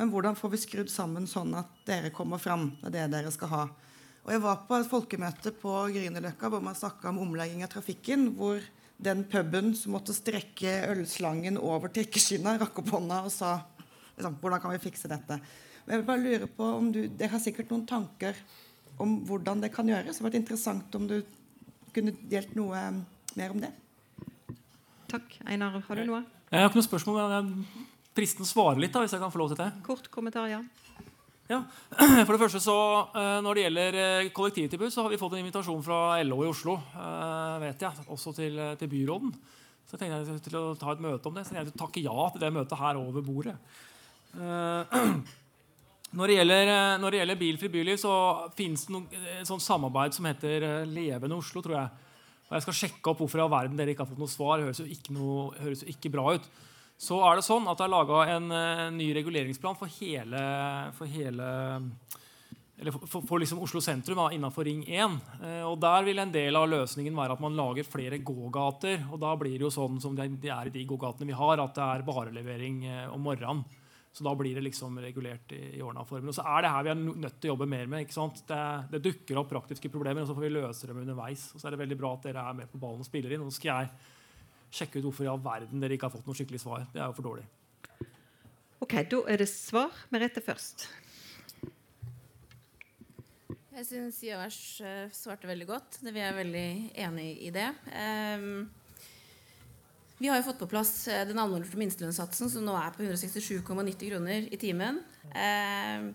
Men 0.00 0.10
hvordan 0.10 0.36
får 0.38 0.54
vi 0.54 0.62
skrudd 0.62 0.90
sammen 0.90 1.26
sånn 1.28 1.52
at 1.58 1.70
dere 1.86 2.12
kommer 2.14 2.40
fram 2.40 2.70
med 2.80 2.94
det 2.94 3.06
dere 3.12 3.30
skal 3.34 3.50
ha? 3.52 3.64
Og 4.24 4.32
Jeg 4.32 4.42
var 4.44 4.62
på 4.68 4.76
et 4.76 4.88
folkemøte 4.88 5.52
på 5.60 5.72
Grünerløkka 5.94 6.50
hvor 6.52 6.62
man 6.64 6.76
snakka 6.76 7.10
om 7.10 7.20
omlegging 7.22 7.64
av 7.64 7.72
trafikken. 7.72 8.30
Hvor 8.36 8.60
den 9.00 9.24
puben 9.24 9.72
som 9.76 9.94
måtte 9.96 10.14
strekke 10.16 10.84
ølslangen 10.90 11.56
over 11.56 11.92
trikkeskinna, 11.92 12.58
rakk 12.60 12.82
opp 12.82 12.92
hånda 12.96 13.22
og 13.24 13.32
sa 13.32 13.54
liksom, 14.16 14.36
hvordan 14.42 14.60
kan 14.60 14.74
vi 14.74 14.82
fikse 14.82 15.08
dette. 15.08 15.40
Jeg 15.86 16.00
vil 16.00 16.06
bare 16.06 16.22
lure 16.22 16.48
på 16.56 16.66
om 16.78 16.90
du, 16.94 17.04
Dere 17.08 17.32
har 17.34 17.42
sikkert 17.42 17.70
noen 17.72 17.86
tanker 17.88 18.36
om 19.00 19.20
hvordan 19.26 19.62
det 19.64 19.72
kan 19.74 19.88
gjøres. 19.88 20.16
Det 20.16 20.20
hadde 20.20 20.28
vært 20.28 20.40
interessant 20.42 20.98
om 20.98 21.06
du 21.10 21.20
kunne 21.94 22.14
delt 22.30 22.52
noe 22.58 22.78
eh, 22.78 23.00
mer 23.40 23.54
om 23.54 23.62
det. 23.62 23.72
Takk. 25.10 25.40
Einar, 25.50 25.80
har 25.86 25.98
du 25.98 26.04
noe? 26.06 26.22
Jeg 26.50 26.62
har 26.62 26.70
ikke 26.70 26.80
noe 26.80 26.86
spørsmål, 26.86 27.16
men 27.18 27.30
det 27.30 27.40
er 27.40 27.88
fristende 28.18 28.46
å 28.46 28.50
svare 28.50 28.82
litt. 28.82 28.92
da, 28.94 29.02
hvis 29.04 29.14
jeg 29.16 29.22
kan 29.22 29.32
få 29.32 29.40
lov 29.42 29.52
til 29.52 29.60
det. 29.62 29.70
Kort 29.86 30.10
kommentar, 30.12 30.46
ja. 30.50 30.60
Ja. 31.50 31.64
For 32.26 32.30
det 32.36 32.42
første 32.44 32.60
så, 32.62 32.76
eh, 33.18 33.38
Når 33.42 33.56
det 33.58 33.64
gjelder 33.64 33.96
eh, 33.98 34.28
kollektivtilbud, 34.34 34.92
så 34.94 35.02
har 35.02 35.10
vi 35.10 35.18
fått 35.18 35.34
en 35.34 35.42
invitasjon 35.42 35.82
fra 35.82 36.20
LO 36.22 36.44
i 36.44 36.50
Oslo. 36.50 36.76
eh, 36.94 37.56
vet 37.64 37.82
jeg, 37.82 38.06
Også 38.06 38.34
til, 38.36 38.60
til 38.78 38.92
byråden. 38.92 39.32
Så 39.88 39.96
jeg 39.96 40.04
tenkte 40.04 40.20
jeg 40.36 40.44
til 40.46 40.58
å 40.60 40.64
ta 40.78 40.92
et 40.94 41.02
møte 41.02 41.26
om 41.26 41.34
det. 41.34 41.48
Så 41.48 41.56
jeg 41.58 41.72
takker 41.74 42.04
ja 42.06 42.28
til 42.30 42.44
det 42.44 42.52
møtet 42.54 42.78
her 42.78 43.00
over 43.00 43.26
bordet. 43.26 43.56
Eh, 46.10 46.16
Når 46.16 46.26
det, 46.26 46.36
gjelder, 46.36 46.66
eh, 46.66 46.98
når 47.00 47.10
det 47.10 47.18
gjelder 47.18 47.38
bilfri 47.38 47.68
byliv, 47.68 47.96
så 47.96 48.14
finnes 48.56 48.86
det 48.86 48.92
noe, 48.92 49.06
et 49.40 49.46
sånt 49.46 49.62
samarbeid 49.62 50.14
som 50.14 50.24
heter 50.26 50.62
eh, 50.62 50.86
Levende 50.86 51.36
Oslo. 51.36 51.62
tror 51.62 51.76
jeg. 51.76 51.90
Og 52.50 52.56
Jeg 52.56 52.62
skal 52.62 52.74
sjekke 52.74 53.10
opp 53.10 53.18
hvorfor 53.18 53.38
i 53.38 53.42
all 53.42 53.50
verden 53.50 53.76
dere 53.76 53.90
ikke 53.94 54.02
har 54.02 54.10
fått 54.10 54.18
noe 54.18 54.28
svar. 54.28 54.60
Høres 54.60 54.80
jo 54.80 54.86
ikke, 54.86 55.12
noe, 55.14 55.54
høres 55.60 55.82
jo 55.82 55.88
ikke 55.88 56.10
bra 56.10 56.34
ut. 56.34 56.48
Så 56.98 57.16
er 57.24 57.36
det 57.36 57.46
sånn 57.46 57.68
at 57.70 57.78
det 57.78 57.86
er 57.86 57.94
laga 57.94 58.24
en 58.36 58.50
eh, 58.52 58.90
ny 58.92 59.14
reguleringsplan 59.14 59.78
for 59.78 59.88
hele, 60.00 60.40
for 60.98 61.06
hele 61.06 61.46
eller 62.80 62.94
for, 62.96 63.20
for, 63.28 63.36
liksom 63.38 63.60
Oslo 63.60 63.80
sentrum 63.84 64.16
da, 64.16 64.30
innenfor 64.32 64.64
Ring 64.64 64.80
1. 64.88 65.16
Eh, 65.44 65.64
og 65.68 65.76
Der 65.82 66.04
vil 66.06 66.18
en 66.18 66.32
del 66.32 66.56
av 66.56 66.68
løsningen 66.70 67.16
være 67.16 67.36
at 67.36 67.42
man 67.44 67.56
lager 67.56 67.84
flere 67.84 68.18
gågater. 68.24 69.04
og 69.12 69.20
Da 69.20 69.34
blir 69.36 69.58
det 69.58 69.66
jo 69.66 69.72
sånn 69.74 70.00
som 70.00 70.16
det 70.16 70.48
er 70.48 70.70
i 70.70 70.72
de 70.72 70.86
gågatene 70.88 71.28
vi 71.28 71.36
har, 71.36 71.60
at 71.60 71.76
det 71.76 71.84
er 71.84 72.06
varelevering 72.08 72.84
eh, 72.88 73.06
om 73.12 73.20
morgenen. 73.28 73.62
Så 74.12 74.24
da 74.26 74.32
blir 74.34 74.56
det 74.58 74.64
liksom 74.66 74.96
regulert 74.98 75.52
i, 75.54 75.60
i 75.78 75.82
ordna 75.86 76.02
former. 76.04 76.32
Og 76.32 76.34
så 76.34 76.42
er 76.42 76.64
det 76.64 76.70
her 76.74 76.86
vi 76.86 76.90
er 76.90 76.98
nødt 76.98 77.36
til 77.38 77.50
å 77.50 77.52
jobbe 77.54 77.68
mer 77.70 77.86
med. 77.86 78.02
ikke 78.04 78.16
sant? 78.16 78.40
Det, 78.48 78.62
det 78.90 79.02
dukker 79.04 79.38
opp 79.38 79.52
praktiske 79.52 79.90
problemer, 79.92 80.24
og 80.24 80.30
så 80.30 80.34
får 80.34 80.46
vi 80.48 80.54
løse 80.56 80.90
dem 80.90 80.98
underveis. 81.04 81.44
Og 81.54 81.62
så 81.62 81.68
er 81.68 81.76
det 81.76 81.82
veldig 81.84 81.98
bra 82.00 82.10
at 82.16 82.26
dere 82.26 82.42
er 82.50 82.58
med 82.58 82.72
på 82.72 82.80
ballen 82.82 83.04
og 83.04 83.06
spiller 83.06 83.36
inn. 83.36 83.44
Og 83.46 83.52
så 83.52 83.60
skal 83.60 83.84
jeg 83.84 83.92
sjekke 84.80 84.98
ut 84.98 85.06
hvorfor 85.08 85.26
i 85.26 85.30
all 85.30 85.42
verden 85.44 85.82
dere 85.82 85.94
ikke 85.94 86.10
har 86.10 86.16
fått 86.16 86.26
noe 86.26 86.38
skikkelig 86.38 86.62
svar. 86.62 86.88
Det 86.90 86.98
er 86.98 87.06
jo 87.06 87.16
for 87.20 87.30
dårlig. 87.30 87.46
Ok, 88.80 88.96
Da 89.12 89.22
er 89.30 89.44
det 89.44 89.48
svar. 89.52 89.94
Merete 90.10 90.42
først. 90.42 90.88
Jeg 93.80 93.86
syns 93.86 94.18
Siavash 94.18 94.82
eh, 94.84 95.12
svarte 95.14 95.48
veldig 95.48 95.66
godt. 95.70 96.00
Vi 96.02 96.20
er 96.20 96.34
veldig 96.36 96.68
enig 97.00 97.28
i 97.46 97.52
det. 97.54 97.68
Ehm, 97.96 98.66
vi 100.20 100.28
har 100.28 100.36
jo 100.36 100.44
fått 100.50 100.60
på 100.60 100.68
plass 100.68 101.08
eh, 101.08 101.24
den 101.28 101.38
anmeldte 101.40 101.78
minstelønnssatsen, 101.80 102.50
som 102.52 102.66
nå 102.66 102.74
er 102.76 102.92
på 102.92 103.06
167,90 103.06 104.10
kroner 104.10 104.48
i 104.52 104.58
timen. 104.60 105.00
Eh, 105.32 106.10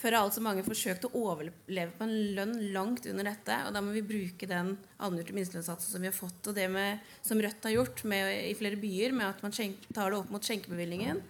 før 0.00 0.16
har 0.16 0.24
altså 0.24 0.42
mange 0.42 0.64
forsøkt 0.66 1.04
å 1.06 1.12
overleve 1.20 1.92
på 1.98 2.06
en 2.06 2.14
lønn 2.36 2.54
langt 2.74 3.04
under 3.10 3.28
dette. 3.28 3.58
Og 3.68 3.76
da 3.76 3.82
må 3.84 3.92
vi 3.94 4.02
bruke 4.06 4.48
den 4.48 4.72
allmenngjorte 4.96 5.36
minstelønnssatsen 5.36 5.92
som 5.94 6.02
vi 6.02 6.08
har 6.08 6.16
fått. 6.16 6.40
Og 6.48 6.56
det 6.56 6.64
med, 6.72 7.04
som 7.22 7.40
Rødt 7.44 7.68
har 7.68 7.76
gjort 7.76 8.02
med, 8.08 8.32
i 8.48 8.56
flere 8.58 8.80
byer, 8.80 9.14
med 9.14 9.28
at 9.28 9.44
man 9.44 9.54
skjenk, 9.54 9.84
tar 9.92 10.10
det 10.10 10.22
opp 10.22 10.32
mot 10.32 10.48
skjenkebevilgningen, 10.48 11.20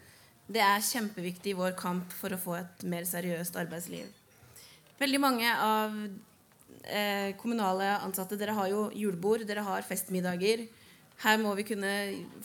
det 0.53 0.63
er 0.63 0.85
kjempeviktig 0.85 1.53
i 1.53 1.59
vår 1.59 1.75
kamp 1.79 2.15
for 2.15 2.35
å 2.35 2.41
få 2.41 2.57
et 2.61 2.85
mer 2.89 3.05
seriøst 3.09 3.59
arbeidsliv. 3.61 4.07
Veldig 5.03 5.21
mange 5.21 5.51
av 5.53 5.99
eh, 6.87 7.35
kommunale 7.41 7.97
ansatte 7.99 8.39
Dere 8.39 8.55
har 8.57 8.71
jo 8.71 8.87
julebord, 8.95 9.45
dere 9.49 9.67
har 9.67 9.87
festmiddager. 9.87 10.69
Her 11.23 11.39
må 11.43 11.53
vi 11.59 11.67
kunne 11.69 11.93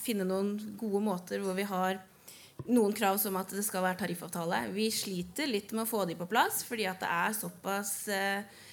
finne 0.01 0.27
noen 0.27 0.55
gode 0.77 1.01
måter 1.05 1.41
hvor 1.41 1.57
vi 1.57 1.65
har 1.67 2.01
noen 2.65 2.93
krav 2.95 3.19
som 3.21 3.37
at 3.39 3.51
det 3.53 3.63
skal 3.65 3.85
være 3.85 4.01
tariffavtale. 4.01 4.63
Vi 4.75 4.89
sliter 4.93 5.49
litt 5.49 5.73
med 5.73 5.85
å 5.85 5.89
få 5.89 6.05
de 6.09 6.17
på 6.17 6.27
plass 6.29 6.63
fordi 6.67 6.87
at 6.89 7.01
det 7.03 7.09
er 7.13 7.35
såpass 7.37 7.93
eh, 8.13 8.63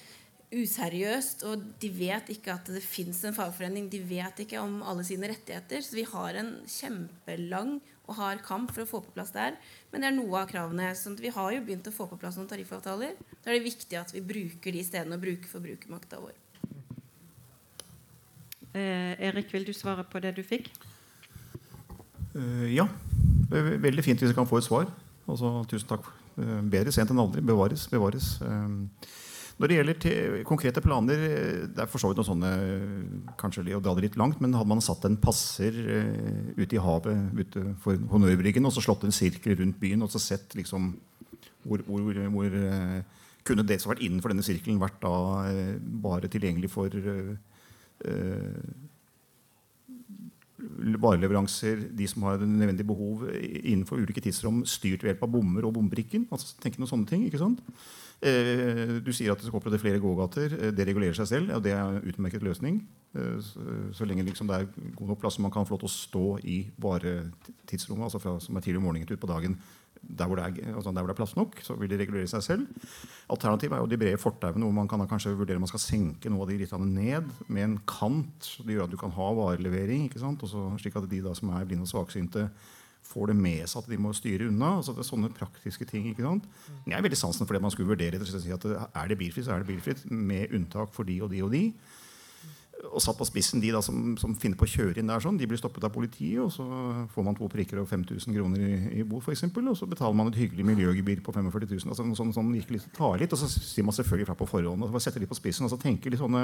useriøst. 0.55 1.45
Og 1.49 1.65
de 1.81 1.91
vet 1.93 2.31
ikke 2.33 2.55
at 2.55 2.71
det 2.73 2.83
fins 2.83 3.21
en 3.25 3.35
fagforening. 3.35 3.89
De 3.91 4.01
vet 4.05 4.45
ikke 4.45 4.61
om 4.61 4.79
alle 4.85 5.05
sine 5.07 5.29
rettigheter. 5.31 5.83
Så 5.85 5.97
vi 5.97 6.07
har 6.09 6.39
en 6.41 6.55
kjempelang 6.69 7.77
og 8.05 8.17
hard 8.19 8.41
kamp 8.45 8.73
for 8.73 8.85
å 8.85 8.89
få 8.89 9.01
på 9.05 9.15
plass 9.15 9.33
det 9.35 9.47
her. 9.47 9.59
Men 9.91 10.03
det 10.03 10.09
er 10.11 10.17
noe 10.17 10.41
av 10.41 10.49
kravene. 10.51 10.91
Så 10.97 11.15
Vi 11.19 11.33
har 11.33 11.53
jo 11.53 11.65
begynt 11.65 11.89
å 11.89 11.95
få 11.95 12.09
på 12.09 12.19
plass 12.21 12.39
noen 12.39 12.49
tariffavtaler. 12.51 13.15
Da 13.41 13.51
er 13.51 13.59
det 13.59 13.69
viktig 13.69 14.01
at 14.01 14.13
vi 14.13 14.25
bruker 14.25 14.75
de 14.75 14.83
stedene 14.85 15.17
og 15.17 15.25
bruker 15.25 15.51
forbrukermakta 15.51 16.21
vår. 16.23 16.44
Eh, 18.75 19.15
Erik, 19.29 19.53
vil 19.53 19.63
du 19.63 19.71
svare 19.75 20.03
på 20.03 20.19
det 20.23 20.33
du 20.35 20.43
fikk? 20.43 20.67
Eh, 22.35 22.67
ja. 22.75 22.87
Det 23.47 23.59
er 23.61 23.77
veldig 23.79 24.03
fint 24.03 24.19
hvis 24.19 24.33
jeg 24.33 24.37
kan 24.37 24.49
få 24.49 24.59
et 24.59 24.67
svar. 24.67 24.89
Altså, 25.29 25.61
tusen 25.71 25.87
takk. 25.87 26.09
Eh, 26.35 26.59
bedre 26.73 26.91
sent 26.91 27.13
enn 27.13 27.21
aldri. 27.23 27.43
Bevares. 27.45 27.87
bevares. 27.91 28.33
Når 29.55 29.71
det 29.71 29.75
gjelder 29.77 29.99
te- 30.03 30.43
konkrete 30.43 30.81
planer, 30.83 31.15
det 31.71 31.79
er 31.79 31.87
for 31.87 32.01
så 32.03 32.09
vidt 32.09 32.19
noe 32.19 32.27
sånne 32.27 32.49
kanskje 33.39 33.63
å 33.71 33.79
dra 33.79 33.93
det 33.95 34.03
litt 34.03 34.17
langt, 34.19 34.41
men 34.43 34.51
hadde 34.51 34.67
man 34.67 34.83
satt 34.83 35.05
en 35.07 35.15
passer 35.15 35.71
ute 36.57 36.75
i 36.75 36.81
havet 36.83 37.31
ute 37.39 37.63
for 37.79 37.95
Honnørbryggen 37.95 38.67
og 38.67 38.73
så 38.75 38.83
slått 38.83 39.05
en 39.07 39.15
sirkel 39.15 39.55
rundt 39.55 39.79
byen 39.79 40.03
og 40.03 40.11
så 40.11 40.19
sett 40.19 40.57
liksom 40.59 40.97
hvor, 41.63 41.79
hvor, 41.87 42.19
hvor 42.35 42.51
kunne 43.47 43.63
det 43.63 43.79
som 43.79 43.93
har 43.93 43.95
vært 43.95 44.03
innenfor 44.09 44.35
denne 44.35 44.43
sirkelen, 44.43 44.81
vært 44.83 44.99
da 44.99 45.15
bare 46.03 46.27
tilgjengelig 46.27 46.73
for 46.75 46.91
vareleveranser, 51.01 51.85
de 51.97 52.07
som 52.07 52.23
har 52.27 52.41
nødvendig 52.41 52.85
behov 52.87 53.27
innenfor 53.35 54.01
ulike 54.01 54.23
tidsrom, 54.23 54.63
styrt 54.67 55.03
ved 55.03 55.13
hjelp 55.13 55.23
av 55.27 55.31
bommer 55.35 55.67
og 55.67 55.75
bombrikken. 55.77 56.27
Altså, 56.33 56.55
tenk 56.61 56.79
noen 56.79 56.91
sånne 56.91 57.09
ting, 57.09 57.25
ikke 57.27 57.41
sant? 57.41 57.61
Eh, 58.23 59.01
du 59.03 59.11
sier 59.13 59.33
at 59.33 59.41
det 59.41 59.49
skal 59.49 59.59
opprettes 59.59 59.83
flere 59.83 60.01
gågater. 60.01 60.53
Eh, 60.55 60.71
det 60.75 60.87
regulerer 60.87 61.17
seg 61.17 61.27
selv, 61.29 61.51
og 61.57 61.63
det 61.65 61.73
er 61.75 61.81
en 61.83 62.05
utmerket 62.07 62.45
løsning. 62.45 62.79
Eh, 63.15 63.39
så, 63.93 64.07
lenge 64.07 64.25
liksom 64.25 64.49
det 64.49 64.61
er 64.61 64.93
god 64.95 65.11
nok 65.11 65.21
plass 65.21 65.39
man 65.43 65.53
kan 65.53 65.67
få 65.67 65.75
lov 65.75 65.83
til 65.83 65.91
å 65.91 65.95
stå 65.95 66.27
i 66.47 66.59
varetidsrommet, 66.81 68.07
altså 68.07 68.23
fra, 68.23 68.37
som 68.39 68.55
er 68.55 68.65
tidlig 68.65 68.81
om 68.81 68.87
morgenen 68.87 69.09
til 69.09 69.19
utpå 69.19 69.29
dagen, 69.29 69.59
der 70.05 70.29
hvor, 70.29 70.39
er, 70.39 70.53
altså 70.75 70.91
der 70.91 71.01
hvor 71.01 71.09
det 71.09 71.15
er 71.15 71.19
plass 71.19 71.35
nok, 71.35 71.57
så 71.65 71.75
vil 71.79 71.89
de 71.89 71.97
regulere 71.99 72.29
seg 72.29 72.43
selv. 72.45 72.87
Alternativet 73.31 73.75
er 73.75 73.83
jo 73.83 73.89
de 73.89 73.99
brede 73.99 74.21
fortauene, 74.21 74.63
hvor 74.63 74.75
man 74.75 74.89
kan 74.91 75.03
kanskje 75.09 75.35
vurdere 75.37 75.59
om 75.59 75.65
man 75.65 75.71
skal 75.71 75.83
senke 75.83 76.31
noe 76.31 76.45
av 76.45 76.51
de 76.51 76.59
rittene 76.61 76.87
ned 76.87 77.29
med 77.47 77.63
en 77.63 77.75
kant. 77.89 78.51
Det 78.61 78.77
gjør 78.77 78.87
at 78.87 78.93
du 78.93 78.99
kan 79.01 79.13
ha 79.15 79.29
varelevering, 79.39 80.07
ikke 80.09 80.21
sant? 80.21 80.45
Også, 80.45 80.67
slik 80.81 80.97
at 80.99 81.09
de 81.11 81.21
da 81.25 81.35
som 81.37 81.51
er 81.55 81.67
blinde 81.67 81.87
og 81.87 81.91
svaksynte, 81.91 82.49
får 83.05 83.29
det 83.29 83.35
med 83.37 83.67
seg 83.69 83.83
at 83.83 83.91
de 83.91 83.99
må 84.01 84.13
styre 84.17 84.47
unna. 84.49 84.77
altså 84.79 84.95
det 84.95 85.03
er 85.03 85.09
sånne 85.09 85.29
praktiske 85.33 85.85
ting, 85.89 86.07
ikke 86.09 86.25
sant? 86.25 86.47
Jeg 86.87 86.97
er 86.97 87.05
veldig 87.05 87.19
sansen 87.19 87.45
for 87.45 87.57
det 87.57 87.61
man 87.61 87.73
skulle 87.73 87.91
vurdere 87.93 88.21
si 88.25 88.53
at 88.53 88.65
Er 88.65 89.11
det 89.11 89.19
bilfritt, 89.19 89.45
så 89.45 89.53
er 89.53 89.61
det 89.61 89.69
bilfritt, 89.69 90.05
med 90.09 90.53
unntak 90.55 90.93
for 90.93 91.05
de 91.05 91.19
og 91.21 91.29
de 91.29 91.43
og 91.45 91.53
de 91.53 91.65
og 92.83 93.01
satt 93.03 93.17
på 93.17 93.25
spissen 93.27 93.61
de 93.63 93.71
da 93.73 93.81
som, 93.83 94.15
som, 94.19 94.33
finner 94.39 94.59
på 94.59 94.67
å 94.67 94.71
kjøre 94.71 94.99
inn 94.99 95.09
der, 95.09 95.21
sånn, 95.23 95.37
de 95.39 95.47
blir 95.49 95.59
stoppet 95.59 95.85
av 95.87 95.93
politiet. 95.95 96.39
og 96.43 96.51
Så 96.53 96.65
får 97.13 97.25
man 97.27 97.37
to 97.37 97.47
prikker 97.51 97.79
og 97.81 97.87
5000 97.89 98.35
kroner 98.35 98.65
i, 98.65 98.73
i 98.99 99.05
bot, 99.07 99.23
f.eks. 99.23 99.45
Og 99.47 99.77
så 99.79 99.87
betaler 99.89 100.17
man 100.17 100.31
et 100.31 100.39
hyggelig 100.39 100.67
miljøgebyr 100.67 101.23
på 101.25 101.33
45 101.35 101.69
000. 101.71 101.93
Altså, 101.93 102.07
sånn, 102.19 102.33
sånn, 102.35 102.51
litt, 102.55 102.89
tar 102.95 103.17
litt, 103.21 103.33
Og 103.33 103.41
så 103.41 103.49
sier 103.51 103.87
man 103.87 103.95
selvfølgelig 103.95 104.29
fra 104.29 104.37
på 104.39 104.49
forhånd. 104.49 104.85
og 104.85 104.91
så 104.93 105.07
setter 105.07 105.23
de 105.23 105.31
på 105.31 105.39
spissen 105.39 105.67
og 105.67 105.73
så 105.73 105.81
tenker 105.81 106.13
litt 106.13 106.23
sånne 106.23 106.43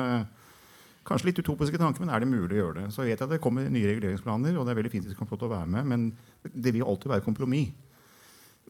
Kanskje 1.02 1.32
litt 1.32 1.40
utopiske 1.42 1.80
tanker, 1.82 2.04
men 2.04 2.12
er 2.14 2.22
det 2.22 2.28
mulig 2.30 2.54
å 2.54 2.58
gjøre 2.60 2.76
det? 2.76 2.92
Så 2.94 3.02
vet 3.02 3.16
jeg 3.16 3.26
at 3.26 3.32
det 3.32 3.40
kommer 3.42 3.66
nye 3.74 3.88
reguleringsplaner, 3.90 4.54
og 4.54 4.68
det 4.68 4.76
er 4.76 4.78
veldig 4.78 4.92
fint 4.94 5.08
at 5.08 5.10
de 5.10 5.18
kan 5.18 5.26
få 5.26 5.40
til 5.42 5.48
å 5.48 5.56
være 5.56 5.70
med, 5.74 5.88
men 5.90 6.04
det 6.54 6.76
vil 6.76 6.86
alltid 6.86 7.10
være 7.10 7.26
kompromiss. 7.26 7.72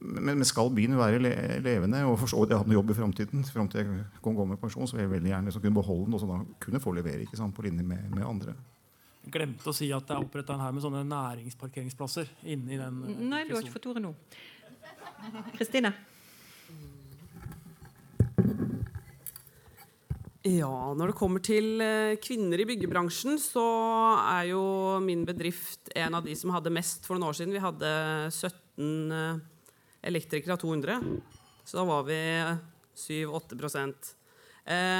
Men, 0.02 0.32
men, 0.34 0.46
skal 0.48 0.72
byen 0.74 0.98
være 0.98 1.20
le 1.22 1.32
levende 1.62 2.00
og 2.10 2.18
forstå 2.24 2.40
at 2.44 2.54
jeg 2.54 2.62
hadde 2.62 2.72
en 2.72 2.78
jobb 2.80 2.90
i 2.90 2.98
framtiden, 2.98 3.44
fram 3.46 3.68
til 3.70 3.84
jeg 3.84 4.06
kan 4.24 4.38
gå 4.38 4.46
med 4.50 4.58
pensjon, 4.58 4.90
så 4.90 4.98
vil 4.98 5.06
jeg 5.06 5.12
veldig 5.12 5.30
gjerne 5.30 5.54
kunne 5.58 5.78
beholde 5.78 6.08
den 6.08 6.18
og 6.18 6.24
sånn, 6.24 6.32
da 6.34 6.62
kunne 6.66 6.82
få 6.82 6.94
levere 6.98 7.26
ikke 7.28 7.38
sant, 7.38 7.54
på 7.54 7.66
linje 7.68 7.86
med, 7.86 8.08
med 8.16 8.26
andre. 8.26 8.56
Jeg 9.22 9.36
glemte 9.36 9.70
å 9.70 9.76
si 9.78 9.92
at 9.94 10.08
det 10.10 10.16
er 10.16 10.24
oppretta 10.24 10.56
en 10.56 10.64
her 10.64 10.74
med 10.74 10.82
sånne 10.82 11.04
næringsparkeringsplasser 11.06 12.32
inni 12.50 12.80
den. 12.82 13.04
Nei, 13.30 13.44
du 13.46 13.54
har 13.54 13.62
ikke 13.62 13.76
fått 13.76 13.92
ordet 13.92 14.02
nå. 14.08 14.16
Kristine? 15.54 15.94
Ja, 20.42 20.74
når 20.98 21.12
det 21.12 21.18
kommer 21.20 21.44
til 21.46 21.84
eh, 21.86 22.18
kvinner 22.18 22.58
i 22.58 22.66
byggebransjen, 22.66 23.38
så 23.38 23.62
er 24.18 24.48
jo 24.50 24.64
min 25.06 25.22
bedrift 25.28 25.94
en 25.94 26.18
av 26.18 26.26
de 26.26 26.34
som 26.34 26.50
hadde 26.56 26.74
mest 26.74 27.06
for 27.06 27.14
noen 27.14 27.30
år 27.30 27.38
siden. 27.38 27.54
Vi 27.54 27.62
hadde 27.62 27.92
17 28.34 29.44
elektrikere 30.02 30.56
av 30.56 30.62
200. 30.64 31.00
Så 31.66 31.78
da 31.78 31.86
var 31.88 32.06
vi 32.08 32.20
7-8 32.98 33.86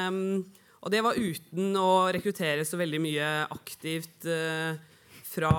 um, 0.08 0.44
Og 0.82 0.94
det 0.94 1.02
var 1.04 1.20
uten 1.20 1.76
å 1.78 1.92
rekruttere 2.14 2.66
så 2.68 2.80
veldig 2.80 3.02
mye 3.04 3.30
aktivt 3.52 4.28
uh, 4.30 4.78
fra 5.32 5.54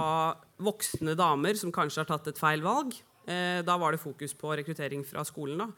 voksne 0.62 1.16
damer 1.18 1.58
som 1.58 1.74
kanskje 1.74 2.04
har 2.04 2.10
tatt 2.10 2.32
et 2.32 2.40
feil 2.40 2.62
valg. 2.64 2.94
Uh, 3.26 3.60
da 3.66 3.76
var 3.78 3.92
det 3.94 4.02
fokus 4.02 4.34
på 4.38 4.54
rekruttering 4.58 5.04
fra 5.06 5.24
skolen. 5.26 5.74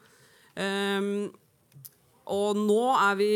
Um, 0.55 1.27
og 2.31 2.57
nå 2.57 2.81
er 2.95 3.19
vi 3.19 3.31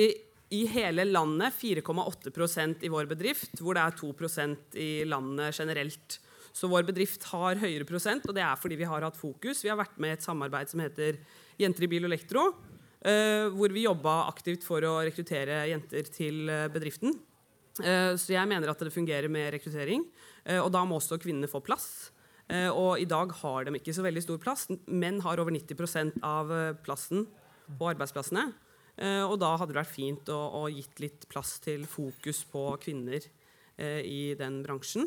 i 0.56 0.64
hele 0.72 1.06
landet 1.06 1.54
4,8% 1.60 2.86
i 2.86 2.90
vår 2.90 3.06
bedrift, 3.10 3.60
hvor 3.62 3.78
det 3.78 3.84
er 3.84 3.98
2% 4.00 4.80
i 4.82 4.90
landet 5.06 5.58
generelt. 5.60 6.18
Så 6.60 6.68
vår 6.68 6.84
bedrift 6.90 7.24
har 7.32 7.60
høyere 7.62 7.88
prosent, 7.88 8.26
og 8.28 8.36
det 8.36 8.44
er 8.44 8.60
fordi 8.60 8.76
vi 8.82 8.88
har 8.90 9.06
hatt 9.06 9.18
fokus. 9.20 9.62
Vi 9.64 9.72
har 9.72 9.80
vært 9.80 9.96
med 10.02 10.12
i 10.12 10.18
et 10.18 10.26
samarbeid 10.26 10.72
som 10.72 10.82
heter 10.84 11.22
Jenter 11.60 11.86
i 11.86 11.90
bil 11.92 12.04
og 12.04 12.12
elektro, 12.12 12.46
uh, 12.52 13.48
hvor 13.56 13.72
vi 13.72 13.86
jobba 13.86 14.26
aktivt 14.28 14.66
for 14.68 14.84
å 14.84 14.98
rekruttere 15.08 15.62
jenter 15.72 16.12
til 16.12 16.50
eh, 16.52 16.68
bedriften. 16.72 17.16
Uh, 17.80 18.16
så 18.20 18.36
jeg 18.36 18.50
mener 18.52 18.72
at 18.72 18.84
det 18.84 18.92
fungerer 18.96 19.32
med 19.32 19.54
rekruttering, 19.56 20.04
og 20.64 20.72
da 20.74 20.82
må 20.88 20.98
også 20.98 21.20
kvinnene 21.22 21.50
få 21.52 21.60
plass. 21.62 22.10
og 22.50 22.98
i 22.98 23.06
dag 23.06 23.32
har 23.42 23.66
de 23.68 23.76
ikke 23.78 23.94
så 23.94 24.02
veldig 24.02 24.22
stor 24.24 24.40
plass. 24.42 24.64
Menn 24.88 25.20
har 25.22 25.38
over 25.38 25.54
90% 25.54 26.24
av 26.26 26.50
plassen 26.82 27.28
på 27.78 27.90
arbeidsplassene. 27.92 28.46
og 29.28 29.36
da 29.38 29.52
hadde 29.60 29.76
det 29.76 29.78
vært 29.78 29.94
fint 29.94 30.32
å, 30.34 30.40
å 30.64 30.64
gitt 30.74 31.04
litt 31.04 31.28
plass 31.30 31.60
til 31.60 31.86
fokus 31.86 32.42
på 32.50 32.64
kvinner 32.82 33.28
i 33.78 34.34
den 34.40 34.64
bransjen. 34.64 35.06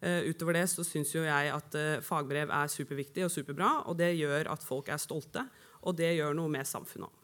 Uh, 0.00 0.30
utover 0.32 0.56
det 0.56 0.64
så 0.72 0.84
syns 0.86 1.10
jo 1.12 1.26
jeg 1.26 1.50
at 1.52 1.74
uh, 1.76 2.00
fagbrev 2.04 2.48
er 2.48 2.72
superviktig 2.72 3.26
og 3.26 3.32
superbra. 3.32 3.72
Og 3.92 3.98
det 4.00 4.14
gjør 4.16 4.48
at 4.54 4.64
folk 4.64 4.88
er 4.88 5.00
stolte, 5.00 5.44
og 5.84 5.96
det 5.98 6.14
gjør 6.16 6.36
noe 6.36 6.52
med 6.52 6.68
samfunnet 6.68 7.16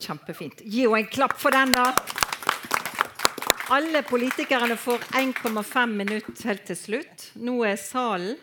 Kjempefint. 0.00 0.62
Gi 0.64 0.86
henne 0.86 1.02
en 1.02 1.10
klapp 1.12 1.36
for 1.36 1.52
den, 1.52 1.74
da. 1.76 1.90
Alle 3.70 4.00
politikerne 4.02 4.74
får 4.80 5.04
1,5 5.20 5.92
minutter 5.94 6.48
helt 6.48 6.64
til 6.66 6.78
slutt. 6.78 7.26
Nå 7.38 7.60
er 7.68 7.76
salen 7.78 8.38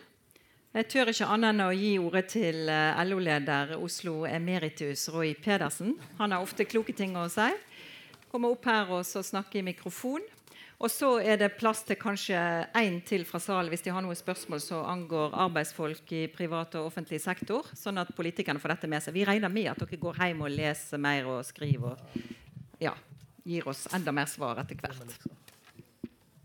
Jeg 0.72 0.86
tør 0.92 1.10
ikke 1.10 1.26
annet 1.34 1.50
enn 1.50 1.64
å 1.64 1.72
gi 1.74 1.90
ordet 1.98 2.22
til 2.32 2.70
uh, 2.70 2.96
LO-leder 3.08 3.74
Oslo 3.76 4.22
Emeritus 4.28 5.08
Roy 5.12 5.34
Pedersen. 5.34 5.96
Han 6.20 6.32
har 6.32 6.44
ofte 6.44 6.68
kloke 6.68 6.94
ting 6.96 7.16
å 7.18 7.26
si. 7.32 7.48
Kommer 8.30 8.54
opp 8.54 8.68
her 8.68 8.92
og 8.94 9.04
snakke 9.04 9.58
i 9.58 9.66
mikrofon. 9.66 10.22
Og 10.78 10.90
så 10.94 11.08
er 11.18 11.40
det 11.40 11.56
plass 11.58 11.80
til 11.86 11.98
kanskje 11.98 12.38
én 12.78 13.00
til 13.06 13.24
fra 13.26 13.40
salen 13.42 13.70
hvis 13.72 13.82
de 13.82 13.90
har 13.90 14.04
noen 14.04 14.18
spørsmål 14.18 14.60
som 14.62 14.86
angår 14.86 15.34
arbeidsfolk 15.48 16.12
i 16.14 16.28
privat 16.30 16.76
og 16.78 16.86
offentlig 16.92 17.18
sektor, 17.24 17.66
sånn 17.74 17.98
at 17.98 18.12
politikerne 18.14 18.62
får 18.62 18.76
dette 18.76 18.90
med 18.92 19.02
seg. 19.02 19.16
Vi 19.16 19.26
regner 19.26 19.50
med 19.50 19.72
at 19.72 19.82
dere 19.82 19.98
går 19.98 20.22
hjem 20.22 20.44
og 20.46 20.54
leser 20.54 21.02
mer 21.02 21.26
og 21.34 21.42
skriver 21.48 21.98
og 21.98 22.78
ja, 22.78 22.94
gir 23.42 23.66
oss 23.66 23.88
enda 23.96 24.14
mer 24.14 24.30
svar 24.30 24.62
etter 24.62 24.78
hvert. 24.78 25.18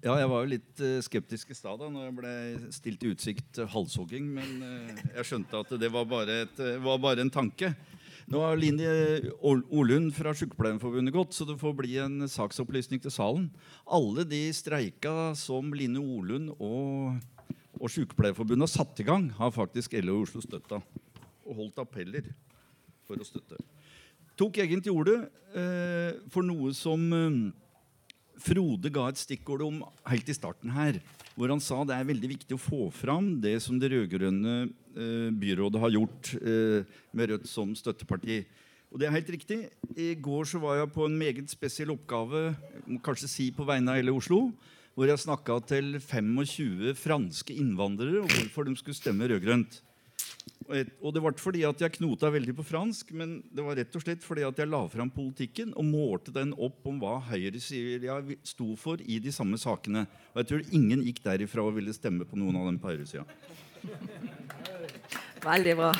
Ja, 0.03 0.17
jeg 0.19 0.27
var 0.27 0.41
jo 0.41 0.51
litt 0.51 0.81
uh, 0.83 0.97
skeptisk 1.05 1.53
i 1.53 1.55
stad 1.55 1.77
da 1.79 1.87
når 1.93 2.09
jeg 2.09 2.15
ble 2.17 2.33
stilt 2.75 3.05
i 3.05 3.11
utsikt 3.13 3.61
halshogging. 3.71 4.33
Men 4.35 4.49
uh, 4.65 5.03
jeg 5.13 5.29
skjønte 5.29 5.61
at 5.61 5.77
det 5.79 5.93
var 5.93 6.09
bare, 6.09 6.41
et, 6.47 6.63
var 6.83 6.97
bare 7.05 7.23
en 7.23 7.31
tanke. 7.31 7.69
Nå 8.31 8.39
har 8.39 8.59
Linje 8.59 8.91
Olund 9.43 10.13
fra 10.15 10.31
Sykepleierforbundet 10.37 11.15
gått, 11.15 11.35
så 11.35 11.47
det 11.47 11.57
får 11.59 11.75
bli 11.75 11.97
en 12.01 12.27
saksopplysning 12.31 13.01
til 13.03 13.11
salen. 13.13 13.49
Alle 13.83 14.23
de 14.27 14.45
streika 14.55 15.33
som 15.37 15.73
Line 15.75 15.99
Olund 15.99 16.53
og, 16.55 17.19
og 17.79 17.91
Sykepleierforbundet 17.91 18.67
har 18.67 18.71
satt 18.71 19.03
i 19.03 19.07
gang, 19.07 19.27
har 19.37 19.51
faktisk 19.55 19.97
LO 19.99 20.21
i 20.21 20.27
Oslo 20.27 20.43
støtta. 20.43 20.79
Og 21.43 21.57
holdt 21.59 21.81
appeller 21.83 22.31
for 23.07 23.19
å 23.19 23.27
støtte. 23.27 23.59
Tok 24.39 24.61
egentlig 24.63 24.93
ordet 24.93 25.19
eh, 25.53 26.15
for 26.33 26.45
noe 26.47 26.71
som 26.77 27.03
eh, 27.13 27.41
Frode 28.43 28.89
ga 28.91 29.05
et 29.11 29.19
stikkord 29.21 29.61
om 29.63 29.83
helt 30.09 30.31
i 30.31 30.35
starten 30.35 30.71
her. 30.73 30.97
Hvor 31.35 31.51
han 31.53 31.61
sa 31.63 31.83
det 31.85 31.95
er 31.95 32.07
veldig 32.07 32.31
viktig 32.31 32.55
å 32.57 32.61
få 32.61 32.87
fram 32.93 33.35
det 33.43 33.59
som 33.63 33.77
det 33.79 33.91
rød-grønne 33.93 34.55
eh, 34.63 34.71
byrådet 34.93 35.81
har 35.81 35.93
gjort 35.95 36.33
eh, 36.41 36.85
med 37.11 37.31
Rødt 37.31 37.47
som 37.49 37.73
støtteparti. 37.75 38.43
Og 38.93 38.99
det 39.01 39.07
er 39.07 39.15
helt 39.15 39.31
riktig. 39.33 39.57
I 39.97 40.13
går 40.21 40.45
så 40.45 40.59
var 40.61 40.77
jeg 40.77 40.91
på 40.93 41.07
en 41.07 41.17
meget 41.17 41.49
spesiell 41.49 41.95
oppgave, 41.95 42.51
kanskje 43.05 43.31
si 43.31 43.47
på 43.55 43.65
vegne 43.65 43.89
av 43.89 43.97
hele 43.97 44.13
Oslo, 44.13 44.51
hvor 44.93 45.09
jeg 45.09 45.23
snakka 45.23 45.57
til 45.65 45.95
25 45.97 46.93
franske 47.01 47.55
innvandrere 47.57 48.21
om 48.21 48.29
hvorfor 48.29 48.67
de 48.67 48.75
skulle 48.77 48.99
stemme 48.99 49.25
rød-grønt. 49.31 49.81
Og 51.03 51.09
det 51.15 51.21
var 51.23 51.35
fordi 51.41 51.63
at 51.67 51.81
jeg 51.81 51.95
knota 51.97 52.29
veldig 52.31 52.53
på 52.55 52.65
fransk, 52.65 53.11
men 53.17 53.35
det 53.51 53.65
var 53.65 53.77
rett 53.79 53.95
og 53.97 54.03
slett 54.03 54.23
fordi 54.23 54.45
at 54.47 54.59
jeg 54.59 54.69
la 54.69 54.83
fram 54.91 55.09
politikken 55.11 55.73
og 55.73 55.87
målte 55.87 56.33
den 56.35 56.53
opp 56.53 56.85
om 56.87 57.01
hva 57.01 57.17
høyresida 57.31 58.19
sto 58.47 58.73
for 58.79 59.01
i 59.01 59.19
de 59.23 59.33
samme 59.35 59.59
sakene. 59.59 60.05
Og 60.33 60.43
jeg 60.43 60.51
tror 60.51 60.75
ingen 60.77 61.03
gikk 61.07 61.23
derifra 61.25 61.65
og 61.65 61.75
ville 61.79 61.95
stemme 61.95 62.27
på 62.29 62.39
noen 62.39 62.61
av 62.61 62.69
dem 62.69 62.79
på 62.79 62.93
høyresida. 62.93 63.25
Veldig 65.43 65.75
bra. 65.75 65.91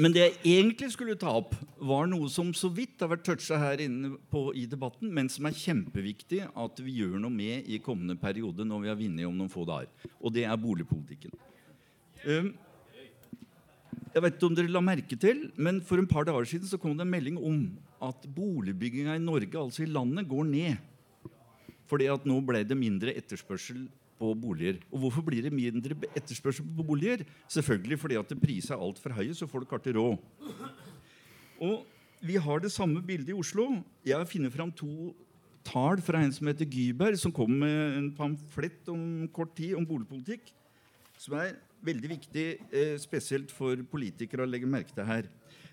Men 0.00 0.14
det 0.14 0.22
jeg 0.22 0.36
egentlig 0.46 0.88
skulle 0.94 1.18
ta 1.18 1.32
opp, 1.40 1.52
var 1.80 2.06
noe 2.08 2.28
som 2.32 2.52
så 2.56 2.70
vidt 2.72 3.02
har 3.02 3.10
vært 3.10 3.24
toucha 3.26 3.58
her 3.60 3.82
inne 3.82 4.14
på 4.32 4.50
i 4.56 4.66
debatten, 4.70 5.10
men 5.12 5.28
som 5.32 5.48
er 5.48 5.56
kjempeviktig 5.56 6.44
at 6.48 6.80
vi 6.84 7.00
gjør 7.00 7.18
noe 7.20 7.34
med 7.34 7.68
i 7.68 7.80
kommende 7.82 8.16
periode 8.20 8.64
når 8.68 8.84
vi 8.84 8.90
har 8.92 8.98
vunnet 9.00 9.28
om 9.28 9.36
noen 9.36 9.52
få 9.52 9.66
dager. 9.68 9.90
Og 10.20 10.32
det 10.36 10.46
er 10.46 10.60
boligpolitikken. 10.60 11.34
Jeg 14.10 14.22
vet 14.24 14.36
ikke 14.36 14.48
om 14.48 14.56
dere 14.58 14.72
la 14.72 14.82
merke 14.84 15.16
til, 15.20 15.48
men 15.56 15.80
For 15.86 16.00
en 16.00 16.08
par 16.10 16.26
dager 16.28 16.48
siden 16.48 16.70
så 16.70 16.78
kom 16.80 16.96
det 16.96 17.06
en 17.06 17.12
melding 17.12 17.36
om 17.38 17.60
at 18.06 18.24
boligbygginga 18.34 19.18
i 19.18 19.22
Norge, 19.22 19.56
altså 19.58 19.84
i 19.84 19.90
landet, 19.90 20.28
går 20.28 20.46
ned. 20.48 20.76
Fordi 21.90 22.06
at 22.12 22.26
nå 22.28 22.38
ble 22.46 22.62
det 22.64 22.78
mindre 22.78 23.14
etterspørsel 23.18 23.88
på 24.20 24.34
boliger. 24.36 24.80
Og 24.92 25.06
hvorfor 25.06 25.24
blir 25.24 25.46
det 25.46 25.52
mindre 25.54 25.96
etterspørsel 26.12 26.66
på 26.76 26.84
boliger? 26.86 27.24
Selvfølgelig 27.48 27.98
fordi 28.02 28.18
at 28.20 28.34
prisene 28.42 28.76
er 28.76 28.84
altfor 28.84 29.16
høye, 29.16 29.34
så 29.34 29.48
folk 29.48 29.72
har 29.72 29.80
ikke 29.80 29.96
råd. 29.96 30.20
Og 31.60 31.86
Vi 32.22 32.34
har 32.36 32.58
det 32.60 32.68
samme 32.68 33.00
bildet 33.00 33.30
i 33.32 33.32
Oslo. 33.32 33.80
Jeg 34.04 34.12
har 34.18 34.26
funnet 34.28 34.52
fram 34.52 34.68
to 34.76 35.14
tall 35.64 36.02
fra 36.04 36.20
en 36.20 36.32
som 36.32 36.50
heter 36.50 36.68
Gyberg, 36.68 37.16
som 37.16 37.32
kom 37.32 37.54
med 37.62 37.96
en 37.96 38.10
pamflett 38.12 38.88
om 38.92 39.28
kort 39.32 39.54
tid 39.56 39.72
om 39.78 39.86
boligpolitikk. 39.88 40.52
Som 41.16 41.38
er 41.40 41.54
veldig 41.80 42.10
viktig, 42.10 42.46
eh, 42.72 42.98
spesielt 43.00 43.50
for 43.50 43.76
politikere 43.88 44.44
å 44.44 44.50
legge 44.50 44.68
merke 44.68 44.92
til 44.92 45.04
her. 45.04 45.30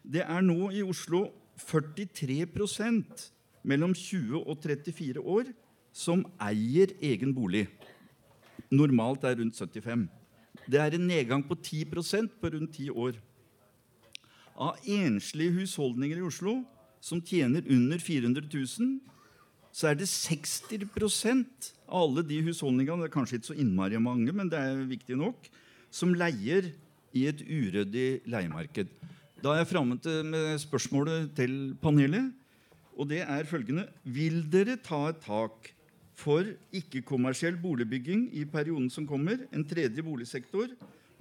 Det 0.09 0.23
er 0.23 0.41
nå 0.41 0.71
i 0.71 0.81
Oslo 0.87 1.33
43% 1.59 3.31
mellom 3.65 3.93
20 3.93 4.39
og 4.47 4.61
34 4.61 5.19
år 5.19 5.51
som 5.91 6.23
eier 6.39 6.93
egen 7.01 7.33
bolig. 7.33 7.67
Normalt 8.73 9.23
er 9.23 9.37
rundt 9.39 9.55
75 9.55 10.07
Det 10.67 10.79
er 10.81 10.95
en 10.95 11.07
nedgang 11.07 11.43
på 11.47 11.55
10% 11.55 12.33
på 12.41 12.51
rundt 12.51 12.73
ti 12.75 12.89
år. 12.89 13.15
Av 14.57 14.75
enslige 14.83 15.53
husholdninger 15.61 16.17
i 16.17 16.25
Oslo 16.25 16.59
som 16.99 17.21
tjener 17.21 17.63
under 17.69 18.01
400 18.01 18.49
000, 18.51 18.97
så 19.71 19.91
er 19.91 19.99
det 19.99 20.09
60% 20.09 21.69
av 21.87 22.01
alle 22.01 22.23
de 22.25 22.41
husholdningene 22.47 23.05
det 23.05 23.11
er 23.11 23.13
kanskje 23.13 23.37
ikke 23.37 23.51
så 23.53 23.59
innmari 23.61 24.01
mange, 24.01 24.33
men 24.33 24.49
det 24.49 24.59
er 24.59 24.81
viktig 24.89 25.15
nok, 25.19 25.47
som 25.93 26.15
leier 26.17 26.71
i 27.15 27.27
et 27.29 27.43
uryddig 27.45 28.25
leiemarked. 28.27 28.89
Da 29.39 29.53
er 29.53 29.61
jeg 29.61 29.69
framme 29.69 29.99
med 30.25 30.57
spørsmålet 30.59 31.31
til 31.37 31.75
panelet. 31.81 32.33
Og 32.97 33.05
det 33.11 33.21
er 33.21 33.45
følgende 33.45 33.85
Vil 34.03 34.41
dere 34.49 34.79
ta 34.81 35.11
et 35.11 35.19
tak 35.21 35.69
for 36.17 36.47
ikke-kommersiell 36.75 37.57
boligbygging 37.61 38.27
i 38.33 38.45
perioden 38.49 38.89
som 38.89 39.05
kommer, 39.09 39.43
en 39.53 39.65
tredje 39.67 40.03
boligsektor, 40.03 40.71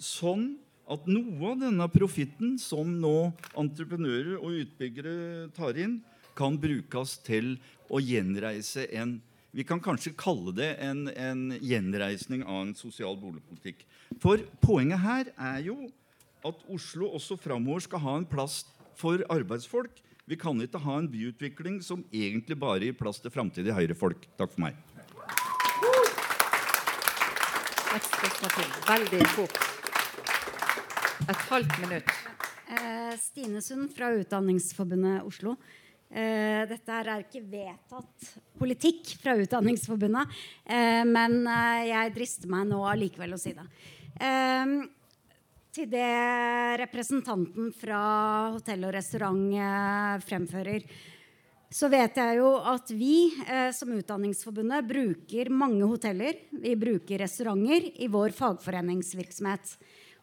sånn 0.01 0.55
at 0.89 1.06
noe 1.10 1.52
av 1.52 1.60
denne 1.60 1.86
profitten 1.93 2.56
som 2.62 2.89
nå 3.01 3.32
entreprenører 3.59 4.36
og 4.39 4.60
utbyggere 4.62 5.48
tar 5.56 5.78
inn, 5.82 5.98
kan 6.36 6.56
brukes 6.60 7.16
til 7.24 7.56
å 7.89 8.01
gjenreise 8.02 8.85
en 8.97 9.18
vi 9.56 9.64
kan 9.64 9.81
kanskje 9.81 10.10
kalle 10.20 10.52
det 10.52 10.74
en, 10.85 11.06
en 11.16 11.55
gjenreisning 11.64 12.43
av 12.44 12.59
en 12.60 12.74
sosial 12.77 13.14
boligpolitikk. 13.16 13.86
For 14.20 14.43
poenget 14.60 15.01
her 15.01 15.31
er 15.32 15.62
jo 15.64 15.77
at 16.44 16.60
Oslo 16.68 17.09
også 17.16 17.39
framover 17.40 17.86
skal 17.86 18.02
ha 18.05 18.18
en 18.18 18.27
plass 18.28 18.66
for 19.01 19.24
arbeidsfolk. 19.32 20.02
Vi 20.26 20.34
kan 20.34 20.58
ikke 20.58 20.80
ha 20.82 20.96
en 20.98 21.06
byutvikling 21.06 21.76
som 21.86 22.00
egentlig 22.10 22.56
bare 22.58 22.82
gir 22.82 22.96
plass 22.98 23.20
til 23.22 23.30
framtidige 23.30 23.76
høyrefolk. 23.76 24.24
Takk 24.34 24.56
for 24.56 24.64
meg. 24.64 24.74
Et 27.94 28.08
spørsmål 28.08 28.50
til. 28.56 28.72
Veldig 28.88 29.20
fort. 29.36 29.60
Et 31.30 31.44
halvt 31.52 31.78
minutt. 31.84 32.10
Eh, 32.74 33.14
Stine 33.22 33.62
Sund 33.62 33.94
fra 33.94 34.10
Utdanningsforbundet 34.18 35.22
Oslo. 35.30 35.54
Eh, 36.10 36.66
dette 36.74 36.98
er 36.98 37.22
ikke 37.22 37.46
vedtatt 37.46 38.34
politikk 38.58 39.14
fra 39.22 39.38
Utdanningsforbundet, 39.38 40.34
eh, 40.66 41.04
men 41.06 41.44
jeg 41.86 42.14
drister 42.18 42.50
meg 42.50 42.66
nå 42.66 42.82
allikevel 42.82 43.38
å 43.38 43.38
si 43.38 43.54
det. 43.54 43.70
Til 45.76 45.90
det 45.92 46.80
representanten 46.80 47.66
fra 47.76 47.98
hotell 48.54 48.86
og 48.88 48.94
restaurant 48.96 49.50
eh, 49.60 50.14
fremfører, 50.24 50.84
så 51.68 51.90
vet 51.92 52.16
jeg 52.16 52.38
jo 52.38 52.54
at 52.64 52.92
vi 52.96 53.26
eh, 53.44 53.68
som 53.76 53.90
Utdanningsforbundet 53.92 54.86
bruker 54.88 55.50
mange 55.52 55.84
hoteller, 55.84 56.38
vi 56.48 56.72
bruker 56.80 57.20
restauranter 57.20 57.90
i 57.92 58.08
vår 58.08 58.32
fagforeningsvirksomhet. 58.38 59.74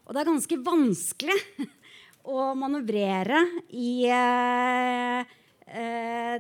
Og 0.08 0.16
det 0.16 0.24
er 0.24 0.30
ganske 0.32 0.58
vanskelig 0.66 1.36
å 2.34 2.48
manøvrere 2.58 3.44
i 3.78 3.92
eh, 4.10 5.36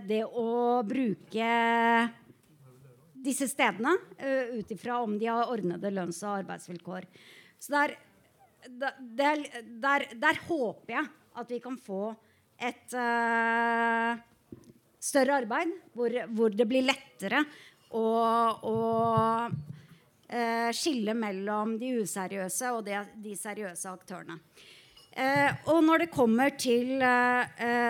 det 0.08 0.24
å 0.26 0.48
bruke 0.90 1.52
disse 3.28 3.46
stedene 3.52 3.94
ut 4.58 4.74
ifra 4.74 4.98
om 5.06 5.14
de 5.22 5.30
har 5.30 5.54
ordnede 5.54 5.94
lønns- 5.94 6.24
og 6.26 6.40
arbeidsvilkår. 6.42 7.06
Så 7.62 7.78
der, 7.78 7.94
der, 8.70 9.38
der, 9.82 10.06
der, 10.16 10.40
håper 10.48 10.94
jeg 10.94 11.06
at 11.40 11.52
vi 11.52 11.60
kan 11.64 11.78
få 11.82 12.16
et 12.62 12.94
uh, 12.96 14.18
større 15.02 15.38
arbeid 15.42 15.72
hvor, 15.94 16.10
hvor, 16.32 16.50
det 16.54 16.68
blir 16.70 16.84
lettere 16.86 17.44
å, 17.94 18.06
å 18.64 18.76
uh, 19.50 20.72
skille 20.76 21.14
mellom 21.18 21.80
de 21.82 22.02
useriøse 22.04 22.72
og 22.76 22.86
de, 22.88 23.36
seriøse 23.38 23.90
aktørene. 23.92 24.38
Uh, 25.14 25.52
og 25.74 25.84
når 25.86 25.98
det 26.06 26.14
kommer 26.14 26.50
til 26.58 26.88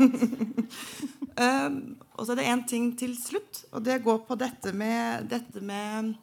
um, 1.43 1.77
og 2.19 2.25
så 2.27 2.33
er 2.35 2.41
det 2.41 2.49
én 2.51 2.65
ting 2.69 2.91
til 2.99 3.15
slutt, 3.17 3.63
og 3.73 3.85
det 3.87 4.01
går 4.05 4.25
på 4.29 4.37
dette 4.41 4.75
med, 4.77 5.29
dette 5.31 5.63
med 5.65 6.17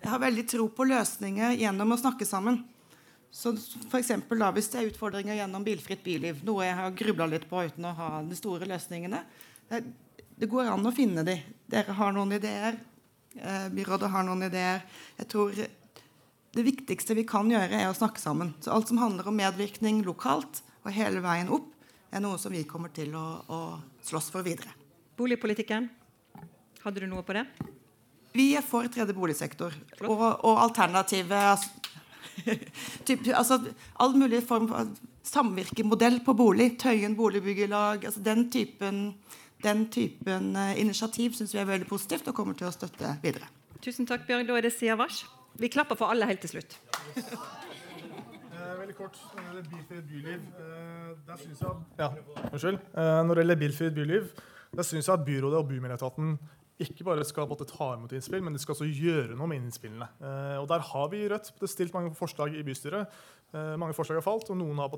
Jeg 0.00 0.10
har 0.10 0.22
veldig 0.22 0.46
tro 0.50 0.66
på 0.72 0.86
løsninger 0.86 1.54
gjennom 1.60 1.94
å 1.94 2.00
snakke 2.00 2.26
sammen. 2.28 2.62
Så 3.30 3.52
for 3.90 3.98
eksempel, 3.98 4.40
da, 4.40 4.50
Hvis 4.54 4.70
det 4.72 4.80
er 4.80 4.90
utfordringer 4.90 5.36
gjennom 5.36 5.64
bilfritt 5.64 6.02
byliv, 6.04 6.42
noe 6.46 6.64
jeg 6.64 6.76
har 6.78 6.98
grubla 6.98 7.26
litt 7.28 7.46
på 7.50 7.66
uten 7.68 7.84
å 7.84 7.94
ha 7.98 8.10
de 8.24 8.38
store 8.38 8.68
løsningene 8.70 9.22
Det, 9.68 9.82
det 10.40 10.48
går 10.50 10.70
an 10.72 10.88
å 10.88 10.94
finne 10.94 11.24
de. 11.26 11.36
Dere 11.68 11.96
har 11.98 12.14
noen 12.16 12.32
ideer. 12.38 12.78
Eh, 13.42 13.68
byrådet 13.72 14.10
har 14.10 14.24
noen 14.24 14.46
ideer. 14.48 14.84
Jeg 15.18 15.28
tror 15.32 15.66
Det 16.56 16.62
viktigste 16.64 17.12
vi 17.12 17.26
kan 17.28 17.50
gjøre, 17.50 17.68
er 17.68 17.90
å 17.90 17.96
snakke 17.96 18.16
sammen. 18.16 18.54
Så 18.64 18.72
Alt 18.72 18.88
som 18.88 18.96
handler 18.96 19.28
om 19.28 19.36
medvirkning 19.36 20.00
lokalt 20.06 20.62
og 20.86 20.92
hele 20.96 21.20
veien 21.20 21.50
opp, 21.52 21.66
er 22.10 22.22
noe 22.24 22.38
som 22.40 22.52
vi 22.52 22.64
kommer 22.64 22.88
til 22.88 23.12
å, 23.12 23.26
å 23.44 23.58
slåss 24.00 24.30
for 24.32 24.46
videre. 24.46 24.72
Boligpolitikken, 25.18 25.90
hadde 26.80 27.02
du 27.02 27.06
noe 27.10 27.26
på 27.26 27.36
det? 27.36 27.44
Vi 28.32 28.54
er 28.56 28.64
for 28.64 28.88
tredje 28.88 29.12
boligsektor. 29.16 29.76
Og, 30.06 30.24
og 30.44 30.62
alternativet 30.62 31.36
altså, 31.36 31.68
typ, 33.06 33.28
altså, 33.34 33.60
All 34.00 34.16
mulig 34.16 34.42
form 34.46 34.68
for 34.70 34.96
samvirkemodell 35.26 36.20
på 36.24 36.34
bolig. 36.38 36.76
Tøyen 36.80 37.16
boligbyggelag. 37.18 38.04
altså 38.04 38.22
Den 38.24 38.46
typen, 38.52 39.02
den 39.64 39.86
typen 39.92 40.52
uh, 40.56 40.72
initiativ 40.80 41.36
syns 41.38 41.54
vi 41.54 41.62
er 41.62 41.68
veldig 41.68 41.88
positivt 41.88 42.28
og 42.28 42.36
kommer 42.36 42.58
til 42.58 42.68
å 42.68 42.74
støtte 42.74 43.16
videre. 43.22 43.48
Tusen 43.84 44.08
takk, 44.08 44.26
Bjørg. 44.28 44.48
Da 44.48 44.58
er 44.58 44.66
det 44.66 44.74
Sia 44.74 44.96
Vars. 44.98 45.24
Vi 45.56 45.70
klapper 45.72 45.96
for 45.96 46.12
alle 46.12 46.28
helt 46.28 46.42
til 46.44 46.56
slutt. 46.56 46.78
Eh, 48.56 48.72
veldig 48.80 48.96
kort. 48.96 49.16
Når 49.36 49.42
det 49.42 49.46
gjelder 49.46 49.70
bilfritt 49.70 50.06
byliv, 50.10 50.44
eh, 50.58 51.08
der 51.26 51.36
synes 51.40 51.60
jeg 51.60 51.70
ja, 51.98 52.08
unnskyld. 52.52 52.78
Eh, 52.96 53.22
når 53.26 53.34
det 53.34 53.42
gjelder 53.42 53.58
bilfritt 53.60 53.94
byliv, 53.94 54.28
der 54.76 54.82
syns 54.82 55.08
jeg 55.08 55.14
at 55.14 55.24
byrådet 55.24 55.58
og 55.58 55.68
Bymiljøetaten 55.68 56.38
ikke 56.82 57.04
bare 57.04 57.24
skal 57.24 57.48
måtte 57.48 57.64
ta 57.68 57.92
imot 57.94 58.12
innspill, 58.12 58.42
men 58.44 58.52
de 58.52 58.60
skal 58.60 58.74
også 58.74 58.88
gjøre 58.88 59.36
noe 59.36 59.48
med 59.48 59.62
innspillene. 59.62 60.08
Eh, 60.20 60.56
og 60.60 60.68
Der 60.68 60.84
har 60.90 61.08
vi 61.08 61.22
i 61.24 61.28
Rødt 61.28 61.52
stilt 61.70 61.94
mange 61.94 62.14
forslag 62.14 62.54
i 62.54 62.62
bystyret. 62.62 63.06
Eh, 63.54 63.74
mange 63.80 63.96
forslag 63.96 64.20
har 64.20 64.26
falt, 64.26 64.50
og 64.50 64.58
noen 64.58 64.80
av 64.82 64.96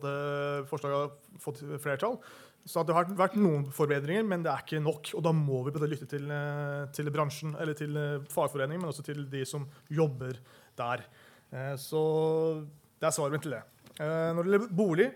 forslag 0.71 0.95
har 0.95 1.13
fått 1.43 1.63
flertall. 1.83 2.19
Så 2.69 2.83
det 2.85 2.97
har 2.97 3.09
vært 3.17 3.39
noen 3.39 3.69
forbedringer, 3.73 4.27
men 4.29 4.43
det 4.45 4.53
er 4.53 4.65
ikke 4.65 4.83
nok. 4.85 5.13
Og 5.17 5.25
da 5.25 5.33
må 5.37 5.63
vi 5.67 5.73
lytte 5.87 6.09
til, 6.11 6.27
til 6.93 7.13
bransjen, 7.15 7.55
eller 7.61 7.77
til 7.79 7.97
fagforeningen, 8.33 8.83
men 8.83 8.91
også 8.91 9.07
til 9.07 9.25
de 9.31 9.45
som 9.49 9.65
jobber 9.89 10.37
der. 10.77 11.07
Så 11.81 12.03
det 13.01 13.09
er 13.09 13.15
svaret 13.15 13.39
mitt 13.39 13.47
til 13.47 13.57
det. 13.57 13.63
Når 13.97 14.43
det 14.43 14.53
gjelder 14.53 14.77
bolig 14.77 15.09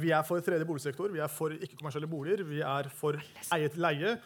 vi 0.00 0.10
er 0.10 0.24
for 0.26 0.40
tredje 0.42 0.66
boligsektor, 0.66 1.12
vi 1.12 1.20
er 1.20 1.30
for 1.30 1.52
ikke-kommersielle 1.52 2.08
boliger, 2.10 2.40
vi 2.48 2.62
er 2.64 2.88
for 2.94 3.18
eiet 3.54 3.76
leie. 3.78 4.16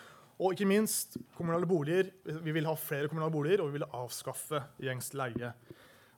Og 0.43 0.55
ikke 0.55 0.67
minst 0.67 1.19
kommunale 1.37 1.67
boliger. 1.69 2.09
Vi 2.25 2.55
vil 2.55 2.67
ha 2.67 2.75
flere 2.79 3.11
kommunale 3.11 3.35
boliger, 3.35 3.61
og 3.63 3.71
vi 3.71 3.79
vil 3.79 3.89
avskaffe 3.95 4.63
gjengs 4.83 5.13
leie. 5.19 5.53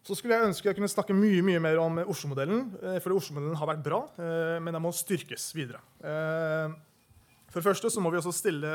Så 0.05 0.18
skulle 0.18 0.36
jeg 0.36 0.51
ønske 0.51 0.68
jeg 0.68 0.76
kunne 0.76 0.90
snakke 0.93 1.16
mye 1.16 1.40
mye 1.44 1.60
mer 1.64 1.78
om 1.81 1.97
Oslo-modellen. 2.02 2.66
Eh, 2.76 2.98
for 3.01 3.16
Oslo-modellen 3.16 3.56
har 3.56 3.70
vært 3.70 3.85
bra, 3.86 4.02
eh, 4.20 4.59
men 4.60 4.76
den 4.76 4.82
må 4.85 4.93
styrkes 4.93 5.48
videre. 5.56 5.81
Eh, 6.05 6.74
for 7.48 7.62
det 7.62 7.68
første 7.70 7.89
så 7.89 8.02
må 8.05 8.12
vi 8.12 8.20
også 8.20 8.35
stille 8.35 8.72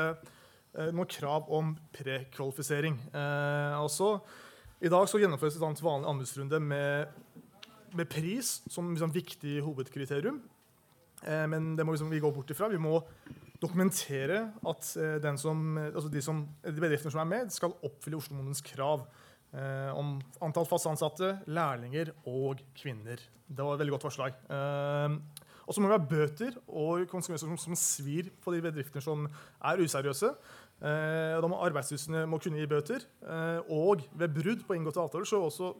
noen 0.70 1.08
krav 1.10 1.48
om 1.50 1.72
prekvalifisering. 1.92 2.94
Altså, 3.12 4.20
I 4.80 4.88
dag 4.88 5.08
så 5.10 5.18
gjennomføres 5.18 5.56
et 5.58 5.64
annet 5.66 5.82
vanlig 5.82 6.08
anbudsrunde 6.08 6.60
med, 6.62 7.08
med 7.98 8.08
pris 8.08 8.60
som 8.70 8.92
liksom, 8.94 9.10
viktig 9.10 9.58
hovedkriterium. 9.66 10.38
Men 11.26 11.74
det 11.76 11.84
må 11.84 11.92
liksom, 11.92 12.08
vi 12.08 12.22
gå 12.22 12.30
bort 12.30 12.54
ifra. 12.54 12.70
Vi 12.70 12.78
må 12.78 13.02
dokumentere 13.60 14.44
at 14.62 14.86
som, 15.42 15.74
altså 15.90 16.08
de, 16.08 16.22
som, 16.22 16.46
de, 16.62 16.78
bedriftene 16.78 17.12
som 17.12 17.24
er 17.26 17.32
med, 17.34 17.50
skal 17.52 17.74
oppfylle 17.82 18.22
Oslo-modellens 18.22 18.62
krav 18.70 19.04
eh, 19.54 19.90
om 19.96 20.18
antall 20.44 20.68
fast 20.68 20.88
ansatte, 20.90 21.36
lærlinger 21.50 22.12
og 22.30 22.62
kvinner. 22.76 23.22
Det 23.46 23.66
var 23.66 23.76
et 23.76 23.84
veldig 23.84 23.96
godt 23.96 24.08
forslag. 24.08 24.36
Eh, 24.50 25.16
og 25.66 25.74
så 25.76 25.82
må 25.82 25.90
vi 25.90 25.94
ha 25.94 26.02
bøter 26.02 26.56
og 26.66 27.06
konsekvenser 27.10 27.46
som, 27.46 27.58
som 27.60 27.78
svir 27.78 28.32
på 28.42 28.54
de 28.56 28.62
bedriftene 28.64 29.04
som 29.04 29.28
er 29.28 29.82
useriøse. 29.84 30.32
Eh, 30.80 31.36
da 31.38 31.50
må 31.50 31.60
Arbeidstilsynet 31.62 32.30
kunne 32.42 32.62
gi 32.62 32.70
bøter. 32.70 33.04
Eh, 33.22 33.70
og 33.70 34.06
ved 34.18 34.34
brudd 34.34 34.64
på 34.66 34.78
inngåtte 34.78 35.02
avtaler 35.02 35.28
så 35.28 35.44
også 35.46 35.74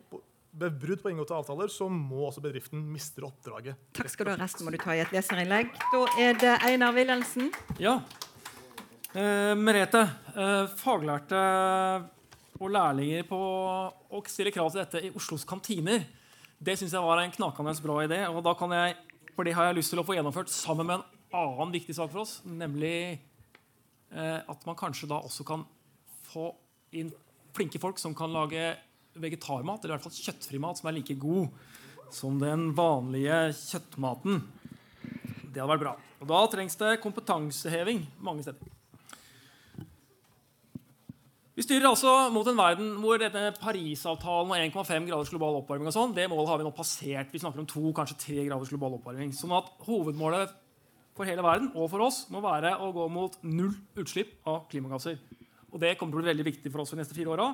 ved 0.60 0.78
brudd 0.82 1.02
på 1.02 1.10
inngåtte 1.12 1.34
avtaler 1.34 1.70
så 1.70 1.86
må 1.90 2.24
også 2.26 2.42
bedriften 2.42 2.82
miste 2.90 3.22
oppdraget. 3.26 3.78
Takk 3.96 4.10
skal 4.10 4.26
du 4.26 4.32
ha. 4.32 4.38
Resten 4.40 4.66
må 4.66 4.74
du 4.74 4.80
ta 4.82 4.96
i 4.96 5.02
et 5.04 5.12
leserinnlegg. 5.14 5.70
Da 5.92 6.00
er 6.22 6.40
det 6.42 6.56
Einar 6.66 6.94
Wilhelmsen. 6.96 7.52
Ja. 7.82 8.00
Eh, 9.14 9.54
Merete, 9.58 10.02
eh, 10.34 10.66
faglærte 10.78 11.40
og 12.60 12.72
lærlinger 12.74 13.24
på 13.28 13.38
å 13.40 14.20
stille 14.28 14.52
krav 14.52 14.68
til 14.72 14.82
dette 14.82 15.00
i 15.06 15.12
Oslos 15.16 15.46
kantiner, 15.48 16.04
det 16.60 16.76
syns 16.76 16.92
jeg 16.92 17.04
var 17.04 17.22
en 17.22 17.32
knakende 17.32 17.72
bra 17.80 18.02
idé. 18.04 18.20
og 18.28 18.42
da 18.44 18.54
kan 18.54 18.70
jeg, 18.76 18.96
For 19.34 19.44
det 19.44 19.54
har 19.54 19.70
jeg 19.70 19.78
lyst 19.78 19.90
til 19.94 20.00
å 20.00 20.04
få 20.04 20.14
gjennomført 20.14 20.50
sammen 20.52 20.86
med 20.86 20.98
en 20.98 21.06
annen 21.32 21.72
viktig 21.72 21.94
sak 21.96 22.10
for 22.12 22.20
oss, 22.20 22.42
nemlig 22.44 23.16
eh, 24.12 24.40
at 24.44 24.66
man 24.66 24.76
kanskje 24.76 25.08
da 25.08 25.22
også 25.22 25.46
kan 25.46 25.64
få 26.28 26.50
inn 26.92 27.12
flinke 27.56 27.80
folk 27.80 27.98
som 27.98 28.14
kan 28.14 28.32
lage 28.34 28.76
vegetarmat, 29.14 29.80
eller 29.80 29.94
i 29.94 29.96
hvert 29.96 30.08
fall 30.10 30.26
kjøttfri 30.26 30.60
mat, 30.60 30.78
som 30.78 30.90
er 30.90 30.98
like 30.98 31.16
god 31.18 31.48
som 32.12 32.36
den 32.42 32.74
vanlige 32.76 33.54
kjøttmaten. 33.56 34.42
Det 35.50 35.62
hadde 35.62 35.70
vært 35.72 35.86
bra. 35.86 35.94
Og 36.20 36.28
da 36.28 36.42
trengs 36.52 36.76
det 36.76 36.98
kompetanseheving 37.00 38.04
mange 38.20 38.44
steder. 38.44 38.79
Vi 41.58 41.64
styrer 41.66 41.88
altså 41.88 42.10
mot 42.30 42.46
en 42.46 42.58
verden 42.58 42.90
hvor 43.02 43.18
denne 43.18 43.50
Parisavtalen 43.58 44.52
og 44.54 44.84
1,5 44.86 45.08
graders 45.08 45.30
global 45.32 45.56
oppvarming 45.58 45.90
og 45.90 45.94
sånn, 45.96 46.12
det 46.14 46.28
målet 46.30 46.52
har 46.52 46.60
vi 46.60 46.66
nå 46.66 46.70
passert. 46.74 47.32
Vi 47.32 47.40
snakker 47.42 47.62
om 47.62 47.66
to, 47.68 47.82
kanskje 47.96 48.18
tre 48.22 48.44
graders 48.46 48.70
global 48.70 48.94
oppvarming. 49.00 49.32
Sånn 49.34 49.56
at 49.58 49.72
hovedmålet 49.88 50.54
for 51.16 51.26
hele 51.26 51.42
verden 51.44 51.72
og 51.74 51.90
for 51.90 52.06
oss 52.06 52.22
må 52.30 52.42
være 52.44 52.76
å 52.78 52.92
gå 52.94 53.08
mot 53.10 53.34
null 53.42 53.74
utslipp 53.98 54.36
av 54.48 54.62
klimagasser. 54.70 55.18
Og 55.70 55.82
det 55.82 55.96
kommer 55.98 56.14
til 56.14 56.20
å 56.20 56.22
bli 56.22 56.30
veldig 56.30 56.46
viktig 56.52 56.70
for 56.70 56.84
oss 56.84 56.94
de 56.94 57.00
neste 57.00 57.18
fire 57.18 57.34
åra. 57.34 57.48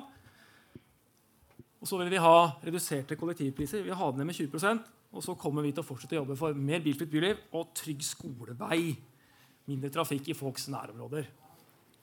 Og 1.81 1.89
så 1.89 1.97
vil 1.99 2.13
vi 2.13 2.21
ha 2.21 2.37
reduserte 2.61 3.17
kollektivpriser. 3.17 3.81
Vi 3.81 3.89
vil 3.89 3.97
ha 3.97 4.11
det 4.11 4.21
ned 4.21 4.29
med 4.29 4.37
20% 4.37 4.93
Og 5.17 5.23
så 5.23 5.37
kommer 5.39 5.63
vi 5.63 5.71
til 5.71 5.81
å 5.81 5.87
fortsette 5.87 6.17
å 6.17 6.21
jobbe 6.21 6.35
for 6.37 6.53
mer 6.53 6.81
bilfritt 6.83 7.09
byliv 7.09 7.43
og 7.55 7.69
trygg 7.77 8.01
skolevei. 8.03 8.91
Mindre 9.71 9.89
trafikk 9.89 10.29
i 10.29 10.37
folks 10.37 10.67
nærområder. 10.69 11.29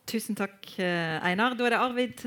Tusen 0.07 0.37
takk, 0.37 0.67
eh, 0.79 1.19
Einar. 1.25 1.57
Da 1.57 1.65
er 1.67 1.75
det 1.75 1.81
Arvid 1.81 2.25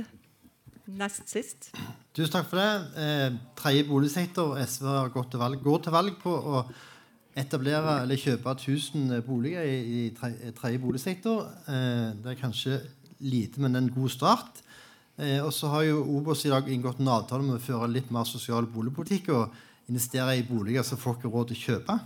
nest 0.87 1.29
sist. 1.29 1.69
Tusen 2.15 2.33
takk 2.33 2.47
for 2.49 2.57
det. 2.57 2.71
Eh, 2.97 3.37
tredje 3.55 3.87
boligsektor. 3.87 4.57
SV 4.57 4.85
har 4.87 5.09
gått 5.13 5.31
til 5.31 5.41
valg, 5.41 5.61
går 5.61 5.83
til 5.83 5.93
valg 5.93 6.17
på 6.21 6.33
å 6.33 6.63
etablere 7.37 8.01
eller 8.01 8.17
kjøpe 8.17 8.55
1000 8.55 9.21
boliger 9.27 9.61
i, 9.61 10.09
tredje 10.17 10.81
boligsektor. 10.81 11.45
Eh, 11.67 12.15
det 12.23 12.33
er 12.33 12.41
kanskje 12.41 12.79
lite, 13.19 13.61
men 13.61 13.75
en 13.75 13.91
god 13.93 14.09
start. 14.09 14.63
Eh, 15.17 15.39
og 15.43 15.51
så 15.53 15.69
har 15.73 15.83
jo 15.83 16.03
Obos 16.17 16.45
i 16.45 16.49
dag 16.53 16.67
inngått 16.69 16.99
en 16.99 17.13
avtale 17.13 17.45
om 17.45 17.55
å 17.57 17.61
føre 17.61 17.91
litt 17.91 18.09
mer 18.11 18.25
sosial 18.25 18.65
boligpolitikk 18.65 19.29
og 19.33 19.53
investere 19.89 20.37
i 20.37 20.45
boliger 20.45 20.83
som 20.83 20.97
folk 20.97 21.21
har 21.21 21.33
råd 21.33 21.53
til 21.53 21.57
å 21.57 21.65
kjøpe. 21.67 21.99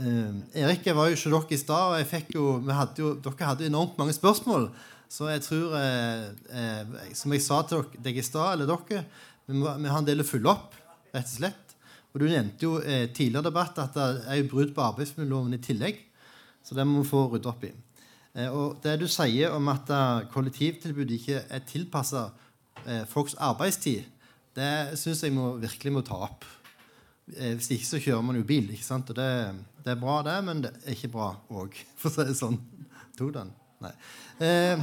Eh, 0.00 0.62
Erik, 0.62 0.86
jeg 0.86 0.96
var 0.96 1.10
jo 1.10 1.18
ikke 1.18 1.32
dere 1.34 1.56
i 1.56 1.60
stad, 1.60 1.92
og 1.92 2.34
jo, 2.34 2.46
hadde 2.70 3.04
jo, 3.04 3.14
dere 3.24 3.50
hadde 3.50 3.68
enormt 3.68 3.98
mange 3.98 4.16
spørsmål. 4.16 4.70
Så 5.12 5.28
jeg 5.28 5.42
tror, 5.44 5.76
eh, 5.76 6.30
eh 6.52 7.14
som 7.14 7.32
jeg 7.32 7.42
sa 7.44 7.62
til 7.68 7.84
deg 7.98 8.16
i 8.16 8.24
stad, 8.24 8.54
eller 8.54 8.70
dere, 8.70 9.04
vi, 9.46 9.58
må, 9.58 9.68
vi, 9.76 9.90
har 9.90 9.98
en 9.98 10.08
del 10.08 10.24
å 10.24 10.28
fylle 10.28 10.48
opp, 10.52 10.74
rett 11.12 11.28
og 11.28 11.36
slett. 11.36 11.76
Og 12.12 12.20
du 12.20 12.28
nevnte 12.28 12.64
jo 12.64 12.78
eh, 12.80 13.08
tidligere 13.12 13.48
debatt 13.48 13.78
at 13.80 13.94
det 13.96 14.08
er 14.28 14.40
jo 14.40 14.50
brudd 14.52 14.74
på 14.76 14.84
arbeidsmiljøloven 14.84 15.56
i 15.56 15.62
tillegg. 15.64 16.00
Så 16.62 16.76
det 16.78 16.86
må 16.86 17.02
vi 17.02 17.08
få 17.08 17.26
rydde 17.32 17.50
opp 17.50 17.64
i. 17.66 17.72
Eh, 18.34 18.48
og 18.48 18.80
det 18.84 18.96
du 19.02 19.08
sier 19.10 19.52
om 19.52 19.68
at 19.72 19.90
eh, 19.92 20.24
kollektivtilbudet 20.32 21.18
ikke 21.18 21.42
er 21.52 21.66
tilpassa 21.68 22.30
eh, 22.86 23.04
folks 23.08 23.36
arbeidstid, 23.40 24.08
det 24.56 24.98
syns 25.00 25.22
jeg 25.24 25.34
må, 25.36 25.54
virkelig 25.60 25.92
må 25.92 26.02
ta 26.04 26.18
opp. 26.28 26.44
Hvis 27.32 27.70
ikke 27.72 27.86
så 27.86 27.98
kjører 28.02 28.24
man 28.26 28.36
jo 28.36 28.44
bil. 28.44 28.66
ikke 28.74 28.84
sant? 28.84 29.08
Og 29.08 29.16
det, 29.16 29.28
det 29.84 29.94
er 29.94 30.00
bra, 30.00 30.20
det, 30.26 30.36
men 30.46 30.62
det 30.64 30.72
er 30.84 30.96
ikke 30.96 31.12
bra 31.12 31.32
òg, 31.50 31.76
for 32.00 32.10
å 32.10 32.14
si 32.14 32.28
det 32.28 32.38
sånn. 32.38 32.58
Tok 33.18 33.32
den? 33.34 33.52
Nei. 33.82 33.92
Eh, 34.42 34.82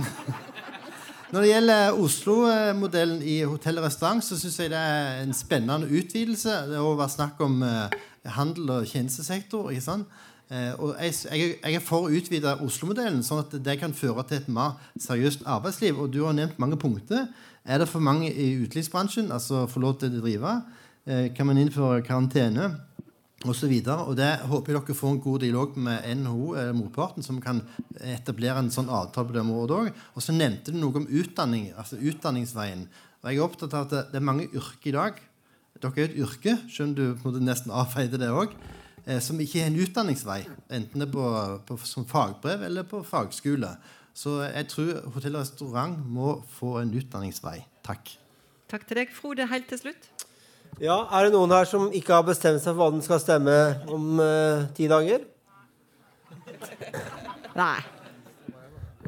når 1.34 1.46
det 1.46 1.52
gjelder 1.52 2.00
Oslo-modellen 2.04 3.22
i 3.24 3.40
hotell 3.48 3.82
og 3.82 3.88
restaurant, 3.88 4.24
så 4.26 4.38
syns 4.40 4.60
jeg 4.60 4.74
det 4.74 4.80
er 4.80 5.22
en 5.24 5.36
spennende 5.38 5.90
utvidelse. 5.90 6.56
Det 6.72 6.82
har 6.82 7.00
vært 7.00 7.16
snakk 7.16 7.46
om 7.46 7.62
eh, 7.66 8.00
handel 8.40 8.76
og 8.80 8.90
tjenestesektor. 8.90 9.72
ikke 9.72 9.88
sant? 9.88 10.20
Eh, 10.50 10.74
og 10.82 10.96
jeg, 10.98 11.14
jeg, 11.62 11.76
er 11.78 11.86
for 11.86 12.08
å 12.08 12.14
utvide 12.18 12.56
Oslo-modellen, 12.66 13.22
sånn 13.26 13.44
at 13.44 13.54
det 13.66 13.78
kan 13.82 13.94
føre 13.94 14.26
til 14.26 14.42
et 14.42 14.52
mer 14.52 14.80
seriøst 14.98 15.46
arbeidsliv. 15.46 16.02
Og 16.02 16.12
du 16.14 16.24
har 16.26 16.36
nevnt 16.38 16.60
mange 16.62 16.80
punkter. 16.82 17.28
Er 17.70 17.82
det 17.82 17.90
for 17.92 18.02
mange 18.02 18.32
i 18.32 18.52
utelivsbransjen, 18.64 19.32
altså 19.32 19.68
få 19.70 19.84
lov 19.84 20.00
til 20.02 20.16
å 20.18 20.24
drive? 20.24 20.56
Eh, 21.06 21.28
kan 21.38 21.50
man 21.50 21.60
innføre 21.62 22.02
karantene? 22.06 22.72
Og, 23.48 23.54
så 23.56 23.70
videre, 23.72 24.04
og 24.04 24.18
det 24.20 24.28
håper 24.52 24.74
jeg 24.74 24.84
dere 24.84 24.96
får 25.00 25.14
en 25.14 25.22
god 25.24 25.44
dialog 25.46 25.78
med 25.80 26.08
NHO 26.20 26.48
eller 26.60 26.74
motparten, 26.76 27.24
som 27.24 27.38
kan 27.40 27.62
etablere 28.04 28.60
en 28.60 28.72
sånn 28.74 28.92
avtale 28.92 29.30
på 29.30 29.36
det 29.38 29.44
området 29.46 29.78
òg. 29.78 30.02
Og 30.20 30.26
så 30.26 30.36
nevnte 30.36 30.74
du 30.76 30.80
noe 30.82 31.00
om 31.00 31.08
utdanning, 31.08 31.70
altså 31.80 32.02
utdanningsveien. 32.04 32.84
Og 33.22 33.30
jeg 33.30 33.40
er 33.40 33.46
opptatt 33.46 33.78
av 33.78 33.88
at 33.88 34.12
det, 34.12 34.20
er 34.20 34.28
mange 34.28 34.50
yrker 34.52 34.92
i 34.92 34.96
dag. 34.98 35.24
Dere 35.80 35.96
er 35.96 36.04
jo 36.04 36.10
et 36.10 36.20
yrke, 36.26 36.58
selv 36.68 36.98
du 36.98 37.06
på 37.14 37.30
en 37.30 37.30
måte 37.30 37.46
nesten 37.48 37.72
avfeide 37.72 38.20
det 38.20 38.28
òg 38.28 38.52
eh, 39.06 39.20
som 39.24 39.40
ikke 39.40 39.64
er 39.64 39.72
en 39.72 39.80
utdanningsvei, 39.86 40.42
enten 40.76 41.00
det 41.00 41.08
er 41.08 41.14
på, 41.14 41.26
på, 41.68 41.80
som 41.88 42.08
fagbrev 42.10 42.68
eller 42.68 42.88
på 42.88 43.04
fagskole. 43.08 43.72
Så 44.20 44.42
jeg 44.44 44.68
tror 44.72 44.98
hotell 45.16 45.38
og 45.38 45.46
restaurant 45.46 46.00
må 46.04 46.40
få 46.58 46.80
en 46.82 46.92
utdanningsvei. 46.92 47.62
Takk. 47.88 48.18
Takk 48.70 48.84
til 48.90 49.00
deg, 49.00 49.14
Frode. 49.16 49.48
Helt 49.50 49.70
til 49.72 49.80
slutt. 49.80 50.10
Ja, 50.80 51.10
Er 51.12 51.28
det 51.28 51.34
noen 51.34 51.52
her 51.52 51.66
som 51.68 51.90
ikke 51.92 52.14
har 52.16 52.24
bestemt 52.24 52.62
seg 52.64 52.72
for 52.72 52.80
hva 52.80 52.94
den 52.94 53.02
skal 53.04 53.20
stemme 53.20 53.56
om 53.92 54.22
uh, 54.24 54.64
ti 54.78 54.86
dager? 54.88 55.26
Nei. 57.60 57.80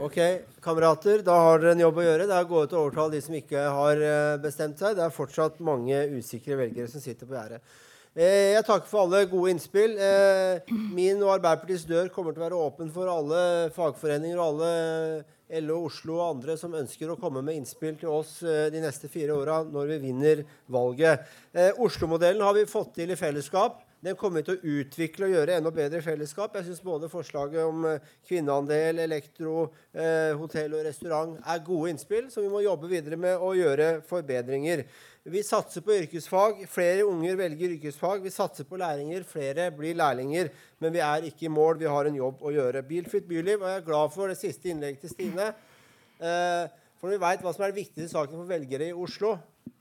Ok, 0.02 0.18
kamerater, 0.60 1.24
da 1.24 1.38
har 1.46 1.62
dere 1.62 1.78
en 1.78 1.84
jobb 1.86 2.02
å 2.02 2.04
gjøre. 2.04 2.26
Det 2.28 2.36
er 2.36 2.44
å 2.44 2.50
gå 2.50 2.66
ut 2.66 2.76
og 2.76 2.82
overtale 2.82 3.16
de 3.16 3.22
som 3.24 3.38
ikke 3.40 3.64
har 3.78 4.04
uh, 4.04 4.42
bestemt 4.44 4.84
seg. 4.84 4.98
Det 5.00 5.06
er 5.06 5.16
fortsatt 5.16 5.64
mange 5.64 6.02
usikre 6.18 6.60
velgere 6.60 6.92
som 6.92 7.04
sitter 7.04 7.30
på 7.30 7.38
gjerdet. 7.40 7.64
Eh, 8.12 8.58
jeg 8.58 8.66
takker 8.68 8.90
for 8.92 9.06
alle 9.06 9.22
gode 9.32 9.54
innspill. 9.54 9.94
Eh, 9.96 10.72
min 10.92 11.22
og 11.24 11.38
Arbeiderpartiets 11.38 11.86
dør 11.88 12.10
kommer 12.12 12.36
til 12.36 12.42
å 12.42 12.48
være 12.50 12.58
åpen 12.60 12.90
for 12.92 13.08
alle 13.08 13.70
fagforeninger 13.72 14.36
og 14.36 14.50
alle 14.50 15.62
LO, 15.64 15.78
Oslo 15.88 16.18
og 16.18 16.26
andre 16.26 16.58
som 16.60 16.76
ønsker 16.76 17.12
å 17.12 17.16
komme 17.20 17.40
med 17.40 17.62
innspill 17.62 17.96
til 18.02 18.12
oss 18.12 18.42
eh, 18.44 18.68
de 18.74 18.84
neste 18.84 19.08
fire 19.12 19.38
åra 19.38 19.62
når 19.64 19.94
vi 19.94 20.02
vinner 20.10 20.44
valget. 20.68 21.24
Oslo-modellen 21.80 22.44
har 22.44 22.60
vi 22.60 22.68
fått 22.68 22.98
til 23.00 23.16
i 23.16 23.20
fellesskap. 23.20 23.80
Den 24.02 24.16
kommer 24.18 24.42
vi 24.42 24.48
til 24.48 24.56
å 24.56 24.78
utvikle 24.82 25.28
og 25.28 25.34
gjøre 25.36 25.56
enda 25.60 25.72
bedre 25.74 26.00
i 26.02 26.06
fellesskap. 26.06 26.56
Jeg 26.58 26.66
syns 26.66 26.82
både 26.82 27.10
forslaget 27.10 27.62
om 27.68 27.84
eh, 27.86 28.08
kvinneandel, 28.26 28.98
elektro, 29.04 29.68
eh, 29.94 30.32
hotell 30.40 30.74
og 30.74 30.88
restaurant 30.88 31.36
er 31.46 31.62
gode 31.68 31.92
innspill 31.94 32.32
som 32.34 32.42
vi 32.42 32.50
må 32.50 32.64
jobbe 32.66 32.90
videre 32.90 33.20
med 33.22 33.38
og 33.38 33.60
gjøre 33.60 33.92
forbedringer. 34.10 34.88
Vi 35.24 35.44
satser 35.46 35.84
på 35.86 35.94
yrkesfag. 35.94 36.64
Flere 36.66 37.04
unger 37.06 37.36
velger 37.38 37.76
yrkesfag. 37.76 38.24
Vi 38.24 38.32
satser 38.34 38.66
på 38.66 38.80
læringer. 38.82 39.22
Flere 39.22 39.68
blir 39.70 39.94
lærlinger. 39.94 40.48
Men 40.82 40.96
vi 40.96 41.04
er 41.06 41.28
ikke 41.28 41.46
i 41.46 41.52
mål. 41.54 41.78
Vi 41.78 41.86
har 41.86 42.10
en 42.10 42.18
jobb 42.18 42.42
å 42.42 42.54
gjøre. 42.56 42.82
Bilfritt 42.88 43.28
byliv. 43.30 43.62
Og 43.62 43.70
jeg 43.70 43.82
er 43.84 43.86
glad 43.86 44.16
for 44.16 44.32
det 44.34 44.40
siste 44.40 44.72
innlegget 44.72 45.06
til 45.06 45.14
Stine. 45.14 45.52
Eh, 46.18 46.66
for 46.98 47.06
når 47.06 47.14
vi 47.14 47.22
veit 47.22 47.46
hva 47.46 47.54
som 47.54 47.68
er 47.68 47.70
den 47.70 47.78
viktigste 47.84 48.10
saken 48.16 48.40
for 48.40 48.50
velgere 48.50 48.90
i 48.90 48.98
Oslo, 48.98 49.36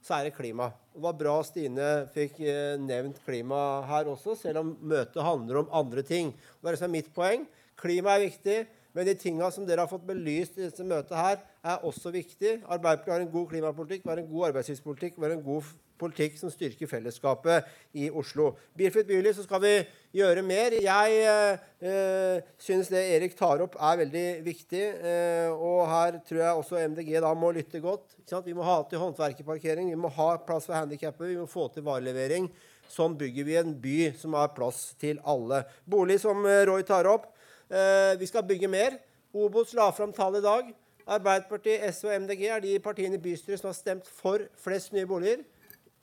så 0.05 0.19
er 0.19 0.29
det 0.29 0.37
klima. 0.37 0.69
Det 0.93 1.01
var 1.07 1.17
bra 1.17 1.39
Stine 1.45 1.89
fikk 2.13 2.37
eh, 2.45 2.77
nevnt 2.81 3.25
klima 3.25 3.63
her 3.89 4.13
også, 4.13 4.37
selv 4.43 4.61
om 4.61 4.75
møtet 4.93 5.25
handler 5.25 5.63
om 5.63 5.73
andre 5.81 6.05
ting. 6.05 6.35
Det 6.37 6.69
er 6.69 6.77
det 6.77 6.83
som 6.83 6.91
er 6.91 6.97
mitt 6.99 7.11
poeng. 7.17 7.49
Klima 7.81 8.19
er 8.19 8.27
viktig. 8.27 8.59
Men 8.97 9.07
de 9.07 9.15
tinga 9.19 9.51
som 9.55 9.67
dere 9.67 9.85
har 9.85 9.91
fått 9.91 10.07
belyst 10.09 10.59
i 10.59 10.65
dette 10.67 10.87
møtet 10.87 11.15
her, 11.19 11.39
er 11.63 11.87
også 11.87 12.13
viktig. 12.15 12.59
Arbeiderpartiet 12.65 13.15
har 13.15 13.23
en 13.25 13.33
god 13.33 13.47
klimapolitikk, 13.53 14.09
har 14.11 14.23
en 14.23 14.31
god 14.31 14.51
arbeidslivspolitikk, 14.51 15.21
har 15.23 15.37
en 15.37 15.47
god 15.47 15.71
politikk 16.01 16.39
som 16.41 16.53
styrker 16.53 16.89
fellesskapet 16.89 17.69
i 18.01 18.09
Oslo. 18.11 18.55
Bilfritt 18.77 19.09
byliv 19.09 19.35
så 19.37 19.45
skal 19.45 19.63
vi 19.65 19.73
gjøre 20.17 20.45
mer. 20.47 20.77
Jeg 20.81 21.21
eh, 21.27 22.49
syns 22.61 22.91
det 22.93 23.03
Erik 23.17 23.37
tar 23.39 23.63
opp, 23.65 23.77
er 23.77 24.01
veldig 24.03 24.27
viktig. 24.47 24.83
Eh, 25.13 25.51
og 25.53 25.85
her 25.91 26.21
tror 26.27 26.43
jeg 26.43 26.63
også 26.63 26.83
MDG 26.95 27.15
da 27.23 27.35
må 27.37 27.53
lytte 27.57 27.83
godt. 27.85 28.17
Vi 28.47 28.57
må 28.57 28.67
ha 28.67 28.81
til 28.89 29.03
håndverkerparkering, 29.03 29.91
vi 29.93 30.01
må 30.01 30.11
ha 30.17 30.33
plass 30.47 30.69
for 30.71 30.79
handikappede, 30.79 31.35
vi 31.35 31.41
må 31.43 31.49
få 31.51 31.69
til 31.75 31.87
varelevering. 31.87 32.49
Sånn 32.91 33.15
bygger 33.19 33.47
vi 33.47 33.59
en 33.61 33.77
by 33.79 33.99
som 34.19 34.35
har 34.35 34.51
plass 34.57 34.91
til 34.99 35.21
alle. 35.29 35.63
Bolig, 35.87 36.19
som 36.23 36.43
eh, 36.49 36.65
Roy 36.71 36.87
tar 36.87 37.11
opp. 37.11 37.31
Eh, 37.71 38.19
vi 38.19 38.27
skal 38.27 38.43
bygge 38.43 38.69
mer. 38.69 38.99
Obos 39.35 39.75
la 39.79 39.91
fram 39.95 40.13
tall 40.13 40.41
i 40.41 40.43
dag. 40.43 40.73
Arbeiderpartiet, 41.07 41.85
SV 41.95 42.09
og 42.09 42.23
MDG 42.25 42.43
er 42.51 42.63
de 42.65 42.79
partiene 42.83 43.15
i 43.15 43.23
bystyret 43.23 43.61
som 43.61 43.71
har 43.71 43.79
stemt 43.79 44.11
for 44.11 44.43
flest 44.59 44.93
nye 44.93 45.07
boliger. 45.07 45.45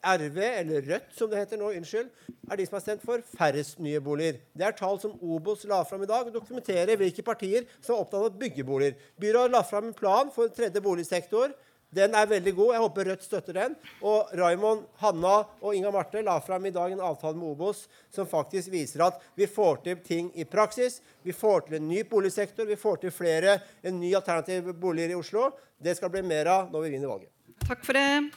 RV, 0.08 0.38
eller 0.38 0.86
Rødt 0.88 1.16
som 1.18 1.30
det 1.30 1.40
heter 1.42 1.60
nå, 1.60 1.72
unnskyld, 1.76 2.08
er 2.52 2.60
de 2.60 2.66
som 2.68 2.78
har 2.78 2.84
stemt 2.86 3.04
for 3.04 3.24
færrest 3.36 3.82
nye 3.84 4.00
boliger. 4.00 4.38
Det 4.56 4.68
er 4.68 4.76
tall 4.78 5.00
som 5.02 5.18
Obos 5.20 5.66
la 5.68 5.82
fram 5.84 6.06
i 6.06 6.10
dag 6.10 6.30
og 6.30 6.36
dokumenterer 6.36 6.96
hvilke 7.02 7.26
partier 7.26 7.66
som 7.82 7.96
er 7.96 8.04
opptatt 8.04 8.22
av 8.22 8.30
å 8.30 8.40
bygge 8.44 8.64
boliger. 8.68 8.96
Byrådet 9.20 9.56
la 9.58 9.64
fram 9.68 9.90
en 9.90 9.98
plan 9.98 10.32
for 10.32 10.54
tredje 10.54 10.84
boligsektor. 10.86 11.52
Den 11.90 12.16
er 12.20 12.28
veldig 12.28 12.52
god. 12.56 12.74
Jeg 12.76 12.84
håper 12.84 13.08
Rødt 13.08 13.24
støtter 13.24 13.56
den. 13.56 13.76
Og 14.04 14.34
Raymond, 14.36 14.84
Hanna 15.00 15.38
og 15.62 15.76
Inga 15.76 15.92
Marte 15.96 16.24
la 16.26 16.36
fram 16.44 16.68
i 16.68 16.74
dag 16.76 16.92
en 16.92 17.04
avtale 17.04 17.40
med 17.40 17.48
Obos 17.54 17.86
som 18.14 18.28
faktisk 18.28 18.72
viser 18.74 19.06
at 19.08 19.22
vi 19.40 19.48
får 19.48 19.82
til 19.86 20.02
ting 20.04 20.28
i 20.36 20.44
praksis. 20.44 21.00
Vi 21.24 21.36
får 21.36 21.68
til 21.68 21.80
en 21.80 21.88
ny 21.88 22.04
boligsektor. 22.10 22.68
Vi 22.68 22.76
får 22.80 23.02
til 23.06 23.16
flere, 23.16 23.60
en 23.84 24.00
ny 24.02 24.14
alternativ 24.20 24.74
boliger 24.76 25.16
i 25.16 25.20
Oslo. 25.20 25.52
Det 25.80 25.96
skal 25.96 26.12
bli 26.12 26.26
mer 26.28 26.52
av 26.52 26.72
når 26.74 26.88
vi 26.88 26.94
vinner 26.98 27.14
valget. 27.14 27.32
Takk 27.68 27.84
for 27.86 27.98
det. 27.98 28.32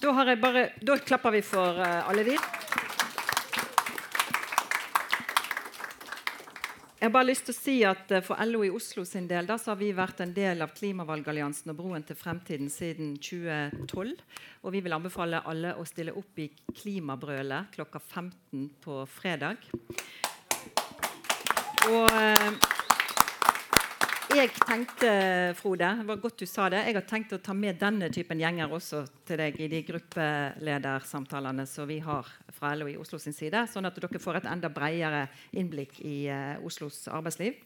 Da, 0.00 0.14
bare, 0.40 0.68
da 0.82 0.98
klapper 1.02 1.34
vi 1.34 1.42
for 1.44 1.82
uh, 1.82 2.08
alle 2.08 2.24
de. 2.30 2.38
Jeg 7.00 7.08
har 7.08 7.12
bare 7.12 7.26
lyst 7.26 7.48
til 7.48 7.52
å 7.54 7.58
si 7.58 7.74
at 7.84 8.12
eh, 8.14 8.22
For 8.24 8.38
LO 8.46 8.62
i 8.64 8.70
Oslo 8.72 9.02
sin 9.08 9.26
del 9.28 9.48
da, 9.48 9.56
så 9.58 9.72
har 9.72 9.80
vi 9.80 9.90
vært 9.96 10.22
en 10.22 10.34
del 10.34 10.62
av 10.64 10.72
Klimavalgalliansen 10.76 11.72
og 11.72 11.78
Broen 11.80 12.06
til 12.06 12.16
fremtiden 12.16 12.70
siden 12.72 13.16
2012. 13.18 14.14
Og 14.62 14.74
vi 14.76 14.82
vil 14.84 14.94
anbefale 14.96 15.42
alle 15.50 15.74
å 15.74 15.84
stille 15.88 16.14
opp 16.14 16.38
i 16.38 16.48
Klimabrølet 16.70 17.74
klokka 17.74 18.00
15 18.00 18.70
på 18.86 19.02
fredag. 19.18 19.66
Og... 21.90 22.80
Jeg 24.34 24.50
tenkte, 24.58 25.08
Frode, 25.54 25.86
det 26.00 26.04
var 26.08 26.18
godt 26.18 26.40
du 26.42 26.48
sa 26.50 26.64
det, 26.72 26.80
jeg 26.88 26.96
har 26.96 27.04
tenkt 27.06 27.34
å 27.36 27.38
ta 27.38 27.54
med 27.54 27.76
denne 27.78 28.08
typen 28.10 28.40
gjenger 28.42 28.72
også 28.74 29.04
til 29.28 29.38
deg 29.38 29.60
i 29.62 29.68
de 29.70 29.78
gruppeledersamtalene 29.86 31.62
som 31.70 31.86
vi 31.86 32.00
har 32.02 32.26
fra 32.56 32.72
LO 32.74 32.88
i 32.90 32.96
Oslo 32.98 33.20
sin 33.22 33.36
side, 33.36 33.62
sånn 33.70 33.86
at 33.86 33.94
dere 34.02 34.18
får 34.18 34.40
et 34.40 34.48
enda 34.50 34.72
bredere 34.74 35.28
innblikk 35.54 36.00
i 36.02 36.16
uh, 36.34 36.58
Oslos 36.66 37.04
arbeidsliv. 37.06 37.60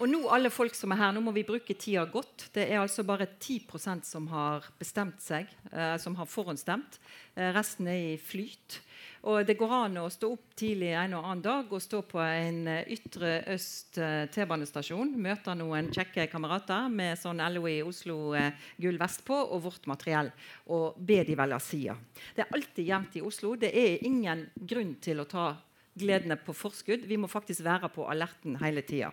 Og 0.00 0.10
nå 0.10 0.24
alle 0.34 0.50
folk 0.50 0.74
som 0.74 0.90
er 0.90 1.04
her, 1.04 1.14
nå 1.14 1.22
må 1.22 1.36
vi 1.36 1.46
bruke 1.46 1.78
tida 1.78 2.02
godt. 2.10 2.48
Det 2.56 2.66
er 2.66 2.80
altså 2.80 3.06
bare 3.06 3.30
10% 3.36 4.08
som 4.08 4.26
har 4.32 4.66
bestemt 4.82 5.22
seg, 5.22 5.46
uh, 5.70 5.94
som 6.02 6.18
har 6.18 6.26
forhåndsstemt. 6.26 6.98
Uh, 7.36 7.52
resten 7.54 7.86
er 7.92 8.16
i 8.16 8.18
flyt. 8.18 8.82
Og 9.22 9.44
det 9.46 9.54
går 9.54 9.72
an 9.76 10.00
å 10.00 10.08
stå 10.10 10.32
opp 10.34 10.54
tidlig 10.58 10.88
en 10.98 11.12
og 11.14 11.26
annen 11.28 11.42
dag 11.44 11.70
og 11.70 11.82
stå 11.82 12.00
på 12.10 12.18
en 12.18 12.64
eh, 12.66 12.88
ytre 12.90 13.36
øst 13.54 14.00
eh, 14.02 14.24
T-banestasjon. 14.34 15.12
Møte 15.14 15.54
noen 15.54 15.92
kjekke 15.94 16.26
kamerater 16.32 16.88
med 16.90 17.20
sånn 17.20 17.42
LOE 17.54 17.76
Oslo 17.86 18.34
eh, 18.34 18.50
vest 18.98 19.22
på 19.28 19.36
og 19.38 19.62
vårt 19.68 19.86
materiell. 19.86 20.32
Og 20.74 20.98
be 20.98 21.20
de 21.28 21.38
velge 21.38 21.60
sida. 21.62 21.94
Det 22.34 22.42
er 22.42 22.56
alltid 22.58 22.90
jevnt 22.90 23.20
i 23.20 23.22
Oslo. 23.22 23.54
Det 23.54 23.70
er 23.70 24.02
ingen 24.08 24.48
grunn 24.58 24.96
til 25.02 25.22
å 25.22 25.28
ta 25.30 25.52
gledene 25.94 26.40
på 26.42 26.56
forskudd. 26.56 27.06
Vi 27.06 27.20
må 27.20 27.30
faktisk 27.30 27.62
være 27.62 27.92
på 27.94 28.08
alerten 28.10 28.58
hele 28.58 28.82
tida. 28.82 29.12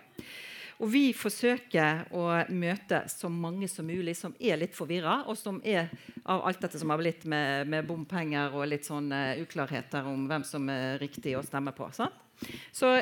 Og 0.80 0.88
vi 0.88 1.10
forsøker 1.12 2.06
å 2.16 2.24
møte 2.56 3.02
så 3.12 3.28
mange 3.28 3.68
som 3.68 3.84
mulig 3.84 4.14
som 4.16 4.32
er 4.40 4.56
litt 4.62 4.76
forvirra, 4.76 5.26
og 5.28 5.36
som 5.36 5.58
er 5.60 5.90
av 6.24 6.46
alt 6.48 6.62
dette 6.64 6.80
som 6.80 6.92
har 6.92 7.00
blitt 7.02 7.26
med, 7.28 7.68
med 7.68 7.84
bompenger 7.88 8.56
og 8.56 8.64
litt 8.70 8.88
sånn 8.88 9.12
uh, 9.12 9.36
uklarheter 9.42 10.08
om 10.08 10.24
hvem 10.30 10.46
som 10.48 10.68
er 10.72 10.96
riktig 11.02 11.36
å 11.36 11.44
stemme 11.44 11.74
på. 11.76 11.90
Sant? 11.92 12.16
Så 12.72 12.94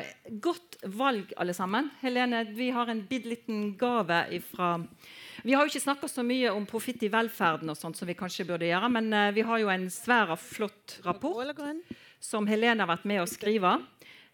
godt 0.43 0.75
valg, 0.99 1.31
alle 1.39 1.55
sammen. 1.55 1.87
Helene, 2.01 2.43
vi 2.51 2.67
har 2.75 2.91
en 2.91 3.05
bitte 3.07 3.31
liten 3.31 3.69
gave 3.79 4.25
ifra 4.35 4.73
vi 5.39 5.53
har 5.55 5.63
jo 5.63 5.71
ikke 5.71 5.85
snakka 5.85 6.07
så 6.11 6.23
mye 6.27 6.49
om 6.51 6.65
profitt 6.67 7.03
i 7.07 7.09
velferden, 7.13 7.69
og 7.71 7.77
sånt 7.79 7.95
som 7.95 8.09
vi 8.09 8.17
kanskje 8.19 8.43
burde 8.49 8.67
gjøre, 8.67 8.89
men 8.91 9.07
uh, 9.15 9.29
vi 9.31 9.45
har 9.47 9.61
jo 9.61 9.71
en 9.71 9.87
svær 9.93 10.33
og 10.35 10.41
flott 10.43 10.97
rapport 11.05 11.63
som 12.19 12.47
Helene 12.49 12.83
har 12.83 12.91
vært 12.91 13.07
med 13.07 13.23
å 13.23 13.29
skrive. 13.29 13.77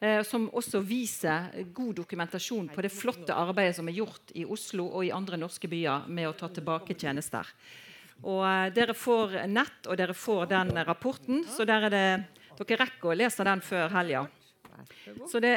Eh, 0.05 0.21
som 0.23 0.49
også 0.53 0.81
viser 0.85 1.63
god 1.73 1.95
dokumentasjon 2.01 2.67
på 2.69 2.83
det 2.83 2.91
flotte 2.93 3.33
arbeidet 3.33 3.77
som 3.77 3.87
er 3.89 3.95
gjort 3.97 4.33
i 4.37 4.43
Oslo 4.45 4.85
og 4.91 5.05
i 5.07 5.13
andre 5.15 5.39
norske 5.39 5.69
byer 5.71 6.05
med 6.11 6.27
å 6.29 6.35
ta 6.37 6.49
tilbake 6.53 6.97
tjenester. 6.99 7.47
Og 8.21 8.43
eh, 8.45 8.67
Dere 8.75 8.93
får 8.97 9.39
nett, 9.49 9.79
og 9.87 9.97
dere 9.97 10.13
får 10.17 10.51
den 10.51 10.75
rapporten, 10.85 11.41
så 11.49 11.65
der 11.65 11.87
det, 11.89 12.05
dere 12.59 12.79
rekker 12.83 13.13
å 13.13 13.17
lese 13.17 13.47
den 13.47 13.63
før 13.65 13.95
helga. 13.95 14.25
Så 15.31 15.39
det 15.45 15.55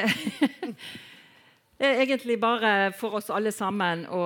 er 1.77 2.01
egentlig 2.07 2.39
bare 2.41 2.91
for 2.97 3.19
oss 3.19 3.29
alle 3.29 3.53
sammen 3.53 4.07
å 4.07 4.23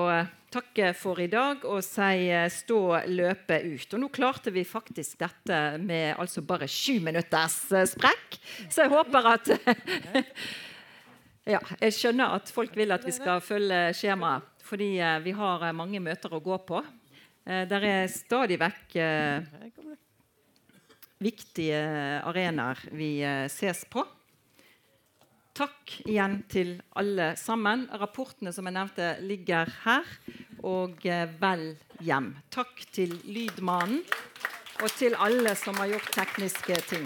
takke 0.53 0.91
for 0.97 1.19
i 1.23 1.29
dag 1.31 1.63
og 1.67 1.81
si 1.85 2.27
eh, 2.29 2.49
stå, 2.51 2.79
løpet 3.09 3.65
ut. 3.65 3.95
Og 3.95 4.03
nå 4.03 4.09
klarte 4.13 4.53
vi 4.53 4.65
faktisk 4.67 5.17
dette 5.23 5.59
med 5.81 6.13
altså 6.21 6.43
bare 6.45 6.69
sju 6.69 6.99
minutters 7.03 7.57
eh, 7.73 7.87
sprekk. 7.89 8.37
Så 8.69 8.85
jeg 8.85 8.93
håper 8.93 9.33
at 9.33 9.53
Ja, 11.43 11.59
jeg 11.81 11.91
skjønner 11.91 12.37
at 12.37 12.47
folk 12.55 12.71
vil 12.79 12.93
at 12.95 13.03
vi 13.03 13.11
skal 13.11 13.41
følge 13.43 13.89
skjemaet, 13.99 14.45
fordi 14.63 14.93
eh, 15.03 15.17
vi 15.25 15.33
har 15.35 15.65
mange 15.75 15.99
møter 16.03 16.31
å 16.31 16.43
gå 16.43 16.59
på. 16.63 16.79
Der 17.43 17.83
er 17.83 18.05
stadig 18.07 18.55
vekk 18.55 18.93
viktige 21.19 21.81
arenaer 22.23 22.79
vi 22.95 23.17
ses 23.51 23.81
på. 23.91 24.05
Takk 25.53 25.99
igjen 26.09 26.39
til 26.49 26.79
alle 26.97 27.33
sammen. 27.37 27.85
Rapportene 28.01 28.49
som 28.55 28.65
jeg 28.65 28.73
nevnte, 28.73 29.09
ligger 29.21 29.69
her. 29.83 30.07
Og 30.65 31.05
eh, 31.05 31.27
vel 31.41 31.67
hjem. 32.01 32.31
Takk 32.53 32.81
til 32.95 33.13
lydmannen 33.27 34.01
og 34.81 34.89
til 34.97 35.13
alle 35.21 35.53
som 35.59 35.77
har 35.77 35.91
gjort 35.93 36.09
tekniske 36.15 36.79
ting. 36.89 37.05